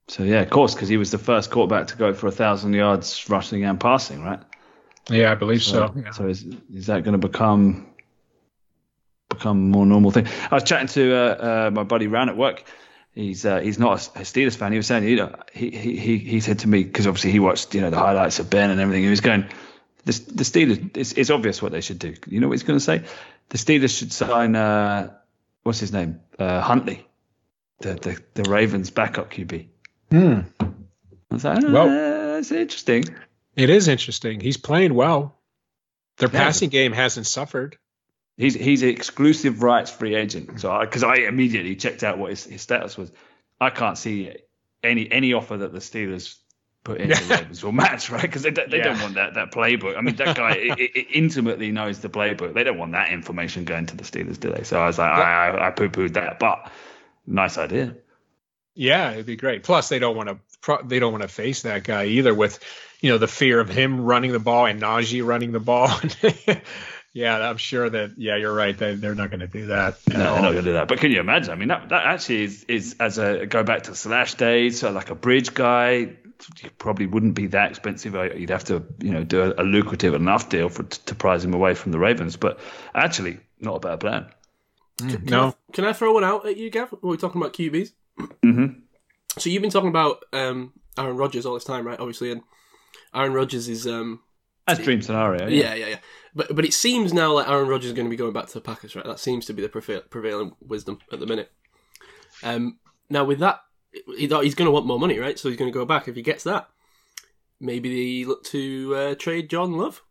So 0.08 0.24
yeah, 0.24 0.42
of 0.42 0.50
course, 0.50 0.76
because 0.76 0.88
he 0.88 0.98
was 0.98 1.12
the 1.12 1.18
first 1.18 1.50
quarterback 1.50 1.88
to 1.88 1.96
go 1.96 2.14
for 2.14 2.28
a 2.28 2.32
thousand 2.32 2.74
yards 2.74 3.28
rushing 3.30 3.64
and 3.64 3.80
passing, 3.80 4.22
right? 4.24 4.40
Yeah, 5.10 5.32
I 5.32 5.36
believe 5.36 5.64
so. 5.64 5.94
So, 5.96 6.12
so 6.12 6.28
is 6.28 6.46
is 6.74 6.88
that 6.88 7.04
going 7.04 7.20
to 7.20 7.28
become 7.28 7.88
become 9.30 9.72
more 9.72 9.86
normal 9.86 10.12
thing? 10.12 10.28
I 10.52 10.56
was 10.56 10.64
chatting 10.64 10.88
to 10.90 11.16
uh, 11.16 11.68
uh, 11.68 11.72
my 11.72 11.84
buddy 11.84 12.08
Ran 12.08 12.30
at 12.30 12.38
work. 12.38 12.64
He's 13.16 13.46
uh, 13.46 13.60
he's 13.62 13.80
not 13.80 13.94
a, 13.94 14.20
Steelers 14.22 14.58
fan. 14.58 14.74
He 14.74 14.78
was 14.78 14.88
saying, 14.88 15.06
you 15.06 15.16
know, 15.16 15.36
he 15.54 15.72
he 15.72 15.96
he, 15.96 16.18
he 16.18 16.40
said 16.42 16.60
to 16.60 16.68
me 16.68 16.84
because 16.84 17.08
obviously 17.08 17.32
he 17.32 17.40
watched 17.40 17.74
you 17.74 17.80
know 17.82 17.90
the 17.90 17.98
highlights 17.98 18.40
of 18.40 18.50
Ben 18.50 18.70
and 18.70 18.80
everything. 18.82 19.04
He 19.04 19.10
was 19.10 19.22
going, 19.22 19.46
the 20.04 20.12
the 20.34 20.44
Steelers. 20.44 20.98
It's, 20.98 21.14
it's 21.14 21.30
obvious 21.30 21.62
what 21.62 21.72
they 21.72 21.80
should 21.82 21.98
do. 22.00 22.14
You 22.28 22.42
know 22.42 22.50
what 22.50 22.54
he's 22.54 22.64
going 22.64 22.78
to 22.78 22.84
say? 22.84 23.04
The 23.50 23.58
Steelers 23.58 23.98
should 23.98 24.12
sign 24.12 24.56
uh, 24.58 25.14
what's 25.64 25.80
his 25.80 25.94
name, 25.94 26.20
uh, 26.38 26.60
Huntley, 26.62 27.08
the, 27.80 27.94
the 27.94 28.22
the 28.44 28.50
Ravens 28.50 28.90
backup 28.90 29.32
QB. 29.32 29.68
Hmm. 30.12 30.40
I 30.60 30.68
was 31.32 31.46
like, 31.46 31.64
ah, 31.64 31.72
Well- 31.72 31.88
that's 32.36 32.52
interesting. 32.52 33.06
It 33.56 33.70
is 33.70 33.88
interesting. 33.88 34.42
He's 34.42 34.58
playing 34.58 34.94
well. 34.94 35.40
Their 36.18 36.28
Yeah. 36.30 36.44
passing 36.44 36.70
game 36.70 36.92
hasn't 36.92 37.28
suffered. 37.28 37.78
He's 38.38 38.53
he's 38.53 38.84
an 38.84 38.90
exclusive 38.90 39.64
rights 39.64 39.91
free 39.91 40.16
agent. 40.16 40.60
So 40.60 40.78
because 40.82 41.03
I, 41.03 41.16
immediately 41.16 41.76
checked 41.76 42.03
out 42.03 42.18
what 42.18 42.32
his, 42.32 42.44
his 42.44 42.62
status 42.62 42.98
was, 42.98 43.12
I 43.62 43.70
can't 43.70 43.98
see 43.98 44.34
any 44.84 45.10
any 45.12 45.34
offer 45.34 45.57
that 45.57 45.72
the 45.72 45.80
Steelers 45.80 46.38
put 46.84 46.99
in 46.99 47.10
the 47.10 47.16
Ravens 47.30 47.64
will 47.64 47.72
match, 47.72 48.10
right? 48.10 48.22
Because 48.22 48.44
they, 48.44 48.52
don't- 48.52 48.70
they 48.70 48.80
don't 48.80 49.02
want 49.02 49.16
that 49.16 49.36
that 49.36 49.52
playbook. 49.52 49.98
I 49.98 50.02
mean, 50.02 50.16
that 50.18 50.36
guy 50.36 50.49
i 50.52 50.76
i 50.78 51.06
intimately 51.14 51.72
knows 51.72 51.99
the 51.99 52.10
playbook. 52.10 52.53
They 52.53 52.64
don't 52.66 52.78
want 52.78 52.91
that 52.91 53.12
information 53.12 53.64
going 53.64 53.86
to 53.88 53.95
the 53.95 54.03
Steelers, 54.03 54.40
do 54.40 54.52
they? 54.52 54.64
So 54.64 54.80
I 54.82 54.88
was 54.88 54.98
like, 54.98 55.12
I, 55.12 55.48
I, 55.49 55.68
I 55.68 55.72
poo 55.72 55.90
pooed 55.90 56.14
that, 56.14 56.38
but 56.38 56.72
nice 57.26 57.57
idea. 57.57 57.95
Yeah, 58.74 59.14
it'd 59.14 59.26
be 59.26 59.38
great. 59.38 59.64
Plus, 59.64 59.88
they 59.88 59.99
don't 59.99 60.18
want 60.18 60.28
to. 60.30 60.38
They 60.84 60.99
don't 60.99 61.14
want 61.14 61.22
to 61.22 61.30
face 61.30 61.62
that 61.62 61.86
guy 61.86 62.06
either, 62.06 62.34
with 62.34 62.60
you 62.99 63.10
know 63.12 63.18
the 63.18 63.28
fear 63.28 63.62
of 63.62 63.70
him 63.70 64.02
running 64.02 64.34
the 64.34 64.40
ball 64.40 64.66
and 64.66 64.82
Najee 64.82 65.26
running 65.26 65.53
the 65.53 65.60
ball. 65.62 65.90
yeah, 67.16 67.50
I'm 67.50 67.56
sure 67.58 67.90
that. 67.90 68.12
Yeah, 68.18 68.36
you're 68.36 68.54
right. 68.54 68.78
They, 68.78 68.94
they're 68.96 69.16
not 69.16 69.30
going 69.32 69.40
to 69.40 69.48
do 69.48 69.68
that. 69.68 69.98
at 70.10 70.14
No, 70.14 70.18
they're 70.20 70.28
all. 70.28 70.36
not 70.42 70.52
going 70.52 70.56
to 70.66 70.70
do 70.70 70.74
that. 70.74 70.88
But 70.90 71.00
can 71.00 71.12
you 71.12 71.20
imagine? 71.22 71.52
I 71.52 71.56
mean, 71.56 71.70
that, 71.70 71.88
that 71.90 72.06
actually 72.06 72.44
is, 72.44 72.64
is 72.66 72.96
as 73.00 73.18
a 73.18 73.46
go 73.46 73.64
back 73.64 73.84
to 73.84 73.96
slash 73.96 74.34
days, 74.36 74.80
so 74.82 74.92
like 74.92 75.10
a 75.10 75.16
bridge 75.16 75.54
guy, 75.54 75.94
you 76.62 76.70
probably 76.78 77.06
wouldn't 77.06 77.34
be 77.34 77.48
that 77.48 77.70
expensive. 77.70 78.16
Uh, 78.16 78.24
You'd 78.34 78.50
have 78.50 78.66
to, 78.66 78.84
you 79.02 79.12
know, 79.12 79.24
do 79.24 79.42
a, 79.42 79.62
a 79.62 79.64
lucrative 79.64 80.14
enough 80.14 80.50
deal 80.50 80.68
for 80.68 80.84
to 80.84 81.16
prize 81.16 81.44
him 81.46 81.54
away 81.54 81.74
from 81.74 81.94
the 81.94 82.00
Ravens. 82.00 82.36
But 82.36 82.60
actually, 82.94 83.40
not 83.62 83.76
a 83.76 83.80
bad 83.80 84.00
plan. 84.02 84.28
no. 85.24 85.56
Can 85.74 85.86
I 85.86 85.94
throw 85.94 86.14
one 86.14 86.24
out 86.26 86.46
at 86.46 86.58
you, 86.58 86.70
Gav? 86.70 86.90
While 86.92 87.00
we're 87.12 87.16
talking 87.18 87.42
about 87.42 87.54
QBs. 87.54 87.92
Mhm. 88.44 88.82
So 89.38 89.50
you've 89.50 89.62
been 89.62 89.72
talking 89.72 89.90
about 89.90 90.24
um, 90.34 90.74
Aaron 90.98 91.18
Rodgers 91.18 91.46
all 91.46 91.54
this 91.54 91.64
time, 91.66 91.86
right? 91.88 92.00
Obviously, 92.00 92.32
and 92.32 92.42
Aaron 93.14 93.34
Rodgers 93.34 93.68
is 93.68 93.86
um, 93.88 94.22
That's 94.68 94.80
dream 94.80 95.02
scenario. 95.02 95.48
yeah, 95.48 95.76
yeah, 95.76 95.88
yeah. 95.88 96.00
But 96.34 96.56
but 96.56 96.66
it 96.66 96.74
seems 96.74 97.14
now 97.14 97.34
like 97.34 97.48
Aaron 97.48 97.68
Rodgers 97.68 97.88
is 97.88 97.94
going 97.94 98.08
to 98.08 98.10
be 98.10 98.16
going 98.16 98.34
back 98.34 98.48
to 98.48 98.54
the 98.54 98.62
Packers, 98.62 98.96
right? 98.96 99.06
That 99.06 99.20
seems 99.20 99.46
to 99.46 99.54
be 99.54 99.62
the 99.62 99.70
prevailing 100.10 100.54
wisdom 100.60 101.00
at 101.12 101.20
the 101.20 101.26
minute. 101.26 101.52
Um, 102.44 102.80
now 103.10 103.24
with 103.24 103.40
that, 103.40 103.62
he 104.18 104.28
thought 104.28 104.44
he's 104.44 104.56
going 104.56 104.68
to 104.68 104.72
want 104.72 104.86
more 104.86 105.00
money, 105.00 105.18
right? 105.20 105.40
So 105.40 105.50
he's 105.50 105.58
going 105.58 105.72
to 105.72 105.78
go 105.78 105.86
back 105.86 106.08
if 106.08 106.16
he 106.16 106.22
gets 106.22 106.44
that. 106.44 106.68
Maybe 107.60 108.24
they 108.24 108.28
look 108.28 108.44
to 108.46 108.96
uh, 108.96 109.16
trade 109.16 109.50
John 109.50 109.74
Love. 109.74 110.04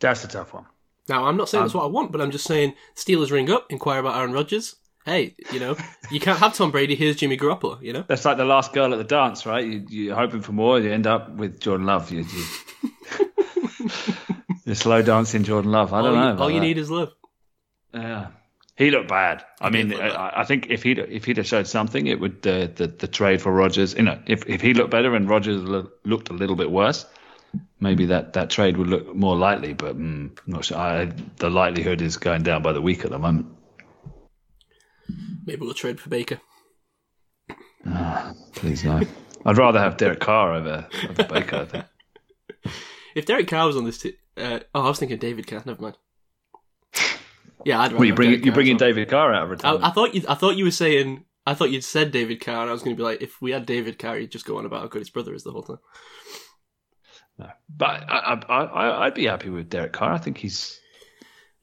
That's 0.00 0.24
a 0.24 0.28
tough 0.28 0.52
one. 0.52 0.66
Now, 1.08 1.26
I'm 1.26 1.36
not 1.36 1.48
saying 1.48 1.64
that's 1.64 1.74
what 1.74 1.84
I 1.84 1.88
want, 1.88 2.10
but 2.10 2.20
I'm 2.20 2.32
just 2.32 2.46
saying 2.46 2.74
Steelers 2.96 3.30
ring 3.30 3.50
up, 3.50 3.70
inquire 3.70 4.00
about 4.00 4.16
Aaron 4.16 4.32
Rodgers. 4.32 4.76
Hey, 5.06 5.36
you 5.52 5.60
know, 5.60 5.76
you 6.10 6.18
can't 6.18 6.38
have 6.40 6.54
Tom 6.54 6.72
Brady. 6.72 6.96
Here's 6.96 7.14
Jimmy 7.14 7.38
Garoppolo. 7.38 7.80
You 7.80 7.92
know, 7.92 8.04
That's 8.08 8.24
like 8.24 8.38
the 8.38 8.44
last 8.44 8.72
girl 8.72 8.92
at 8.92 8.96
the 8.96 9.04
dance, 9.04 9.46
right? 9.46 9.64
You, 9.64 9.86
you're 9.88 10.16
hoping 10.16 10.40
for 10.40 10.50
more, 10.50 10.80
you 10.80 10.92
end 10.92 11.06
up 11.06 11.30
with 11.30 11.60
Jordan 11.60 11.86
Love. 11.86 12.10
You, 12.10 12.26
you, 12.28 13.30
you're 14.64 14.74
slow 14.74 15.02
dancing 15.02 15.44
Jordan 15.44 15.70
Love. 15.70 15.92
I 15.92 16.02
don't 16.02 16.14
you, 16.14 16.18
know. 16.18 16.42
all 16.42 16.50
you 16.50 16.58
that. 16.58 16.66
need 16.66 16.76
is 16.76 16.90
love. 16.90 17.12
Yeah, 17.94 18.26
he 18.76 18.90
looked 18.90 19.08
bad. 19.08 19.44
I 19.60 19.70
did 19.70 19.90
mean. 19.90 20.00
I, 20.00 20.40
I 20.40 20.44
think 20.44 20.70
if 20.70 20.82
he'd 20.82 20.98
if 20.98 21.24
he'd 21.24 21.36
have 21.36 21.46
showed 21.46 21.68
something, 21.68 22.08
it 22.08 22.18
would 22.18 22.42
the 22.42 22.70
the, 22.74 22.88
the 22.88 23.06
trade 23.06 23.40
for 23.40 23.52
Rodgers. 23.52 23.94
You 23.94 24.02
know, 24.02 24.18
if 24.26 24.44
if 24.48 24.60
he 24.60 24.74
looked 24.74 24.90
better 24.90 25.14
and 25.14 25.28
Rodgers 25.28 25.62
looked 25.62 26.30
a 26.30 26.34
little 26.34 26.56
bit 26.56 26.72
worse, 26.72 27.06
maybe 27.78 28.06
that, 28.06 28.32
that 28.32 28.50
trade 28.50 28.76
would 28.76 28.88
look 28.88 29.14
more 29.14 29.36
likely. 29.36 29.72
But 29.72 29.96
mm, 29.96 30.36
I'm 30.36 30.52
not 30.52 30.64
sure. 30.64 30.76
I, 30.76 31.12
the 31.36 31.48
likelihood 31.48 32.02
is 32.02 32.16
going 32.16 32.42
down 32.42 32.62
by 32.62 32.72
the 32.72 32.82
week 32.82 33.04
at 33.04 33.10
the 33.12 33.18
moment. 33.18 33.55
Maybe 35.46 35.60
we'll 35.60 35.74
trade 35.74 36.00
for 36.00 36.10
Baker. 36.10 36.40
Please 38.54 38.84
no. 38.84 39.00
I'd 39.46 39.58
rather 39.58 39.78
have 39.78 39.96
Derek 39.96 40.18
Carr 40.18 40.54
over, 40.54 40.88
over 41.08 41.24
Baker. 41.24 41.56
I 41.56 41.64
think. 41.64 41.84
If 43.14 43.26
Derek 43.26 43.46
Carr 43.46 43.66
was 43.68 43.76
on 43.76 43.84
this 43.84 43.98
team, 43.98 44.14
uh, 44.36 44.60
oh, 44.74 44.82
I 44.82 44.88
was 44.88 44.98
thinking 44.98 45.18
David 45.18 45.46
Carr. 45.46 45.62
Never 45.64 45.80
mind. 45.80 45.96
Yeah, 47.64 47.80
I'd 47.80 47.92
Well, 47.92 48.04
you 48.04 48.10
have 48.10 48.16
bring 48.16 48.44
you 48.44 48.52
bringing. 48.52 48.76
David 48.76 49.08
Carr 49.08 49.32
out 49.32 49.44
of 49.44 49.48
I, 49.48 49.52
retirement. 49.52 49.84
I 49.84 49.90
thought 49.90 50.14
you. 50.14 50.22
I 50.28 50.34
thought 50.34 50.56
you 50.56 50.64
were 50.64 50.70
saying. 50.70 51.24
I 51.46 51.54
thought 51.54 51.70
you'd 51.70 51.84
said 51.84 52.10
David 52.10 52.40
Carr, 52.40 52.62
and 52.62 52.70
I 52.70 52.72
was 52.72 52.82
going 52.82 52.96
to 52.96 53.00
be 53.00 53.04
like, 53.04 53.22
if 53.22 53.40
we 53.40 53.52
had 53.52 53.66
David 53.66 54.00
Carr, 54.00 54.16
he'd 54.16 54.32
just 54.32 54.44
go 54.44 54.58
on 54.58 54.66
about 54.66 54.80
how 54.80 54.88
good 54.88 54.98
his 54.98 55.10
brother 55.10 55.32
is 55.32 55.44
the 55.44 55.52
whole 55.52 55.62
time. 55.62 55.78
No. 57.38 57.48
But 57.68 58.02
I, 58.08 58.40
I, 58.48 58.62
I, 58.64 59.06
I'd 59.06 59.14
be 59.14 59.26
happy 59.26 59.50
with 59.50 59.70
Derek 59.70 59.92
Carr. 59.92 60.12
I 60.12 60.18
think 60.18 60.38
he's 60.38 60.80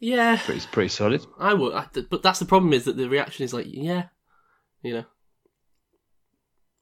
Yeah, 0.04 0.38
pretty 0.44 0.60
pretty 0.70 0.90
solid. 0.90 1.26
I 1.40 1.54
would. 1.54 1.74
I, 1.74 1.88
but 2.10 2.22
that's 2.22 2.40
the 2.40 2.46
problem 2.46 2.74
is 2.74 2.84
that 2.84 2.98
the 2.98 3.08
reaction 3.08 3.46
is 3.46 3.54
like, 3.54 3.68
yeah, 3.70 4.08
you 4.82 4.96
know. 4.96 5.06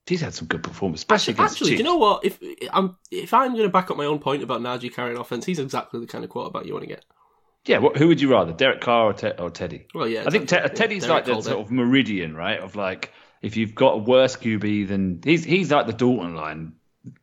He's 0.08 0.22
had 0.22 0.34
some 0.34 0.48
good 0.48 0.64
performance, 0.64 1.02
especially 1.02 1.34
Actually, 1.34 1.46
actually, 1.46 1.70
do 1.70 1.76
you 1.78 1.84
know 1.84 1.98
what? 1.98 2.26
If 2.26 2.40
I'm 2.74 2.98
if 3.12 3.32
I'm 3.32 3.52
going 3.52 3.64
to 3.64 3.70
back 3.70 3.92
up 3.92 3.98
my 3.98 4.06
own 4.06 4.18
point 4.18 4.42
about 4.42 4.62
Najee 4.62 4.92
carrying 4.94 5.18
offense, 5.20 5.46
he's 5.46 5.60
exactly 5.60 6.00
the 6.00 6.08
kind 6.08 6.24
of 6.24 6.32
quarterback 6.32 6.66
you 6.66 6.74
want 6.74 6.82
to 6.84 6.88
get. 6.88 7.06
Yeah, 7.66 7.78
what, 7.78 7.96
who 7.96 8.08
would 8.08 8.20
you 8.20 8.32
rather, 8.32 8.54
Derek 8.54 8.82
Carr 8.82 9.12
or, 9.12 9.14
Te- 9.14 9.38
or 9.38 9.52
Teddy? 9.52 9.86
Well, 9.94 10.08
yeah, 10.08 10.24
I 10.26 10.32
think 10.32 10.50
Te- 10.50 10.68
Teddy's 10.74 11.04
Derek 11.06 11.28
like 11.28 11.38
the 11.38 11.42
sort 11.44 11.60
it. 11.60 11.62
of 11.62 11.72
meridian, 11.72 12.36
right? 12.36 12.60
Of 12.60 12.76
like, 12.76 13.14
if 13.44 13.56
you've 13.56 13.76
got 13.76 13.92
a 13.94 13.98
worse 13.98 14.36
QB 14.36 14.88
than 14.88 15.22
he's 15.24 15.44
he's 15.44 15.70
like 15.72 15.86
the 15.86 15.94
Dalton 15.94 16.36
line 16.36 16.74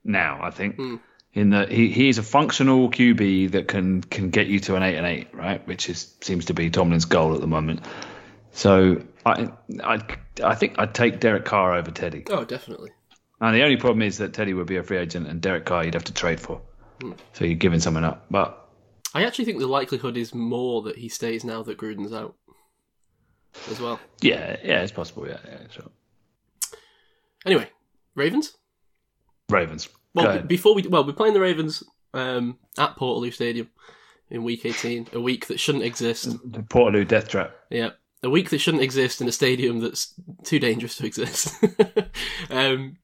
now. 0.05 0.39
I 0.41 0.51
think 0.51 0.77
Hmm. 0.77 0.97
In 1.35 1.51
that 1.51 1.71
he 1.71 1.89
he's 1.89 2.19
a 2.19 2.23
functional 2.23 2.91
QB 2.91 3.53
that 3.53 3.69
can 3.69 4.03
can 4.03 4.31
get 4.31 4.47
you 4.47 4.61
to 4.61 4.77
an 4.77 4.83
eight 4.83 4.97
and 4.97 5.07
eight, 5.07 5.35
right? 5.35 5.67
Which 5.67 5.89
is 5.89 6.15
seems 6.21 6.47
to 6.47 6.55
be 6.55 6.71
Tomlin's 6.71 7.05
goal 7.05 7.35
at 7.35 7.41
the 7.41 7.47
moment. 7.47 7.81
So 8.53 9.03
I 9.25 9.51
I 9.83 10.01
I 10.43 10.55
think 10.55 10.79
I'd 10.79 10.95
take 10.95 11.21
Derek 11.21 11.45
Carr 11.45 11.75
over 11.75 11.91
Teddy. 11.91 12.25
Oh, 12.31 12.45
definitely. 12.45 12.91
And 13.41 13.55
the 13.55 13.63
only 13.63 13.77
problem 13.77 14.03
is 14.03 14.19
that 14.19 14.33
Teddy 14.33 14.53
would 14.53 14.67
be 14.67 14.77
a 14.77 14.83
free 14.83 14.97
agent, 14.97 15.29
and 15.29 15.41
Derek 15.41 15.65
Carr 15.65 15.85
you'd 15.85 15.95
have 15.95 16.05
to 16.05 16.13
trade 16.13 16.41
for. 16.41 16.61
Hmm. 17.01 17.13
So 17.35 17.45
you're 17.45 17.55
giving 17.55 17.81
someone 17.81 18.05
up, 18.05 18.27
but. 18.31 18.65
I 19.15 19.25
actually 19.25 19.47
think 19.47 19.59
the 19.59 19.67
likelihood 19.67 20.19
is 20.19 20.35
more 20.35 20.83
that 20.83 20.99
he 20.99 21.09
stays 21.09 21.43
now 21.43 21.63
that 21.63 21.79
Gruden's 21.79 22.13
out, 22.13 22.35
as 23.71 23.81
well. 23.81 23.99
Yeah, 24.21 24.57
yeah, 24.63 24.83
it's 24.83 24.93
possible. 24.93 25.27
Yeah, 25.27 25.39
yeah, 25.45 25.59
sure. 25.71 25.91
Anyway, 27.47 27.71
Ravens. 28.15 28.57
Ravens. 29.49 29.89
Well, 30.15 30.39
b- 30.39 30.47
before 30.47 30.75
we 30.75 30.83
well, 30.83 31.07
we're 31.07 31.13
playing 31.13 31.35
the 31.35 31.41
Ravens 31.41 31.83
um, 32.15 32.59
at 32.79 32.97
Portaloo 32.97 33.33
Stadium 33.33 33.69
in 34.31 34.45
Week 34.45 34.65
18, 34.65 35.09
a 35.13 35.21
week 35.21 35.47
that 35.47 35.61
shouldn't 35.61 35.85
exist. 35.85 36.31
the 36.51 36.61
Portaloo 36.61 37.07
Death 37.07 37.29
Trap. 37.29 37.55
Yeah, 37.71 37.91
a 38.23 38.31
week 38.31 38.51
that 38.51 38.59
shouldn't 38.59 38.83
exist 38.83 39.21
in 39.21 39.29
a 39.29 39.33
stadium 39.33 39.81
that's 39.81 40.15
too 40.45 40.59
dangerous 40.59 40.97
to 40.97 41.07
exist. 41.07 41.55
um, 42.51 42.97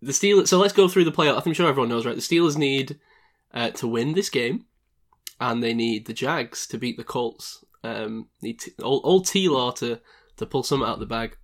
the 0.00 0.12
Steelers. 0.12 0.48
So 0.48 0.58
let's 0.58 0.72
go 0.72 0.88
through 0.88 1.04
the 1.04 1.12
playoff. 1.12 1.46
I'm 1.46 1.54
sure 1.54 1.68
everyone 1.68 1.88
knows, 1.88 2.06
right? 2.06 2.14
The 2.14 2.20
Steelers 2.20 2.56
need 2.56 2.98
uh, 3.52 3.70
to 3.70 3.88
win 3.88 4.14
this 4.14 4.30
game, 4.30 4.66
and 5.40 5.62
they 5.62 5.74
need 5.74 6.06
the 6.06 6.12
Jags 6.12 6.66
to 6.68 6.78
beat 6.78 6.96
the 6.96 7.04
Colts. 7.04 7.64
Um, 7.82 8.28
need 8.40 8.60
t- 8.60 8.72
old, 8.82 9.02
old 9.04 9.26
T 9.26 9.48
Law 9.48 9.70
to 9.72 10.00
to 10.36 10.46
pull 10.46 10.62
something 10.62 10.86
out 10.88 10.94
of 10.94 11.00
the 11.00 11.06
bag. 11.06 11.36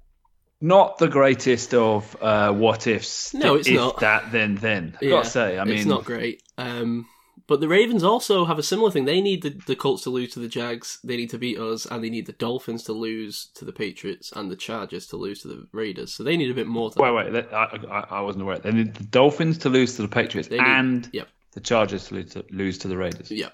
Not 0.61 0.99
the 0.99 1.09
greatest 1.09 1.73
of 1.75 2.17
uh, 2.21 2.53
what 2.53 2.87
ifs. 2.87 3.33
No, 3.33 3.55
it's 3.55 3.69
if 3.69 3.77
not. 3.77 4.01
that, 4.01 4.31
then, 4.31 4.57
then. 4.57 4.97
Yeah, 5.01 5.11
got 5.11 5.25
to 5.25 5.31
say, 5.31 5.59
I 5.59 5.65
mean, 5.65 5.77
it's 5.77 5.87
not 5.87 6.05
great. 6.05 6.43
Um, 6.59 7.07
but 7.47 7.61
the 7.61 7.67
Ravens 7.69 8.05
also 8.05 8.45
have 8.45 8.59
a 8.59 8.63
similar 8.63 8.91
thing. 8.91 9.07
They 9.07 9.21
need 9.23 9.43
the, 9.43 9.51
the 9.67 9.75
Colts 9.75 10.03
to 10.05 10.11
lose 10.11 10.35
to 10.35 10.39
the 10.39 10.49
Jags. 10.49 10.99
They 11.03 11.17
need 11.17 11.31
to 11.31 11.39
beat 11.39 11.59
us, 11.59 11.87
and 11.87 12.05
they 12.05 12.11
need 12.11 12.27
the 12.27 12.33
Dolphins 12.33 12.85
to 12.85 12.93
lose 12.93 13.47
to 13.55 13.65
the 13.65 13.73
Patriots, 13.73 14.33
and 14.37 14.51
the 14.51 14.55
Chargers 14.57 15.07
to 15.09 15.17
lose 15.17 15.41
to 15.43 15.49
the 15.49 15.67
Raiders. 15.73 16.13
So 16.13 16.23
they 16.23 16.37
need 16.37 16.51
a 16.51 16.55
bit 16.55 16.67
more. 16.67 16.91
Than 16.91 17.03
Wait, 17.03 17.33
wait. 17.33 17.47
I, 17.53 17.79
I, 17.91 18.19
I 18.19 18.21
wasn't 18.21 18.43
aware. 18.43 18.59
They 18.59 18.71
need 18.71 18.95
the 18.95 19.05
Dolphins 19.05 19.59
to 19.59 19.69
lose 19.71 19.97
to 19.97 20.03
the 20.03 20.09
Patriots 20.09 20.51
need- 20.51 20.61
and 20.61 21.09
Yep. 21.13 21.29
the 21.53 21.61
Chargers 21.61 22.09
to 22.09 22.15
lose 22.15 22.31
to, 22.35 22.45
lose 22.51 22.79
to 22.79 22.89
the 22.89 22.97
Raiders. 22.99 23.31
Yeah. 23.31 23.49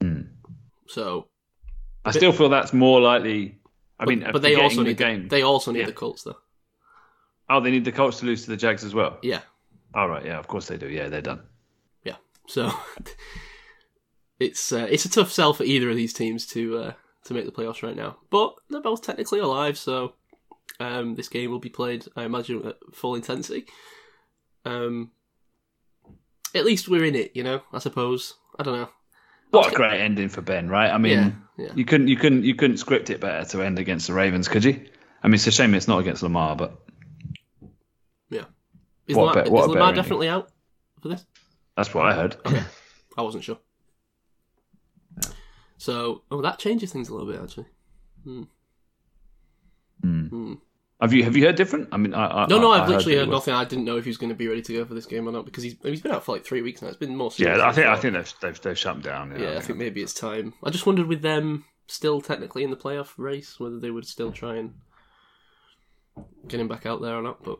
Hmm. 0.00 0.22
So, 0.88 1.28
I 2.04 2.10
still 2.12 2.32
feel 2.32 2.48
that's 2.48 2.72
more 2.72 3.00
likely. 3.00 3.58
I 3.98 4.04
but, 4.04 4.08
mean, 4.08 4.28
but 4.32 4.42
they 4.42 4.54
also 4.56 4.78
the 4.82 4.88
need 4.88 4.96
game. 4.96 5.28
They 5.28 5.42
also 5.42 5.70
need 5.72 5.80
Yeah. 5.80 5.86
the 5.86 5.92
Colts, 5.92 6.22
though. 6.24 6.36
Oh, 7.48 7.60
they 7.60 7.70
need 7.70 7.84
the 7.84 7.92
Colts 7.92 8.20
to 8.20 8.26
lose 8.26 8.44
to 8.44 8.50
the 8.50 8.56
Jags 8.56 8.82
as 8.84 8.94
well. 8.94 9.18
Yeah, 9.22 9.40
All 9.94 10.08
right, 10.08 10.24
yeah, 10.24 10.38
of 10.38 10.46
course 10.48 10.66
they 10.66 10.76
do. 10.78 10.88
Yeah, 10.88 11.08
they're 11.08 11.20
done. 11.22 11.42
yeah. 12.02 12.16
So 12.48 12.70
it's 14.40 14.72
uh, 14.72 14.86
it's 14.90 15.04
a 15.04 15.10
tough 15.10 15.30
sell 15.32 15.52
for 15.54 15.64
either 15.64 15.88
of 15.90 15.96
these 15.96 16.12
teams 16.12 16.46
to 16.48 16.78
uh, 16.78 16.92
to 17.24 17.34
make 17.34 17.44
the 17.46 17.52
playoffs 17.52 17.82
right 17.82 17.96
now. 17.96 18.16
But 18.30 18.54
they're 18.70 18.80
both 18.80 19.02
technically 19.02 19.38
alive, 19.40 19.78
so 19.78 20.14
um, 20.80 21.14
this 21.14 21.28
game 21.28 21.50
will 21.50 21.58
be 21.60 21.68
played, 21.70 22.06
I 22.16 22.24
imagine, 22.24 22.66
at 22.66 22.76
full 22.92 23.14
intensity. 23.14 23.66
Um, 24.64 25.12
at 26.54 26.64
least 26.64 26.88
we're 26.88 27.04
in 27.04 27.14
it, 27.14 27.32
you 27.34 27.42
know. 27.44 27.62
I 27.72 27.78
suppose. 27.78 28.34
I 28.58 28.62
don't 28.62 28.78
know. 28.80 28.88
What 29.54 29.72
a 29.72 29.76
great 29.76 30.00
ending 30.00 30.28
for 30.28 30.40
Ben, 30.42 30.68
right? 30.68 30.90
I 30.90 30.98
mean, 30.98 31.12
Yeah, 31.56 31.66
yeah. 31.66 31.72
you 31.74 31.84
couldn't, 31.84 32.08
you 32.08 32.16
couldn't, 32.16 32.44
you 32.44 32.54
couldn't 32.54 32.76
script 32.78 33.10
it 33.10 33.20
better 33.20 33.48
to 33.50 33.62
end 33.62 33.78
against 33.78 34.06
the 34.08 34.12
Ravens, 34.14 34.48
could 34.48 34.64
you? 34.64 34.84
I 35.22 35.28
mean, 35.28 35.34
it's 35.34 35.46
a 35.46 35.50
shame 35.52 35.74
it's 35.74 35.88
not 35.88 35.98
against 36.00 36.22
Lamar, 36.22 36.54
but 36.56 36.78
Yeah. 38.30 38.44
Is 39.06 39.16
What 39.16 39.28
Lamar, 39.28 39.34
bet- 39.44 39.52
what 39.52 39.62
is 39.64 39.68
Lamar 39.68 39.88
ending. 39.88 40.02
definitely 40.02 40.28
out 40.28 40.50
for 41.00 41.08
this? 41.08 41.24
that's 41.76 41.92
what 41.94 42.06
I 42.06 42.14
heard. 42.14 42.36
I 43.16 43.22
wasn't 43.22 43.44
sure. 43.44 43.58
So, 45.78 46.22
oh, 46.30 46.40
that 46.40 46.58
changes 46.58 46.92
things 46.92 47.08
a 47.08 47.14
little 47.14 47.30
bit, 47.30 47.42
actually. 47.42 47.66
Hmm. 48.24 48.42
Hmm. 50.00 50.26
Hmm. 50.26 50.54
Have 51.00 51.12
you 51.12 51.24
have 51.24 51.36
you 51.36 51.44
heard 51.44 51.56
different? 51.56 51.88
I 51.92 51.96
mean, 51.96 52.14
I, 52.14 52.44
I 52.44 52.46
No, 52.46 52.58
no, 52.60 52.70
I- 52.70 52.76
I've 52.82 52.88
I 52.88 52.92
literally 52.94 53.14
that 53.16 53.20
heard 53.22 53.28
nothing. 53.30 53.52
I 53.54 53.64
didn't 53.64 53.84
know 53.84 53.96
if 53.96 54.04
he 54.04 54.10
was 54.10 54.16
going 54.16 54.28
to 54.30 54.34
be 54.34 54.48
ready 54.48 54.62
to 54.62 54.72
go 54.72 54.84
for 54.84 54.94
this 54.94 55.06
game 55.06 55.28
or 55.28 55.32
not 55.32 55.44
because 55.44 55.62
he's 55.64 55.76
he's 55.82 56.00
been 56.00 56.12
out 56.12 56.24
for 56.24 56.32
like 56.32 56.44
three 56.44 56.62
weeks 56.62 56.80
now. 56.82 56.88
It's 56.88 56.96
been 56.96 57.16
more. 57.16 57.30
Yeah, 57.36 57.66
I 57.66 57.72
think 57.72 57.86
I 57.88 57.96
think 57.96 58.14
they've 58.14 58.34
they've, 58.40 58.60
they've 58.62 58.78
shut 58.78 58.96
him 58.96 59.02
down. 59.02 59.38
Yeah, 59.38 59.56
I 59.56 59.60
think 59.60 59.78
maybe 59.78 60.02
it's 60.02 60.14
time. 60.14 60.54
I 60.62 60.70
just 60.70 60.86
wondered 60.86 61.06
with 61.06 61.22
them 61.22 61.64
still 61.88 62.20
technically 62.20 62.64
in 62.64 62.70
the 62.70 62.76
playoff 62.76 63.10
race 63.18 63.60
whether 63.60 63.78
they 63.78 63.90
would 63.90 64.06
still 64.06 64.32
try 64.32 64.56
and 64.56 64.74
get 66.48 66.60
him 66.60 66.68
back 66.68 66.86
out 66.86 67.02
there 67.02 67.16
or 67.16 67.22
not. 67.22 67.42
But 67.42 67.58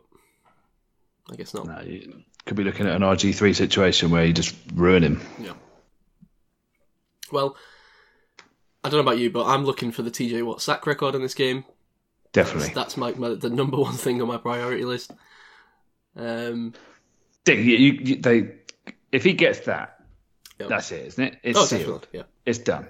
I 1.31 1.35
guess 1.35 1.53
not. 1.53 1.67
No, 1.67 1.81
you 1.81 2.23
could 2.45 2.57
be 2.57 2.63
looking 2.63 2.87
at 2.87 2.95
an 2.95 3.01
RG 3.01 3.35
three 3.35 3.53
situation 3.53 4.11
where 4.11 4.25
you 4.25 4.33
just 4.33 4.55
ruin 4.73 5.03
him. 5.03 5.21
Yeah. 5.39 5.53
Well, 7.31 7.57
I 8.83 8.89
don't 8.89 8.97
know 9.03 9.11
about 9.11 9.17
you, 9.19 9.29
but 9.29 9.45
I'm 9.45 9.65
looking 9.65 9.91
for 9.91 10.03
the 10.03 10.11
TJ 10.11 10.43
Watt 10.45 10.61
sack 10.61 10.85
record 10.87 11.15
in 11.15 11.21
this 11.21 11.33
game. 11.33 11.65
Definitely. 12.35 12.73
That's 12.75 12.97
my, 12.97 13.13
my 13.13 13.35
the 13.35 13.49
number 13.49 13.77
one 13.77 13.93
thing 13.93 14.21
on 14.21 14.27
my 14.27 14.35
priority 14.37 14.83
list. 14.83 15.11
Um, 16.17 16.73
Dick, 17.45 17.59
you, 17.59 17.75
you, 17.77 18.15
they 18.17 18.55
if 19.11 19.23
he 19.23 19.33
gets 19.33 19.59
that, 19.61 19.93
Yep. 20.59 20.69
that's 20.69 20.91
it, 20.91 21.05
isn't 21.07 21.23
it? 21.23 21.37
It's 21.43 21.59
oh, 21.59 21.65
sealed. 21.65 22.07
yeah. 22.11 22.23
It's 22.45 22.59
done. 22.59 22.87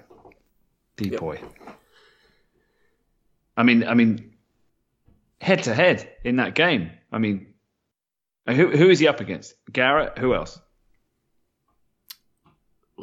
Deep 0.96 1.12
Yep. 1.12 1.38
I 3.56 3.62
mean, 3.62 3.84
I 3.84 3.94
mean, 3.94 4.34
head 5.40 5.62
to 5.64 5.74
head 5.74 6.08
in 6.24 6.36
that 6.36 6.54
game. 6.54 6.90
I 7.12 7.18
mean, 7.18 7.54
who 8.46 8.70
who 8.76 8.90
is 8.90 8.98
he 8.98 9.06
up 9.06 9.20
against? 9.20 9.54
Garrett. 9.72 10.18
Who 10.18 10.34
else? 10.34 10.58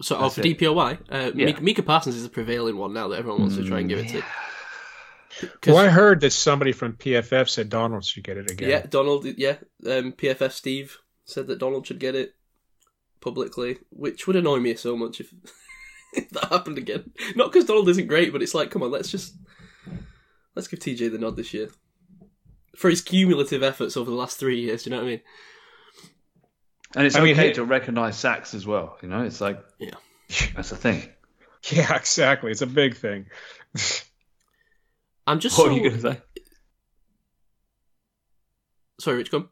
So, 0.01 0.17
oh, 0.17 0.29
for. 0.29 0.41
DPOY, 0.41 0.97
uh, 1.09 1.31
Yeah. 1.35 1.59
Micah, 1.61 1.83
Parsons 1.83 2.15
is 2.15 2.23
the 2.23 2.29
prevailing 2.29 2.77
one 2.77 2.93
now 2.93 3.09
that 3.09 3.19
everyone 3.19 3.41
wants 3.41 3.55
to 3.57 3.63
try 3.63 3.79
and 3.79 3.87
give 3.87 3.99
it 3.99 4.09
to. 4.09 4.23
Well, 5.65 5.77
I 5.77 5.87
heard 5.89 6.21
that 6.21 6.31
somebody 6.31 6.71
from 6.71 6.93
PFF 6.93 7.49
said 7.49 7.69
Donald 7.69 8.05
should 8.05 8.23
get 8.23 8.37
it 8.37 8.51
again. 8.51 8.69
yeah, 8.69 8.85
Donald, 8.87 9.25
yeah, 9.25 9.57
um, 9.85 10.13
PFF 10.13 10.51
Steve 10.51 10.97
said 11.25 11.47
that 11.47 11.59
Donald 11.59 11.87
should 11.87 11.99
get 11.99 12.15
it 12.15 12.35
publicly, 13.21 13.77
which 13.89 14.27
would 14.27 14.35
annoy 14.35 14.59
me 14.59 14.75
so 14.75 14.95
much 14.97 15.19
if, 15.21 15.33
if 16.13 16.29
that 16.31 16.45
happened 16.51 16.77
again. 16.77 17.11
Not 17.35 17.51
because 17.51 17.65
Donald 17.65 17.89
isn't 17.89 18.07
great, 18.07 18.31
but 18.31 18.41
it's 18.43 18.53
like, 18.53 18.69
come 18.71 18.83
on, 18.83 18.91
let's 18.91 19.09
just 19.09 19.35
let's 20.55 20.67
give 20.67 20.79
TJ 20.79 21.11
the 21.11 21.17
nod 21.17 21.35
this 21.37 21.53
year 21.53 21.69
for 22.75 22.89
his 22.89 23.01
cumulative 23.01 23.63
efforts 23.63 23.95
over 23.97 24.09
the 24.09 24.17
last 24.17 24.39
three 24.39 24.59
years. 24.59 24.83
Do 24.83 24.89
you 24.89 24.95
know 24.95 25.01
what 25.01 25.07
I 25.07 25.11
mean? 25.11 25.21
And 26.95 27.05
it's 27.07 27.15
I 27.15 27.23
mean, 27.23 27.33
okay 27.33 27.53
to 27.53 27.63
recognise 27.63 28.17
sacks 28.17 28.53
as 28.53 28.67
well. 28.67 28.97
You 29.01 29.09
know, 29.09 29.23
it's 29.23 29.41
like 29.41 29.63
Yeah. 29.79 29.95
that's 30.55 30.71
a 30.71 30.75
thing. 30.75 31.03
Yeah, 31.71 31.95
exactly. 31.95 32.51
It's 32.51 32.61
a 32.61 32.67
big 32.67 32.97
thing. 32.97 33.27
I'm 35.27 35.39
just 35.39 35.57
What 35.57 35.65
so 35.65 35.71
are 35.71 35.73
you 35.73 35.81
going 35.89 36.01
to 36.01 36.11
say? 36.13 36.21
sorry, 38.99 39.17
Rich. 39.17 39.31
Come. 39.31 39.49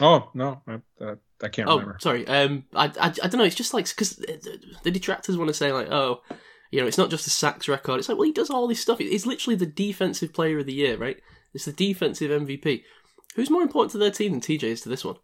Oh 0.00 0.30
no, 0.34 0.62
I, 0.66 0.74
uh, 1.04 1.14
I 1.42 1.48
can't 1.48 1.68
Oh, 1.68 1.72
remember. 1.78 1.98
sorry. 2.00 2.26
Um, 2.26 2.64
I, 2.74 2.86
I, 2.86 3.06
I 3.08 3.10
don't 3.10 3.38
know. 3.38 3.44
It's 3.44 3.54
just 3.56 3.74
like 3.74 3.88
because 3.88 4.16
the 4.16 4.90
detractors 4.90 5.36
want 5.36 5.48
to 5.48 5.54
say 5.54 5.72
like, 5.72 5.88
oh, 5.90 6.22
you 6.70 6.80
know, 6.80 6.86
it's 6.86 6.98
not 6.98 7.10
just 7.10 7.26
a 7.26 7.30
sacks 7.30 7.68
record. 7.68 7.98
It's 7.98 8.08
like, 8.08 8.16
well, 8.16 8.26
he 8.26 8.32
does 8.32 8.50
all 8.50 8.66
this 8.68 8.80
stuff. 8.80 9.00
It's 9.00 9.26
literally 9.26 9.56
the 9.56 9.66
defensive 9.66 10.32
player 10.32 10.58
of 10.58 10.66
the 10.66 10.72
year, 10.72 10.96
right? 10.96 11.18
It's 11.52 11.64
the 11.64 11.72
defensive 11.72 12.30
MVP. 12.30 12.82
Who's 13.36 13.50
more 13.50 13.62
important 13.62 13.92
to 13.92 13.98
their 13.98 14.10
team 14.10 14.32
than 14.32 14.40
TJ 14.40 14.62
is 14.64 14.80
to 14.82 14.88
this 14.88 15.04
one? 15.04 15.16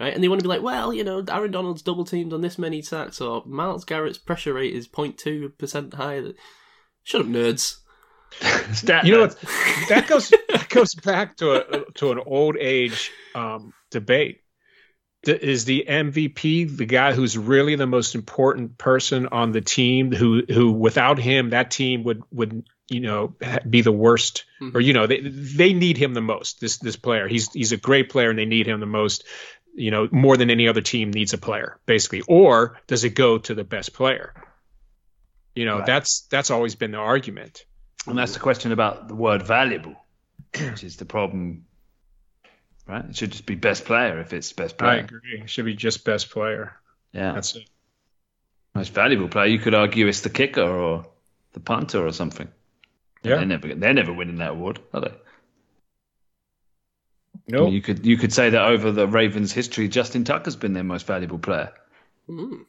right? 0.00 0.12
And 0.12 0.22
they 0.24 0.28
want 0.28 0.40
to 0.40 0.44
be 0.44 0.48
like, 0.48 0.62
well, 0.62 0.92
you 0.92 1.04
know, 1.04 1.24
Aaron 1.28 1.52
Donald's 1.52 1.82
double 1.82 2.04
teamed 2.04 2.32
on 2.32 2.40
this 2.40 2.58
many 2.58 2.82
sacks, 2.82 3.20
or 3.20 3.44
Myles 3.46 3.84
Garrett's 3.84 4.18
pressure 4.18 4.54
rate 4.54 4.74
is 4.74 4.88
0.2 4.88 5.56
percent 5.58 5.94
higher. 5.94 6.32
Shut 7.04 7.20
up, 7.20 7.26
nerds. 7.28 7.76
Stat 8.72 9.04
You 9.04 9.14
know 9.14 9.20
what? 9.22 9.36
That 9.88 10.06
goes 10.08 10.30
that 10.30 10.68
goes 10.68 10.94
back 10.94 11.36
to 11.38 11.52
a 11.52 11.92
to 11.94 12.12
an 12.12 12.20
old 12.24 12.56
age 12.56 13.10
um, 13.34 13.72
debate. 13.90 14.40
D- 15.22 15.32
Is 15.32 15.64
the 15.64 15.84
MVP 15.88 16.76
the 16.76 16.84
guy 16.86 17.12
who's 17.12 17.38
really 17.38 17.76
the 17.76 17.86
most 17.86 18.14
important 18.14 18.76
person 18.78 19.28
on 19.28 19.52
the 19.52 19.60
team? 19.60 20.12
Who 20.12 20.42
who 20.48 20.72
without 20.72 21.18
him 21.18 21.50
that 21.50 21.70
team 21.70 22.04
would 22.04 22.22
would 22.30 22.64
you 22.90 23.00
know 23.00 23.34
be 23.68 23.80
the 23.80 23.92
worst, 23.92 24.44
or 24.74 24.80
you 24.80 24.92
know 24.92 25.06
they 25.06 25.20
they 25.20 25.72
need 25.72 25.96
him 25.96 26.12
the 26.14 26.20
most. 26.20 26.60
This 26.60 26.78
this 26.78 26.96
player 26.96 27.26
he's 27.28 27.50
he's 27.52 27.72
a 27.72 27.76
great 27.78 28.10
player 28.10 28.30
and 28.30 28.38
they 28.38 28.44
need 28.46 28.66
him 28.66 28.80
the 28.80 28.86
most. 28.86 29.24
You 29.76 29.90
know 29.90 30.08
more 30.12 30.36
than 30.36 30.50
any 30.50 30.68
other 30.68 30.82
team 30.82 31.10
needs 31.10 31.32
a 31.32 31.38
player 31.38 31.78
basically. 31.86 32.20
Or 32.28 32.78
does 32.86 33.04
it 33.04 33.14
go 33.14 33.38
to 33.38 33.54
the 33.54 33.64
best 33.64 33.92
player? 33.94 34.34
You 35.54 35.64
know 35.66 35.78
Right. 35.78 35.86
that's 35.86 36.22
that's 36.30 36.50
always 36.50 36.74
been 36.74 36.90
the 36.90 36.98
argument. 36.98 37.64
And 38.06 38.18
that's 38.18 38.34
the 38.34 38.40
question 38.40 38.72
about 38.72 39.08
the 39.08 39.14
word 39.14 39.42
valuable, 39.46 39.94
which 40.58 40.84
is 40.84 40.96
the 40.96 41.04
problem. 41.04 41.64
Right? 42.86 43.04
It 43.06 43.16
should 43.16 43.32
just 43.32 43.46
be 43.46 43.54
best 43.54 43.86
player 43.86 44.20
if 44.20 44.32
it's 44.34 44.52
best 44.52 44.76
player. 44.76 44.90
I 44.90 44.94
player. 45.02 45.04
agree. 45.18 45.40
It 45.42 45.48
should 45.50 45.64
be 45.64 45.74
just 45.74 46.04
best 46.04 46.30
player. 46.30 46.74
Yeah. 47.12 47.32
That's 47.32 47.54
it. 47.56 47.68
Most 48.74 48.92
valuable 48.92 49.28
player. 49.28 49.46
You 49.46 49.58
could 49.58 49.74
argue 49.74 50.06
it's 50.06 50.20
the 50.20 50.28
kicker 50.30 50.60
or 50.62 51.06
the 51.52 51.60
punter 51.60 52.04
or 52.06 52.12
something. 52.12 52.48
Yeah. 53.22 53.36
They're 53.36 53.46
never 53.46 53.74
they're 53.74 53.94
never 53.94 54.12
winning 54.12 54.36
that 54.36 54.50
award, 54.50 54.80
are 54.92 55.00
they? 55.00 55.06
I 55.08 55.12
No. 57.48 57.64
mean, 57.64 57.72
you 57.72 57.80
could 57.80 58.04
you 58.04 58.16
could 58.18 58.32
say 58.34 58.50
that 58.50 58.62
over 58.66 58.90
the 58.92 59.06
Ravens' 59.06 59.52
history, 59.52 59.88
Justin 59.88 60.24
Tucker's 60.24 60.56
been 60.56 60.72
their 60.74 60.84
most 60.84 61.06
valuable 61.06 61.38
player, 61.38 61.72
Mm. 62.28 62.66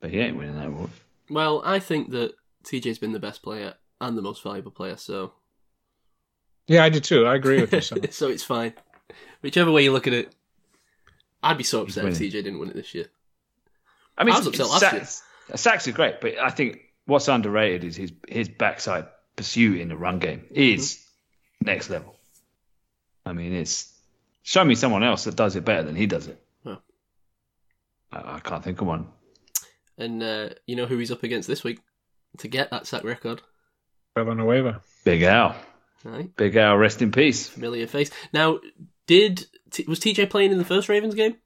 but 0.00 0.10
he 0.10 0.20
ain't 0.20 0.36
winning 0.36 0.56
that 0.56 0.68
award. 0.68 0.90
Well, 1.28 1.62
I 1.64 1.78
think 1.78 2.10
that 2.10 2.34
TJ's 2.64 2.98
been 2.98 3.12
the 3.12 3.18
best 3.20 3.42
player 3.42 3.74
and 4.00 4.16
the 4.16 4.22
most 4.22 4.42
valuable 4.42 4.70
player, 4.70 4.96
so 4.96 5.32
Yeah, 6.66 6.84
I 6.84 6.88
do 6.88 7.00
too. 7.00 7.26
I 7.26 7.34
agree 7.34 7.60
with 7.60 7.72
you. 7.72 7.80
Sam. 7.80 7.98
so 8.10 8.28
it's 8.28 8.44
fine. 8.44 8.74
Whichever 9.42 9.70
way 9.70 9.84
you 9.84 9.92
look 9.92 10.06
at 10.06 10.12
it, 10.12 10.34
I'd 11.42 11.58
be 11.58 11.64
so 11.64 11.82
upset 11.82 12.04
if. 12.04 12.18
TJ 12.18 12.30
didn't 12.32 12.58
win 12.58 12.70
it 12.70 12.76
this 12.76 12.94
year. 12.94 13.06
I 14.18 14.24
mean, 14.24 14.34
I 14.34 14.38
was 14.38 14.46
upset 14.48 14.66
last 14.68 14.80
sacks, 14.80 15.22
sacks 15.54 15.88
are 15.88 15.92
great, 15.92 16.20
but 16.20 16.38
I 16.38 16.50
think 16.50 16.80
what's 17.06 17.28
underrated 17.28 17.84
is 17.84 17.96
his 17.96 18.12
his 18.28 18.48
backside 18.48 19.06
pursuit 19.36 19.80
in 19.80 19.88
the 19.88 19.96
run 19.96 20.18
game 20.18 20.44
is 20.50 20.96
Mm-hmm. 21.62 21.66
next 21.66 21.90
level. 21.90 22.14
I 23.26 23.32
mean, 23.32 23.52
it's 23.54 23.92
show 24.42 24.64
me 24.64 24.74
someone 24.74 25.02
else 25.02 25.24
that 25.24 25.36
does 25.36 25.56
it 25.56 25.64
better 25.64 25.82
than 25.82 25.96
he 25.96 26.06
does 26.06 26.26
it. 26.26 26.42
Yeah. 26.64 26.76
I, 28.12 28.36
I 28.36 28.40
can't 28.40 28.62
think 28.64 28.80
of 28.80 28.86
one. 28.86 29.08
And 29.98 30.22
uh, 30.22 30.48
you 30.66 30.76
know 30.76 30.86
who 30.86 30.96
he's 30.98 31.10
up 31.12 31.22
against 31.22 31.48
this 31.48 31.62
week 31.64 31.80
to 32.38 32.48
get 32.48 32.70
that 32.70 32.86
sack 32.86 33.04
record? 33.04 33.42
Villanueva. 34.16 34.82
Big 35.04 35.22
Al, 35.22 35.56
Right, 36.04 36.34
Big 36.36 36.56
Al, 36.56 36.76
rest 36.76 37.02
in 37.02 37.12
peace. 37.12 37.48
familiar 37.48 37.86
face. 37.86 38.10
Now, 38.32 38.60
did 39.06 39.46
was 39.86 40.00
TJ 40.00 40.28
playing 40.30 40.52
in 40.52 40.58
the 40.58 40.64
first 40.64 40.88
Ravens 40.88 41.14
game, 41.14 41.36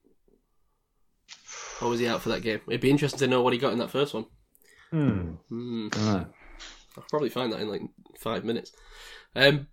or 1.83 1.89
was 1.89 2.01
he 2.01 2.07
out 2.09 2.23
for 2.23 2.31
that 2.31 2.43
game? 2.43 2.61
It'd 2.69 2.81
be 2.81 2.91
interesting 2.91 3.19
to 3.21 3.27
know 3.27 3.43
what 3.43 3.53
he 3.53 3.59
got 3.59 3.73
in 3.73 3.79
that 3.79 3.91
first 3.91 4.15
one. 4.15 4.27
Hmm. 4.91 5.33
Hmm. 5.49 5.89
Right. 5.97 6.27
I'll 6.97 7.05
probably 7.11 7.29
find 7.31 7.53
that 7.53 7.61
in 7.61 7.69
like 7.69 7.83
five 8.19 8.45
minutes. 8.45 8.73
Um, 9.35 9.67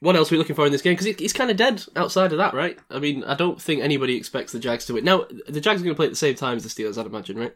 what 0.00 0.16
else 0.16 0.30
are 0.30 0.34
we 0.34 0.38
looking 0.38 0.56
for 0.56 0.66
in 0.66 0.72
this 0.72 0.82
game? 0.82 0.92
Because 0.96 1.16
he's 1.18 1.32
kind 1.32 1.50
of 1.50 1.56
dead 1.56 1.82
outside 1.96 2.32
of 2.32 2.38
that, 2.38 2.54
right? 2.54 2.78
I 2.90 2.98
mean, 2.98 3.24
I 3.24 3.34
don't 3.34 3.60
think 3.60 3.82
anybody 3.82 4.16
expects 4.16 4.52
the 4.52 4.58
Jags 4.58 4.86
to 4.86 4.94
win. 4.94 5.04
Now, 5.04 5.26
the 5.48 5.60
Jags 5.60 5.80
are 5.80 5.84
going 5.84 5.94
to 5.94 5.98
play 5.98 6.06
at 6.06 6.12
the 6.12 6.16
same 6.16 6.34
time 6.34 6.56
as 6.56 6.62
the 6.62 6.68
Steelers, 6.70 6.98
I'd 6.98 7.06
imagine, 7.06 7.36
right? 7.38 7.54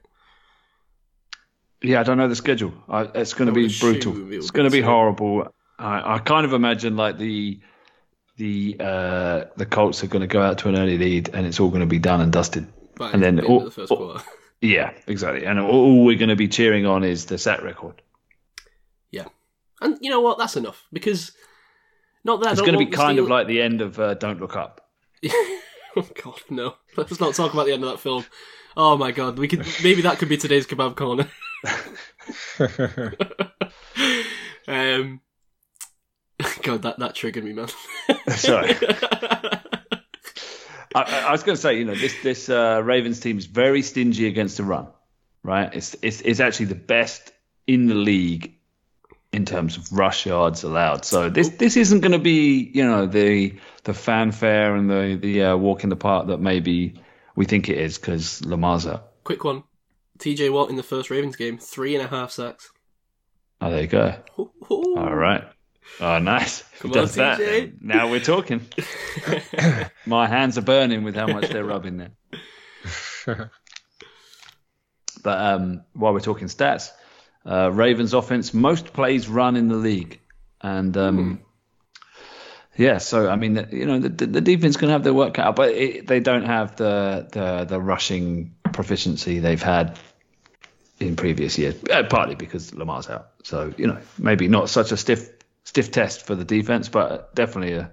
Yeah, 1.83 2.01
I 2.01 2.03
don't 2.03 2.17
know 2.19 2.29
the 2.29 2.37
schedule. 2.37 2.73
I, 2.89 3.03
it's 3.15 3.35
going 3.35 3.47
to 3.47 3.53
be 3.53 3.69
brutal. 3.79 4.33
It's 4.33 4.51
going 4.51 4.69
to 4.69 4.73
be 4.73 4.81
horrible. 4.81 5.53
I, 5.79 6.15
I 6.15 6.19
kind 6.19 6.47
of 6.47 6.53
imagine 6.53 6.97
like 6.97 7.19
the 7.19 7.61
the 8.37 8.77
uh, 8.81 9.45
the 9.57 9.67
Colts 9.67 10.03
are 10.03 10.07
going 10.09 10.23
to 10.23 10.27
go 10.27 10.41
out 10.43 10.59
to 10.59 10.69
an 10.69 10.77
early 10.77 10.99
lead, 10.99 11.31
and 11.35 11.47
it's 11.47 11.61
all 11.61 11.69
going 11.69 11.81
to 11.81 11.87
be 11.87 11.99
done 11.99 12.21
and 12.21 12.33
dusted. 12.33 12.67
And 13.01 13.23
then 13.23 13.37
the 13.37 13.45
all- 13.45 13.65
the 13.65 13.71
first 13.71 13.91
all- 13.91 13.99
quarter. 13.99 14.25
Yeah, 14.61 14.93
exactly. 15.07 15.45
And 15.45 15.61
all, 15.61 15.69
all 15.71 16.05
we're 16.07 16.17
going 16.17 16.31
to 16.31 16.37
be 16.37 16.49
cheering 16.49 16.87
on 16.87 17.05
is 17.05 17.27
the 17.27 17.37
set 17.37 17.63
record. 17.63 18.01
Yeah, 19.11 19.27
and 19.83 19.99
you 20.01 20.09
know 20.09 20.23
what? 20.23 20.39
That's 20.39 20.57
enough 20.57 20.87
because 20.91 21.33
not 22.25 22.41
that 22.41 22.53
It's 22.53 22.63
going 22.63 22.73
to 22.73 22.79
be 22.79 22.87
kind 22.87 23.19
of 23.19 23.29
like 23.29 23.47
the 23.47 23.61
end 23.61 23.83
of 23.83 24.01
uh, 24.01 24.15
Don't 24.15 24.41
Look 24.41 24.57
Up. 24.57 24.89
oh 25.27 26.09
God, 26.23 26.41
no! 26.49 26.77
Let's 26.97 27.21
not 27.21 27.35
talk 27.35 27.53
about 27.53 27.67
the 27.67 27.75
end 27.75 27.85
of 27.85 27.91
that 27.91 28.01
film. 28.01 28.25
Oh 28.75 28.97
my 28.97 29.13
God, 29.13 29.39
we 29.39 29.49
could 29.49 29.67
maybe 29.83 30.01
that 30.03 30.19
could 30.19 30.31
be 30.31 30.39
today's 30.39 30.67
kebab 30.67 30.97
corner. 30.97 31.29
um, 34.69 35.21
God, 36.63 36.83
that 36.83 36.99
that 36.99 37.15
triggered 37.15 37.45
me, 37.45 37.53
man. 37.53 37.69
Sorry. 38.29 38.75
I, 40.97 41.25
I 41.27 41.33
was 41.33 41.43
going 41.43 41.57
to 41.57 41.61
say, 41.61 41.79
you 41.79 41.85
know, 41.85 41.95
this 41.95 42.15
this 42.23 42.49
uh, 42.49 42.81
Ravens 42.85 43.21
team 43.21 43.39
is 43.39 43.47
very 43.47 43.83
stingy 43.83 44.27
against 44.27 44.57
the 44.57 44.65
run, 44.65 44.89
right? 45.43 45.75
It's 45.75 45.97
it's 46.03 46.21
it's 46.21 46.41
actually 46.41 46.67
the 46.67 46.75
best 46.77 47.33
in 47.67 47.87
the 47.87 47.95
league 47.95 48.55
in 49.33 49.45
terms 49.45 49.77
of 49.77 49.93
rush 49.93 50.27
yards 50.27 50.63
allowed. 50.63 51.05
So 51.05 51.29
this 51.29 51.49
this 51.51 51.77
isn't 51.77 52.01
going 52.01 52.13
to 52.13 52.19
be, 52.19 52.71
you 52.73 52.85
know, 52.85 53.07
the 53.07 53.59
the 53.83 53.95
fanfare 53.95 54.77
and 54.77 54.89
the 54.89 55.19
the 55.21 55.43
uh, 55.43 55.57
walk 55.57 55.83
in 55.83 55.91
the 55.91 55.97
park 55.97 56.29
that 56.29 56.39
maybe 56.39 56.95
we 57.35 57.45
think 57.45 57.69
it 57.69 57.79
is 57.79 57.99
because 57.99 58.45
Lamar's. 58.45 58.87
Quick 59.25 59.43
one: 59.43 59.65
T.J. 60.19 60.51
Watt 60.51 60.71
in 60.71 60.77
the 60.77 60.83
first 60.83 61.11
Ravens 61.11 61.37
game, 61.37 61.59
three 61.59 61.95
and 61.95 62.05
a 62.05 62.09
half 62.09 62.31
sacks. 62.31 62.71
Oh, 63.61 63.71
there 63.71 63.83
you 63.83 63.87
go. 63.87 64.15
Ooh, 64.39 64.51
ooh. 64.71 64.97
All 64.97 65.15
right. 65.15 65.45
Oh, 66.01 66.19
nice. 66.19 66.63
Come 66.79 66.93
does 66.93 67.19
on, 67.19 67.25
that. 67.25 67.39
TJ. 67.41 67.83
Now 67.83 68.11
we're 68.11 68.21
talking. 68.21 68.61
My 70.07 70.27
hands 70.27 70.59
are 70.59 70.63
burning 70.63 71.05
with 71.05 71.15
how 71.15 71.27
much 71.27 71.49
they're 71.49 71.65
rubbing 71.65 71.97
there. 73.27 73.51
But 75.23 75.41
um, 75.41 75.85
while 75.95 76.13
we're 76.13 76.21
talking 76.21 76.49
stats, 76.49 76.91
uh, 77.47 77.73
Ravens 77.73 78.13
offense 78.13 78.53
most 78.53 78.93
plays 78.93 79.27
run 79.27 79.57
in 79.57 79.69
the 79.69 79.77
league, 79.77 80.21
and 80.61 80.95
um, 80.99 81.41
yeah, 82.77 82.99
so 82.99 83.31
I 83.31 83.37
mean, 83.37 83.67
you 83.73 83.87
know, 83.87 84.01
the, 84.01 84.27
the 84.27 84.41
defense 84.43 84.77
can 84.77 84.91
have 84.91 85.03
their 85.03 85.15
work 85.15 85.35
cut 85.35 85.47
out, 85.47 85.57
but 85.57 85.71
it, 85.71 86.07
they 86.07 86.21
don't 86.21 86.45
have 86.45 86.77
the, 86.77 87.27
the 87.33 87.65
the 87.65 87.81
rushing 87.81 88.55
proficiency 88.75 89.39
they've 89.39 89.63
had 89.63 89.99
in 91.01 91.17
previous 91.17 91.57
years, 91.59 91.75
uh, 91.91 92.03
partly 92.09 92.35
because 92.35 92.75
Lamar's 92.75 93.09
out. 93.09 93.31
So 93.43 93.73
you 93.79 93.87
know, 93.87 93.99
maybe 94.19 94.49
not 94.49 94.69
such 94.69 94.93
a 94.93 94.97
stiff 94.97 95.31
stiff 95.65 95.91
test 95.91 96.27
for 96.27 96.35
the 96.35 96.45
defense, 96.45 96.89
but 96.91 97.35
definitely 97.35 97.75
a 97.75 97.91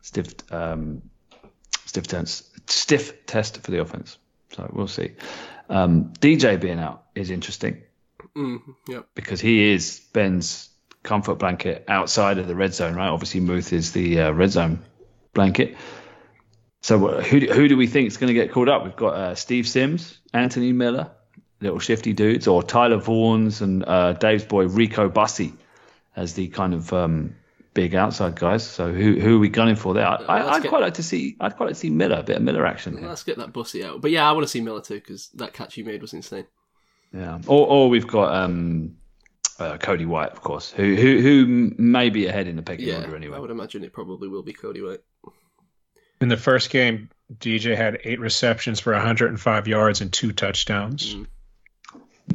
stiff 0.00 0.32
um, 0.50 1.02
stiff 1.84 2.06
test 2.06 2.70
stiff 2.70 3.26
test 3.26 3.62
for 3.62 3.70
the 3.70 3.80
offense. 3.80 4.16
So 4.54 4.70
we'll 4.72 4.88
see. 4.88 5.12
Um, 5.68 6.12
DJ 6.20 6.60
being 6.60 6.78
out 6.78 7.04
is 7.14 7.30
interesting 7.30 7.82
Mm, 8.36 8.60
yep. 8.88 9.06
because 9.14 9.40
he 9.40 9.72
is 9.72 10.00
Ben's 10.12 10.68
comfort 11.02 11.34
blanket 11.36 11.84
outside 11.88 12.38
of 12.38 12.46
the 12.46 12.54
red 12.54 12.72
zone, 12.74 12.94
right? 12.94 13.08
Obviously, 13.08 13.40
Muth 13.40 13.72
is 13.72 13.92
the 13.92 14.20
uh, 14.20 14.30
red 14.30 14.50
zone 14.50 14.82
blanket. 15.34 15.76
So 16.82 16.98
who 16.98 17.38
who 17.40 17.68
do 17.68 17.76
we 17.76 17.86
think 17.86 18.08
is 18.08 18.16
going 18.16 18.28
to 18.28 18.34
get 18.34 18.52
called 18.52 18.68
up? 18.68 18.84
We've 18.84 18.96
got 18.96 19.14
uh, 19.14 19.34
Steve 19.34 19.66
Sims, 19.68 20.18
Anthony 20.34 20.72
Miller, 20.72 21.10
little 21.60 21.78
shifty 21.78 22.12
dudes, 22.12 22.46
or 22.48 22.62
Tyler 22.62 22.98
Vaughns 22.98 23.62
and 23.62 23.84
uh, 23.86 24.12
Dave's 24.14 24.44
boy 24.44 24.66
Rico 24.66 25.08
Bussey 25.08 25.54
as 26.16 26.34
the 26.34 26.48
kind 26.48 26.74
of 26.74 26.92
um, 26.92 27.36
big 27.72 27.94
outside 27.94 28.34
guys. 28.34 28.66
So 28.66 28.92
who 28.92 29.20
who 29.20 29.36
are 29.36 29.38
we 29.38 29.48
gunning 29.48 29.76
for 29.76 29.94
there? 29.94 30.06
I, 30.06 30.16
let's 30.16 30.28
I, 30.28 30.48
I'd 30.54 30.62
get- 30.62 30.68
quite 30.70 30.82
like 30.82 30.94
to 30.94 31.02
see 31.04 31.36
I'd 31.40 31.56
quite 31.56 31.66
like 31.66 31.74
to 31.74 31.80
see 31.80 31.90
Miller, 31.90 32.16
a 32.16 32.22
bit 32.24 32.36
of 32.36 32.42
Miller 32.42 32.66
action 32.66 32.98
here. 32.98 33.06
Let's 33.08 33.22
get 33.22 33.38
that 33.38 33.52
bussy 33.52 33.84
out. 33.84 34.00
But 34.00 34.10
yeah, 34.10 34.28
I 34.28 34.32
want 34.32 34.42
to 34.44 34.48
see 34.48 34.60
Miller 34.60 34.82
too 34.82 34.94
because 34.96 35.28
that 35.34 35.52
catch 35.52 35.74
he 35.74 35.84
made 35.84 36.02
was 36.02 36.12
insane. 36.14 36.46
Yeah, 37.14 37.38
or 37.46 37.66
or 37.66 37.88
we've 37.90 38.08
got 38.08 38.34
um, 38.34 38.96
uh, 39.60 39.76
Cody 39.78 40.04
White, 40.06 40.32
of 40.32 40.40
course, 40.40 40.72
who 40.72 40.96
who 40.96 41.20
who 41.20 41.46
may 41.78 42.10
be 42.10 42.26
ahead 42.26 42.48
in 42.48 42.56
the 42.56 42.62
pecking 42.62 42.88
Yeah, 42.88 43.02
order 43.02 43.14
anyway. 43.14 43.36
I 43.36 43.40
would 43.40 43.50
imagine 43.52 43.84
it 43.84 43.92
probably 43.92 44.26
will 44.26 44.42
be 44.42 44.52
Cody 44.52 44.82
White. 44.82 45.00
In 46.22 46.28
the 46.28 46.36
first 46.36 46.70
game, 46.70 47.08
DJ 47.38 47.76
had 47.76 47.98
eight 48.04 48.20
receptions 48.20 48.78
for 48.78 48.92
105 48.92 49.66
yards 49.68 50.00
and 50.00 50.12
two 50.12 50.32
touchdowns. 50.32 51.16
Mm. 51.16 51.26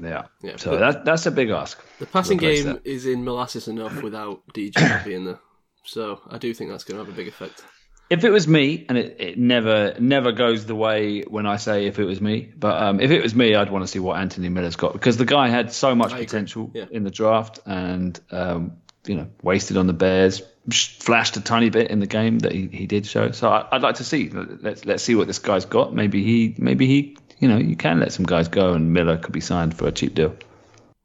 Yeah, 0.02 0.26
Yeah, 0.44 0.58
so 0.58 0.78
that 0.78 1.06
that's 1.06 1.26
a 1.26 1.32
big 1.32 1.50
ask. 1.50 1.82
The 2.00 2.06
passing 2.06 2.38
game 2.38 2.66
that. 2.66 2.86
is 2.86 3.06
in 3.06 3.24
molasses 3.24 3.68
enough 3.70 4.04
without 4.04 4.46
DJ 4.54 5.06
being 5.06 5.24
there. 5.26 5.40
So 5.86 6.20
I 6.30 6.38
do 6.38 6.54
think 6.54 6.70
that's 6.70 6.84
going 6.84 7.00
to 7.00 7.06
have 7.06 7.12
a 7.14 7.16
big 7.16 7.30
effect. 7.30 7.64
If 8.10 8.24
it 8.24 8.30
was 8.30 8.48
me, 8.48 8.86
and 8.90 8.98
it, 8.98 9.16
it 9.20 9.38
never 9.38 9.96
never 10.00 10.32
goes 10.34 10.66
the 10.66 10.76
way 10.76 11.22
when 11.22 11.46
I 11.46 11.56
say 11.58 11.88
if 11.88 11.98
it 12.00 12.06
was 12.06 12.20
me, 12.22 12.52
but 12.58 12.82
um, 12.82 13.00
if 13.00 13.12
it 13.12 13.22
was 13.24 13.34
me, 13.36 13.56
I'd 13.56 13.70
want 13.72 13.84
to 13.84 13.88
see 13.88 14.00
what 14.00 14.20
Anthony 14.20 14.50
Miller's 14.50 14.76
got 14.76 14.94
because 14.94 15.16
the 15.18 15.26
guy 15.26 15.48
had 15.48 15.72
so 15.72 15.96
much 15.96 16.14
I 16.14 16.20
potential 16.20 16.72
Yeah. 16.74 16.86
in 16.92 17.04
the 17.04 17.12
draft, 17.12 17.60
and 17.66 18.20
um, 18.32 18.78
you 19.06 19.16
know 19.16 19.28
wasted 19.42 19.78
on 19.78 19.88
the 19.88 19.94
Bears, 19.94 20.42
flashed 20.72 21.38
a 21.38 21.42
tiny 21.42 21.70
bit 21.70 21.90
in 21.90 22.00
the 22.00 22.08
game 22.08 22.40
that 22.40 22.52
he, 22.52 22.68
he 22.68 22.88
did 22.88 23.06
show. 23.06 23.32
So 23.32 23.50
I, 23.50 23.68
would 23.72 23.82
like 23.82 23.96
to 23.96 24.04
see. 24.04 24.30
Let's 24.30 24.86
let's 24.86 25.04
see 25.04 25.16
what 25.16 25.28
this 25.28 25.40
guy's 25.40 25.66
got. 25.66 25.94
Maybe 25.94 26.24
he 26.24 26.56
maybe 26.58 26.86
he 26.86 27.18
you 27.40 27.48
know 27.48 27.58
you 27.58 27.76
can 27.76 28.00
let 28.00 28.12
some 28.12 28.26
guys 28.26 28.48
go 28.48 28.74
and 28.74 28.94
Miller 28.94 29.18
could 29.18 29.34
be 29.34 29.42
signed 29.42 29.78
for 29.78 29.88
a 29.88 29.92
cheap 29.92 30.16
deal. 30.16 30.36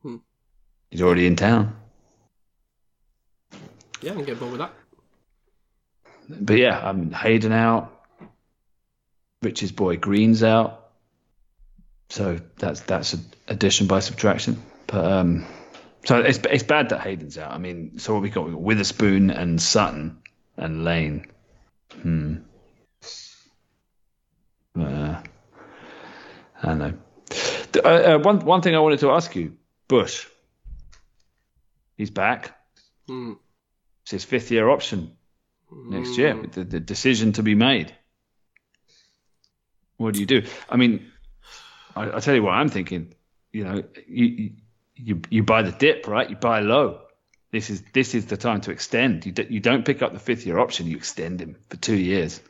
Hmm. 0.02 0.16
He's 0.90 1.02
already 1.02 1.26
in 1.26 1.36
town. 1.36 1.76
Yeah, 4.00 4.12
I 4.12 4.14
can 4.14 4.24
get 4.24 4.40
bored 4.40 4.52
with 4.52 4.60
that. 4.60 4.72
But 6.28 6.58
yeah, 6.58 6.78
I'm 6.78 7.00
um, 7.00 7.10
Haden 7.12 7.52
out. 7.52 7.92
Rich's 9.42 9.72
boy 9.72 9.96
Green's 9.96 10.42
out. 10.42 10.90
So 12.08 12.38
that's 12.58 12.80
that's 12.80 13.14
an 13.14 13.24
addition 13.48 13.86
by 13.86 14.00
subtraction. 14.00 14.60
But 14.86 15.04
um, 15.04 15.46
so 16.04 16.20
it's 16.20 16.40
it's 16.50 16.62
bad 16.62 16.88
that 16.90 17.00
Haden's 17.00 17.38
out. 17.38 17.52
I 17.52 17.58
mean, 17.58 17.98
so 17.98 18.14
what 18.14 18.22
we 18.22 18.30
got? 18.30 18.46
We 18.46 18.52
got 18.52 18.60
Witherspoon 18.60 19.30
and 19.30 19.60
Sutton 19.60 20.22
and 20.56 20.84
Layne. 20.84 21.26
Hmm. 22.00 22.36
Uh, 24.78 25.20
I 26.62 26.66
don't 26.66 26.78
know. 26.78 26.94
Uh, 27.84 27.88
uh, 27.88 28.18
one 28.18 28.40
one 28.40 28.62
thing 28.62 28.74
I 28.74 28.80
wanted 28.80 29.00
to 29.00 29.10
ask 29.10 29.34
you, 29.36 29.56
Bush. 29.88 30.26
He's 31.96 32.10
back. 32.10 32.58
Hmm. 33.06 33.34
It's 34.02 34.10
his 34.10 34.24
fifth 34.24 34.50
year 34.50 34.68
option 34.68 35.16
next 35.70 36.18
year. 36.18 36.36
With 36.36 36.52
the, 36.52 36.64
the 36.64 36.80
decision 36.80 37.32
to 37.34 37.42
be 37.42 37.54
made. 37.54 37.94
What 39.98 40.14
do 40.14 40.20
you 40.20 40.26
do? 40.26 40.42
I 40.68 40.76
mean, 40.76 41.12
I, 41.94 42.16
I 42.16 42.20
tell 42.20 42.34
you 42.34 42.42
what 42.42 42.54
I'm 42.54 42.68
thinking. 42.68 43.14
You 43.52 43.64
know, 43.64 43.84
you, 44.08 44.24
you 44.24 44.50
you 44.94 45.20
you 45.30 45.42
buy 45.42 45.62
the 45.62 45.72
dip, 45.72 46.06
right? 46.06 46.28
You 46.28 46.36
buy 46.36 46.60
low. 46.60 47.00
This 47.50 47.70
is 47.70 47.82
this 47.92 48.14
is 48.14 48.26
the 48.26 48.36
time 48.36 48.60
to 48.62 48.70
extend. 48.70 49.26
You 49.26 49.32
d- 49.32 49.46
you 49.50 49.60
don't 49.60 49.84
pick 49.84 50.02
up 50.02 50.12
the 50.12 50.18
fifth 50.18 50.46
year 50.46 50.58
option. 50.58 50.86
You 50.86 50.96
extend 50.96 51.40
him 51.40 51.56
for 51.68 51.76
two 51.76 51.96
years 51.96 52.40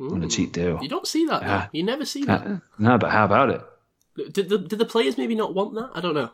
on 0.00 0.22
a 0.22 0.28
cheap 0.28 0.52
deal. 0.52 0.78
You 0.80 0.88
don't 0.88 1.06
see 1.06 1.26
that. 1.26 1.42
though. 1.42 1.64
You 1.72 1.82
never 1.82 2.04
see 2.04 2.24
that. 2.24 2.46
Uh, 2.46 2.58
no, 2.78 2.98
but 2.98 3.10
how 3.10 3.24
about 3.24 3.50
it? 3.50 4.32
Did 4.32 4.48
the 4.48 4.58
did 4.58 4.78
the 4.78 4.84
players 4.84 5.18
maybe 5.18 5.34
not 5.34 5.54
want 5.54 5.74
that? 5.74 5.90
I 5.94 6.00
don't 6.00 6.14
know. 6.14 6.30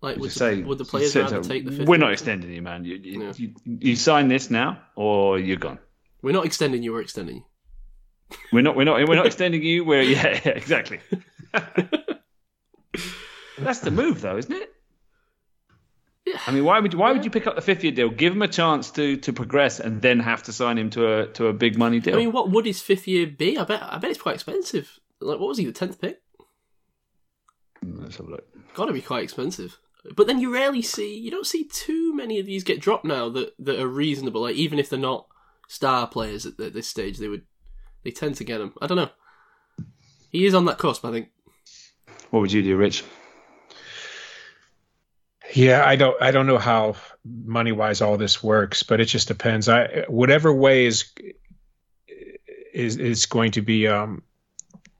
Like 0.00 0.16
would 0.16 0.30
the, 0.30 0.34
say, 0.34 0.62
would 0.62 0.78
the 0.78 0.84
players 0.84 1.14
rather 1.14 1.42
so, 1.42 1.48
take 1.48 1.64
the 1.64 1.70
fifth? 1.70 1.88
We're 1.88 1.96
not 1.96 2.12
extending 2.12 2.50
you, 2.50 2.60
man. 2.60 2.84
You 2.84 2.96
you, 2.96 3.22
Yeah. 3.22 3.32
you 3.36 3.54
you 3.64 3.96
sign 3.96 4.26
this 4.26 4.50
now, 4.50 4.80
or 4.96 5.38
you're 5.38 5.56
gone. 5.58 5.78
We're 6.22 6.32
not 6.32 6.44
extending 6.44 6.82
you. 6.82 6.92
We're 6.92 7.02
extending 7.02 7.36
you. 7.36 7.44
We're 8.52 8.62
not 8.62 8.74
we're 8.74 8.84
not 8.84 9.08
we're 9.08 9.14
not 9.14 9.26
extending 9.26 9.62
you. 9.62 9.84
We're 9.84 10.02
yeah, 10.02 10.40
yeah 10.44 10.52
exactly. 10.52 10.98
That's 13.64 13.80
the 13.80 13.90
move, 13.90 14.20
though, 14.20 14.36
isn't 14.36 14.52
it? 14.52 14.72
Yeah. 16.26 16.38
I 16.46 16.52
mean, 16.52 16.64
why 16.64 16.78
would 16.78 16.92
you, 16.92 16.98
why 16.98 17.10
would 17.12 17.24
you 17.24 17.30
pick 17.30 17.46
up 17.46 17.56
the 17.56 17.62
fifth 17.62 17.82
year 17.82 17.92
deal, 17.92 18.08
give 18.08 18.32
him 18.32 18.42
a 18.42 18.48
chance 18.48 18.92
to 18.92 19.16
to 19.16 19.32
progress, 19.32 19.80
and 19.80 20.00
then 20.00 20.20
have 20.20 20.44
to 20.44 20.52
sign 20.52 20.78
him 20.78 20.90
to 20.90 21.06
a 21.06 21.26
to 21.32 21.48
a 21.48 21.52
big 21.52 21.76
money 21.76 21.98
deal? 21.98 22.14
I 22.14 22.18
mean, 22.18 22.32
what 22.32 22.50
would 22.50 22.64
his 22.64 22.80
fifth 22.80 23.08
year 23.08 23.26
be? 23.26 23.58
I 23.58 23.64
bet. 23.64 23.82
I 23.82 23.98
bet 23.98 24.10
it's 24.10 24.22
quite 24.22 24.36
expensive. 24.36 25.00
Like, 25.20 25.40
what 25.40 25.48
was 25.48 25.58
he? 25.58 25.66
The 25.66 25.72
tenth 25.72 26.00
pick? 26.00 26.20
Mm, 27.84 28.02
let's 28.02 28.16
have 28.16 28.26
a 28.26 28.30
look. 28.30 28.46
Got 28.74 28.86
to 28.86 28.92
be 28.92 29.02
quite 29.02 29.24
expensive. 29.24 29.78
But 30.16 30.26
then 30.26 30.40
you 30.40 30.52
rarely 30.52 30.82
see. 30.82 31.16
You 31.16 31.30
don't 31.30 31.46
see 31.46 31.64
too 31.64 32.14
many 32.14 32.38
of 32.38 32.46
these 32.46 32.64
get 32.64 32.80
dropped 32.80 33.04
now 33.04 33.28
that 33.30 33.54
that 33.58 33.80
are 33.80 33.88
reasonable. 33.88 34.42
Like 34.42 34.56
even 34.56 34.78
if 34.78 34.88
they're 34.88 34.98
not 34.98 35.26
star 35.68 36.06
players 36.06 36.46
at, 36.46 36.58
at 36.60 36.72
this 36.72 36.88
stage, 36.88 37.18
they 37.18 37.28
would. 37.28 37.42
They 38.04 38.10
tend 38.10 38.36
to 38.36 38.44
get 38.44 38.58
them. 38.58 38.74
I 38.80 38.86
don't 38.86 38.96
know. 38.96 39.10
He 40.30 40.46
is 40.46 40.54
on 40.54 40.64
that 40.66 40.78
cusp. 40.78 41.04
I 41.04 41.10
think. 41.10 41.28
What 42.30 42.40
would 42.40 42.52
you 42.52 42.62
do, 42.62 42.76
Rich? 42.76 43.04
Yeah, 45.54 45.84
I 45.84 45.96
don't 45.96 46.20
I 46.20 46.30
don't 46.30 46.46
know 46.46 46.58
how 46.58 46.96
money 47.24 47.72
wise 47.72 48.00
all 48.00 48.16
this 48.16 48.42
works, 48.42 48.82
but 48.82 49.00
it 49.00 49.06
just 49.06 49.28
depends. 49.28 49.68
I 49.68 50.04
whatever 50.08 50.52
way 50.52 50.86
is 50.86 51.12
is 52.72 52.96
is 52.96 53.26
going 53.26 53.52
to 53.52 53.62
be 53.62 53.86
um 53.86 54.22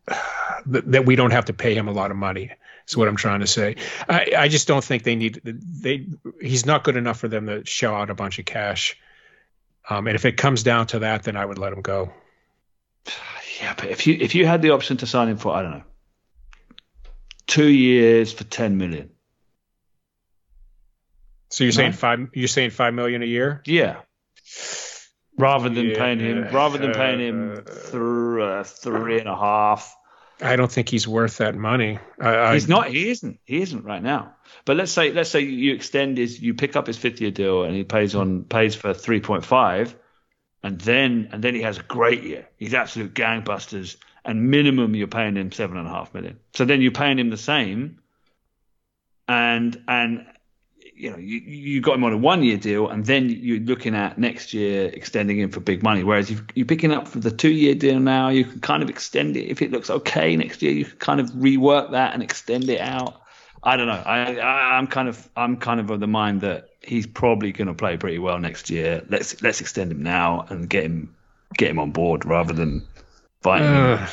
that 0.66 1.06
we 1.06 1.16
don't 1.16 1.30
have 1.30 1.46
to 1.46 1.52
pay 1.52 1.74
him 1.74 1.88
a 1.88 1.92
lot 1.92 2.10
of 2.10 2.16
money. 2.16 2.50
Is 2.86 2.96
what 2.96 3.08
I'm 3.08 3.16
trying 3.16 3.40
to 3.40 3.46
say. 3.46 3.76
I, 4.08 4.32
I 4.36 4.48
just 4.48 4.66
don't 4.66 4.82
think 4.82 5.04
they 5.04 5.14
need 5.14 5.40
they 5.44 6.08
he's 6.40 6.66
not 6.66 6.84
good 6.84 6.96
enough 6.96 7.18
for 7.20 7.28
them 7.28 7.46
to 7.46 7.64
shell 7.64 7.94
out 7.94 8.10
a 8.10 8.14
bunch 8.14 8.38
of 8.38 8.44
cash. 8.44 8.98
Um, 9.88 10.06
and 10.06 10.14
if 10.14 10.24
it 10.24 10.36
comes 10.36 10.62
down 10.62 10.86
to 10.88 11.00
that, 11.00 11.22
then 11.22 11.36
I 11.36 11.44
would 11.44 11.58
let 11.58 11.72
him 11.72 11.82
go. 11.82 12.12
Yeah, 13.60 13.74
but 13.76 13.90
if 13.90 14.08
you 14.08 14.16
if 14.18 14.34
you 14.34 14.44
had 14.44 14.60
the 14.60 14.70
option 14.70 14.96
to 14.96 15.06
sign 15.06 15.28
him 15.28 15.36
for 15.36 15.54
I 15.54 15.62
don't 15.62 15.70
know 15.70 15.82
two 17.46 17.68
years 17.68 18.32
for 18.32 18.42
ten 18.42 18.76
million, 18.76 19.11
So 21.52 21.64
you're 21.64 21.72
saying 21.72 21.90
No. 21.90 21.96
five? 21.96 22.28
You're 22.32 22.48
saying 22.48 22.70
five 22.70 22.94
million 22.94 23.22
a 23.22 23.26
year? 23.26 23.62
yeah, 23.66 23.96
rather 25.36 25.68
than 25.68 25.90
Yeah, 25.90 25.98
paying 25.98 26.18
him 26.18 26.48
rather 26.50 26.78
than 26.78 26.92
paying 26.92 27.20
him 27.20 27.52
uh, 27.52 27.60
th- 27.60 27.94
uh, 27.94 28.64
three 28.64 29.18
and 29.18 29.28
a 29.28 29.36
half. 29.36 29.94
I 30.40 30.56
don't 30.56 30.72
think 30.72 30.88
he's 30.88 31.06
worth 31.06 31.36
that 31.36 31.54
money. 31.54 31.98
I, 32.18 32.34
I, 32.34 32.54
He's 32.54 32.68
not. 32.68 32.88
He 32.88 33.10
isn't. 33.10 33.38
He 33.44 33.60
isn't 33.60 33.84
right 33.84 34.02
now. 34.02 34.34
But 34.64 34.76
let's 34.78 34.90
say 34.90 35.12
let's 35.12 35.30
say 35.30 35.40
you 35.40 35.74
extend 35.74 36.16
his, 36.16 36.40
you 36.40 36.54
pick 36.54 36.74
up 36.74 36.86
his 36.86 36.96
fifth 36.96 37.20
year 37.20 37.30
deal, 37.30 37.64
and 37.64 37.76
he 37.76 37.84
pays 37.84 38.14
on 38.14 38.44
pays 38.44 38.74
for 38.74 38.94
three 38.94 39.20
point 39.20 39.44
five, 39.44 39.94
and 40.62 40.80
then 40.80 41.28
and 41.32 41.44
then 41.44 41.54
he 41.54 41.60
has 41.62 41.78
a 41.78 41.82
great 41.82 42.22
year. 42.24 42.48
He's 42.56 42.72
absolute 42.72 43.12
gangbusters, 43.14 43.96
and 44.24 44.50
minimum 44.50 44.96
you're 44.96 45.06
paying 45.06 45.36
him 45.36 45.52
seven 45.52 45.76
and 45.76 45.86
a 45.86 45.90
half 45.90 46.14
million. 46.14 46.40
So 46.54 46.64
then 46.64 46.80
you're 46.80 46.92
paying 46.92 47.18
him 47.18 47.28
the 47.28 47.36
same, 47.36 47.98
and 49.28 49.84
and 49.86 50.26
you 50.94 51.10
know 51.10 51.16
you 51.16 51.38
you 51.38 51.80
got 51.80 51.96
him 51.96 52.04
on 52.04 52.12
a 52.12 52.16
one 52.16 52.42
year 52.42 52.56
deal, 52.56 52.88
and 52.88 53.04
then 53.06 53.28
you're 53.28 53.60
looking 53.60 53.94
at 53.94 54.18
next 54.18 54.52
year 54.52 54.86
extending 54.86 55.38
him 55.38 55.50
for 55.50 55.60
big 55.60 55.82
money. 55.82 56.04
Whereas 56.04 56.30
if 56.30 56.42
you're 56.54 56.66
picking 56.66 56.92
up 56.92 57.08
for 57.08 57.18
the 57.18 57.30
two 57.30 57.50
year 57.50 57.74
deal 57.74 57.98
now, 57.98 58.28
you 58.28 58.44
can 58.44 58.60
kind 58.60 58.82
of 58.82 58.90
extend 58.90 59.36
it 59.36 59.48
if 59.48 59.62
it 59.62 59.70
looks 59.70 59.90
okay 59.90 60.36
next 60.36 60.62
year. 60.62 60.72
You 60.72 60.84
can 60.84 60.98
kind 60.98 61.20
of 61.20 61.30
rework 61.30 61.90
that 61.92 62.14
and 62.14 62.22
extend 62.22 62.68
it 62.68 62.80
out. 62.80 63.20
I 63.62 63.76
don't 63.76 63.86
know. 63.86 64.02
I, 64.04 64.36
I 64.36 64.76
I'm 64.76 64.86
kind 64.86 65.08
of 65.08 65.28
I'm 65.36 65.56
kind 65.56 65.80
of 65.80 65.90
of 65.90 66.00
the 66.00 66.06
mind 66.06 66.40
that 66.40 66.68
he's 66.80 67.06
probably 67.06 67.52
going 67.52 67.68
to 67.68 67.74
play 67.74 67.96
pretty 67.96 68.18
well 68.18 68.38
next 68.38 68.70
year. 68.70 69.04
Let's 69.08 69.40
let's 69.42 69.60
extend 69.60 69.92
him 69.92 70.02
now 70.02 70.46
and 70.48 70.68
get 70.68 70.84
him 70.84 71.14
get 71.56 71.70
him 71.70 71.78
on 71.78 71.92
board 71.92 72.24
rather 72.24 72.52
than 72.52 72.86
fighting. 73.40 73.68
Uh, 73.68 74.08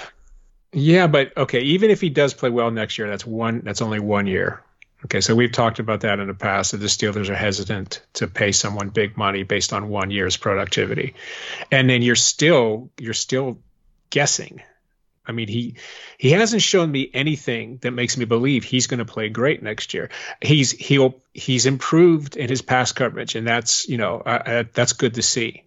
yeah, 0.72 1.08
but 1.08 1.36
okay, 1.36 1.62
even 1.62 1.90
if 1.90 2.00
he 2.00 2.10
does 2.10 2.34
play 2.34 2.50
well 2.50 2.70
next 2.70 2.98
year, 2.98 3.10
that's 3.10 3.26
one. 3.26 3.62
That's 3.64 3.82
only 3.82 4.00
one 4.00 4.28
year. 4.28 4.62
Okay, 5.06 5.22
so 5.22 5.34
we've 5.34 5.52
talked 5.52 5.80
about 5.80 6.02
that 6.02 6.20
in 6.20 6.28
the 6.28 6.34
past. 6.34 6.72
That 6.72 6.78
the 6.78 6.88
Steelers 6.88 7.30
are 7.30 7.36
hesitant 7.36 8.02
to 8.14 8.28
pay 8.28 8.52
someone 8.52 8.90
big 8.90 9.16
money 9.16 9.44
based 9.44 9.72
on 9.72 9.88
one 9.88 10.12
year's 10.12 10.36
productivity, 10.36 11.16
and 11.72 11.90
then 11.90 12.02
you're 12.02 12.16
still 12.16 12.90
you're 13.00 13.14
still 13.14 13.60
guessing. 14.10 14.62
I 15.26 15.32
mean, 15.32 15.48
he 15.48 15.76
he 16.18 16.32
hasn't 16.32 16.64
shown 16.64 16.92
me 16.92 17.10
anything 17.14 17.78
that 17.82 17.92
makes 17.92 18.18
me 18.18 18.26
believe 18.26 18.64
he's 18.64 18.88
going 18.88 18.98
to 18.98 19.06
play 19.06 19.30
great 19.30 19.64
next 19.64 19.94
year. 19.94 20.10
He's 20.42 20.72
he'll 20.72 21.22
he's 21.34 21.66
improved 21.66 22.36
in 22.36 22.50
his 22.50 22.62
pass 22.62 22.92
coverage, 22.92 23.36
and 23.36 23.48
that's 23.48 23.88
you 23.88 23.98
know 23.98 24.20
uh, 24.20 24.64
that's 24.74 24.94
good 24.94 25.14
to 25.14 25.22
see. 25.22 25.64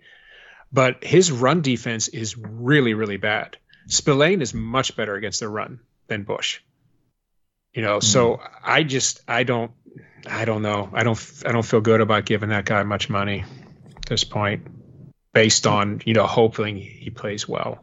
But 0.73 1.05
his 1.05 1.33
run 1.33 1.63
defense 1.63 2.09
is 2.09 2.37
really 2.37 2.93
really 2.93 3.17
bad. 3.17 3.57
Spillane 3.87 4.43
is 4.43 4.53
much 4.53 4.95
better 4.95 5.15
against 5.15 5.41
the 5.41 5.49
run 5.49 5.81
than 6.07 6.25
Bush. 6.25 6.61
You 7.75 7.83
know, 7.83 8.01
so 8.01 8.35
mm-hmm. 8.35 8.55
I 8.65 8.83
just 8.83 9.21
I 9.27 9.45
don't 9.45 9.73
I 10.27 10.45
don't 10.45 10.63
know. 10.63 10.91
I 10.93 11.03
don't 11.03 11.43
I 11.47 11.53
don't 11.53 11.65
feel 11.65 11.81
good 11.81 12.01
about 12.01 12.27
giving 12.27 12.51
that 12.51 12.65
guy 12.65 12.83
much 12.83 13.09
money 13.09 13.45
at 13.97 14.07
this 14.07 14.25
point 14.25 14.67
based 15.33 15.67
on, 15.67 16.03
you 16.05 16.15
know, 16.15 16.27
hoping 16.27 16.77
he 16.77 17.11
plays 17.11 17.49
well. 17.49 17.83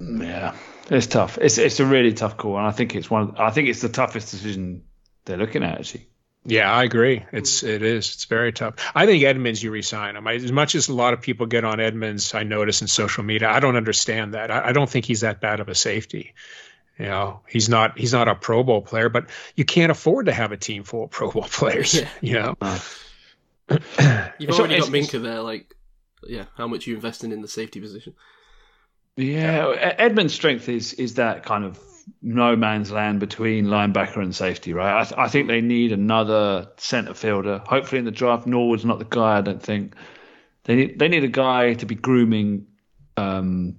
Yeah, 0.00 0.54
it's 0.90 1.06
tough. 1.06 1.38
It's 1.40 1.58
it's 1.58 1.80
a 1.80 1.86
really 1.86 2.12
tough 2.12 2.36
call, 2.36 2.58
and 2.58 2.66
I 2.66 2.72
think 2.72 2.94
it's 2.94 3.10
one. 3.10 3.36
I 3.38 3.50
think 3.50 3.68
it's 3.68 3.80
the 3.80 3.88
toughest 3.88 4.32
decision 4.32 4.82
they're 5.24 5.36
looking 5.36 5.62
at 5.62 5.78
actually. 5.78 6.08
Yeah, 6.46 6.70
I 6.70 6.84
agree. 6.84 7.24
It's 7.32 7.62
it 7.62 7.82
is. 7.82 8.12
It's 8.12 8.24
very 8.26 8.52
tough. 8.52 8.74
I 8.94 9.06
think 9.06 9.24
Edmunds, 9.24 9.62
you 9.62 9.70
resign 9.70 10.16
him. 10.16 10.26
I, 10.26 10.34
as 10.34 10.52
much 10.52 10.74
as 10.74 10.88
a 10.88 10.94
lot 10.94 11.14
of 11.14 11.22
people 11.22 11.46
get 11.46 11.64
on 11.64 11.80
Edmunds, 11.80 12.34
I 12.34 12.42
notice 12.42 12.82
in 12.82 12.88
social 12.88 13.24
media, 13.24 13.48
I 13.48 13.60
don't 13.60 13.76
understand 13.76 14.34
that. 14.34 14.50
I, 14.50 14.68
I 14.68 14.72
don't 14.72 14.90
think 14.90 15.06
he's 15.06 15.22
that 15.22 15.40
bad 15.40 15.60
of 15.60 15.68
a 15.68 15.74
safety. 15.74 16.34
You 16.98 17.06
know, 17.06 17.40
he's 17.48 17.68
not 17.68 17.98
he's 17.98 18.12
not 18.12 18.28
a 18.28 18.34
Pro 18.34 18.62
Bowl 18.62 18.80
player, 18.82 19.08
but 19.08 19.28
you 19.56 19.64
can't 19.64 19.90
afford 19.90 20.26
to 20.26 20.32
have 20.32 20.52
a 20.52 20.56
team 20.56 20.84
full 20.84 21.04
of 21.04 21.10
Pro 21.10 21.30
Bowl 21.30 21.42
players. 21.50 21.94
Yeah. 21.94 22.08
You 22.20 22.34
know, 22.34 22.54
You've 24.38 24.54
So 24.54 24.60
already 24.60 24.78
got 24.78 24.88
it's- 24.88 24.90
Minkah 24.90 25.22
there. 25.22 25.40
Like, 25.40 25.74
yeah, 26.26 26.44
how 26.56 26.66
much 26.68 26.86
you 26.86 26.94
investing 26.94 27.32
in 27.32 27.40
the 27.42 27.48
safety 27.48 27.80
position? 27.80 28.14
Yeah, 29.16 29.68
Edmunds' 29.98 30.34
strength 30.34 30.68
is 30.68 30.92
is 30.94 31.14
that 31.14 31.44
kind 31.44 31.64
of 31.64 31.78
no 32.20 32.56
man's 32.56 32.90
land 32.90 33.20
between 33.20 33.66
linebacker 33.66 34.16
and 34.18 34.34
safety, 34.34 34.72
right? 34.72 35.00
I, 35.00 35.04
th- 35.04 35.18
I 35.18 35.28
think 35.28 35.48
they 35.48 35.60
need 35.60 35.92
another 35.92 36.68
centre 36.76 37.14
fielder. 37.14 37.62
Hopefully, 37.66 38.00
in 38.00 38.04
the 38.04 38.10
draft, 38.10 38.46
Norwood's 38.46 38.84
not 38.84 38.98
the 38.98 39.04
guy. 39.04 39.38
I 39.38 39.40
don't 39.40 39.62
think 39.62 39.94
they 40.64 40.74
need 40.76 40.98
they 40.98 41.08
need 41.08 41.24
a 41.24 41.28
guy 41.28 41.74
to 41.74 41.86
be 41.86 41.94
grooming. 41.94 42.66
Um, 43.16 43.76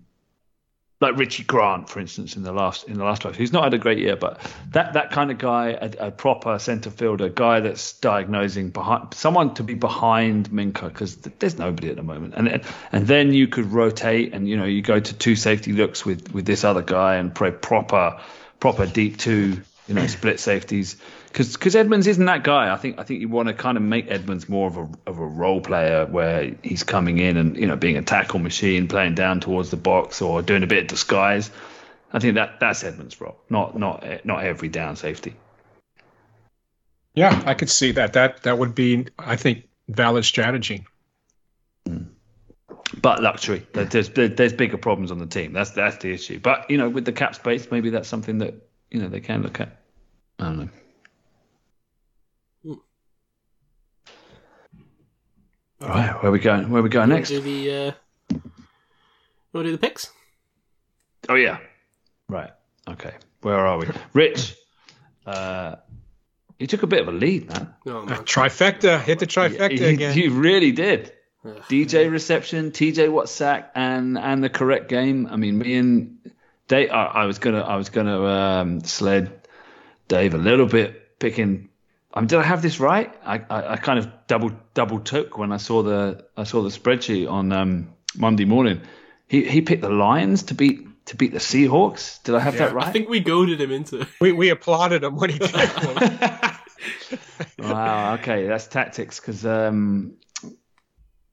like 1.06 1.18
Richie 1.18 1.44
Grant, 1.44 1.90
for 1.90 2.00
instance, 2.00 2.36
in 2.36 2.44
the 2.44 2.52
last 2.52 2.88
in 2.88 2.98
the 2.98 3.04
last 3.04 3.24
five. 3.24 3.36
He's 3.36 3.54
not 3.54 3.64
had 3.64 3.74
a 3.74 3.78
great 3.78 4.00
year, 4.00 4.16
but 4.16 4.40
that 4.72 4.94
that 4.94 5.12
kind 5.12 5.32
of 5.32 5.38
guy, 5.38 5.70
a, 5.70 6.08
a 6.08 6.12
proper 6.12 6.58
centre 6.60 6.90
fielder, 6.90 7.30
guy 7.30 7.60
that's 7.60 7.94
diagnosing 8.00 8.70
behind 8.70 9.14
someone 9.14 9.54
to 9.56 9.64
be 9.64 9.74
behind 9.74 10.50
Minkah 10.50 10.90
because 10.90 11.16
th- 11.16 11.36
there's 11.40 11.58
nobody 11.58 11.90
at 11.90 11.96
the 11.96 12.04
moment, 12.04 12.34
and 12.36 12.62
and 12.92 13.08
then 13.08 13.34
you 13.34 13.48
could 13.48 13.72
rotate 13.72 14.34
and 14.34 14.50
you 14.50 14.58
know 14.58 14.66
you 14.66 14.82
go 14.82 15.00
to 15.00 15.14
two 15.14 15.36
safety 15.36 15.74
looks 15.74 16.06
with 16.06 16.34
with 16.34 16.46
this 16.46 16.64
other 16.64 16.82
guy 16.82 17.16
and 17.16 17.34
play 17.34 17.52
proper 17.52 18.20
proper 18.60 18.86
deep 18.86 19.18
two, 19.18 19.62
you 19.88 19.94
know, 19.94 20.08
split 20.08 20.40
safeties. 20.40 20.98
Because 21.38 21.76
Edmunds 21.76 22.08
isn't 22.08 22.26
that 22.26 22.46
guy. 22.46 22.74
I 22.74 22.78
think 22.78 22.98
I 22.98 23.04
think 23.04 23.20
you 23.20 23.28
want 23.28 23.50
to 23.50 23.54
kind 23.54 23.76
of 23.76 23.84
make 23.84 24.10
Edmunds 24.10 24.48
more 24.48 24.68
of 24.68 24.78
a 24.78 24.88
of 25.06 25.20
a 25.20 25.26
role 25.26 25.60
player 25.60 26.06
where 26.06 26.56
he's 26.64 26.84
coming 26.84 27.18
in 27.18 27.36
and 27.36 27.58
you 27.58 27.68
know 27.68 27.76
being 27.76 27.98
a 27.98 28.02
tackle 28.02 28.40
machine, 28.40 28.88
playing 28.88 29.16
down 29.16 29.42
towards 29.42 29.70
the 29.70 29.78
box 29.78 30.22
or 30.22 30.42
doing 30.42 30.64
a 30.64 30.68
bit 30.68 30.84
of 30.84 30.88
disguise. 30.88 31.52
I 32.14 32.20
think 32.20 32.36
that 32.36 32.62
that's 32.62 32.86
Edmunds' 32.86 33.20
role, 33.20 33.36
not 33.50 33.78
not 33.78 34.26
not 34.26 34.46
every 34.46 34.70
down 34.70 34.96
safety. 34.96 35.36
Yeah, 37.16 37.44
I 37.46 37.54
could 37.54 37.70
see 37.70 37.92
that. 37.92 38.14
That 38.14 38.44
that 38.44 38.58
would 38.58 38.74
be, 38.74 39.08
I 39.20 39.36
think, 39.36 39.68
valid 39.90 40.24
strategy. 40.24 40.86
Mm. 41.86 42.08
But 43.02 43.22
luxury, 43.22 43.68
there's 43.74 44.10
there's 44.10 44.54
bigger 44.54 44.78
problems 44.78 45.12
on 45.12 45.20
the 45.20 45.26
team. 45.26 45.52
That's 45.52 45.72
that's 45.72 45.98
the 45.98 46.14
issue. 46.14 46.40
But 46.40 46.72
you 46.72 46.78
know, 46.78 46.88
with 46.88 47.04
the 47.04 47.12
cap 47.12 47.36
space, 47.36 47.70
maybe 47.72 47.90
that's 47.90 48.08
something 48.08 48.38
that 48.38 48.54
you 48.90 49.02
know 49.02 49.10
they 49.10 49.20
can 49.20 49.44
look 49.44 49.60
at. 49.60 49.82
I 50.40 50.46
don't 50.46 50.60
know. 50.60 50.70
All 55.82 55.90
right, 55.90 56.22
where 56.24 56.32
we 56.32 56.40
going? 56.40 56.70
Where 56.70 56.82
we 56.82 56.90
going 56.90 57.10
You 57.10 57.14
wanna 57.14 57.20
next? 57.20 57.30
Do 57.30 57.42
the 57.42 57.72
uh, 57.72 57.92
you 58.32 58.42
want 59.54 59.66
to 59.66 59.72
do 59.72 59.72
the 59.74 59.78
picks? 59.78 60.10
Oh 61.30 61.36
yeah, 61.36 61.58
right. 62.30 62.52
Okay, 62.88 63.14
where 63.42 63.58
are 63.66 63.78
we? 63.78 63.88
Rich, 64.14 64.56
uh, 65.26 65.76
you 66.60 66.68
took 66.68 66.84
a 66.84 66.88
bit 66.88 67.02
of 67.02 67.08
a 67.08 67.12
lead, 67.12 67.50
man. 67.50 67.74
No, 67.86 68.00
Uh, 68.00 68.06
man. 68.06 68.18
trifecta, 68.24 69.02
hit 69.02 69.20
the 69.20 69.28
trifecta 69.28 69.78
you, 69.80 69.88
again. 69.88 70.18
you 70.18 70.32
really 70.32 70.72
did. 70.72 71.12
Ugh. 71.44 71.62
DJ 71.70 72.10
reception, 72.10 72.72
TJ 72.72 73.12
Watt 73.12 73.28
sack, 73.30 73.72
and 73.76 74.18
and 74.18 74.44
the 74.44 74.50
correct 74.50 74.88
game. 74.90 75.28
I 75.30 75.36
mean, 75.36 75.58
me 75.58 75.76
and 75.76 76.18
Dave. 76.68 76.90
I, 76.92 77.06
I 77.06 77.26
was 77.26 77.40
gonna 77.40 77.62
I 77.62 77.76
was 77.76 77.90
gonna 77.90 78.24
um, 78.24 78.82
sled 78.82 79.48
Dave 80.08 80.34
a 80.34 80.38
little 80.40 80.66
bit 80.68 81.20
picking. 81.20 81.70
I 82.16 82.22
mean, 82.22 82.28
did 82.28 82.40
I 82.40 82.44
have 82.44 82.62
this 82.62 82.80
right? 82.80 83.14
I, 83.26 83.42
I, 83.50 83.74
I 83.74 83.78
kind 83.78 84.00
of 84.00 84.10
double 84.28 84.52
double 84.74 85.00
took 85.00 85.38
when 85.38 85.52
I 85.52 85.58
saw 85.58 85.84
the 85.84 86.26
I 86.38 86.46
saw 86.46 86.62
the 86.62 86.70
spreadsheet 86.70 87.30
on 87.30 87.52
um, 87.52 87.94
Monday 88.16 88.46
morning. 88.46 88.82
He 89.28 89.44
he 89.44 89.62
picked 89.62 89.82
the 89.82 89.90
Lions 89.90 90.44
to 90.44 90.54
beat 90.54 91.06
to 91.08 91.18
beat 91.18 91.34
the 91.34 91.40
Seahawks. 91.40 92.24
Did 92.24 92.36
I 92.36 92.40
have 92.40 92.58
that 92.58 92.74
right? 92.74 92.88
I 92.88 92.92
think 92.92 93.10
we 93.10 93.20
goaded 93.20 93.60
him 93.60 93.72
into 93.72 94.08
we 94.22 94.32
we 94.32 94.50
applauded 94.50 95.04
him 95.04 95.18
when 95.18 95.32
he 95.32 95.40
picked 95.40 95.86
one. 95.86 96.50
wow. 97.70 98.14
Okay, 98.16 98.48
that's 98.48 98.68
tactics 98.68 99.20
because 99.20 99.46
um, 99.46 100.14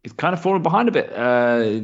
he's 0.03 0.13
kind 0.13 0.35
of 0.35 0.43
fallen 0.43 0.63
behind 0.63 0.89
a 0.89 0.93
bit. 0.93 1.13
Uh, 1.13 1.81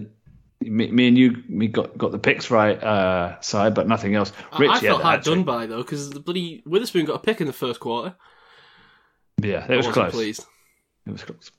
me, 0.61 0.91
me 0.91 1.07
and 1.07 1.17
you, 1.17 1.43
me 1.49 1.69
got 1.69 1.97
got 1.97 2.11
the 2.11 2.19
picks 2.19 2.51
right 2.51 2.83
uh, 2.83 3.41
side, 3.43 3.75
but 3.75 3.87
nothing 3.87 4.17
else. 4.17 4.33
I- 4.51 4.59
Rich, 4.59 4.71
I 4.71 4.75
yeah, 4.75 4.81
felt 4.81 5.03
hard 5.03 5.23
done 5.23 5.45
by 5.45 5.67
though 5.67 5.83
because 5.83 6.11
the 6.11 6.21
bloody 6.21 6.65
Witherspoon 6.67 7.05
got 7.05 7.15
a 7.15 7.21
pick 7.21 7.41
in 7.41 7.47
the 7.47 7.53
first 7.53 7.79
quarter. 7.79 8.17
Yeah, 9.41 9.65
it 9.65 9.71
I 9.71 9.77
was 9.77 9.87
wasn't 9.87 9.95
close. 9.95 10.13
Pleased. 10.13 10.47
It 11.07 11.13
was 11.13 11.25
close. 11.25 11.51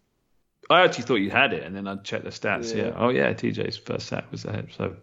I 0.70 0.84
actually 0.84 1.06
thought 1.06 1.16
you 1.16 1.32
had 1.32 1.54
it, 1.54 1.64
and 1.64 1.76
then 1.76 1.88
I 1.88 1.96
checked 1.96 2.26
the 2.26 2.30
stats. 2.30 2.76
Yeah. 2.76 2.88
Yeah. 2.88 2.94
Oh 2.96 3.10
yeah, 3.10 3.34
TJ's 3.34 3.78
first 3.78 4.08
sack 4.08 4.32
was 4.32 4.46
ahead. 4.46 4.70
So, 4.78 4.96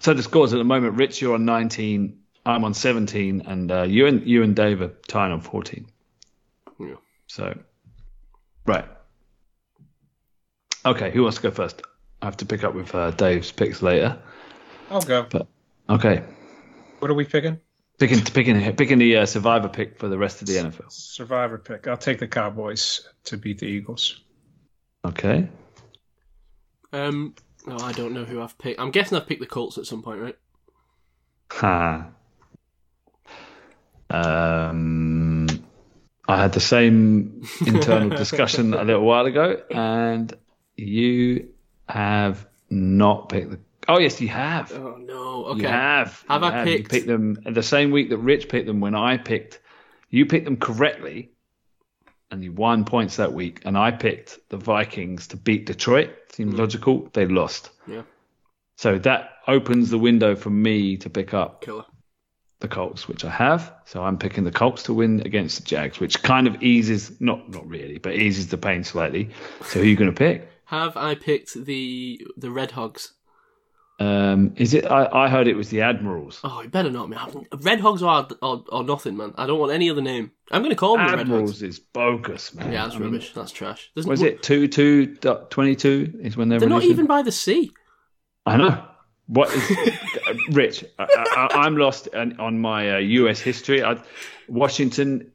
so 0.00 0.14
the 0.14 0.22
scores 0.22 0.54
at 0.54 0.58
the 0.58 0.64
moment: 0.64 0.96
Rich, 0.96 1.20
you're 1.20 1.34
on 1.34 1.44
19. 1.44 2.18
I'm 2.46 2.64
on 2.64 2.72
17, 2.72 3.42
and 3.46 3.70
uh, 3.70 3.82
you 3.82 4.06
and 4.06 4.26
you 4.26 4.42
and 4.42 4.56
Dave 4.56 4.80
are 4.80 4.92
tying 5.06 5.32
on 5.32 5.42
14. 5.42 5.86
Yeah. 6.80 6.94
So, 7.26 7.58
right. 8.64 8.86
Okay, 10.86 11.10
who 11.10 11.22
wants 11.24 11.36
to 11.36 11.42
go 11.42 11.50
first? 11.50 11.82
I 12.22 12.26
have 12.26 12.38
to 12.38 12.46
pick 12.46 12.64
up 12.64 12.74
with 12.74 12.94
uh, 12.94 13.10
Dave's 13.10 13.52
picks 13.52 13.82
later. 13.82 14.18
I'll 14.90 15.02
go. 15.02 15.26
Okay, 15.90 16.22
What 17.00 17.10
are 17.10 17.14
we 17.14 17.24
picking? 17.24 17.60
Picking 17.98 18.20
picking 18.22 18.76
picking 18.76 18.98
the 18.98 19.18
uh, 19.18 19.26
survivor 19.26 19.68
pick 19.68 19.98
for 19.98 20.08
the 20.08 20.18
rest 20.18 20.40
of 20.40 20.48
the 20.48 20.54
NFL. 20.54 20.90
Survivor 20.90 21.58
pick. 21.58 21.86
I'll 21.86 21.96
take 21.96 22.18
the 22.18 22.28
Cowboys 22.28 23.08
to 23.24 23.36
beat 23.36 23.58
the 23.58 23.66
Eagles. 23.66 24.20
Okay. 25.04 25.48
Um, 26.92 27.34
no, 27.66 27.76
I 27.78 27.92
don't 27.92 28.14
know 28.14 28.24
who 28.24 28.40
I've 28.40 28.56
picked. 28.58 28.80
I'm 28.80 28.90
guessing 28.90 29.18
I've 29.18 29.26
picked 29.26 29.40
the 29.40 29.46
Colts 29.46 29.78
at 29.78 29.86
some 29.86 30.02
point, 30.02 30.20
right? 30.20 30.36
Ha. 31.52 32.08
Um, 34.10 35.46
I 36.26 36.40
had 36.40 36.52
the 36.52 36.60
same 36.60 37.42
internal 37.66 38.08
discussion 38.16 38.74
a 38.74 38.84
little 38.84 39.04
while 39.04 39.26
ago, 39.26 39.62
and 39.70 40.32
you 40.76 41.48
have 41.88 42.46
not 42.70 43.28
picked 43.28 43.50
the. 43.50 43.58
Oh 43.88 43.98
yes, 43.98 44.20
you 44.20 44.28
have. 44.28 44.70
Oh 44.72 44.96
no. 44.96 45.46
Okay. 45.46 45.62
You 45.62 45.68
have. 45.68 46.24
Have 46.28 46.42
You 46.42 46.48
I 46.48 46.64
You 46.64 46.76
picked- 46.76 46.90
picked 46.90 47.06
them 47.06 47.38
the 47.44 47.62
same 47.62 47.90
week 47.90 48.10
that 48.10 48.18
Rich 48.18 48.48
picked 48.48 48.66
them. 48.66 48.80
When 48.80 48.94
I 48.94 49.16
picked, 49.16 49.60
you 50.10 50.26
picked 50.26 50.44
them 50.44 50.58
correctly, 50.58 51.30
and 52.30 52.44
you 52.44 52.52
won 52.52 52.84
points 52.84 53.16
that 53.16 53.32
week. 53.32 53.62
And 53.64 53.78
I 53.78 53.90
picked 53.90 54.38
the 54.50 54.58
Vikings 54.58 55.28
to 55.28 55.36
beat 55.36 55.66
Detroit. 55.66 56.10
Seems 56.32 56.52
hmm. 56.52 56.60
logical. 56.60 57.08
They 57.14 57.26
lost. 57.26 57.70
Yeah. 57.86 58.02
So 58.76 58.98
that 58.98 59.30
opens 59.46 59.90
the 59.90 59.98
window 59.98 60.36
for 60.36 60.50
me 60.50 60.96
to 60.98 61.10
pick 61.10 61.34
up 61.34 61.62
Killer. 61.62 61.84
the 62.60 62.68
Colts, 62.68 63.08
which 63.08 63.24
I 63.24 63.30
have. 63.30 63.72
So 63.86 64.04
I'm 64.04 64.18
picking 64.18 64.44
the 64.44 64.52
Colts 64.52 64.84
to 64.84 64.94
win 64.94 65.20
against 65.24 65.58
the 65.58 65.64
Jags, 65.64 65.98
which 65.98 66.22
kind 66.22 66.46
of 66.46 66.62
eases, 66.62 67.20
not 67.20 67.48
not 67.50 67.66
really, 67.66 67.98
but 67.98 68.14
eases 68.14 68.48
the 68.48 68.58
pain 68.58 68.84
slightly. 68.84 69.30
So 69.64 69.78
who 69.78 69.86
are 69.86 69.88
you 69.88 69.96
going 69.96 70.10
to 70.10 70.16
pick? 70.16 70.48
Have 70.66 70.96
I 70.96 71.14
picked 71.14 71.54
the 71.54 72.20
the 72.36 72.50
Red 72.50 72.72
Hogs? 72.72 73.14
Um, 74.00 74.52
is 74.56 74.74
it? 74.74 74.86
I, 74.86 75.08
I 75.24 75.28
heard 75.28 75.48
it 75.48 75.56
was 75.56 75.70
the 75.70 75.80
Admirals. 75.80 76.40
Oh, 76.44 76.60
it 76.60 76.70
better 76.70 76.90
not, 76.90 77.08
man. 77.08 77.46
Red 77.62 77.80
Hogs 77.80 78.02
are, 78.02 78.28
or, 78.40 78.64
or 78.68 78.84
nothing, 78.84 79.16
man. 79.16 79.34
I 79.36 79.46
don't 79.46 79.58
want 79.58 79.72
any 79.72 79.90
other 79.90 80.00
name. 80.02 80.30
I'm 80.52 80.62
going 80.62 80.70
to 80.70 80.76
call 80.76 80.96
them 80.96 81.06
the 81.06 81.12
Red 81.12 81.20
Admirals 81.20 81.50
Hogs. 81.50 81.62
is 81.62 81.78
bogus, 81.80 82.54
man. 82.54 82.72
Yeah, 82.72 82.84
that's 82.84 82.94
I 82.94 82.98
mean, 82.98 83.10
rubbish. 83.12 83.32
That's 83.34 83.50
trash. 83.50 83.90
There's, 83.94 84.06
Was 84.06 84.22
it 84.22 84.42
two 84.42 84.68
two 84.68 85.16
twenty 85.16 85.74
two? 85.74 86.20
Is 86.22 86.36
when 86.36 86.48
they're 86.48 86.60
They're 86.60 86.68
not 86.68 86.84
even 86.84 87.06
by 87.06 87.22
the 87.22 87.32
sea. 87.32 87.72
I 88.46 88.56
know. 88.56 88.84
What 89.26 89.52
is 89.52 89.98
Rich? 90.50 90.84
I, 90.98 91.06
I, 91.10 91.48
I'm 91.64 91.76
lost 91.76 92.08
on, 92.14 92.38
on 92.40 92.58
my 92.60 92.94
uh, 92.94 92.98
U.S. 92.98 93.40
history. 93.40 93.84
I, 93.84 94.00
Washington 94.48 95.32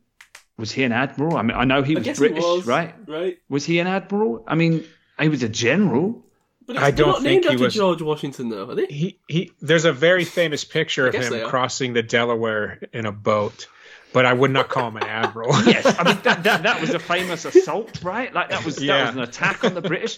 was 0.58 0.72
he 0.72 0.84
an 0.84 0.92
admiral? 0.92 1.38
I 1.38 1.42
mean, 1.42 1.58
I 1.58 1.66
know 1.66 1.82
he 1.82 1.96
was 1.96 2.06
British, 2.18 2.38
it 2.38 2.42
was, 2.42 2.66
right? 2.66 2.94
Right. 3.08 3.40
Was 3.50 3.66
he 3.66 3.80
an 3.80 3.88
admiral? 3.88 4.44
I 4.48 4.56
mean, 4.56 4.86
he 5.20 5.30
was 5.30 5.44
a 5.44 5.50
general. 5.50 6.24
But 6.66 6.78
I 6.78 6.88
it's, 6.90 6.98
they're 6.98 7.06
don't 7.06 7.14
not 7.14 7.22
think 7.22 7.44
named 7.44 7.44
he 7.46 7.50
after 7.52 7.64
was- 7.66 7.74
George 7.74 8.02
Washington, 8.02 8.50
though, 8.50 8.70
are 8.70 8.76
they? 8.76 8.86
He 8.88 9.20
he. 9.28 9.52
There's 9.62 9.86
a 9.86 9.94
very 9.94 10.26
famous 10.26 10.64
picture 10.64 11.08
of 11.08 11.14
guess 11.14 11.30
they 11.30 11.40
him 11.42 11.48
are. 11.48 11.50
crossing 11.50 11.94
the 11.94 12.04
Delaware 12.04 12.80
in 12.94 13.06
a 13.06 13.12
boat, 13.12 13.68
but 14.14 14.26
I 14.26 14.34
would 14.34 14.52
not 14.52 14.70
call 14.70 14.88
him 14.90 14.98
an 14.98 15.04
admiral. 15.04 15.52
Yes, 15.66 15.86
I 16.00 16.04
mean 16.04 16.20
that, 16.24 16.44
that, 16.44 16.64
that 16.64 16.80
was 16.82 16.92
a 16.92 17.00
famous 17.14 17.46
assault, 17.46 18.02
right? 18.04 18.34
Like 18.34 18.50
that 18.50 18.64
was 18.64 18.76
that 18.78 19.08
was 19.08 19.16
an 19.16 19.22
attack 19.24 19.64
on 19.64 19.74
the 19.74 19.82
British. 19.82 20.18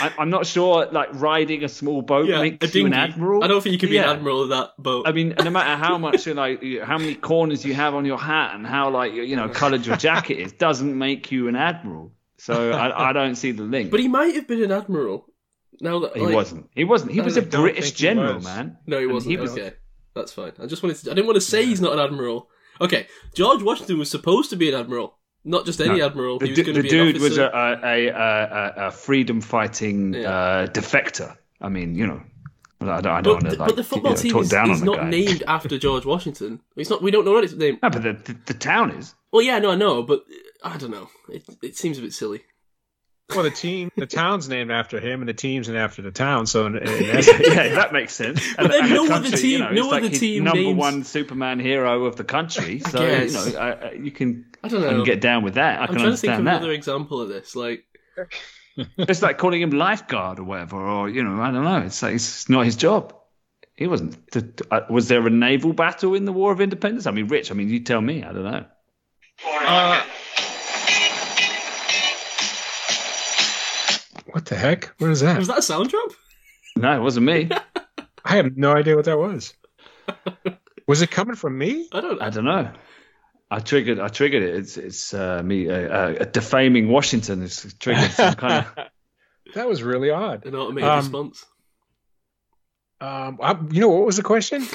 I, 0.00 0.12
I'm 0.18 0.30
not 0.30 0.46
sure, 0.46 0.86
like 0.90 1.10
riding 1.12 1.62
a 1.64 1.68
small 1.68 2.02
boat 2.02 2.26
Yeah, 2.28 2.40
makes 2.40 2.74
a 2.74 2.78
you 2.78 2.86
an 2.86 2.92
dinghy. 2.92 3.02
admiral. 3.12 3.44
I 3.44 3.46
don't 3.46 3.62
think 3.62 3.72
you 3.74 3.78
could 3.78 3.90
be 3.90 3.96
Yeah. 3.96 4.10
an 4.10 4.16
admiral 4.18 4.42
of 4.44 4.48
that 4.50 4.72
boat. 4.78 5.06
I 5.06 5.12
mean, 5.12 5.34
no 5.42 5.50
matter 5.50 5.76
how 5.82 5.98
much, 5.98 6.26
you 6.26 6.34
know, 6.34 6.44
you- 6.44 6.82
how 6.82 6.98
many 6.98 7.14
corners 7.14 7.64
you 7.64 7.74
have 7.74 7.94
on 7.94 8.04
your 8.04 8.18
hat 8.18 8.54
and 8.54 8.66
how, 8.66 8.90
like, 8.90 9.12
you 9.12 9.22
you 9.22 9.36
know, 9.36 9.48
coloured 9.48 9.84
your 9.86 9.96
jacket 9.96 10.38
is, 10.38 10.52
doesn't 10.52 10.96
make 10.96 11.30
you 11.30 11.48
an 11.48 11.56
admiral. 11.56 12.12
So 12.38 12.72
I, 12.72 13.10
I 13.10 13.12
don't 13.12 13.36
see 13.36 13.52
the 13.52 13.62
link. 13.62 13.90
but 13.90 14.00
he 14.00 14.08
might 14.08 14.34
have 14.34 14.46
been 14.46 14.62
an 14.62 14.72
admiral. 14.72 15.26
Now 15.80 15.98
that 16.00 16.16
he 16.16 16.22
like- 16.22 16.34
wasn't. 16.34 16.70
He 16.74 16.84
wasn't. 16.84 17.12
He 17.12 17.20
was 17.20 17.36
a 17.36 17.42
British 17.42 17.92
general, 17.92 18.40
man. 18.40 18.78
No, 18.86 18.98
he 18.98 19.06
wasn't. 19.06 19.30
he 19.32 19.36
was- 19.36 19.52
Okay, 19.52 19.72
that's 20.14 20.32
fine. 20.32 20.52
I 20.62 20.66
just 20.66 20.82
wanted 20.82 20.96
to. 20.98 21.10
I 21.10 21.14
didn't 21.14 21.26
want 21.26 21.36
to 21.36 21.40
say 21.40 21.64
he's 21.66 21.80
not 21.80 21.92
an 21.92 21.98
admiral. 21.98 22.48
Okay, 22.80 23.06
George 23.34 23.62
Washington 23.62 23.98
was 23.98 24.10
supposed 24.10 24.50
to 24.50 24.56
be 24.56 24.68
an 24.68 24.74
admiral, 24.78 25.18
not 25.44 25.64
just 25.66 25.80
any 25.80 25.98
No. 25.98 26.06
admiral. 26.06 26.38
The, 26.38 26.46
he 26.46 26.52
was 26.62 26.74
the 26.76 26.82
dude 26.82 27.20
was 27.20 27.38
a, 27.38 27.44
a, 27.46 28.08
a, 28.08 28.86
a, 28.88 28.90
freedom 28.90 29.40
fighting 29.40 30.14
Yeah. 30.14 30.28
uh, 30.30 30.66
defector. 30.66 31.36
I 31.60 31.68
mean, 31.68 31.94
you 31.94 32.06
know, 32.06 32.20
I 32.80 33.00
don't, 33.00 33.06
I 33.06 33.20
don't 33.20 33.22
But, 33.22 33.30
want 33.32 33.44
to 33.44 33.50
the- 33.50 33.56
like 33.58 33.68
but 33.68 33.76
the 33.76 33.84
football 33.84 34.10
you 34.12 34.32
know, 34.32 34.42
team 34.42 34.70
is, 34.70 34.78
is 34.78 34.82
not 34.82 34.96
guy. 34.98 35.10
named 35.10 35.42
after 35.48 35.78
George 35.78 36.04
Washington. 36.04 36.60
It's 36.76 36.90
not. 36.90 37.00
We 37.02 37.10
don't 37.12 37.24
know 37.24 37.32
what 37.32 37.44
it's 37.44 37.52
named. 37.54 37.78
No, 37.82 37.90
but 37.90 38.02
the, 38.02 38.12
the, 38.14 38.36
the 38.46 38.54
town 38.54 38.90
is. 38.90 39.14
Well, 39.32 39.42
yeah, 39.42 39.58
no, 39.60 39.70
I 39.70 39.76
know, 39.76 40.02
but 40.02 40.20
uh, 40.64 40.68
I 40.74 40.76
don't 40.76 40.90
know. 40.90 41.08
It 41.28 41.44
it 41.62 41.76
seems 41.76 41.98
a 41.98 42.02
bit 42.02 42.12
silly. 42.12 42.42
Well, 43.30 43.42
the 43.42 43.50
team, 43.50 43.90
the 43.96 44.06
town's 44.06 44.48
named 44.48 44.70
after 44.70 45.00
him, 45.00 45.20
and 45.20 45.28
the 45.28 45.34
team's 45.34 45.68
named 45.68 45.78
after 45.80 46.02
the 46.02 46.10
town. 46.10 46.46
So 46.46 46.66
in, 46.66 46.76
in 46.76 46.86
yeah, 46.88 47.74
that 47.74 47.90
makes 47.92 48.14
sense. 48.14 48.40
But 48.56 48.70
then 48.70 48.88
the 48.88 48.94
no 48.94 49.10
other 49.12 49.30
team- 49.30 49.50
you 49.50 49.58
know, 49.58 49.70
no 49.70 49.82
it's 49.84 49.92
like 49.92 50.04
other 50.04 50.14
team 50.16 50.44
number 50.44 50.60
names- 50.62 50.78
one 50.78 51.04
Superman 51.04 51.58
hero 51.60 52.04
of 52.04 52.16
the 52.16 52.24
country. 52.24 52.80
So 52.90 52.98
guess. 52.98 53.32
you 53.46 53.52
know, 53.52 53.58
uh, 53.58 53.62
uh, 53.62 53.90
you 53.92 54.10
can, 54.10 54.44
I 54.62 54.68
don't 54.68 54.82
I 54.82 54.90
know. 54.90 54.96
can 54.96 55.04
get 55.04 55.20
down 55.20 55.42
with 55.42 55.54
that. 55.54 55.78
I 55.80 55.82
I'm 55.82 55.88
can 55.88 55.96
trying 55.98 56.10
to 56.10 56.16
think 56.16 56.32
of 56.34 56.44
that. 56.44 56.56
another 56.56 56.72
example 56.72 57.20
of 57.22 57.28
this. 57.28 57.56
Like, 57.56 57.84
It's 58.98 59.22
like 59.22 59.38
calling 59.38 59.62
him 59.62 59.70
lifeguard 59.70 60.38
or 60.40 60.44
whatever, 60.44 60.76
or 60.76 61.08
you 61.08 61.22
know, 61.22 61.40
I 61.40 61.50
don't 61.52 61.62
know. 61.64 61.78
It's 61.82 62.02
like 62.02 62.14
it's 62.16 62.48
not 62.48 62.64
his 62.64 62.74
job. 62.76 63.14
He 63.76 63.86
wasn't. 63.86 64.16
th- 64.32 64.44
uh, 64.70 64.80
was 64.90 65.08
there 65.08 65.24
a 65.26 65.30
naval 65.30 65.72
battle 65.72 66.14
in 66.14 66.24
the 66.24 66.32
War 66.32 66.52
of 66.52 66.60
Independence? 66.60 67.06
I 67.06 67.10
mean, 67.12 67.28
Rich. 67.28 67.50
I 67.50 67.54
mean, 67.54 67.68
you 67.70 67.80
tell 67.80 68.00
me. 68.00 68.22
I 68.24 68.32
don't 68.32 68.44
know. 68.44 68.64
Uh, 69.46 70.02
what 74.34 74.46
the 74.46 74.56
heck? 74.56 74.86
What 74.98 75.10
is 75.10 75.20
that? 75.20 75.38
Was 75.38 75.46
that 75.46 75.58
a 75.58 75.62
sound 75.62 75.90
drop? 75.90 76.10
No, 76.76 76.96
it 76.96 77.00
wasn't 77.00 77.26
me. 77.26 77.48
I 78.24 78.34
have 78.36 78.56
no 78.56 78.72
idea 78.72 78.96
what 78.96 79.04
that 79.04 79.16
was. 79.16 79.54
Was 80.88 81.02
it 81.02 81.10
coming 81.12 81.36
from 81.36 81.56
me? 81.56 81.88
I 81.92 82.00
don't 82.00 82.18
know. 82.18 82.26
I 82.26 82.30
don't 82.30 82.44
know. 82.44 82.72
I 83.48 83.60
triggered. 83.60 84.00
I 84.00 84.08
triggered 84.08 84.42
it. 84.42 84.56
It's 84.56 84.76
it's 84.76 85.14
uh, 85.14 85.40
me 85.44 85.70
uh, 85.70 85.74
uh, 85.74 86.24
defaming 86.24 86.88
Washington. 86.88 87.44
It's 87.44 87.72
triggered 87.74 88.10
some 88.10 88.34
kind 88.44 88.66
of. 88.66 88.86
That 89.54 89.68
was 89.68 89.84
really 89.84 90.10
odd. 90.10 90.46
An 90.46 90.56
automated 90.56 90.90
Um, 90.90 90.98
response. 90.98 91.46
Um, 93.00 93.38
I, 93.40 93.56
you 93.70 93.82
know 93.82 93.90
what 93.90 94.06
was 94.06 94.16
the 94.16 94.24
question? 94.24 94.66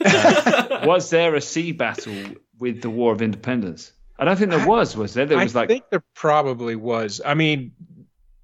was 0.84 1.10
there 1.10 1.36
a 1.36 1.40
sea 1.40 1.70
battle 1.70 2.16
with 2.58 2.82
the 2.82 2.90
War 2.90 3.12
of 3.12 3.22
Independence? 3.22 3.92
I 4.18 4.24
don't 4.24 4.36
think 4.36 4.50
there 4.50 4.66
was. 4.66 4.96
Was 4.96 5.14
there? 5.14 5.26
There 5.26 5.38
was 5.38 5.54
like. 5.54 5.70
I 5.70 5.74
like 5.74 5.82
think 5.82 5.90
there 5.90 6.04
probably 6.14 6.74
was. 6.74 7.20
I 7.24 7.34
mean, 7.34 7.70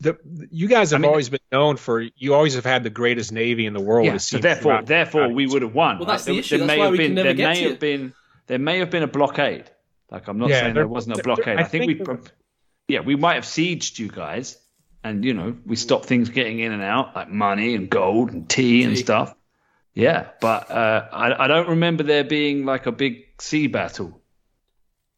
the 0.03 0.19
you 0.51 0.69
guys 0.69 0.91
have 0.91 1.01
I 1.01 1.03
mean- 1.03 1.11
always 1.11 1.29
been 1.29 1.41
known 1.51 1.77
for 1.77 2.01
you 2.01 2.35
always 2.35 2.55
have 2.55 2.65
had 2.65 2.83
the 2.83 2.91
greatest 2.91 3.33
navy 3.33 3.65
in 3.67 3.73
the 3.73 3.81
world. 3.81 4.07
yeah. 4.07 4.17
So 4.19 4.39
therefore, 4.39 4.63
throughout- 4.63 4.87
therefore, 4.87 5.29
we 5.29 5.47
would 5.47 5.63
have 5.63 5.75
won. 5.75 5.99
Well, 5.99 6.07
that's 6.07 6.23
right? 6.23 6.27
the 6.27 6.33
There- 6.33 6.41
issue. 6.41 6.59
There 6.59 6.67
That's 6.67 6.77
may 6.77 6.79
why 6.79 6.85
have 6.87 6.93
we 6.93 6.99
been. 6.99 7.07
can 7.09 7.15
never 7.15 7.33
there 7.35 7.49
may 7.49 7.63
have 7.63 7.73
it. 7.73 7.81
been. 7.81 8.13
There 8.49 8.59
may 8.59 8.79
have 8.81 8.91
been 8.91 9.03
a 9.03 9.07
blockade. 9.19 9.65
Like 10.11 10.29
I'm 10.29 10.39
not 10.39 10.49
Yeah, 10.51 10.61
saying 10.61 10.75
there- 10.75 10.83
there 10.85 10.89
wasn't 10.89 11.15
a 11.15 11.17
there- 11.17 11.25
blockade. 11.25 11.59
I 11.59 11.63
I 11.63 11.65
think 11.65 11.87
think 11.87 11.99
we. 12.01 12.05
there- 12.05 12.21
Yeah, 12.89 13.01
we 13.01 13.17
might 13.17 13.35
have 13.35 13.45
sieged 13.45 13.99
you 13.99 14.09
guys, 14.09 14.59
and 15.05 15.25
you 15.25 15.35
know 15.35 15.57
we 15.65 15.77
stopped 15.77 16.07
things 16.07 16.29
getting 16.31 16.59
in 16.59 16.73
and 16.73 16.83
out, 16.83 17.15
like 17.17 17.31
money 17.31 17.75
and 17.75 17.89
gold 17.89 18.33
and 18.33 18.49
tea 18.49 18.83
and 18.85 18.99
stuff. 18.99 19.35
Yeah, 19.95 20.29
but 20.41 20.71
uh, 20.71 21.07
I, 21.13 21.45
I 21.45 21.49
don't 21.49 21.69
remember 21.69 22.03
there 22.03 22.25
being 22.25 22.65
like 22.65 22.87
a 22.87 22.93
big 22.93 23.25
sea 23.39 23.67
battle. 23.67 24.22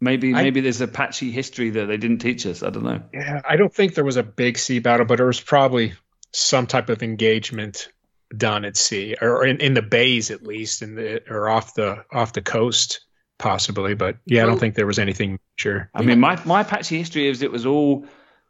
Maybe 0.05 0.35
I- 0.35 0.43
maybe 0.43 0.61
there's 0.61 0.81
a 0.81 0.87
patchy 0.89 1.31
history 1.33 1.71
that 1.71 1.87
they 1.87 1.97
didn't 1.97 2.19
teach 2.19 2.47
us. 2.47 2.63
I 2.63 2.71
don't 2.71 2.85
know. 2.85 3.01
Yeah, 3.13 3.41
I 3.49 3.57
don't 3.57 3.75
think 3.75 3.95
there 3.95 4.05
was 4.05 4.17
a 4.17 4.23
big 4.23 4.59
sea 4.59 4.79
battle, 4.79 5.07
but 5.07 5.17
there 5.17 5.27
was 5.27 5.41
probably 5.41 5.95
some 6.33 6.67
type 6.67 6.91
of 6.91 7.03
engagement 7.03 7.89
done 8.37 8.65
at 8.65 8.77
sea 8.77 9.17
or 9.21 9.47
in, 9.47 9.59
in 9.59 9.75
the 9.75 9.83
bays 9.83 10.31
at 10.31 10.43
least, 10.43 10.83
in 10.83 10.95
the 10.95 11.23
or 11.31 11.49
off 11.49 11.75
the 11.75 12.05
off 12.13 12.33
the 12.35 12.43
coast 12.43 13.01
possibly. 13.39 13.95
But 13.95 14.17
yeah, 14.27 14.43
I 14.43 14.47
don't 14.47 14.59
think 14.59 14.75
there 14.75 14.87
was 14.87 14.99
anything 14.99 15.39
sure. 15.57 15.91
I 15.95 16.03
mean, 16.03 16.21
my, 16.21 16.41
my 16.45 16.63
patchy 16.63 16.99
history 16.99 17.29
is 17.29 17.43
it 17.43 17.53
was 17.53 17.67
all 17.67 18.07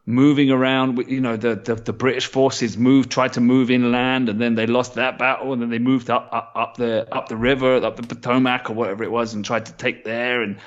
moving 0.07 0.51
around. 0.51 0.99
You 1.09 1.21
know, 1.21 1.37
the, 1.37 1.55
the, 1.57 1.75
the 1.75 1.93
British 1.93 2.27
forces 2.27 2.77
moved, 2.77 3.11
tried 3.11 3.35
to 3.35 3.41
move 3.41 3.71
inland, 3.71 4.29
and 4.29 4.41
then 4.41 4.55
they 4.55 4.67
lost 4.67 4.95
that 4.95 5.19
battle, 5.19 5.53
and 5.53 5.63
then 5.63 5.71
they 5.71 5.79
moved 5.79 6.11
up 6.11 6.29
up, 6.33 6.53
up 6.55 6.77
the 6.77 7.07
up 7.15 7.29
the 7.29 7.37
river, 7.37 7.77
up 7.77 7.97
the 7.97 8.03
Potomac 8.03 8.71
or 8.71 8.75
whatever 8.75 9.05
it 9.05 9.11
was, 9.11 9.35
and 9.35 9.45
tried 9.45 9.67
to 9.67 9.73
take 9.73 10.05
there, 10.05 10.43
and 10.43 10.59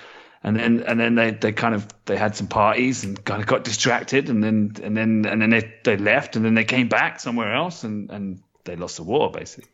and 0.48 0.57
then 0.57 0.84
and 0.88 0.99
then 0.99 1.15
they, 1.15 1.32
they 1.32 1.52
kind 1.52 1.76
of 1.76 1.88
they 2.06 2.15
had 2.18 2.36
some 2.36 2.48
parties 2.48 3.03
and 3.03 3.24
kind 3.26 3.41
of 3.41 3.48
got 3.48 3.64
distracted, 3.64 4.30
and 4.30 4.44
then 4.44 4.72
and 4.84 4.95
then 4.95 5.26
and 5.26 5.41
then 5.41 5.49
they, 5.49 5.74
they 5.84 5.98
left, 5.98 6.36
and 6.36 6.45
then 6.45 6.53
they 6.53 6.64
came 6.64 6.88
back 6.88 7.19
somewhere 7.19 7.53
else, 7.53 7.84
and 7.84 8.10
and 8.11 8.41
they 8.65 8.76
lost 8.76 8.98
the 8.98 9.03
war 9.03 9.32
basically. 9.32 9.69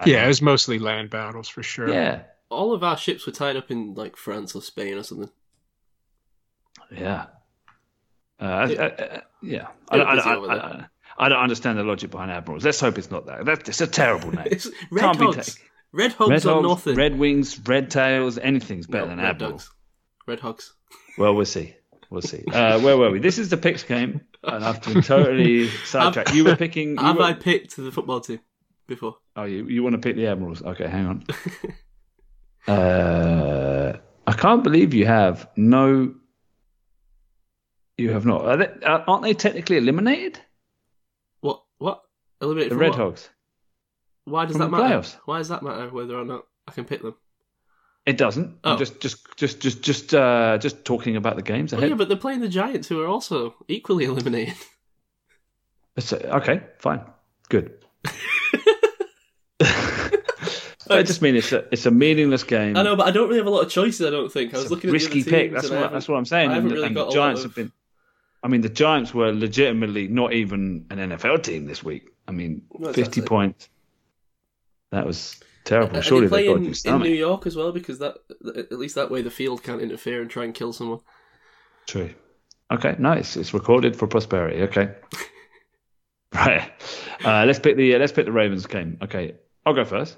I 0.00 0.08
Yeah, 0.08 0.24
it 0.24 0.28
was 0.28 0.42
mostly 0.42 0.78
land 0.78 1.10
battles 1.10 1.48
for 1.48 1.62
sure. 1.62 1.88
yeah, 1.88 2.22
All 2.50 2.72
of 2.72 2.82
our 2.82 2.96
ships 2.96 3.26
were 3.26 3.32
tied 3.32 3.56
up 3.56 3.70
in 3.70 3.94
like 3.94 4.16
France 4.16 4.54
or 4.54 4.62
Spain 4.62 4.94
or 4.98 5.02
something. 5.02 5.30
Yeah. 6.90 7.26
Uh, 8.40 8.44
uh, 8.44 8.66
Yeah. 8.68 9.20
yeah. 9.42 9.66
I, 9.88 9.96
don't, 9.96 10.06
I, 10.06 10.14
busy 10.16 10.28
don't, 10.28 10.44
over 10.44 10.88
I, 11.18 11.28
don't, 11.28 11.38
understand 11.38 11.78
the 11.78 11.84
logic 11.84 12.10
behind 12.10 12.30
Admirals. 12.30 12.64
Let's 12.64 12.80
hope 12.80 12.98
it's 12.98 13.10
not 13.10 13.26
that. 13.26 13.44
That's 13.44 13.68
it's 13.68 13.80
a 13.80 13.86
terrible 13.86 14.32
name. 14.32 14.48
It's 14.50 14.68
Red 14.90 15.00
Can't 15.02 15.18
be 15.18 15.24
Hogs. 15.26 15.54
taken. 15.54 15.62
Red 15.92 16.12
Hogs 16.12 16.30
Red 16.30 16.46
or 16.46 16.54
Hogs, 16.54 16.68
nothing. 16.68 16.94
Red 16.96 17.18
Wings, 17.18 17.58
Red 17.66 17.90
Tails, 17.90 18.36
anything's 18.38 18.86
better 18.88 19.04
No, 19.06 19.10
than 19.16 19.20
Admirals. 19.20 19.70
Dogs. 20.26 20.26
Red 20.26 20.40
Hogs. 20.40 20.72
Well, 21.18 21.34
we'll 21.34 21.44
see. 21.44 21.74
We'll 22.10 22.22
see. 22.22 22.44
Uh, 22.46 22.80
where 22.80 22.96
were 22.96 23.10
we? 23.10 23.18
This 23.18 23.38
is 23.38 23.48
the 23.48 23.56
picks 23.56 23.82
game, 23.82 24.20
and 24.42 24.64
I've 24.64 24.82
been 24.82 25.02
totally 25.02 25.68
sidetracked. 25.84 26.34
You 26.34 26.44
were 26.44 26.56
picking. 26.56 26.90
You 26.90 27.02
Have 27.04 27.16
were, 27.16 27.22
I 27.22 27.32
picked 27.32 27.76
the 27.76 27.90
football 27.90 28.20
team 28.20 28.40
before? 28.86 29.16
Oh, 29.36 29.44
you 29.44 29.66
you 29.66 29.82
want 29.82 29.94
to 29.94 29.98
pick 29.98 30.16
the 30.16 30.26
Admirals? 30.26 30.62
Okay, 30.62 30.86
hang 30.86 31.06
on. 31.06 31.24
uh, 32.74 33.98
I 34.26 34.32
can't 34.32 34.62
believe 34.62 34.94
you 34.94 35.06
have 35.06 35.48
no. 35.56 36.14
You 37.98 38.10
have 38.12 38.26
not. 38.26 38.42
Are 38.44 38.56
they, 38.56 38.66
uh, 38.84 39.04
aren't 39.06 39.22
they 39.22 39.34
technically 39.34 39.76
eliminated? 39.76 40.40
What? 41.40 41.62
What? 41.78 42.02
Eliminated 42.40 42.70
The 42.72 42.74
from 42.74 42.80
Red 42.80 42.90
what? 42.90 42.98
Hogs. 42.98 43.30
Why 44.24 44.44
does 44.46 44.52
from 44.56 44.60
that 44.70 44.76
the 44.76 44.82
matter? 44.82 44.94
playoffs. 45.00 45.16
Why 45.26 45.38
does 45.38 45.48
that 45.48 45.62
matter 45.62 45.88
whether 45.90 46.16
or 46.16 46.24
not 46.24 46.44
I 46.66 46.72
can 46.72 46.84
pick 46.84 47.02
them? 47.02 47.14
It 48.06 48.18
doesn't. 48.18 48.58
Oh. 48.64 48.72
I'm 48.72 48.78
just 48.78 49.00
just 49.00 49.24
just 49.36 49.60
just 49.60 49.82
just 49.82 50.14
uh, 50.14 50.58
just 50.58 50.84
talking 50.84 51.16
about 51.16 51.36
the 51.36 51.42
games 51.42 51.72
ahead. 51.72 51.88
yeah, 51.88 51.94
but 51.94 52.08
they're 52.08 52.16
playing 52.16 52.40
the 52.40 52.48
Giants, 52.48 52.88
who 52.88 53.00
are 53.00 53.06
also 53.06 53.54
equally 53.68 54.04
eliminated. 54.10 54.54
Uh, 55.96 56.16
okay, 56.38 56.60
fine, 56.78 57.00
good. 57.48 57.72
I 60.90 61.02
just 61.02 61.22
mean 61.22 61.34
it's 61.36 61.50
a 61.52 61.64
it's 61.72 61.86
a 61.86 61.90
meaningless 61.90 62.44
game. 62.44 62.76
I 62.76 62.82
know, 62.82 62.94
but 62.96 63.06
I 63.06 63.10
don't 63.10 63.28
really 63.28 63.38
have 63.38 63.46
a 63.46 63.50
lot 63.50 63.64
of 63.64 63.70
choices. 63.70 64.06
I 64.06 64.10
don't 64.10 64.30
think. 64.30 64.52
I 64.54 64.58
was 64.58 64.70
looking 64.70 64.90
risky 64.90 65.20
at 65.20 65.26
the 65.26 65.30
other 65.30 65.42
pick. 65.42 65.52
That's 65.52 65.70
what 65.70 65.92
that's 65.92 66.08
what 66.08 66.16
I'm 66.16 66.26
saying. 66.26 66.50
I 66.50 66.54
haven't 66.54 66.70
and 66.70 66.74
really 66.74 66.86
and 66.88 66.94
got 66.94 67.08
the 67.08 67.14
Giants 67.14 67.40
of- 67.44 67.50
have 67.50 67.56
been. 67.56 67.72
I 68.42 68.48
mean, 68.48 68.60
the 68.60 68.68
Giants 68.68 69.14
were 69.14 69.32
legitimately 69.32 70.08
not 70.08 70.34
even 70.34 70.84
an 70.90 70.98
NFL 70.98 71.42
team 71.42 71.64
this 71.64 71.82
week. 71.82 72.10
I 72.28 72.32
mean, 72.32 72.60
that's 72.78 72.94
50 72.94 73.20
it. 73.22 73.26
points. 73.26 73.70
That 74.90 75.06
was 75.06 75.40
terrible. 75.64 75.96
Are 75.98 76.02
Surely 76.02 76.26
they 76.26 76.42
they 76.42 76.48
got 76.48 76.56
in, 76.56 76.74
in. 76.94 77.02
New 77.02 77.14
York 77.14 77.46
as 77.46 77.56
well? 77.56 77.72
Because 77.72 77.98
that 77.98 78.16
at 78.56 78.72
least 78.72 78.94
that 78.94 79.10
way 79.10 79.22
the 79.22 79.30
field 79.30 79.62
can't 79.62 79.80
interfere 79.80 80.20
and 80.20 80.30
try 80.30 80.44
and 80.44 80.54
kill 80.54 80.72
someone. 80.72 81.00
True. 81.86 82.14
Okay, 82.70 82.96
nice. 82.98 83.36
It's 83.36 83.54
recorded 83.54 83.96
for 83.96 84.06
prosperity. 84.06 84.62
Okay. 84.62 84.94
right. 86.34 86.72
Uh, 87.24 87.44
let's 87.46 87.58
pick 87.58 87.76
the 87.76 87.94
uh, 87.94 87.98
let's 87.98 88.12
pick 88.12 88.26
the 88.26 88.32
Ravens 88.32 88.66
game. 88.66 88.98
Okay, 89.02 89.36
I'll 89.66 89.74
go 89.74 89.84
first. 89.84 90.16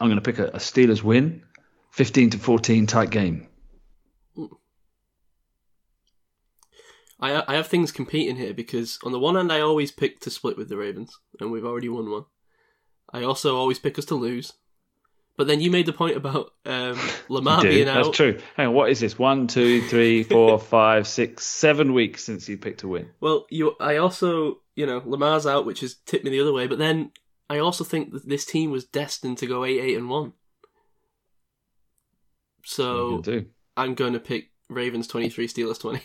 I'm 0.00 0.08
going 0.08 0.20
to 0.20 0.32
pick 0.32 0.38
a, 0.38 0.48
a 0.48 0.58
Steelers 0.58 1.02
win, 1.02 1.42
15 1.90 2.30
to 2.30 2.38
14 2.38 2.86
tight 2.86 3.10
game. 3.10 3.48
I 7.20 7.42
I 7.48 7.54
have 7.56 7.66
things 7.66 7.92
competing 7.92 8.36
here 8.36 8.54
because 8.54 8.98
on 9.02 9.12
the 9.12 9.18
one 9.18 9.34
hand 9.34 9.52
I 9.52 9.60
always 9.60 9.90
pick 9.90 10.20
to 10.20 10.30
split 10.30 10.56
with 10.56 10.68
the 10.68 10.76
Ravens 10.76 11.18
and 11.40 11.50
we've 11.50 11.64
already 11.64 11.88
won 11.88 12.10
one. 12.10 12.24
I 13.12 13.22
also 13.22 13.56
always 13.56 13.78
pick 13.78 13.98
us 13.98 14.04
to 14.06 14.14
lose. 14.14 14.54
But 15.36 15.46
then 15.46 15.60
you 15.60 15.70
made 15.70 15.86
the 15.86 15.92
point 15.92 16.16
about 16.16 16.52
um, 16.66 16.98
Lamar 17.28 17.62
being 17.62 17.88
out. 17.88 18.04
That's 18.04 18.16
true. 18.16 18.40
Hang 18.56 18.68
on, 18.68 18.74
what 18.74 18.90
is 18.90 18.98
this? 18.98 19.18
One, 19.18 19.46
two, 19.46 19.82
three, 19.82 20.22
four, 20.24 20.58
five, 20.58 21.06
six, 21.06 21.46
seven 21.46 21.92
weeks 21.92 22.24
since 22.24 22.48
you 22.48 22.58
picked 22.58 22.82
a 22.82 22.88
win. 22.88 23.10
Well, 23.20 23.46
you 23.48 23.76
I 23.78 23.98
also 23.98 24.58
you 24.74 24.84
know 24.84 25.00
Lamar's 25.04 25.46
out, 25.46 25.64
which 25.64 25.80
has 25.80 25.94
tipped 26.06 26.24
me 26.24 26.30
the 26.30 26.40
other 26.40 26.52
way. 26.52 26.66
But 26.66 26.78
then 26.78 27.12
I 27.48 27.58
also 27.58 27.84
think 27.84 28.12
that 28.12 28.28
this 28.28 28.44
team 28.44 28.72
was 28.72 28.84
destined 28.84 29.38
to 29.38 29.46
go 29.46 29.64
eight 29.64 29.80
eight 29.80 29.96
and 29.96 30.10
one. 30.10 30.32
So. 32.64 33.22
I'm 33.76 33.94
going 33.94 34.14
to 34.14 34.18
pick 34.18 34.50
Ravens 34.68 35.06
twenty 35.06 35.30
three, 35.30 35.46
Steelers 35.46 35.78
twenty. 35.78 36.02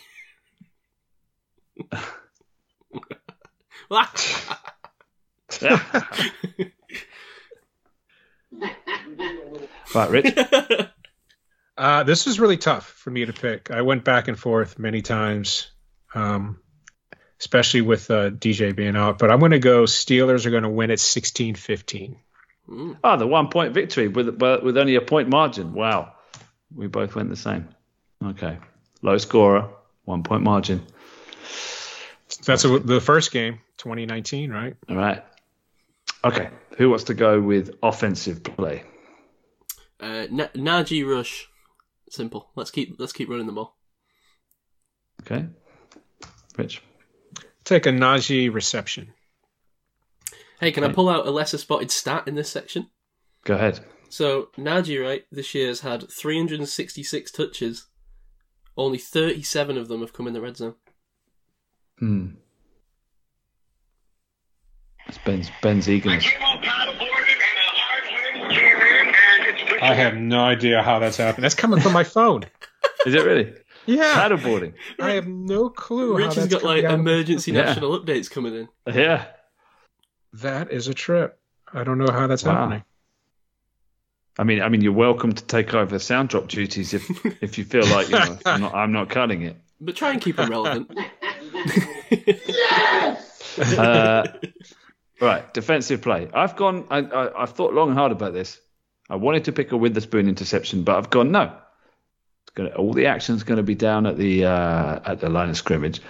right, 9.95 10.10
Rich. 10.10 10.38
Uh, 11.76 12.03
this 12.03 12.26
was 12.26 12.40
really 12.40 12.57
tough 12.57 12.88
for 12.88 13.10
me 13.10 13.26
to 13.26 13.34
pick. 13.34 13.72
I 13.72 13.81
went 13.81 14.03
back 14.03 14.27
and 14.27 14.38
forth 14.38 14.77
many 14.77 15.02
times, 15.02 15.72
um, 16.14 16.60
especially 17.40 17.81
with 17.81 18.11
uh, 18.11 18.30
DJ 18.30 18.76
being 18.76 18.95
out. 18.95 19.18
But 19.18 19.31
I'm 19.31 19.40
going 19.40 19.52
to 19.53 19.60
go 19.60 19.84
Steelers 19.84 20.45
are 20.45 20.52
going 20.52 20.64
to 20.64 20.69
win 20.69 20.91
at 20.91 20.99
16 20.99 21.56
15. 21.56 22.18
Mm. 22.69 22.98
Oh, 23.03 23.18
the 23.18 23.27
one 23.27 23.49
point 23.49 23.73
victory 23.73 24.07
with 24.07 24.40
with 24.40 24.77
only 24.77 24.95
a 24.95 25.02
point 25.02 25.30
margin. 25.30 25.73
Wow, 25.73 26.14
we 26.73 26.88
both 26.88 27.15
went 27.15 27.30
the 27.30 27.35
same. 27.35 27.69
Okay, 28.23 28.60
low 29.02 29.18
scorer, 29.18 29.69
one 30.06 30.23
point 30.23 30.44
margin. 30.44 30.85
That's 32.45 32.65
a, 32.65 32.80
the 32.80 33.02
first 33.02 33.31
game, 33.31 33.60
2019, 33.77 34.52
right? 34.52 34.76
All 34.90 34.95
right. 34.95 35.23
Okay, 36.23 36.49
who 36.77 36.90
wants 36.90 37.06
to 37.06 37.14
go 37.14 37.41
with 37.41 37.76
offensive 37.84 38.44
play? 38.44 38.84
Uh, 40.04 40.28
Na- 40.30 40.48
Najee 40.54 41.08
Rush, 41.10 41.48
simple. 42.10 42.50
Let's 42.56 42.72
keep 42.72 42.96
let's 43.00 43.14
keep 43.14 43.30
running 43.30 43.48
the 43.48 43.54
ball. 43.54 43.78
Okay, 45.22 45.48
Rich. 46.58 46.82
Take 47.64 47.86
a 47.86 47.90
Najee 47.90 48.54
reception. 48.54 49.14
Hey, 50.60 50.74
can 50.74 50.84
I 50.84 50.92
pull 50.92 51.08
out 51.08 51.26
a 51.26 51.32
lesser 51.32 51.58
spotted 51.58 51.90
stat 51.90 52.28
in 52.28 52.36
this 52.36 52.50
section? 52.50 52.90
Go 53.46 53.56
ahead. 53.56 53.80
So 54.10 54.50
Najee, 54.58 55.02
right, 55.02 55.24
this 55.32 55.56
year 55.56 55.68
has 55.68 55.80
had 55.80 56.12
366 56.12 57.32
touches. 57.32 57.88
Only 58.76 58.98
37 58.98 59.78
of 59.78 59.88
them 59.88 60.02
have 60.02 60.12
come 60.12 60.28
in 60.28 60.34
the 60.34 60.42
red 60.42 60.58
zone. 60.58 60.76
Hmm. 62.00 62.28
That's 65.06 65.18
Ben's 65.20 65.50
Ben's 65.62 65.90
eagerness. 65.90 66.26
I 69.84 69.93
have 69.95 70.15
no 70.15 70.43
idea 70.43 70.81
how 70.81 70.99
that's 70.99 71.18
happened. 71.18 71.43
That's 71.43 71.55
coming 71.55 71.80
from 71.80 71.93
my 71.93 72.03
phone. 72.03 72.43
Is 73.05 73.14
it 73.14 73.26
really? 73.26 73.53
Yeah, 73.85 74.14
Paddleboarding. 74.30 74.73
I 74.99 75.11
have 75.11 75.27
no 75.27 75.69
clue. 75.69 76.14
how 76.14 76.18
Rich 76.19 76.35
has 76.35 76.49
that's 76.49 76.53
got 76.53 76.64
like 76.64 76.84
coming 76.84 76.91
out. 76.93 76.99
emergency 76.99 77.51
Yeah. 77.51 77.64
national 77.64 77.99
updates 77.99 78.30
coming 78.31 78.55
in. 78.55 78.69
Yeah. 78.93 79.26
That 80.34 80.72
is 80.72 80.88
a 80.88 80.93
trip. 80.93 81.38
I 81.73 81.84
don't 81.84 81.97
know 81.97 82.11
how 82.11 82.27
that's 82.27 82.43
Wow. 82.43 82.53
happening. 82.55 82.84
I 84.39 84.43
mean, 84.45 84.61
I 84.61 84.69
mean, 84.69 84.81
you're 84.81 84.93
welcome 84.93 85.34
to 85.34 85.43
take 85.45 85.73
over 85.73 85.99
sound 85.99 86.30
drop 86.30 86.47
duties 86.47 86.93
if 86.93 87.07
if 87.43 87.57
you 87.57 87.65
feel 87.65 87.85
like 87.88 88.07
you 88.10 88.18
know, 88.18 88.38
I'm 88.45 88.61
not, 88.61 88.73
I'm 88.73 88.91
not 88.91 89.10
cutting 89.10 89.41
it. 89.43 89.57
But 89.81 89.95
try 89.95 90.11
and 90.11 90.22
keep 90.22 90.39
it 90.39 90.49
relevant. 90.49 90.89
Uh, 93.77 94.27
right, 95.22 95.53
defensive 95.53 96.01
play. 96.01 96.27
I've 96.34 96.55
gone. 96.55 96.85
I, 96.89 96.99
I, 97.01 97.43
I've 97.43 97.51
thought 97.51 97.73
long 97.73 97.89
and 97.89 97.97
hard 97.97 98.11
about 98.11 98.34
this. 98.34 98.60
I 99.14 99.15
wanted 99.15 99.44
to 99.45 99.52
pick 99.52 99.72
a 99.72 99.77
Witherspoon 99.77 100.27
interception, 100.27 100.84
but 100.84 100.95
I've 100.98 101.10
gone 101.11 101.31
no. 101.31 101.56
It's 102.44 102.52
gonna, 102.56 102.69
all 102.72 102.94
the 102.94 103.06
action's 103.06 103.44
going 103.44 103.57
to 103.57 103.64
be 103.64 103.76
down 103.76 104.06
at 104.07 104.18
the 104.18 104.45
uh, 104.45 104.99
at 105.11 105.19
the 105.19 105.30
line 105.30 105.49
of 105.49 105.57
scrimmage. 105.57 106.02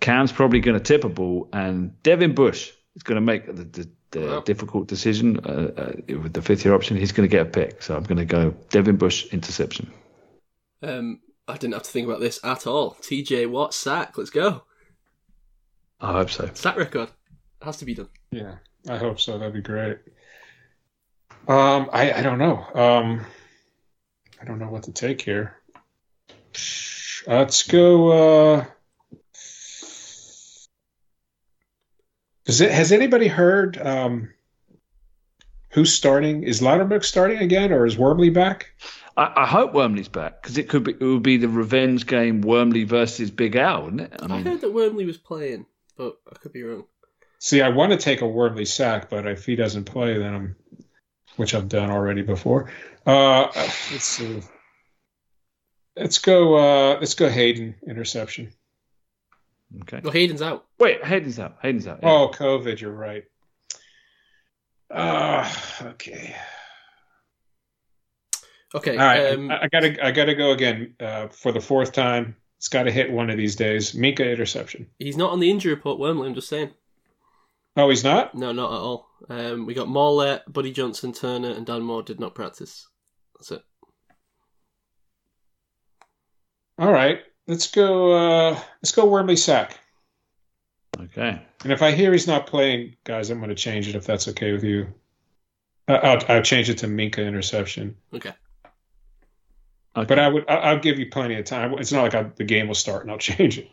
Cam's 0.00 0.30
probably 0.32 0.60
going 0.60 0.78
to 0.78 0.82
tip 0.82 1.02
a 1.04 1.08
ball, 1.08 1.48
and 1.52 2.00
Devin 2.04 2.34
Bush 2.34 2.70
is 2.94 3.02
going 3.02 3.16
to 3.16 3.20
make 3.20 3.46
the, 3.46 3.64
the, 3.64 3.90
the 4.12 4.20
Wow. 4.20 4.40
difficult 4.40 4.86
decision 4.88 5.38
uh, 5.40 5.70
uh, 5.76 5.92
with 6.22 6.32
the 6.32 6.40
fifth 6.42 6.64
year 6.64 6.74
option. 6.74 6.96
He's 6.96 7.12
going 7.12 7.28
to 7.28 7.30
get 7.36 7.46
a 7.46 7.50
pick, 7.50 7.82
so 7.82 7.96
I'm 7.96 8.04
going 8.04 8.16
to 8.18 8.24
go 8.24 8.54
Devin 8.70 8.96
Bush 8.96 9.26
interception. 9.32 9.90
um, 10.82 11.20
I 11.48 11.56
didn't 11.56 11.74
have 11.74 11.82
to 11.82 11.90
think 11.90 12.06
about 12.06 12.20
this 12.20 12.38
at 12.44 12.66
all. 12.66 12.94
TJ 13.02 13.50
Watt 13.50 13.74
sack. 13.74 14.16
Let's 14.16 14.30
go. 14.30 14.62
I 16.00 16.12
hope 16.12 16.30
so. 16.30 16.48
Sack 16.54 16.76
record 16.76 17.08
has 17.62 17.78
to 17.78 17.84
be 17.84 17.94
done. 17.94 18.08
Yeah, 18.30 18.56
I 18.88 18.96
hope 18.98 19.18
so. 19.18 19.36
That'd 19.38 19.54
be 19.54 19.60
great. 19.62 19.98
Um, 21.46 21.88
I 21.92 22.12
I 22.12 22.22
don't 22.22 22.38
know. 22.38 22.64
Um, 22.74 23.26
I 24.40 24.44
don't 24.44 24.58
know 24.58 24.68
what 24.68 24.84
to 24.84 24.92
take 24.92 25.22
here. 25.22 25.56
Let's 27.26 27.62
go. 27.64 28.56
Uh, 28.58 28.64
does 32.44 32.60
it? 32.60 32.70
Has 32.70 32.92
anybody 32.92 33.28
heard? 33.28 33.78
Um, 33.78 34.32
who's 35.70 35.94
starting? 35.94 36.42
Is 36.42 36.60
Loudermilk 36.60 37.04
starting 37.04 37.38
again, 37.38 37.72
or 37.72 37.86
is 37.86 37.98
Wormley 37.98 38.30
back? 38.30 38.70
I, 39.16 39.32
I 39.42 39.46
hope 39.46 39.74
Wormley's 39.74 40.08
back 40.08 40.42
because 40.42 40.58
it 40.58 40.68
could 40.68 40.84
be 40.84 40.92
it 40.92 41.00
would 41.02 41.22
be 41.22 41.36
the 41.36 41.48
revenge 41.48 42.06
game 42.06 42.40
Wormley 42.40 42.84
versus 42.84 43.30
Big 43.30 43.56
Al, 43.56 43.84
wouldn't 43.84 44.00
it? 44.02 44.14
I 44.22 44.34
I 44.34 44.40
heard 44.42 44.60
that 44.60 44.72
Wormley 44.72 45.04
was 45.04 45.18
playing, 45.18 45.66
but 45.96 46.18
I 46.30 46.36
could 46.36 46.52
be 46.52 46.62
wrong. 46.62 46.84
See, 47.40 47.60
I 47.60 47.68
want 47.68 47.92
to 47.92 47.98
take 47.98 48.20
a 48.20 48.26
Wormley 48.26 48.64
sack, 48.64 49.10
but 49.10 49.26
if 49.26 49.44
he 49.44 49.56
doesn't 49.56 49.84
play, 49.84 50.18
then 50.18 50.34
I'm, 50.34 50.56
which 51.38 51.54
I've 51.54 51.68
done 51.68 51.90
already 51.90 52.22
before. 52.22 52.70
Uh, 53.06 53.48
let's 53.54 54.04
see. 54.04 54.42
Let's 55.96 56.18
go. 56.18 56.56
Uh, 56.56 56.98
let's 57.00 57.14
go 57.14 57.28
Haden 57.28 57.76
interception. 57.86 58.52
okay. 59.82 60.00
Well, 60.02 60.12
Haden's 60.12 60.42
out. 60.42 60.66
Wait, 60.78 61.04
Haden's 61.04 61.38
out. 61.38 61.56
Haden's 61.62 61.86
out. 61.86 62.00
yeah. 62.02 62.10
Oh, 62.10 62.28
COVID. 62.28 62.80
You're 62.80 62.92
right. 62.92 63.24
Uh, 64.90 65.50
okay. 65.82 66.34
Okay. 68.74 68.92
All 68.92 69.06
right. 69.06 69.34
Um, 69.34 69.50
I, 69.50 69.62
I 69.64 69.68
gotta. 69.68 70.06
I 70.06 70.10
gotta 70.10 70.34
go 70.34 70.50
again 70.52 70.94
uh, 71.00 71.28
for 71.28 71.52
the 71.52 71.60
fourth 71.60 71.92
time. 71.92 72.36
It's 72.58 72.68
got 72.68 72.82
to 72.84 72.90
hit 72.90 73.12
one 73.12 73.30
of 73.30 73.36
these 73.36 73.54
days. 73.54 73.92
Minkah 73.92 74.30
interception. 74.32 74.88
he's 74.98 75.16
not 75.16 75.30
on 75.30 75.38
the 75.38 75.48
injury 75.48 75.72
report, 75.72 76.00
Wormley. 76.00 76.26
I'm 76.28 76.34
just 76.34 76.48
saying. 76.48 76.72
Oh, 77.78 77.88
he's 77.88 78.02
not. 78.02 78.34
No, 78.34 78.50
not 78.50 78.72
at 78.72 78.78
all. 78.78 79.08
Um, 79.30 79.64
we 79.64 79.72
got 79.72 79.86
Morlett, 79.88 80.42
Buddy 80.52 80.72
Johnson, 80.72 81.12
Turner, 81.12 81.50
and 81.50 81.64
Dan 81.64 81.82
Moore 81.82 82.02
did 82.02 82.18
not 82.18 82.34
practice. 82.34 82.88
That's 83.38 83.52
it. 83.52 83.62
All 86.78 86.92
right. 86.92 87.20
Let's 87.46 87.70
go. 87.70 88.12
Uh, 88.12 88.60
let's 88.82 88.92
go 88.92 89.06
Wormley 89.06 89.36
sack. 89.36 89.78
Okay. 91.00 91.40
And 91.62 91.72
if 91.72 91.80
I 91.82 91.92
hear 91.92 92.12
he's 92.12 92.26
not 92.26 92.48
playing, 92.48 92.96
guys, 93.04 93.30
I'm 93.30 93.38
going 93.38 93.48
to 93.50 93.54
change 93.54 93.88
it 93.88 93.94
if 93.94 94.04
that's 94.04 94.26
okay 94.28 94.52
with 94.52 94.64
you. 94.64 94.92
Uh, 95.86 95.92
I'll, 96.02 96.36
I'll 96.36 96.42
change 96.42 96.68
it 96.68 96.78
to 96.78 96.86
Minkah 96.88 97.26
interception. 97.26 97.96
Okay. 98.12 98.32
okay. 99.96 100.06
But 100.08 100.18
I 100.18 100.28
would, 100.28 100.50
I- 100.50 100.56
I'll 100.56 100.78
give 100.80 100.98
you 100.98 101.08
plenty 101.10 101.36
of 101.36 101.44
time. 101.44 101.72
It's 101.78 101.92
not 101.92 102.02
like 102.02 102.14
I, 102.14 102.24
the 102.24 102.44
game 102.44 102.66
will 102.66 102.74
start 102.74 103.02
and 103.02 103.10
I'll 103.12 103.18
change 103.18 103.58
it. 103.58 103.68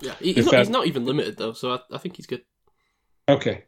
Yeah, 0.00 0.14
he's, 0.20 0.44
not, 0.44 0.52
that- 0.52 0.58
he's 0.60 0.68
not 0.70 0.86
even 0.86 1.04
limited 1.04 1.36
though, 1.36 1.52
so 1.52 1.72
I, 1.72 1.80
I 1.92 1.98
think 1.98 2.16
he's 2.16 2.26
good. 2.26 2.42
Okay. 3.32 3.64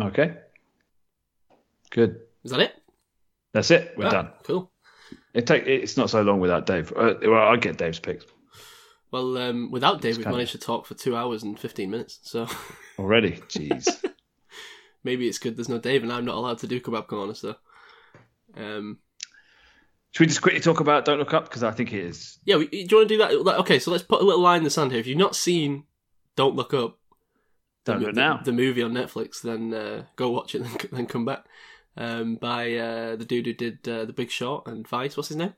okay. 0.00 0.36
Good. 1.90 2.20
Is 2.44 2.50
that 2.52 2.60
it? 2.60 2.74
That's 3.52 3.70
it. 3.70 3.94
We're 3.96 4.06
Ah, 4.06 4.10
done. 4.10 4.30
Cool. 4.44 4.70
It 5.34 5.46
take. 5.46 5.66
It's 5.66 5.96
not 5.96 6.10
so 6.10 6.22
long 6.22 6.40
without 6.40 6.66
Dave. 6.66 6.92
Uh, 6.94 7.14
well, 7.22 7.48
I 7.48 7.56
get 7.56 7.78
Dave's 7.78 7.98
picks 7.98 8.24
Well, 9.10 9.36
um, 9.38 9.70
without 9.70 10.00
Dave, 10.00 10.16
we've 10.16 10.24
kind 10.24 10.34
of- 10.34 10.38
managed 10.38 10.52
to 10.52 10.58
talk 10.58 10.86
for 10.86 10.94
two 10.94 11.16
hours 11.16 11.42
and 11.42 11.58
fifteen 11.58 11.90
minutes. 11.90 12.20
So 12.22 12.46
already. 12.98 13.32
Jeez. 13.48 14.04
maybe 15.04 15.26
it's 15.28 15.38
good 15.38 15.56
there's 15.56 15.68
no 15.68 15.78
Dave, 15.78 16.02
and 16.02 16.12
I'm 16.12 16.24
not 16.24 16.34
allowed 16.36 16.58
to 16.58 16.66
do 16.66 16.80
kebab 16.80 17.06
corner. 17.06 17.34
So, 17.34 17.56
um, 18.56 18.98
Should 20.12 20.20
we 20.20 20.26
just 20.26 20.42
quickly 20.42 20.60
talk 20.60 20.80
about 20.80 21.04
Don't 21.06 21.18
Look 21.18 21.32
Up 21.34 21.44
because 21.44 21.62
I 21.62 21.70
think 21.70 21.92
it 21.92 22.04
is. 22.04 22.38
yeah, 22.44 22.56
we, 22.56 22.66
do 22.66 22.76
you 22.78 22.96
want 22.98 23.08
to 23.08 23.14
do 23.14 23.18
that? 23.44 23.58
Okay, 23.60 23.78
so 23.78 23.90
let's 23.90 24.04
put 24.04 24.20
a 24.20 24.24
little 24.24 24.42
line 24.42 24.58
in 24.58 24.64
the 24.64 24.70
sand 24.70 24.90
here. 24.92 25.00
If 25.00 25.06
you've 25.06 25.16
not 25.18 25.34
seen 25.36 25.84
Don't 26.36 26.54
Look 26.56 26.74
Up, 26.74 26.98
Don't 27.88 28.00
the, 28.00 28.06
do 28.06 28.10
it 28.10 28.14
the- 28.14 28.20
now. 28.20 28.40
the 28.44 28.52
movie 28.52 28.82
on 28.82 28.92
Netflix, 28.92 29.42
then 29.42 29.74
uh, 29.74 30.04
go 30.16 30.30
watch 30.30 30.54
it, 30.54 30.62
then, 30.62 30.76
then 30.92 31.06
come 31.06 31.24
back. 31.24 31.44
Um, 31.96 32.36
by 32.36 32.74
uh, 32.76 33.16
the 33.16 33.24
dude 33.24 33.46
who 33.46 33.52
did 33.52 33.88
uh, 33.88 34.04
The 34.04 34.12
Big 34.12 34.30
Short 34.30 34.68
and 34.68 34.86
Vice. 34.86 35.16
What's 35.16 35.28
his 35.30 35.36
name? 35.36 35.54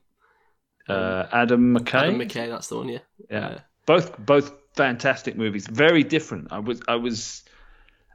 Uh, 0.89 1.27
Adam 1.31 1.77
McKay. 1.77 1.95
Adam 2.03 2.19
McKay. 2.19 2.49
That's 2.49 2.69
the 2.69 2.77
one. 2.79 2.89
Yeah. 2.89 2.99
Yeah. 3.31 3.59
Both 3.85 4.19
both 4.19 4.53
fantastic 4.75 5.37
movies. 5.37 5.67
Very 5.67 6.03
different. 6.03 6.49
I 6.51 6.59
was 6.61 6.81
I 6.89 6.97
was 6.97 7.43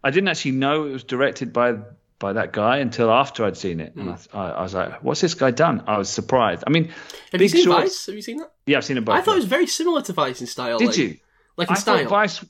I 0.03 0.09
didn't 0.09 0.29
actually 0.29 0.51
know 0.51 0.85
it 0.87 0.91
was 0.91 1.03
directed 1.03 1.53
by 1.53 1.75
by 2.17 2.33
that 2.33 2.51
guy 2.53 2.77
until 2.77 3.11
after 3.11 3.45
I'd 3.45 3.57
seen 3.57 3.79
it, 3.79 3.95
and 3.95 4.09
I, 4.09 4.17
I, 4.33 4.49
I 4.51 4.61
was 4.63 4.73
like, 4.73 5.03
"What's 5.03 5.21
this 5.21 5.33
guy 5.35 5.51
done?" 5.51 5.83
I 5.85 5.97
was 5.97 6.09
surprised. 6.09 6.63
I 6.65 6.69
mean, 6.69 6.85
have 6.85 6.93
Big 7.33 7.41
you 7.41 7.49
seen 7.49 7.63
Short- 7.65 7.83
Vice? 7.83 8.05
Have 8.07 8.15
you 8.15 8.21
seen 8.21 8.37
that? 8.37 8.51
Yeah, 8.65 8.77
I've 8.77 8.85
seen 8.85 8.97
it 8.97 9.05
both. 9.05 9.15
I 9.15 9.21
thought 9.21 9.33
it 9.33 9.37
was 9.39 9.45
very 9.45 9.67
similar 9.67 10.01
to 10.01 10.13
Vice 10.13 10.41
in 10.41 10.47
style. 10.47 10.79
Did 10.79 10.87
like, 10.87 10.97
you? 10.97 11.17
Like 11.57 11.69
in 11.69 11.75
I 11.75 11.79
style. 11.79 11.97
thought 11.99 12.09
Vice. 12.09 12.45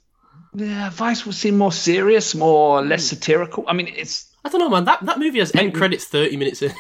Yeah, 0.55 0.89
Vice 0.89 1.25
would 1.25 1.35
seem 1.35 1.57
more 1.57 1.71
serious, 1.71 2.33
more 2.35 2.81
less 2.81 3.05
satirical. 3.05 3.65
I 3.67 3.73
mean, 3.73 3.87
it's 3.87 4.27
I 4.43 4.49
don't 4.49 4.59
know, 4.59 4.69
man. 4.69 4.85
That 4.85 5.05
that 5.05 5.19
movie 5.19 5.39
has 5.39 5.53
end 5.55 5.73
credits 5.73 6.05
thirty 6.05 6.37
minutes 6.37 6.61
in. 6.61 6.71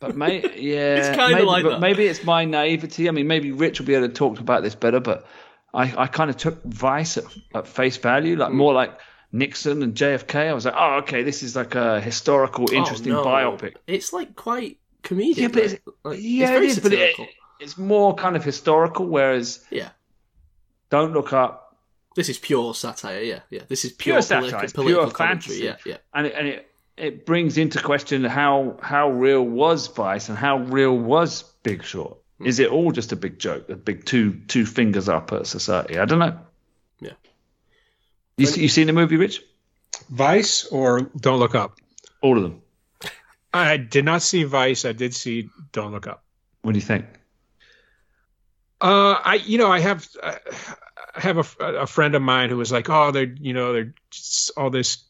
but 0.00 0.16
may, 0.16 0.40
yeah, 0.58 0.96
It's 0.96 1.08
kinda 1.08 1.30
maybe, 1.34 1.42
like 1.46 1.62
but 1.64 1.70
that. 1.70 1.80
maybe 1.80 2.06
it's 2.06 2.24
my 2.24 2.44
naivety. 2.44 3.08
I 3.08 3.12
mean, 3.12 3.26
maybe 3.26 3.52
Rich 3.52 3.80
will 3.80 3.86
be 3.86 3.94
able 3.94 4.08
to 4.08 4.14
talk 4.14 4.40
about 4.40 4.62
this 4.62 4.74
better, 4.74 5.00
but 5.00 5.26
I, 5.74 5.92
I 6.04 6.06
kind 6.06 6.30
of 6.30 6.36
took 6.36 6.62
Vice 6.64 7.16
at, 7.18 7.24
at 7.54 7.66
face 7.66 7.96
value, 7.98 8.34
Hmm. 8.34 8.40
like 8.40 8.52
more 8.52 8.72
like 8.72 8.98
Nixon 9.32 9.82
and 9.82 9.94
JFK. 9.94 10.48
I 10.48 10.52
was 10.54 10.64
like, 10.64 10.74
oh, 10.76 10.96
okay, 11.02 11.22
this 11.22 11.42
is 11.42 11.54
like 11.54 11.74
a 11.74 12.00
historical, 12.00 12.72
interesting 12.72 13.12
Oh, 13.12 13.22
no. 13.22 13.28
biopic. 13.28 13.74
It's 13.86 14.12
like 14.12 14.34
quite 14.34 14.78
comedic. 15.04 15.36
Yeah, 15.36 15.48
but 15.48 15.62
it's, 15.64 15.74
like, 16.04 16.18
yeah, 16.20 16.44
it's 16.44 16.50
very 16.52 16.66
it 16.66 16.70
is, 16.70 16.78
but 16.80 16.92
it, 16.92 16.96
satirical. 16.98 17.26
it's 17.60 17.78
more 17.78 18.14
kind 18.14 18.34
of 18.36 18.42
historical. 18.44 19.06
Whereas 19.06 19.64
yeah, 19.70 19.90
Don't 20.90 21.12
Look 21.12 21.32
Up, 21.32 21.69
this 22.16 22.28
is 22.28 22.38
pure 22.38 22.74
satire. 22.74 23.22
Yeah, 23.22 23.40
yeah. 23.50 23.62
This 23.68 23.84
is 23.84 23.92
Pure 23.92 24.14
pure, 24.14 24.22
satire, 24.22 24.40
political, 24.40 24.64
it's 24.64 24.72
political 24.72 25.04
pure 25.04 25.12
commentary. 25.12 25.58
fantasy. 25.60 25.64
Yeah, 25.64 25.92
yeah. 25.92 25.96
and 26.14 26.26
it, 26.26 26.34
and 26.36 26.46
it 26.48 26.66
it 26.96 27.26
brings 27.26 27.56
into 27.56 27.80
question 27.82 28.24
how 28.24 28.78
how 28.82 29.10
real 29.10 29.42
was 29.42 29.86
Vice 29.88 30.28
and 30.28 30.36
how 30.36 30.58
real 30.58 30.96
was 30.96 31.42
Big 31.62 31.84
Short. 31.84 32.18
Hmm. 32.38 32.46
Is 32.46 32.58
it 32.58 32.70
all 32.70 32.90
just 32.92 33.12
a 33.12 33.16
big 33.16 33.38
joke, 33.38 33.68
a 33.70 33.76
big 33.76 34.04
two 34.04 34.40
two 34.48 34.66
fingers 34.66 35.08
up 35.08 35.32
at 35.32 35.46
society? 35.46 35.98
I 35.98 36.04
don't 36.04 36.18
know. 36.18 36.38
Yeah. 37.00 37.12
You 38.36 38.48
you 38.48 38.68
seen 38.68 38.86
the 38.86 38.92
movie, 38.92 39.16
Rich? 39.16 39.42
Vice 40.08 40.64
or 40.66 41.02
Don't 41.16 41.38
Look 41.38 41.54
Up. 41.54 41.78
All 42.22 42.36
of 42.36 42.42
them. 42.42 42.62
I 43.52 43.76
did 43.76 44.04
not 44.04 44.22
see 44.22 44.44
Vice. 44.44 44.84
I 44.84 44.92
did 44.92 45.14
see 45.14 45.50
Don't 45.72 45.92
Look 45.92 46.06
Up. 46.06 46.24
What 46.62 46.72
do 46.72 46.78
you 46.78 46.84
think? 46.84 47.06
Uh, 48.80 49.20
I 49.22 49.34
you 49.34 49.58
know 49.58 49.70
I 49.70 49.80
have 49.80 50.06
I 50.22 50.38
have 51.14 51.38
a, 51.60 51.64
a 51.64 51.86
friend 51.86 52.14
of 52.14 52.22
mine 52.22 52.50
who 52.50 52.56
was 52.56 52.72
like, 52.72 52.88
oh, 52.88 53.10
they're 53.10 53.34
you 53.40 53.52
know 53.52 53.72
they're 53.72 53.94
all 54.56 54.70
this 54.70 55.04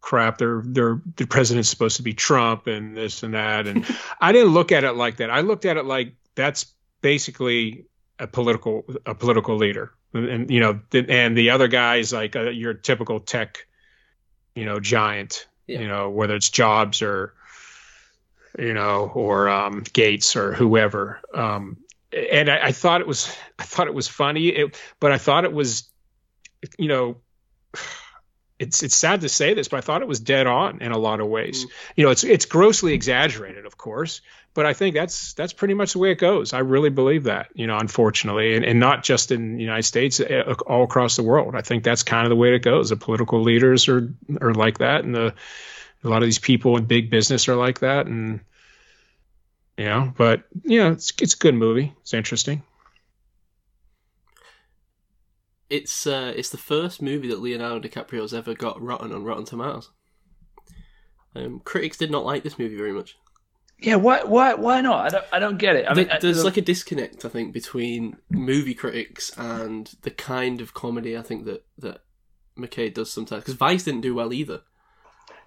crap. 0.00 0.38
They're 0.38 0.62
they're 0.64 1.00
the 1.16 1.26
president's 1.26 1.68
supposed 1.68 1.96
to 1.96 2.02
be 2.02 2.12
Trump 2.12 2.66
and 2.66 2.96
this 2.96 3.22
and 3.22 3.34
that, 3.34 3.66
and 3.66 3.86
I 4.20 4.32
didn't 4.32 4.52
look 4.52 4.72
at 4.72 4.84
it 4.84 4.92
like 4.92 5.18
that. 5.18 5.30
I 5.30 5.40
looked 5.40 5.64
at 5.64 5.76
it 5.76 5.84
like 5.84 6.14
that's 6.34 6.66
basically 7.00 7.86
a 8.18 8.26
political 8.26 8.84
a 9.06 9.14
political 9.14 9.56
leader, 9.56 9.92
and, 10.12 10.28
and 10.28 10.50
you 10.50 10.60
know, 10.60 10.80
the, 10.90 11.06
and 11.08 11.36
the 11.36 11.50
other 11.50 11.68
guy 11.68 11.96
is 11.96 12.12
like 12.12 12.36
a, 12.36 12.52
your 12.52 12.74
typical 12.74 13.20
tech, 13.20 13.66
you 14.54 14.64
know, 14.64 14.80
giant. 14.80 15.46
Yeah. 15.66 15.80
You 15.80 15.88
know, 15.88 16.10
whether 16.10 16.34
it's 16.34 16.50
Jobs 16.50 17.02
or 17.02 17.34
you 18.58 18.74
know, 18.74 19.10
or 19.14 19.48
um, 19.48 19.84
Gates 19.92 20.36
or 20.36 20.52
whoever. 20.52 21.20
Um, 21.32 21.78
and 22.12 22.50
I, 22.50 22.66
I 22.66 22.72
thought 22.72 23.00
it 23.00 23.06
was, 23.06 23.34
I 23.58 23.64
thought 23.64 23.86
it 23.86 23.94
was 23.94 24.08
funny, 24.08 24.48
it, 24.48 24.80
but 25.00 25.12
I 25.12 25.18
thought 25.18 25.44
it 25.44 25.52
was, 25.52 25.90
you 26.78 26.88
know, 26.88 27.16
it's 28.58 28.82
it's 28.84 28.94
sad 28.94 29.22
to 29.22 29.28
say 29.28 29.54
this, 29.54 29.68
but 29.68 29.78
I 29.78 29.80
thought 29.80 30.02
it 30.02 30.08
was 30.08 30.20
dead 30.20 30.46
on 30.46 30.82
in 30.82 30.92
a 30.92 30.98
lot 30.98 31.20
of 31.20 31.26
ways. 31.26 31.64
Mm. 31.64 31.70
You 31.96 32.04
know, 32.04 32.10
it's 32.10 32.22
it's 32.22 32.44
grossly 32.44 32.94
exaggerated, 32.94 33.66
of 33.66 33.76
course, 33.76 34.20
but 34.54 34.66
I 34.66 34.72
think 34.72 34.94
that's 34.94 35.34
that's 35.34 35.52
pretty 35.52 35.74
much 35.74 35.94
the 35.94 35.98
way 35.98 36.12
it 36.12 36.18
goes. 36.18 36.52
I 36.52 36.60
really 36.60 36.90
believe 36.90 37.24
that. 37.24 37.48
You 37.54 37.66
know, 37.66 37.76
unfortunately, 37.76 38.54
and, 38.54 38.64
and 38.64 38.78
not 38.78 39.02
just 39.02 39.32
in 39.32 39.56
the 39.56 39.62
United 39.62 39.82
States, 39.82 40.20
uh, 40.20 40.54
all 40.66 40.84
across 40.84 41.16
the 41.16 41.24
world. 41.24 41.56
I 41.56 41.62
think 41.62 41.82
that's 41.82 42.04
kind 42.04 42.24
of 42.24 42.30
the 42.30 42.36
way 42.36 42.54
it 42.54 42.60
goes. 42.60 42.90
The 42.90 42.96
political 42.96 43.42
leaders 43.42 43.88
are 43.88 44.14
are 44.40 44.54
like 44.54 44.78
that, 44.78 45.04
and 45.04 45.14
the 45.14 45.34
a 46.04 46.08
lot 46.08 46.22
of 46.22 46.26
these 46.26 46.38
people 46.38 46.76
in 46.76 46.84
big 46.84 47.10
business 47.10 47.48
are 47.48 47.56
like 47.56 47.80
that, 47.80 48.06
and 48.06 48.40
you 49.76 49.84
know, 49.84 50.12
but 50.16 50.44
you 50.64 50.78
know, 50.78 50.92
it's 50.92 51.12
it's 51.20 51.34
a 51.34 51.38
good 51.38 51.54
movie. 51.54 51.94
It's 52.00 52.14
interesting 52.14 52.62
it's 55.72 56.06
uh, 56.06 56.34
it's 56.36 56.50
the 56.50 56.58
first 56.58 57.00
movie 57.00 57.28
that 57.28 57.40
Leonardo 57.40 57.88
DiCaprio's 57.88 58.34
ever 58.34 58.54
got 58.54 58.80
rotten 58.80 59.10
on 59.10 59.24
Rotten 59.24 59.46
Tomatoes. 59.46 59.90
Um, 61.34 61.60
critics 61.64 61.96
did 61.96 62.10
not 62.10 62.26
like 62.26 62.42
this 62.42 62.58
movie 62.58 62.76
very 62.76 62.92
much. 62.92 63.16
Yeah, 63.78 63.96
why 63.96 64.22
why 64.22 64.52
why 64.52 64.82
not? 64.82 65.06
I 65.06 65.08
don't 65.08 65.24
I 65.32 65.38
don't 65.38 65.56
get 65.56 65.76
it. 65.76 65.86
I 65.88 65.94
mean, 65.94 66.10
there's 66.20 66.44
like 66.44 66.58
a 66.58 66.62
disconnect, 66.62 67.24
I 67.24 67.30
think, 67.30 67.54
between 67.54 68.18
movie 68.28 68.74
critics 68.74 69.32
and 69.38 69.90
the 70.02 70.10
kind 70.10 70.60
of 70.60 70.74
comedy 70.74 71.16
I 71.16 71.22
think 71.22 71.46
that 71.46 71.64
that 71.78 72.02
McKay 72.56 72.92
does 72.92 73.10
sometimes. 73.10 73.42
Because 73.42 73.54
Vice 73.54 73.84
didn't 73.84 74.02
do 74.02 74.14
well 74.14 74.34
either. 74.34 74.60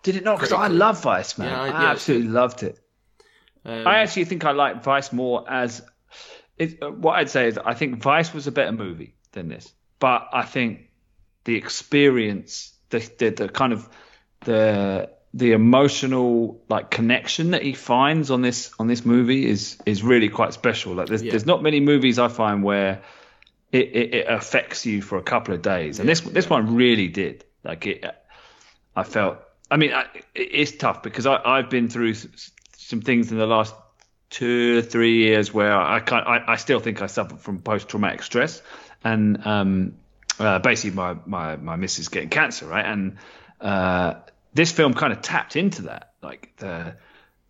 Did 0.01 0.15
it 0.15 0.23
not? 0.23 0.37
Because 0.37 0.51
I 0.51 0.67
love 0.67 1.03
Vice, 1.03 1.37
man. 1.37 1.49
Yeah, 1.49 1.61
I, 1.61 1.67
I 1.67 1.83
yeah, 1.83 1.91
absolutely 1.91 2.29
loved 2.29 2.63
it. 2.63 2.79
Um, 3.65 3.87
I 3.87 3.99
actually 3.99 4.25
think 4.25 4.45
I 4.45 4.51
like 4.51 4.83
Vice 4.83 5.11
more 5.11 5.49
as 5.49 5.81
it, 6.57 6.79
what 6.99 7.13
I'd 7.13 7.29
say 7.29 7.47
is 7.47 7.57
I 7.57 7.73
think 7.73 8.01
Vice 8.01 8.33
was 8.33 8.47
a 8.47 8.51
better 8.51 8.71
movie 8.71 9.15
than 9.31 9.49
this 9.49 9.73
but 9.99 10.29
I 10.33 10.43
think 10.43 10.89
the 11.45 11.55
experience, 11.55 12.73
the, 12.89 12.99
the, 13.17 13.29
the 13.29 13.49
kind 13.49 13.73
of 13.73 13.89
the 14.41 15.09
the 15.33 15.51
emotional 15.51 16.63
like 16.69 16.89
connection 16.89 17.51
that 17.51 17.61
he 17.61 17.73
finds 17.73 18.31
on 18.31 18.41
this 18.41 18.71
on 18.79 18.87
this 18.87 19.05
movie 19.05 19.45
is 19.49 19.77
is 19.85 20.03
really 20.03 20.29
quite 20.29 20.53
special. 20.53 20.93
Like 20.93 21.07
there's 21.07 21.23
yeah. 21.23 21.31
there's 21.31 21.45
not 21.45 21.61
many 21.63 21.79
movies 21.79 22.19
I 22.19 22.27
find 22.27 22.63
where 22.63 23.01
it, 23.71 23.87
it, 23.87 24.13
it, 24.13 24.27
affects 24.29 24.85
you 24.85 25.01
for 25.01 25.17
a 25.17 25.23
couple 25.23 25.53
of 25.53 25.61
days, 25.61 25.99
and 25.99 26.07
this 26.07 26.21
this 26.21 26.49
one 26.49 26.75
really 26.75 27.07
did. 27.07 27.43
Like 27.63 27.85
it, 27.87 28.05
I 28.95 29.03
felt. 29.03 29.39
I 29.71 29.77
mean, 29.77 29.91
I, 29.91 30.05
it's 30.35 30.73
tough 30.73 31.01
because 31.01 31.25
I, 31.25 31.41
I've 31.43 31.69
been 31.71 31.89
through 31.89 32.13
some 32.85 33.01
things 33.01 33.31
in 33.31 33.39
the 33.39 33.47
last 33.47 33.73
two 34.29 34.77
or 34.77 34.81
three 34.81 35.17
years 35.23 35.51
where 35.51 35.75
I 35.75 35.99
can't. 35.99 36.27
I, 36.27 36.43
I 36.47 36.55
still 36.57 36.79
think 36.79 37.01
I 37.01 37.07
suffer 37.07 37.35
from 37.35 37.59
post 37.59 37.89
traumatic 37.89 38.21
stress, 38.21 38.61
and 39.03 39.45
um, 39.45 39.95
uh, 40.39 40.59
basically 40.59 40.95
my 40.95 41.15
my 41.25 41.55
my 41.55 41.75
missus 41.77 42.09
getting 42.09 42.29
cancer, 42.29 42.67
right? 42.67 42.85
And 42.85 43.17
uh, 43.59 44.15
this 44.53 44.71
film 44.71 44.93
kind 44.93 45.11
of 45.13 45.21
tapped 45.21 45.55
into 45.55 45.83
that, 45.83 46.13
like 46.21 46.55
the 46.57 46.95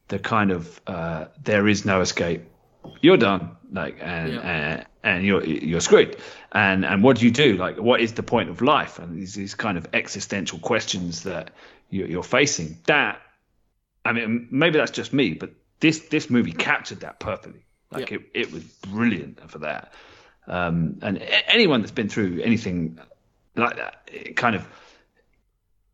the 0.08 0.20
kind 0.20 0.52
of 0.52 0.80
uh, 0.88 1.26
there 1.44 1.68
is 1.68 1.84
no 1.84 2.00
escape, 2.00 2.44
you're 3.02 3.18
done, 3.18 3.58
like 3.74 3.98
and 4.02 4.34
yeah. 4.34 4.40
and, 4.40 4.86
and 5.04 5.26
you're 5.26 5.44
you're 5.44 5.82
screwed. 5.82 6.16
And 6.54 6.86
and 6.86 7.04
what 7.04 7.18
do 7.18 7.26
you 7.26 7.32
do? 7.32 7.58
Like, 7.58 7.78
what 7.78 8.00
is 8.00 8.14
the 8.14 8.24
point 8.24 8.50
of 8.50 8.62
life? 8.62 9.00
And 9.00 9.18
these 9.18 9.34
these 9.34 9.54
kind 9.54 9.78
of 9.78 9.88
existential 9.94 10.60
questions 10.60 11.24
that 11.24 11.52
you're, 11.90 12.08
you're 12.08 12.24
facing. 12.24 12.78
That, 12.86 13.22
I 14.06 14.14
mean, 14.14 14.48
maybe 14.52 14.78
that's 14.78 14.92
just 14.92 15.12
me, 15.12 15.34
but 15.34 15.52
this 15.80 16.00
this 16.08 16.30
movie 16.30 16.52
captured 16.52 17.02
that 17.02 17.20
perfectly. 17.20 17.66
Like 17.92 18.12
yeah. 18.12 18.18
it, 18.18 18.48
it 18.48 18.52
was 18.52 18.64
brilliant 18.64 19.50
for 19.50 19.60
that. 19.60 19.94
Um, 20.48 21.00
and 21.02 21.18
anyone 21.48 21.82
that's 21.82 21.92
been 21.92 22.10
through 22.10 22.42
anything 22.44 23.00
like 23.56 23.78
that, 23.78 24.10
it 24.12 24.36
kind 24.36 24.56
of 24.56 24.68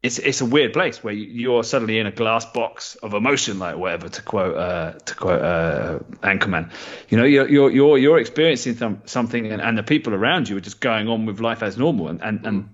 it's 0.03 0.17
it's 0.17 0.41
a 0.41 0.45
weird 0.45 0.73
place 0.73 1.03
where 1.03 1.14
you're 1.14 1.64
suddenly 1.64 1.99
in 1.99 2.07
a 2.07 2.11
glass 2.11 2.45
box 2.45 2.95
of 2.95 3.14
emotion, 3.14 3.59
like 3.59 3.77
whatever 3.77 4.09
to 4.09 4.22
quote 4.23 4.57
uh, 4.57 4.93
to 4.93 5.15
quote 5.15 5.41
uh, 5.41 5.99
Anchorman. 6.23 6.72
You 7.09 7.17
know, 7.17 7.23
you're 7.23 7.48
you're 7.48 7.72
you're, 7.72 7.98
you're 7.98 8.17
experiencing 8.17 8.75
some, 8.77 9.01
something, 9.06 9.51
and, 9.51 9.61
and, 9.61 9.77
the 9.77 9.83
people 9.83 10.14
around 10.15 10.49
you 10.49 10.57
are 10.57 10.61
just 10.61 10.81
going 10.81 11.07
on 11.07 11.27
with 11.27 11.40
life 11.40 11.61
as 11.61 11.77
normal, 11.77 12.07
and 12.07 12.22
and, 12.22 12.45
and 12.48 12.69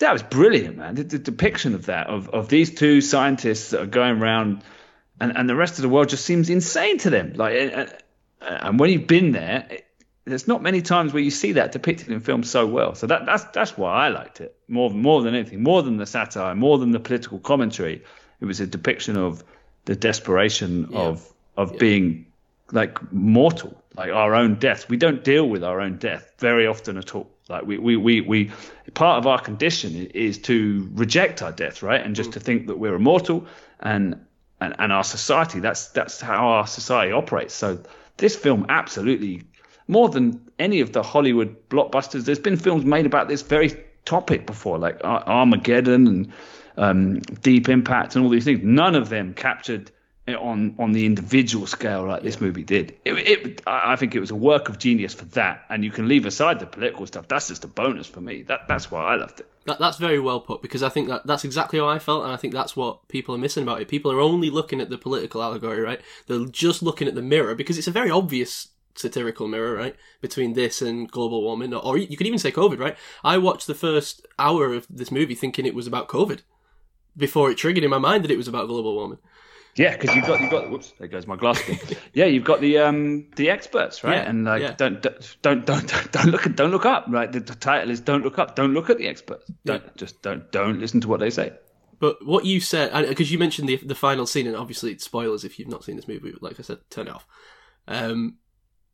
that 0.00 0.12
was 0.12 0.22
brilliant, 0.22 0.76
man. 0.76 0.94
The, 0.96 1.04
the, 1.04 1.18
depiction 1.18 1.74
of 1.74 1.86
that 1.86 2.08
of 2.08 2.28
of 2.30 2.48
these 2.48 2.74
two 2.74 3.00
scientists 3.00 3.70
that 3.70 3.82
are 3.82 3.86
going 3.86 4.20
around, 4.20 4.62
and 5.20 5.36
and 5.36 5.48
the 5.48 5.54
rest 5.54 5.78
of 5.78 5.82
the 5.82 5.88
world 5.88 6.08
just 6.08 6.24
seems 6.24 6.50
insane 6.50 6.98
to 6.98 7.10
them. 7.10 7.34
Like, 7.34 7.54
and, 7.54 7.94
and 8.40 8.80
when 8.80 8.90
you've 8.90 9.06
been 9.06 9.32
there, 9.32 9.68
there's 10.24 10.48
not 10.48 10.62
many 10.62 10.80
times 10.82 11.12
where 11.12 11.22
you 11.22 11.30
see 11.30 11.52
that 11.52 11.72
depicted 11.72 12.08
in 12.08 12.20
film 12.20 12.42
so 12.42 12.66
well. 12.66 12.94
So 12.94 13.06
that, 13.06 13.26
that's 13.26 13.44
that's 13.44 13.76
why 13.76 14.06
I 14.06 14.08
liked 14.08 14.40
it 14.40 14.56
more 14.68 14.90
more 14.90 15.22
than 15.22 15.34
anything, 15.34 15.62
more 15.62 15.82
than 15.82 15.98
the 15.98 16.06
satire, 16.06 16.54
more 16.54 16.78
than 16.78 16.92
the 16.92 17.00
political 17.00 17.38
commentary. 17.38 18.02
It 18.40 18.44
was 18.44 18.60
a 18.60 18.66
depiction 18.66 19.16
of 19.16 19.44
the 19.84 19.96
desperation 19.96 20.88
yeah. 20.90 20.98
of 20.98 21.32
of 21.56 21.72
yeah. 21.72 21.78
being 21.78 22.26
like 22.72 23.12
mortal, 23.12 23.82
like 23.96 24.10
our 24.10 24.34
own 24.34 24.54
death. 24.54 24.88
We 24.88 24.96
don't 24.96 25.22
deal 25.22 25.46
with 25.46 25.62
our 25.62 25.80
own 25.80 25.98
death 25.98 26.32
very 26.38 26.66
often 26.66 26.96
at 26.96 27.14
all. 27.14 27.30
Like 27.50 27.66
we 27.66 27.78
we 27.78 27.96
we, 27.96 28.20
we 28.20 28.50
part 28.94 29.18
of 29.18 29.26
our 29.26 29.40
condition 29.40 30.06
is 30.06 30.38
to 30.38 30.88
reject 30.92 31.42
our 31.42 31.52
death, 31.52 31.82
right, 31.82 32.00
and 32.00 32.14
just 32.16 32.30
mm. 32.30 32.34
to 32.34 32.40
think 32.40 32.66
that 32.68 32.78
we're 32.78 32.94
immortal 32.94 33.46
and 33.80 34.24
and, 34.60 34.74
and 34.78 34.92
our 34.92 35.04
society. 35.04 35.60
That's 35.60 35.88
that's 35.88 36.20
how 36.20 36.48
our 36.48 36.66
society 36.66 37.12
operates. 37.12 37.54
So 37.54 37.82
this 38.16 38.36
film 38.36 38.66
absolutely 38.68 39.42
more 39.88 40.08
than 40.08 40.40
any 40.58 40.80
of 40.80 40.92
the 40.92 41.02
Hollywood 41.02 41.68
blockbusters, 41.68 42.24
there's 42.24 42.38
been 42.38 42.56
films 42.56 42.84
made 42.84 43.06
about 43.06 43.28
this 43.28 43.42
very 43.42 43.74
topic 44.04 44.46
before, 44.46 44.78
like 44.78 45.00
Armageddon 45.02 46.06
and 46.06 46.32
um, 46.76 47.18
Deep 47.42 47.68
Impact 47.68 48.14
and 48.14 48.24
all 48.24 48.30
these 48.30 48.44
things. 48.44 48.60
None 48.62 48.94
of 48.94 49.08
them 49.08 49.34
captured 49.34 49.90
on 50.34 50.74
on 50.78 50.92
the 50.92 51.06
individual 51.06 51.66
scale 51.66 52.04
like 52.06 52.22
this 52.22 52.40
movie 52.40 52.62
did. 52.62 52.96
It, 53.04 53.12
it, 53.14 53.62
I 53.66 53.96
think 53.96 54.14
it 54.14 54.20
was 54.20 54.30
a 54.30 54.36
work 54.36 54.68
of 54.68 54.78
genius 54.78 55.14
for 55.14 55.24
that. 55.26 55.64
And 55.68 55.84
you 55.84 55.90
can 55.90 56.08
leave 56.08 56.26
aside 56.26 56.60
the 56.60 56.66
political 56.66 57.06
stuff. 57.06 57.28
That's 57.28 57.48
just 57.48 57.64
a 57.64 57.68
bonus 57.68 58.06
for 58.06 58.20
me. 58.20 58.42
That 58.42 58.68
that's 58.68 58.90
why 58.90 59.02
I 59.02 59.16
loved 59.16 59.40
it. 59.40 59.50
That, 59.66 59.78
that's 59.78 59.98
very 59.98 60.18
well 60.18 60.40
put 60.40 60.62
because 60.62 60.82
I 60.82 60.88
think 60.88 61.08
that 61.08 61.26
that's 61.26 61.44
exactly 61.44 61.78
how 61.78 61.88
I 61.88 61.98
felt, 61.98 62.24
and 62.24 62.32
I 62.32 62.36
think 62.36 62.54
that's 62.54 62.76
what 62.76 63.08
people 63.08 63.34
are 63.34 63.38
missing 63.38 63.62
about 63.62 63.80
it. 63.80 63.88
People 63.88 64.10
are 64.10 64.20
only 64.20 64.50
looking 64.50 64.80
at 64.80 64.90
the 64.90 64.98
political 64.98 65.42
allegory, 65.42 65.80
right? 65.80 66.00
They're 66.26 66.46
just 66.46 66.82
looking 66.82 67.08
at 67.08 67.14
the 67.14 67.22
mirror 67.22 67.54
because 67.54 67.78
it's 67.78 67.88
a 67.88 67.92
very 67.92 68.10
obvious 68.10 68.68
satirical 68.94 69.48
mirror, 69.48 69.74
right, 69.74 69.96
between 70.20 70.54
this 70.54 70.82
and 70.82 71.10
global 71.10 71.42
warming, 71.42 71.74
or 71.74 71.96
you 71.98 72.16
could 72.16 72.26
even 72.26 72.38
say 72.38 72.52
COVID, 72.52 72.78
right? 72.78 72.96
I 73.22 73.38
watched 73.38 73.66
the 73.66 73.74
first 73.74 74.26
hour 74.38 74.72
of 74.74 74.86
this 74.90 75.10
movie 75.10 75.34
thinking 75.34 75.66
it 75.66 75.74
was 75.74 75.86
about 75.86 76.08
COVID 76.08 76.40
before 77.16 77.50
it 77.50 77.56
triggered 77.56 77.84
in 77.84 77.90
my 77.90 77.98
mind 77.98 78.24
that 78.24 78.30
it 78.30 78.36
was 78.36 78.48
about 78.48 78.68
global 78.68 78.94
warming. 78.94 79.18
Yeah, 79.76 79.96
because 79.96 80.14
you've 80.16 80.26
got 80.26 80.40
you've 80.40 80.50
got 80.50 80.70
whoops, 80.70 80.92
there 80.98 81.08
goes 81.08 81.26
my 81.26 81.36
glass 81.36 81.62
yeah, 82.12 82.24
you've 82.24 82.44
got 82.44 82.60
the 82.60 82.78
um 82.78 83.28
the 83.36 83.50
experts, 83.50 84.02
right? 84.02 84.16
Yeah, 84.16 84.28
and 84.28 84.44
like 84.44 84.62
yeah. 84.62 84.72
don't, 84.72 85.00
don't 85.00 85.36
don't 85.42 85.66
don't 85.66 85.86
don't 86.12 86.26
look 86.26 86.54
don't 86.56 86.70
look 86.70 86.86
up, 86.86 87.06
right? 87.08 87.30
The, 87.30 87.40
the, 87.40 87.54
title 87.54 87.90
is 87.90 88.00
don't 88.00 88.24
look 88.24 88.38
up, 88.38 88.56
don't 88.56 88.74
look 88.74 88.90
at 88.90 88.98
the 88.98 89.06
experts. 89.06 89.50
Don't 89.64 89.82
yeah. 89.82 89.90
just 89.96 90.22
don't 90.22 90.50
don't 90.50 90.80
listen 90.80 91.00
to 91.02 91.08
what 91.08 91.20
they 91.20 91.30
say. 91.30 91.52
But 92.00 92.24
what 92.26 92.46
you 92.46 92.60
said, 92.60 93.08
because 93.08 93.30
you 93.30 93.38
mentioned 93.38 93.68
the 93.68 93.76
the 93.76 93.94
final 93.94 94.26
scene, 94.26 94.46
and 94.46 94.56
obviously 94.56 94.92
it's 94.92 95.04
spoilers 95.04 95.44
if 95.44 95.58
you've 95.58 95.68
not 95.68 95.84
seen 95.84 95.96
this 95.96 96.08
movie. 96.08 96.34
Like 96.40 96.58
I 96.58 96.62
said, 96.62 96.78
turn 96.90 97.06
it 97.06 97.14
off. 97.14 97.26
Um, 97.86 98.38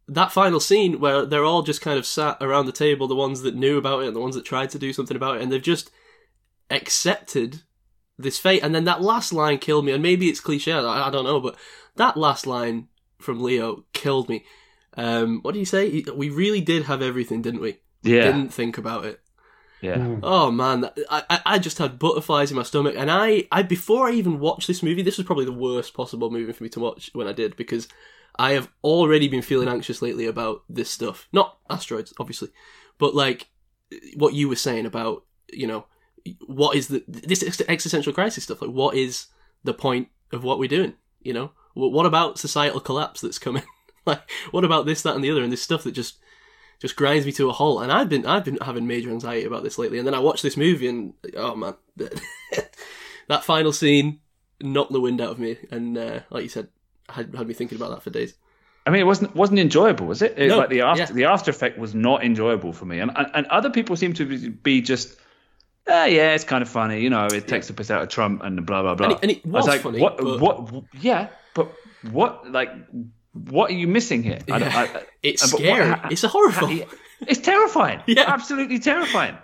that 0.08 0.32
final 0.32 0.60
scene 0.60 1.00
where 1.00 1.24
they're 1.24 1.44
all 1.44 1.62
just 1.62 1.80
kind 1.80 1.98
of 1.98 2.06
sat 2.06 2.36
around 2.40 2.66
the 2.66 2.72
table, 2.72 3.08
the 3.08 3.16
ones 3.16 3.42
that 3.42 3.54
knew 3.54 3.78
about 3.78 4.02
it 4.02 4.08
and 4.08 4.16
the 4.16 4.20
ones 4.20 4.34
that 4.34 4.44
tried 4.44 4.70
to 4.70 4.78
do 4.78 4.92
something 4.92 5.16
about 5.16 5.36
it, 5.36 5.42
and 5.42 5.50
they've 5.50 5.62
just 5.62 5.90
accepted 6.70 7.62
this 8.18 8.38
fate. 8.38 8.62
And 8.62 8.74
then 8.74 8.84
that 8.84 9.02
last 9.02 9.32
line 9.32 9.58
killed 9.58 9.84
me, 9.84 9.92
and 9.92 10.02
maybe 10.02 10.28
it's 10.28 10.40
cliche, 10.40 10.72
I, 10.72 11.08
I 11.08 11.10
don't 11.10 11.24
know, 11.24 11.40
but 11.40 11.56
that 11.96 12.16
last 12.16 12.46
line 12.46 12.88
from 13.18 13.42
Leo 13.42 13.84
killed 13.92 14.28
me. 14.28 14.44
Um, 14.96 15.40
what 15.42 15.52
do 15.52 15.58
you 15.58 15.64
say? 15.64 16.04
We 16.14 16.30
really 16.30 16.60
did 16.60 16.84
have 16.84 17.02
everything, 17.02 17.42
didn't 17.42 17.60
we? 17.60 17.78
Yeah. 18.02 18.24
Didn't 18.24 18.48
think 18.48 18.78
about 18.78 19.04
it. 19.04 19.20
Yeah. 19.82 19.96
Mm. 19.96 20.20
Oh 20.22 20.50
man, 20.50 20.90
I, 21.10 21.40
I 21.44 21.58
just 21.58 21.78
had 21.78 21.98
butterflies 21.98 22.50
in 22.50 22.56
my 22.56 22.62
stomach, 22.62 22.94
and 22.96 23.10
I, 23.10 23.46
I 23.52 23.62
before 23.62 24.08
I 24.08 24.12
even 24.12 24.38
watched 24.38 24.66
this 24.66 24.82
movie, 24.82 25.02
this 25.02 25.18
was 25.18 25.26
probably 25.26 25.44
the 25.44 25.52
worst 25.52 25.92
possible 25.92 26.30
movie 26.30 26.52
for 26.52 26.62
me 26.62 26.70
to 26.70 26.80
watch 26.80 27.10
when 27.12 27.28
I 27.28 27.32
did 27.32 27.56
because 27.56 27.86
I 28.38 28.52
have 28.52 28.70
already 28.82 29.28
been 29.28 29.42
feeling 29.42 29.68
anxious 29.68 30.00
lately 30.00 30.26
about 30.26 30.62
this 30.68 30.90
stuff. 30.90 31.28
Not 31.30 31.58
asteroids, 31.68 32.14
obviously, 32.18 32.48
but 32.98 33.14
like 33.14 33.48
what 34.14 34.34
you 34.34 34.48
were 34.48 34.56
saying 34.56 34.86
about, 34.86 35.24
you 35.52 35.66
know, 35.66 35.86
what 36.46 36.76
is 36.76 36.88
the 36.88 37.04
this 37.06 37.42
existential 37.68 38.12
crisis 38.12 38.44
stuff? 38.44 38.62
Like, 38.62 38.70
what 38.70 38.96
is 38.96 39.26
the 39.64 39.74
point 39.74 40.08
of 40.32 40.44
what 40.44 40.58
we're 40.58 40.68
doing? 40.68 40.94
You 41.20 41.32
know, 41.32 41.52
what 41.74 42.06
about 42.06 42.38
societal 42.38 42.80
collapse 42.80 43.20
that's 43.20 43.38
coming? 43.38 43.64
like, 44.06 44.22
what 44.50 44.64
about 44.64 44.86
this, 44.86 45.02
that, 45.02 45.14
and 45.14 45.24
the 45.24 45.30
other, 45.30 45.42
and 45.42 45.52
this 45.52 45.62
stuff 45.62 45.84
that 45.84 45.92
just 45.92 46.18
just 46.78 46.96
grinds 46.96 47.26
me 47.26 47.32
to 47.32 47.48
a 47.48 47.52
halt. 47.52 47.82
And 47.82 47.92
I've 47.92 48.08
been 48.08 48.26
I've 48.26 48.44
been 48.44 48.58
having 48.60 48.86
major 48.86 49.10
anxiety 49.10 49.44
about 49.44 49.62
this 49.62 49.78
lately. 49.78 49.98
And 49.98 50.06
then 50.06 50.14
I 50.14 50.20
watched 50.20 50.42
this 50.42 50.56
movie, 50.56 50.88
and 50.88 51.14
oh 51.36 51.54
man, 51.54 51.74
that 53.28 53.44
final 53.44 53.72
scene 53.72 54.20
knocked 54.60 54.92
the 54.92 55.00
wind 55.00 55.20
out 55.20 55.30
of 55.30 55.38
me. 55.38 55.56
And 55.70 55.96
uh, 55.96 56.20
like 56.30 56.42
you 56.42 56.48
said, 56.48 56.68
had, 57.08 57.34
had 57.34 57.46
me 57.46 57.54
thinking 57.54 57.76
about 57.76 57.90
that 57.90 58.02
for 58.02 58.10
days. 58.10 58.34
I 58.86 58.90
mean, 58.90 59.00
it 59.00 59.06
wasn't 59.06 59.34
wasn't 59.34 59.58
enjoyable, 59.58 60.06
was 60.06 60.22
it? 60.22 60.34
it 60.38 60.48
no, 60.48 60.58
like 60.58 60.70
the 60.70 60.82
after 60.82 61.02
yeah. 61.02 61.12
the 61.12 61.24
after 61.24 61.50
effect 61.50 61.78
was 61.78 61.94
not 61.94 62.24
enjoyable 62.24 62.72
for 62.72 62.84
me, 62.84 63.00
and, 63.00 63.10
and 63.16 63.28
and 63.34 63.46
other 63.46 63.70
people 63.70 63.96
seem 63.96 64.12
to 64.14 64.50
be 64.50 64.80
just 64.80 65.16
uh, 65.88 66.06
yeah, 66.08 66.34
it's 66.34 66.44
kind 66.44 66.62
of 66.62 66.68
funny. 66.68 67.00
You 67.00 67.10
know, 67.10 67.26
it 67.26 67.46
takes 67.48 67.68
the 67.68 67.72
piss 67.72 67.90
out 67.90 68.02
of 68.02 68.08
Trump 68.08 68.42
and 68.42 68.64
blah 68.66 68.82
blah 68.82 68.94
blah. 68.94 69.06
And 69.06 69.12
it- 69.14 69.18
and 69.22 69.30
it 69.32 69.40
I 69.44 69.48
was 69.48 69.54
was 69.62 69.66
like, 69.68 69.80
funny, 69.82 70.00
What? 70.00 70.16
but- 70.18 70.40
What? 70.40 70.84
Yeah, 71.00 71.28
but 71.54 71.72
what? 72.10 72.50
Like, 72.50 72.70
what 73.32 73.70
are 73.70 73.74
you 73.74 73.86
missing 73.88 74.22
here? 74.22 74.38
I 74.50 74.58
don't- 74.58 74.70
Yeah. 74.72 74.78
I- 74.94 75.02
It's 75.22 75.42
but 75.50 75.60
what- 75.60 75.66
scary. 75.66 75.88
ha- 75.88 76.08
It's 76.10 76.24
a 76.24 76.28
horror 76.28 76.52
film. 76.52 76.82
It's 77.26 77.40
terrifying. 77.40 78.00
Yeah. 78.06 78.24
absolutely 78.26 78.78
terrifying. 78.78 79.36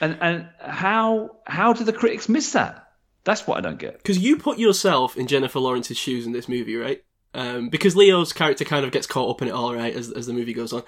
And 0.00 0.18
and 0.20 0.48
how 0.60 1.36
how 1.46 1.72
do 1.72 1.84
the 1.84 1.92
critics 1.92 2.28
miss 2.28 2.52
that? 2.52 2.80
That's 3.24 3.46
what 3.46 3.56
I 3.58 3.60
don't 3.62 3.78
get. 3.78 3.96
because 3.98 4.18
you 4.18 4.36
put 4.36 4.58
yourself 4.58 5.16
in 5.16 5.26
Jennifer 5.26 5.58
Lawrence's 5.58 5.96
shoes 5.96 6.26
in 6.26 6.32
this 6.32 6.48
movie, 6.48 6.76
right? 6.76 7.02
Um, 7.32 7.68
because 7.68 7.96
Leo's 7.96 8.32
character 8.32 8.64
kind 8.64 8.84
of 8.84 8.92
gets 8.92 9.06
caught 9.06 9.30
up 9.30 9.42
in 9.42 9.48
it 9.48 9.52
all, 9.52 9.74
right, 9.74 9.94
as 9.94 10.10
as 10.10 10.26
the 10.26 10.32
movie 10.32 10.52
goes 10.52 10.72
on. 10.72 10.82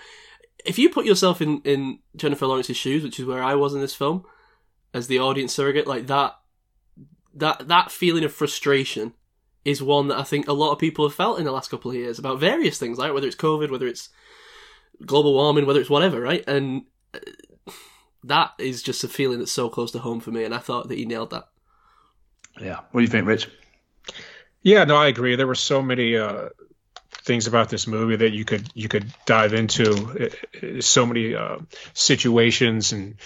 If 0.65 0.79
you 0.79 0.91
put 0.91 1.07
yourself 1.07 1.41
in 1.41 1.61
in 1.63 1.99
Jennifer 2.17 2.47
Lawrence's 2.47 2.77
shoes, 2.77 3.03
which 3.05 3.19
is 3.21 3.25
where 3.27 3.43
I 3.43 3.55
was 3.55 3.75
in 3.75 3.81
this 3.81 3.95
film, 3.95 4.25
as 4.97 5.07
the 5.07 5.19
audience 5.19 5.53
surrogate, 5.53 5.87
like 5.87 6.07
that, 6.07 6.33
that 7.35 7.69
that 7.69 7.91
feeling 7.91 8.25
of 8.25 8.33
frustration 8.33 9.13
is 9.65 9.83
one 9.83 10.09
that 10.09 10.19
I 10.19 10.23
think 10.23 10.49
a 10.49 10.53
lot 10.53 10.73
of 10.73 10.79
people 10.79 11.07
have 11.07 11.15
felt 11.15 11.39
in 11.39 11.45
the 11.45 11.53
last 11.53 11.71
couple 11.71 11.91
of 11.91 11.97
years 11.97 12.19
about 12.19 12.41
various 12.41 12.79
things, 12.79 12.99
like 12.99 13.13
whether 13.13 13.27
it's 13.27 13.37
COVID, 13.37 13.71
whether 13.71 13.87
it's 13.87 14.09
global 15.05 15.35
warming, 15.35 15.67
whether 15.67 15.81
it's 15.81 15.91
whatever, 15.91 16.21
right? 16.21 16.45
And 16.49 16.85
uh, 17.13 17.73
that 18.25 18.53
is 18.59 18.83
just 18.83 19.05
a 19.05 19.09
feeling 19.09 19.39
that's 19.39 19.53
so 19.53 19.69
close 19.69 19.93
to 19.93 19.99
home 19.99 20.21
for 20.21 20.31
me, 20.31 20.45
and 20.45 20.55
I 20.55 20.59
thought 20.59 20.89
that 20.89 20.99
he 20.99 21.05
nailed 21.05 21.31
that. 21.31 21.49
Yeah. 22.61 22.81
What 22.91 23.01
do 23.01 23.05
you 23.05 23.11
think, 23.11 23.27
Rich? 23.27 23.51
Yeah, 24.63 24.85
no, 24.85 24.97
I 24.97 25.09
agree. 25.09 25.37
There 25.37 25.47
were 25.47 25.55
so 25.55 25.83
many 25.83 26.17
uh, 26.17 26.49
things 27.25 27.47
about 27.47 27.69
this 27.69 27.87
movie 27.87 28.17
that 28.17 28.33
you 28.33 28.45
could 28.45 28.69
you 28.75 28.89
could 28.89 29.13
dive 29.27 29.53
into. 29.53 29.91
Uh, 29.93 30.81
So 30.81 31.07
many 31.07 31.35
uh, 31.35 31.59
situations, 31.93 32.93
and 32.93 33.17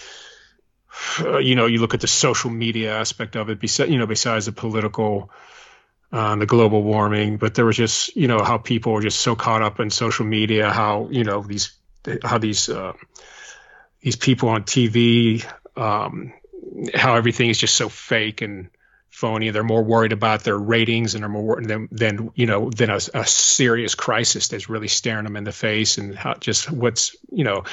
you 1.19 1.55
know, 1.55 1.67
you 1.67 1.78
look 1.78 1.94
at 1.94 2.01
the 2.01 2.07
social 2.07 2.51
media 2.51 2.97
aspect 2.99 3.36
of 3.36 3.51
it. 3.51 3.60
Besides, 3.60 3.91
you 3.91 3.99
know, 3.99 4.07
besides 4.07 4.47
the 4.47 4.52
political, 4.52 5.31
uh, 6.12 6.36
the 6.36 6.47
global 6.47 6.83
warming, 6.83 7.36
but 7.36 7.55
there 7.55 7.65
was 7.65 7.77
just 7.77 8.17
you 8.17 8.28
know 8.28 8.43
how 8.43 8.59
people 8.59 8.93
were 8.93 9.02
just 9.02 9.20
so 9.20 9.36
caught 9.36 9.62
up 9.62 9.81
in 9.81 9.91
social 9.91 10.27
media. 10.27 10.70
How 10.70 11.09
you 11.10 11.25
know 11.25 11.43
these 11.43 11.73
how 12.23 12.39
these 12.39 12.69
uh, 12.69 12.93
these 14.01 14.17
people 14.17 14.49
on 14.49 14.62
TV, 14.62 15.44
um, 15.77 16.33
how 16.94 17.17
everything 17.17 17.51
is 17.51 17.59
just 17.59 17.75
so 17.75 17.89
fake 17.89 18.41
and 18.43 18.70
phony. 19.10 19.51
They're 19.51 19.62
more 19.62 19.83
worried 19.83 20.12
about 20.12 20.44
their 20.44 20.59
ratings 20.59 21.15
and 21.15 21.25
are 21.25 21.28
more 21.28 21.60
than, 21.62 21.89
than 21.93 22.31
you 22.35 22.47
know 22.47 22.70
than 22.70 22.91
a, 22.91 22.99
a 23.15 23.27
serious 23.27 23.94
crisis 23.94 24.49
that's 24.49 24.69
really 24.69 24.89
staring 24.89 25.25
them 25.25 25.36
in 25.36 25.44
the 25.44 25.52
face 25.52 25.99
and 25.99 26.15
how 26.15 26.35
just 26.35 26.70
what's 26.70 27.17
you 27.31 27.44
know 27.44 27.65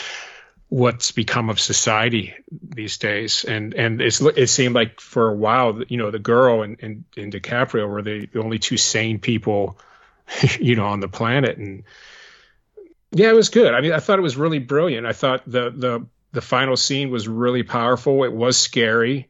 what's 0.70 1.12
become 1.12 1.50
of 1.50 1.60
society 1.60 2.34
these 2.52 2.98
days. 2.98 3.46
And 3.46 3.74
and 3.74 4.02
it 4.02 4.50
seemed 4.50 4.76
like 4.76 5.00
for 5.00 5.30
a 5.30 5.36
while 5.36 5.82
you 5.88 5.98
know 5.98 6.12
the 6.12 6.20
girl 6.20 6.62
and 6.62 6.78
and, 6.82 7.06
and 7.16 7.32
DiCaprio 7.32 7.88
were 7.88 8.02
the, 8.02 8.26
the 8.28 8.42
only 8.42 8.60
two 8.60 8.78
sane 8.78 9.20
people 9.20 9.78
you 10.60 10.76
know 10.76 10.88
on 10.88 11.00
the 11.00 11.08
planet 11.08 11.58
and 11.58 11.84
yeah 13.12 13.30
it 13.30 13.36
was 13.36 13.50
good. 13.50 13.74
I 13.74 13.82
mean 13.82 13.94
I 13.94 14.00
thought 14.00 14.20
it 14.20 14.24
was 14.24 14.38
really 14.38 14.60
brilliant. 14.60 15.08
I 15.08 15.14
thought 15.14 15.44
the 15.46 15.70
the 15.70 16.06
the 16.34 16.42
final 16.42 16.76
scene 16.76 17.10
was 17.10 17.28
really 17.28 17.64
powerful. 17.64 18.24
It 18.24 18.34
was 18.34 18.58
scary 18.58 19.30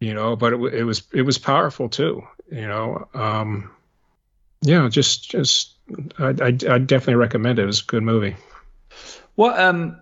you 0.00 0.14
know 0.14 0.36
but 0.36 0.52
it, 0.52 0.74
it 0.74 0.84
was 0.84 1.02
it 1.12 1.22
was 1.22 1.38
powerful 1.38 1.88
too 1.88 2.22
you 2.50 2.66
know 2.66 3.08
um 3.14 3.70
yeah 4.62 4.88
just 4.88 5.30
just 5.30 5.74
I, 6.18 6.28
I 6.28 6.46
i 6.46 6.78
definitely 6.78 7.14
recommend 7.14 7.58
it 7.58 7.62
it 7.62 7.66
was 7.66 7.80
a 7.80 7.84
good 7.84 8.02
movie 8.02 8.36
What 9.34 9.58
um, 9.58 10.00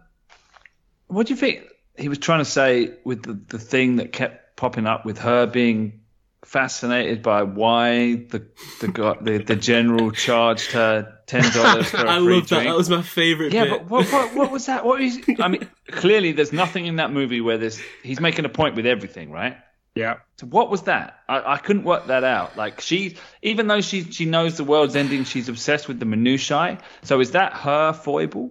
what 1.15 1.27
do 1.27 1.33
you 1.35 1.39
think 1.39 1.65
he 1.97 2.09
was 2.09 2.19
trying 2.19 2.41
to 2.41 2.45
say 2.45 2.93
with 3.05 3.23
the, 3.23 3.35
the 3.57 3.59
thing 3.59 3.97
that 3.97 4.13
kept 4.13 4.57
popping 4.57 4.87
up 4.87 5.05
with 5.05 5.19
her 5.19 5.47
being 5.47 6.01
fascinated 6.45 7.23
by 7.23 7.43
why 7.43 8.15
the 8.17 8.47
the 8.81 8.89
guy, 8.89 9.17
the, 9.21 9.39
the 9.39 9.57
general 9.57 10.11
charged 10.11 10.73
her 10.73 11.19
ten 11.27 11.43
dollars 11.53 11.89
for 11.91 12.05
a 12.05 12.11
I 12.11 12.19
free 12.19 12.35
love 12.35 12.49
that. 12.49 12.57
drink? 12.57 12.69
That 12.69 12.77
was 12.77 12.91
my 12.91 13.03
favorite 13.03 13.53
yeah, 13.53 13.65
bit. 13.65 13.71
but 13.71 13.91
what, 13.91 14.13
what 14.13 14.35
what 14.35 14.51
was 14.51 14.67
that? 14.67 14.85
What 14.85 15.01
is? 15.01 15.23
I 15.41 15.49
mean, 15.49 15.69
clearly 15.91 16.33
there's 16.33 16.53
nothing 16.53 16.87
in 16.87 16.97
that 16.97 17.11
movie 17.13 17.41
where 17.41 17.59
there's 17.59 17.81
he's 18.03 18.21
making 18.21 18.45
a 18.45 18.49
point 18.51 18.77
with 18.77 18.87
everything, 18.87 19.31
right? 19.31 19.57
yeah 19.95 20.17
So 20.39 20.47
what 20.47 20.71
was 20.71 20.83
that? 20.83 21.21
I, 21.29 21.55
I 21.55 21.57
couldn't 21.59 21.85
work 21.85 22.09
that 22.09 22.25
out. 22.25 22.57
Like 22.57 22.81
she, 22.81 23.17
even 23.43 23.67
though 23.69 23.81
she 23.81 24.03
she 24.11 24.27
knows 24.27 24.57
the 24.57 24.65
world's 24.65 24.97
ending, 24.97 25.25
she's 25.25 25.49
obsessed 25.49 25.89
with 25.89 25.99
the 25.99 26.07
minutiae. 26.07 26.79
So 27.03 27.21
is 27.21 27.31
that 27.33 27.53
her 27.55 27.93
foible, 27.93 28.51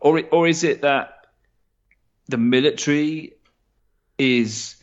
or 0.00 0.22
or 0.32 0.48
is 0.48 0.64
it 0.64 0.82
that 0.82 1.13
the 2.28 2.38
military 2.38 3.34
is 4.18 4.76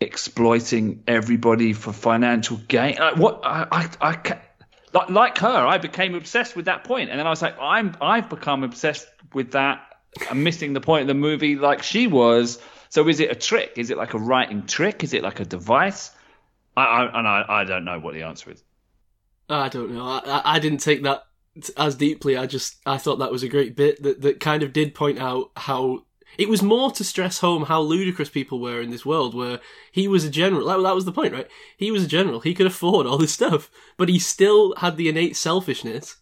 exploiting 0.00 1.02
everybody 1.06 1.72
for 1.72 1.92
financial 1.92 2.58
gain? 2.68 2.96
Like 2.98 3.16
what? 3.16 3.40
I 3.44 3.66
I, 3.70 3.90
I 4.00 4.40
like, 4.92 5.10
like 5.10 5.38
her, 5.38 5.66
I 5.66 5.78
became 5.78 6.14
obsessed 6.14 6.56
with 6.56 6.66
that 6.66 6.84
point, 6.84 7.10
and 7.10 7.18
then 7.18 7.26
I 7.26 7.30
was 7.30 7.42
like, 7.42 7.56
I'm 7.60 7.96
I've 8.00 8.28
become 8.28 8.64
obsessed 8.64 9.06
with 9.34 9.52
that. 9.52 9.82
I'm 10.30 10.42
missing 10.42 10.72
the 10.72 10.80
point 10.80 11.02
of 11.02 11.08
the 11.08 11.14
movie, 11.14 11.56
like 11.56 11.82
she 11.82 12.06
was. 12.06 12.60
So 12.88 13.06
is 13.08 13.20
it 13.20 13.30
a 13.30 13.34
trick? 13.34 13.72
Is 13.76 13.90
it 13.90 13.96
like 13.98 14.14
a 14.14 14.18
writing 14.18 14.64
trick? 14.66 15.04
Is 15.04 15.12
it 15.12 15.22
like 15.22 15.40
a 15.40 15.44
device? 15.44 16.10
I, 16.76 16.84
I 16.84 17.18
and 17.18 17.28
I, 17.28 17.44
I 17.48 17.64
don't 17.64 17.84
know 17.84 17.98
what 18.00 18.14
the 18.14 18.22
answer 18.22 18.50
is. 18.50 18.62
I 19.48 19.68
don't 19.68 19.92
know. 19.92 20.04
I, 20.06 20.20
I- 20.24 20.54
I 20.56 20.58
didn't 20.58 20.78
take 20.78 21.02
that 21.02 21.22
as 21.76 21.94
deeply. 21.94 22.36
I 22.36 22.46
just 22.46 22.76
I 22.86 22.98
thought 22.98 23.16
that 23.18 23.32
was 23.32 23.42
a 23.42 23.48
great 23.48 23.76
bit 23.76 24.02
that 24.02 24.20
that 24.22 24.40
kind 24.40 24.62
of 24.62 24.72
did 24.72 24.94
point 24.94 25.18
out 25.18 25.50
how 25.56 26.04
it 26.38 26.48
was 26.48 26.62
more 26.62 26.90
to 26.92 27.04
stress 27.04 27.38
home 27.40 27.64
how 27.64 27.80
ludicrous 27.80 28.28
people 28.30 28.60
were 28.60 28.80
in 28.80 28.90
this 28.90 29.06
world. 29.06 29.34
Where 29.34 29.60
he 29.92 30.06
was 30.08 30.24
a 30.24 30.30
general. 30.30 30.66
That, 30.66 30.82
that 30.82 30.94
was 30.94 31.04
the 31.04 31.12
point, 31.12 31.32
right? 31.32 31.48
He 31.76 31.90
was 31.90 32.04
a 32.04 32.08
general. 32.08 32.40
He 32.40 32.54
could 32.54 32.66
afford 32.66 33.06
all 33.06 33.18
this 33.18 33.32
stuff, 33.32 33.70
but 33.96 34.08
he 34.08 34.18
still 34.18 34.74
had 34.76 34.96
the 34.96 35.08
innate 35.08 35.36
selfishness 35.36 36.16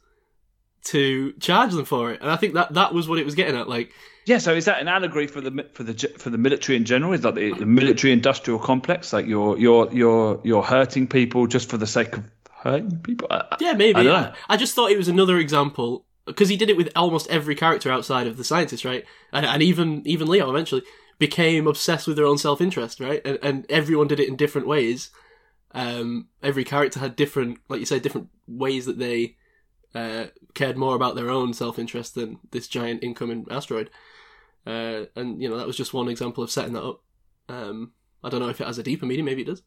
to 0.84 1.32
charge 1.40 1.72
them 1.72 1.84
for 1.84 2.12
it. 2.12 2.20
And 2.20 2.30
I 2.30 2.36
think 2.36 2.54
that 2.54 2.74
that 2.74 2.92
was 2.92 3.08
what 3.08 3.18
it 3.18 3.24
was 3.24 3.34
getting 3.34 3.56
at. 3.56 3.68
Like 3.68 3.90
Yeah. 4.26 4.38
So 4.38 4.54
is 4.54 4.66
that 4.66 4.80
an 4.80 4.88
allegory 4.88 5.26
for 5.26 5.40
the 5.40 5.66
for 5.72 5.82
the 5.82 5.94
for 6.18 6.30
the 6.30 6.38
military 6.38 6.76
in 6.76 6.84
general? 6.84 7.12
Is 7.12 7.22
that 7.22 7.34
the, 7.34 7.54
the 7.54 7.66
military 7.66 8.12
industrial 8.12 8.58
complex? 8.58 9.12
Like 9.12 9.26
you're 9.26 9.58
you're 9.58 9.90
you're 9.92 10.40
you're 10.44 10.62
hurting 10.62 11.06
people 11.08 11.46
just 11.46 11.70
for 11.70 11.78
the 11.78 11.86
sake 11.86 12.16
of 12.16 12.24
hurting 12.62 12.98
people? 12.98 13.28
I- 13.30 13.56
Yeah, 13.60 13.72
maybe. 13.72 14.00
I 14.00 14.02
know. 14.02 14.32
I 14.48 14.56
just 14.58 14.74
thought 14.74 14.90
it 14.90 14.98
was 14.98 15.08
another 15.08 15.38
example 15.38 16.04
because 16.26 16.48
he 16.48 16.56
did 16.56 16.70
it 16.70 16.76
with 16.76 16.90
almost 16.96 17.28
every 17.28 17.54
character 17.54 17.90
outside 17.90 18.26
of 18.26 18.36
the 18.36 18.44
scientist, 18.44 18.84
right? 18.84 19.04
And, 19.32 19.44
and 19.44 19.62
even 19.62 20.02
even 20.06 20.28
Leo 20.28 20.50
eventually 20.50 20.82
became 21.18 21.66
obsessed 21.66 22.06
with 22.06 22.16
their 22.16 22.26
own 22.26 22.38
self 22.38 22.60
interest, 22.60 23.00
right? 23.00 23.20
And, 23.24 23.38
and 23.42 23.66
everyone 23.70 24.08
did 24.08 24.20
it 24.20 24.28
in 24.28 24.36
different 24.36 24.66
ways. 24.66 25.10
Um, 25.72 26.28
every 26.42 26.64
character 26.64 27.00
had 27.00 27.16
different, 27.16 27.58
like 27.68 27.80
you 27.80 27.86
said, 27.86 28.02
different 28.02 28.28
ways 28.46 28.86
that 28.86 28.98
they 28.98 29.36
uh, 29.94 30.26
cared 30.54 30.76
more 30.76 30.94
about 30.94 31.16
their 31.16 31.30
own 31.30 31.52
self 31.52 31.78
interest 31.78 32.14
than 32.14 32.38
this 32.50 32.68
giant 32.68 33.02
incoming 33.02 33.46
asteroid. 33.50 33.90
Uh, 34.66 35.04
and 35.14 35.42
you 35.42 35.48
know 35.48 35.58
that 35.58 35.66
was 35.66 35.76
just 35.76 35.92
one 35.92 36.08
example 36.08 36.42
of 36.42 36.50
setting 36.50 36.72
that 36.72 36.84
up. 36.84 37.02
Um, 37.48 37.92
I 38.22 38.30
don't 38.30 38.40
know 38.40 38.48
if 38.48 38.60
it 38.60 38.66
has 38.66 38.78
a 38.78 38.82
deeper 38.82 39.04
meaning. 39.04 39.24
Maybe 39.24 39.42
it 39.42 39.46
does. 39.46 39.62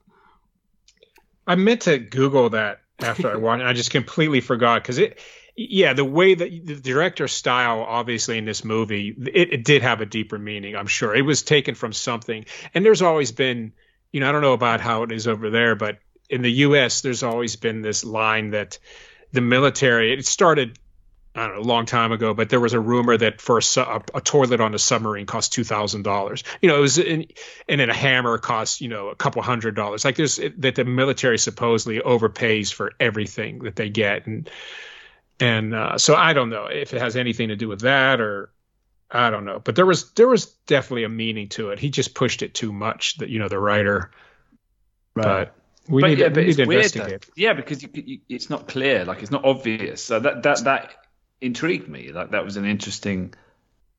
i 1.45 1.56
meant 1.56 1.82
to 1.82 1.98
google 2.00 2.50
that 2.50 2.82
after 3.00 3.32
i 3.32 3.36
watched 3.36 3.64
i 3.64 3.74
just 3.74 3.92
completely 3.92 4.42
forgot 4.42 4.82
because 4.82 4.98
it 4.98 5.19
yeah 5.58 5.94
the 5.94 6.06
way 6.06 6.36
that 6.36 6.66
the 6.66 6.76
director's 6.76 7.34
style 7.34 7.82
obviously 7.82 8.38
in 8.38 8.45
this 8.45 8.64
movie 8.64 9.16
it, 9.34 9.53
it 9.53 9.64
did 9.66 9.82
have 9.82 10.02
a 10.02 10.06
deeper 10.06 10.38
meaning 10.38 10.76
i'm 10.76 10.88
sure 10.88 11.16
it 11.16 11.24
was 11.24 11.42
taken 11.42 11.74
from 11.74 11.92
something 11.92 12.45
and 12.74 12.86
there's 12.86 13.02
always 13.02 13.32
been 13.32 13.74
you 14.11 14.19
know 14.19 14.30
i 14.30 14.32
don't 14.32 14.42
know 14.42 14.53
about 14.53 14.80
how 14.80 15.03
it 15.03 15.11
is 15.11 15.27
over 15.27 15.50
there 15.50 15.76
but 15.76 15.98
in 16.30 16.44
the 16.44 16.52
us 16.52 17.02
there's 17.02 17.24
always 17.24 17.56
been 17.56 17.82
this 17.82 18.06
line 18.06 18.52
that 18.52 18.77
the 19.34 19.42
military 19.42 20.14
it 20.14 20.26
started 20.26 20.77
I 21.36 21.45
don't 21.45 21.58
know, 21.58 21.61
a 21.61 21.69
long 21.69 21.86
time 21.86 22.11
ago, 22.11 22.34
but 22.34 22.50
there 22.50 22.60
was 22.60 22.74
a 22.74 22.80
rumor 22.80 23.16
that 23.16 23.42
for 23.42 23.60
a, 23.60 23.80
a, 23.80 24.02
a 24.16 24.22
toilet 24.22 24.60
on 24.60 24.74
a 24.74 24.80
submarine 24.80 25.27
cost 25.27 25.53
two 25.53 25.64
thousand 25.64 26.02
dollars. 26.02 26.44
You 26.61 26.69
know, 26.69 26.77
it 26.80 26.82
was, 26.82 26.98
in, 26.98 27.27
and 27.69 27.80
then 27.80 27.92
a 27.92 27.94
hammer 27.94 28.40
costs 28.40 28.82
you 28.82 28.90
know 28.90 29.10
a 29.10 29.16
couple 29.16 29.44
hundred 29.44 29.76
dollars. 29.76 30.03
Like 30.03 30.16
there's 30.16 30.40
that 30.58 30.74
the 30.74 30.84
military 30.84 31.38
supposedly 31.38 32.00
overpays 32.00 32.74
for 32.74 32.94
everything 33.00 33.60
that 33.60 33.76
they 33.76 33.88
get, 33.88 34.26
and 34.26 34.50
and 35.40 35.74
uh, 35.74 35.98
so 35.98 36.16
I 36.16 36.33
don't 36.33 36.49
know 36.49 36.66
if 36.66 36.93
it 36.93 37.01
has 37.01 37.16
anything 37.16 37.49
to 37.49 37.56
do 37.56 37.67
with 37.67 37.82
that 37.82 38.19
or 38.22 38.51
I 39.09 39.30
don't 39.30 39.45
know. 39.45 39.59
But 39.59 39.75
there 39.75 39.85
was 39.85 40.11
there 40.14 40.27
was 40.27 40.45
definitely 40.67 41.03
a 41.03 41.09
meaning 41.09 41.49
to 41.49 41.69
it. 41.69 41.80
He 41.80 41.90
just 41.90 42.14
pushed 42.14 42.41
it 42.41 42.53
too 42.53 42.74
much. 42.74 43.17
That 43.17 43.30
you 43.30 43.40
know 43.40 43.48
the 43.48 43.59
writer, 43.59 44.11
but 45.14 45.53
we 45.88 46.01
but 46.01 46.07
need, 46.09 46.19
yeah, 46.19 46.25
to, 46.25 46.32
but 46.32 46.43
we 46.43 46.49
it's 46.49 46.57
need 46.57 46.64
to 46.64 46.67
weird. 46.67 46.85
investigate. 46.85 47.22
Though. 47.22 47.33
Yeah, 47.35 47.53
because 47.53 47.83
you, 47.83 47.90
you, 47.93 48.19
it's 48.27 48.49
not 48.49 48.67
clear. 48.67 49.06
Like 49.06 49.22
it's 49.22 49.32
not 49.32 49.45
obvious. 49.45 50.03
So 50.03 50.19
that 50.19 50.43
that 50.43 50.64
that 50.66 50.95
intrigued 51.40 51.88
me. 51.88 52.11
Like 52.11 52.32
that 52.32 52.43
was 52.43 52.57
an 52.57 52.66
interesting, 52.66 53.33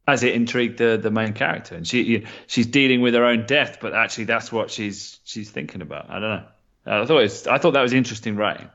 as 0.06 0.22
it 0.22 0.34
intrigued 0.34 0.78
the 0.78 0.98
the 1.00 1.10
main 1.10 1.32
character, 1.32 1.74
and 1.74 1.86
she 1.86 2.02
you, 2.02 2.26
she's 2.46 2.66
dealing 2.66 3.00
with 3.00 3.14
her 3.14 3.24
own 3.24 3.46
death, 3.46 3.78
but 3.80 3.94
actually 3.94 4.24
that's 4.24 4.52
what 4.52 4.70
she's 4.70 5.20
she's 5.24 5.50
thinking 5.50 5.80
about. 5.80 6.10
I 6.10 6.20
don't 6.20 6.30
know. 6.30 6.44
I 6.84 7.06
thought 7.06 7.22
it's 7.22 7.46
I 7.46 7.58
thought 7.58 7.72
that 7.72 7.82
was 7.82 7.92
interesting 7.94 8.36
writing. 8.36 8.68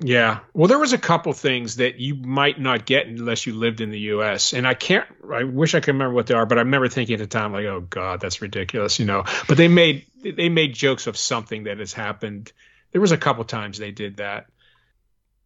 Yeah. 0.00 0.40
Well, 0.54 0.68
there 0.68 0.78
was 0.78 0.92
a 0.92 0.98
couple 0.98 1.32
things 1.32 1.76
that 1.76 1.98
you 1.98 2.14
might 2.14 2.60
not 2.60 2.86
get 2.86 3.06
unless 3.06 3.46
you 3.46 3.54
lived 3.54 3.80
in 3.80 3.90
the 3.90 3.98
U.S. 4.00 4.52
And 4.52 4.66
I 4.66 4.74
can't. 4.74 5.06
I 5.32 5.42
wish 5.42 5.74
I 5.74 5.80
could 5.80 5.94
remember 5.94 6.14
what 6.14 6.28
they 6.28 6.34
are, 6.34 6.46
but 6.46 6.58
I 6.58 6.62
remember 6.62 6.88
thinking 6.88 7.14
at 7.14 7.18
the 7.18 7.26
time, 7.26 7.52
like, 7.52 7.66
"Oh 7.66 7.80
God, 7.80 8.20
that's 8.20 8.40
ridiculous," 8.40 9.00
you 9.00 9.06
know. 9.06 9.24
But 9.48 9.56
they 9.56 9.66
made 9.66 10.06
they 10.22 10.48
made 10.48 10.74
jokes 10.74 11.08
of 11.08 11.16
something 11.16 11.64
that 11.64 11.78
has 11.78 11.92
happened. 11.92 12.52
There 12.92 13.00
was 13.00 13.12
a 13.12 13.16
couple 13.16 13.44
times 13.44 13.78
they 13.78 13.90
did 13.90 14.18
that. 14.18 14.46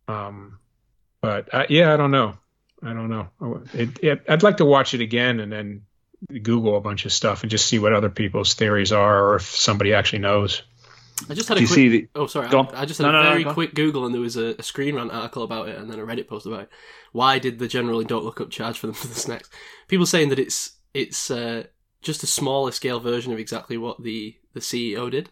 Um, 0.06 0.58
but 1.22 1.54
uh, 1.54 1.66
yeah, 1.70 1.94
I 1.94 1.96
don't 1.96 2.10
know. 2.10 2.36
I 2.82 2.92
don't 2.92 3.08
know. 3.08 3.62
It, 3.72 4.02
it, 4.02 4.22
I'd 4.28 4.42
like 4.42 4.58
to 4.58 4.64
watch 4.64 4.92
it 4.92 5.00
again 5.00 5.40
and 5.40 5.50
then 5.52 5.82
Google 6.28 6.76
a 6.76 6.80
bunch 6.80 7.06
of 7.06 7.12
stuff 7.12 7.42
and 7.42 7.50
just 7.50 7.66
see 7.66 7.78
what 7.78 7.92
other 7.92 8.10
people's 8.10 8.54
theories 8.54 8.92
are, 8.92 9.28
or 9.28 9.36
if 9.36 9.56
somebody 9.56 9.94
actually 9.94 10.18
knows. 10.20 10.62
I 11.30 11.34
just 11.34 11.48
had 11.48 11.58
Do 11.58 11.64
a 11.64 11.66
quick. 11.66 11.74
see 11.74 11.88
the- 11.88 12.08
oh, 12.14 12.26
sorry. 12.26 12.48
Go 12.48 12.60
I. 12.74 12.82
I 12.82 12.84
just 12.84 12.98
had 12.98 13.04
No, 13.04 13.10
a 13.10 13.12
no, 13.12 13.22
no, 13.22 13.28
very 13.30 13.42
go 13.44 13.48
on. 13.50 13.54
quick 13.54 13.74
Google, 13.74 14.04
and 14.06 14.14
there 14.14 14.20
was 14.20 14.36
a, 14.36 14.54
a 14.58 14.62
Screen 14.62 14.94
Rant 14.96 15.12
article 15.12 15.42
about 15.42 15.68
it, 15.68 15.78
and 15.78 15.90
then 15.90 15.98
a 15.98 16.02
Reddit 16.06 16.26
post 16.28 16.46
about 16.46 16.62
it. 16.62 16.68
Why 17.12 17.38
did 17.38 17.58
the 17.58 17.68
generally 17.68 18.04
don't 18.04 18.24
look 18.24 18.40
up 18.40 18.50
charge 18.50 18.78
for 18.78 18.86
them 18.86 18.94
for 19.02 19.06
the 19.08 19.14
snacks? 19.14 19.48
People 19.88 20.06
saying 20.06 20.28
that 20.30 20.38
it's 20.38 20.78
it's 20.94 21.30
uh, 21.30 21.64
just 22.02 22.22
a 22.22 22.26
smaller 22.26 22.70
scale 22.72 23.00
version 23.00 23.32
of 23.32 23.38
exactly 23.38 23.76
what 23.76 24.02
the 24.02 24.36
the 24.54 24.60
CEO 24.60 25.10
did. 25.10 25.30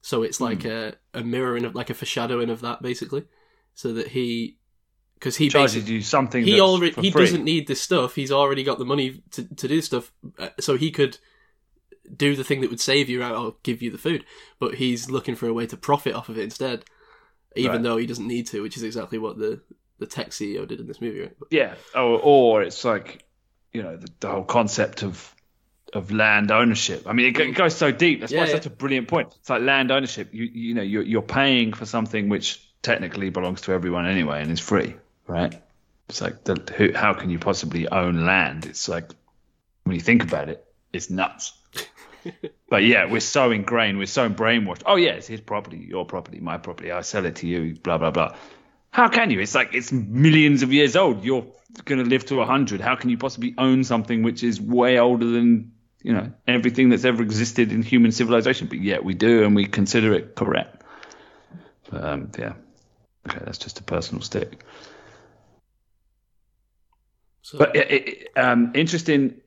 So 0.00 0.22
it's 0.22 0.38
Hmm. 0.38 0.44
like 0.44 0.64
a, 0.64 0.94
a 1.14 1.22
mirroring 1.22 1.64
of 1.64 1.74
like 1.74 1.90
a 1.90 1.94
foreshadowing 1.94 2.50
of 2.50 2.60
that 2.60 2.82
basically, 2.82 3.24
so 3.74 3.92
that 3.94 4.08
he 4.08 4.58
because 5.14 5.36
he 5.36 5.48
charges 5.48 5.76
basically 5.76 5.94
you 5.94 6.00
something. 6.02 6.44
he 6.44 6.60
already 6.60 7.00
he 7.00 7.10
free. 7.10 7.22
doesn't 7.22 7.44
need 7.44 7.66
this 7.66 7.80
stuff. 7.80 8.14
He's 8.14 8.30
already 8.32 8.62
got 8.64 8.78
the 8.78 8.84
money 8.84 9.22
to 9.32 9.44
to 9.54 9.68
do 9.68 9.80
stuff, 9.80 10.12
uh, 10.38 10.50
so 10.60 10.76
he 10.76 10.90
could 10.90 11.16
do 12.16 12.36
the 12.36 12.44
thing 12.44 12.60
that 12.60 12.70
would 12.70 12.80
save 12.80 13.08
you 13.08 13.22
out 13.22 13.36
or 13.36 13.54
give 13.62 13.82
you 13.82 13.90
the 13.90 13.98
food. 13.98 14.24
But 14.58 14.74
he's 14.76 15.10
looking 15.10 15.34
for 15.36 15.46
a 15.48 15.52
way 15.52 15.66
to 15.66 15.76
profit 15.76 16.14
off 16.14 16.28
of 16.28 16.38
it 16.38 16.42
instead, 16.44 16.84
even 17.56 17.72
Right. 17.72 17.82
though 17.82 17.96
he 17.96 18.06
doesn't 18.06 18.26
need 18.26 18.46
to, 18.48 18.62
which 18.62 18.76
is 18.76 18.82
exactly 18.82 19.18
what 19.18 19.38
the 19.38 19.60
the 19.98 20.06
tech 20.06 20.30
CEO 20.30 20.66
did 20.66 20.80
in 20.80 20.86
this 20.88 21.00
movie. 21.00 21.20
Right? 21.20 21.36
Yeah, 21.50 21.74
or, 21.94 22.18
or 22.22 22.62
it's 22.62 22.84
like 22.84 23.24
you 23.72 23.82
know 23.82 23.96
the, 23.96 24.08
the 24.20 24.28
whole 24.28 24.44
concept 24.44 25.02
of 25.02 25.34
of 25.92 26.10
land 26.10 26.50
ownership. 26.50 27.04
I 27.06 27.12
mean, 27.12 27.26
it, 27.34 27.38
it 27.40 27.54
goes 27.54 27.76
so 27.76 27.92
deep. 27.92 28.20
That's 28.20 28.32
why 28.32 28.38
Yeah, 28.38 28.42
it's 28.44 28.50
yeah. 28.52 28.56
such 28.56 28.66
a 28.66 28.70
brilliant 28.70 29.06
point. 29.06 29.32
It's 29.38 29.48
like 29.48 29.62
land 29.62 29.92
ownership. 29.92 30.34
You 30.34 30.44
you 30.44 30.74
know 30.74 30.82
you're 30.82 31.02
you're 31.04 31.22
paying 31.22 31.72
for 31.72 31.86
something 31.86 32.28
which 32.28 32.68
technically 32.82 33.30
belongs 33.30 33.62
to 33.62 33.72
everyone 33.72 34.04
anyway 34.06 34.42
and 34.42 34.50
is 34.50 34.60
free, 34.60 34.94
right? 35.26 35.54
It's 36.08 36.20
like 36.20 36.44
the, 36.44 36.54
who, 36.76 36.92
how 36.92 37.14
can 37.14 37.30
you 37.30 37.38
possibly 37.38 37.88
own 37.88 38.26
land? 38.26 38.66
It's 38.66 38.88
like 38.90 39.10
when 39.84 39.94
you 39.94 40.00
think 40.02 40.22
about 40.22 40.48
it, 40.50 40.62
it's 40.92 41.08
nuts. 41.08 41.52
But 42.68 42.84
yeah, 42.84 43.10
we're 43.10 43.20
so 43.20 43.50
ingrained, 43.50 43.98
we're 43.98 44.06
so 44.06 44.28
brainwashed. 44.28 44.82
Oh 44.86 44.96
yeah, 44.96 45.12
it's 45.12 45.26
his 45.26 45.40
property, 45.40 45.86
your 45.88 46.04
property, 46.04 46.40
my 46.40 46.58
property. 46.58 46.90
I 46.92 47.02
sell 47.02 47.24
it 47.26 47.36
to 47.36 47.46
you. 47.46 47.74
Blah 47.74 47.98
blah 47.98 48.10
blah. 48.10 48.36
How 48.90 49.08
can 49.08 49.30
you? 49.30 49.40
It's 49.40 49.54
like 49.54 49.74
it's 49.74 49.92
millions 49.92 50.62
of 50.62 50.72
years 50.72 50.96
old. 50.96 51.24
You're 51.24 51.46
going 51.84 52.02
to 52.02 52.08
live 52.08 52.24
to 52.26 52.40
a 52.40 52.46
hundred. 52.46 52.80
How 52.80 52.94
can 52.94 53.10
you 53.10 53.18
possibly 53.18 53.54
own 53.58 53.84
something 53.84 54.22
which 54.22 54.44
is 54.44 54.60
way 54.60 54.98
older 54.98 55.26
than 55.26 55.72
you 56.02 56.12
know 56.12 56.32
everything 56.46 56.90
that's 56.90 57.04
ever 57.04 57.22
existed 57.22 57.72
in 57.72 57.82
human 57.82 58.12
civilization? 58.12 58.68
But 58.68 58.80
yet 58.80 59.04
we 59.04 59.14
do, 59.14 59.44
and 59.44 59.56
we 59.56 59.66
consider 59.66 60.14
it 60.14 60.36
correct. 60.36 60.82
But, 61.90 62.04
um, 62.04 62.30
yeah. 62.38 62.54
Okay, 63.28 63.40
that's 63.44 63.58
just 63.58 63.80
a 63.80 63.82
personal 63.82 64.22
stick. 64.22 64.64
So 67.42 67.58
But 67.58 67.76
it, 67.76 67.90
it, 67.90 68.28
um, 68.36 68.72
interesting. 68.74 69.40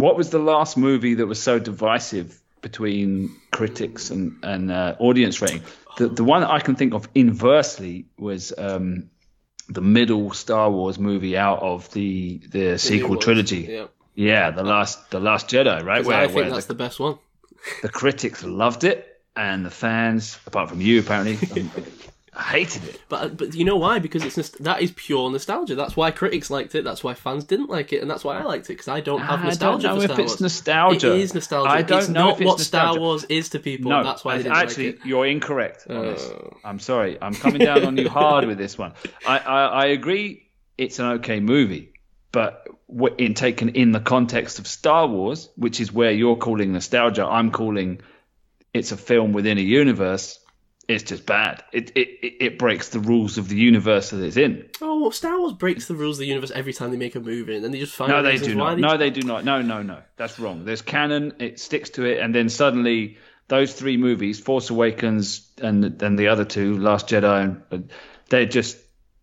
What 0.00 0.16
was 0.16 0.30
the 0.30 0.38
last 0.38 0.76
movie 0.76 1.14
that 1.14 1.26
was 1.26 1.42
so 1.42 1.58
divisive 1.58 2.40
between 2.62 3.34
critics 3.50 4.10
and 4.10 4.36
and 4.42 4.70
uh, 4.70 4.96
audience 4.98 5.40
rating? 5.40 5.62
The 5.96 6.08
the 6.08 6.24
one 6.24 6.40
that 6.42 6.50
I 6.50 6.60
can 6.60 6.74
think 6.74 6.94
of 6.94 7.08
inversely 7.14 8.06
was 8.18 8.52
um, 8.56 9.10
the 9.68 9.80
middle 9.80 10.32
Star 10.32 10.70
Wars 10.70 10.98
movie 10.98 11.36
out 11.36 11.62
of 11.62 11.90
the 11.92 12.40
the, 12.50 12.70
the 12.70 12.78
sequel 12.78 13.16
trilogy. 13.16 13.66
Yeah, 13.68 13.86
Yeah, 14.14 14.50
the 14.50 14.64
last 14.64 15.10
the 15.10 15.20
last 15.20 15.48
Jedi, 15.48 15.84
right? 15.84 16.04
Where, 16.04 16.16
I 16.16 16.26
think 16.26 16.36
where 16.36 16.50
that's 16.50 16.66
the, 16.66 16.74
the 16.74 16.78
best 16.78 17.00
one. 17.00 17.18
the 17.82 17.88
critics 17.88 18.42
loved 18.42 18.84
it 18.84 19.06
and 19.36 19.64
the 19.64 19.70
fans, 19.70 20.38
apart 20.46 20.68
from 20.68 20.80
you 20.80 21.00
apparently, 21.00 21.36
um, 22.34 22.42
hated 22.44 22.84
it. 22.84 23.00
But 23.08 23.36
but 23.36 23.54
you 23.54 23.64
know 23.64 23.76
why? 23.76 23.98
Because 23.98 24.24
it's 24.24 24.36
nost- 24.36 24.58
that 24.58 24.82
is 24.82 24.92
pure 24.92 25.30
nostalgia. 25.30 25.74
That's 25.74 25.96
why 25.96 26.10
critics 26.10 26.50
liked 26.50 26.74
it. 26.74 26.84
That's 26.84 27.02
why 27.02 27.14
fans 27.14 27.44
didn't 27.44 27.68
like 27.70 27.92
it, 27.92 28.02
and 28.02 28.10
that's 28.10 28.24
why 28.24 28.38
I 28.38 28.42
liked 28.44 28.66
it 28.66 28.74
because 28.74 28.88
I 28.88 29.00
don't 29.00 29.20
have 29.20 29.40
I 29.40 29.44
nostalgia 29.46 29.88
don't 29.88 29.98
know 29.98 30.06
for 30.06 30.12
if 30.12 30.18
it's 30.18 30.30
Wars. 30.32 30.40
nostalgia. 30.40 31.14
It 31.14 31.20
is 31.20 31.34
nostalgia. 31.34 31.70
I 31.70 31.82
don't 31.82 31.98
it's 32.00 32.08
know 32.08 32.26
not 32.26 32.34
if 32.34 32.40
it's 32.42 32.46
what 32.48 32.60
Star. 32.60 32.98
Wars 32.98 33.24
is 33.24 33.48
to 33.50 33.58
people. 33.58 33.90
No, 33.90 34.02
that's 34.04 34.24
why 34.24 34.34
I- 34.34 34.36
didn't 34.38 34.52
actually, 34.52 34.86
like 34.92 35.00
it. 35.00 35.06
you're 35.06 35.26
incorrect 35.26 35.86
on 35.88 36.06
this. 36.06 36.22
Oh. 36.24 36.56
I'm 36.64 36.78
sorry. 36.78 37.18
I'm 37.20 37.34
coming 37.34 37.60
down 37.60 37.84
on 37.84 37.96
you 37.96 38.08
hard 38.20 38.46
with 38.46 38.58
this 38.58 38.76
one. 38.78 38.92
I, 39.26 39.38
I, 39.38 39.64
I 39.66 39.86
agree 39.86 40.48
it's 40.78 40.98
an 40.98 41.06
okay 41.18 41.40
movie, 41.40 41.92
but 42.32 42.66
in 43.18 43.34
taken 43.34 43.68
in 43.70 43.92
the 43.92 44.00
context 44.00 44.58
of 44.58 44.66
Star 44.66 45.06
Wars, 45.06 45.48
which 45.56 45.80
is 45.80 45.92
where 45.92 46.10
you're 46.10 46.36
calling 46.36 46.72
nostalgia, 46.72 47.24
I'm 47.24 47.50
calling 47.52 48.00
it's 48.72 48.92
a 48.92 48.96
film 48.96 49.32
within 49.32 49.58
a 49.58 49.62
universe. 49.62 50.38
It's 50.90 51.04
just 51.04 51.24
bad. 51.24 51.62
It 51.72 51.92
it, 51.94 52.08
it- 52.44 52.58
breaks 52.58 52.88
the 52.88 52.98
rules 52.98 53.38
of 53.38 53.48
the 53.48 53.56
universe 53.56 54.10
that 54.10 54.22
it's 54.22 54.36
in. 54.36 54.68
Oh, 54.82 55.00
well, 55.00 55.12
Star 55.12 55.38
Wars 55.38 55.52
breaks 55.52 55.86
the 55.86 55.94
rules 55.94 56.16
of 56.16 56.20
the 56.20 56.26
universe 56.26 56.50
every 56.50 56.72
time 56.72 56.90
they 56.90 56.96
make 56.96 57.14
a 57.14 57.20
movie, 57.20 57.54
and 57.54 57.64
then 57.64 57.70
they 57.70 57.78
just 57.78 57.94
find 57.94 58.10
No, 58.10 58.22
they 58.22 58.38
do 58.38 58.54
not. 58.56 58.74
They... 58.74 58.82
No, 58.82 58.96
they 58.96 59.10
do 59.10 59.22
not. 59.22 59.44
No, 59.44 59.62
no, 59.62 59.82
no. 59.82 60.02
That's 60.16 60.40
wrong. 60.40 60.64
There's 60.64 60.82
canon. 60.82 61.34
It 61.38 61.60
sticks 61.60 61.90
to 61.90 62.04
it, 62.04 62.18
and 62.18 62.34
then 62.34 62.48
suddenly 62.48 63.18
those 63.46 63.72
three 63.72 63.96
movies, 63.96 64.40
Force 64.40 64.70
Awakens 64.70 65.48
and 65.62 65.84
then 65.84 66.16
the 66.16 66.28
other 66.28 66.44
two, 66.44 66.76
Last 66.76 67.08
Jedi, 67.08 67.62
and- 67.70 67.90
they're 68.28 68.46
just 68.46 68.76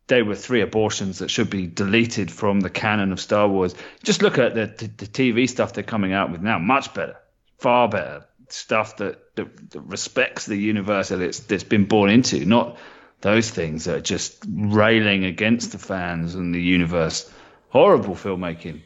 they 0.08 0.22
were 0.22 0.36
three 0.36 0.62
abortions 0.62 1.20
that 1.20 1.30
should 1.30 1.50
be 1.50 1.68
deleted 1.68 2.32
from 2.32 2.62
the 2.62 2.70
canon 2.70 3.12
of 3.12 3.20
Star 3.20 3.48
Wars. 3.48 3.76
Just 4.04 4.22
look 4.22 4.38
at 4.38 4.56
the 4.56 4.68
the, 4.68 4.88
the 4.88 5.08
TV 5.08 5.50
stuff 5.50 5.74
they're 5.74 5.84
coming 5.84 6.14
out 6.14 6.32
with 6.32 6.42
now. 6.42 6.60
Much 6.60 6.94
better, 6.94 7.18
far 7.58 7.90
better 7.90 8.26
stuff 8.50 8.98
that 8.98 9.20
that, 9.38 9.72
that 9.72 9.82
respects 9.82 10.45
the 10.45 10.57
universe 10.57 11.09
that 11.09 11.22
it's 11.22 11.40
that's 11.40 11.64
been 11.64 11.85
born 11.85 12.09
into. 12.09 12.45
Not 12.45 12.77
those 13.22 13.49
things 13.49 13.85
that 13.85 13.95
are 13.95 14.01
just 14.01 14.43
railing 14.48 15.25
against 15.25 15.72
the 15.72 15.77
fans 15.77 16.35
and 16.35 16.53
the 16.53 16.61
universe. 16.61 17.32
Horrible 17.69 18.16
filmmaking. 18.16 18.82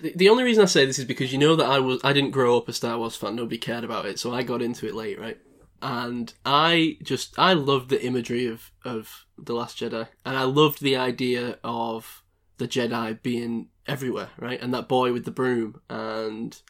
The, 0.00 0.12
the 0.14 0.28
only 0.28 0.44
reason 0.44 0.62
I 0.62 0.66
say 0.66 0.84
this 0.84 0.98
is 0.98 1.04
because 1.04 1.32
you 1.32 1.38
know 1.38 1.56
that 1.56 1.68
I 1.68 1.78
was 1.78 2.00
I 2.02 2.12
didn't 2.12 2.32
grow 2.32 2.56
up 2.56 2.68
a 2.68 2.72
Star 2.72 2.98
Wars 2.98 3.16
fan. 3.16 3.36
Nobody 3.36 3.58
cared 3.58 3.84
about 3.84 4.06
it, 4.06 4.18
so 4.18 4.32
I 4.32 4.42
got 4.42 4.62
into 4.62 4.86
it 4.86 4.94
late, 4.94 5.18
right? 5.18 5.38
And 5.82 6.32
I 6.44 6.98
just 7.02 7.38
I 7.38 7.52
loved 7.52 7.90
the 7.90 8.04
imagery 8.04 8.46
of 8.46 8.70
of 8.84 9.26
the 9.38 9.54
Last 9.54 9.78
Jedi, 9.78 10.08
and 10.24 10.36
I 10.36 10.44
loved 10.44 10.80
the 10.80 10.96
idea 10.96 11.58
of 11.62 12.22
the 12.58 12.68
Jedi 12.68 13.20
being 13.22 13.68
everywhere, 13.86 14.30
right? 14.38 14.60
And 14.60 14.72
that 14.74 14.88
boy 14.88 15.12
with 15.12 15.24
the 15.24 15.30
broom, 15.30 15.80
and 15.88 16.60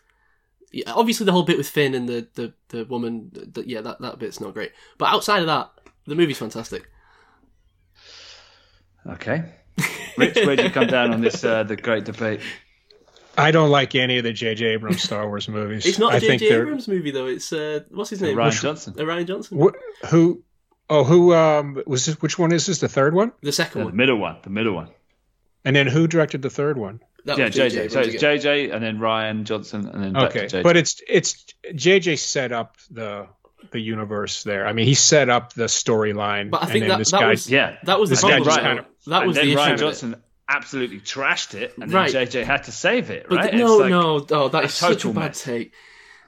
yeah, 0.72 0.92
obviously 0.92 1.26
the 1.26 1.32
whole 1.32 1.44
bit 1.44 1.56
with 1.56 1.68
Finn 1.68 1.94
and 1.94 2.08
the 2.08 2.28
the, 2.34 2.52
the 2.68 2.84
woman. 2.84 3.30
The, 3.32 3.66
yeah, 3.66 3.80
that 3.80 4.00
that 4.00 4.18
bit's 4.18 4.40
not 4.40 4.54
great. 4.54 4.72
But 4.98 5.12
outside 5.12 5.40
of 5.40 5.46
that, 5.46 5.70
the 6.06 6.14
movie's 6.14 6.38
fantastic. 6.38 6.88
Okay. 9.06 9.44
Rich, 10.18 10.36
where'd 10.36 10.60
you 10.60 10.70
come 10.70 10.86
down 10.86 11.12
on 11.12 11.20
this, 11.20 11.44
uh, 11.44 11.62
the 11.62 11.76
great 11.76 12.04
debate? 12.04 12.40
I 13.38 13.50
don't 13.50 13.70
like 13.70 13.94
any 13.94 14.16
of 14.18 14.24
the 14.24 14.32
J.J. 14.32 14.64
Abrams 14.64 15.02
Star 15.02 15.28
Wars 15.28 15.48
movies. 15.48 15.84
It's 15.84 15.98
not 15.98 16.14
I 16.14 16.16
a 16.16 16.20
think 16.20 16.40
J.J. 16.40 16.54
Abrams 16.54 16.88
movie 16.88 17.10
though. 17.10 17.26
It's 17.26 17.52
uh, 17.52 17.80
what's 17.90 18.10
his 18.10 18.22
name? 18.22 18.36
Ryan 18.36 18.48
Which- 18.50 18.62
Johnson. 18.62 18.94
Uh, 18.98 19.02
Rian 19.02 19.26
Johnson. 19.26 19.60
Wh- 19.60 20.06
who? 20.06 20.42
Oh, 20.88 21.04
who 21.04 21.34
um, 21.34 21.82
was 21.86 22.06
this? 22.06 22.20
Which 22.22 22.38
one 22.38 22.52
is 22.52 22.66
this? 22.66 22.78
The 22.78 22.88
third 22.88 23.12
one? 23.12 23.32
The 23.42 23.52
second 23.52 23.80
The 23.80 23.84
one. 23.86 23.92
The 23.92 23.96
middle 23.96 24.18
one. 24.18 24.36
The 24.42 24.50
middle 24.50 24.74
one. 24.74 24.88
And 25.64 25.74
then 25.74 25.88
who 25.88 26.06
directed 26.06 26.42
the 26.42 26.50
third 26.50 26.78
one? 26.78 27.00
That 27.26 27.38
Yeah, 27.38 27.44
was 27.46 27.54
J.J. 27.54 27.86
JJ. 27.88 27.90
So 27.92 28.00
it's. 28.00 28.22
JJ 28.22 28.72
and 28.74 28.82
then 28.82 28.98
Rian 28.98 29.44
Johnson 29.44 29.86
and 29.88 30.02
then 30.02 30.12
back 30.14 30.30
Okay, 30.30 30.46
to 30.48 30.58
JJ. 30.58 30.62
but 30.62 30.76
it's 30.76 31.02
it's 31.08 31.44
J.J. 31.74 32.16
set 32.16 32.52
up 32.52 32.76
the 32.90 33.26
the 33.72 33.80
universe 33.80 34.44
there. 34.44 34.66
I 34.66 34.72
mean, 34.72 34.86
he 34.86 34.94
set 34.94 35.28
up 35.28 35.52
the 35.52 35.64
storyline. 35.64 36.50
But 36.50 36.62
I 36.62 36.66
think 36.66 36.82
then 36.84 36.88
that- 36.90 36.98
this 36.98 37.10
that 37.10 37.20
guy, 37.20 37.30
was- 37.30 37.50
yeah. 37.50 37.76
That 37.84 37.98
was 38.00 38.10
the 38.10 38.14
This 38.14 38.20
problem. 38.22 38.44
just 38.44 38.56
though. 38.56 38.62
kind 38.62 38.78
of- 38.78 38.84
that 39.06 39.18
and 39.18 39.26
was 39.26 39.36
then 39.36 39.46
the 39.48 39.56
Ryan. 39.56 39.76
Johnson 39.76 40.22
absolutely 40.48 41.00
trashed 41.00 41.54
it, 41.54 41.72
and 41.76 41.90
then 41.90 41.96
Right. 41.96 42.12
JJ 42.12 42.44
had 42.44 42.62
to 42.64 42.72
save 42.72 43.10
it, 43.10 43.26
But 43.28 43.36
right? 43.38 43.50
th- 43.50 43.60
no, 43.60 43.76
like- 43.78 43.90
no, 43.90 44.24
oh, 44.30 44.48
that 44.48 44.62
a 44.62 44.66
is 44.66 44.74
such 44.74 44.90
a 44.90 44.94
total 44.94 45.12
bad 45.14 45.20
mess. 45.30 45.42
take. 45.42 45.72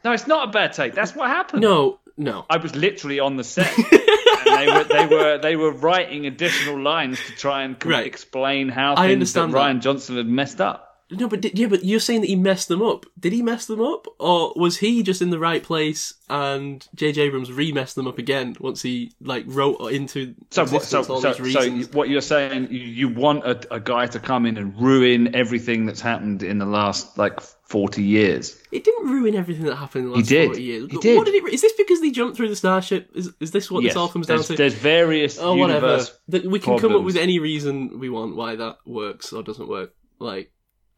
No, 0.04 0.12
it's 0.12 0.26
not 0.26 0.48
a 0.48 0.50
bad 0.50 0.72
take. 0.72 0.94
That's 0.94 1.14
what 1.14 1.28
happened. 1.28 1.62
No, 1.62 2.00
no. 2.16 2.44
I 2.50 2.56
was 2.56 2.74
literally 2.74 3.20
on 3.20 3.36
the 3.36 3.44
set. 3.44 3.72
they 4.44 4.66
were 4.66 4.84
they 4.84 5.06
were 5.06 5.38
they 5.38 5.54
were 5.56 5.70
writing 5.70 6.26
additional 6.26 6.80
lines 6.80 7.18
to 7.26 7.32
try 7.36 7.62
and 7.62 7.76
Right. 7.86 8.04
explain 8.06 8.68
how 8.68 8.94
I 8.94 9.06
things 9.08 9.12
understand 9.12 9.52
that 9.54 9.58
that. 9.58 9.76
Rian 9.76 9.80
Johnson 9.80 10.16
had 10.16 10.26
messed 10.26 10.60
up. 10.60 10.87
No, 11.10 11.28
but 11.28 11.40
did, 11.40 11.58
yeah, 11.58 11.68
but 11.68 11.84
you're 11.84 12.00
saying 12.00 12.20
that 12.20 12.26
he 12.26 12.36
messed 12.36 12.68
them 12.68 12.82
up. 12.82 13.06
Did 13.18 13.32
he 13.32 13.42
mess 13.42 13.66
them 13.66 13.80
up, 13.80 14.06
or 14.18 14.52
was 14.56 14.78
he 14.78 15.02
just 15.02 15.22
in 15.22 15.30
the 15.30 15.38
right 15.38 15.62
place 15.62 16.14
and 16.30 16.86
J.J. 16.94 17.22
Abrams 17.22 17.50
re-messed 17.50 17.94
them 17.94 18.06
up 18.06 18.18
again 18.18 18.56
once 18.60 18.82
he 18.82 19.12
like 19.20 19.44
wrote 19.46 19.78
into 19.90 20.34
So, 20.50 20.66
what, 20.66 20.82
so, 20.82 21.02
so, 21.02 21.20
so 21.20 21.70
what 21.92 22.08
you're 22.08 22.20
saying, 22.20 22.68
you, 22.70 22.80
you 22.80 23.08
want 23.08 23.44
a, 23.44 23.74
a 23.74 23.80
guy 23.80 24.06
to 24.06 24.20
come 24.20 24.44
in 24.44 24.58
and 24.58 24.78
ruin 24.78 25.34
everything 25.34 25.86
that's 25.86 26.00
happened 26.00 26.42
in 26.42 26.58
the 26.58 26.66
last 26.66 27.16
like 27.16 27.40
40 27.40 28.02
years. 28.02 28.60
It 28.72 28.84
didn't 28.84 29.10
ruin 29.10 29.34
everything 29.34 29.64
that 29.64 29.76
happened 29.76 30.04
in 30.04 30.10
the 30.10 30.16
He 30.16 30.22
last 30.22 30.28
did. 30.28 30.46
40 30.48 30.62
years. 30.62 30.90
He 30.90 30.96
What 30.96 31.02
did. 31.02 31.24
did 31.24 31.34
it? 31.34 31.52
Is 31.54 31.62
this 31.62 31.72
because 31.72 32.00
they 32.00 32.10
jumped 32.10 32.36
through 32.36 32.48
the 32.48 32.56
starship? 32.56 33.10
Is 33.14 33.32
is 33.40 33.50
this 33.50 33.70
what 33.70 33.82
yes, 33.82 33.92
this 33.92 33.96
all 33.96 34.08
comes 34.08 34.26
down 34.26 34.42
to? 34.42 34.54
there's 34.54 34.74
various 34.74 35.38
oh, 35.38 35.54
whatever. 35.54 36.04
We 36.28 36.58
can 36.58 36.78
come 36.78 36.94
up 36.94 37.02
with 37.02 37.16
any 37.16 37.38
reason 37.38 37.98
we 37.98 38.10
want 38.10 38.36
why 38.36 38.56
that 38.56 38.78
works 38.84 39.32
or 39.32 39.42
doesn't 39.42 39.68
work. 39.68 39.94
Like, 40.18 40.50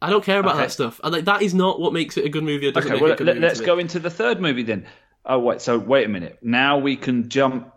I 0.03 0.11
don't 0.11 0.25
care 0.25 0.41
about 0.41 0.55
Okay. 0.55 0.63
that 0.63 0.73
stuff. 0.73 1.01
I, 1.05 1.09
like 1.09 1.25
that 1.27 1.43
is 1.43 1.53
not 1.55 1.79
what 1.81 1.93
makes 1.93 2.17
it 2.17 2.25
a 2.25 2.29
good 2.29 2.45
movie 2.45 2.67
or 2.69 2.73
doesn't 2.73 2.91
Okay, 2.91 2.95
make 2.95 3.03
well, 3.03 3.11
it 3.11 3.15
a 3.15 3.17
good 3.19 3.27
let, 3.27 3.39
let's 3.39 3.61
go 3.61 3.79
into 3.79 3.99
the 3.99 4.11
third 4.11 4.41
movie 4.41 4.63
then. 4.63 4.87
Oh 5.27 5.39
wait, 5.39 5.61
so 5.61 5.79
wait 5.79 6.07
a 6.07 6.09
minute. 6.09 6.39
Now 6.43 6.79
we 6.79 6.97
can 6.97 7.29
jump 7.29 7.73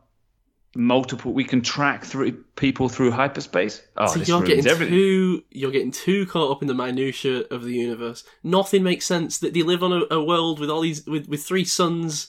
multiple. 0.76 1.34
We 1.34 1.43
can 1.43 1.61
track 1.61 2.03
through 2.06 2.32
people 2.56 2.90
through 2.90 3.11
hyperspace. 3.11 3.82
Oh, 3.98 4.11
this 4.14 4.27
you're 4.27 4.42
getting 4.43 4.66
everything. 4.68 4.93
too 4.95 5.43
you're 5.52 5.72
getting 5.72 5.92
too 5.92 6.26
caught 6.26 6.52
up 6.52 6.61
in 6.61 6.68
the 6.68 6.74
minutiae 6.74 7.43
of 7.52 7.64
the 7.64 7.74
universe. 7.74 8.24
Nothing 8.43 8.84
makes 8.84 9.06
sense. 9.06 9.40
That 9.40 9.53
they 9.53 9.61
live 9.64 9.84
on 9.84 9.92
a, 9.93 10.16
a 10.16 10.24
world 10.24 10.60
with 10.60 10.69
all 10.69 10.82
these 10.82 11.06
with, 11.06 11.27
with 11.27 11.43
three 11.43 11.66
suns, 11.66 12.27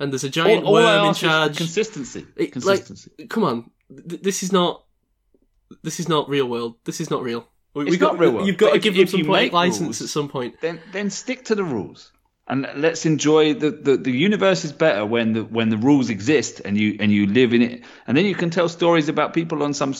and 0.00 0.12
there's 0.12 0.24
a 0.24 0.28
giant 0.28 0.64
all, 0.64 0.76
all 0.76 0.82
worm 0.82 1.08
in 1.08 1.14
charge. 1.14 1.56
consistency. 1.56 2.26
It- 2.36 2.52
consistency. 2.52 3.12
Like, 3.18 3.28
come 3.30 3.44
on, 3.44 3.70
Th- 4.08 4.20
this 4.20 4.42
is 4.42 4.52
not 4.52 4.84
this 5.82 6.00
is 6.00 6.08
not 6.08 6.28
real 6.28 6.46
world. 6.46 6.74
This 6.84 7.00
is 7.00 7.08
not 7.10 7.22
real. 7.22 7.48
We, 7.74 7.82
It's 7.84 7.90
we 7.92 7.96
got, 7.98 8.12
not 8.14 8.20
real 8.20 8.32
world. 8.32 8.46
You've 8.46 8.56
got 8.56 8.72
But 8.72 8.72
to 8.72 8.76
if- 8.78 8.82
give 8.82 8.94
them 8.94 9.02
if 9.02 9.10
some 9.10 9.20
you 9.20 9.26
make 9.30 9.52
license 9.52 9.80
rules- 9.82 10.02
at 10.02 10.08
some 10.08 10.28
point. 10.28 10.60
then 10.60 10.80
then 10.92 11.10
stick 11.10 11.44
to 11.46 11.54
the 11.54 11.64
rules 11.64 12.12
and 12.46 12.66
let's 12.76 13.04
enjoy 13.04 13.52
the, 13.54 13.70
the, 13.70 13.96
the 13.98 14.10
universe 14.10 14.64
is 14.64 14.72
better 14.72 15.04
when 15.04 15.34
the 15.34 15.44
when 15.44 15.68
the 15.68 15.76
rules 15.76 16.08
exist 16.10 16.60
and 16.64 16.78
you 16.78 16.96
and 16.98 17.12
you 17.12 17.26
live 17.26 17.52
in 17.52 17.62
it. 17.62 17.84
And 18.06 18.16
then 18.16 18.24
you 18.24 18.34
can 18.34 18.50
tell 18.50 18.68
stories 18.68 19.08
about 19.08 19.34
people 19.34 19.62
on 19.62 19.74
some 19.74 19.94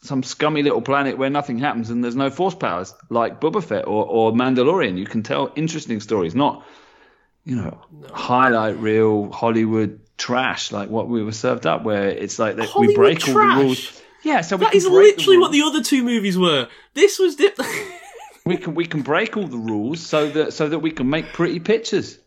some 0.00 0.22
scummy 0.22 0.62
little 0.62 0.80
planet 0.80 1.18
where 1.18 1.28
nothing 1.28 1.58
happens 1.58 1.90
and 1.90 2.04
there's 2.04 2.14
no 2.14 2.30
force 2.30 2.54
powers 2.54 2.94
like 3.10 3.40
Boba 3.40 3.62
Fett 3.64 3.84
or, 3.88 4.06
or 4.06 4.32
Mandalorian. 4.32 4.96
You 4.96 5.06
can 5.06 5.24
tell 5.24 5.52
interesting 5.56 6.00
stories 6.00 6.34
not 6.36 6.64
you 7.44 7.56
know 7.56 7.80
highlight 8.12 8.78
real 8.78 9.30
Hollywood 9.32 10.00
trash 10.18 10.70
like 10.70 10.88
what 10.90 11.08
we 11.08 11.22
were 11.22 11.32
served 11.32 11.66
up 11.66 11.82
where 11.82 12.08
it's 12.08 12.38
like 12.38 12.56
that 12.56 12.68
we 12.78 12.94
break 12.94 13.26
all 13.28 13.34
the 13.34 13.40
rules 13.64 14.02
yeah 14.28 14.40
so 14.42 14.56
we 14.56 14.64
That 14.64 14.72
can 14.72 14.78
is 14.78 14.88
break 14.88 15.16
literally 15.16 15.36
the 15.36 15.40
what 15.40 15.52
the 15.52 15.62
other 15.62 15.82
two 15.82 16.02
movies 16.02 16.38
were. 16.38 16.68
This 16.94 17.18
was 17.18 17.36
dip. 17.36 17.58
we 18.44 18.56
can 18.56 18.74
we 18.74 18.86
can 18.86 19.02
break 19.02 19.36
all 19.36 19.46
the 19.46 19.58
rules 19.58 20.00
so 20.00 20.28
that 20.30 20.52
so 20.52 20.68
that 20.68 20.80
we 20.80 20.90
can 20.90 21.08
make 21.10 21.32
pretty 21.32 21.60
pictures 21.60 22.18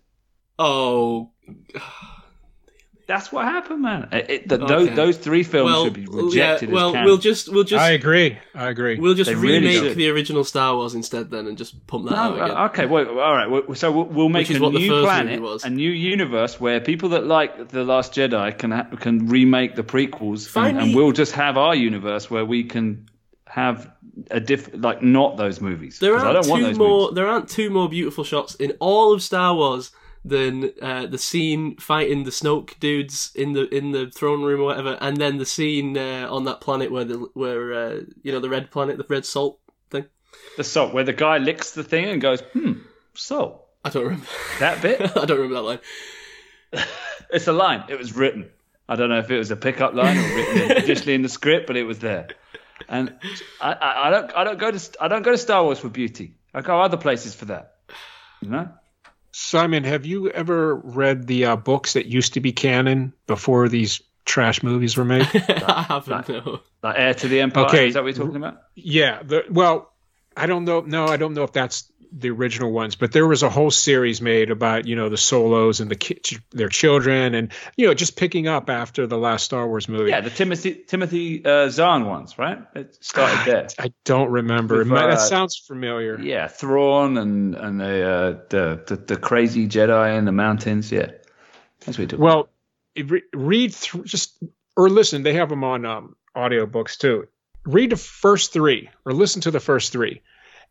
oh, 0.62 1.32
That's 3.14 3.32
what 3.32 3.44
happened, 3.46 3.82
man. 3.82 4.08
It, 4.12 4.30
it- 4.30 4.48
the, 4.50 4.56
Okay. 4.64 4.68
those, 4.86 4.96
those 4.96 5.18
three 5.18 5.44
films 5.44 5.72
well, 5.72 5.84
should 5.84 5.94
be 5.94 6.02
yeah. 6.02 6.08
rejected 6.24 6.72
Well, 6.72 6.88
as 6.90 6.94
canon. 6.94 7.06
we'll 7.08 7.18
just 7.18 7.50
we'll 7.52 7.64
just 7.66 7.82
I 7.84 7.92
agree. 7.92 8.38
I 8.56 8.70
agree. 8.70 8.98
we'll 9.00 9.14
just 9.16 9.30
They 9.30 9.36
remake 9.36 9.80
should. 9.80 9.98
the 9.98 10.10
original 10.10 10.44
Star 10.44 10.76
Wars 10.76 10.94
instead 10.96 11.30
then, 11.30 11.46
and 11.48 11.58
just 11.58 11.86
pump 11.88 12.08
that 12.08 12.16
out 12.16 12.36
again. 12.36 12.52
uh, 12.58 12.66
okay, 12.68 12.86
well, 12.86 13.08
all 13.20 13.36
right. 13.36 13.48
well, 13.50 13.76
So 13.76 13.92
we'll, 13.92 14.06
we'll 14.06 14.30
make 14.30 14.50
a 14.50 14.58
new 14.60 15.02
planet, 15.04 15.42
was. 15.42 15.64
a 15.66 15.70
new 15.70 15.92
universe 15.92 16.60
where 16.60 16.80
people 16.80 17.10
that 17.10 17.26
like 17.26 17.70
the 17.70 17.84
Last 17.84 18.14
Jedi 18.14 18.58
can 18.58 18.72
ha- 18.72 18.88
can 19.00 19.28
remake 19.28 19.76
the 19.76 19.84
prequels, 19.84 20.44
and, 20.46 20.48
Finally- 20.48 20.84
and 20.86 20.96
we'll 20.96 21.12
just 21.12 21.34
have 21.34 21.58
our 21.58 21.76
universe 21.76 22.32
where 22.32 22.46
we 22.46 22.64
can 22.64 23.08
have 23.48 23.92
a 24.30 24.40
diff 24.40 24.70
like 24.74 25.02
not 25.04 25.36
those 25.36 25.60
movies. 25.60 26.00
There 26.00 26.14
'Cause 26.14 26.24
I 26.24 26.28
aren't 26.28 26.42
don't 26.44 26.50
want 26.52 26.62
two 26.62 26.68
those 26.70 26.78
more. 26.78 27.00
movies. 27.02 27.16
There 27.16 27.28
aren't 27.28 27.50
two 27.50 27.70
more 27.70 27.90
beautiful 27.90 28.24
shots 28.24 28.56
in 28.56 28.72
all 28.80 29.12
of 29.14 29.22
Star 29.22 29.54
Wars 29.54 29.92
than 30.24 30.72
uh, 30.82 31.08
the 31.08 31.17
scene 31.17 31.77
fighting 31.77 32.24
the 32.24 32.32
Snoke 32.32 32.80
dudes 32.80 33.32
in 33.35 33.53
the 33.53 33.67
in 33.75 33.91
the 33.91 34.11
throne 34.11 34.43
room 34.43 34.61
or 34.61 34.66
whatever, 34.66 34.98
and 35.01 35.17
then 35.17 35.38
the 35.38 35.45
scene 35.45 35.98
uh, 35.98 36.27
on 36.30 36.45
that 36.45 36.61
planet 36.61 36.91
where 36.91 37.06
the 37.06 37.17
where 37.33 37.74
uh, 37.74 38.01
you 38.22 38.32
know 38.32 38.40
the 38.40 38.50
red 38.50 38.72
planet, 38.72 38.98
the 38.98 39.06
red 39.09 39.25
salt 39.25 39.59
thing. 39.90 40.06
The 40.58 40.64
salt 40.64 40.93
where 40.93 41.03
the 41.03 41.14
guy 41.14 41.38
licks 41.38 41.72
the 41.72 41.83
thing 41.83 42.06
and 42.06 42.22
goes, 42.22 42.41
"Hmm, 42.53 42.74
salt." 43.14 43.67
I 43.83 43.90
don't 43.90 44.03
remember. 44.03 44.27
That 44.59 44.82
bit. 44.82 45.01
I 45.17 45.25
don't 45.25 45.40
remember 45.40 45.56
that 45.56 45.61
line. 45.61 45.80
It's 47.33 47.48
a 47.48 47.53
line. 47.53 47.85
It 47.88 47.98
was 47.98 48.14
written. 48.14 48.50
I 48.90 48.98
don't 48.98 49.08
know 49.08 49.19
if 49.19 49.32
it 49.32 49.38
was 49.38 49.51
a 49.51 49.56
pickup 49.56 49.93
line 49.93 50.17
or 50.17 50.35
written 50.35 50.72
additionally 50.72 51.14
in 51.19 51.22
the 51.22 51.30
script, 51.30 51.66
but 51.66 51.77
it 51.77 51.85
was 51.85 52.00
there. 52.00 52.27
And 52.90 53.16
I, 53.61 53.72
I, 53.72 54.08
I 54.08 54.09
don't, 54.09 54.33
I 54.35 54.43
don't 54.43 54.59
go 54.59 54.69
to, 54.69 54.90
I 55.00 55.08
don't 55.08 55.22
go 55.22 55.32
to 55.32 55.38
Star 55.38 55.64
Wars 55.64 55.80
for 55.80 55.88
beauty. 55.88 56.35
I 56.53 56.59
go 56.59 56.82
other 56.82 56.98
places 56.98 57.33
for 57.33 57.45
that. 57.45 57.75
You 58.41 58.50
know, 58.50 58.69
Simon, 59.32 59.84
have 59.84 60.06
you 60.06 60.30
ever 60.30 60.76
read 60.76 61.27
the 61.27 61.45
uh, 61.45 61.56
books 61.56 61.93
that 61.93 62.06
used 62.06 62.34
to 62.34 62.42
be 62.42 62.51
canon 62.51 63.14
before 63.27 63.69
these 63.69 64.01
trash 64.26 64.61
movies 64.61 64.98
were 64.98 65.06
made? 65.06 65.27
I 65.34 65.85
haven't. 65.88 66.30
No. 66.30 66.60
like 66.84 66.95
Heir 66.98 67.14
to 67.16 67.27
the 67.27 67.42
Empire. 67.42 67.66
Okay. 67.66 67.88
Is 67.88 67.93
that 67.93 68.03
what 68.03 68.16
you're 68.16 68.26
talking 68.26 68.42
about? 68.42 68.61
yeah. 68.76 69.22
The, 69.24 69.45
well, 69.50 69.92
I 70.35 70.45
don't 70.45 70.66
know. 70.66 70.82
No, 70.82 71.06
I 71.06 71.18
don't 71.18 71.34
know 71.34 71.43
if 71.43 71.53
that's 71.53 71.91
the 72.12 72.30
original 72.30 72.72
ones, 72.72 72.96
but 72.96 73.12
there 73.12 73.26
was 73.26 73.42
a 73.44 73.50
whole 73.50 73.72
series 73.72 74.22
made 74.22 74.52
about 74.52 74.86
you 74.88 74.96
know 74.96 75.10
the 75.10 75.18
solos 75.18 75.80
and 75.80 75.90
the 75.90 75.96
ki- 75.96 76.38
their 76.52 76.68
children, 76.70 77.34
and 77.36 77.52
you 77.78 77.88
know 77.88 77.94
just 77.94 78.18
picking 78.18 78.48
up 78.48 78.70
after 78.70 79.08
the 79.08 79.18
last 79.18 79.46
Star 79.46 79.68
Wars 79.68 79.88
movie. 79.88 80.10
Yeah, 80.10 80.22
the 80.22 80.30
Timothy 80.30 80.74
Timothy 80.74 81.44
uh, 81.46 81.70
Zahn 81.70 82.06
ones, 82.06 82.38
right? 82.38 82.60
It 82.76 82.98
started 83.04 83.46
there. 83.46 83.68
I 83.80 83.94
don't 84.04 84.30
remember. 84.30 84.80
With, 84.80 84.88
might- 84.88 85.06
uh, 85.06 85.08
that 85.12 85.20
sounds 85.22 85.56
familiar. 85.58 86.20
Yeah, 86.20 86.48
Thrawn 86.48 87.18
and 87.18 87.56
and 87.56 87.80
the, 87.80 88.04
uh, 88.10 88.32
the 88.50 88.84
the 88.88 88.96
the 88.98 89.16
crazy 89.18 89.68
Jedi 89.68 90.18
in 90.18 90.26
the 90.26 90.32
mountains. 90.34 90.92
Yeah, 90.92 91.12
that's 91.86 91.98
what 91.98 92.00
you're 92.00 92.08
talking. 92.08 92.24
Well, 92.26 92.50
re- 92.98 93.24
read 93.34 93.74
through 93.74 94.04
just 94.04 94.44
or 94.76 94.90
listen. 94.90 95.24
They 95.24 95.34
have 95.36 95.50
them 95.50 95.64
on 95.64 95.86
um, 95.86 96.16
audiobooks 96.36 96.98
too. 96.98 97.28
Read 97.66 97.92
the 97.92 97.96
first 97.98 98.54
three 98.54 98.90
or 99.06 99.14
listen 99.14 99.42
to 99.44 99.52
the 99.52 99.60
first 99.60 99.92
three, 99.92 100.22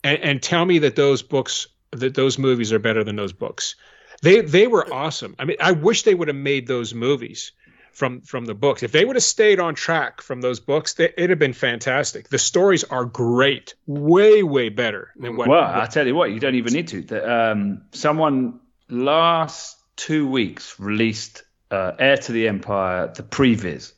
and, 0.05 0.19
and 0.23 0.43
tell 0.43 0.65
me 0.65 0.81
that 0.81 0.97
those 0.97 1.23
books, 1.23 1.67
that 1.93 2.15
those 2.15 2.39
movies 2.39 2.73
are 2.73 2.79
better 2.79 3.05
than 3.05 3.17
those 3.17 3.33
books. 3.33 3.77
They 4.23 4.43
they 4.43 4.67
were 4.67 4.93
awesome. 4.93 5.35
I 5.39 5.45
mean, 5.45 5.57
I 5.61 5.73
wish 5.73 6.03
they 6.03 6.15
would 6.15 6.29
have 6.29 6.37
made 6.37 6.67
those 6.67 6.95
movies 6.95 7.53
from 7.93 8.21
from 8.23 8.45
the 8.45 8.55
books. 8.55 8.83
If 8.83 8.93
they 8.93 9.05
would 9.05 9.17
have 9.17 9.23
stayed 9.23 9.61
on 9.61 9.75
track 9.75 10.21
from 10.21 10.41
those 10.41 10.61
books, 10.61 10.95
they, 10.95 11.05
it'd 11.17 11.31
have 11.31 11.39
been 11.39 11.53
fantastic. 11.53 12.29
The 12.29 12.39
stories 12.39 12.85
are 12.85 13.05
great, 13.05 13.75
way 13.87 14.43
way 14.43 14.69
better 14.69 15.13
than 15.17 15.37
what. 15.37 15.49
Well, 15.49 15.63
I 15.63 15.87
tell 15.87 16.07
you 16.07 16.15
what, 16.15 16.33
you 16.33 16.41
don't 16.41 16.55
even 16.55 16.73
need 16.73 16.89
to. 16.89 17.03
The, 17.03 17.51
um, 17.51 17.83
someone 17.93 18.61
last 18.89 19.79
two 19.97 20.29
weeks 20.29 20.79
released 20.79 21.43
uh, 21.71 21.93
Heir 21.99 22.17
to 22.17 22.33
the 22.33 22.49
Empire, 22.49 23.13
the 23.15 23.23
previs, 23.23 23.93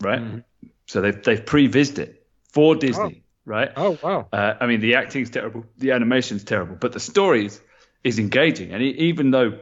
right? 0.00 0.20
Mm-hmm. 0.20 0.38
So 0.86 1.00
they've 1.00 1.22
they've 1.22 1.44
prevised 1.44 1.98
it 1.98 2.26
for 2.52 2.74
Disney, 2.74 3.22
right? 3.44 3.70
oh 3.76 3.98
wow. 4.02 4.28
Uh, 4.32 4.54
I 4.60 4.66
mean, 4.66 4.80
the 4.80 4.94
acting's 4.96 5.30
terrible, 5.30 5.64
the 5.78 5.92
animation's 5.92 6.44
terrible, 6.44 6.76
but 6.76 6.92
the 6.92 7.00
story 7.00 7.46
is, 7.46 7.60
is 8.04 8.18
engaging. 8.18 8.72
And 8.72 8.82
even 8.82 9.30
though 9.30 9.60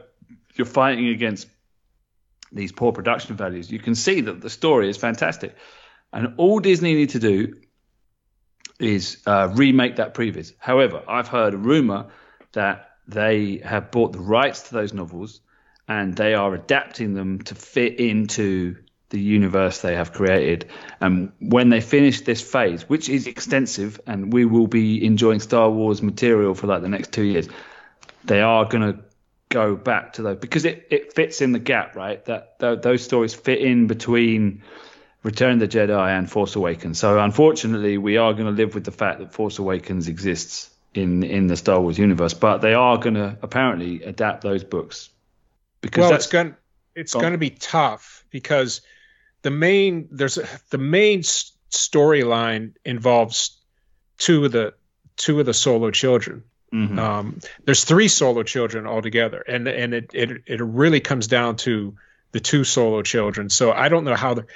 you're 0.55 0.65
fighting 0.65 1.07
against 1.07 1.47
these 2.51 2.71
poor 2.71 2.91
production 2.91 3.35
values, 3.35 3.71
you 3.71 3.79
can 3.79 3.95
see 3.95 4.21
that 4.21 4.41
the 4.41 4.49
story 4.49 4.89
is 4.89 4.97
fantastic. 4.97 5.55
And 6.13 6.33
all 6.37 6.59
Disney 6.59 6.93
need 6.93 7.11
to 7.11 7.19
do 7.19 7.55
is 8.79 9.21
uh, 9.25 9.49
remake 9.53 9.97
that 9.97 10.13
previous. 10.13 10.53
However, 10.57 11.03
I've 11.07 11.27
heard 11.27 11.53
a 11.53 11.57
rumor 11.57 12.07
that 12.53 12.89
they 13.07 13.61
have 13.63 13.91
bought 13.91 14.11
the 14.11 14.19
rights 14.19 14.63
to 14.63 14.73
those 14.73 14.93
novels 14.93 15.41
and 15.87 16.15
they 16.15 16.33
are 16.33 16.53
adapting 16.53 17.13
them 17.13 17.41
to 17.43 17.55
fit 17.55 17.99
into 17.99 18.77
the 19.11 19.19
universe 19.19 19.81
they 19.81 19.95
have 19.95 20.11
created. 20.11 20.67
And 20.99 21.31
when 21.39 21.69
they 21.69 21.81
finish 21.81 22.21
this 22.21 22.41
phase, 22.41 22.89
which 22.89 23.07
is 23.07 23.27
extensive, 23.27 24.01
and 24.07 24.33
we 24.33 24.45
will 24.45 24.67
be 24.67 25.05
enjoying 25.05 25.39
Star 25.39 25.69
Wars 25.69 26.01
material 26.01 26.55
for 26.55 26.67
like 26.67 26.81
the 26.81 26.89
next 26.89 27.11
two 27.11 27.23
years, 27.23 27.47
they 28.23 28.41
are 28.41 28.65
going 28.65 28.93
to 28.93 28.99
go 29.49 29.75
back 29.75 30.13
to 30.13 30.21
those 30.21 30.37
because 30.37 30.65
it, 30.65 30.87
it 30.89 31.13
fits 31.13 31.41
in 31.41 31.51
the 31.51 31.59
gap, 31.59 31.95
right? 31.95 32.23
That, 32.25 32.59
th 32.59 32.81
those 32.81 33.03
stories 33.03 33.33
fit 33.33 33.59
in 33.59 33.87
between 33.87 34.63
Return 35.23 35.53
of 35.53 35.59
the 35.59 35.67
Jedi 35.67 36.17
and 36.17 36.31
Force 36.31 36.55
Awakens. 36.55 36.97
So 36.97 37.19
unfortunately, 37.19 37.97
we 37.99 38.17
are 38.17 38.33
going 38.33 38.45
to 38.45 38.51
live 38.63 38.73
with 38.73 38.85
the 38.85 38.91
fact 38.91 39.19
that 39.19 39.33
Force 39.33 39.59
Awakens 39.59 40.07
exists 40.07 40.69
in 40.93 41.23
in 41.23 41.47
the 41.47 41.57
Star 41.57 41.79
Wars 41.79 41.99
universe, 41.99 42.33
but 42.33 42.59
they 42.59 42.73
are 42.73 42.97
going 42.97 43.15
to 43.15 43.37
apparently 43.41 44.03
adapt 44.03 44.41
those 44.41 44.63
books 44.63 45.09
because 45.81 46.09
well, 46.09 46.13
it's 46.13 46.27
going 46.27 46.55
it's 46.95 47.13
going 47.13 47.33
to 47.33 47.37
be 47.37 47.49
tough 47.49 48.25
because 48.29 48.81
the 49.41 49.51
main 49.51 50.07
there's 50.11 50.37
a, 50.37 50.47
the 50.69 50.77
main 50.77 51.21
storyline 51.21 52.73
involves 52.85 53.57
two 54.17 54.45
of 54.45 54.51
the 54.51 54.73
two 55.17 55.39
of 55.39 55.45
the 55.45 55.53
solo 55.53 55.91
children. 55.91 56.43
Mhm. 56.73 56.97
Um, 56.97 57.39
there's 57.65 57.83
three 57.83 58.07
solo 58.07 58.43
children 58.43 58.87
altogether, 58.87 59.41
and 59.41 59.67
and 59.67 59.93
it, 59.93 60.11
it 60.13 60.43
it 60.45 60.61
really 60.61 60.99
comes 60.99 61.27
down 61.27 61.57
to 61.57 61.95
the 62.31 62.39
two 62.39 62.63
solo 62.63 63.01
children. 63.01 63.49
So 63.49 63.71
I 63.71 63.89
don't 63.89 64.05
know 64.05 64.15
how 64.15 64.35
they're 64.35 64.47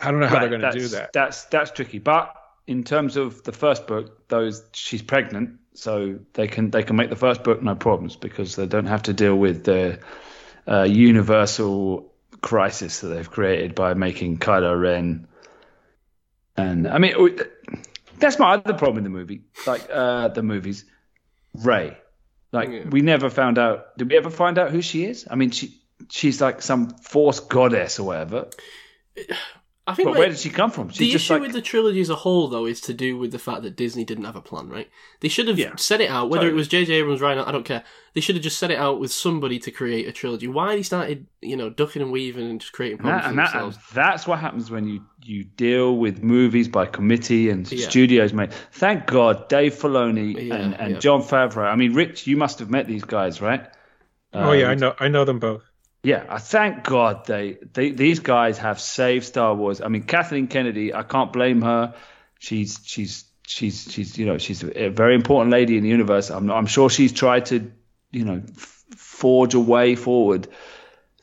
I 0.00 0.10
don't 0.10 0.20
know 0.20 0.26
how 0.26 0.36
Right, 0.36 0.50
they're 0.50 0.58
going 0.58 0.72
to 0.72 0.78
do 0.78 0.88
that. 0.88 1.12
That's 1.12 1.44
that's 1.46 1.70
tricky. 1.72 1.98
But 1.98 2.34
in 2.66 2.84
terms 2.84 3.16
of 3.16 3.42
the 3.42 3.52
first 3.52 3.86
book, 3.86 4.28
those 4.28 4.62
she's 4.72 5.02
pregnant 5.02 5.58
so 5.74 6.18
they 6.32 6.46
can 6.46 6.70
they 6.70 6.82
can 6.82 6.96
make 6.96 7.10
the 7.10 7.16
first 7.16 7.44
book 7.44 7.62
no 7.62 7.74
problems 7.74 8.16
because 8.16 8.56
they 8.56 8.66
don't 8.66 8.86
have 8.86 9.02
to 9.04 9.12
deal 9.12 9.36
with 9.36 9.64
the 9.64 9.98
uh, 10.66 10.82
universal 10.82 12.09
crisis 12.40 13.00
that 13.00 13.08
they've 13.08 13.30
created 13.30 13.74
by 13.74 13.94
making 13.94 14.38
Kylo 14.38 14.80
Ren. 14.80 15.26
And 16.56 16.86
I 16.88 16.98
mean, 16.98 17.38
that's 18.18 18.38
my 18.38 18.54
other 18.54 18.74
problem 18.74 18.98
in 18.98 19.04
the 19.04 19.10
movie, 19.10 19.42
like 19.66 19.88
uh, 19.92 20.28
the 20.28 20.42
movies. 20.42 20.84
Rey, 21.54 21.96
like 22.52 22.68
Yeah. 22.70 22.88
we 22.88 23.00
never 23.00 23.28
found 23.30 23.58
out. 23.58 23.96
Did 23.98 24.10
we 24.10 24.16
ever 24.16 24.30
find 24.30 24.58
out 24.58 24.70
who 24.70 24.82
she 24.82 25.04
is? 25.04 25.26
I 25.30 25.34
mean, 25.34 25.50
she 25.50 25.76
she's 26.10 26.40
like 26.40 26.62
some 26.62 26.90
force 26.90 27.40
goddess 27.40 27.98
or 27.98 28.04
whatever. 28.06 28.48
I 29.86 29.94
think 29.94 30.06
But 30.06 30.10
like, 30.12 30.18
where 30.20 30.28
did 30.28 30.38
she 30.38 30.50
come 30.50 30.70
from? 30.70 30.88
the 30.88 30.94
She's 30.94 31.12
just 31.12 31.24
issue 31.24 31.32
like 31.34 31.42
with 31.42 31.52
the 31.52 31.62
trilogy 31.62 32.00
as 32.00 32.10
a 32.10 32.14
whole, 32.14 32.46
though, 32.48 32.66
is 32.66 32.80
to 32.82 32.92
do 32.94 33.16
with 33.18 33.32
the 33.32 33.38
fact 33.40 33.62
that 33.62 33.76
Disney 33.76 34.04
didn't 34.04 34.24
have 34.24 34.36
a 34.36 34.40
plan, 34.40 34.68
right? 34.68 34.88
They 35.20 35.28
should 35.28 35.48
have 35.48 35.58
Yeah. 35.58 35.74
set 35.76 36.00
it 36.00 36.10
out, 36.10 36.28
whether 36.28 36.42
Totally. 36.42 36.52
it 36.52 36.56
was 36.56 36.68
J.J. 36.68 36.92
Abrams, 36.94 37.20
Rian, 37.20 37.44
I 37.44 37.50
don't 37.50 37.64
care. 37.64 37.82
They 38.14 38.20
should 38.20 38.36
have 38.36 38.42
just 38.44 38.58
set 38.58 38.70
it 38.70 38.78
out 38.78 39.00
with 39.00 39.10
somebody 39.10 39.58
to 39.58 39.70
create 39.70 40.06
a 40.06 40.12
trilogy. 40.12 40.46
Why 40.46 40.76
they 40.76 40.82
started, 40.82 41.26
you 41.40 41.56
know, 41.56 41.70
ducking 41.70 42.02
and 42.02 42.12
weaving 42.12 42.48
and 42.48 42.60
just 42.60 42.72
creating 42.72 42.98
And, 43.00 43.08
that, 43.08 43.22
problems 43.22 43.38
and, 43.38 43.48
for 43.48 43.52
that, 43.52 43.62
and 43.64 43.72
themselves? 43.72 43.92
that's 43.94 44.26
what 44.28 44.38
happens 44.38 44.70
when 44.70 44.86
you, 44.86 45.00
you 45.24 45.44
deal 45.44 45.96
with 45.96 46.22
movies 46.22 46.68
by 46.68 46.86
committee 46.86 47.48
and 47.50 47.70
Yeah. 47.72 47.88
studios 47.88 48.32
made. 48.32 48.52
Thank 48.72 49.06
God 49.06 49.48
Dave 49.48 49.74
Filoni 49.74 50.34
Yeah, 50.48 50.54
and, 50.56 50.74
and 50.78 50.92
yeah. 50.92 50.98
Jon 50.98 51.22
Favreau. 51.22 51.66
I 51.66 51.74
mean, 51.74 51.94
Rich, 51.94 52.26
you 52.26 52.36
must 52.36 52.58
have 52.60 52.70
met 52.70 52.86
these 52.86 53.04
guys, 53.04 53.40
right? 53.40 53.66
oh 54.34 54.52
yeah, 54.52 54.66
Um, 54.66 54.70
I 54.70 54.74
know 54.76 54.94
I 55.00 55.08
know 55.08 55.24
them 55.24 55.40
both. 55.40 55.62
Yeah, 56.02 56.24
I 56.28 56.38
thank 56.38 56.84
God 56.84 57.26
they, 57.26 57.58
they 57.74 57.90
these 57.90 58.20
guys 58.20 58.58
have 58.58 58.80
saved 58.80 59.26
Star 59.26 59.54
Wars. 59.54 59.82
I 59.82 59.88
mean, 59.88 60.04
Kathleen 60.04 60.46
Kennedy, 60.46 60.94
I 60.94 61.02
can't 61.02 61.32
blame 61.32 61.60
her. 61.62 61.94
She's 62.38 62.80
she's 62.84 63.24
she's 63.46 63.86
she's 63.90 64.16
you 64.16 64.24
know 64.24 64.38
she's 64.38 64.62
a 64.64 64.88
very 64.88 65.14
important 65.14 65.50
lady 65.50 65.76
in 65.76 65.82
the 65.82 65.90
universe. 65.90 66.30
I'm 66.30 66.50
I'm 66.50 66.66
sure 66.66 66.88
she's 66.88 67.12
tried 67.12 67.46
to 67.46 67.70
you 68.12 68.24
know 68.24 68.42
f- 68.56 68.84
forge 68.96 69.52
a 69.54 69.60
way 69.60 69.94
forward. 69.94 70.48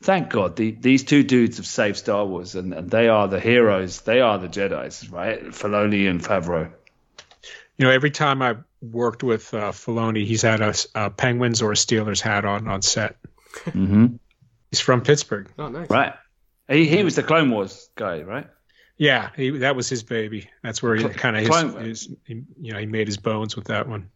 Thank 0.00 0.30
God 0.30 0.54
the, 0.54 0.70
these 0.70 1.02
two 1.02 1.24
dudes 1.24 1.56
have 1.56 1.66
saved 1.66 1.96
Star 1.96 2.24
Wars, 2.24 2.54
and, 2.54 2.72
and 2.72 2.88
they 2.88 3.08
are 3.08 3.26
the 3.26 3.40
heroes. 3.40 4.02
They 4.02 4.20
are 4.20 4.38
the 4.38 4.46
Jedi's, 4.46 5.10
right? 5.10 5.42
Filoni 5.46 6.08
and 6.08 6.22
Favreau. 6.22 6.70
You 7.76 7.84
know, 7.86 7.90
every 7.90 8.12
time 8.12 8.40
I've 8.42 8.62
worked 8.80 9.24
with 9.24 9.52
uh, 9.52 9.72
Filoni, 9.72 10.24
he's 10.24 10.42
had 10.42 10.60
a, 10.60 10.72
a 10.94 11.10
Penguins 11.10 11.62
or 11.62 11.72
a 11.72 11.74
Steelers 11.74 12.20
hat 12.20 12.44
on 12.44 12.68
on 12.68 12.82
set. 12.82 13.16
hmm 13.72 14.06
He's 14.70 14.80
from 14.80 15.02
Pittsburgh. 15.02 15.50
Oh, 15.58 15.68
nice. 15.68 15.88
Right. 15.90 16.14
He 16.68 16.86
he 16.86 17.02
was 17.02 17.16
the 17.16 17.22
Clone 17.22 17.50
Wars 17.50 17.88
guy, 17.96 18.22
right? 18.22 18.46
Yeah, 18.98 19.30
he, 19.36 19.50
that 19.58 19.76
was 19.76 19.88
his 19.88 20.02
baby. 20.02 20.50
That's 20.62 20.82
where 20.82 20.94
he 20.96 21.02
Cl- 21.02 21.14
kind 21.14 21.36
of 21.36 21.46
Clone- 21.46 21.84
his, 21.84 22.14
his 22.24 22.44
you 22.58 22.72
know 22.72 22.78
he 22.78 22.86
made 22.86 23.06
his 23.06 23.16
bones 23.16 23.56
with 23.56 23.66
that 23.66 23.88
one. 23.88 24.10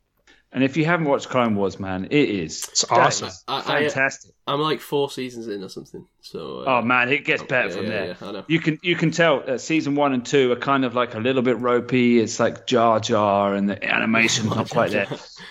And 0.55 0.62
if 0.62 0.76
you 0.76 0.84
haven't 0.84 1.06
watched 1.06 1.31
Clone 1.31 1.55
Wars, 1.55 1.81
man, 1.81 2.05
it 2.10 2.28
is 2.28 2.68
It's 2.68 2.84
awesome. 2.90 3.28
is 3.28 3.42
I- 3.48 3.58
I- 3.60 3.62
fantastic. 3.89 4.32
I'm 4.47 4.60
like 4.60 4.81
four 4.81 5.08
seasons 5.10 5.47
in 5.48 5.62
or 5.62 5.68
something. 5.68 6.05
So. 6.20 6.64
Uh, 6.66 6.78
Oh 6.78 6.82
man, 6.82 7.08
it 7.10 7.24
gets 7.24 7.42
better 7.44 7.68
yeah, 7.68 7.74
from 7.74 7.84
yeah, 7.84 7.90
there. 7.90 8.06
yeah, 8.20 8.28
I 8.28 8.32
know. 8.32 8.44
You 8.48 8.58
can 8.60 8.78
you 8.82 8.94
can 8.97 9.10
tell 9.12 9.40
that 9.47 9.60
season 9.60 9.94
one 9.94 10.12
and 10.12 10.26
two 10.26 10.50
are 10.52 10.56
kind 10.56 10.84
of 10.84 10.94
like 10.94 11.14
a 11.14 11.20
little 11.20 11.42
bit 11.42 11.58
ropey. 11.58 12.18
It's 12.18 12.39
like 12.40 12.66
Jar 12.66 13.00
Jar, 13.00 13.55
and 13.55 13.68
the 13.70 13.82
animation's 13.82 14.50
not 14.55 14.68
quite 14.68 14.90
there. 14.90 15.06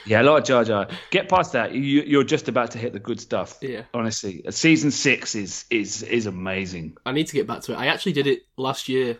Yeah, 0.05 0.21
a 0.21 0.23
lot 0.23 0.37
of 0.41 0.43
Jar 0.43 0.63
Jar. 0.65 0.87
Get 1.09 1.29
past 1.29 1.53
that, 1.53 1.73
you, 1.73 2.01
you're 2.01 2.23
just 2.25 2.47
about 2.49 2.71
to 2.71 2.77
hit 2.77 2.93
the 2.93 2.99
good 2.99 3.19
stuff. 3.21 3.57
Yeah. 3.61 3.83
honestly, 3.93 4.43
season 4.51 4.91
six 4.91 5.33
is 5.35 5.65
is 5.69 6.03
is 6.03 6.25
amazing. 6.27 6.97
I 7.05 7.11
need 7.13 7.27
to 7.27 7.33
get 7.33 7.47
back 7.47 7.61
to 7.63 7.71
it. 7.73 7.77
I 7.77 7.87
actually 7.87 8.13
did 8.13 8.27
it 8.27 8.43
last 8.57 8.87
year 8.89 9.17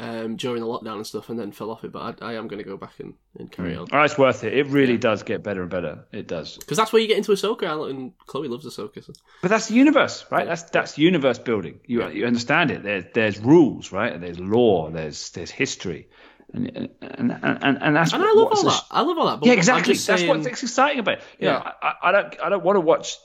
um, 0.00 0.36
during 0.36 0.60
the 0.62 0.66
lockdown 0.66 0.96
and 0.96 1.06
stuff, 1.06 1.28
and 1.28 1.38
then 1.38 1.52
fell 1.52 1.70
off 1.70 1.84
it. 1.84 1.92
But 1.92 2.22
I, 2.22 2.30
I 2.30 2.34
am 2.34 2.48
going 2.48 2.58
to 2.62 2.68
go 2.68 2.76
back 2.76 2.94
and, 2.98 3.14
and 3.38 3.52
carry 3.52 3.76
on 3.76 3.86
Oh, 3.92 4.02
it's 4.02 4.16
worth 4.16 4.42
it. 4.44 4.52
It 4.54 4.66
really 4.68 4.96
does 4.98 5.22
get 5.22 5.42
better 5.42 5.60
and 5.62 5.70
better. 5.70 6.04
It 6.12 6.26
does. 6.26 6.56
because 6.56 6.76
that's 6.78 6.92
where 6.92 7.02
you 7.02 7.08
get 7.08 7.18
into 7.18 7.32
Ahsoka, 7.32 7.88
and 7.90 8.12
Chloe 8.26 8.48
loves 8.48 8.64
Ahsoka. 8.66 9.04
So. 9.04 9.12
But 9.42 9.48
that's 9.50 9.68
the 9.68 9.74
universe, 9.74 10.24
right? 10.30 10.46
That's 10.46 10.62
that's 10.64 10.96
universe 10.98 11.38
building. 11.38 11.80
You 11.86 12.08
you 12.10 12.26
understand 12.26 12.70
it. 12.70 12.82
There's 12.82 13.04
there's 13.14 13.38
rules, 13.38 13.92
right? 13.92 14.20
There's 14.20 14.40
law. 14.40 14.90
There's 14.90 15.30
there's 15.30 15.50
history, 15.50 16.08
and 16.54 16.66
and 16.76 16.88
and 17.02 17.30
and, 17.62 17.78
and 17.82 17.96
that's 17.96 18.12
And 18.12 18.22
what- 18.22 18.30
I 18.30 18.40
love 18.40 18.52
all 18.52 18.64
that. 18.64 18.82
I 18.90 19.00
love 19.02 19.18
all 19.18 19.26
that. 19.36 19.46
Yeah, 19.46 19.52
exactly. 19.52 19.92
That's 19.94 20.04
saying- 20.04 20.28
what's 20.28 20.46
exciting 20.46 21.00
about 21.00 21.18
it. 21.18 21.24
You 21.38 21.48
Yeah. 21.48 21.52
know, 21.58 21.72
I, 21.82 21.92
I 22.04 22.12
don't 22.12 22.40
I 22.44 22.48
don't 22.48 22.64
want 22.64 22.76
to 22.76 22.80
watch. 22.80 23.16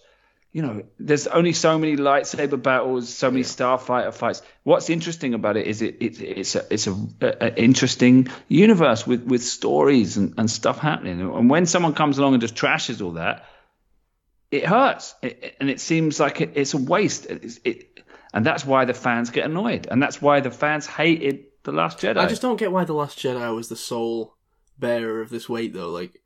You 0.55 0.61
know, 0.61 0.83
there's 0.97 1.27
only 1.27 1.51
so 1.51 1.77
many 1.77 1.97
lightsaber 1.97 2.63
battles, 2.63 3.13
so 3.13 3.29
many 3.29 3.43
starfighter 3.43 4.13
fights. 4.13 4.41
What's 4.63 4.89
interesting 4.89 5.33
about 5.33 5.57
it 5.57 5.67
is 5.67 5.81
it, 5.81 5.97
it 5.99 6.21
it's 6.21 6.55
a 6.55 6.65
it's 6.73 6.87
a, 6.87 6.95
a 7.21 7.61
interesting 7.61 8.29
universe 8.47 9.05
with 9.05 9.23
with 9.23 9.43
stories 9.43 10.15
and, 10.15 10.33
and 10.37 10.49
stuff 10.49 10.79
happening. 10.79 11.19
And 11.19 11.49
when 11.49 11.65
someone 11.65 11.93
comes 11.93 12.19
along 12.19 12.35
and 12.35 12.41
just 12.41 12.55
trashes 12.55 13.03
all 13.03 13.11
that, 13.23 13.43
it 14.49 14.65
hurts, 14.65 15.13
it, 15.21 15.57
and 15.59 15.69
it 15.69 15.81
seems 15.81 16.21
like 16.21 16.39
it, 16.39 16.51
it's 16.55 16.73
a 16.73 16.77
waste. 16.77 17.25
It's, 17.25 17.59
it, 17.65 17.99
and 18.33 18.45
that's 18.45 18.65
why 18.65 18.85
the 18.85 18.93
fans 18.93 19.31
get 19.31 19.43
annoyed, 19.43 19.89
and 19.91 20.01
that's 20.01 20.21
why 20.21 20.39
the 20.39 20.51
fans 20.51 20.87
hated 20.87 21.47
the 21.63 21.73
Last 21.73 21.99
Jedi. 21.99 22.15
I 22.15 22.27
just 22.27 22.41
don't 22.41 22.55
get 22.55 22.71
why 22.71 22.85
the 22.85 22.93
Last 22.93 23.19
Jedi 23.19 23.53
was 23.53 23.67
the 23.67 23.75
sole 23.75 24.37
bearer 24.79 25.19
of 25.19 25.29
this 25.29 25.49
weight, 25.49 25.73
though. 25.73 25.89
Like, 25.89 26.21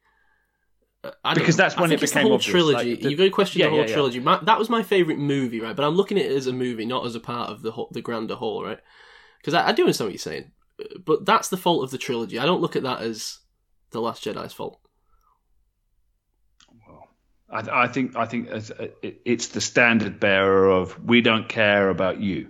Because 1.01 1.57
know. 1.57 1.63
that's 1.63 1.77
I 1.77 1.81
when 1.81 1.89
think 1.91 2.01
it 2.01 2.03
it's 2.03 2.11
the 2.11 2.17
became 2.17 2.27
whole 2.27 2.33
obvious, 2.35 2.51
trilogy. 2.51 2.89
like, 2.91 3.01
the- 3.01 3.09
You've 3.09 3.17
got 3.19 3.23
to 3.25 3.29
question 3.29 3.59
Yeah, 3.59 3.65
the 3.67 3.69
whole 3.71 3.79
yeah, 3.81 3.87
yeah. 3.87 3.93
trilogy. 3.93 4.19
My, 4.19 4.37
that 4.43 4.59
was 4.59 4.69
my 4.69 4.83
favorite 4.83 5.17
movie, 5.17 5.61
right? 5.61 5.75
But 5.75 5.85
I'm 5.85 5.95
looking 5.95 6.17
at 6.17 6.25
it 6.25 6.31
as 6.35 6.47
a 6.47 6.53
movie, 6.53 6.85
not 6.85 7.05
as 7.05 7.15
a 7.15 7.19
part 7.21 7.49
of 7.49 7.61
the 7.61 7.71
whole, 7.71 7.87
the 7.91 8.01
grander 8.01 8.35
whole, 8.35 8.63
right? 8.65 8.79
Because 9.39 9.53
I, 9.53 9.69
I 9.69 9.71
do 9.71 9.83
understand 9.83 10.07
what 10.07 10.13
you're 10.13 10.19
saying, 10.19 10.51
but 11.05 11.25
that's 11.25 11.47
the 11.49 11.55
fault 11.57 11.83
of 11.85 11.91
the 11.91 11.97
trilogy. 11.97 12.37
I 12.37 12.45
don't 12.45 12.59
look 12.61 12.75
at 12.75 12.83
that 12.83 13.01
as 13.01 13.39
the 13.91 14.01
Last 14.01 14.25
Jedi's 14.25 14.51
fault. 14.53 14.81
I, 17.49 17.83
I 17.83 17.87
think 17.87 18.15
I 18.15 18.25
think 18.25 18.49
uh, 18.51 18.55
it's, 19.01 19.17
it's 19.25 19.47
the 19.47 19.61
standard 19.61 20.19
bearer 20.19 20.69
of 20.69 21.01
we 21.03 21.21
don't 21.21 21.47
care 21.49 21.89
about 21.89 22.19
you. 22.19 22.49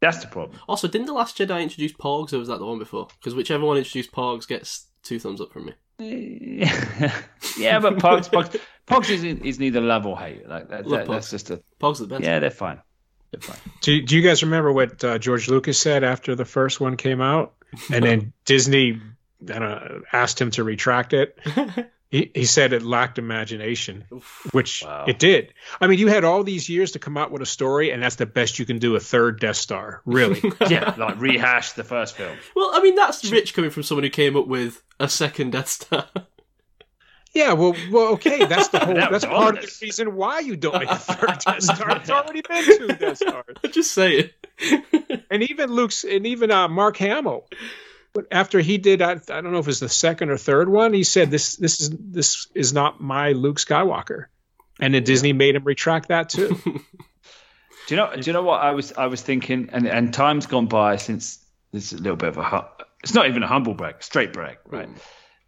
That's 0.00 0.18
the 0.18 0.26
problem. 0.26 0.58
Also, 0.68 0.88
didn't 0.88 1.06
the 1.06 1.12
Last 1.12 1.38
Jedi 1.38 1.62
introduce 1.62 1.92
Porgs, 1.92 2.32
or 2.32 2.38
was 2.38 2.48
that 2.48 2.58
the 2.58 2.66
one 2.66 2.78
before? 2.80 3.06
Because 3.20 3.34
whichever 3.36 3.64
one 3.64 3.76
introduced 3.78 4.10
Porgs 4.12 4.46
gets 4.48 4.88
two 5.04 5.18
thumbs 5.20 5.40
up 5.40 5.52
from 5.52 5.66
me. 5.66 5.74
yeah, 5.98 7.78
but 7.78 7.98
Porgs, 7.98 8.28
Porgs, 8.30 8.58
Porgs 8.86 9.10
is, 9.10 9.22
is 9.24 9.58
neither 9.58 9.80
love 9.80 10.06
or 10.06 10.18
hate. 10.18 10.48
Like 10.48 10.68
that, 10.68 10.86
Love 10.86 11.06
that- 11.06 11.12
that's 11.12 11.30
just 11.30 11.50
a 11.50 11.62
Porgs 11.80 12.00
are 12.00 12.04
the 12.04 12.08
best. 12.08 12.22
yeah. 12.24 12.38
They're 12.38 12.50
fine. 12.50 12.80
They're 13.30 13.40
fine. 13.40 13.58
Do, 13.80 14.02
do 14.02 14.16
you 14.16 14.22
guys 14.22 14.42
remember 14.42 14.72
what 14.72 15.02
uh, 15.04 15.18
George 15.18 15.48
Lucas 15.48 15.78
said 15.78 16.04
after 16.04 16.34
the 16.34 16.44
first 16.44 16.80
one 16.80 16.96
came 16.96 17.20
out, 17.20 17.54
and 17.92 18.04
then 18.04 18.32
Disney 18.44 19.00
I 19.42 19.58
don't 19.58 19.60
know, 19.60 20.02
asked 20.12 20.40
him 20.40 20.50
to 20.52 20.64
retract 20.64 21.12
it? 21.14 21.38
He, 22.12 22.30
he 22.34 22.44
said 22.44 22.74
it 22.74 22.82
lacked 22.82 23.18
imagination, 23.18 24.04
which 24.52 24.84
Wow. 24.84 25.06
it 25.08 25.18
did. 25.18 25.54
I 25.80 25.86
mean, 25.86 25.98
you 25.98 26.08
had 26.08 26.24
all 26.24 26.44
these 26.44 26.68
years 26.68 26.92
to 26.92 26.98
come 26.98 27.16
out 27.16 27.30
with 27.32 27.40
a 27.40 27.46
story, 27.46 27.90
and 27.90 28.02
that's 28.02 28.16
the 28.16 28.26
best 28.26 28.58
you 28.58 28.66
can 28.66 28.78
do. 28.78 28.94
A 28.96 29.00
third 29.00 29.40
Death 29.40 29.56
Star, 29.56 30.02
really? 30.04 30.42
Yeah, 30.68 30.94
like 30.98 31.18
rehash 31.18 31.72
the 31.72 31.84
first 31.84 32.14
film. 32.14 32.36
Well, 32.54 32.70
I 32.74 32.82
mean, 32.82 32.96
that's 32.96 33.24
rich 33.32 33.54
coming 33.54 33.70
from 33.70 33.82
someone 33.82 34.04
who 34.04 34.10
came 34.10 34.36
up 34.36 34.46
with 34.46 34.82
a 35.00 35.08
second 35.08 35.52
Death 35.52 35.68
Star. 35.68 36.06
yeah. 37.32 37.54
Well, 37.54 37.74
well, 37.90 38.08
okay. 38.12 38.44
That's 38.44 38.68
the 38.68 38.80
whole. 38.80 38.94
That 38.94 39.10
that's 39.10 39.24
part 39.24 39.56
of 39.56 39.62
the 39.64 39.72
reason 39.80 40.14
why 40.14 40.40
you 40.40 40.54
don't 40.54 40.78
make 40.80 40.90
a 40.90 40.96
third 40.96 41.38
Death 41.38 41.62
Star. 41.62 41.96
It's 41.96 42.10
already 42.10 42.42
been 42.42 42.64
two 42.76 42.88
Death 42.88 43.16
Stars. 43.16 43.56
Just 43.72 43.92
say 43.92 44.30
it. 44.60 45.24
and 45.30 45.42
even 45.44 45.72
Luke's 45.72 46.04
and 46.04 46.26
even 46.26 46.50
uh, 46.50 46.68
Mark 46.68 46.98
Hamill. 46.98 47.46
But 48.14 48.26
after 48.30 48.60
he 48.60 48.76
did, 48.78 49.00
I, 49.00 49.12
I 49.12 49.16
don't 49.40 49.52
know 49.52 49.58
if 49.58 49.64
it 49.64 49.68
was 49.68 49.80
the 49.80 49.88
second 49.88 50.30
or 50.30 50.36
third 50.36 50.68
one. 50.68 50.92
He 50.92 51.02
said 51.04 51.30
this 51.30 51.56
this 51.56 51.80
is 51.80 51.90
this 51.90 52.46
is 52.54 52.72
not 52.72 53.00
my 53.00 53.32
Luke 53.32 53.56
Skywalker, 53.58 54.26
and 54.80 54.92
then 54.94 55.02
Disney 55.04 55.32
made 55.32 55.54
him 55.56 55.64
retract 55.64 56.08
that 56.08 56.28
too. 56.28 56.60
Do 56.64 57.94
you 57.94 57.96
know? 57.96 58.14
Do 58.14 58.20
you 58.22 58.32
know 58.32 58.42
what 58.42 58.60
I 58.62 58.72
was? 58.72 58.92
I 58.92 59.06
was 59.06 59.22
thinking, 59.22 59.70
and 59.72 59.86
and 59.88 60.12
time's 60.12 60.46
gone 60.46 60.66
by 60.66 60.96
since 60.96 61.38
this 61.72 61.92
is 61.92 61.98
a 62.00 62.02
little 62.02 62.16
bit 62.16 62.28
of 62.28 62.36
a. 62.36 62.44
hu- 62.44 62.84
It's 63.02 63.14
not 63.14 63.28
even 63.28 63.42
a 63.42 63.46
humble 63.48 63.74
brag, 63.74 64.02
straight 64.02 64.32
brag, 64.32 64.58
right? 64.66 64.88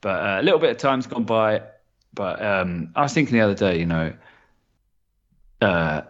But 0.00 0.22
uh, 0.22 0.40
a 0.40 0.42
little 0.42 0.58
bit 0.58 0.70
of 0.70 0.78
time's 0.78 1.06
gone 1.06 1.24
by. 1.24 1.62
But 2.14 2.42
um, 2.44 2.92
I 2.96 3.02
was 3.02 3.12
thinking 3.12 3.34
the 3.34 3.40
other 3.44 3.54
day, 3.54 3.78
you 3.78 3.86
know, 3.86 4.12
uh, 5.60 6.02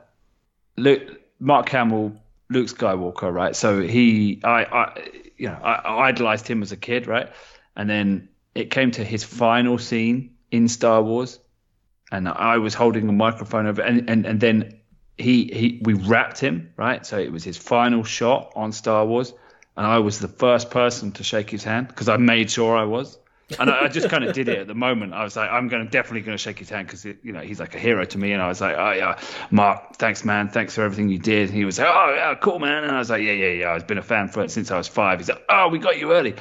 Luke, 0.76 1.02
Mark 1.41 1.68
Hamill, 1.70 2.15
Luke 2.50 2.68
Skywalker, 2.68 3.33
right? 3.33 3.55
So 3.57 3.81
he, 3.83 4.41
I, 4.44 4.65
I, 4.65 5.02
you 5.36 5.48
know, 5.48 5.58
I, 5.62 5.74
I 5.74 6.08
idolized 6.08 6.48
him 6.48 6.62
as 6.62 6.72
a 6.72 6.76
kid, 6.76 7.06
right? 7.06 7.30
And 7.76 7.88
then 7.88 8.28
it 8.54 8.70
came 8.70 8.90
to 8.92 9.04
his 9.04 9.24
final 9.24 9.78
scene 9.78 10.36
in 10.50 10.68
Star 10.68 11.02
Wars, 11.02 11.40
and 12.12 12.28
I 12.28 12.58
was 12.58 12.74
holding 12.74 13.08
a 13.08 13.12
microphone 13.12 13.66
over, 13.66 13.82
and 13.82 14.08
and 14.08 14.26
and 14.26 14.40
then 14.40 14.80
he 15.18 15.44
he 15.44 15.80
we 15.82 15.94
wrapped 15.94 16.38
him, 16.38 16.72
right? 16.76 17.04
So 17.04 17.18
it 17.18 17.32
was 17.32 17.44
his 17.44 17.56
final 17.56 18.04
shot 18.04 18.52
on 18.54 18.72
Star 18.72 19.04
Wars, 19.04 19.32
and 19.76 19.86
I 19.86 19.98
was 19.98 20.20
the 20.20 20.28
first 20.28 20.70
person 20.70 21.12
to 21.12 21.24
shake 21.24 21.50
his 21.50 21.64
hand 21.64 21.88
because 21.88 22.08
I 22.08 22.16
made 22.16 22.50
sure 22.50 22.76
I 22.76 22.84
was. 22.84 23.18
And 23.58 23.70
I, 23.70 23.84
I 23.84 23.89
just 23.89 24.08
kind 24.08 24.24
of 24.24 24.34
did 24.34 24.48
it 24.48 24.58
at 24.58 24.66
the 24.66 24.74
moment. 24.74 25.12
I 25.12 25.23
was 25.23 25.36
like, 25.36 25.50
I'm 25.50 25.68
going 25.68 25.84
to 25.84 25.90
definitely 25.90 26.23
going 26.23 26.36
to 26.36 26.42
shake 26.42 26.58
his 26.58 26.70
hand 26.70 26.86
because 26.86 27.05
you 27.05 27.32
know 27.32 27.40
he's 27.40 27.60
like 27.60 27.74
a 27.74 27.78
hero 27.78 28.05
to 28.05 28.18
me. 28.18 28.32
And 28.32 28.40
I 28.40 28.48
was 28.48 28.60
like, 28.60 28.76
oh 28.76 28.92
yeah, 28.92 29.20
Mark, 29.50 29.97
thanks 29.97 30.24
man, 30.24 30.48
thanks 30.48 30.74
for 30.74 30.82
everything 30.82 31.10
you 31.10 31.18
did. 31.18 31.48
And 31.48 31.56
he 31.56 31.64
was 31.64 31.78
like, 31.78 31.89
oh 31.90 32.14
yeah, 32.14 32.34
cool 32.36 32.58
man. 32.58 32.84
And 32.84 32.92
I 32.92 32.98
was 32.98 33.10
like, 33.10 33.23
yeah, 33.23 33.32
yeah, 33.32 33.50
yeah. 33.50 33.73
I've 33.73 33.86
been 33.86 33.98
a 33.98 34.02
fan 34.02 34.28
for 34.28 34.42
it 34.42 34.50
since 34.50 34.70
I 34.70 34.78
was 34.78 34.89
five. 34.89 35.18
He's 35.18 35.28
like, 35.28 35.42
oh, 35.48 35.68
we 35.68 35.78
got 35.78 35.98
you 35.98 36.12
early. 36.12 36.34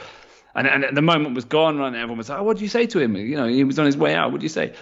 And, 0.56 0.68
and 0.68 0.96
the 0.96 1.02
moment 1.02 1.36
was 1.36 1.46
gone, 1.46 1.82
and 1.82 1.96
everyone 1.96 2.20
was 2.20 2.30
like, 2.30 2.40
oh, 2.40 2.44
"What 2.44 2.58
did 2.58 2.62
you 2.62 2.70
say 2.70 2.86
to 2.86 3.00
him?" 3.00 3.16
You 3.16 3.38
know, 3.38 3.48
he 3.48 3.64
was 3.64 3.80
on 3.80 3.88
his 3.88 3.98
way 3.98 4.14
out. 4.14 4.32
What 4.32 4.40
did 4.40 4.44
you 4.44 4.50
say? 4.50 4.74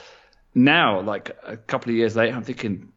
Now, 0.54 1.00
like 1.00 1.32
a 1.44 1.56
couple 1.56 1.92
of 1.92 1.96
years 1.96 2.14
later, 2.16 2.36
I'm 2.36 2.44
thinking, 2.44 2.92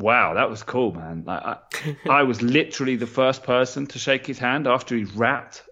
"Wow, 0.00 0.34
that 0.34 0.48
was 0.48 0.62
cool, 0.62 0.94
man!" 0.94 1.24
Like 1.26 1.42
I, 1.44 1.58
I 2.08 2.22
was 2.22 2.40
literally 2.40 2.96
the 2.96 3.06
first 3.06 3.42
person 3.42 3.86
to 3.88 3.98
shake 3.98 4.26
his 4.26 4.38
hand 4.38 4.66
after 4.66 4.96
he 4.96 5.04
wrapped 5.04 5.64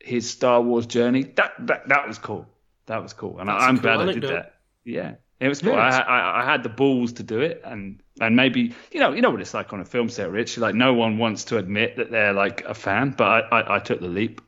his 0.00 0.28
Star 0.28 0.60
Wars 0.60 0.86
journey. 0.86 1.24
That 1.24 1.52
that 1.60 1.88
that 1.88 2.06
was 2.06 2.18
cool. 2.18 2.46
That 2.86 3.02
was 3.02 3.12
cool, 3.12 3.38
and 3.38 3.48
That's 3.48 3.62
I, 3.62 3.66
a 3.66 3.68
I'm 3.68 3.76
cool 3.76 3.82
glad 3.82 4.08
I 4.08 4.12
did 4.12 4.22
that. 4.24 4.54
Yeah, 4.84 5.14
it 5.40 5.48
was 5.48 5.60
cool. 5.60 5.72
Yeah, 5.72 5.78
I, 5.78 5.98
I, 5.98 6.42
I 6.42 6.44
had 6.44 6.62
the 6.62 6.68
balls 6.68 7.12
to 7.14 7.22
do 7.22 7.40
it, 7.40 7.60
and 7.64 8.02
and 8.20 8.34
maybe 8.36 8.74
you 8.90 9.00
know 9.00 9.12
you 9.12 9.22
know 9.22 9.30
what 9.30 9.40
it's 9.40 9.54
like 9.54 9.72
on 9.72 9.80
a 9.80 9.84
film 9.84 10.08
set, 10.08 10.30
Rich. 10.30 10.58
Like 10.58 10.74
no 10.74 10.94
one 10.94 11.18
wants 11.18 11.44
to 11.44 11.58
admit 11.58 11.96
that 11.96 12.10
they're 12.10 12.32
like 12.32 12.64
a 12.64 12.74
fan, 12.74 13.14
but 13.16 13.24
I 13.52 13.60
I, 13.60 13.76
I 13.76 13.78
took 13.78 14.00
the 14.00 14.08
leap. 14.08 14.40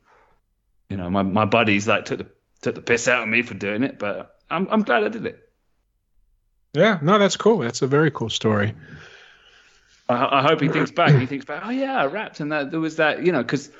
You 0.89 0.97
know, 0.97 1.11
my 1.11 1.23
my 1.23 1.45
buddies 1.45 1.87
like 1.87 2.07
took 2.07 2.19
the 2.19 2.27
took 2.63 2.75
the 2.75 2.83
piss 2.83 3.09
out 3.09 3.23
of 3.23 3.29
me 3.29 3.43
for 3.43 3.55
doing 3.55 3.83
it, 3.83 3.99
but 3.99 4.37
I'm 4.51 4.67
I'm 4.71 4.83
glad 4.83 5.05
I 5.05 5.09
did 5.09 5.27
it. 5.27 5.49
Yeah, 6.73 6.99
no, 7.03 7.19
that's 7.19 7.37
cool. 7.37 7.59
That's 7.59 7.83
a 7.83 7.87
very 7.87 8.11
cool 8.11 8.31
story. 8.31 8.75
I, 10.09 10.39
I 10.39 10.43
hope 10.43 10.61
he 10.61 10.69
thinks 10.69 10.91
back. 10.91 11.15
He 11.15 11.27
thinks 11.27 11.45
back. 11.45 11.63
Oh 11.65 11.71
yeah, 11.71 11.97
I 11.97 12.07
rapped, 12.07 12.41
and 12.41 12.51
that 12.53 12.71
there 12.71 12.81
was 12.81 12.97
that. 12.97 13.25
You 13.25 13.33
know, 13.33 13.43
because 13.43 13.71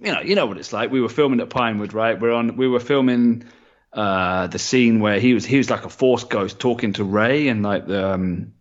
you 0.00 0.12
know, 0.12 0.20
you 0.20 0.34
know 0.34 0.46
what 0.46 0.58
it's 0.58 0.72
like. 0.72 0.90
We 0.90 1.00
were 1.00 1.08
filming 1.08 1.40
at 1.40 1.50
Pinewood, 1.50 1.92
right? 1.92 2.18
We're 2.18 2.32
on. 2.32 2.56
We 2.56 2.68
were 2.68 2.80
filming 2.80 3.44
uh, 3.92 4.46
the 4.46 4.58
scene 4.58 5.00
where 5.00 5.18
he 5.18 5.34
was 5.34 5.44
he 5.44 5.58
was 5.58 5.70
like 5.70 5.84
a 5.84 5.90
force 5.90 6.24
ghost 6.24 6.58
talking 6.58 6.92
to 6.94 7.04
Rey, 7.04 7.48
and 7.48 7.62
like 7.62 7.86
the. 7.86 8.12
Um, 8.12 8.52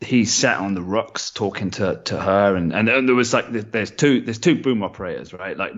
he 0.00 0.26
sat 0.26 0.58
on 0.58 0.74
the 0.74 0.82
rocks 0.82 1.30
talking 1.30 1.70
to, 1.70 2.02
to 2.04 2.20
her, 2.20 2.56
and, 2.56 2.74
and 2.74 2.86
then 2.86 3.06
there 3.06 3.14
was 3.14 3.32
like 3.32 3.46
there's 3.50 3.90
two 3.90 4.20
there's 4.20 4.38
two 4.38 4.60
boom 4.60 4.82
operators, 4.82 5.32
right? 5.32 5.56
Like 5.56 5.72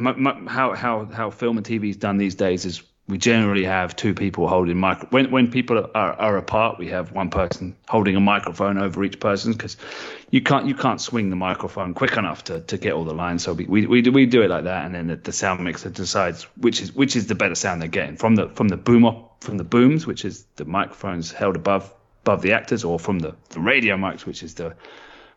how 0.48 0.74
how 0.74 1.04
how 1.04 1.30
film 1.30 1.58
and 1.58 1.66
TV 1.66 1.90
is 1.90 1.96
done 1.96 2.16
these 2.16 2.34
days 2.34 2.64
is 2.64 2.82
we 3.08 3.18
generally 3.18 3.64
have 3.64 3.94
two 3.94 4.14
people 4.14 4.48
holding 4.48 4.78
micro. 4.78 5.08
When 5.10 5.30
when 5.30 5.50
people 5.50 5.78
are, 5.94 6.12
are 6.14 6.36
apart, 6.36 6.78
we 6.78 6.88
have 6.88 7.12
one 7.12 7.30
person 7.30 7.76
holding 7.88 8.16
a 8.16 8.20
microphone 8.20 8.78
over 8.78 9.04
each 9.04 9.20
person 9.20 9.52
because 9.52 9.76
you 10.30 10.40
can't 10.40 10.66
you 10.66 10.74
can't 10.74 11.00
swing 11.00 11.30
the 11.30 11.36
microphone 11.36 11.94
quick 11.94 12.16
enough 12.16 12.44
to, 12.44 12.60
to 12.62 12.76
get 12.76 12.94
all 12.94 13.04
the 13.04 13.14
lines. 13.14 13.44
So 13.44 13.52
we, 13.52 13.64
we 13.66 13.86
we 13.86 14.02
do 14.02 14.10
we 14.10 14.26
do 14.26 14.42
it 14.42 14.50
like 14.50 14.64
that, 14.64 14.84
and 14.84 14.94
then 14.94 15.06
the, 15.06 15.16
the 15.16 15.32
sound 15.32 15.62
mixer 15.62 15.90
decides 15.90 16.44
which 16.56 16.80
is 16.80 16.92
which 16.94 17.14
is 17.14 17.28
the 17.28 17.36
better 17.36 17.54
sound 17.54 17.80
they're 17.80 17.88
getting 17.88 18.16
from 18.16 18.34
the 18.34 18.48
from 18.48 18.68
the 18.68 18.76
boom 18.76 19.04
op, 19.04 19.44
from 19.44 19.56
the 19.56 19.64
booms, 19.64 20.06
which 20.06 20.24
is 20.24 20.44
the 20.56 20.64
microphones 20.64 21.30
held 21.30 21.54
above 21.54 21.92
above 22.24 22.42
the 22.42 22.52
actors, 22.54 22.82
or 22.82 22.98
from 22.98 23.20
the, 23.20 23.36
the 23.50 23.60
radio 23.60 23.96
mics, 23.96 24.26
which 24.26 24.42
is 24.42 24.54
the 24.54 24.74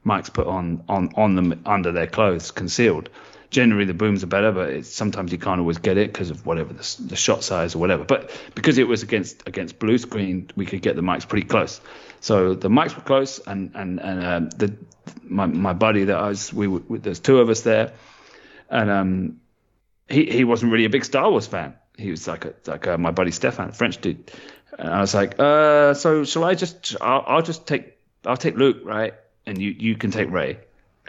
mics 0.04 0.34
put 0.34 0.48
on 0.48 0.84
on 0.90 1.12
on 1.16 1.36
them 1.36 1.62
under 1.68 1.92
their 1.92 2.08
clothes, 2.08 2.50
concealed. 2.50 3.10
Generally, 3.52 3.86
the 3.86 3.96
booms 3.96 4.24
are 4.24 4.28
better, 4.28 4.52
but 4.52 4.70
it's, 4.70 4.90
sometimes 4.90 5.32
you 5.32 5.40
can't 5.40 5.60
always 5.60 5.80
get 5.80 5.98
it 5.98 6.14
because 6.14 6.30
of 6.30 6.46
whatever 6.46 6.72
the, 6.72 6.98
the 7.08 7.16
shot 7.16 7.44
size 7.44 7.74
or 7.74 7.80
whatever. 7.80 8.04
But 8.04 8.32
because 8.54 8.78
it 8.78 8.88
was 8.88 9.02
against 9.02 9.48
against 9.48 9.80
blue 9.80 9.98
screen, 9.98 10.52
we 10.56 10.66
could 10.66 10.82
get 10.82 10.96
the 10.96 11.02
mics 11.02 11.28
pretty 11.28 11.48
close. 11.48 11.82
So 12.22 12.54
the 12.54 12.70
mics 12.70 12.96
were 12.96 13.02
close, 13.02 13.40
and 13.40 13.72
and 13.74 14.00
and 14.00 14.24
um, 14.24 14.50
the 14.50 14.76
my 15.24 15.48
my 15.48 15.74
buddy 15.74 16.06
that 16.06 16.18
I 16.18 16.28
was 16.28 16.54
we 16.54 16.68
were, 16.68 17.00
there's 17.00 17.20
two 17.20 17.40
of 17.40 17.50
us 17.50 17.62
there, 17.62 17.94
and 18.70 18.90
um 18.90 19.40
he 20.08 20.26
he 20.26 20.44
wasn't 20.44 20.72
really 20.72 20.86
a 20.86 20.90
big 20.90 21.06
Star 21.06 21.30
Wars 21.30 21.48
fan. 21.48 21.76
He 21.98 22.12
was 22.12 22.28
like 22.28 22.46
a, 22.46 22.54
like 22.68 22.88
uh, 22.88 22.98
my 22.98 23.12
buddy 23.12 23.32
Stefan, 23.32 23.72
French 23.72 24.00
dude. 24.00 24.32
And 24.78 24.90
I 24.90 25.02
was 25.02 25.14
like, 25.14 25.40
uh, 25.40 25.94
so 25.94 26.24
shall 26.24 26.44
I 26.44 26.56
just 26.56 26.96
I'll, 27.02 27.24
I'll 27.28 27.42
just 27.42 27.68
take 27.68 27.98
I'll 28.26 28.38
take 28.38 28.56
Luke, 28.56 28.82
right? 28.84 29.14
And 29.46 29.58
you 29.58 29.72
you 29.72 29.96
can 29.96 30.12
take 30.12 30.30
Rey. 30.30 30.60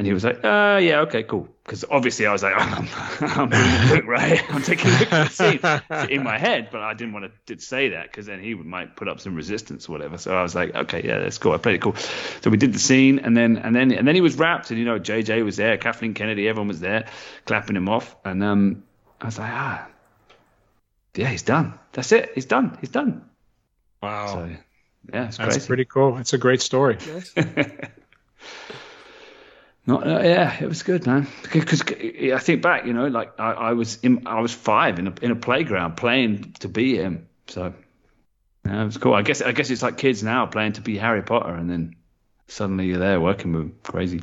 And 0.01 0.07
he 0.07 0.15
was 0.15 0.25
like, 0.25 0.43
uh, 0.43 0.79
yeah, 0.83 1.01
okay, 1.01 1.23
cool. 1.25 1.47
Because 1.62 1.85
obviously 1.91 2.25
I 2.25 2.33
was 2.33 2.43
like, 2.43 2.55
I'm, 2.57 2.89
I'm 3.20 3.51
doing 3.51 3.91
Luke, 3.91 4.07
right? 4.07 4.43
I'm 4.49 4.62
taking 4.62 4.91
Luke 4.93 5.09
for 5.11 5.25
the 5.25 5.29
scene 5.29 6.09
in 6.11 6.25
my 6.25 6.39
head, 6.39 6.70
but 6.73 6.81
I 6.81 6.95
didn't 6.95 7.12
want 7.12 7.31
to 7.45 7.61
say 7.61 7.91
that 7.91 8.05
because 8.05 8.25
then 8.25 8.41
he 8.41 8.55
might 8.55 8.97
put 8.97 9.09
up 9.09 9.20
some 9.20 9.35
resistance 9.35 9.91
or 9.91 9.93
whatever. 9.93 10.17
So 10.17 10.35
I 10.35 10.41
was 10.41 10.55
like, 10.55 10.75
okay, 10.75 11.03
yeah, 11.05 11.19
that's 11.19 11.37
cool. 11.37 11.53
I 11.53 11.59
played 11.59 11.75
it 11.75 11.83
cool. 11.83 11.97
So 12.41 12.49
we 12.49 12.57
did 12.57 12.73
the 12.73 12.79
scene, 12.79 13.19
and 13.19 13.37
then 13.37 13.59
and 13.59 13.77
then 13.77 13.93
and 13.93 14.09
then 14.09 14.15
he 14.15 14.23
was 14.23 14.37
wrapped, 14.37 14.70
and 14.70 14.79
you 14.79 14.87
know, 14.87 14.99
JJ 14.99 15.45
was 15.45 15.59
there, 15.59 15.77
Kathleen 15.77 16.15
Kennedy, 16.15 16.49
everyone 16.49 16.69
was 16.69 16.81
there, 16.81 17.07
clapping 17.45 17.77
him 17.77 17.91
off, 17.91 18.17
and 18.25 18.43
um, 18.43 18.85
I 19.20 19.27
was 19.27 19.39
like, 19.39 19.51
ah, 19.53 19.87
yeah, 21.15 21.29
he's 21.29 21.43
done. 21.43 21.79
That's 21.93 22.11
it. 22.12 22.31
He's 22.35 22.47
done. 22.47 22.79
He's 22.81 22.89
done. 22.89 23.29
Wow, 24.03 24.27
So 24.29 24.57
yeah, 25.12 25.27
it's 25.27 25.37
that's 25.37 25.57
crazy. 25.57 25.67
pretty 25.67 25.85
cool. 25.85 26.17
It's 26.17 26.33
a 26.33 26.39
great 26.39 26.62
story. 26.62 26.97
Not, 29.91 30.07
uh, 30.07 30.20
yeah, 30.20 30.57
it 30.62 30.69
was 30.69 30.85
good, 30.85 31.05
man. 31.05 31.27
Because 31.52 31.83
I 31.83 32.39
think 32.39 32.62
back, 32.62 32.86
you 32.86 32.93
know, 32.93 33.09
like 33.09 33.41
I, 33.41 33.51
I 33.51 33.73
was 33.73 33.99
in, 34.05 34.28
I 34.28 34.41
was 34.41 34.55
five 34.55 35.01
in 35.01 35.09
a 35.09 35.15
in 35.20 35.33
a 35.33 35.36
playground 35.36 35.97
playing 35.97 36.52
to 36.60 36.69
be 36.69 36.97
him. 36.97 37.27
So 37.49 37.75
yeah, 38.65 38.83
it 38.83 38.85
was 38.85 38.99
cool. 38.99 39.15
I 39.15 39.23
guess 39.23 39.43
I 39.43 39.51
guess 39.51 39.69
it's 39.69 39.83
like 39.83 39.99
kids 39.99 40.23
now 40.23 40.47
playing 40.47 40.75
to 40.75 40.81
be 40.81 40.97
Harry 40.97 41.23
Potter, 41.23 41.52
and 41.52 41.69
then 41.69 41.97
suddenly 42.47 42.86
you're 42.86 43.01
there 43.01 43.20
working 43.20 43.52
with 43.52 43.62
him. 43.62 43.75
Crazy. 43.83 44.23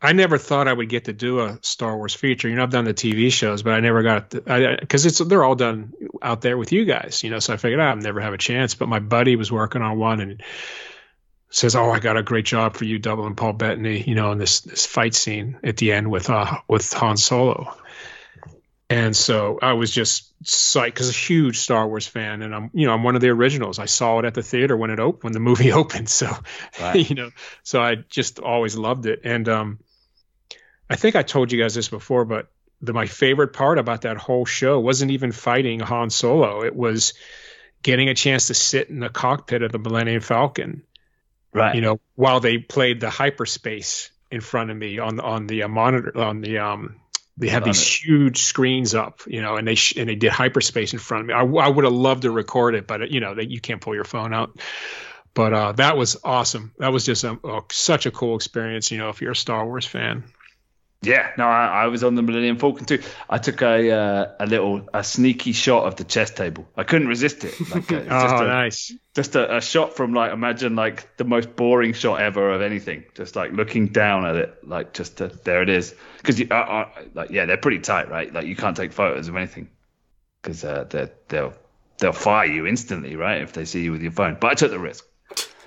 I 0.00 0.12
never 0.14 0.38
thought 0.38 0.66
I 0.66 0.72
would 0.72 0.88
get 0.88 1.04
to 1.06 1.12
do 1.12 1.40
a 1.40 1.58
Star 1.60 1.94
Wars 1.94 2.14
feature. 2.14 2.48
You 2.48 2.54
know, 2.54 2.62
I've 2.62 2.70
done 2.70 2.86
the 2.86 2.94
TV 2.94 3.30
shows, 3.30 3.62
but 3.62 3.74
I 3.74 3.80
never 3.80 4.02
got 4.02 4.30
because 4.30 5.04
it's 5.04 5.18
they're 5.18 5.44
all 5.44 5.56
done 5.56 5.92
out 6.22 6.40
there 6.40 6.56
with 6.56 6.72
you 6.72 6.86
guys. 6.86 7.22
You 7.22 7.28
know, 7.28 7.38
so 7.38 7.52
I 7.52 7.58
figured 7.58 7.80
"Ah, 7.80 7.92
I'd 7.92 8.02
never 8.02 8.22
have 8.22 8.32
a 8.32 8.38
chance. 8.38 8.74
But 8.74 8.88
my 8.88 9.00
buddy 9.00 9.36
was 9.36 9.52
working 9.52 9.82
on 9.82 9.98
one 9.98 10.20
and 10.20 10.42
says, 11.56 11.74
"Oh, 11.74 11.90
I 11.90 12.00
got 12.00 12.16
a 12.16 12.22
great 12.22 12.44
job 12.44 12.76
for 12.76 12.84
you, 12.84 12.98
Double 12.98 13.26
and 13.26 13.36
Paul 13.36 13.54
Bettany." 13.54 14.02
You 14.02 14.14
know, 14.14 14.32
in 14.32 14.38
this 14.38 14.60
this 14.60 14.84
fight 14.84 15.14
scene 15.14 15.58
at 15.64 15.78
the 15.78 15.92
end 15.92 16.10
with 16.10 16.28
uh 16.28 16.58
with 16.68 16.92
Han 16.92 17.16
Solo. 17.16 17.74
And 18.88 19.16
so 19.16 19.58
I 19.60 19.72
was 19.72 19.90
just 19.90 20.32
psyched 20.44 20.86
because 20.86 21.08
a 21.08 21.12
huge 21.12 21.58
Star 21.58 21.88
Wars 21.88 22.06
fan, 22.06 22.42
and 22.42 22.54
I'm 22.54 22.70
you 22.74 22.86
know 22.86 22.92
I'm 22.92 23.02
one 23.02 23.16
of 23.16 23.20
the 23.20 23.30
originals. 23.30 23.78
I 23.78 23.86
saw 23.86 24.18
it 24.18 24.24
at 24.24 24.34
the 24.34 24.42
theater 24.42 24.76
when 24.76 24.90
it 24.90 25.00
opened 25.00 25.24
when 25.24 25.32
the 25.32 25.40
movie 25.40 25.72
opened. 25.82 26.08
So 26.08 26.30
Right. 26.80 27.08
you 27.08 27.16
know, 27.16 27.30
so 27.62 27.82
I 27.82 27.96
just 27.96 28.38
always 28.38 28.76
loved 28.76 29.06
it. 29.06 29.22
And 29.24 29.48
um, 29.48 29.78
I 30.90 30.96
think 30.96 31.16
I 31.16 31.22
told 31.22 31.50
you 31.52 31.60
guys 31.60 31.74
this 31.74 31.88
before, 31.88 32.24
but 32.24 32.48
the, 32.82 32.92
my 32.92 33.06
favorite 33.06 33.54
part 33.54 33.78
about 33.78 34.02
that 34.02 34.18
whole 34.18 34.44
show 34.44 34.78
wasn't 34.78 35.10
even 35.10 35.32
fighting 35.32 35.80
Han 35.80 36.10
Solo. 36.10 36.62
It 36.62 36.76
was 36.76 37.14
getting 37.82 38.08
a 38.08 38.14
chance 38.14 38.48
to 38.48 38.54
sit 38.54 38.90
in 38.90 39.00
the 39.00 39.08
cockpit 39.08 39.62
of 39.62 39.72
the 39.72 39.78
Millennium 39.78 40.20
Falcon, 40.20 40.82
Right. 41.56 41.74
you 41.74 41.80
know, 41.80 42.00
while 42.14 42.40
they 42.40 42.58
played 42.58 43.00
the 43.00 43.10
hyperspace 43.10 44.10
in 44.30 44.40
front 44.40 44.70
of 44.70 44.76
me 44.76 44.98
on 44.98 45.16
the 45.16 45.22
on 45.22 45.46
the 45.46 45.62
uh, 45.64 45.68
monitor 45.68 46.16
on 46.16 46.40
the 46.40 46.58
um. 46.58 46.96
They 47.38 47.48
had 47.48 47.64
these 47.64 47.82
it. 47.82 48.06
huge 48.06 48.44
screens 48.44 48.94
up, 48.94 49.20
you 49.26 49.42
know, 49.42 49.56
and 49.56 49.68
they 49.68 49.74
sh- 49.74 49.96
and 49.98 50.08
they 50.08 50.14
did 50.14 50.32
hyperspace 50.32 50.94
in 50.94 50.98
front 50.98 51.20
of 51.20 51.26
me. 51.26 51.34
I, 51.34 51.42
I 51.42 51.68
would 51.68 51.84
have 51.84 51.92
loved 51.92 52.22
to 52.22 52.30
record 52.30 52.74
it, 52.74 52.86
but 52.86 53.10
you 53.10 53.20
know, 53.20 53.34
that 53.34 53.50
you 53.50 53.60
can't 53.60 53.78
pull 53.78 53.94
your 53.94 54.04
phone 54.04 54.32
out. 54.32 54.58
But 55.34 55.52
uh, 55.52 55.72
that 55.72 55.98
was 55.98 56.16
awesome. 56.24 56.72
That 56.78 56.94
was 56.94 57.04
just 57.04 57.24
a, 57.24 57.38
a, 57.44 57.60
such 57.70 58.06
a 58.06 58.10
cool 58.10 58.36
experience. 58.36 58.90
You 58.90 58.96
know, 58.96 59.10
if 59.10 59.20
you're 59.20 59.32
a 59.32 59.36
Star 59.36 59.66
Wars 59.66 59.84
fan. 59.84 60.24
Yeah, 61.06 61.30
no, 61.38 61.44
I, 61.44 61.84
I 61.84 61.86
was 61.86 62.02
on 62.04 62.14
the 62.16 62.22
Millennium 62.22 62.58
Falcon 62.58 62.84
too. 62.84 63.00
I 63.30 63.38
took 63.38 63.62
a 63.62 63.90
uh, 63.92 64.32
a 64.40 64.46
little 64.46 64.88
a 64.92 65.04
sneaky 65.04 65.52
shot 65.52 65.86
of 65.86 65.96
the 65.96 66.04
chess 66.04 66.30
table. 66.30 66.66
I 66.76 66.84
couldn't 66.84 67.08
resist 67.08 67.44
it. 67.44 67.54
Like, 67.70 67.92
uh, 67.92 67.96
it's 67.96 68.08
Oh, 68.10 68.22
just 68.28 68.42
a, 68.42 68.46
nice. 68.46 68.92
just 69.14 69.36
a, 69.36 69.56
a 69.56 69.60
shot 69.60 69.94
from 69.96 70.12
like 70.14 70.32
imagine 70.32 70.74
like 70.76 71.16
the 71.16 71.24
most 71.24 71.54
boring 71.56 71.92
shot 71.92 72.20
ever 72.20 72.50
of 72.52 72.60
anything 72.60 73.04
just 73.14 73.36
like 73.36 73.52
looking 73.52 73.86
down 73.88 74.26
at 74.26 74.36
it 74.36 74.66
like 74.66 74.92
just 74.92 75.18
to, 75.18 75.28
there 75.44 75.62
it 75.62 75.68
is 75.68 75.94
because 76.18 76.40
uh, 76.40 76.54
uh, 76.54 76.88
like 77.14 77.30
yeah 77.30 77.46
they're 77.46 77.56
pretty 77.56 77.78
tight 77.78 78.10
right 78.10 78.32
like 78.32 78.46
you 78.46 78.56
can't 78.56 78.76
take 78.76 78.92
photos 78.92 79.28
of 79.28 79.36
anything 79.36 79.68
because 80.42 80.64
uh, 80.64 80.84
they 80.90 81.08
they'll 81.28 81.54
they'll 81.98 82.12
fire 82.12 82.46
you 82.46 82.66
instantly 82.66 83.16
right 83.16 83.40
if 83.42 83.52
they 83.52 83.64
see 83.64 83.82
you 83.82 83.92
with 83.92 84.02
your 84.02 84.12
phone 84.12 84.36
but 84.40 84.50
i 84.50 84.54
took 84.54 84.70
the 84.70 84.78
risk 84.78 85.04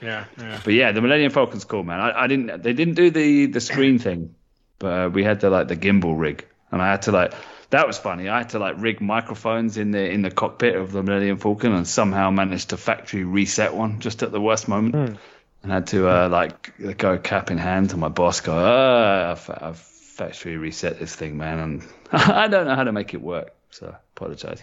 Yeah, 0.01 0.25
yeah. 0.37 0.59
but 0.63 0.73
yeah 0.73 0.91
the 0.91 1.01
millennium 1.01 1.31
falcon's 1.31 1.65
cool 1.65 1.83
man 1.83 1.99
i, 1.99 2.23
I 2.23 2.27
didn't 2.27 2.61
they 2.63 2.73
didn't 2.73 2.95
do 2.95 3.09
the 3.09 3.47
the 3.47 3.59
screen 3.61 3.99
thing 3.99 4.35
but 4.79 4.87
uh, 4.87 5.09
we 5.09 5.23
had 5.23 5.39
the 5.41 5.49
like 5.49 5.67
the 5.67 5.75
gimbal 5.75 6.19
rig 6.19 6.45
and 6.71 6.81
i 6.81 6.89
had 6.89 7.03
to 7.03 7.11
like 7.11 7.33
that 7.69 7.85
was 7.85 7.97
funny. 7.97 8.29
I 8.29 8.39
had 8.39 8.49
to 8.49 8.59
like 8.59 8.75
rig 8.77 8.99
microphones 8.99 9.77
in 9.77 9.91
the 9.91 10.09
in 10.09 10.21
the 10.21 10.31
cockpit 10.31 10.75
of 10.75 10.91
the 10.91 11.03
Millennium 11.03 11.37
Falcon, 11.37 11.73
and 11.73 11.87
somehow 11.87 12.31
managed 12.31 12.69
to 12.71 12.77
factory 12.77 13.23
reset 13.23 13.73
one 13.73 13.99
just 13.99 14.23
at 14.23 14.31
the 14.31 14.41
worst 14.41 14.67
moment, 14.67 15.19
and 15.63 15.71
had 15.71 15.87
to 15.87 16.07
uh, 16.09 16.29
like 16.29 16.97
go 16.97 17.17
cap 17.17 17.51
in 17.51 17.57
hand 17.57 17.91
to 17.91 17.97
my 17.97 18.09
boss, 18.09 18.41
go, 18.41 18.53
"Ah, 18.53 19.31
I've, 19.31 19.49
I've 19.49 19.77
factory 19.77 20.57
reset 20.57 20.99
this 20.99 21.15
thing, 21.15 21.37
man, 21.37 21.59
and 21.59 21.83
I 22.11 22.47
don't 22.47 22.65
know 22.65 22.75
how 22.75 22.85
to 22.85 22.91
make 22.91 23.13
it 23.13 23.21
work, 23.21 23.53
so 23.69 23.95
apologize." 24.15 24.61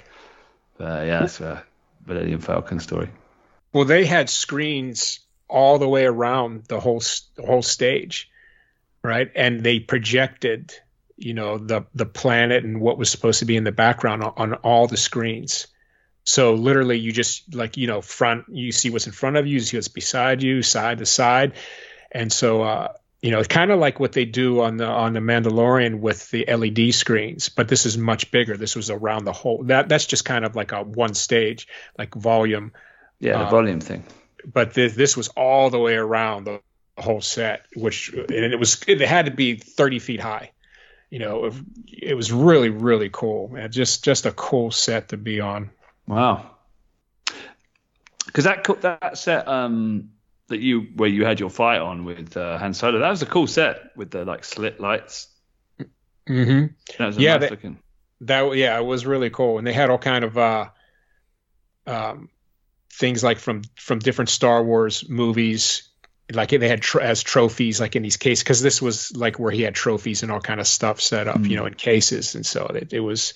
But 0.76 0.84
uh, 0.84 1.04
yeah, 1.04 1.20
that's 1.20 1.40
a 1.40 1.62
Millennium 2.06 2.40
Falcon 2.40 2.80
story. 2.80 3.08
Well, 3.72 3.84
they 3.84 4.04
had 4.04 4.28
screens 4.28 5.20
all 5.48 5.78
the 5.78 5.88
way 5.88 6.06
around 6.06 6.64
the 6.64 6.80
whole 6.80 7.02
the 7.36 7.46
whole 7.46 7.62
stage, 7.62 8.30
right? 9.06 9.30
And 9.34 9.62
they 9.62 9.80
projected, 9.80 10.74
you 11.16 11.34
know, 11.34 11.58
the 11.58 11.86
the 11.94 12.06
planet 12.06 12.64
and 12.64 12.80
what 12.80 12.98
was 12.98 13.10
supposed 13.10 13.38
to 13.38 13.44
be 13.46 13.56
in 13.56 13.64
the 13.64 13.72
background 13.72 14.22
on, 14.24 14.32
on 14.36 14.54
all 14.54 14.86
the 14.86 14.96
screens. 14.96 15.68
So 16.24 16.54
literally, 16.54 16.98
you 16.98 17.12
just 17.12 17.54
like 17.54 17.76
you 17.76 17.86
know, 17.86 18.02
front 18.02 18.46
you 18.48 18.72
see 18.72 18.90
what's 18.90 19.06
in 19.06 19.12
front 19.12 19.36
of 19.36 19.46
you, 19.46 19.54
you 19.54 19.60
see 19.60 19.76
what's 19.76 19.88
beside 19.88 20.42
you, 20.42 20.62
side 20.62 20.98
to 20.98 21.06
side, 21.06 21.52
and 22.10 22.32
so 22.32 22.62
uh, 22.62 22.92
you 23.22 23.30
know, 23.30 23.42
kind 23.44 23.70
of 23.70 23.78
like 23.78 23.98
what 23.98 24.12
they 24.12 24.24
do 24.24 24.60
on 24.60 24.76
the 24.76 24.86
on 24.86 25.12
the 25.12 25.20
Mandalorian 25.20 26.00
with 26.00 26.28
the 26.30 26.44
LED 26.46 26.94
screens, 26.94 27.48
but 27.48 27.68
this 27.68 27.86
is 27.86 27.96
much 27.96 28.30
bigger. 28.30 28.56
This 28.56 28.76
was 28.76 28.90
around 28.90 29.24
the 29.24 29.32
whole. 29.32 29.62
That 29.64 29.88
that's 29.88 30.06
just 30.06 30.24
kind 30.24 30.44
of 30.44 30.56
like 30.56 30.72
a 30.72 30.82
one 30.82 31.14
stage, 31.14 31.68
like 31.96 32.14
volume. 32.14 32.72
Yeah, 33.20 33.38
the 33.38 33.44
Um, 33.44 33.50
volume 33.50 33.80
thing. 33.80 34.04
But 34.44 34.74
this 34.74 34.94
this 34.94 35.16
was 35.16 35.28
all 35.28 35.70
the 35.70 35.78
way 35.78 35.94
around 35.94 36.44
the 36.44 36.60
whole 36.98 37.20
set, 37.20 37.66
which 37.74 38.12
and 38.12 38.30
it 38.30 38.58
was 38.58 38.82
it 38.86 39.00
had 39.00 39.26
to 39.26 39.30
be 39.32 39.56
thirty 39.56 39.98
feet 39.98 40.20
high. 40.20 40.52
You 41.10 41.20
know, 41.20 41.50
it, 41.86 42.14
was 42.14 42.32
really 42.32 42.68
really 42.68 43.10
cool, 43.12 43.48
man. 43.48 43.70
Just 43.70 44.04
just 44.04 44.26
a 44.26 44.32
cool 44.32 44.70
set 44.70 45.10
to 45.10 45.16
be 45.16 45.40
on. 45.40 45.70
Wow. 46.06 46.50
Because 48.26 48.44
that 48.44 48.64
that 48.82 49.16
set 49.18 49.46
um, 49.48 50.10
that 50.48 50.58
you 50.60 50.88
where 50.96 51.08
you 51.08 51.24
had 51.24 51.38
your 51.40 51.50
fight 51.50 51.80
on 51.80 52.04
with 52.04 52.36
uh, 52.36 52.58
Han 52.58 52.74
Solo, 52.74 52.98
that 52.98 53.08
was 53.10 53.22
a 53.22 53.26
cool 53.26 53.46
set 53.46 53.96
with 53.96 54.10
the 54.10 54.24
like 54.24 54.44
slit 54.44 54.80
lights. 54.80 55.28
Mm-hmm. 56.28 56.66
That 56.98 57.06
was 57.06 57.16
a 57.18 57.20
Yeah, 57.20 57.36
nice 57.36 57.50
looking. 57.50 57.78
that 58.22 58.56
yeah 58.56 58.78
it 58.78 58.84
was 58.84 59.06
really 59.06 59.30
cool 59.30 59.58
and 59.58 59.66
they 59.66 59.72
had 59.72 59.90
all 59.90 59.98
kind 59.98 60.24
of 60.24 60.36
uh 60.36 60.66
um 61.86 62.28
things 62.92 63.22
like 63.22 63.38
from 63.38 63.62
from 63.76 63.98
different 64.00 64.28
star 64.30 64.64
wars 64.64 65.08
movies 65.08 65.88
like 66.32 66.50
they 66.50 66.68
had 66.68 66.82
tr- 66.82 67.00
as 67.00 67.22
trophies 67.22 67.80
like 67.80 67.96
in 67.96 68.02
these 68.02 68.16
cases 68.16 68.42
because 68.42 68.62
this 68.62 68.82
was 68.82 69.16
like 69.16 69.38
where 69.38 69.52
he 69.52 69.62
had 69.62 69.74
trophies 69.74 70.22
and 70.22 70.32
all 70.32 70.40
kind 70.40 70.60
of 70.60 70.66
stuff 70.66 71.00
set 71.00 71.28
up 71.28 71.38
you 71.38 71.50
mm. 71.50 71.56
know 71.56 71.66
in 71.66 71.74
cases 71.74 72.34
and 72.34 72.44
so 72.44 72.66
it, 72.66 72.92
it 72.92 73.00
was 73.00 73.34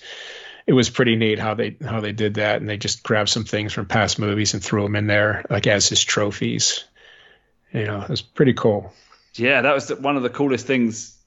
it 0.67 0.73
was 0.73 0.89
pretty 0.89 1.15
neat 1.15 1.39
how 1.39 1.53
they 1.53 1.77
how 1.81 2.01
they 2.01 2.11
did 2.11 2.33
that 2.33 2.59
and 2.59 2.69
they 2.69 2.77
just 2.77 3.01
grabbed 3.01 3.29
some 3.29 3.45
things 3.45 3.71
from 3.71 3.85
past 3.85 4.19
movies 4.19 4.53
and 4.53 4.63
threw 4.63 4.83
them 4.83 4.95
in 4.95 5.07
there 5.07 5.45
like 5.49 5.67
as 5.67 5.87
his 5.87 6.03
trophies 6.03 6.83
you 7.71 7.85
know 7.85 8.01
it 8.01 8.09
was 8.09 8.21
pretty 8.21 8.53
cool 8.53 8.93
Yeah, 9.35 9.61
that 9.61 9.73
was 9.73 9.89
one 9.89 10.17
of 10.17 10.23
the 10.23 10.29
coolest 10.29 10.67
things 10.67 11.17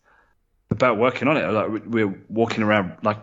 about 0.70 0.98
working 0.98 1.28
on 1.28 1.36
it. 1.36 1.46
Like 1.50 1.68
we, 1.68 1.78
we 1.80 2.04
were 2.04 2.18
walking 2.28 2.62
around, 2.62 2.98
like 3.02 3.18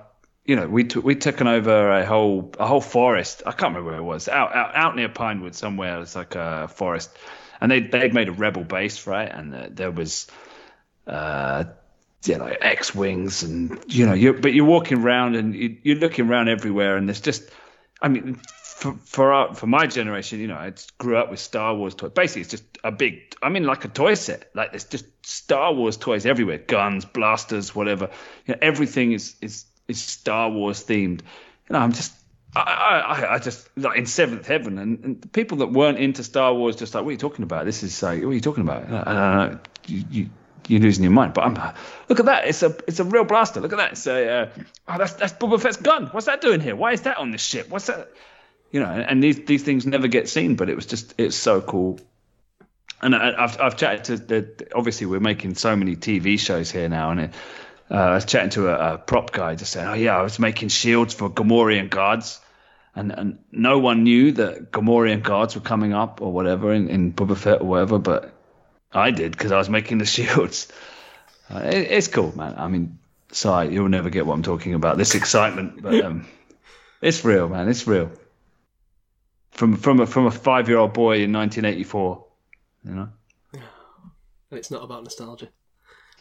you 0.45 0.55
know, 0.55 0.67
we 0.67 0.85
took 0.85 1.03
we 1.03 1.15
taken 1.15 1.47
over 1.47 1.91
a 1.91 2.05
whole 2.05 2.51
a 2.59 2.65
whole 2.65 2.81
forest. 2.81 3.43
I 3.45 3.51
can't 3.51 3.75
remember 3.75 3.91
where 3.91 3.99
it 3.99 4.03
was. 4.03 4.27
Out 4.27 4.55
out, 4.55 4.75
out 4.75 4.95
near 4.95 5.09
Pinewood 5.09 5.55
somewhere. 5.55 6.01
It's 6.01 6.15
like 6.15 6.35
a 6.35 6.67
forest, 6.67 7.15
and 7.61 7.71
they 7.71 7.79
they'd 7.81 8.13
made 8.13 8.27
a 8.27 8.33
rebel 8.33 8.63
base, 8.63 9.07
right? 9.07 9.31
And 9.31 9.75
there 9.75 9.91
was. 9.91 10.27
Uh, 11.07 11.65
yeah, 12.23 12.37
like 12.37 12.59
X 12.61 12.93
wings, 12.93 13.43
and 13.43 13.79
you 13.87 14.05
know, 14.05 14.13
you 14.13 14.33
but 14.33 14.53
you're 14.53 14.65
walking 14.65 14.99
around 14.99 15.35
and 15.35 15.55
you, 15.55 15.77
you're 15.81 15.97
looking 15.97 16.29
around 16.29 16.49
everywhere, 16.49 16.95
and 16.95 17.07
there's 17.07 17.21
just, 17.21 17.49
I 18.01 18.09
mean, 18.09 18.35
for 18.35 18.93
for 19.05 19.33
our, 19.33 19.55
for 19.55 19.65
my 19.67 19.87
generation, 19.87 20.39
you 20.39 20.47
know, 20.47 20.55
I 20.55 20.73
grew 20.99 21.17
up 21.17 21.31
with 21.31 21.39
Star 21.39 21.73
Wars 21.73 21.95
toys. 21.95 22.11
Basically, 22.11 22.41
it's 22.41 22.51
just 22.51 22.63
a 22.83 22.91
big, 22.91 23.35
I 23.41 23.49
mean, 23.49 23.63
like 23.63 23.85
a 23.85 23.87
toy 23.87 24.13
set. 24.13 24.51
Like 24.53 24.71
there's 24.71 24.85
just 24.85 25.05
Star 25.25 25.73
Wars 25.73 25.97
toys 25.97 26.25
everywhere, 26.25 26.59
guns, 26.59 27.05
blasters, 27.05 27.73
whatever. 27.73 28.09
You 28.45 28.53
know, 28.53 28.59
everything 28.61 29.13
is 29.13 29.35
is 29.41 29.65
is 29.87 30.01
Star 30.01 30.49
Wars 30.51 30.83
themed. 30.83 31.21
You 31.21 31.73
know, 31.73 31.79
I'm 31.79 31.91
just. 31.91 32.13
I, 32.53 32.59
I, 32.61 33.33
I 33.35 33.39
just 33.39 33.69
like 33.77 33.97
in 33.97 34.05
seventh 34.05 34.45
heaven, 34.45 34.77
and, 34.77 35.03
and 35.05 35.31
people 35.31 35.59
that 35.59 35.67
weren't 35.67 35.97
into 35.97 36.23
Star 36.23 36.53
Wars 36.53 36.75
just 36.75 36.93
like, 36.93 37.03
what 37.03 37.09
are 37.09 37.13
you 37.13 37.17
talking 37.17 37.43
about? 37.43 37.65
This 37.65 37.81
is 37.81 38.03
like, 38.03 38.21
what 38.21 38.29
are 38.29 38.33
you 38.33 38.41
talking 38.41 38.63
about? 38.63 39.07
I 39.07 39.13
know. 39.13 39.59
You, 39.87 40.03
you, 40.09 40.29
you're 40.67 40.81
losing 40.81 41.03
your 41.03 41.13
mind. 41.13 41.33
But 41.33 41.45
I'm 41.45 41.53
look 42.09 42.19
at 42.19 42.25
that. 42.25 42.47
It's 42.47 42.63
a 42.63 42.75
it's 42.87 42.99
a 42.99 43.03
real 43.03 43.23
blaster. 43.23 43.61
Look 43.61 43.73
at 43.73 43.77
that. 43.77 43.91
It's 43.93 44.07
a 44.07 44.29
uh, 44.29 44.49
oh, 44.87 44.97
that's 44.97 45.13
that's 45.13 45.33
Boba 45.33 45.61
Fett's 45.61 45.77
gun. 45.77 46.07
What's 46.07 46.25
that 46.25 46.41
doing 46.41 46.61
here? 46.61 46.75
Why 46.75 46.91
is 46.93 47.01
that 47.01 47.17
on 47.17 47.31
this 47.31 47.41
ship? 47.41 47.69
What's 47.69 47.87
that? 47.87 48.09
You 48.71 48.79
know, 48.79 48.89
and 48.89 49.23
these 49.23 49.43
these 49.45 49.63
things 49.63 49.85
never 49.85 50.07
get 50.07 50.29
seen, 50.29 50.55
but 50.55 50.69
it 50.69 50.75
was 50.75 50.85
just 50.85 51.13
it's 51.17 51.35
so 51.35 51.61
cool. 51.61 51.99
And 53.01 53.15
I, 53.15 53.43
I've 53.43 53.59
I've 53.59 53.77
chatted 53.77 54.03
to 54.05 54.17
the 54.17 54.67
obviously 54.75 55.07
we're 55.07 55.19
making 55.19 55.55
so 55.55 55.75
many 55.75 55.95
TV 55.95 56.39
shows 56.39 56.69
here 56.71 56.87
now, 56.87 57.11
and 57.11 57.19
it, 57.21 57.33
uh, 57.91 57.95
I 57.95 58.13
was 58.15 58.25
chatting 58.25 58.51
to 58.51 58.69
a, 58.69 58.93
a 58.93 58.97
prop 58.97 59.31
guy 59.31 59.55
just 59.55 59.73
saying, 59.73 59.87
oh 59.87 59.93
yeah, 59.93 60.17
I 60.17 60.21
was 60.21 60.39
making 60.39 60.69
shields 60.69 61.13
for 61.13 61.29
Gamorrean 61.29 61.89
guards. 61.89 62.39
And, 62.95 63.11
and 63.11 63.39
no 63.51 63.79
one 63.79 64.03
knew 64.03 64.31
that 64.33 64.71
Gamorrean 64.71 65.23
guards 65.23 65.55
were 65.55 65.61
coming 65.61 65.93
up 65.93 66.21
or 66.21 66.31
whatever 66.31 66.73
in, 66.73 66.89
in 66.89 67.13
Boba 67.13 67.37
Fett 67.37 67.61
or 67.61 67.65
whatever, 67.65 67.99
but 67.99 68.33
I 68.93 69.11
did 69.11 69.31
because 69.31 69.51
I 69.51 69.57
was 69.57 69.69
making 69.69 69.97
the 69.97 70.05
shields. 70.15 70.71
Uh, 71.49 71.59
it, 71.59 71.91
it's 71.91 72.07
cool, 72.07 72.35
man. 72.35 72.55
I 72.57 72.67
mean, 72.67 72.99
sorry, 73.31 73.73
you'll 73.73 73.89
never 73.89 74.09
get 74.09 74.25
what 74.25 74.35
I'm 74.35 74.43
talking 74.43 74.73
about. 74.73 74.97
This 74.97 75.15
excitement, 75.15 75.81
but 75.81 76.01
um, 76.03 76.27
it's 77.01 77.25
real, 77.25 77.49
man. 77.49 77.67
It's 77.67 77.87
real. 77.87 78.11
From 79.51 79.75
from 79.75 79.99
a 79.99 80.05
from 80.05 80.27
a 80.27 80.31
five 80.31 80.69
year 80.69 80.77
old 80.77 80.93
boy 80.93 81.23
in 81.23 81.33
1984, 81.33 82.25
you 82.85 82.91
know. 82.91 83.09
And 83.53 84.57
it's 84.57 84.71
not 84.71 84.83
about 84.83 85.03
nostalgia. 85.03 85.49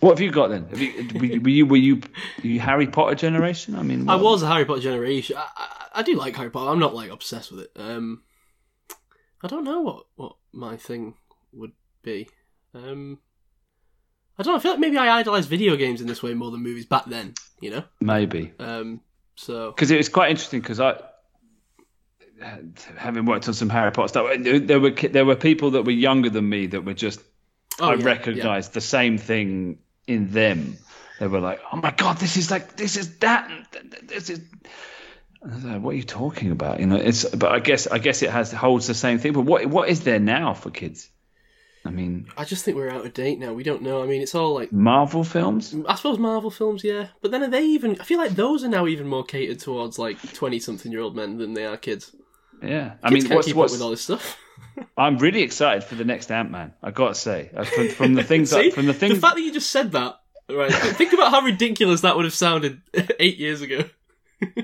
What 0.01 0.11
have 0.11 0.21
you 0.21 0.31
got 0.31 0.49
then? 0.49 0.67
Have 0.69 0.81
you, 0.81 1.09
were, 1.15 1.25
you- 1.27 1.67
were 1.67 1.77
you 1.77 1.97
were 1.97 2.47
you 2.49 2.61
Harry 2.61 2.87
Potter 2.87 3.15
generation? 3.15 3.75
I 3.77 3.83
mean, 3.83 4.09
I 4.09 4.17
was 4.17 4.43
a 4.43 4.49
Harry 4.49 4.65
Potter 4.65 4.81
generation. 4.81 5.37
I, 5.37 5.47
I, 5.57 5.69
I 5.97 6.03
do 6.03 6.17
like 6.17 6.35
Harry 6.37 6.51
Potter. 6.51 6.71
I'm 6.71 6.79
not 6.79 6.95
like 6.95 7.11
obsessed 7.11 7.51
with 7.53 7.61
it. 7.61 7.71
Um, 7.77 8.23
I 9.43 9.49
don't 9.49 9.65
know 9.65 9.81
what, 9.83 10.07
what 10.17 10.37
my 10.53 10.77
thing 10.77 11.15
would 11.53 11.73
be. 12.03 12.29
Um, 12.75 13.19
I 14.39 14.43
don't 14.43 14.55
know. 14.55 14.59
I 14.59 14.61
feel 14.63 14.71
like 14.73 14.81
maybe 14.81 14.97
I 14.99 15.19
idolized 15.19 15.49
video 15.51 15.77
games 15.77 16.01
in 16.01 16.07
this 16.07 16.23
way 16.23 16.33
more 16.35 16.51
than 16.51 16.63
movies 16.63 16.87
back 16.87 17.05
then. 17.07 17.35
You 17.61 17.71
know. 17.71 17.85
maybe 18.01 18.53
Um, 18.59 19.03
so 19.37 19.71
because 19.73 19.91
it 19.91 19.99
was 19.99 20.09
quite 20.09 20.31
interesting 20.31 20.61
because 20.61 20.81
I, 20.81 20.99
having 22.97 23.27
worked 23.27 23.49
on 23.49 23.55
some 23.55 23.69
Harry 23.69 23.91
Potter 23.93 24.09
stuff, 24.09 24.31
there 24.41 24.81
were 24.81 24.91
there 24.93 25.25
were 25.27 25.37
people 25.37 25.73
that 25.73 25.83
were 25.83 25.91
younger 25.93 26.31
than 26.31 26.49
me 26.49 26.67
that 26.69 26.85
were 26.85 26.95
just 26.95 27.21
Oh, 27.81 27.91
I 27.91 27.95
yeah, 27.95 28.05
recognised 28.05 28.73
the 28.75 28.81
same 28.81 29.17
thing 29.19 29.79
in 30.11 30.31
them. 30.31 30.77
They 31.19 31.27
were 31.27 31.41
like, 31.41 31.61
"Oh 31.73 31.77
my 31.77 31.91
god, 31.91 32.19
this 32.19 32.37
is 32.37 32.51
like 32.51 32.77
this 32.77 32.97
is 32.97 33.19
that, 33.19 33.51
and 33.51 33.67
th- 33.73 33.91
th- 33.91 34.07
this 34.07 34.31
is." 34.31 34.41
Like, 35.43 35.81
what 35.81 35.93
are 35.93 35.97
you 35.97 36.03
talking 36.03 36.51
about? 36.51 36.81
You 36.81 36.87
know, 36.87 36.97
it's 36.97 37.25
but 37.25 37.53
I 37.53 37.61
guess 37.61 37.87
I 37.87 37.99
guess 37.99 38.23
it 38.23 38.31
has 38.31 38.53
holds 38.53 38.87
the 38.87 38.95
same 38.95 39.19
thing. 39.19 39.33
But 39.33 39.43
what 39.43 39.67
what 39.67 39.89
is 39.89 40.01
there 40.05 40.21
now 40.21 40.55
for 40.55 40.71
kids? 40.71 41.09
I 41.85 41.91
mean, 41.91 42.27
I 42.37 42.45
just 42.45 42.63
think 42.65 42.77
we're 42.77 42.91
out 42.91 43.07
of 43.07 43.15
date 43.15 43.39
now. 43.39 43.55
We 43.55 43.63
don't 43.63 43.81
know. 43.81 44.03
I 44.03 44.07
mean, 44.07 44.21
it's 44.21 44.35
all 44.35 44.53
like 44.53 44.71
Marvel 44.71 45.25
films. 45.25 45.75
I 45.89 45.95
suppose 45.95 46.19
Marvel 46.19 46.51
films, 46.51 46.85
yeah. 46.85 47.07
But 47.23 47.31
then 47.31 47.43
are 47.43 47.49
they 47.49 47.65
even? 47.65 47.99
I 47.99 48.05
feel 48.05 48.19
like 48.19 48.33
those 48.33 48.65
are 48.65 48.69
now 48.69 48.87
even 48.87 49.07
more 49.07 49.25
catered 49.25 49.61
towards 49.61 49.99
like 49.99 50.19
twenty-something-year-old 50.35 51.17
men 51.17 51.39
than 51.39 51.55
they 51.55 51.65
are 51.65 51.79
kids. 51.79 52.15
Yeah, 52.63 52.97
I 53.03 53.09
mean, 53.09 53.23
can't 53.23 53.37
what's 53.37 53.47
keep 53.47 53.57
what's 53.57 53.73
up 53.73 53.77
with 53.77 53.83
all 53.83 53.91
this 53.91 54.03
stuff. 54.03 54.37
I'm 54.97 55.19
really 55.19 55.43
excited 55.43 55.85
for 55.85 55.95
the 55.95 56.05
next 56.05 56.31
Ant 56.31 56.51
Man. 56.51 56.73
I 56.83 56.91
got 56.91 57.09
to 57.09 57.15
say, 57.15 57.51
Uh, 57.55 57.65
from, 57.65 57.89
from 57.89 58.15
the 58.15 58.25
things 58.25 58.51
See, 58.55 58.65
that, 58.69 58.75
from 58.75 58.87
the 58.87 58.95
things 58.95 59.15
the 59.15 59.21
fact 59.21 59.37
that 59.37 59.43
you 59.43 59.53
just 59.53 59.71
said 59.71 59.93
that, 59.93 60.21
right? 60.51 60.73
think 60.73 61.13
about 61.13 61.31
how 61.31 61.41
ridiculous 61.43 62.03
that 62.03 62.17
would 62.17 62.25
have 62.25 62.35
sounded 62.35 62.81
eight 63.19 63.39
years 63.39 63.63
ago. 63.63 63.85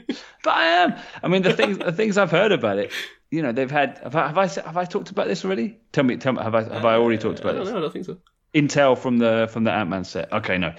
But 0.43 0.55
I 0.55 0.65
am. 0.67 0.94
I 1.25 1.28
mean, 1.28 1.43
the 1.43 1.52
things 1.52 1.76
the 1.78 1.91
things 1.93 2.17
I've 2.17 2.31
heard 2.31 2.52
about 2.52 2.78
it. 2.78 2.93
You 3.33 3.43
know, 3.43 3.51
they've 3.51 3.70
had. 3.70 3.99
Have 4.05 4.15
I 4.15 4.26
have 4.28 4.39
I, 4.39 4.47
have 4.47 4.76
I 4.76 4.85
talked 4.85 5.10
about 5.10 5.26
this 5.26 5.44
already? 5.44 5.78
Tell 5.91 6.05
me. 6.05 6.17
Tell 6.18 6.33
me. 6.35 6.41
Have 6.43 6.55
I 6.55 6.62
have 6.62 6.85
I 6.85 6.94
already 6.94 7.18
talked 7.18 7.41
I 7.41 7.43
about 7.43 7.52
don't 7.57 7.65
this? 7.65 7.73
know. 7.73 7.78
I 7.78 7.81
don't 7.81 7.93
think 7.93 8.05
so. 8.07 8.18
Intel 8.55 8.97
from 8.97 9.18
the 9.18 9.49
from 9.52 9.65
the 9.65 9.73
Ant 9.73 9.91
Man 9.91 10.05
set. 10.05 10.33
Okay, 10.33 10.57
no. 10.57 10.73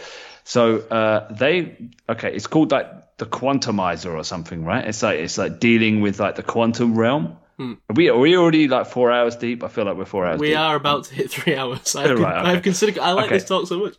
So 0.46 0.78
uh, 0.80 1.32
they 1.34 1.90
okay. 2.08 2.34
It's 2.34 2.48
called 2.48 2.72
like 2.72 3.18
the 3.18 3.26
Quantumizer 3.26 4.16
or 4.16 4.24
something, 4.24 4.64
right? 4.64 4.86
It's 4.88 5.04
like 5.04 5.20
it's 5.20 5.38
like 5.38 5.60
dealing 5.60 6.00
with 6.02 6.20
like 6.20 6.36
the 6.36 6.44
quantum 6.44 6.98
realm. 6.98 7.38
Are 7.60 7.76
we 7.96 8.10
are 8.10 8.18
we 8.18 8.38
already 8.38 8.68
like 8.68 8.86
four 8.86 9.12
hours 9.12 9.36
deep? 9.36 9.64
I 9.64 9.68
feel 9.68 9.86
like 9.86 9.98
we're 9.98 10.06
four 10.06 10.28
hours 10.28 10.40
We 10.40 10.50
deep. 10.50 10.58
are 10.60 10.76
about 10.76 11.06
to 11.06 11.16
hit 11.16 11.32
three 11.32 11.56
hours. 11.56 11.96
I've, 11.96 12.20
right, 12.20 12.38
okay. 12.40 12.50
I've 12.52 12.62
considered. 12.64 13.00
I 13.00 13.14
like 13.14 13.26
Okay. 13.26 13.36
this 13.38 13.46
talk 13.46 13.68
so 13.68 13.80
much. 13.80 13.96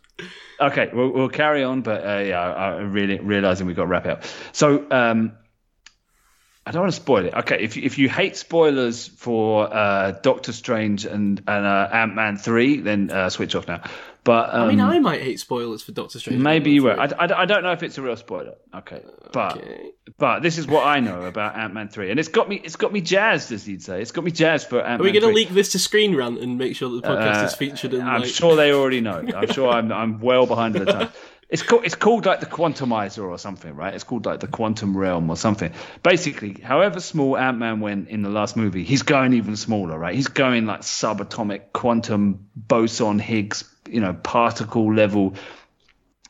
Okay, 0.61 0.89
we'll, 0.93 1.09
we'll 1.09 1.29
carry 1.29 1.63
on, 1.63 1.81
but 1.81 2.05
uh, 2.05 2.19
yeah, 2.19 2.39
I, 2.39 2.75
I'm 2.77 2.91
really 2.93 3.19
realizing 3.19 3.67
we've 3.67 3.75
got 3.75 3.83
to 3.83 3.87
wrap 3.87 4.05
it 4.05 4.11
up. 4.11 4.23
So, 4.51 4.85
um, 4.91 5.33
I 6.65 6.71
don't 6.71 6.81
want 6.81 6.93
to 6.93 6.95
spoil 7.01 7.25
it. 7.25 7.33
Okay, 7.33 7.57
if 7.61 7.75
you, 7.77 7.83
if 7.83 7.97
you 7.97 8.09
hate 8.09 8.35
spoilers 8.35 9.07
for 9.07 9.73
uh, 9.73 10.11
Doctor 10.11 10.51
Strange 10.53 11.05
and 11.05 11.41
and 11.47 11.65
uh, 11.65 11.89
Ant 11.91 12.13
Man 12.13 12.37
three, 12.37 12.79
then 12.81 13.09
uh, 13.09 13.29
switch 13.29 13.55
off 13.55 13.67
now. 13.67 13.81
But 14.23 14.53
um, 14.53 14.63
I 14.63 14.67
mean, 14.67 14.81
I 14.81 14.99
might 14.99 15.21
hate 15.21 15.39
spoilers 15.39 15.81
for 15.81 15.93
Doctor 15.93 16.19
Strange. 16.19 16.39
maybe 16.41 16.71
you 16.71 16.83
were. 16.83 16.99
I, 16.99 17.05
I, 17.05 17.41
I 17.41 17.45
don't 17.45 17.63
know 17.63 17.71
if 17.71 17.81
it's 17.81 17.97
a 17.97 18.01
real 18.01 18.17
spoiler. 18.17 18.55
Okay, 18.75 19.01
but 19.31 19.57
Okay. 19.57 19.91
but 20.17 20.41
this 20.41 20.57
is 20.59 20.67
what 20.67 20.85
I 20.85 20.99
know 20.99 21.23
about 21.23 21.55
Ant 21.57 21.73
Man 21.73 21.87
three, 21.87 22.11
and 22.11 22.19
it's 22.19 22.29
got 22.29 22.47
me 22.47 22.61
it's 22.63 22.75
got 22.75 22.91
me 22.93 23.01
jazzed, 23.01 23.51
as 23.51 23.67
you'd 23.67 23.81
say. 23.81 24.01
It's 24.01 24.11
got 24.11 24.23
me 24.23 24.31
jazzed 24.31 24.67
for 24.69 24.79
Ant 24.79 24.87
Man. 24.89 25.01
Are 25.01 25.03
we 25.05 25.11
going 25.11 25.23
to 25.23 25.33
leak 25.33 25.49
this 25.49 25.71
to 25.71 25.79
Screen 25.79 26.13
Rant 26.15 26.39
and 26.39 26.57
make 26.59 26.75
sure 26.75 26.89
that 26.91 27.01
the 27.01 27.07
podcast 27.07 27.41
Uh, 27.41 27.45
is 27.45 27.55
featured 27.55 27.93
in? 27.95 28.01
I'm 28.01 28.21
like... 28.21 28.29
sure 28.29 28.55
they 28.55 28.73
already 28.73 29.01
know. 29.01 29.23
I'm 29.35 29.51
sure 29.51 29.69
I'm 29.69 29.91
I'm 29.91 30.19
well 30.19 30.45
behind 30.45 30.75
the 30.75 30.85
time. 30.85 31.09
It's 31.49 31.63
called 31.63 31.83
it's 31.83 31.95
called 31.95 32.27
like 32.27 32.41
the 32.41 32.45
quantumizer 32.45 33.27
or 33.27 33.39
something, 33.39 33.75
right? 33.75 33.95
It's 33.95 34.03
called 34.03 34.27
like 34.27 34.39
the 34.39 34.47
quantum 34.47 34.95
realm 34.95 35.31
or 35.31 35.35
something. 35.35 35.73
Basically, 36.03 36.53
however 36.53 36.99
small 36.99 37.35
Ant 37.35 37.57
Man 37.57 37.79
went 37.79 38.09
in 38.09 38.21
the 38.21 38.29
last 38.29 38.55
movie, 38.55 38.83
he's 38.83 39.01
going 39.01 39.33
even 39.33 39.55
smaller, 39.55 39.97
right? 39.97 40.13
He's 40.13 40.27
going 40.27 40.67
like 40.67 40.81
subatomic 40.81 41.73
quantum 41.73 42.47
boson 42.55 43.17
Higgs, 43.17 43.63
you 43.89 43.99
know, 43.99 44.13
particle 44.13 44.93
level. 44.93 45.33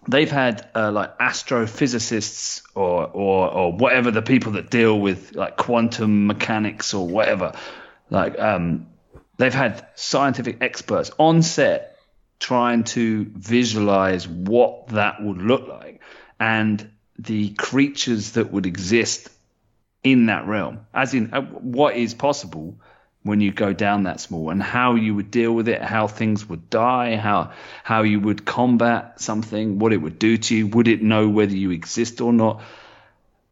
They've 0.08 0.32
had 0.32 0.70
uh, 0.74 0.92
like 0.94 1.20
astrophysicists 1.20 2.62
or, 2.74 3.06
or 3.08 3.52
or 3.52 3.74
whatever 3.74 4.12
the 4.12 4.22
people 4.22 4.54
that 4.54 4.70
deal 4.70 4.98
with 4.98 5.36
like 5.36 5.58
quantum 5.58 6.28
mechanics 6.28 6.94
or 6.94 7.06
whatever, 7.06 7.58
like 8.10 8.40
um, 8.40 8.88
they've 9.36 9.54
had 9.54 9.86
scientific 9.96 10.60
experts 10.62 11.12
on 11.18 11.42
set 11.42 11.89
trying 12.40 12.84
to 12.86 13.26
visualize 13.36 14.28
what 14.28 14.88
that 14.90 15.22
would 15.22 15.38
look 15.38 15.68
like 15.68 16.02
and 16.40 16.90
the 17.18 17.50
creatures 17.50 18.32
that 18.32 18.52
would 18.52 18.66
exist 18.66 19.30
in 20.04 20.28
that 20.28 20.48
realm, 20.48 20.86
as 20.94 21.14
in 21.14 21.34
uh, 21.34 21.42
what 21.42 21.96
is 21.96 22.14
possible 22.14 22.80
when 23.24 23.42
you 23.42 23.52
go 23.52 23.74
down 23.74 24.04
that 24.04 24.22
small 24.22 24.50
and 24.50 24.64
how 24.64 24.96
you 24.96 25.14
would 25.14 25.30
deal 25.30 25.52
with 25.54 25.68
it, 25.68 25.82
how 25.82 26.08
things 26.08 26.48
would 26.48 26.70
die, 26.70 27.18
how 27.18 27.52
how 27.84 28.04
you 28.04 28.20
would 28.22 28.46
combat 28.46 29.20
something, 29.20 29.78
what 29.78 29.92
it 29.92 29.98
would 29.98 30.18
do 30.18 30.38
to 30.38 30.56
you, 30.56 30.68
would 30.68 30.88
it 30.88 31.02
know 31.02 31.28
whether 31.28 31.56
you 31.56 31.72
exist 31.72 32.22
or 32.22 32.32
not? 32.32 32.62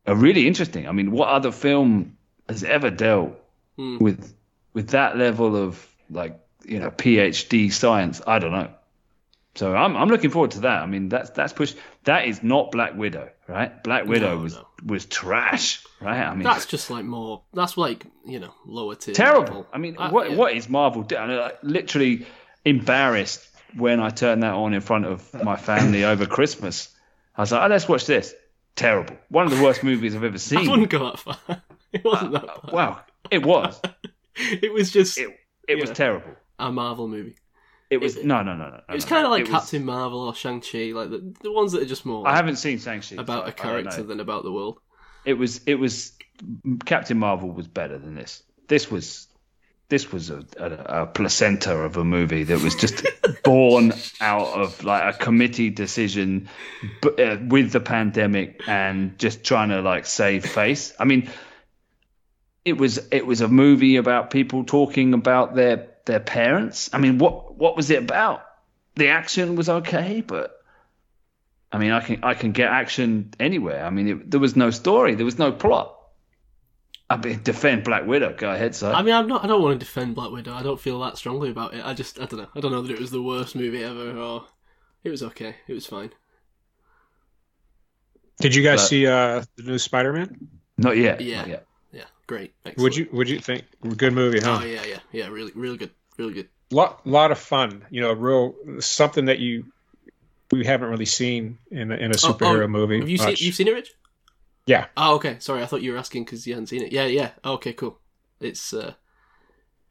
Are 0.05 0.15
really 0.15 0.47
interesting. 0.47 0.87
I 0.87 0.93
mean, 0.93 1.11
what 1.11 1.27
other 1.27 1.51
film 1.51 2.17
has 2.47 2.63
ever 2.63 2.89
dealt 2.89 3.37
with 3.99 4.33
with 4.73 4.89
that 4.91 5.17
level 5.17 5.57
of 5.57 5.85
like 6.09 6.39
you 6.63 6.79
know 6.79 6.89
PhD 6.89 7.71
science? 7.73 8.21
I 8.25 8.39
don't 8.39 8.53
know. 8.53 8.69
So 9.57 9.75
I'm 9.75 9.97
I'm 9.97 10.07
looking 10.09 10.29
forward 10.29 10.51
to 10.51 10.59
that. 10.61 10.81
I 10.83 10.85
mean, 10.85 11.09
that's 11.09 11.31
that's 11.31 11.51
pushed. 11.53 11.75
That 12.05 12.25
is 12.25 12.43
not 12.43 12.71
Black 12.71 12.95
Widow, 12.95 13.29
right? 13.47 13.83
Black 13.83 14.05
Widow 14.05 14.35
No, 14.37 14.43
was 14.43 14.55
no. 14.55 14.67
was 14.85 15.05
trash, 15.05 15.83
right? 15.99 16.21
I 16.21 16.33
mean, 16.33 16.43
That's 16.43 16.65
just 16.65 16.89
like 16.91 17.05
more. 17.05 17.41
That's 17.53 17.75
like 17.77 18.05
you 18.25 18.39
know 18.39 18.53
lower 18.65 18.95
tier. 18.95 19.13
terrible. 19.15 19.65
I 19.73 19.77
mean, 19.79 19.95
Uh, 19.97 20.09
what 20.11 20.29
yeah. 20.31 20.37
what 20.37 20.53
is 20.53 20.69
Marvel? 20.69 21.05
I'm 21.17 21.29
like, 21.35 21.57
literally 21.63 22.25
embarrassed 22.65 23.47
when 23.75 23.99
I 23.99 24.09
turned 24.09 24.43
that 24.43 24.53
on 24.53 24.73
in 24.73 24.81
front 24.81 25.05
of 25.05 25.33
my 25.43 25.55
family 25.55 26.03
over 26.05 26.25
Christmas. 26.25 26.89
I 27.35 27.41
was 27.41 27.51
like, 27.51 27.63
oh, 27.63 27.67
let's 27.67 27.87
watch 27.87 28.05
this. 28.05 28.33
Terrible. 28.75 29.15
One 29.29 29.45
of 29.45 29.57
the 29.57 29.63
worst 29.63 29.83
movies 29.83 30.15
I've 30.15 30.23
ever 30.23 30.35
I 30.35 30.37
seen. 30.37 30.69
wouldn't 30.69 30.89
go 30.89 30.99
that 31.11 31.19
far. 31.19 31.37
It 31.93 32.03
wasn't 32.03 32.33
that 32.33 32.45
bad. 32.45 32.71
Wow, 32.73 32.99
it 33.31 33.45
was. 33.45 33.79
It 34.35 34.71
was 34.71 34.91
just 34.91 35.17
It 35.17 35.29
it 35.67 35.79
was 35.81 35.89
terrible. 35.89 36.31
a 36.59 36.71
Marvel 36.71 37.07
movie. 37.07 37.35
It 37.89 37.97
was 38.01 38.17
It- 38.17 38.25
no 38.25 38.43
no 38.43 38.55
no 38.55 38.69
no. 38.69 38.81
It 38.89 38.93
was 38.93 39.05
no, 39.05 39.09
kind 39.09 39.25
of 39.25 39.31
like 39.31 39.41
It 39.47 39.51
was- 39.51 39.61
Captain 39.61 39.85
Marvel 39.85 40.19
or 40.21 40.35
Shang 40.35 40.61
Chi, 40.61 40.91
like 40.93 41.09
the, 41.09 41.33
the 41.41 41.51
ones 41.51 41.71
that 41.71 41.81
are 41.81 41.85
just 41.85 42.05
more 42.05 42.27
I 42.27 42.35
haven't 42.35 42.57
seen 42.57 42.79
Shang-Chi. 42.79 43.15
about 43.17 43.45
so 43.45 43.49
a 43.49 43.51
character 43.53 44.03
than 44.03 44.19
about 44.19 44.43
the 44.43 44.51
world. 44.51 44.79
It 45.25 45.33
was 45.33 45.61
it 45.65 45.75
was 45.75 46.13
Captain 46.85 47.17
Marvel 47.17 47.49
was 47.49 47.67
better 47.67 47.97
than 47.97 48.15
this. 48.15 48.43
This 48.67 48.91
was 48.91 49.27
this 49.89 50.11
was 50.11 50.29
a, 50.29 50.43
a, 50.57 51.03
a 51.03 51.05
placenta 51.07 51.73
of 51.73 51.95
a 51.95 52.03
movie 52.03 52.43
that 52.43 52.61
was 52.61 52.75
just 52.75 53.07
born 53.45 53.93
out 54.19 54.47
of 54.49 54.83
like 54.83 55.15
a 55.15 55.17
committee 55.17 55.69
decision 55.69 56.49
b- 57.01 57.23
uh, 57.23 57.37
with 57.47 57.71
the 57.71 57.79
pandemic 57.79 58.61
and 58.67 59.17
just 59.17 59.45
trying 59.45 59.69
to 59.69 59.81
like 59.81 60.05
save 60.05 60.45
face. 60.45 60.93
I 60.99 61.05
mean, 61.05 61.29
it 62.65 62.77
was 62.77 62.99
it 63.11 63.25
was 63.25 63.39
a 63.39 63.47
movie 63.47 63.95
about 63.95 64.29
people 64.29 64.65
talking 64.65 65.13
about 65.13 65.55
their 65.55 65.87
their 66.07 66.19
parents. 66.19 66.89
I 66.91 66.97
mean, 66.97 67.19
what 67.19 67.55
what 67.55 67.75
was 67.77 67.91
it 67.91 68.01
about? 68.01 68.43
The 68.95 69.09
action 69.09 69.55
was 69.55 69.69
okay, 69.69 70.21
but 70.21 70.59
I 71.71 71.77
mean, 71.77 71.91
I 71.91 71.99
can 72.01 72.23
I 72.23 72.33
can 72.33 72.51
get 72.51 72.71
action 72.71 73.33
anywhere. 73.39 73.85
I 73.85 73.91
mean, 73.91 74.07
it, 74.07 74.31
there 74.31 74.39
was 74.39 74.55
no 74.55 74.71
story, 74.71 75.13
there 75.15 75.25
was 75.25 75.37
no 75.37 75.51
plot. 75.51 75.93
I 77.09 77.15
mean, 77.15 77.41
defend 77.43 77.83
Black 77.85 78.05
Widow. 78.05 78.33
Go 78.37 78.49
ahead, 78.51 78.75
sir. 78.75 78.91
I 78.91 79.01
mean, 79.01 79.13
I'm 79.13 79.27
not. 79.27 79.43
I 79.45 79.47
don't 79.47 79.61
want 79.61 79.79
to 79.79 79.85
defend 79.85 80.15
Black 80.15 80.31
Widow. 80.31 80.53
I 80.53 80.63
don't 80.63 80.79
feel 80.79 80.99
that 81.01 81.17
strongly 81.17 81.49
about 81.49 81.73
it. 81.73 81.85
I 81.85 81.93
just, 81.93 82.19
I 82.19 82.25
don't 82.25 82.39
know. 82.41 82.47
I 82.53 82.59
don't 82.59 82.71
know 82.71 82.81
that 82.81 82.91
it 82.91 82.99
was 82.99 83.11
the 83.11 83.21
worst 83.21 83.55
movie 83.55 83.81
ever, 83.83 84.17
or 84.17 84.45
it 85.05 85.09
was 85.09 85.23
okay. 85.23 85.55
It 85.67 85.73
was 85.73 85.85
fine. 85.85 86.09
Did 88.39 88.55
you 88.55 88.63
guys 88.63 88.81
But- 88.81 88.87
see 88.87 89.07
uh, 89.07 89.43
the 89.55 89.63
new 89.63 89.77
Spider-Man? 89.77 90.49
not 90.77 90.97
yet. 90.97 91.21
Yeah. 91.21 91.37
Not 91.37 91.47
yet. 91.47 91.66
Great. 92.27 92.53
Excellent. 92.65 92.83
Would 92.83 92.95
you 92.95 93.09
Would 93.13 93.29
you 93.29 93.39
think? 93.39 93.65
Good 93.95 94.13
movie, 94.13 94.39
huh? 94.39 94.59
Oh 94.61 94.65
yeah, 94.65 94.83
yeah, 94.85 94.99
yeah. 95.11 95.27
Really, 95.27 95.51
really 95.55 95.77
good. 95.77 95.91
Really 96.17 96.33
good. 96.33 96.49
lot 96.71 97.05
lot 97.07 97.31
of 97.31 97.39
fun. 97.39 97.85
You 97.89 98.01
know, 98.01 98.13
real 98.13 98.53
something 98.79 99.25
that 99.25 99.39
you 99.39 99.65
we 100.51 100.65
haven't 100.65 100.89
really 100.89 101.05
seen 101.05 101.57
in 101.71 101.91
a, 101.91 101.95
in 101.95 102.11
a 102.11 102.15
Oh, 102.15 102.33
superhero 102.33 102.63
oh, 102.63 102.67
movie. 102.67 102.99
Have 102.99 103.09
you 103.09 103.17
seen, 103.17 103.35
you've 103.37 103.55
seen 103.55 103.67
it, 103.67 103.73
Rich? 103.73 103.91
Yeah. 104.65 104.87
Oh, 104.97 105.15
okay. 105.15 105.37
Sorry, 105.39 105.63
I 105.63 105.65
thought 105.65 105.81
you 105.81 105.93
were 105.93 105.97
asking 105.97 106.25
because 106.25 106.45
you 106.45 106.53
hadn't 106.53 106.67
seen 106.67 106.83
it. 106.83 106.91
Yeah, 106.91 107.05
yeah. 107.05 107.31
Okay, 107.43 107.73
cool. 107.73 107.99
It's 108.41 108.73
uh, 108.73 108.93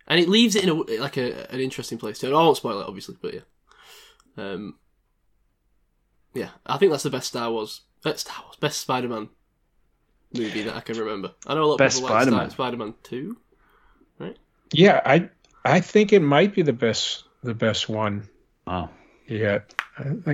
and 0.06 0.20
it 0.20 0.28
leaves 0.28 0.54
it 0.54 0.64
in 0.64 0.68
a 0.68 0.74
like 0.74 1.16
a 1.16 1.50
an 1.50 1.60
interesting 1.60 1.98
place 1.98 2.18
too. 2.18 2.28
I 2.28 2.32
won't 2.32 2.56
spoil 2.58 2.80
it, 2.80 2.86
obviously, 2.86 3.16
but 3.20 3.34
yeah. 3.34 3.40
Um. 4.36 4.78
Yeah, 6.34 6.50
I 6.66 6.76
think 6.76 6.92
that's 6.92 7.02
the 7.02 7.10
best 7.10 7.28
Star 7.28 7.50
Wars. 7.50 7.80
Uh, 8.04 8.14
Star 8.14 8.36
Wars 8.44 8.56
best 8.56 8.80
Spider-Man 8.80 9.30
movie 10.38 10.62
that 10.62 10.74
I 10.76 10.80
can 10.80 10.98
remember. 10.98 11.32
I 11.46 11.54
know 11.54 11.64
a 11.64 11.66
lot 11.66 11.72
of 11.74 11.78
Best 11.78 11.96
people 11.98 12.10
like 12.14 12.22
Spider-Man. 12.22 12.50
Star- 12.50 12.66
Spider-Man 12.68 12.94
Two. 13.02 13.36
Yeah, 14.72 15.00
I 15.04 15.28
I 15.64 15.80
think 15.80 16.12
it 16.12 16.20
might 16.20 16.54
be 16.54 16.62
the 16.62 16.72
best 16.72 17.24
the 17.42 17.54
best 17.54 17.88
one 17.88 18.28
Wow. 18.66 18.90
yet. 19.28 19.72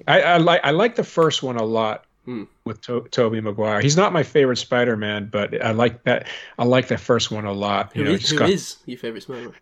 I, 0.08 0.20
I 0.22 0.36
like 0.38 0.60
I 0.64 0.70
like 0.70 0.94
the 0.96 1.04
first 1.04 1.42
one 1.42 1.56
a 1.56 1.64
lot 1.64 2.04
Hmm. 2.24 2.44
with 2.64 2.80
to- 2.82 3.06
Tobey 3.10 3.40
Maguire. 3.40 3.80
He's 3.80 3.96
not 3.96 4.12
my 4.12 4.22
favorite 4.22 4.56
Spider-Man, 4.56 5.28
but 5.30 5.60
I 5.60 5.72
like 5.72 6.04
that. 6.04 6.28
I 6.58 6.64
like 6.64 6.88
that 6.88 7.00
first 7.00 7.30
one 7.32 7.44
a 7.44 7.52
lot. 7.52 7.94
You 7.96 8.04
Who 8.04 8.08
know, 8.10 8.14
is- 8.14 8.30
who 8.30 8.38
got- 8.38 8.48
is 8.50 8.76
your 8.86 8.96
favorite 8.98 9.24
Spider-Man? 9.24 9.54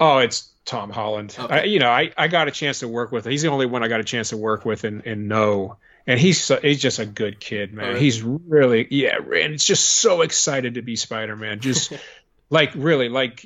Oh, 0.00 0.18
it's 0.18 0.50
Tom 0.64 0.90
Holland. 0.90 1.36
Okay. 1.38 1.54
I, 1.54 1.62
you 1.64 1.78
know, 1.78 1.90
I, 1.90 2.10
I 2.16 2.26
got 2.28 2.48
a 2.48 2.50
chance 2.50 2.80
to 2.80 2.88
work 2.88 3.12
with. 3.12 3.26
He's 3.26 3.42
the 3.42 3.48
only 3.48 3.66
one 3.66 3.84
I 3.84 3.88
got 3.88 4.00
a 4.00 4.04
chance 4.04 4.30
to 4.30 4.36
work 4.36 4.64
with 4.64 4.82
and, 4.84 5.06
and 5.06 5.28
know. 5.28 5.76
And 6.06 6.20
he's 6.20 6.40
so, 6.40 6.58
he's 6.60 6.80
just 6.82 6.98
a 6.98 7.06
good 7.06 7.40
kid, 7.40 7.72
man. 7.72 7.88
Really? 7.88 8.00
He's 8.00 8.22
really 8.22 8.86
yeah, 8.90 9.16
and 9.16 9.54
it's 9.54 9.64
just 9.64 9.86
so 9.86 10.20
excited 10.20 10.74
to 10.74 10.82
be 10.82 10.96
Spider 10.96 11.34
Man. 11.34 11.60
Just 11.60 11.92
like 12.50 12.72
really, 12.74 13.08
like 13.08 13.44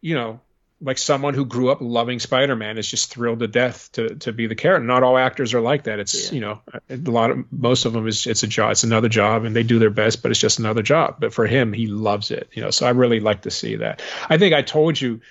you 0.00 0.14
know, 0.14 0.40
like 0.82 0.98
someone 0.98 1.32
who 1.32 1.46
grew 1.46 1.70
up 1.70 1.78
loving 1.80 2.18
Spider 2.18 2.54
Man 2.54 2.76
is 2.76 2.90
just 2.90 3.10
thrilled 3.10 3.38
to 3.38 3.48
death 3.48 3.90
to 3.92 4.14
to 4.16 4.32
be 4.32 4.46
the 4.46 4.54
character. 4.54 4.84
Not 4.84 5.02
all 5.02 5.16
actors 5.16 5.54
are 5.54 5.60
like 5.62 5.84
that. 5.84 5.98
It's 5.98 6.30
Yeah. 6.30 6.34
you 6.34 6.40
know, 6.40 6.60
a 6.90 6.96
lot 7.10 7.30
of 7.30 7.50
most 7.50 7.86
of 7.86 7.94
them 7.94 8.06
is 8.06 8.26
it's 8.26 8.42
a 8.42 8.46
job, 8.46 8.72
it's 8.72 8.84
another 8.84 9.08
job, 9.08 9.44
and 9.44 9.56
they 9.56 9.62
do 9.62 9.78
their 9.78 9.90
best, 9.90 10.22
but 10.22 10.30
it's 10.30 10.40
just 10.40 10.58
another 10.58 10.82
job. 10.82 11.16
But 11.18 11.32
for 11.32 11.46
him, 11.46 11.72
he 11.72 11.86
loves 11.86 12.30
it. 12.30 12.50
You 12.52 12.60
know, 12.62 12.70
so 12.70 12.86
I 12.86 12.90
really 12.90 13.20
like 13.20 13.42
to 13.42 13.50
see 13.50 13.76
that. 13.76 14.02
I 14.28 14.36
think 14.36 14.54
I 14.54 14.60
told 14.60 15.00
you 15.00 15.22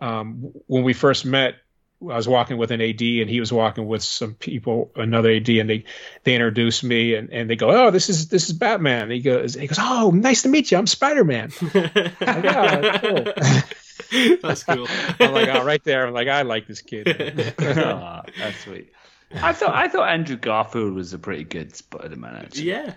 um, 0.00 0.52
when 0.66 0.84
we 0.84 0.92
first 0.92 1.24
met, 1.24 1.56
I 2.02 2.16
was 2.16 2.28
walking 2.28 2.58
with 2.58 2.70
an 2.70 2.80
AD 2.80 3.00
and 3.00 3.30
he 3.30 3.40
was 3.40 3.52
walking 3.52 3.86
with 3.86 4.02
some 4.02 4.34
people, 4.34 4.90
another 4.94 5.30
AD, 5.30 5.48
and 5.48 5.70
they 5.70 5.84
they 6.24 6.34
introduced 6.34 6.84
me 6.84 7.14
and, 7.14 7.30
and 7.30 7.48
they 7.48 7.56
go, 7.56 7.70
oh, 7.70 7.90
this 7.90 8.10
is 8.10 8.28
this 8.28 8.48
is 8.48 8.52
Batman. 8.54 9.04
And 9.04 9.12
he 9.12 9.20
goes, 9.20 9.54
he 9.54 9.66
goes, 9.66 9.78
oh, 9.80 10.10
nice 10.10 10.42
to 10.42 10.48
meet 10.48 10.70
you. 10.70 10.78
I'm 10.78 10.86
Spider 10.86 11.24
Man. 11.24 11.50
yeah, 11.72 12.98
cool. 12.98 13.24
That's 14.42 14.64
cool. 14.64 14.86
I'm 15.20 15.32
like, 15.32 15.48
oh, 15.48 15.64
right 15.64 15.82
there. 15.84 16.06
I'm 16.06 16.12
like, 16.12 16.28
I 16.28 16.42
like 16.42 16.66
this 16.66 16.82
kid. 16.82 17.54
Ah, 17.58 18.22
that's 18.38 18.60
sweet. 18.60 18.92
I 19.34 19.52
thought 19.52 19.74
I 19.74 19.88
thought 19.88 20.08
Andrew 20.08 20.36
Garfield 20.36 20.94
was 20.94 21.12
a 21.12 21.18
pretty 21.18 21.44
good 21.44 21.74
Spider-Man. 21.74 22.36
Actually. 22.36 22.64
yeah. 22.64 22.94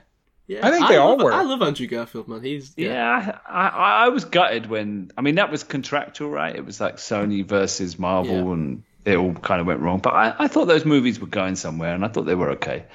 Yeah. 0.48 0.66
I 0.66 0.72
think 0.72 0.88
they 0.88 0.95
all 0.95 1.17
love, 1.17 1.24
were. 1.24 1.34
I 1.34 1.42
love 1.43 1.61
Andrew 1.61 1.88
Garfield, 1.88 2.27
man. 2.30 2.42
He's 2.42 2.74
yeah. 2.77 2.88
Yeah, 3.26 3.38
I, 3.48 3.67
I, 3.67 4.06
I 4.06 4.09
was 4.09 4.24
gutted 4.24 4.67
when. 4.67 5.11
I 5.17 5.22
mean, 5.22 5.35
that 5.35 5.51
was 5.51 5.64
contractual, 5.64 6.30
right? 6.30 6.56
It 6.56 6.66
was 6.66 6.80
like 6.80 6.95
Sony 6.98 7.45
versus 7.45 8.00
Marvel, 8.00 8.34
Yeah. 8.35 8.53
and 8.53 8.84
it 9.03 9.17
all 9.17 9.34
kind 9.34 9.59
of 9.59 9.67
went 9.67 9.82
wrong. 9.82 10.00
But 10.00 10.14
I, 10.14 10.35
I 10.40 10.48
thought 10.48 10.66
those 10.66 10.85
movies 10.85 11.19
were 11.19 11.27
going 11.27 11.56
somewhere, 11.58 11.93
and 11.93 12.06
I 12.06 12.08
thought 12.08 12.24
they 12.24 12.35
were 12.35 12.51
okay. 12.51 12.85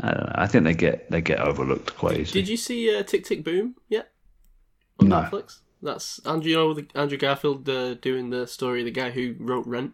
I 0.00 0.10
don't 0.12 0.20
know. 0.26 0.32
I 0.36 0.46
think 0.46 0.64
they 0.64 0.74
get 0.74 1.10
they 1.10 1.20
get 1.20 1.40
overlooked 1.40 1.96
quite 1.96 2.18
easily. 2.18 2.42
Did 2.42 2.48
you 2.48 2.56
see 2.56 2.96
uh, 2.96 3.02
Tick 3.02 3.24
Tick 3.24 3.42
Boom 3.42 3.74
yet? 3.88 4.12
On 5.00 5.08
No. 5.08 5.22
Netflix. 5.22 5.58
That's 5.82 6.20
Andrew. 6.24 6.50
You 6.50 6.56
know 6.56 6.74
the, 6.74 6.86
Andrew 6.94 7.18
Garfield 7.18 7.68
uh, 7.68 7.94
doing 7.94 8.30
the 8.30 8.46
story. 8.46 8.80
of 8.82 8.84
The 8.84 8.92
guy 8.92 9.10
who 9.10 9.34
wrote 9.40 9.66
Rent. 9.66 9.92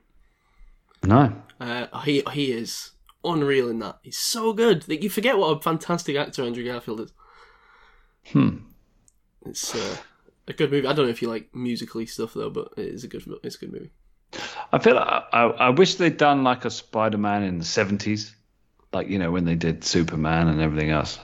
No. 1.03 1.33
Uh, 1.59 1.87
he 2.01 2.23
he 2.33 2.53
is 2.53 2.91
unreal 3.33 3.69
in 3.69 3.79
that. 3.81 3.99
He's 4.03 4.19
so 4.19 4.53
good. 4.53 4.89
Like, 4.89 5.03
you 5.03 5.11
forget 5.11 5.37
what 5.39 5.49
a 5.57 5.61
fantastic 5.61 6.17
actor 6.17 6.43
Andrew 6.43 6.65
Garfield 6.65 7.01
is. 7.01 7.13
Hmm. 8.33 8.57
It's 9.45 9.75
uh, 9.75 9.97
a 10.49 10.53
good 10.53 10.71
movie. 10.71 10.87
I 10.87 10.93
don't 10.93 11.07
know 11.07 11.11
if 11.11 11.23
you 11.23 11.29
like 11.29 11.55
musically 11.55 12.07
stuff 12.07 12.35
though, 12.35 12.51
but 12.51 12.73
it 12.77 12.87
is 12.87 13.05
a 13.05 13.09
good. 13.09 13.23
It's 13.45 13.57
a 13.57 13.59
good 13.59 13.73
movie. 13.73 13.91
I 14.73 14.79
feel 14.79 14.97
like 14.97 15.07
I, 15.33 15.43
I 15.45 15.69
wish 15.71 15.95
they'd 15.95 16.17
done 16.17 16.43
like 16.43 16.65
a 16.65 16.71
Spider-Man 16.71 17.45
in 17.45 17.59
the 17.59 17.65
seventies, 17.65 18.35
like 18.93 19.09
you 19.09 19.19
know 19.21 19.31
when 19.31 19.45
they 19.45 19.55
did 19.55 19.85
Superman 19.85 20.49
and 20.49 20.61
everything 20.61 20.91
else. 20.91 21.19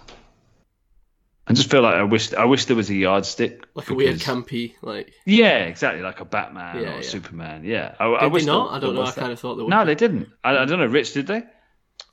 I 1.48 1.55
just 1.55 1.68
feel 1.68 1.82
like 1.82 1.97
I 1.97 2.05
wish 2.05 2.32
I 2.32 2.44
wish 2.44 2.66
there 2.66 2.76
was 2.76 2.89
a 2.89 2.94
yardstick, 2.94 3.66
Like 3.74 3.90
a 3.90 3.94
weird 3.94 4.20
campy 4.20 4.74
like. 4.81 5.12
Yeah, 5.26 5.64
exactly, 5.64 6.00
like 6.00 6.20
a 6.20 6.24
Batman 6.24 6.76
Yeah, 6.76 6.90
or 6.90 6.92
a 6.92 6.97
yeah. 6.97 7.02
Superman. 7.02 7.64
Yeah, 7.64 7.97
I, 7.98 8.06
I 8.06 8.20
Did 8.22 8.32
wish 8.32 8.42
they 8.44 8.47
not? 8.52 8.68
there- 8.68 8.76
I 8.76 8.78
don't 8.81 8.94
know. 8.94 9.02
I 9.02 9.06
that. 9.06 9.16
kind 9.16 9.32
of 9.32 9.40
thought. 9.40 9.68
No, 9.68 9.84
they 9.84 9.97
didn't. 9.97 10.28
I, 10.44 10.58
I 10.58 10.64
don't 10.64 10.78
know. 10.78 10.86
Rich, 10.86 11.14
did 11.14 11.26
they? 11.26 11.42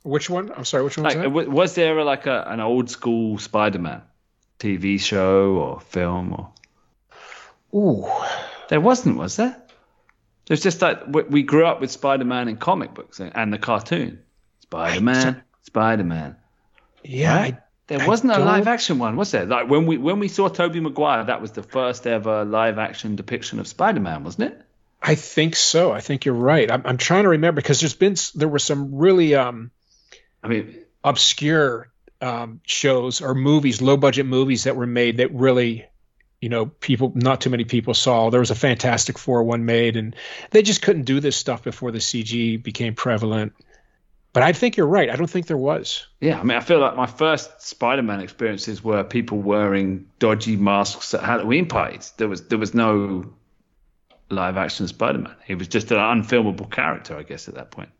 Which 0.02 0.30
one? 0.30 0.50
I'm 0.56 0.64
sorry, 0.64 0.84
which 0.84 0.96
one 0.96 1.04
was 1.04 1.14
Like, 1.14 1.22
that? 1.34 1.50
was 1.50 1.74
there 1.74 2.02
like 2.04 2.26
a, 2.26 2.44
an 2.48 2.60
old 2.60 2.88
school 2.90 3.38
Spider-Man 3.38 4.02
TV 4.58 4.98
show 5.00 5.52
or 5.56 5.80
film 5.80 6.32
or? 6.32 6.52
Ooh. 7.74 8.08
There 8.68 8.80
wasn't, 8.80 9.16
was 9.16 9.36
there? 9.36 9.56
There's 10.46 10.62
just 10.62 10.80
like 10.82 11.06
we- 11.06 11.22
we 11.24 11.42
grew 11.42 11.66
up 11.66 11.80
with 11.80 11.90
Spider-Man 11.90 12.48
in 12.48 12.56
comic 12.56 12.94
books 12.94 13.20
and- 13.20 13.52
the 13.52 13.58
cartoon. 13.58 14.20
Spider-Man, 14.62 15.42
Spider-Man. 15.62 16.36
Yeah, 17.04 17.36
Right? 17.36 17.54
I, 17.54 17.58
There 17.88 18.00
I 18.02 18.06
wasn't 18.06 18.32
a 18.32 18.36
don't- 18.36 18.46
live 18.46 18.68
action 18.68 18.98
one, 18.98 19.16
was 19.16 19.30
there? 19.32 19.46
Like 19.46 19.68
when 19.68 19.86
we 19.86 19.98
when 19.98 20.18
we 20.20 20.28
saw 20.28 20.48
Tobey 20.48 20.80
Maguire, 20.80 21.24
that 21.24 21.40
was 21.42 21.52
the 21.52 21.62
first 21.62 22.06
ever 22.06 22.44
live 22.44 22.78
action 22.78 23.16
depiction 23.16 23.58
of 23.60 23.66
Spider-Man, 23.66 24.24
wasn't 24.24 24.52
it? 24.52 24.62
I 25.02 25.14
think 25.14 25.56
so. 25.56 25.92
I 25.92 26.00
think 26.00 26.24
you're 26.24 26.34
right. 26.34 26.70
I'm, 26.70 26.82
I'm 26.84 26.96
trying 26.98 27.22
to 27.24 27.30
remember 27.30 27.60
because 27.60 27.80
there's 27.80 27.94
been 27.94 28.16
there 28.34 28.48
were 28.48 28.58
some 28.58 28.94
really 28.96 29.34
um, 29.34 29.70
I 30.42 30.48
mean, 30.48 30.84
obscure 31.04 31.90
um, 32.20 32.60
shows 32.64 33.20
or 33.20 33.34
movies, 33.34 33.80
low 33.80 33.96
budget 33.96 34.26
movies 34.26 34.64
that 34.64 34.76
were 34.76 34.86
made 34.86 35.18
that 35.18 35.32
really, 35.32 35.86
you 36.40 36.48
know, 36.48 36.66
people 36.66 37.12
not 37.14 37.40
too 37.40 37.50
many 37.50 37.64
people 37.64 37.94
saw. 37.94 38.30
There 38.30 38.40
was 38.40 38.50
a 38.50 38.54
Fantastic 38.54 39.18
Four 39.18 39.42
one 39.42 39.64
made, 39.64 39.96
and 39.96 40.14
they 40.50 40.62
just 40.62 40.82
couldn't 40.82 41.04
do 41.04 41.20
this 41.20 41.36
stuff 41.36 41.62
before 41.62 41.92
the 41.92 41.98
CG 41.98 42.62
became 42.62 42.94
prevalent. 42.94 43.52
But 44.32 44.44
I 44.44 44.52
think 44.52 44.76
you're 44.76 44.86
right. 44.86 45.10
I 45.10 45.16
don't 45.16 45.28
think 45.28 45.46
there 45.46 45.56
was. 45.56 46.06
yeah, 46.20 46.38
I 46.38 46.44
mean, 46.44 46.56
I 46.56 46.60
feel 46.60 46.78
like 46.78 46.96
my 46.96 47.06
first 47.06 47.62
Spider-Man 47.62 48.20
experiences 48.20 48.82
were 48.82 49.02
people 49.02 49.38
wearing 49.38 50.06
dodgy 50.20 50.56
masks 50.56 51.14
at 51.14 51.24
Halloween 51.24 51.66
parties. 51.66 52.12
There 52.16 52.28
was 52.28 52.46
there 52.46 52.58
was 52.58 52.72
no 52.72 53.32
live 54.28 54.56
action 54.56 54.86
Spider-Man. 54.86 55.34
He 55.44 55.56
was 55.56 55.66
just 55.66 55.90
an 55.90 55.98
unfilmable 55.98 56.70
character, 56.70 57.16
I 57.16 57.24
guess, 57.24 57.48
at 57.48 57.54
that 57.56 57.72
point. 57.72 57.90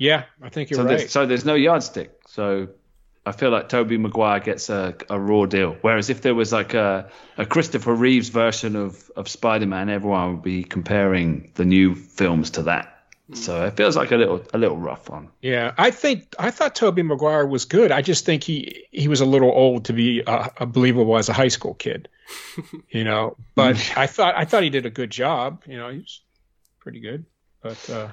Yeah, 0.00 0.24
I 0.40 0.48
think 0.48 0.70
you're 0.70 0.78
so 0.78 0.84
right. 0.84 0.96
there's 0.96 1.12
so 1.12 1.26
there's 1.26 1.44
no 1.44 1.54
yardstick. 1.54 2.10
So 2.26 2.68
I 3.26 3.32
feel 3.32 3.50
like 3.50 3.68
Tobey 3.68 3.98
Maguire 3.98 4.40
gets 4.40 4.70
a, 4.70 4.94
a 5.10 5.20
raw 5.20 5.44
deal. 5.44 5.76
Whereas 5.82 6.08
if 6.08 6.22
there 6.22 6.34
was 6.34 6.54
like 6.54 6.72
a, 6.72 7.10
a 7.36 7.44
Christopher 7.44 7.94
Reeves 7.94 8.30
version 8.30 8.76
of, 8.76 9.10
of 9.14 9.28
Spider 9.28 9.66
Man, 9.66 9.90
everyone 9.90 10.36
would 10.36 10.42
be 10.42 10.64
comparing 10.64 11.52
the 11.56 11.66
new 11.66 11.94
films 11.94 12.48
to 12.52 12.62
that. 12.62 12.96
So 13.34 13.66
it 13.66 13.76
feels 13.76 13.94
like 13.94 14.10
a 14.10 14.16
little 14.16 14.42
a 14.54 14.58
little 14.58 14.78
rough 14.78 15.10
one. 15.10 15.28
Yeah, 15.42 15.74
I 15.76 15.90
think 15.90 16.34
I 16.38 16.50
thought 16.50 16.74
Tobey 16.74 17.02
Maguire 17.02 17.46
was 17.46 17.66
good. 17.66 17.92
I 17.92 18.00
just 18.00 18.24
think 18.24 18.42
he 18.42 18.86
he 18.90 19.06
was 19.06 19.20
a 19.20 19.26
little 19.26 19.50
old 19.50 19.84
to 19.84 19.92
be 19.92 20.24
uh, 20.24 20.48
uh, 20.56 20.64
believable 20.64 21.16
as 21.18 21.28
a 21.28 21.34
high 21.34 21.48
school 21.48 21.74
kid, 21.74 22.08
you 22.88 23.04
know. 23.04 23.36
But 23.54 23.92
I 23.96 24.06
thought 24.06 24.34
I 24.34 24.46
thought 24.46 24.62
he 24.62 24.70
did 24.70 24.86
a 24.86 24.90
good 24.90 25.10
job. 25.10 25.62
You 25.66 25.76
know, 25.76 25.90
he 25.90 25.98
was 25.98 26.22
pretty 26.80 27.00
good. 27.00 27.26
But 27.62 27.90
uh, 27.90 28.08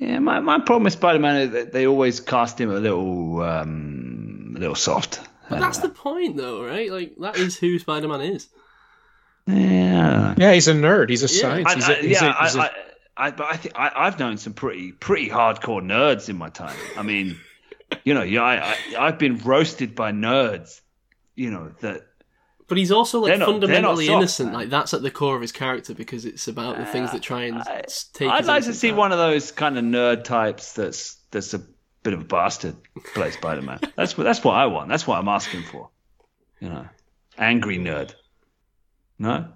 Yeah, 0.00 0.18
my, 0.18 0.40
my 0.40 0.58
problem 0.58 0.84
with 0.84 0.94
Spider 0.94 1.18
Man 1.18 1.36
is 1.42 1.50
that 1.50 1.72
they 1.72 1.86
always 1.86 2.20
cast 2.20 2.58
him 2.58 2.70
a 2.70 2.80
little 2.80 3.42
um, 3.42 4.54
a 4.56 4.58
little 4.58 4.74
soft. 4.74 5.20
But 5.50 5.60
that's 5.60 5.78
the 5.78 5.88
point, 5.90 6.36
though, 6.36 6.64
right? 6.64 6.90
Like 6.90 7.16
that 7.18 7.36
is 7.36 7.58
who 7.58 7.78
Spider-Man 7.78 8.20
is. 8.20 8.48
Yeah, 9.46 10.34
yeah, 10.38 10.52
he's 10.52 10.68
a 10.68 10.74
nerd. 10.74 11.10
He's 11.10 11.22
a 11.24 11.28
science. 11.28 11.66
I, 11.68 11.74
he's 11.74 11.88
I, 11.88 11.92
a, 11.92 11.96
he's 11.96 12.22
yeah, 12.22 12.38
a, 12.38 12.42
he's 12.44 12.54
a- 12.54 12.60
I, 12.60 12.64
I, 12.64 12.70
I, 13.16 13.30
but 13.32 13.46
I 13.46 13.56
think 13.56 13.78
I, 13.78 13.90
I've 13.94 14.18
known 14.18 14.38
some 14.38 14.54
pretty 14.54 14.92
pretty 14.92 15.28
hardcore 15.28 15.82
nerds 15.82 16.28
in 16.28 16.38
my 16.38 16.48
time. 16.50 16.76
I 16.96 17.02
mean, 17.02 17.36
you 18.04 18.14
know, 18.14 18.22
yeah, 18.22 18.42
I, 18.42 18.56
I 18.96 19.06
I've 19.06 19.18
been 19.18 19.38
roasted 19.38 19.94
by 19.94 20.12
nerds. 20.12 20.80
You 21.34 21.50
know 21.50 21.72
that 21.80 22.06
But 22.70 22.78
he's 22.78 22.92
also 22.92 23.18
like 23.18 23.36
not- 23.36 23.46
fundamentally 23.46 24.06
innocent. 24.06 24.52
Like 24.52 24.70
that's 24.70 24.94
at 24.94 25.02
the 25.02 25.10
core 25.10 25.34
of 25.34 25.42
his 25.42 25.50
character 25.50 25.92
because 25.92 26.24
it's 26.24 26.46
about 26.46 26.78
the 26.78 26.86
things 26.86 27.10
that 27.10 27.20
try 27.20 27.42
and 27.42 27.58
I, 27.58 27.82
s- 27.84 28.04
take. 28.12 28.30
I'd 28.30 28.46
like 28.46 28.62
to 28.64 28.72
see 28.72 28.90
part. 28.90 28.98
one 28.98 29.12
of 29.12 29.18
those 29.18 29.50
kind 29.50 29.76
of 29.76 29.82
nerd 29.82 30.22
types 30.22 30.74
that's 30.74 31.16
that's 31.32 31.52
a 31.52 31.62
bit 32.04 32.14
of 32.14 32.20
a 32.20 32.24
bastard 32.24 32.76
play 33.12 33.32
Spider 33.32 33.62
Man. 33.62 33.80
that's 33.96 34.16
what 34.16 34.22
that's 34.22 34.44
what 34.44 34.54
I 34.54 34.66
want. 34.66 34.88
That's 34.88 35.04
what 35.04 35.18
I'm 35.18 35.26
asking 35.26 35.64
for. 35.64 35.90
You 36.60 36.68
know, 36.68 36.88
angry 37.36 37.76
nerd. 37.76 38.14
No, 39.18 39.48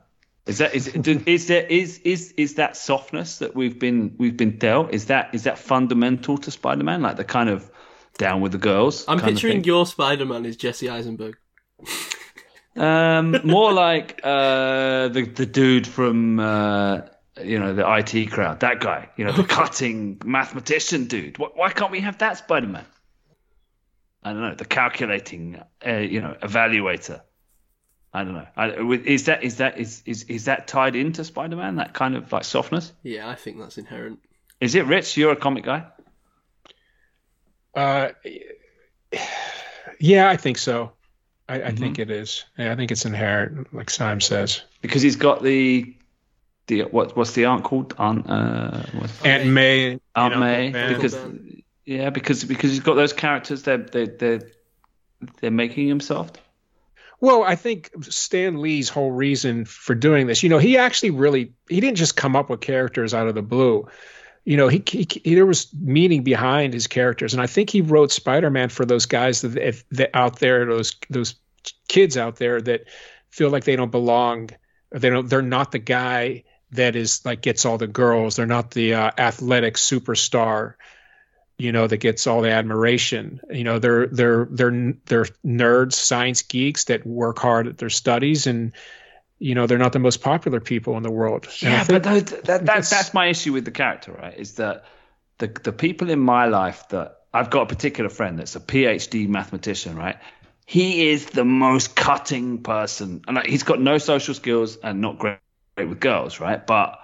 is 0.47 0.59
that 0.59 0.75
is 0.75 0.89
is 0.89 1.47
there 1.47 1.65
is 1.65 2.01
is 2.01 2.33
is 2.37 2.57
that 2.57 2.77
softness 2.77 3.39
that 3.39 3.55
we've 3.55 3.79
been 3.79 4.17
we've 4.19 4.37
been 4.37 4.59
dealt? 4.59 4.93
Is 4.93 5.07
that 5.07 5.33
is 5.33 5.45
that 5.45 5.57
fundamental 5.57 6.37
to 6.39 6.51
Spider 6.51 6.83
Man? 6.83 7.01
Like 7.01 7.17
the 7.17 7.23
kind 7.23 7.49
of 7.49 7.71
down 8.19 8.41
with 8.41 8.51
the 8.51 8.59
girls. 8.59 9.05
I'm 9.07 9.21
picturing 9.21 9.63
your 9.63 9.87
Spider-Man 9.87 10.45
is 10.47 10.57
Jesse 10.57 10.89
Eisenberg. 10.89 11.37
Um, 12.77 13.41
more 13.45 13.73
like 13.73 14.21
uh, 14.25 15.09
the 15.09 15.23
the 15.23 15.47
dude 15.47 15.87
from 15.87 16.41
uh, 16.41 17.03
you 17.43 17.59
know 17.59 17.75
the 17.75 17.85
IT 17.89 18.31
crowd, 18.31 18.61
that 18.61 18.81
guy, 18.81 19.09
you 19.17 19.25
know, 19.25 19.33
the 19.33 19.45
cutting 19.45 20.21
mathematician 20.25 21.07
dude. 21.07 21.39
Why, 21.39 21.49
why 21.55 21.71
can't 21.71 21.93
we 21.93 22.01
have 22.01 22.19
that 22.19 22.39
Spider 22.39 22.67
Man? 22.67 22.85
I 24.23 24.33
don't 24.33 24.41
know, 24.41 24.55
the 24.55 24.65
calculating, 24.65 25.61
uh, 25.87 25.97
you 25.97 26.21
know, 26.21 26.35
evaluator. 26.43 27.21
I 28.13 28.25
don't 28.25 28.35
know. 28.35 28.47
I, 28.57 28.71
is 29.05 29.25
that 29.27 29.43
is 29.45 29.57
that 29.57 29.79
is 29.79 30.03
is 30.07 30.25
is 30.25 30.45
that 30.47 30.67
tied 30.67 30.97
into 30.97 31.25
Spider 31.25 31.57
Man? 31.57 31.77
That 31.77 31.95
kind 31.95 32.17
of 32.17 32.33
like 32.33 32.45
softness. 32.45 32.93
Yeah, 33.03 33.29
I 33.29 33.35
think 33.35 33.59
that's 33.59 33.77
inherent. 33.77 34.21
Is 34.61 34.75
it 34.75 34.87
Rich? 34.87 35.17
You're 35.17 35.33
a 35.33 35.37
comic 35.37 35.65
guy. 35.65 35.87
uh, 37.75 38.11
yeah, 40.01 40.29
I 40.29 40.37
think 40.37 40.59
so. 40.59 40.94
I, 41.49 41.55
I 41.57 41.59
Mm-hmm. 41.59 41.77
think 41.77 41.99
it 41.99 42.11
is. 42.11 42.45
Yeah, 42.59 42.73
I 42.73 42.77
think 42.77 42.91
it's 42.91 43.05
inherent, 43.05 43.73
like 43.75 43.91
Sam 43.91 44.21
says. 44.21 44.63
because 44.81 45.03
he's 45.03 45.17
got 45.17 45.43
the 45.43 45.95
the 46.67 46.83
what 46.83 47.17
what's 47.17 47.33
the 47.33 47.45
aunt 47.45 47.65
called 47.65 47.95
aunt 47.99 48.29
uh 48.29 48.83
what's 48.99 49.23
Aunt 49.25 49.47
May, 49.47 49.91
you 49.93 50.01
Aunt 50.17 50.35
know, 50.35 50.41
May 50.41 50.71
Ben. 50.71 50.95
because 50.95 51.15
Ben. 51.15 51.63
yeah 51.85 52.09
because 52.11 52.45
because 52.45 52.71
he's 52.71 52.81
got 52.81 52.95
those 52.95 53.13
characters 53.13 53.63
they're 53.65 53.77
they 53.77 54.07
they're 54.07 54.41
they're 55.41 55.51
making 55.51 55.89
him 55.89 56.01
soft. 56.01 56.41
Well, 57.21 57.43
I 57.43 57.55
think 57.57 57.91
Stan 58.03 58.61
Lee's 58.61 58.89
whole 58.89 59.11
reason 59.11 59.65
for 59.65 59.95
doing 59.95 60.27
this, 60.27 60.43
you 60.43 60.49
know, 60.49 60.59
he 60.59 60.77
actually 60.79 61.11
really 61.11 61.53
he 61.69 61.81
didn't 61.81 61.97
just 61.99 62.17
come 62.17 62.37
up 62.37 62.51
with 62.51 62.61
characters 62.61 63.13
out 63.15 63.29
of 63.29 63.35
the 63.35 63.43
blue. 63.43 63.87
You 64.45 64.57
know, 64.59 64.69
he, 64.69 64.83
he, 64.87 65.07
he 65.25 65.35
there 65.35 65.47
was 65.47 65.73
meaning 65.73 66.23
behind 66.23 66.75
his 66.75 66.87
characters, 66.87 67.33
and 67.33 67.43
I 67.43 67.47
think 67.47 67.71
he 67.71 67.81
wrote 67.81 68.13
Spider-Man 68.13 68.69
for 68.69 68.85
those 68.85 69.07
guys 69.07 69.41
that, 69.41 69.57
if, 69.57 69.89
that 69.91 70.11
out 70.15 70.39
there, 70.39 70.67
those 70.67 70.97
those 71.09 71.35
kids 71.89 72.17
out 72.17 72.37
there 72.37 72.61
that 72.61 72.85
feel 73.31 73.49
like 73.49 73.65
they 73.65 73.77
don't 73.77 73.91
belong, 73.91 74.51
they 74.91 75.09
don't, 75.09 75.29
they're 75.29 75.41
not 75.41 75.73
the 75.73 75.79
guy 75.79 76.45
that 76.73 76.95
is 76.95 77.25
like 77.25 77.41
gets 77.41 77.65
all 77.65 77.79
the 77.79 77.87
girls. 77.87 78.37
They're 78.37 78.47
not 78.47 78.71
the 78.71 78.95
uh, 78.95 79.11
athletic 79.17 79.75
superstar 79.75 80.75
you 81.59 81.73
know 81.73 81.87
that 81.87 81.99
gets 81.99 82.27
all 82.27 82.41
the 82.41 82.51
admiration. 82.51 83.41
You 83.51 83.65
know 83.65 83.79
they're 83.79 84.07
they're 84.07 84.47
they're 84.51 84.95
they're 85.07 85.27
nerds 85.45 85.93
science 85.93 86.43
geeks 86.43 86.85
that 86.85 87.07
work 87.07 87.39
hard 87.39 87.69
at 87.69 87.79
their 87.79 87.91
studies. 87.91 88.47
And 88.47 88.73
you 89.45 89.55
know 89.55 89.67
they're 89.67 89.85
not 89.87 89.93
the 89.93 89.99
most 89.99 90.23
popular 90.23 90.59
people 90.61 90.97
in 90.97 91.03
the 91.03 91.11
world 91.11 91.47
Yeah, 91.61 91.85
but 91.87 92.03
that, 92.05 92.27
that 92.45 92.65
that's- 92.65 92.91
that's 92.91 93.13
my 93.13 93.27
issue 93.27 93.53
with 93.53 93.65
the 93.67 93.71
character, 93.83 94.13
right? 94.13 94.37
Is 94.45 94.55
that 94.55 94.85
the 95.39 95.49
the 95.49 95.73
people 95.73 96.09
in 96.11 96.19
my 96.19 96.47
life 96.47 96.89
that 96.89 97.17
I've 97.33 97.51
got 97.51 97.63
a 97.63 97.67
particular 97.67 98.11
friend 98.11 98.39
that's 98.39 98.57
a 98.57 98.61
PhD 98.61 99.29
mathematician, 99.29 99.97
right? 99.97 100.17
He 100.67 101.11
is 101.11 101.27
the 101.27 101.45
most 101.45 101.95
cutting 101.95 102.63
person, 102.63 103.23
and 103.27 103.37
like, 103.37 103.47
he's 103.47 103.65
got 103.65 103.81
no 103.81 103.99
social 103.99 104.35
skills 104.35 104.77
and 104.77 105.01
not 105.01 105.19
great, 105.19 105.39
great 105.77 105.89
with 105.91 106.01
girls, 106.01 106.41
right? 106.41 106.65
But 106.67 106.99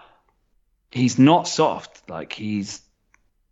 he's 0.90 1.18
not 1.18 1.46
soft. 1.46 2.08
Like 2.08 2.32
he's 2.32 2.80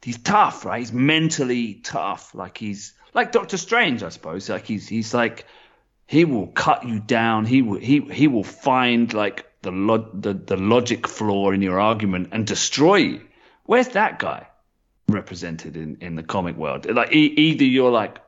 he's 0.03 0.19
tough, 0.19 0.65
right? 0.65 0.79
He's 0.79 0.93
mentally 0.95 1.75
tough. 1.75 2.35
Like 2.35 2.57
he's 2.57 2.95
like 3.13 3.33
Doctor 3.33 3.59
Strange, 3.59 4.03
I 4.03 4.09
suppose. 4.09 4.49
Like 4.49 4.65
he's 4.65 4.89
he's 4.89 5.13
like 5.13 5.45
he 6.09 6.25
will 6.25 6.47
cut 6.47 6.89
you 6.89 7.01
down. 7.01 7.45
He 7.45 7.61
will 7.61 7.79
he 7.79 8.01
he 8.01 8.29
will 8.29 8.43
find 8.43 9.13
like 9.13 9.45
the 9.61 9.71
the 10.15 10.33
the 10.33 10.57
logic 10.57 11.07
flaw 11.07 11.51
in 11.51 11.61
your 11.61 11.79
argument 11.79 12.31
and 12.33 12.47
destroy 12.47 12.97
you. 12.97 13.21
Where's 13.65 13.89
that 13.89 14.19
guy 14.19 14.49
represented 15.07 15.77
in 15.77 15.99
in 16.01 16.17
the 16.17 16.23
comic 16.23 16.57
world? 16.57 16.87
Like 16.91 17.15
e- 17.15 17.35
either 17.37 17.65
you're 17.65 17.91
like 17.91 18.19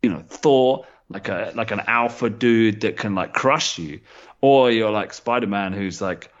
you 0.00 0.10
know 0.10 0.22
Thor, 0.28 0.86
like 1.08 1.28
a 1.28 1.52
like 1.56 1.72
an 1.72 1.80
alpha 1.88 2.30
dude 2.30 2.82
that 2.82 2.96
can 2.96 3.16
like 3.16 3.34
crush 3.34 3.78
you, 3.78 4.00
or 4.40 4.70
you're 4.70 4.92
like 4.92 5.12
Spider 5.12 5.48
Man 5.48 5.72
who's 5.72 6.00
like 6.00 6.32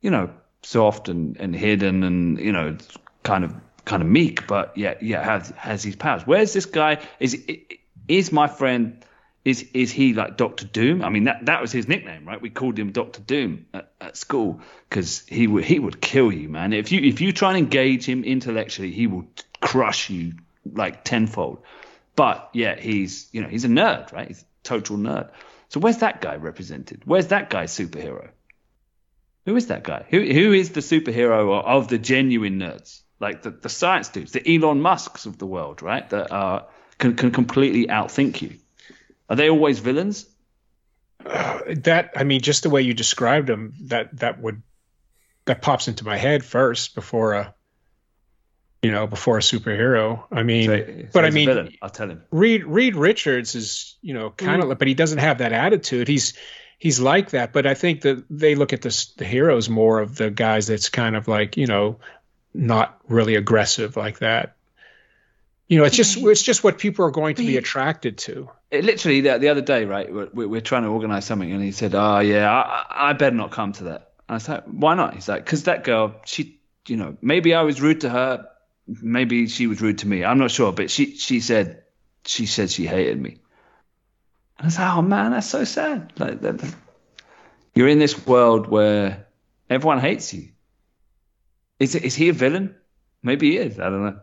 you 0.00 0.10
know 0.10 0.30
soft 0.64 1.08
and 1.08 1.36
and 1.36 1.54
hidden 1.54 2.02
and 2.02 2.40
you 2.40 2.50
know 2.50 2.76
kind 3.22 3.44
of 3.44 3.54
kind 3.84 4.02
of 4.02 4.08
meek, 4.08 4.48
but 4.48 4.76
yeah 4.76 4.94
yeah 5.00 5.22
has 5.22 5.50
has 5.50 5.84
his 5.84 5.94
powers. 5.94 6.26
Where's 6.26 6.52
this 6.52 6.66
guy? 6.66 6.98
Is 7.20 7.40
is 8.08 8.32
my 8.32 8.48
friend? 8.48 9.04
Is 9.44 9.66
is 9.72 9.90
he 9.90 10.12
like 10.12 10.36
Doctor 10.36 10.66
Doom? 10.66 11.02
I 11.02 11.08
mean 11.08 11.24
that 11.24 11.46
that 11.46 11.62
was 11.62 11.72
his 11.72 11.88
nickname, 11.88 12.26
right? 12.26 12.40
We 12.40 12.50
called 12.50 12.78
him 12.78 12.92
Doctor 12.92 13.22
Doom 13.22 13.66
at, 13.72 13.90
at 14.00 14.16
school 14.16 14.60
because 14.88 15.20
he 15.26 15.46
would 15.46 15.64
he 15.64 15.78
would 15.78 16.00
kill 16.00 16.30
you, 16.30 16.48
man. 16.48 16.74
If 16.74 16.92
you 16.92 17.00
if 17.00 17.22
you 17.22 17.32
try 17.32 17.50
and 17.50 17.58
engage 17.58 18.04
him 18.04 18.22
intellectually, 18.22 18.90
he 18.90 19.06
will 19.06 19.26
crush 19.60 20.10
you 20.10 20.34
like 20.70 21.04
tenfold. 21.04 21.62
But 22.16 22.50
yeah, 22.52 22.78
he's 22.78 23.28
you 23.32 23.40
know 23.40 23.48
he's 23.48 23.64
a 23.64 23.68
nerd, 23.68 24.12
right? 24.12 24.28
He's 24.28 24.42
a 24.42 24.44
total 24.62 24.98
nerd. 24.98 25.30
So 25.70 25.80
where's 25.80 25.98
that 25.98 26.20
guy 26.20 26.36
represented? 26.36 27.02
Where's 27.06 27.28
that 27.28 27.48
guy's 27.48 27.72
superhero? 27.72 28.30
Who 29.46 29.56
is 29.56 29.68
that 29.68 29.84
guy? 29.84 30.04
Who 30.10 30.20
who 30.20 30.52
is 30.52 30.70
the 30.70 30.80
superhero 30.80 31.64
of 31.64 31.88
the 31.88 31.98
genuine 31.98 32.58
nerds? 32.58 33.00
Like 33.20 33.42
the, 33.42 33.50
the 33.50 33.68
science 33.68 34.08
dudes, 34.08 34.32
the 34.32 34.54
Elon 34.54 34.80
Musks 34.80 35.26
of 35.26 35.38
the 35.38 35.46
world, 35.46 35.80
right? 35.80 36.08
That 36.10 36.30
are 36.30 36.66
can 36.98 37.16
can 37.16 37.30
completely 37.30 37.86
outthink 37.86 38.42
you. 38.42 38.58
Are 39.30 39.36
they 39.36 39.48
always 39.48 39.78
villains? 39.78 40.26
that 41.24 42.10
i 42.16 42.24
mean 42.24 42.40
just 42.40 42.62
the 42.62 42.70
way 42.70 42.82
you 42.82 42.94
described 42.94 43.46
them, 43.46 43.74
that 43.84 44.16
that 44.18 44.40
would 44.40 44.62
that 45.44 45.62
pops 45.62 45.88
into 45.88 46.04
my 46.04 46.16
head 46.16 46.44
first 46.44 46.94
before 46.94 47.34
a 47.34 47.54
you 48.82 48.90
know 48.90 49.06
before 49.06 49.36
a 49.36 49.40
superhero 49.40 50.24
i 50.32 50.42
mean 50.42 50.66
So- 50.66 50.86
so 50.86 51.08
but 51.12 51.24
i 51.24 51.30
mean 51.30 51.46
villain, 51.46 51.74
I'll 51.82 51.90
tell 51.90 52.08
him. 52.10 52.22
Reed 52.30 52.64
Reed 52.64 52.96
Richards 52.96 53.54
is, 53.54 53.96
you 54.02 54.14
know, 54.14 54.30
kind 54.30 54.62
of, 54.62 54.68
mm. 54.68 54.78
but 54.78 54.88
he 54.88 54.94
doesn't 54.94 55.18
have 55.18 55.38
that 55.38 55.52
attitude. 55.52 56.08
He's 56.08 56.34
he's 56.78 56.98
like 56.98 57.30
that. 57.30 57.52
But 57.52 57.66
I 57.66 57.74
think 57.74 58.00
that 58.02 58.24
they 58.30 58.54
look 58.56 58.72
at 58.72 58.82
the 58.82 59.06
the 59.16 59.24
heroes 59.24 59.68
more 59.68 60.00
of 60.00 60.16
the 60.16 60.30
guys 60.30 60.66
that's 60.66 60.88
kind 60.88 61.14
of 61.14 61.28
like 61.28 61.56
you 61.56 61.66
know 61.66 62.00
not 62.52 62.98
really 63.06 63.36
aggressive 63.36 63.96
like 63.96 64.18
that. 64.20 64.56
You 65.70 65.78
know, 65.78 65.84
it's 65.84 65.94
just 65.94 66.18
mm-hmm. 66.18 66.30
it's 66.30 66.42
just 66.42 66.64
what 66.64 66.78
people 66.78 67.04
are 67.04 67.12
going 67.12 67.36
to 67.36 67.46
be 67.46 67.56
attracted 67.56 68.18
to. 68.18 68.50
It, 68.72 68.84
literally, 68.84 69.20
the, 69.20 69.38
the 69.38 69.50
other 69.50 69.60
day, 69.60 69.84
right, 69.84 70.12
we're, 70.12 70.48
we're 70.48 70.60
trying 70.60 70.82
to 70.82 70.88
organise 70.88 71.24
something, 71.24 71.52
and 71.52 71.62
he 71.62 71.70
said, 71.70 71.94
"Oh 71.94 72.18
yeah, 72.18 72.52
I, 72.52 73.10
I 73.10 73.12
better 73.12 73.36
not 73.36 73.52
come 73.52 73.70
to 73.74 73.84
that." 73.84 74.14
And 74.28 74.30
I 74.30 74.34
was 74.34 74.48
like, 74.48 74.64
"Why 74.64 74.94
not?" 74.96 75.14
He's 75.14 75.28
like, 75.28 75.44
"Because 75.44 75.62
that 75.64 75.84
girl, 75.84 76.16
she, 76.26 76.58
you 76.88 76.96
know, 76.96 77.16
maybe 77.22 77.54
I 77.54 77.62
was 77.62 77.80
rude 77.80 78.00
to 78.00 78.10
her, 78.10 78.48
maybe 78.88 79.46
she 79.46 79.68
was 79.68 79.80
rude 79.80 79.98
to 79.98 80.08
me. 80.08 80.24
I'm 80.24 80.38
not 80.38 80.50
sure, 80.50 80.72
but 80.72 80.90
she 80.90 81.16
she 81.16 81.38
said 81.38 81.84
she 82.26 82.46
said 82.46 82.70
she 82.70 82.84
hated 82.84 83.22
me." 83.22 83.38
And 84.58 84.62
I 84.62 84.64
was 84.64 84.76
like, 84.76 84.92
"Oh 84.92 85.02
man, 85.02 85.30
that's 85.30 85.48
so 85.48 85.62
sad. 85.62 86.12
Like, 86.18 86.40
that, 86.40 86.58
that- 86.58 86.74
you're 87.76 87.86
in 87.86 88.00
this 88.00 88.26
world 88.26 88.66
where 88.66 89.28
everyone 89.68 90.00
hates 90.00 90.34
you. 90.34 90.48
Is 91.78 91.94
it, 91.94 92.02
is 92.02 92.16
he 92.16 92.28
a 92.28 92.32
villain? 92.32 92.74
Maybe 93.22 93.52
he 93.52 93.58
is. 93.58 93.78
I 93.78 93.84
don't 93.84 94.04
know. 94.04 94.20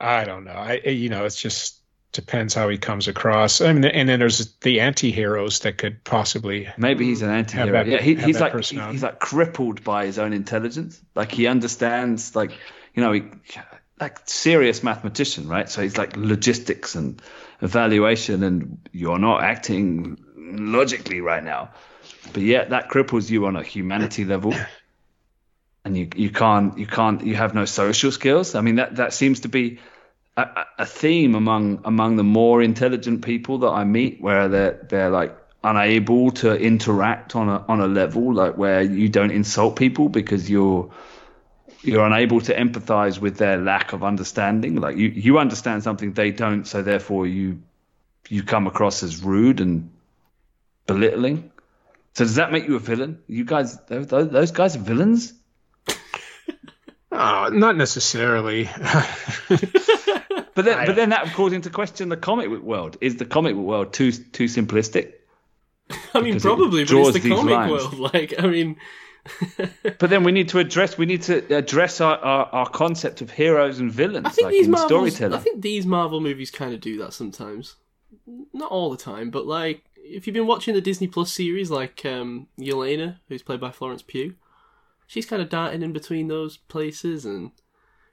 I 0.00 0.24
don't 0.24 0.44
know. 0.44 0.52
I 0.52 0.74
you 0.84 1.08
know, 1.08 1.24
it's 1.24 1.40
just 1.40 1.80
depends 2.12 2.54
how 2.54 2.68
he 2.68 2.78
comes 2.78 3.08
across. 3.08 3.60
I 3.60 3.72
mean, 3.72 3.84
and 3.84 4.08
then 4.08 4.18
there's 4.18 4.54
the 4.62 4.80
anti-heroes 4.80 5.60
that 5.60 5.78
could 5.78 6.02
possibly 6.04 6.68
Maybe 6.76 7.04
he's 7.04 7.22
an 7.22 7.30
anti-hero. 7.30 7.72
that- 7.72 7.86
yeah, 7.86 8.00
he, 8.00 8.14
he's 8.14 8.40
like 8.40 8.56
he's 8.56 9.02
like 9.02 9.18
crippled 9.18 9.84
by 9.84 10.06
his 10.06 10.18
own 10.18 10.32
intelligence. 10.32 11.00
Like 11.14 11.32
he 11.32 11.46
understands, 11.46 12.34
like 12.34 12.52
you 12.94 13.02
know, 13.02 13.12
he, 13.12 13.24
like 14.00 14.18
serious 14.24 14.82
mathematician, 14.82 15.48
right? 15.48 15.68
So 15.68 15.82
he's 15.82 15.98
like 15.98 16.16
logistics 16.16 16.94
and 16.94 17.20
evaluation, 17.60 18.42
and 18.42 18.88
you're 18.92 19.18
not 19.18 19.42
acting 19.42 20.18
logically 20.36 21.20
right 21.20 21.42
now, 21.42 21.70
but 22.32 22.42
yet 22.42 22.70
that 22.70 22.88
cripples 22.88 23.28
you 23.30 23.46
on 23.46 23.56
a 23.56 23.62
humanity 23.62 24.24
level. 24.24 24.54
And 25.88 25.96
you, 25.96 26.08
you 26.14 26.30
can't 26.30 26.76
you 26.78 26.86
can't 26.86 27.24
you 27.24 27.34
have 27.34 27.54
no 27.54 27.64
social 27.64 28.12
skills. 28.12 28.54
I 28.54 28.60
mean 28.60 28.76
that 28.76 28.96
that 28.96 29.12
seems 29.14 29.40
to 29.40 29.48
be 29.48 29.78
a, 30.36 30.66
a- 30.78 30.86
theme 30.86 31.34
among 31.34 31.80
among 31.84 32.16
the 32.16 32.24
more 32.24 32.62
intelligent 32.62 33.22
people 33.24 33.58
that 33.58 33.70
I 33.70 33.84
meet, 33.84 34.20
where 34.20 34.48
they're 34.48 34.86
they're 34.90 35.10
like 35.10 35.34
unable 35.64 36.30
to 36.30 36.54
interact 36.54 37.34
on 37.34 37.48
a 37.48 37.64
on 37.68 37.80
a 37.80 37.86
level 37.88 38.34
like 38.34 38.58
where 38.58 38.82
you 38.82 39.08
don't 39.08 39.30
insult 39.30 39.76
people 39.76 40.10
because 40.10 40.50
you're 40.50 40.90
you're 41.82 42.04
unable 42.06 42.40
to 42.42 42.54
empathize 42.54 43.18
with 43.18 43.38
their 43.38 43.56
lack 43.56 43.94
of 43.94 44.04
understanding. 44.04 44.76
Like 44.76 44.96
you 44.98 45.08
you 45.08 45.38
understand 45.38 45.82
something 45.82 46.12
they 46.12 46.30
don't, 46.32 46.66
so 46.66 46.82
therefore 46.82 47.26
you 47.26 47.62
you 48.28 48.42
come 48.42 48.66
across 48.66 49.02
as 49.02 49.22
rude 49.22 49.60
and 49.60 49.90
belittling. 50.86 51.50
So 52.14 52.24
does 52.24 52.34
that 52.34 52.50
make 52.52 52.66
you 52.66 52.76
a 52.76 52.80
villain? 52.80 53.22
You 53.28 53.44
guys, 53.44 53.78
those, 53.86 54.08
those 54.08 54.50
guys 54.50 54.74
are 54.76 54.80
villains. 54.80 55.34
Uh, 57.12 57.50
not 57.52 57.76
necessarily. 57.76 58.68
But 60.54 60.64
then, 60.64 60.86
but 60.86 60.96
then 60.96 61.10
that 61.10 61.34
calls 61.34 61.52
into 61.52 61.70
question 61.70 62.08
the 62.08 62.16
comic 62.16 62.48
book 62.48 62.64
world. 62.64 62.96
Is 63.00 63.14
the 63.14 63.24
comic 63.24 63.54
book 63.54 63.64
world 63.64 63.92
too 63.92 64.10
too 64.10 64.46
simplistic? 64.46 65.12
I 66.14 66.20
mean, 66.20 66.34
Because 66.34 66.44
it 66.44 66.48
probably, 66.48 66.84
but 66.84 66.96
it's 66.96 67.20
the 67.20 67.28
comic 67.30 67.54
lines. 67.54 67.70
world. 67.70 67.94
Like, 68.12 68.34
I 68.42 68.48
mean, 68.48 68.74
But 70.00 70.10
then 70.10 70.24
we 70.24 70.32
need 70.32 70.48
to 70.48 70.58
address 70.58 70.98
we 70.98 71.06
need 71.06 71.22
to 71.22 71.54
address 71.54 72.00
our, 72.00 72.16
our, 72.18 72.46
our 72.46 72.68
concept 72.70 73.20
of 73.22 73.30
heroes 73.30 73.78
and 73.78 73.92
villains, 73.92 74.26
I 74.26 74.30
think 74.30 74.46
like 74.46 74.52
these 74.52 74.66
Marvels, 74.66 74.88
storytelling. 75.14 75.38
I 75.38 75.42
think 75.42 75.62
these 75.62 75.86
Marvel 75.86 76.20
movies 76.20 76.50
kind 76.50 76.74
of 76.74 76.80
do 76.80 76.98
that 76.98 77.12
sometimes. 77.12 77.76
Not 78.52 78.72
all 78.72 78.90
the 78.90 78.96
time, 78.96 79.30
but 79.30 79.46
like 79.46 79.84
if 79.96 80.26
you've 80.26 80.34
been 80.34 80.48
watching 80.48 80.74
the 80.74 80.80
Disney 80.80 81.06
Plus 81.06 81.32
series, 81.32 81.70
like 81.70 82.04
um, 82.04 82.48
Yelena, 82.58 83.18
who's 83.28 83.42
played 83.44 83.60
by 83.60 83.70
Florence 83.70 84.02
Pugh, 84.02 84.34
she's 85.08 85.26
kind 85.26 85.42
of 85.42 85.48
darting 85.48 85.82
in 85.82 85.92
between 85.92 86.28
those 86.28 86.56
places. 86.56 87.24
And 87.24 87.50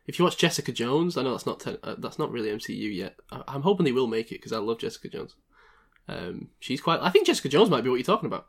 if 0.07 0.17
you 0.17 0.25
watch 0.25 0.37
Jessica 0.37 0.71
Jones, 0.71 1.15
I 1.15 1.21
know 1.21 1.31
that's 1.33 1.45
not 1.45 1.59
ten, 1.59 1.77
uh, 1.83 1.93
that's 1.99 2.17
not 2.17 2.31
really 2.31 2.49
MCU 2.49 2.91
yet. 2.95 3.15
I, 3.31 3.43
I'm 3.47 3.61
hoping 3.61 3.83
they 3.85 3.91
will 3.91 4.07
make 4.07 4.31
it 4.31 4.39
because 4.39 4.51
I 4.53 4.57
love 4.57 4.79
Jessica 4.79 5.09
Jones. 5.09 5.35
Um, 6.07 6.49
she's 6.59 6.81
quite. 6.81 6.99
I 7.01 7.09
think 7.11 7.27
Jessica 7.27 7.49
Jones 7.49 7.69
might 7.69 7.83
be 7.83 7.89
what 7.91 7.97
you're 7.97 8.03
talking 8.03 8.27
about. 8.27 8.47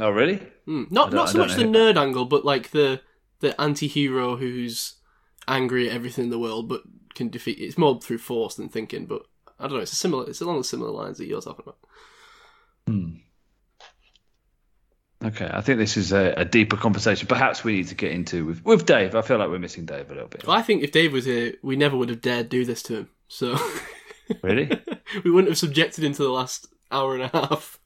oh, 0.00 0.10
really? 0.10 0.36
Mm, 0.68 0.90
not 0.90 1.10
don't- 1.10 1.28
so 1.28 1.38
much 1.38 1.54
the 1.54 1.62
nerd 1.64 1.96
angle, 1.96 2.26
but 2.26 2.44
like 2.44 2.70
the 2.72 3.00
the 3.40 3.58
anti-hero 3.60 4.36
who's 4.36 4.94
angry 5.46 5.88
at 5.88 5.94
everything 5.94 6.24
in 6.24 6.30
the 6.30 6.38
world, 6.38 6.68
but 6.68 6.82
can 7.14 7.28
defeat. 7.28 7.58
It's 7.58 7.76
more 7.78 8.00
through 8.00 8.18
force 8.18 8.54
than 8.56 8.68
thinking. 8.70 9.04
But 9.06 9.22
I 9.60 9.64
don't 9.64 9.74
know. 9.76 9.82
It's 9.82 9.92
a 9.92 9.96
similar. 9.96 10.28
It's 10.28 10.40
along 10.40 10.58
the 10.58 10.64
similar 10.64 10.90
lines 10.90 11.18
that 11.18 11.26
you're 11.26 11.40
talking 11.42 11.64
about. 11.66 11.78
Okay, 15.24 15.48
I 15.50 15.62
think 15.62 15.78
this 15.78 15.96
is 15.96 16.12
a, 16.12 16.34
a 16.36 16.44
deeper 16.44 16.76
conversation. 16.76 17.26
Perhaps 17.26 17.64
we 17.64 17.76
need 17.76 17.88
to 17.88 17.94
get 17.94 18.12
into 18.12 18.44
with 18.44 18.64
with 18.64 18.84
Dave. 18.84 19.14
I 19.14 19.22
feel 19.22 19.38
like 19.38 19.48
we're 19.48 19.58
missing 19.58 19.86
Dave 19.86 20.10
a 20.10 20.14
little 20.14 20.28
bit. 20.28 20.46
Well, 20.46 20.56
I 20.56 20.62
think 20.62 20.82
if 20.82 20.92
Dave 20.92 21.12
was 21.12 21.24
here, 21.24 21.54
we 21.62 21.76
never 21.76 21.96
would 21.96 22.10
have 22.10 22.20
dared 22.20 22.50
do 22.50 22.64
this 22.64 22.82
to 22.84 22.96
him. 22.96 23.08
So 23.28 23.56
Really? 24.42 24.70
we 25.24 25.30
wouldn't 25.30 25.50
have 25.50 25.58
subjected 25.58 26.04
him 26.04 26.12
to 26.14 26.22
the 26.22 26.28
last 26.30 26.68
hour 26.90 27.14
and 27.14 27.24
a 27.24 27.28
half. 27.28 27.78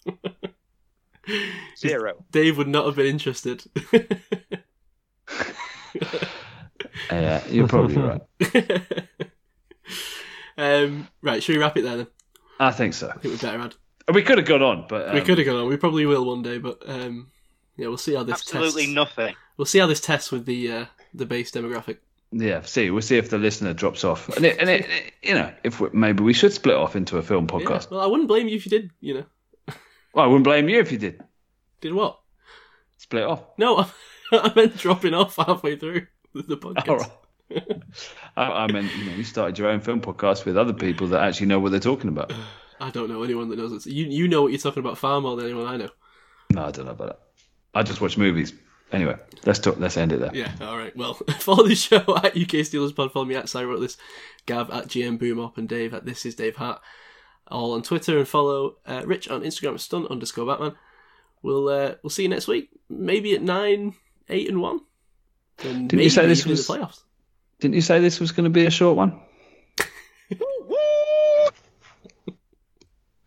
Zero. 1.77 2.25
Dave 2.31 2.57
would 2.59 2.69
not 2.69 2.87
have 2.87 2.97
been 2.97 3.07
interested. 3.07 3.65
yeah, 7.11 7.47
you're 7.49 7.69
probably 7.69 7.97
right. 7.97 8.21
um, 10.57 11.09
right, 11.23 11.43
should 11.43 11.57
we 11.57 11.61
wrap 11.61 11.77
it 11.77 11.83
there 11.83 11.99
then? 11.99 12.07
I 12.61 12.73
think 12.73 12.95
so. 12.95 13.09
I 13.09 13.19
think 13.19 13.35
we 13.35 13.37
better 13.37 13.61
add. 13.61 13.75
We 14.13 14.23
could 14.23 14.39
have 14.39 14.47
gone 14.47 14.63
on, 14.63 14.87
but 14.89 15.09
um, 15.09 15.15
we 15.15 15.21
could 15.21 15.39
have 15.39 15.47
gone 15.47 15.57
on. 15.57 15.67
We 15.69 15.77
probably 15.77 16.07
will 16.07 16.25
one 16.25 16.43
day, 16.43 16.59
but 16.59 16.83
um, 16.89 17.31
yeah, 17.77 17.89
we'll 17.89 17.97
see 17.99 18.15
how 18.15 18.23
this 18.23 18.35
Absolutely 18.41 18.83
tests. 18.85 18.95
nothing. 18.95 19.35
We'll 19.57 19.67
see 19.67 19.79
how 19.79 19.87
this 19.87 20.01
tests 20.01 20.31
with 20.33 20.47
the 20.47 20.73
uh, 20.73 20.85
the 21.15 21.27
base 21.27 21.51
demographic. 21.51 21.99
Yeah, 22.31 22.61
see, 22.63 22.91
we'll 22.91 23.03
see 23.03 23.17
if 23.19 23.31
the 23.31 23.39
listener 23.39 23.73
drops 23.75 24.05
off, 24.05 24.29
and 24.37 24.45
it, 24.45 24.59
and 24.59 24.69
it, 24.69 24.87
it- 24.89 25.13
you 25.23 25.35
know, 25.35 25.53
if 25.65 25.81
we, 25.81 25.89
maybe 25.93 26.23
we 26.23 26.33
should 26.33 26.53
split 26.53 26.77
off 26.77 26.95
into 26.97 27.17
a 27.19 27.23
film 27.23 27.45
Yeah. 27.51 27.59
podcast. 27.59 27.91
Well, 27.91 28.01
I 28.01 28.07
wouldn't 28.07 28.29
blame 28.29 28.49
you 28.49 28.57
if 28.57 28.67
you 28.67 28.71
did. 28.71 28.91
You 29.01 29.15
know, 29.15 29.25
Well, 30.15 30.25
I 30.25 30.29
wouldn't 30.29 30.45
blame 30.45 30.69
you 30.69 30.79
if 30.81 30.91
you 30.93 30.99
did 30.99 31.21
did 31.81 31.93
what? 31.95 32.19
split 32.97 33.25
off. 33.25 33.43
No, 33.59 33.87
I 34.33 34.53
meant 34.57 34.77
dropping 34.77 35.15
off 35.15 35.37
halfway 35.37 35.77
through 35.77 36.07
the 36.35 36.57
podcast. 36.57 36.89
All 36.89 36.97
right. 36.99 37.11
I, 38.37 38.43
I 38.65 38.73
meant, 38.73 38.95
you 38.97 39.05
know, 39.07 39.13
you 39.17 39.25
started 39.25 39.59
your 39.59 39.69
own 39.69 39.81
film 39.81 40.01
podcast 40.03 40.45
with 40.45 40.57
other 40.59 40.73
people 40.75 41.07
that 41.09 41.23
actually 41.23 41.47
know 41.47 41.59
what 41.61 41.71
they're 41.71 41.81
talking 41.81 42.09
about. 42.09 42.33
I 42.81 42.91
don't 42.91 43.09
know 43.09 43.23
anyone 43.23 43.49
that 43.49 43.59
knows 43.59 43.73
it. 43.87 43.91
You 43.91 44.07
you 44.07 44.29
know 44.29 44.43
what 44.43 44.53
you're 44.53 44.61
talking 44.61 44.81
about 44.81 44.99
far 44.99 45.21
more 45.21 45.37
than 45.37 45.47
anyone 45.47 45.67
I 45.67 45.77
know. 45.77 45.91
No, 46.51 46.65
I 46.65 46.71
don't 46.71 46.87
know 46.87 46.93
about 46.93 47.11
it. 47.11 47.19
I 47.75 47.83
just 47.83 48.01
watch 48.01 48.17
movies. 48.17 48.53
Anyway, 48.91 49.17
let's 49.45 49.59
talk. 49.59 49.79
Let's 49.79 49.97
end 49.99 50.13
it 50.13 50.21
there. 50.21 50.31
Yeah, 50.33 50.51
all 50.63 50.79
right. 50.79 50.97
Well, 50.97 51.15
follow 51.41 51.67
the 51.67 51.75
show 51.75 51.97
at 52.17 52.37
UK 52.37 52.65
Steelers 52.65 52.95
Pod. 52.97 53.13
Follow 53.13 53.27
me 53.27 53.35
at 53.35 53.49
Cy 53.49 53.65
wrote 53.65 53.81
this, 53.81 53.97
Gav 54.47 54.71
at 54.71 54.87
GM 54.89 55.19
Boom 55.19 55.39
Up, 55.41 55.59
and 55.59 55.69
Dave 55.69 55.93
at 55.93 56.07
This 56.07 56.25
Is 56.25 56.35
Dave 56.35 56.57
Hart. 56.57 56.81
All 57.49 57.73
on 57.73 57.83
Twitter 57.83 58.19
and 58.19 58.27
follow 58.29 58.77
uh, 58.87 59.03
Rich 59.07 59.29
on 59.29 59.43
Instagram 59.43 59.75
at 59.75 59.81
Stunt 59.81 60.11
underscore 60.11 60.47
Batman. 60.47 60.75
We'll 61.43 61.69
uh, 61.69 61.95
we'll 62.03 62.11
see 62.11 62.23
you 62.23 62.29
next 62.29 62.49
week. 62.49 62.71
Maybe 62.89 63.35
at 63.35 63.43
nine, 63.43 63.95
eight, 64.29 64.49
and 64.49 64.61
one. 64.61 64.81
And 65.65 65.89
Didn't 65.89 66.03
you 66.05 66.11
say 66.11 66.27
this 66.27 66.47
was- 66.47 66.67
the 66.67 66.75
playoffs? 66.75 67.01
Didn't 67.61 67.75
you 67.75 67.81
say 67.83 67.99
this 68.01 68.21
was 68.21 68.31
going 68.33 68.45
to 68.45 68.51
be 68.51 68.67
a 68.67 68.71
short 68.71 68.97
one? 68.97 69.21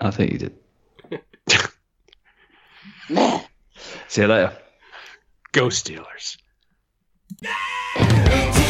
I 0.01 0.09
think 0.09 0.31
you 0.31 0.39
did. 0.39 0.55
See 4.07 4.21
you 4.21 4.27
later. 4.27 4.57
Go 5.51 5.67
Steelers. 5.67 6.38
Take 7.43 8.60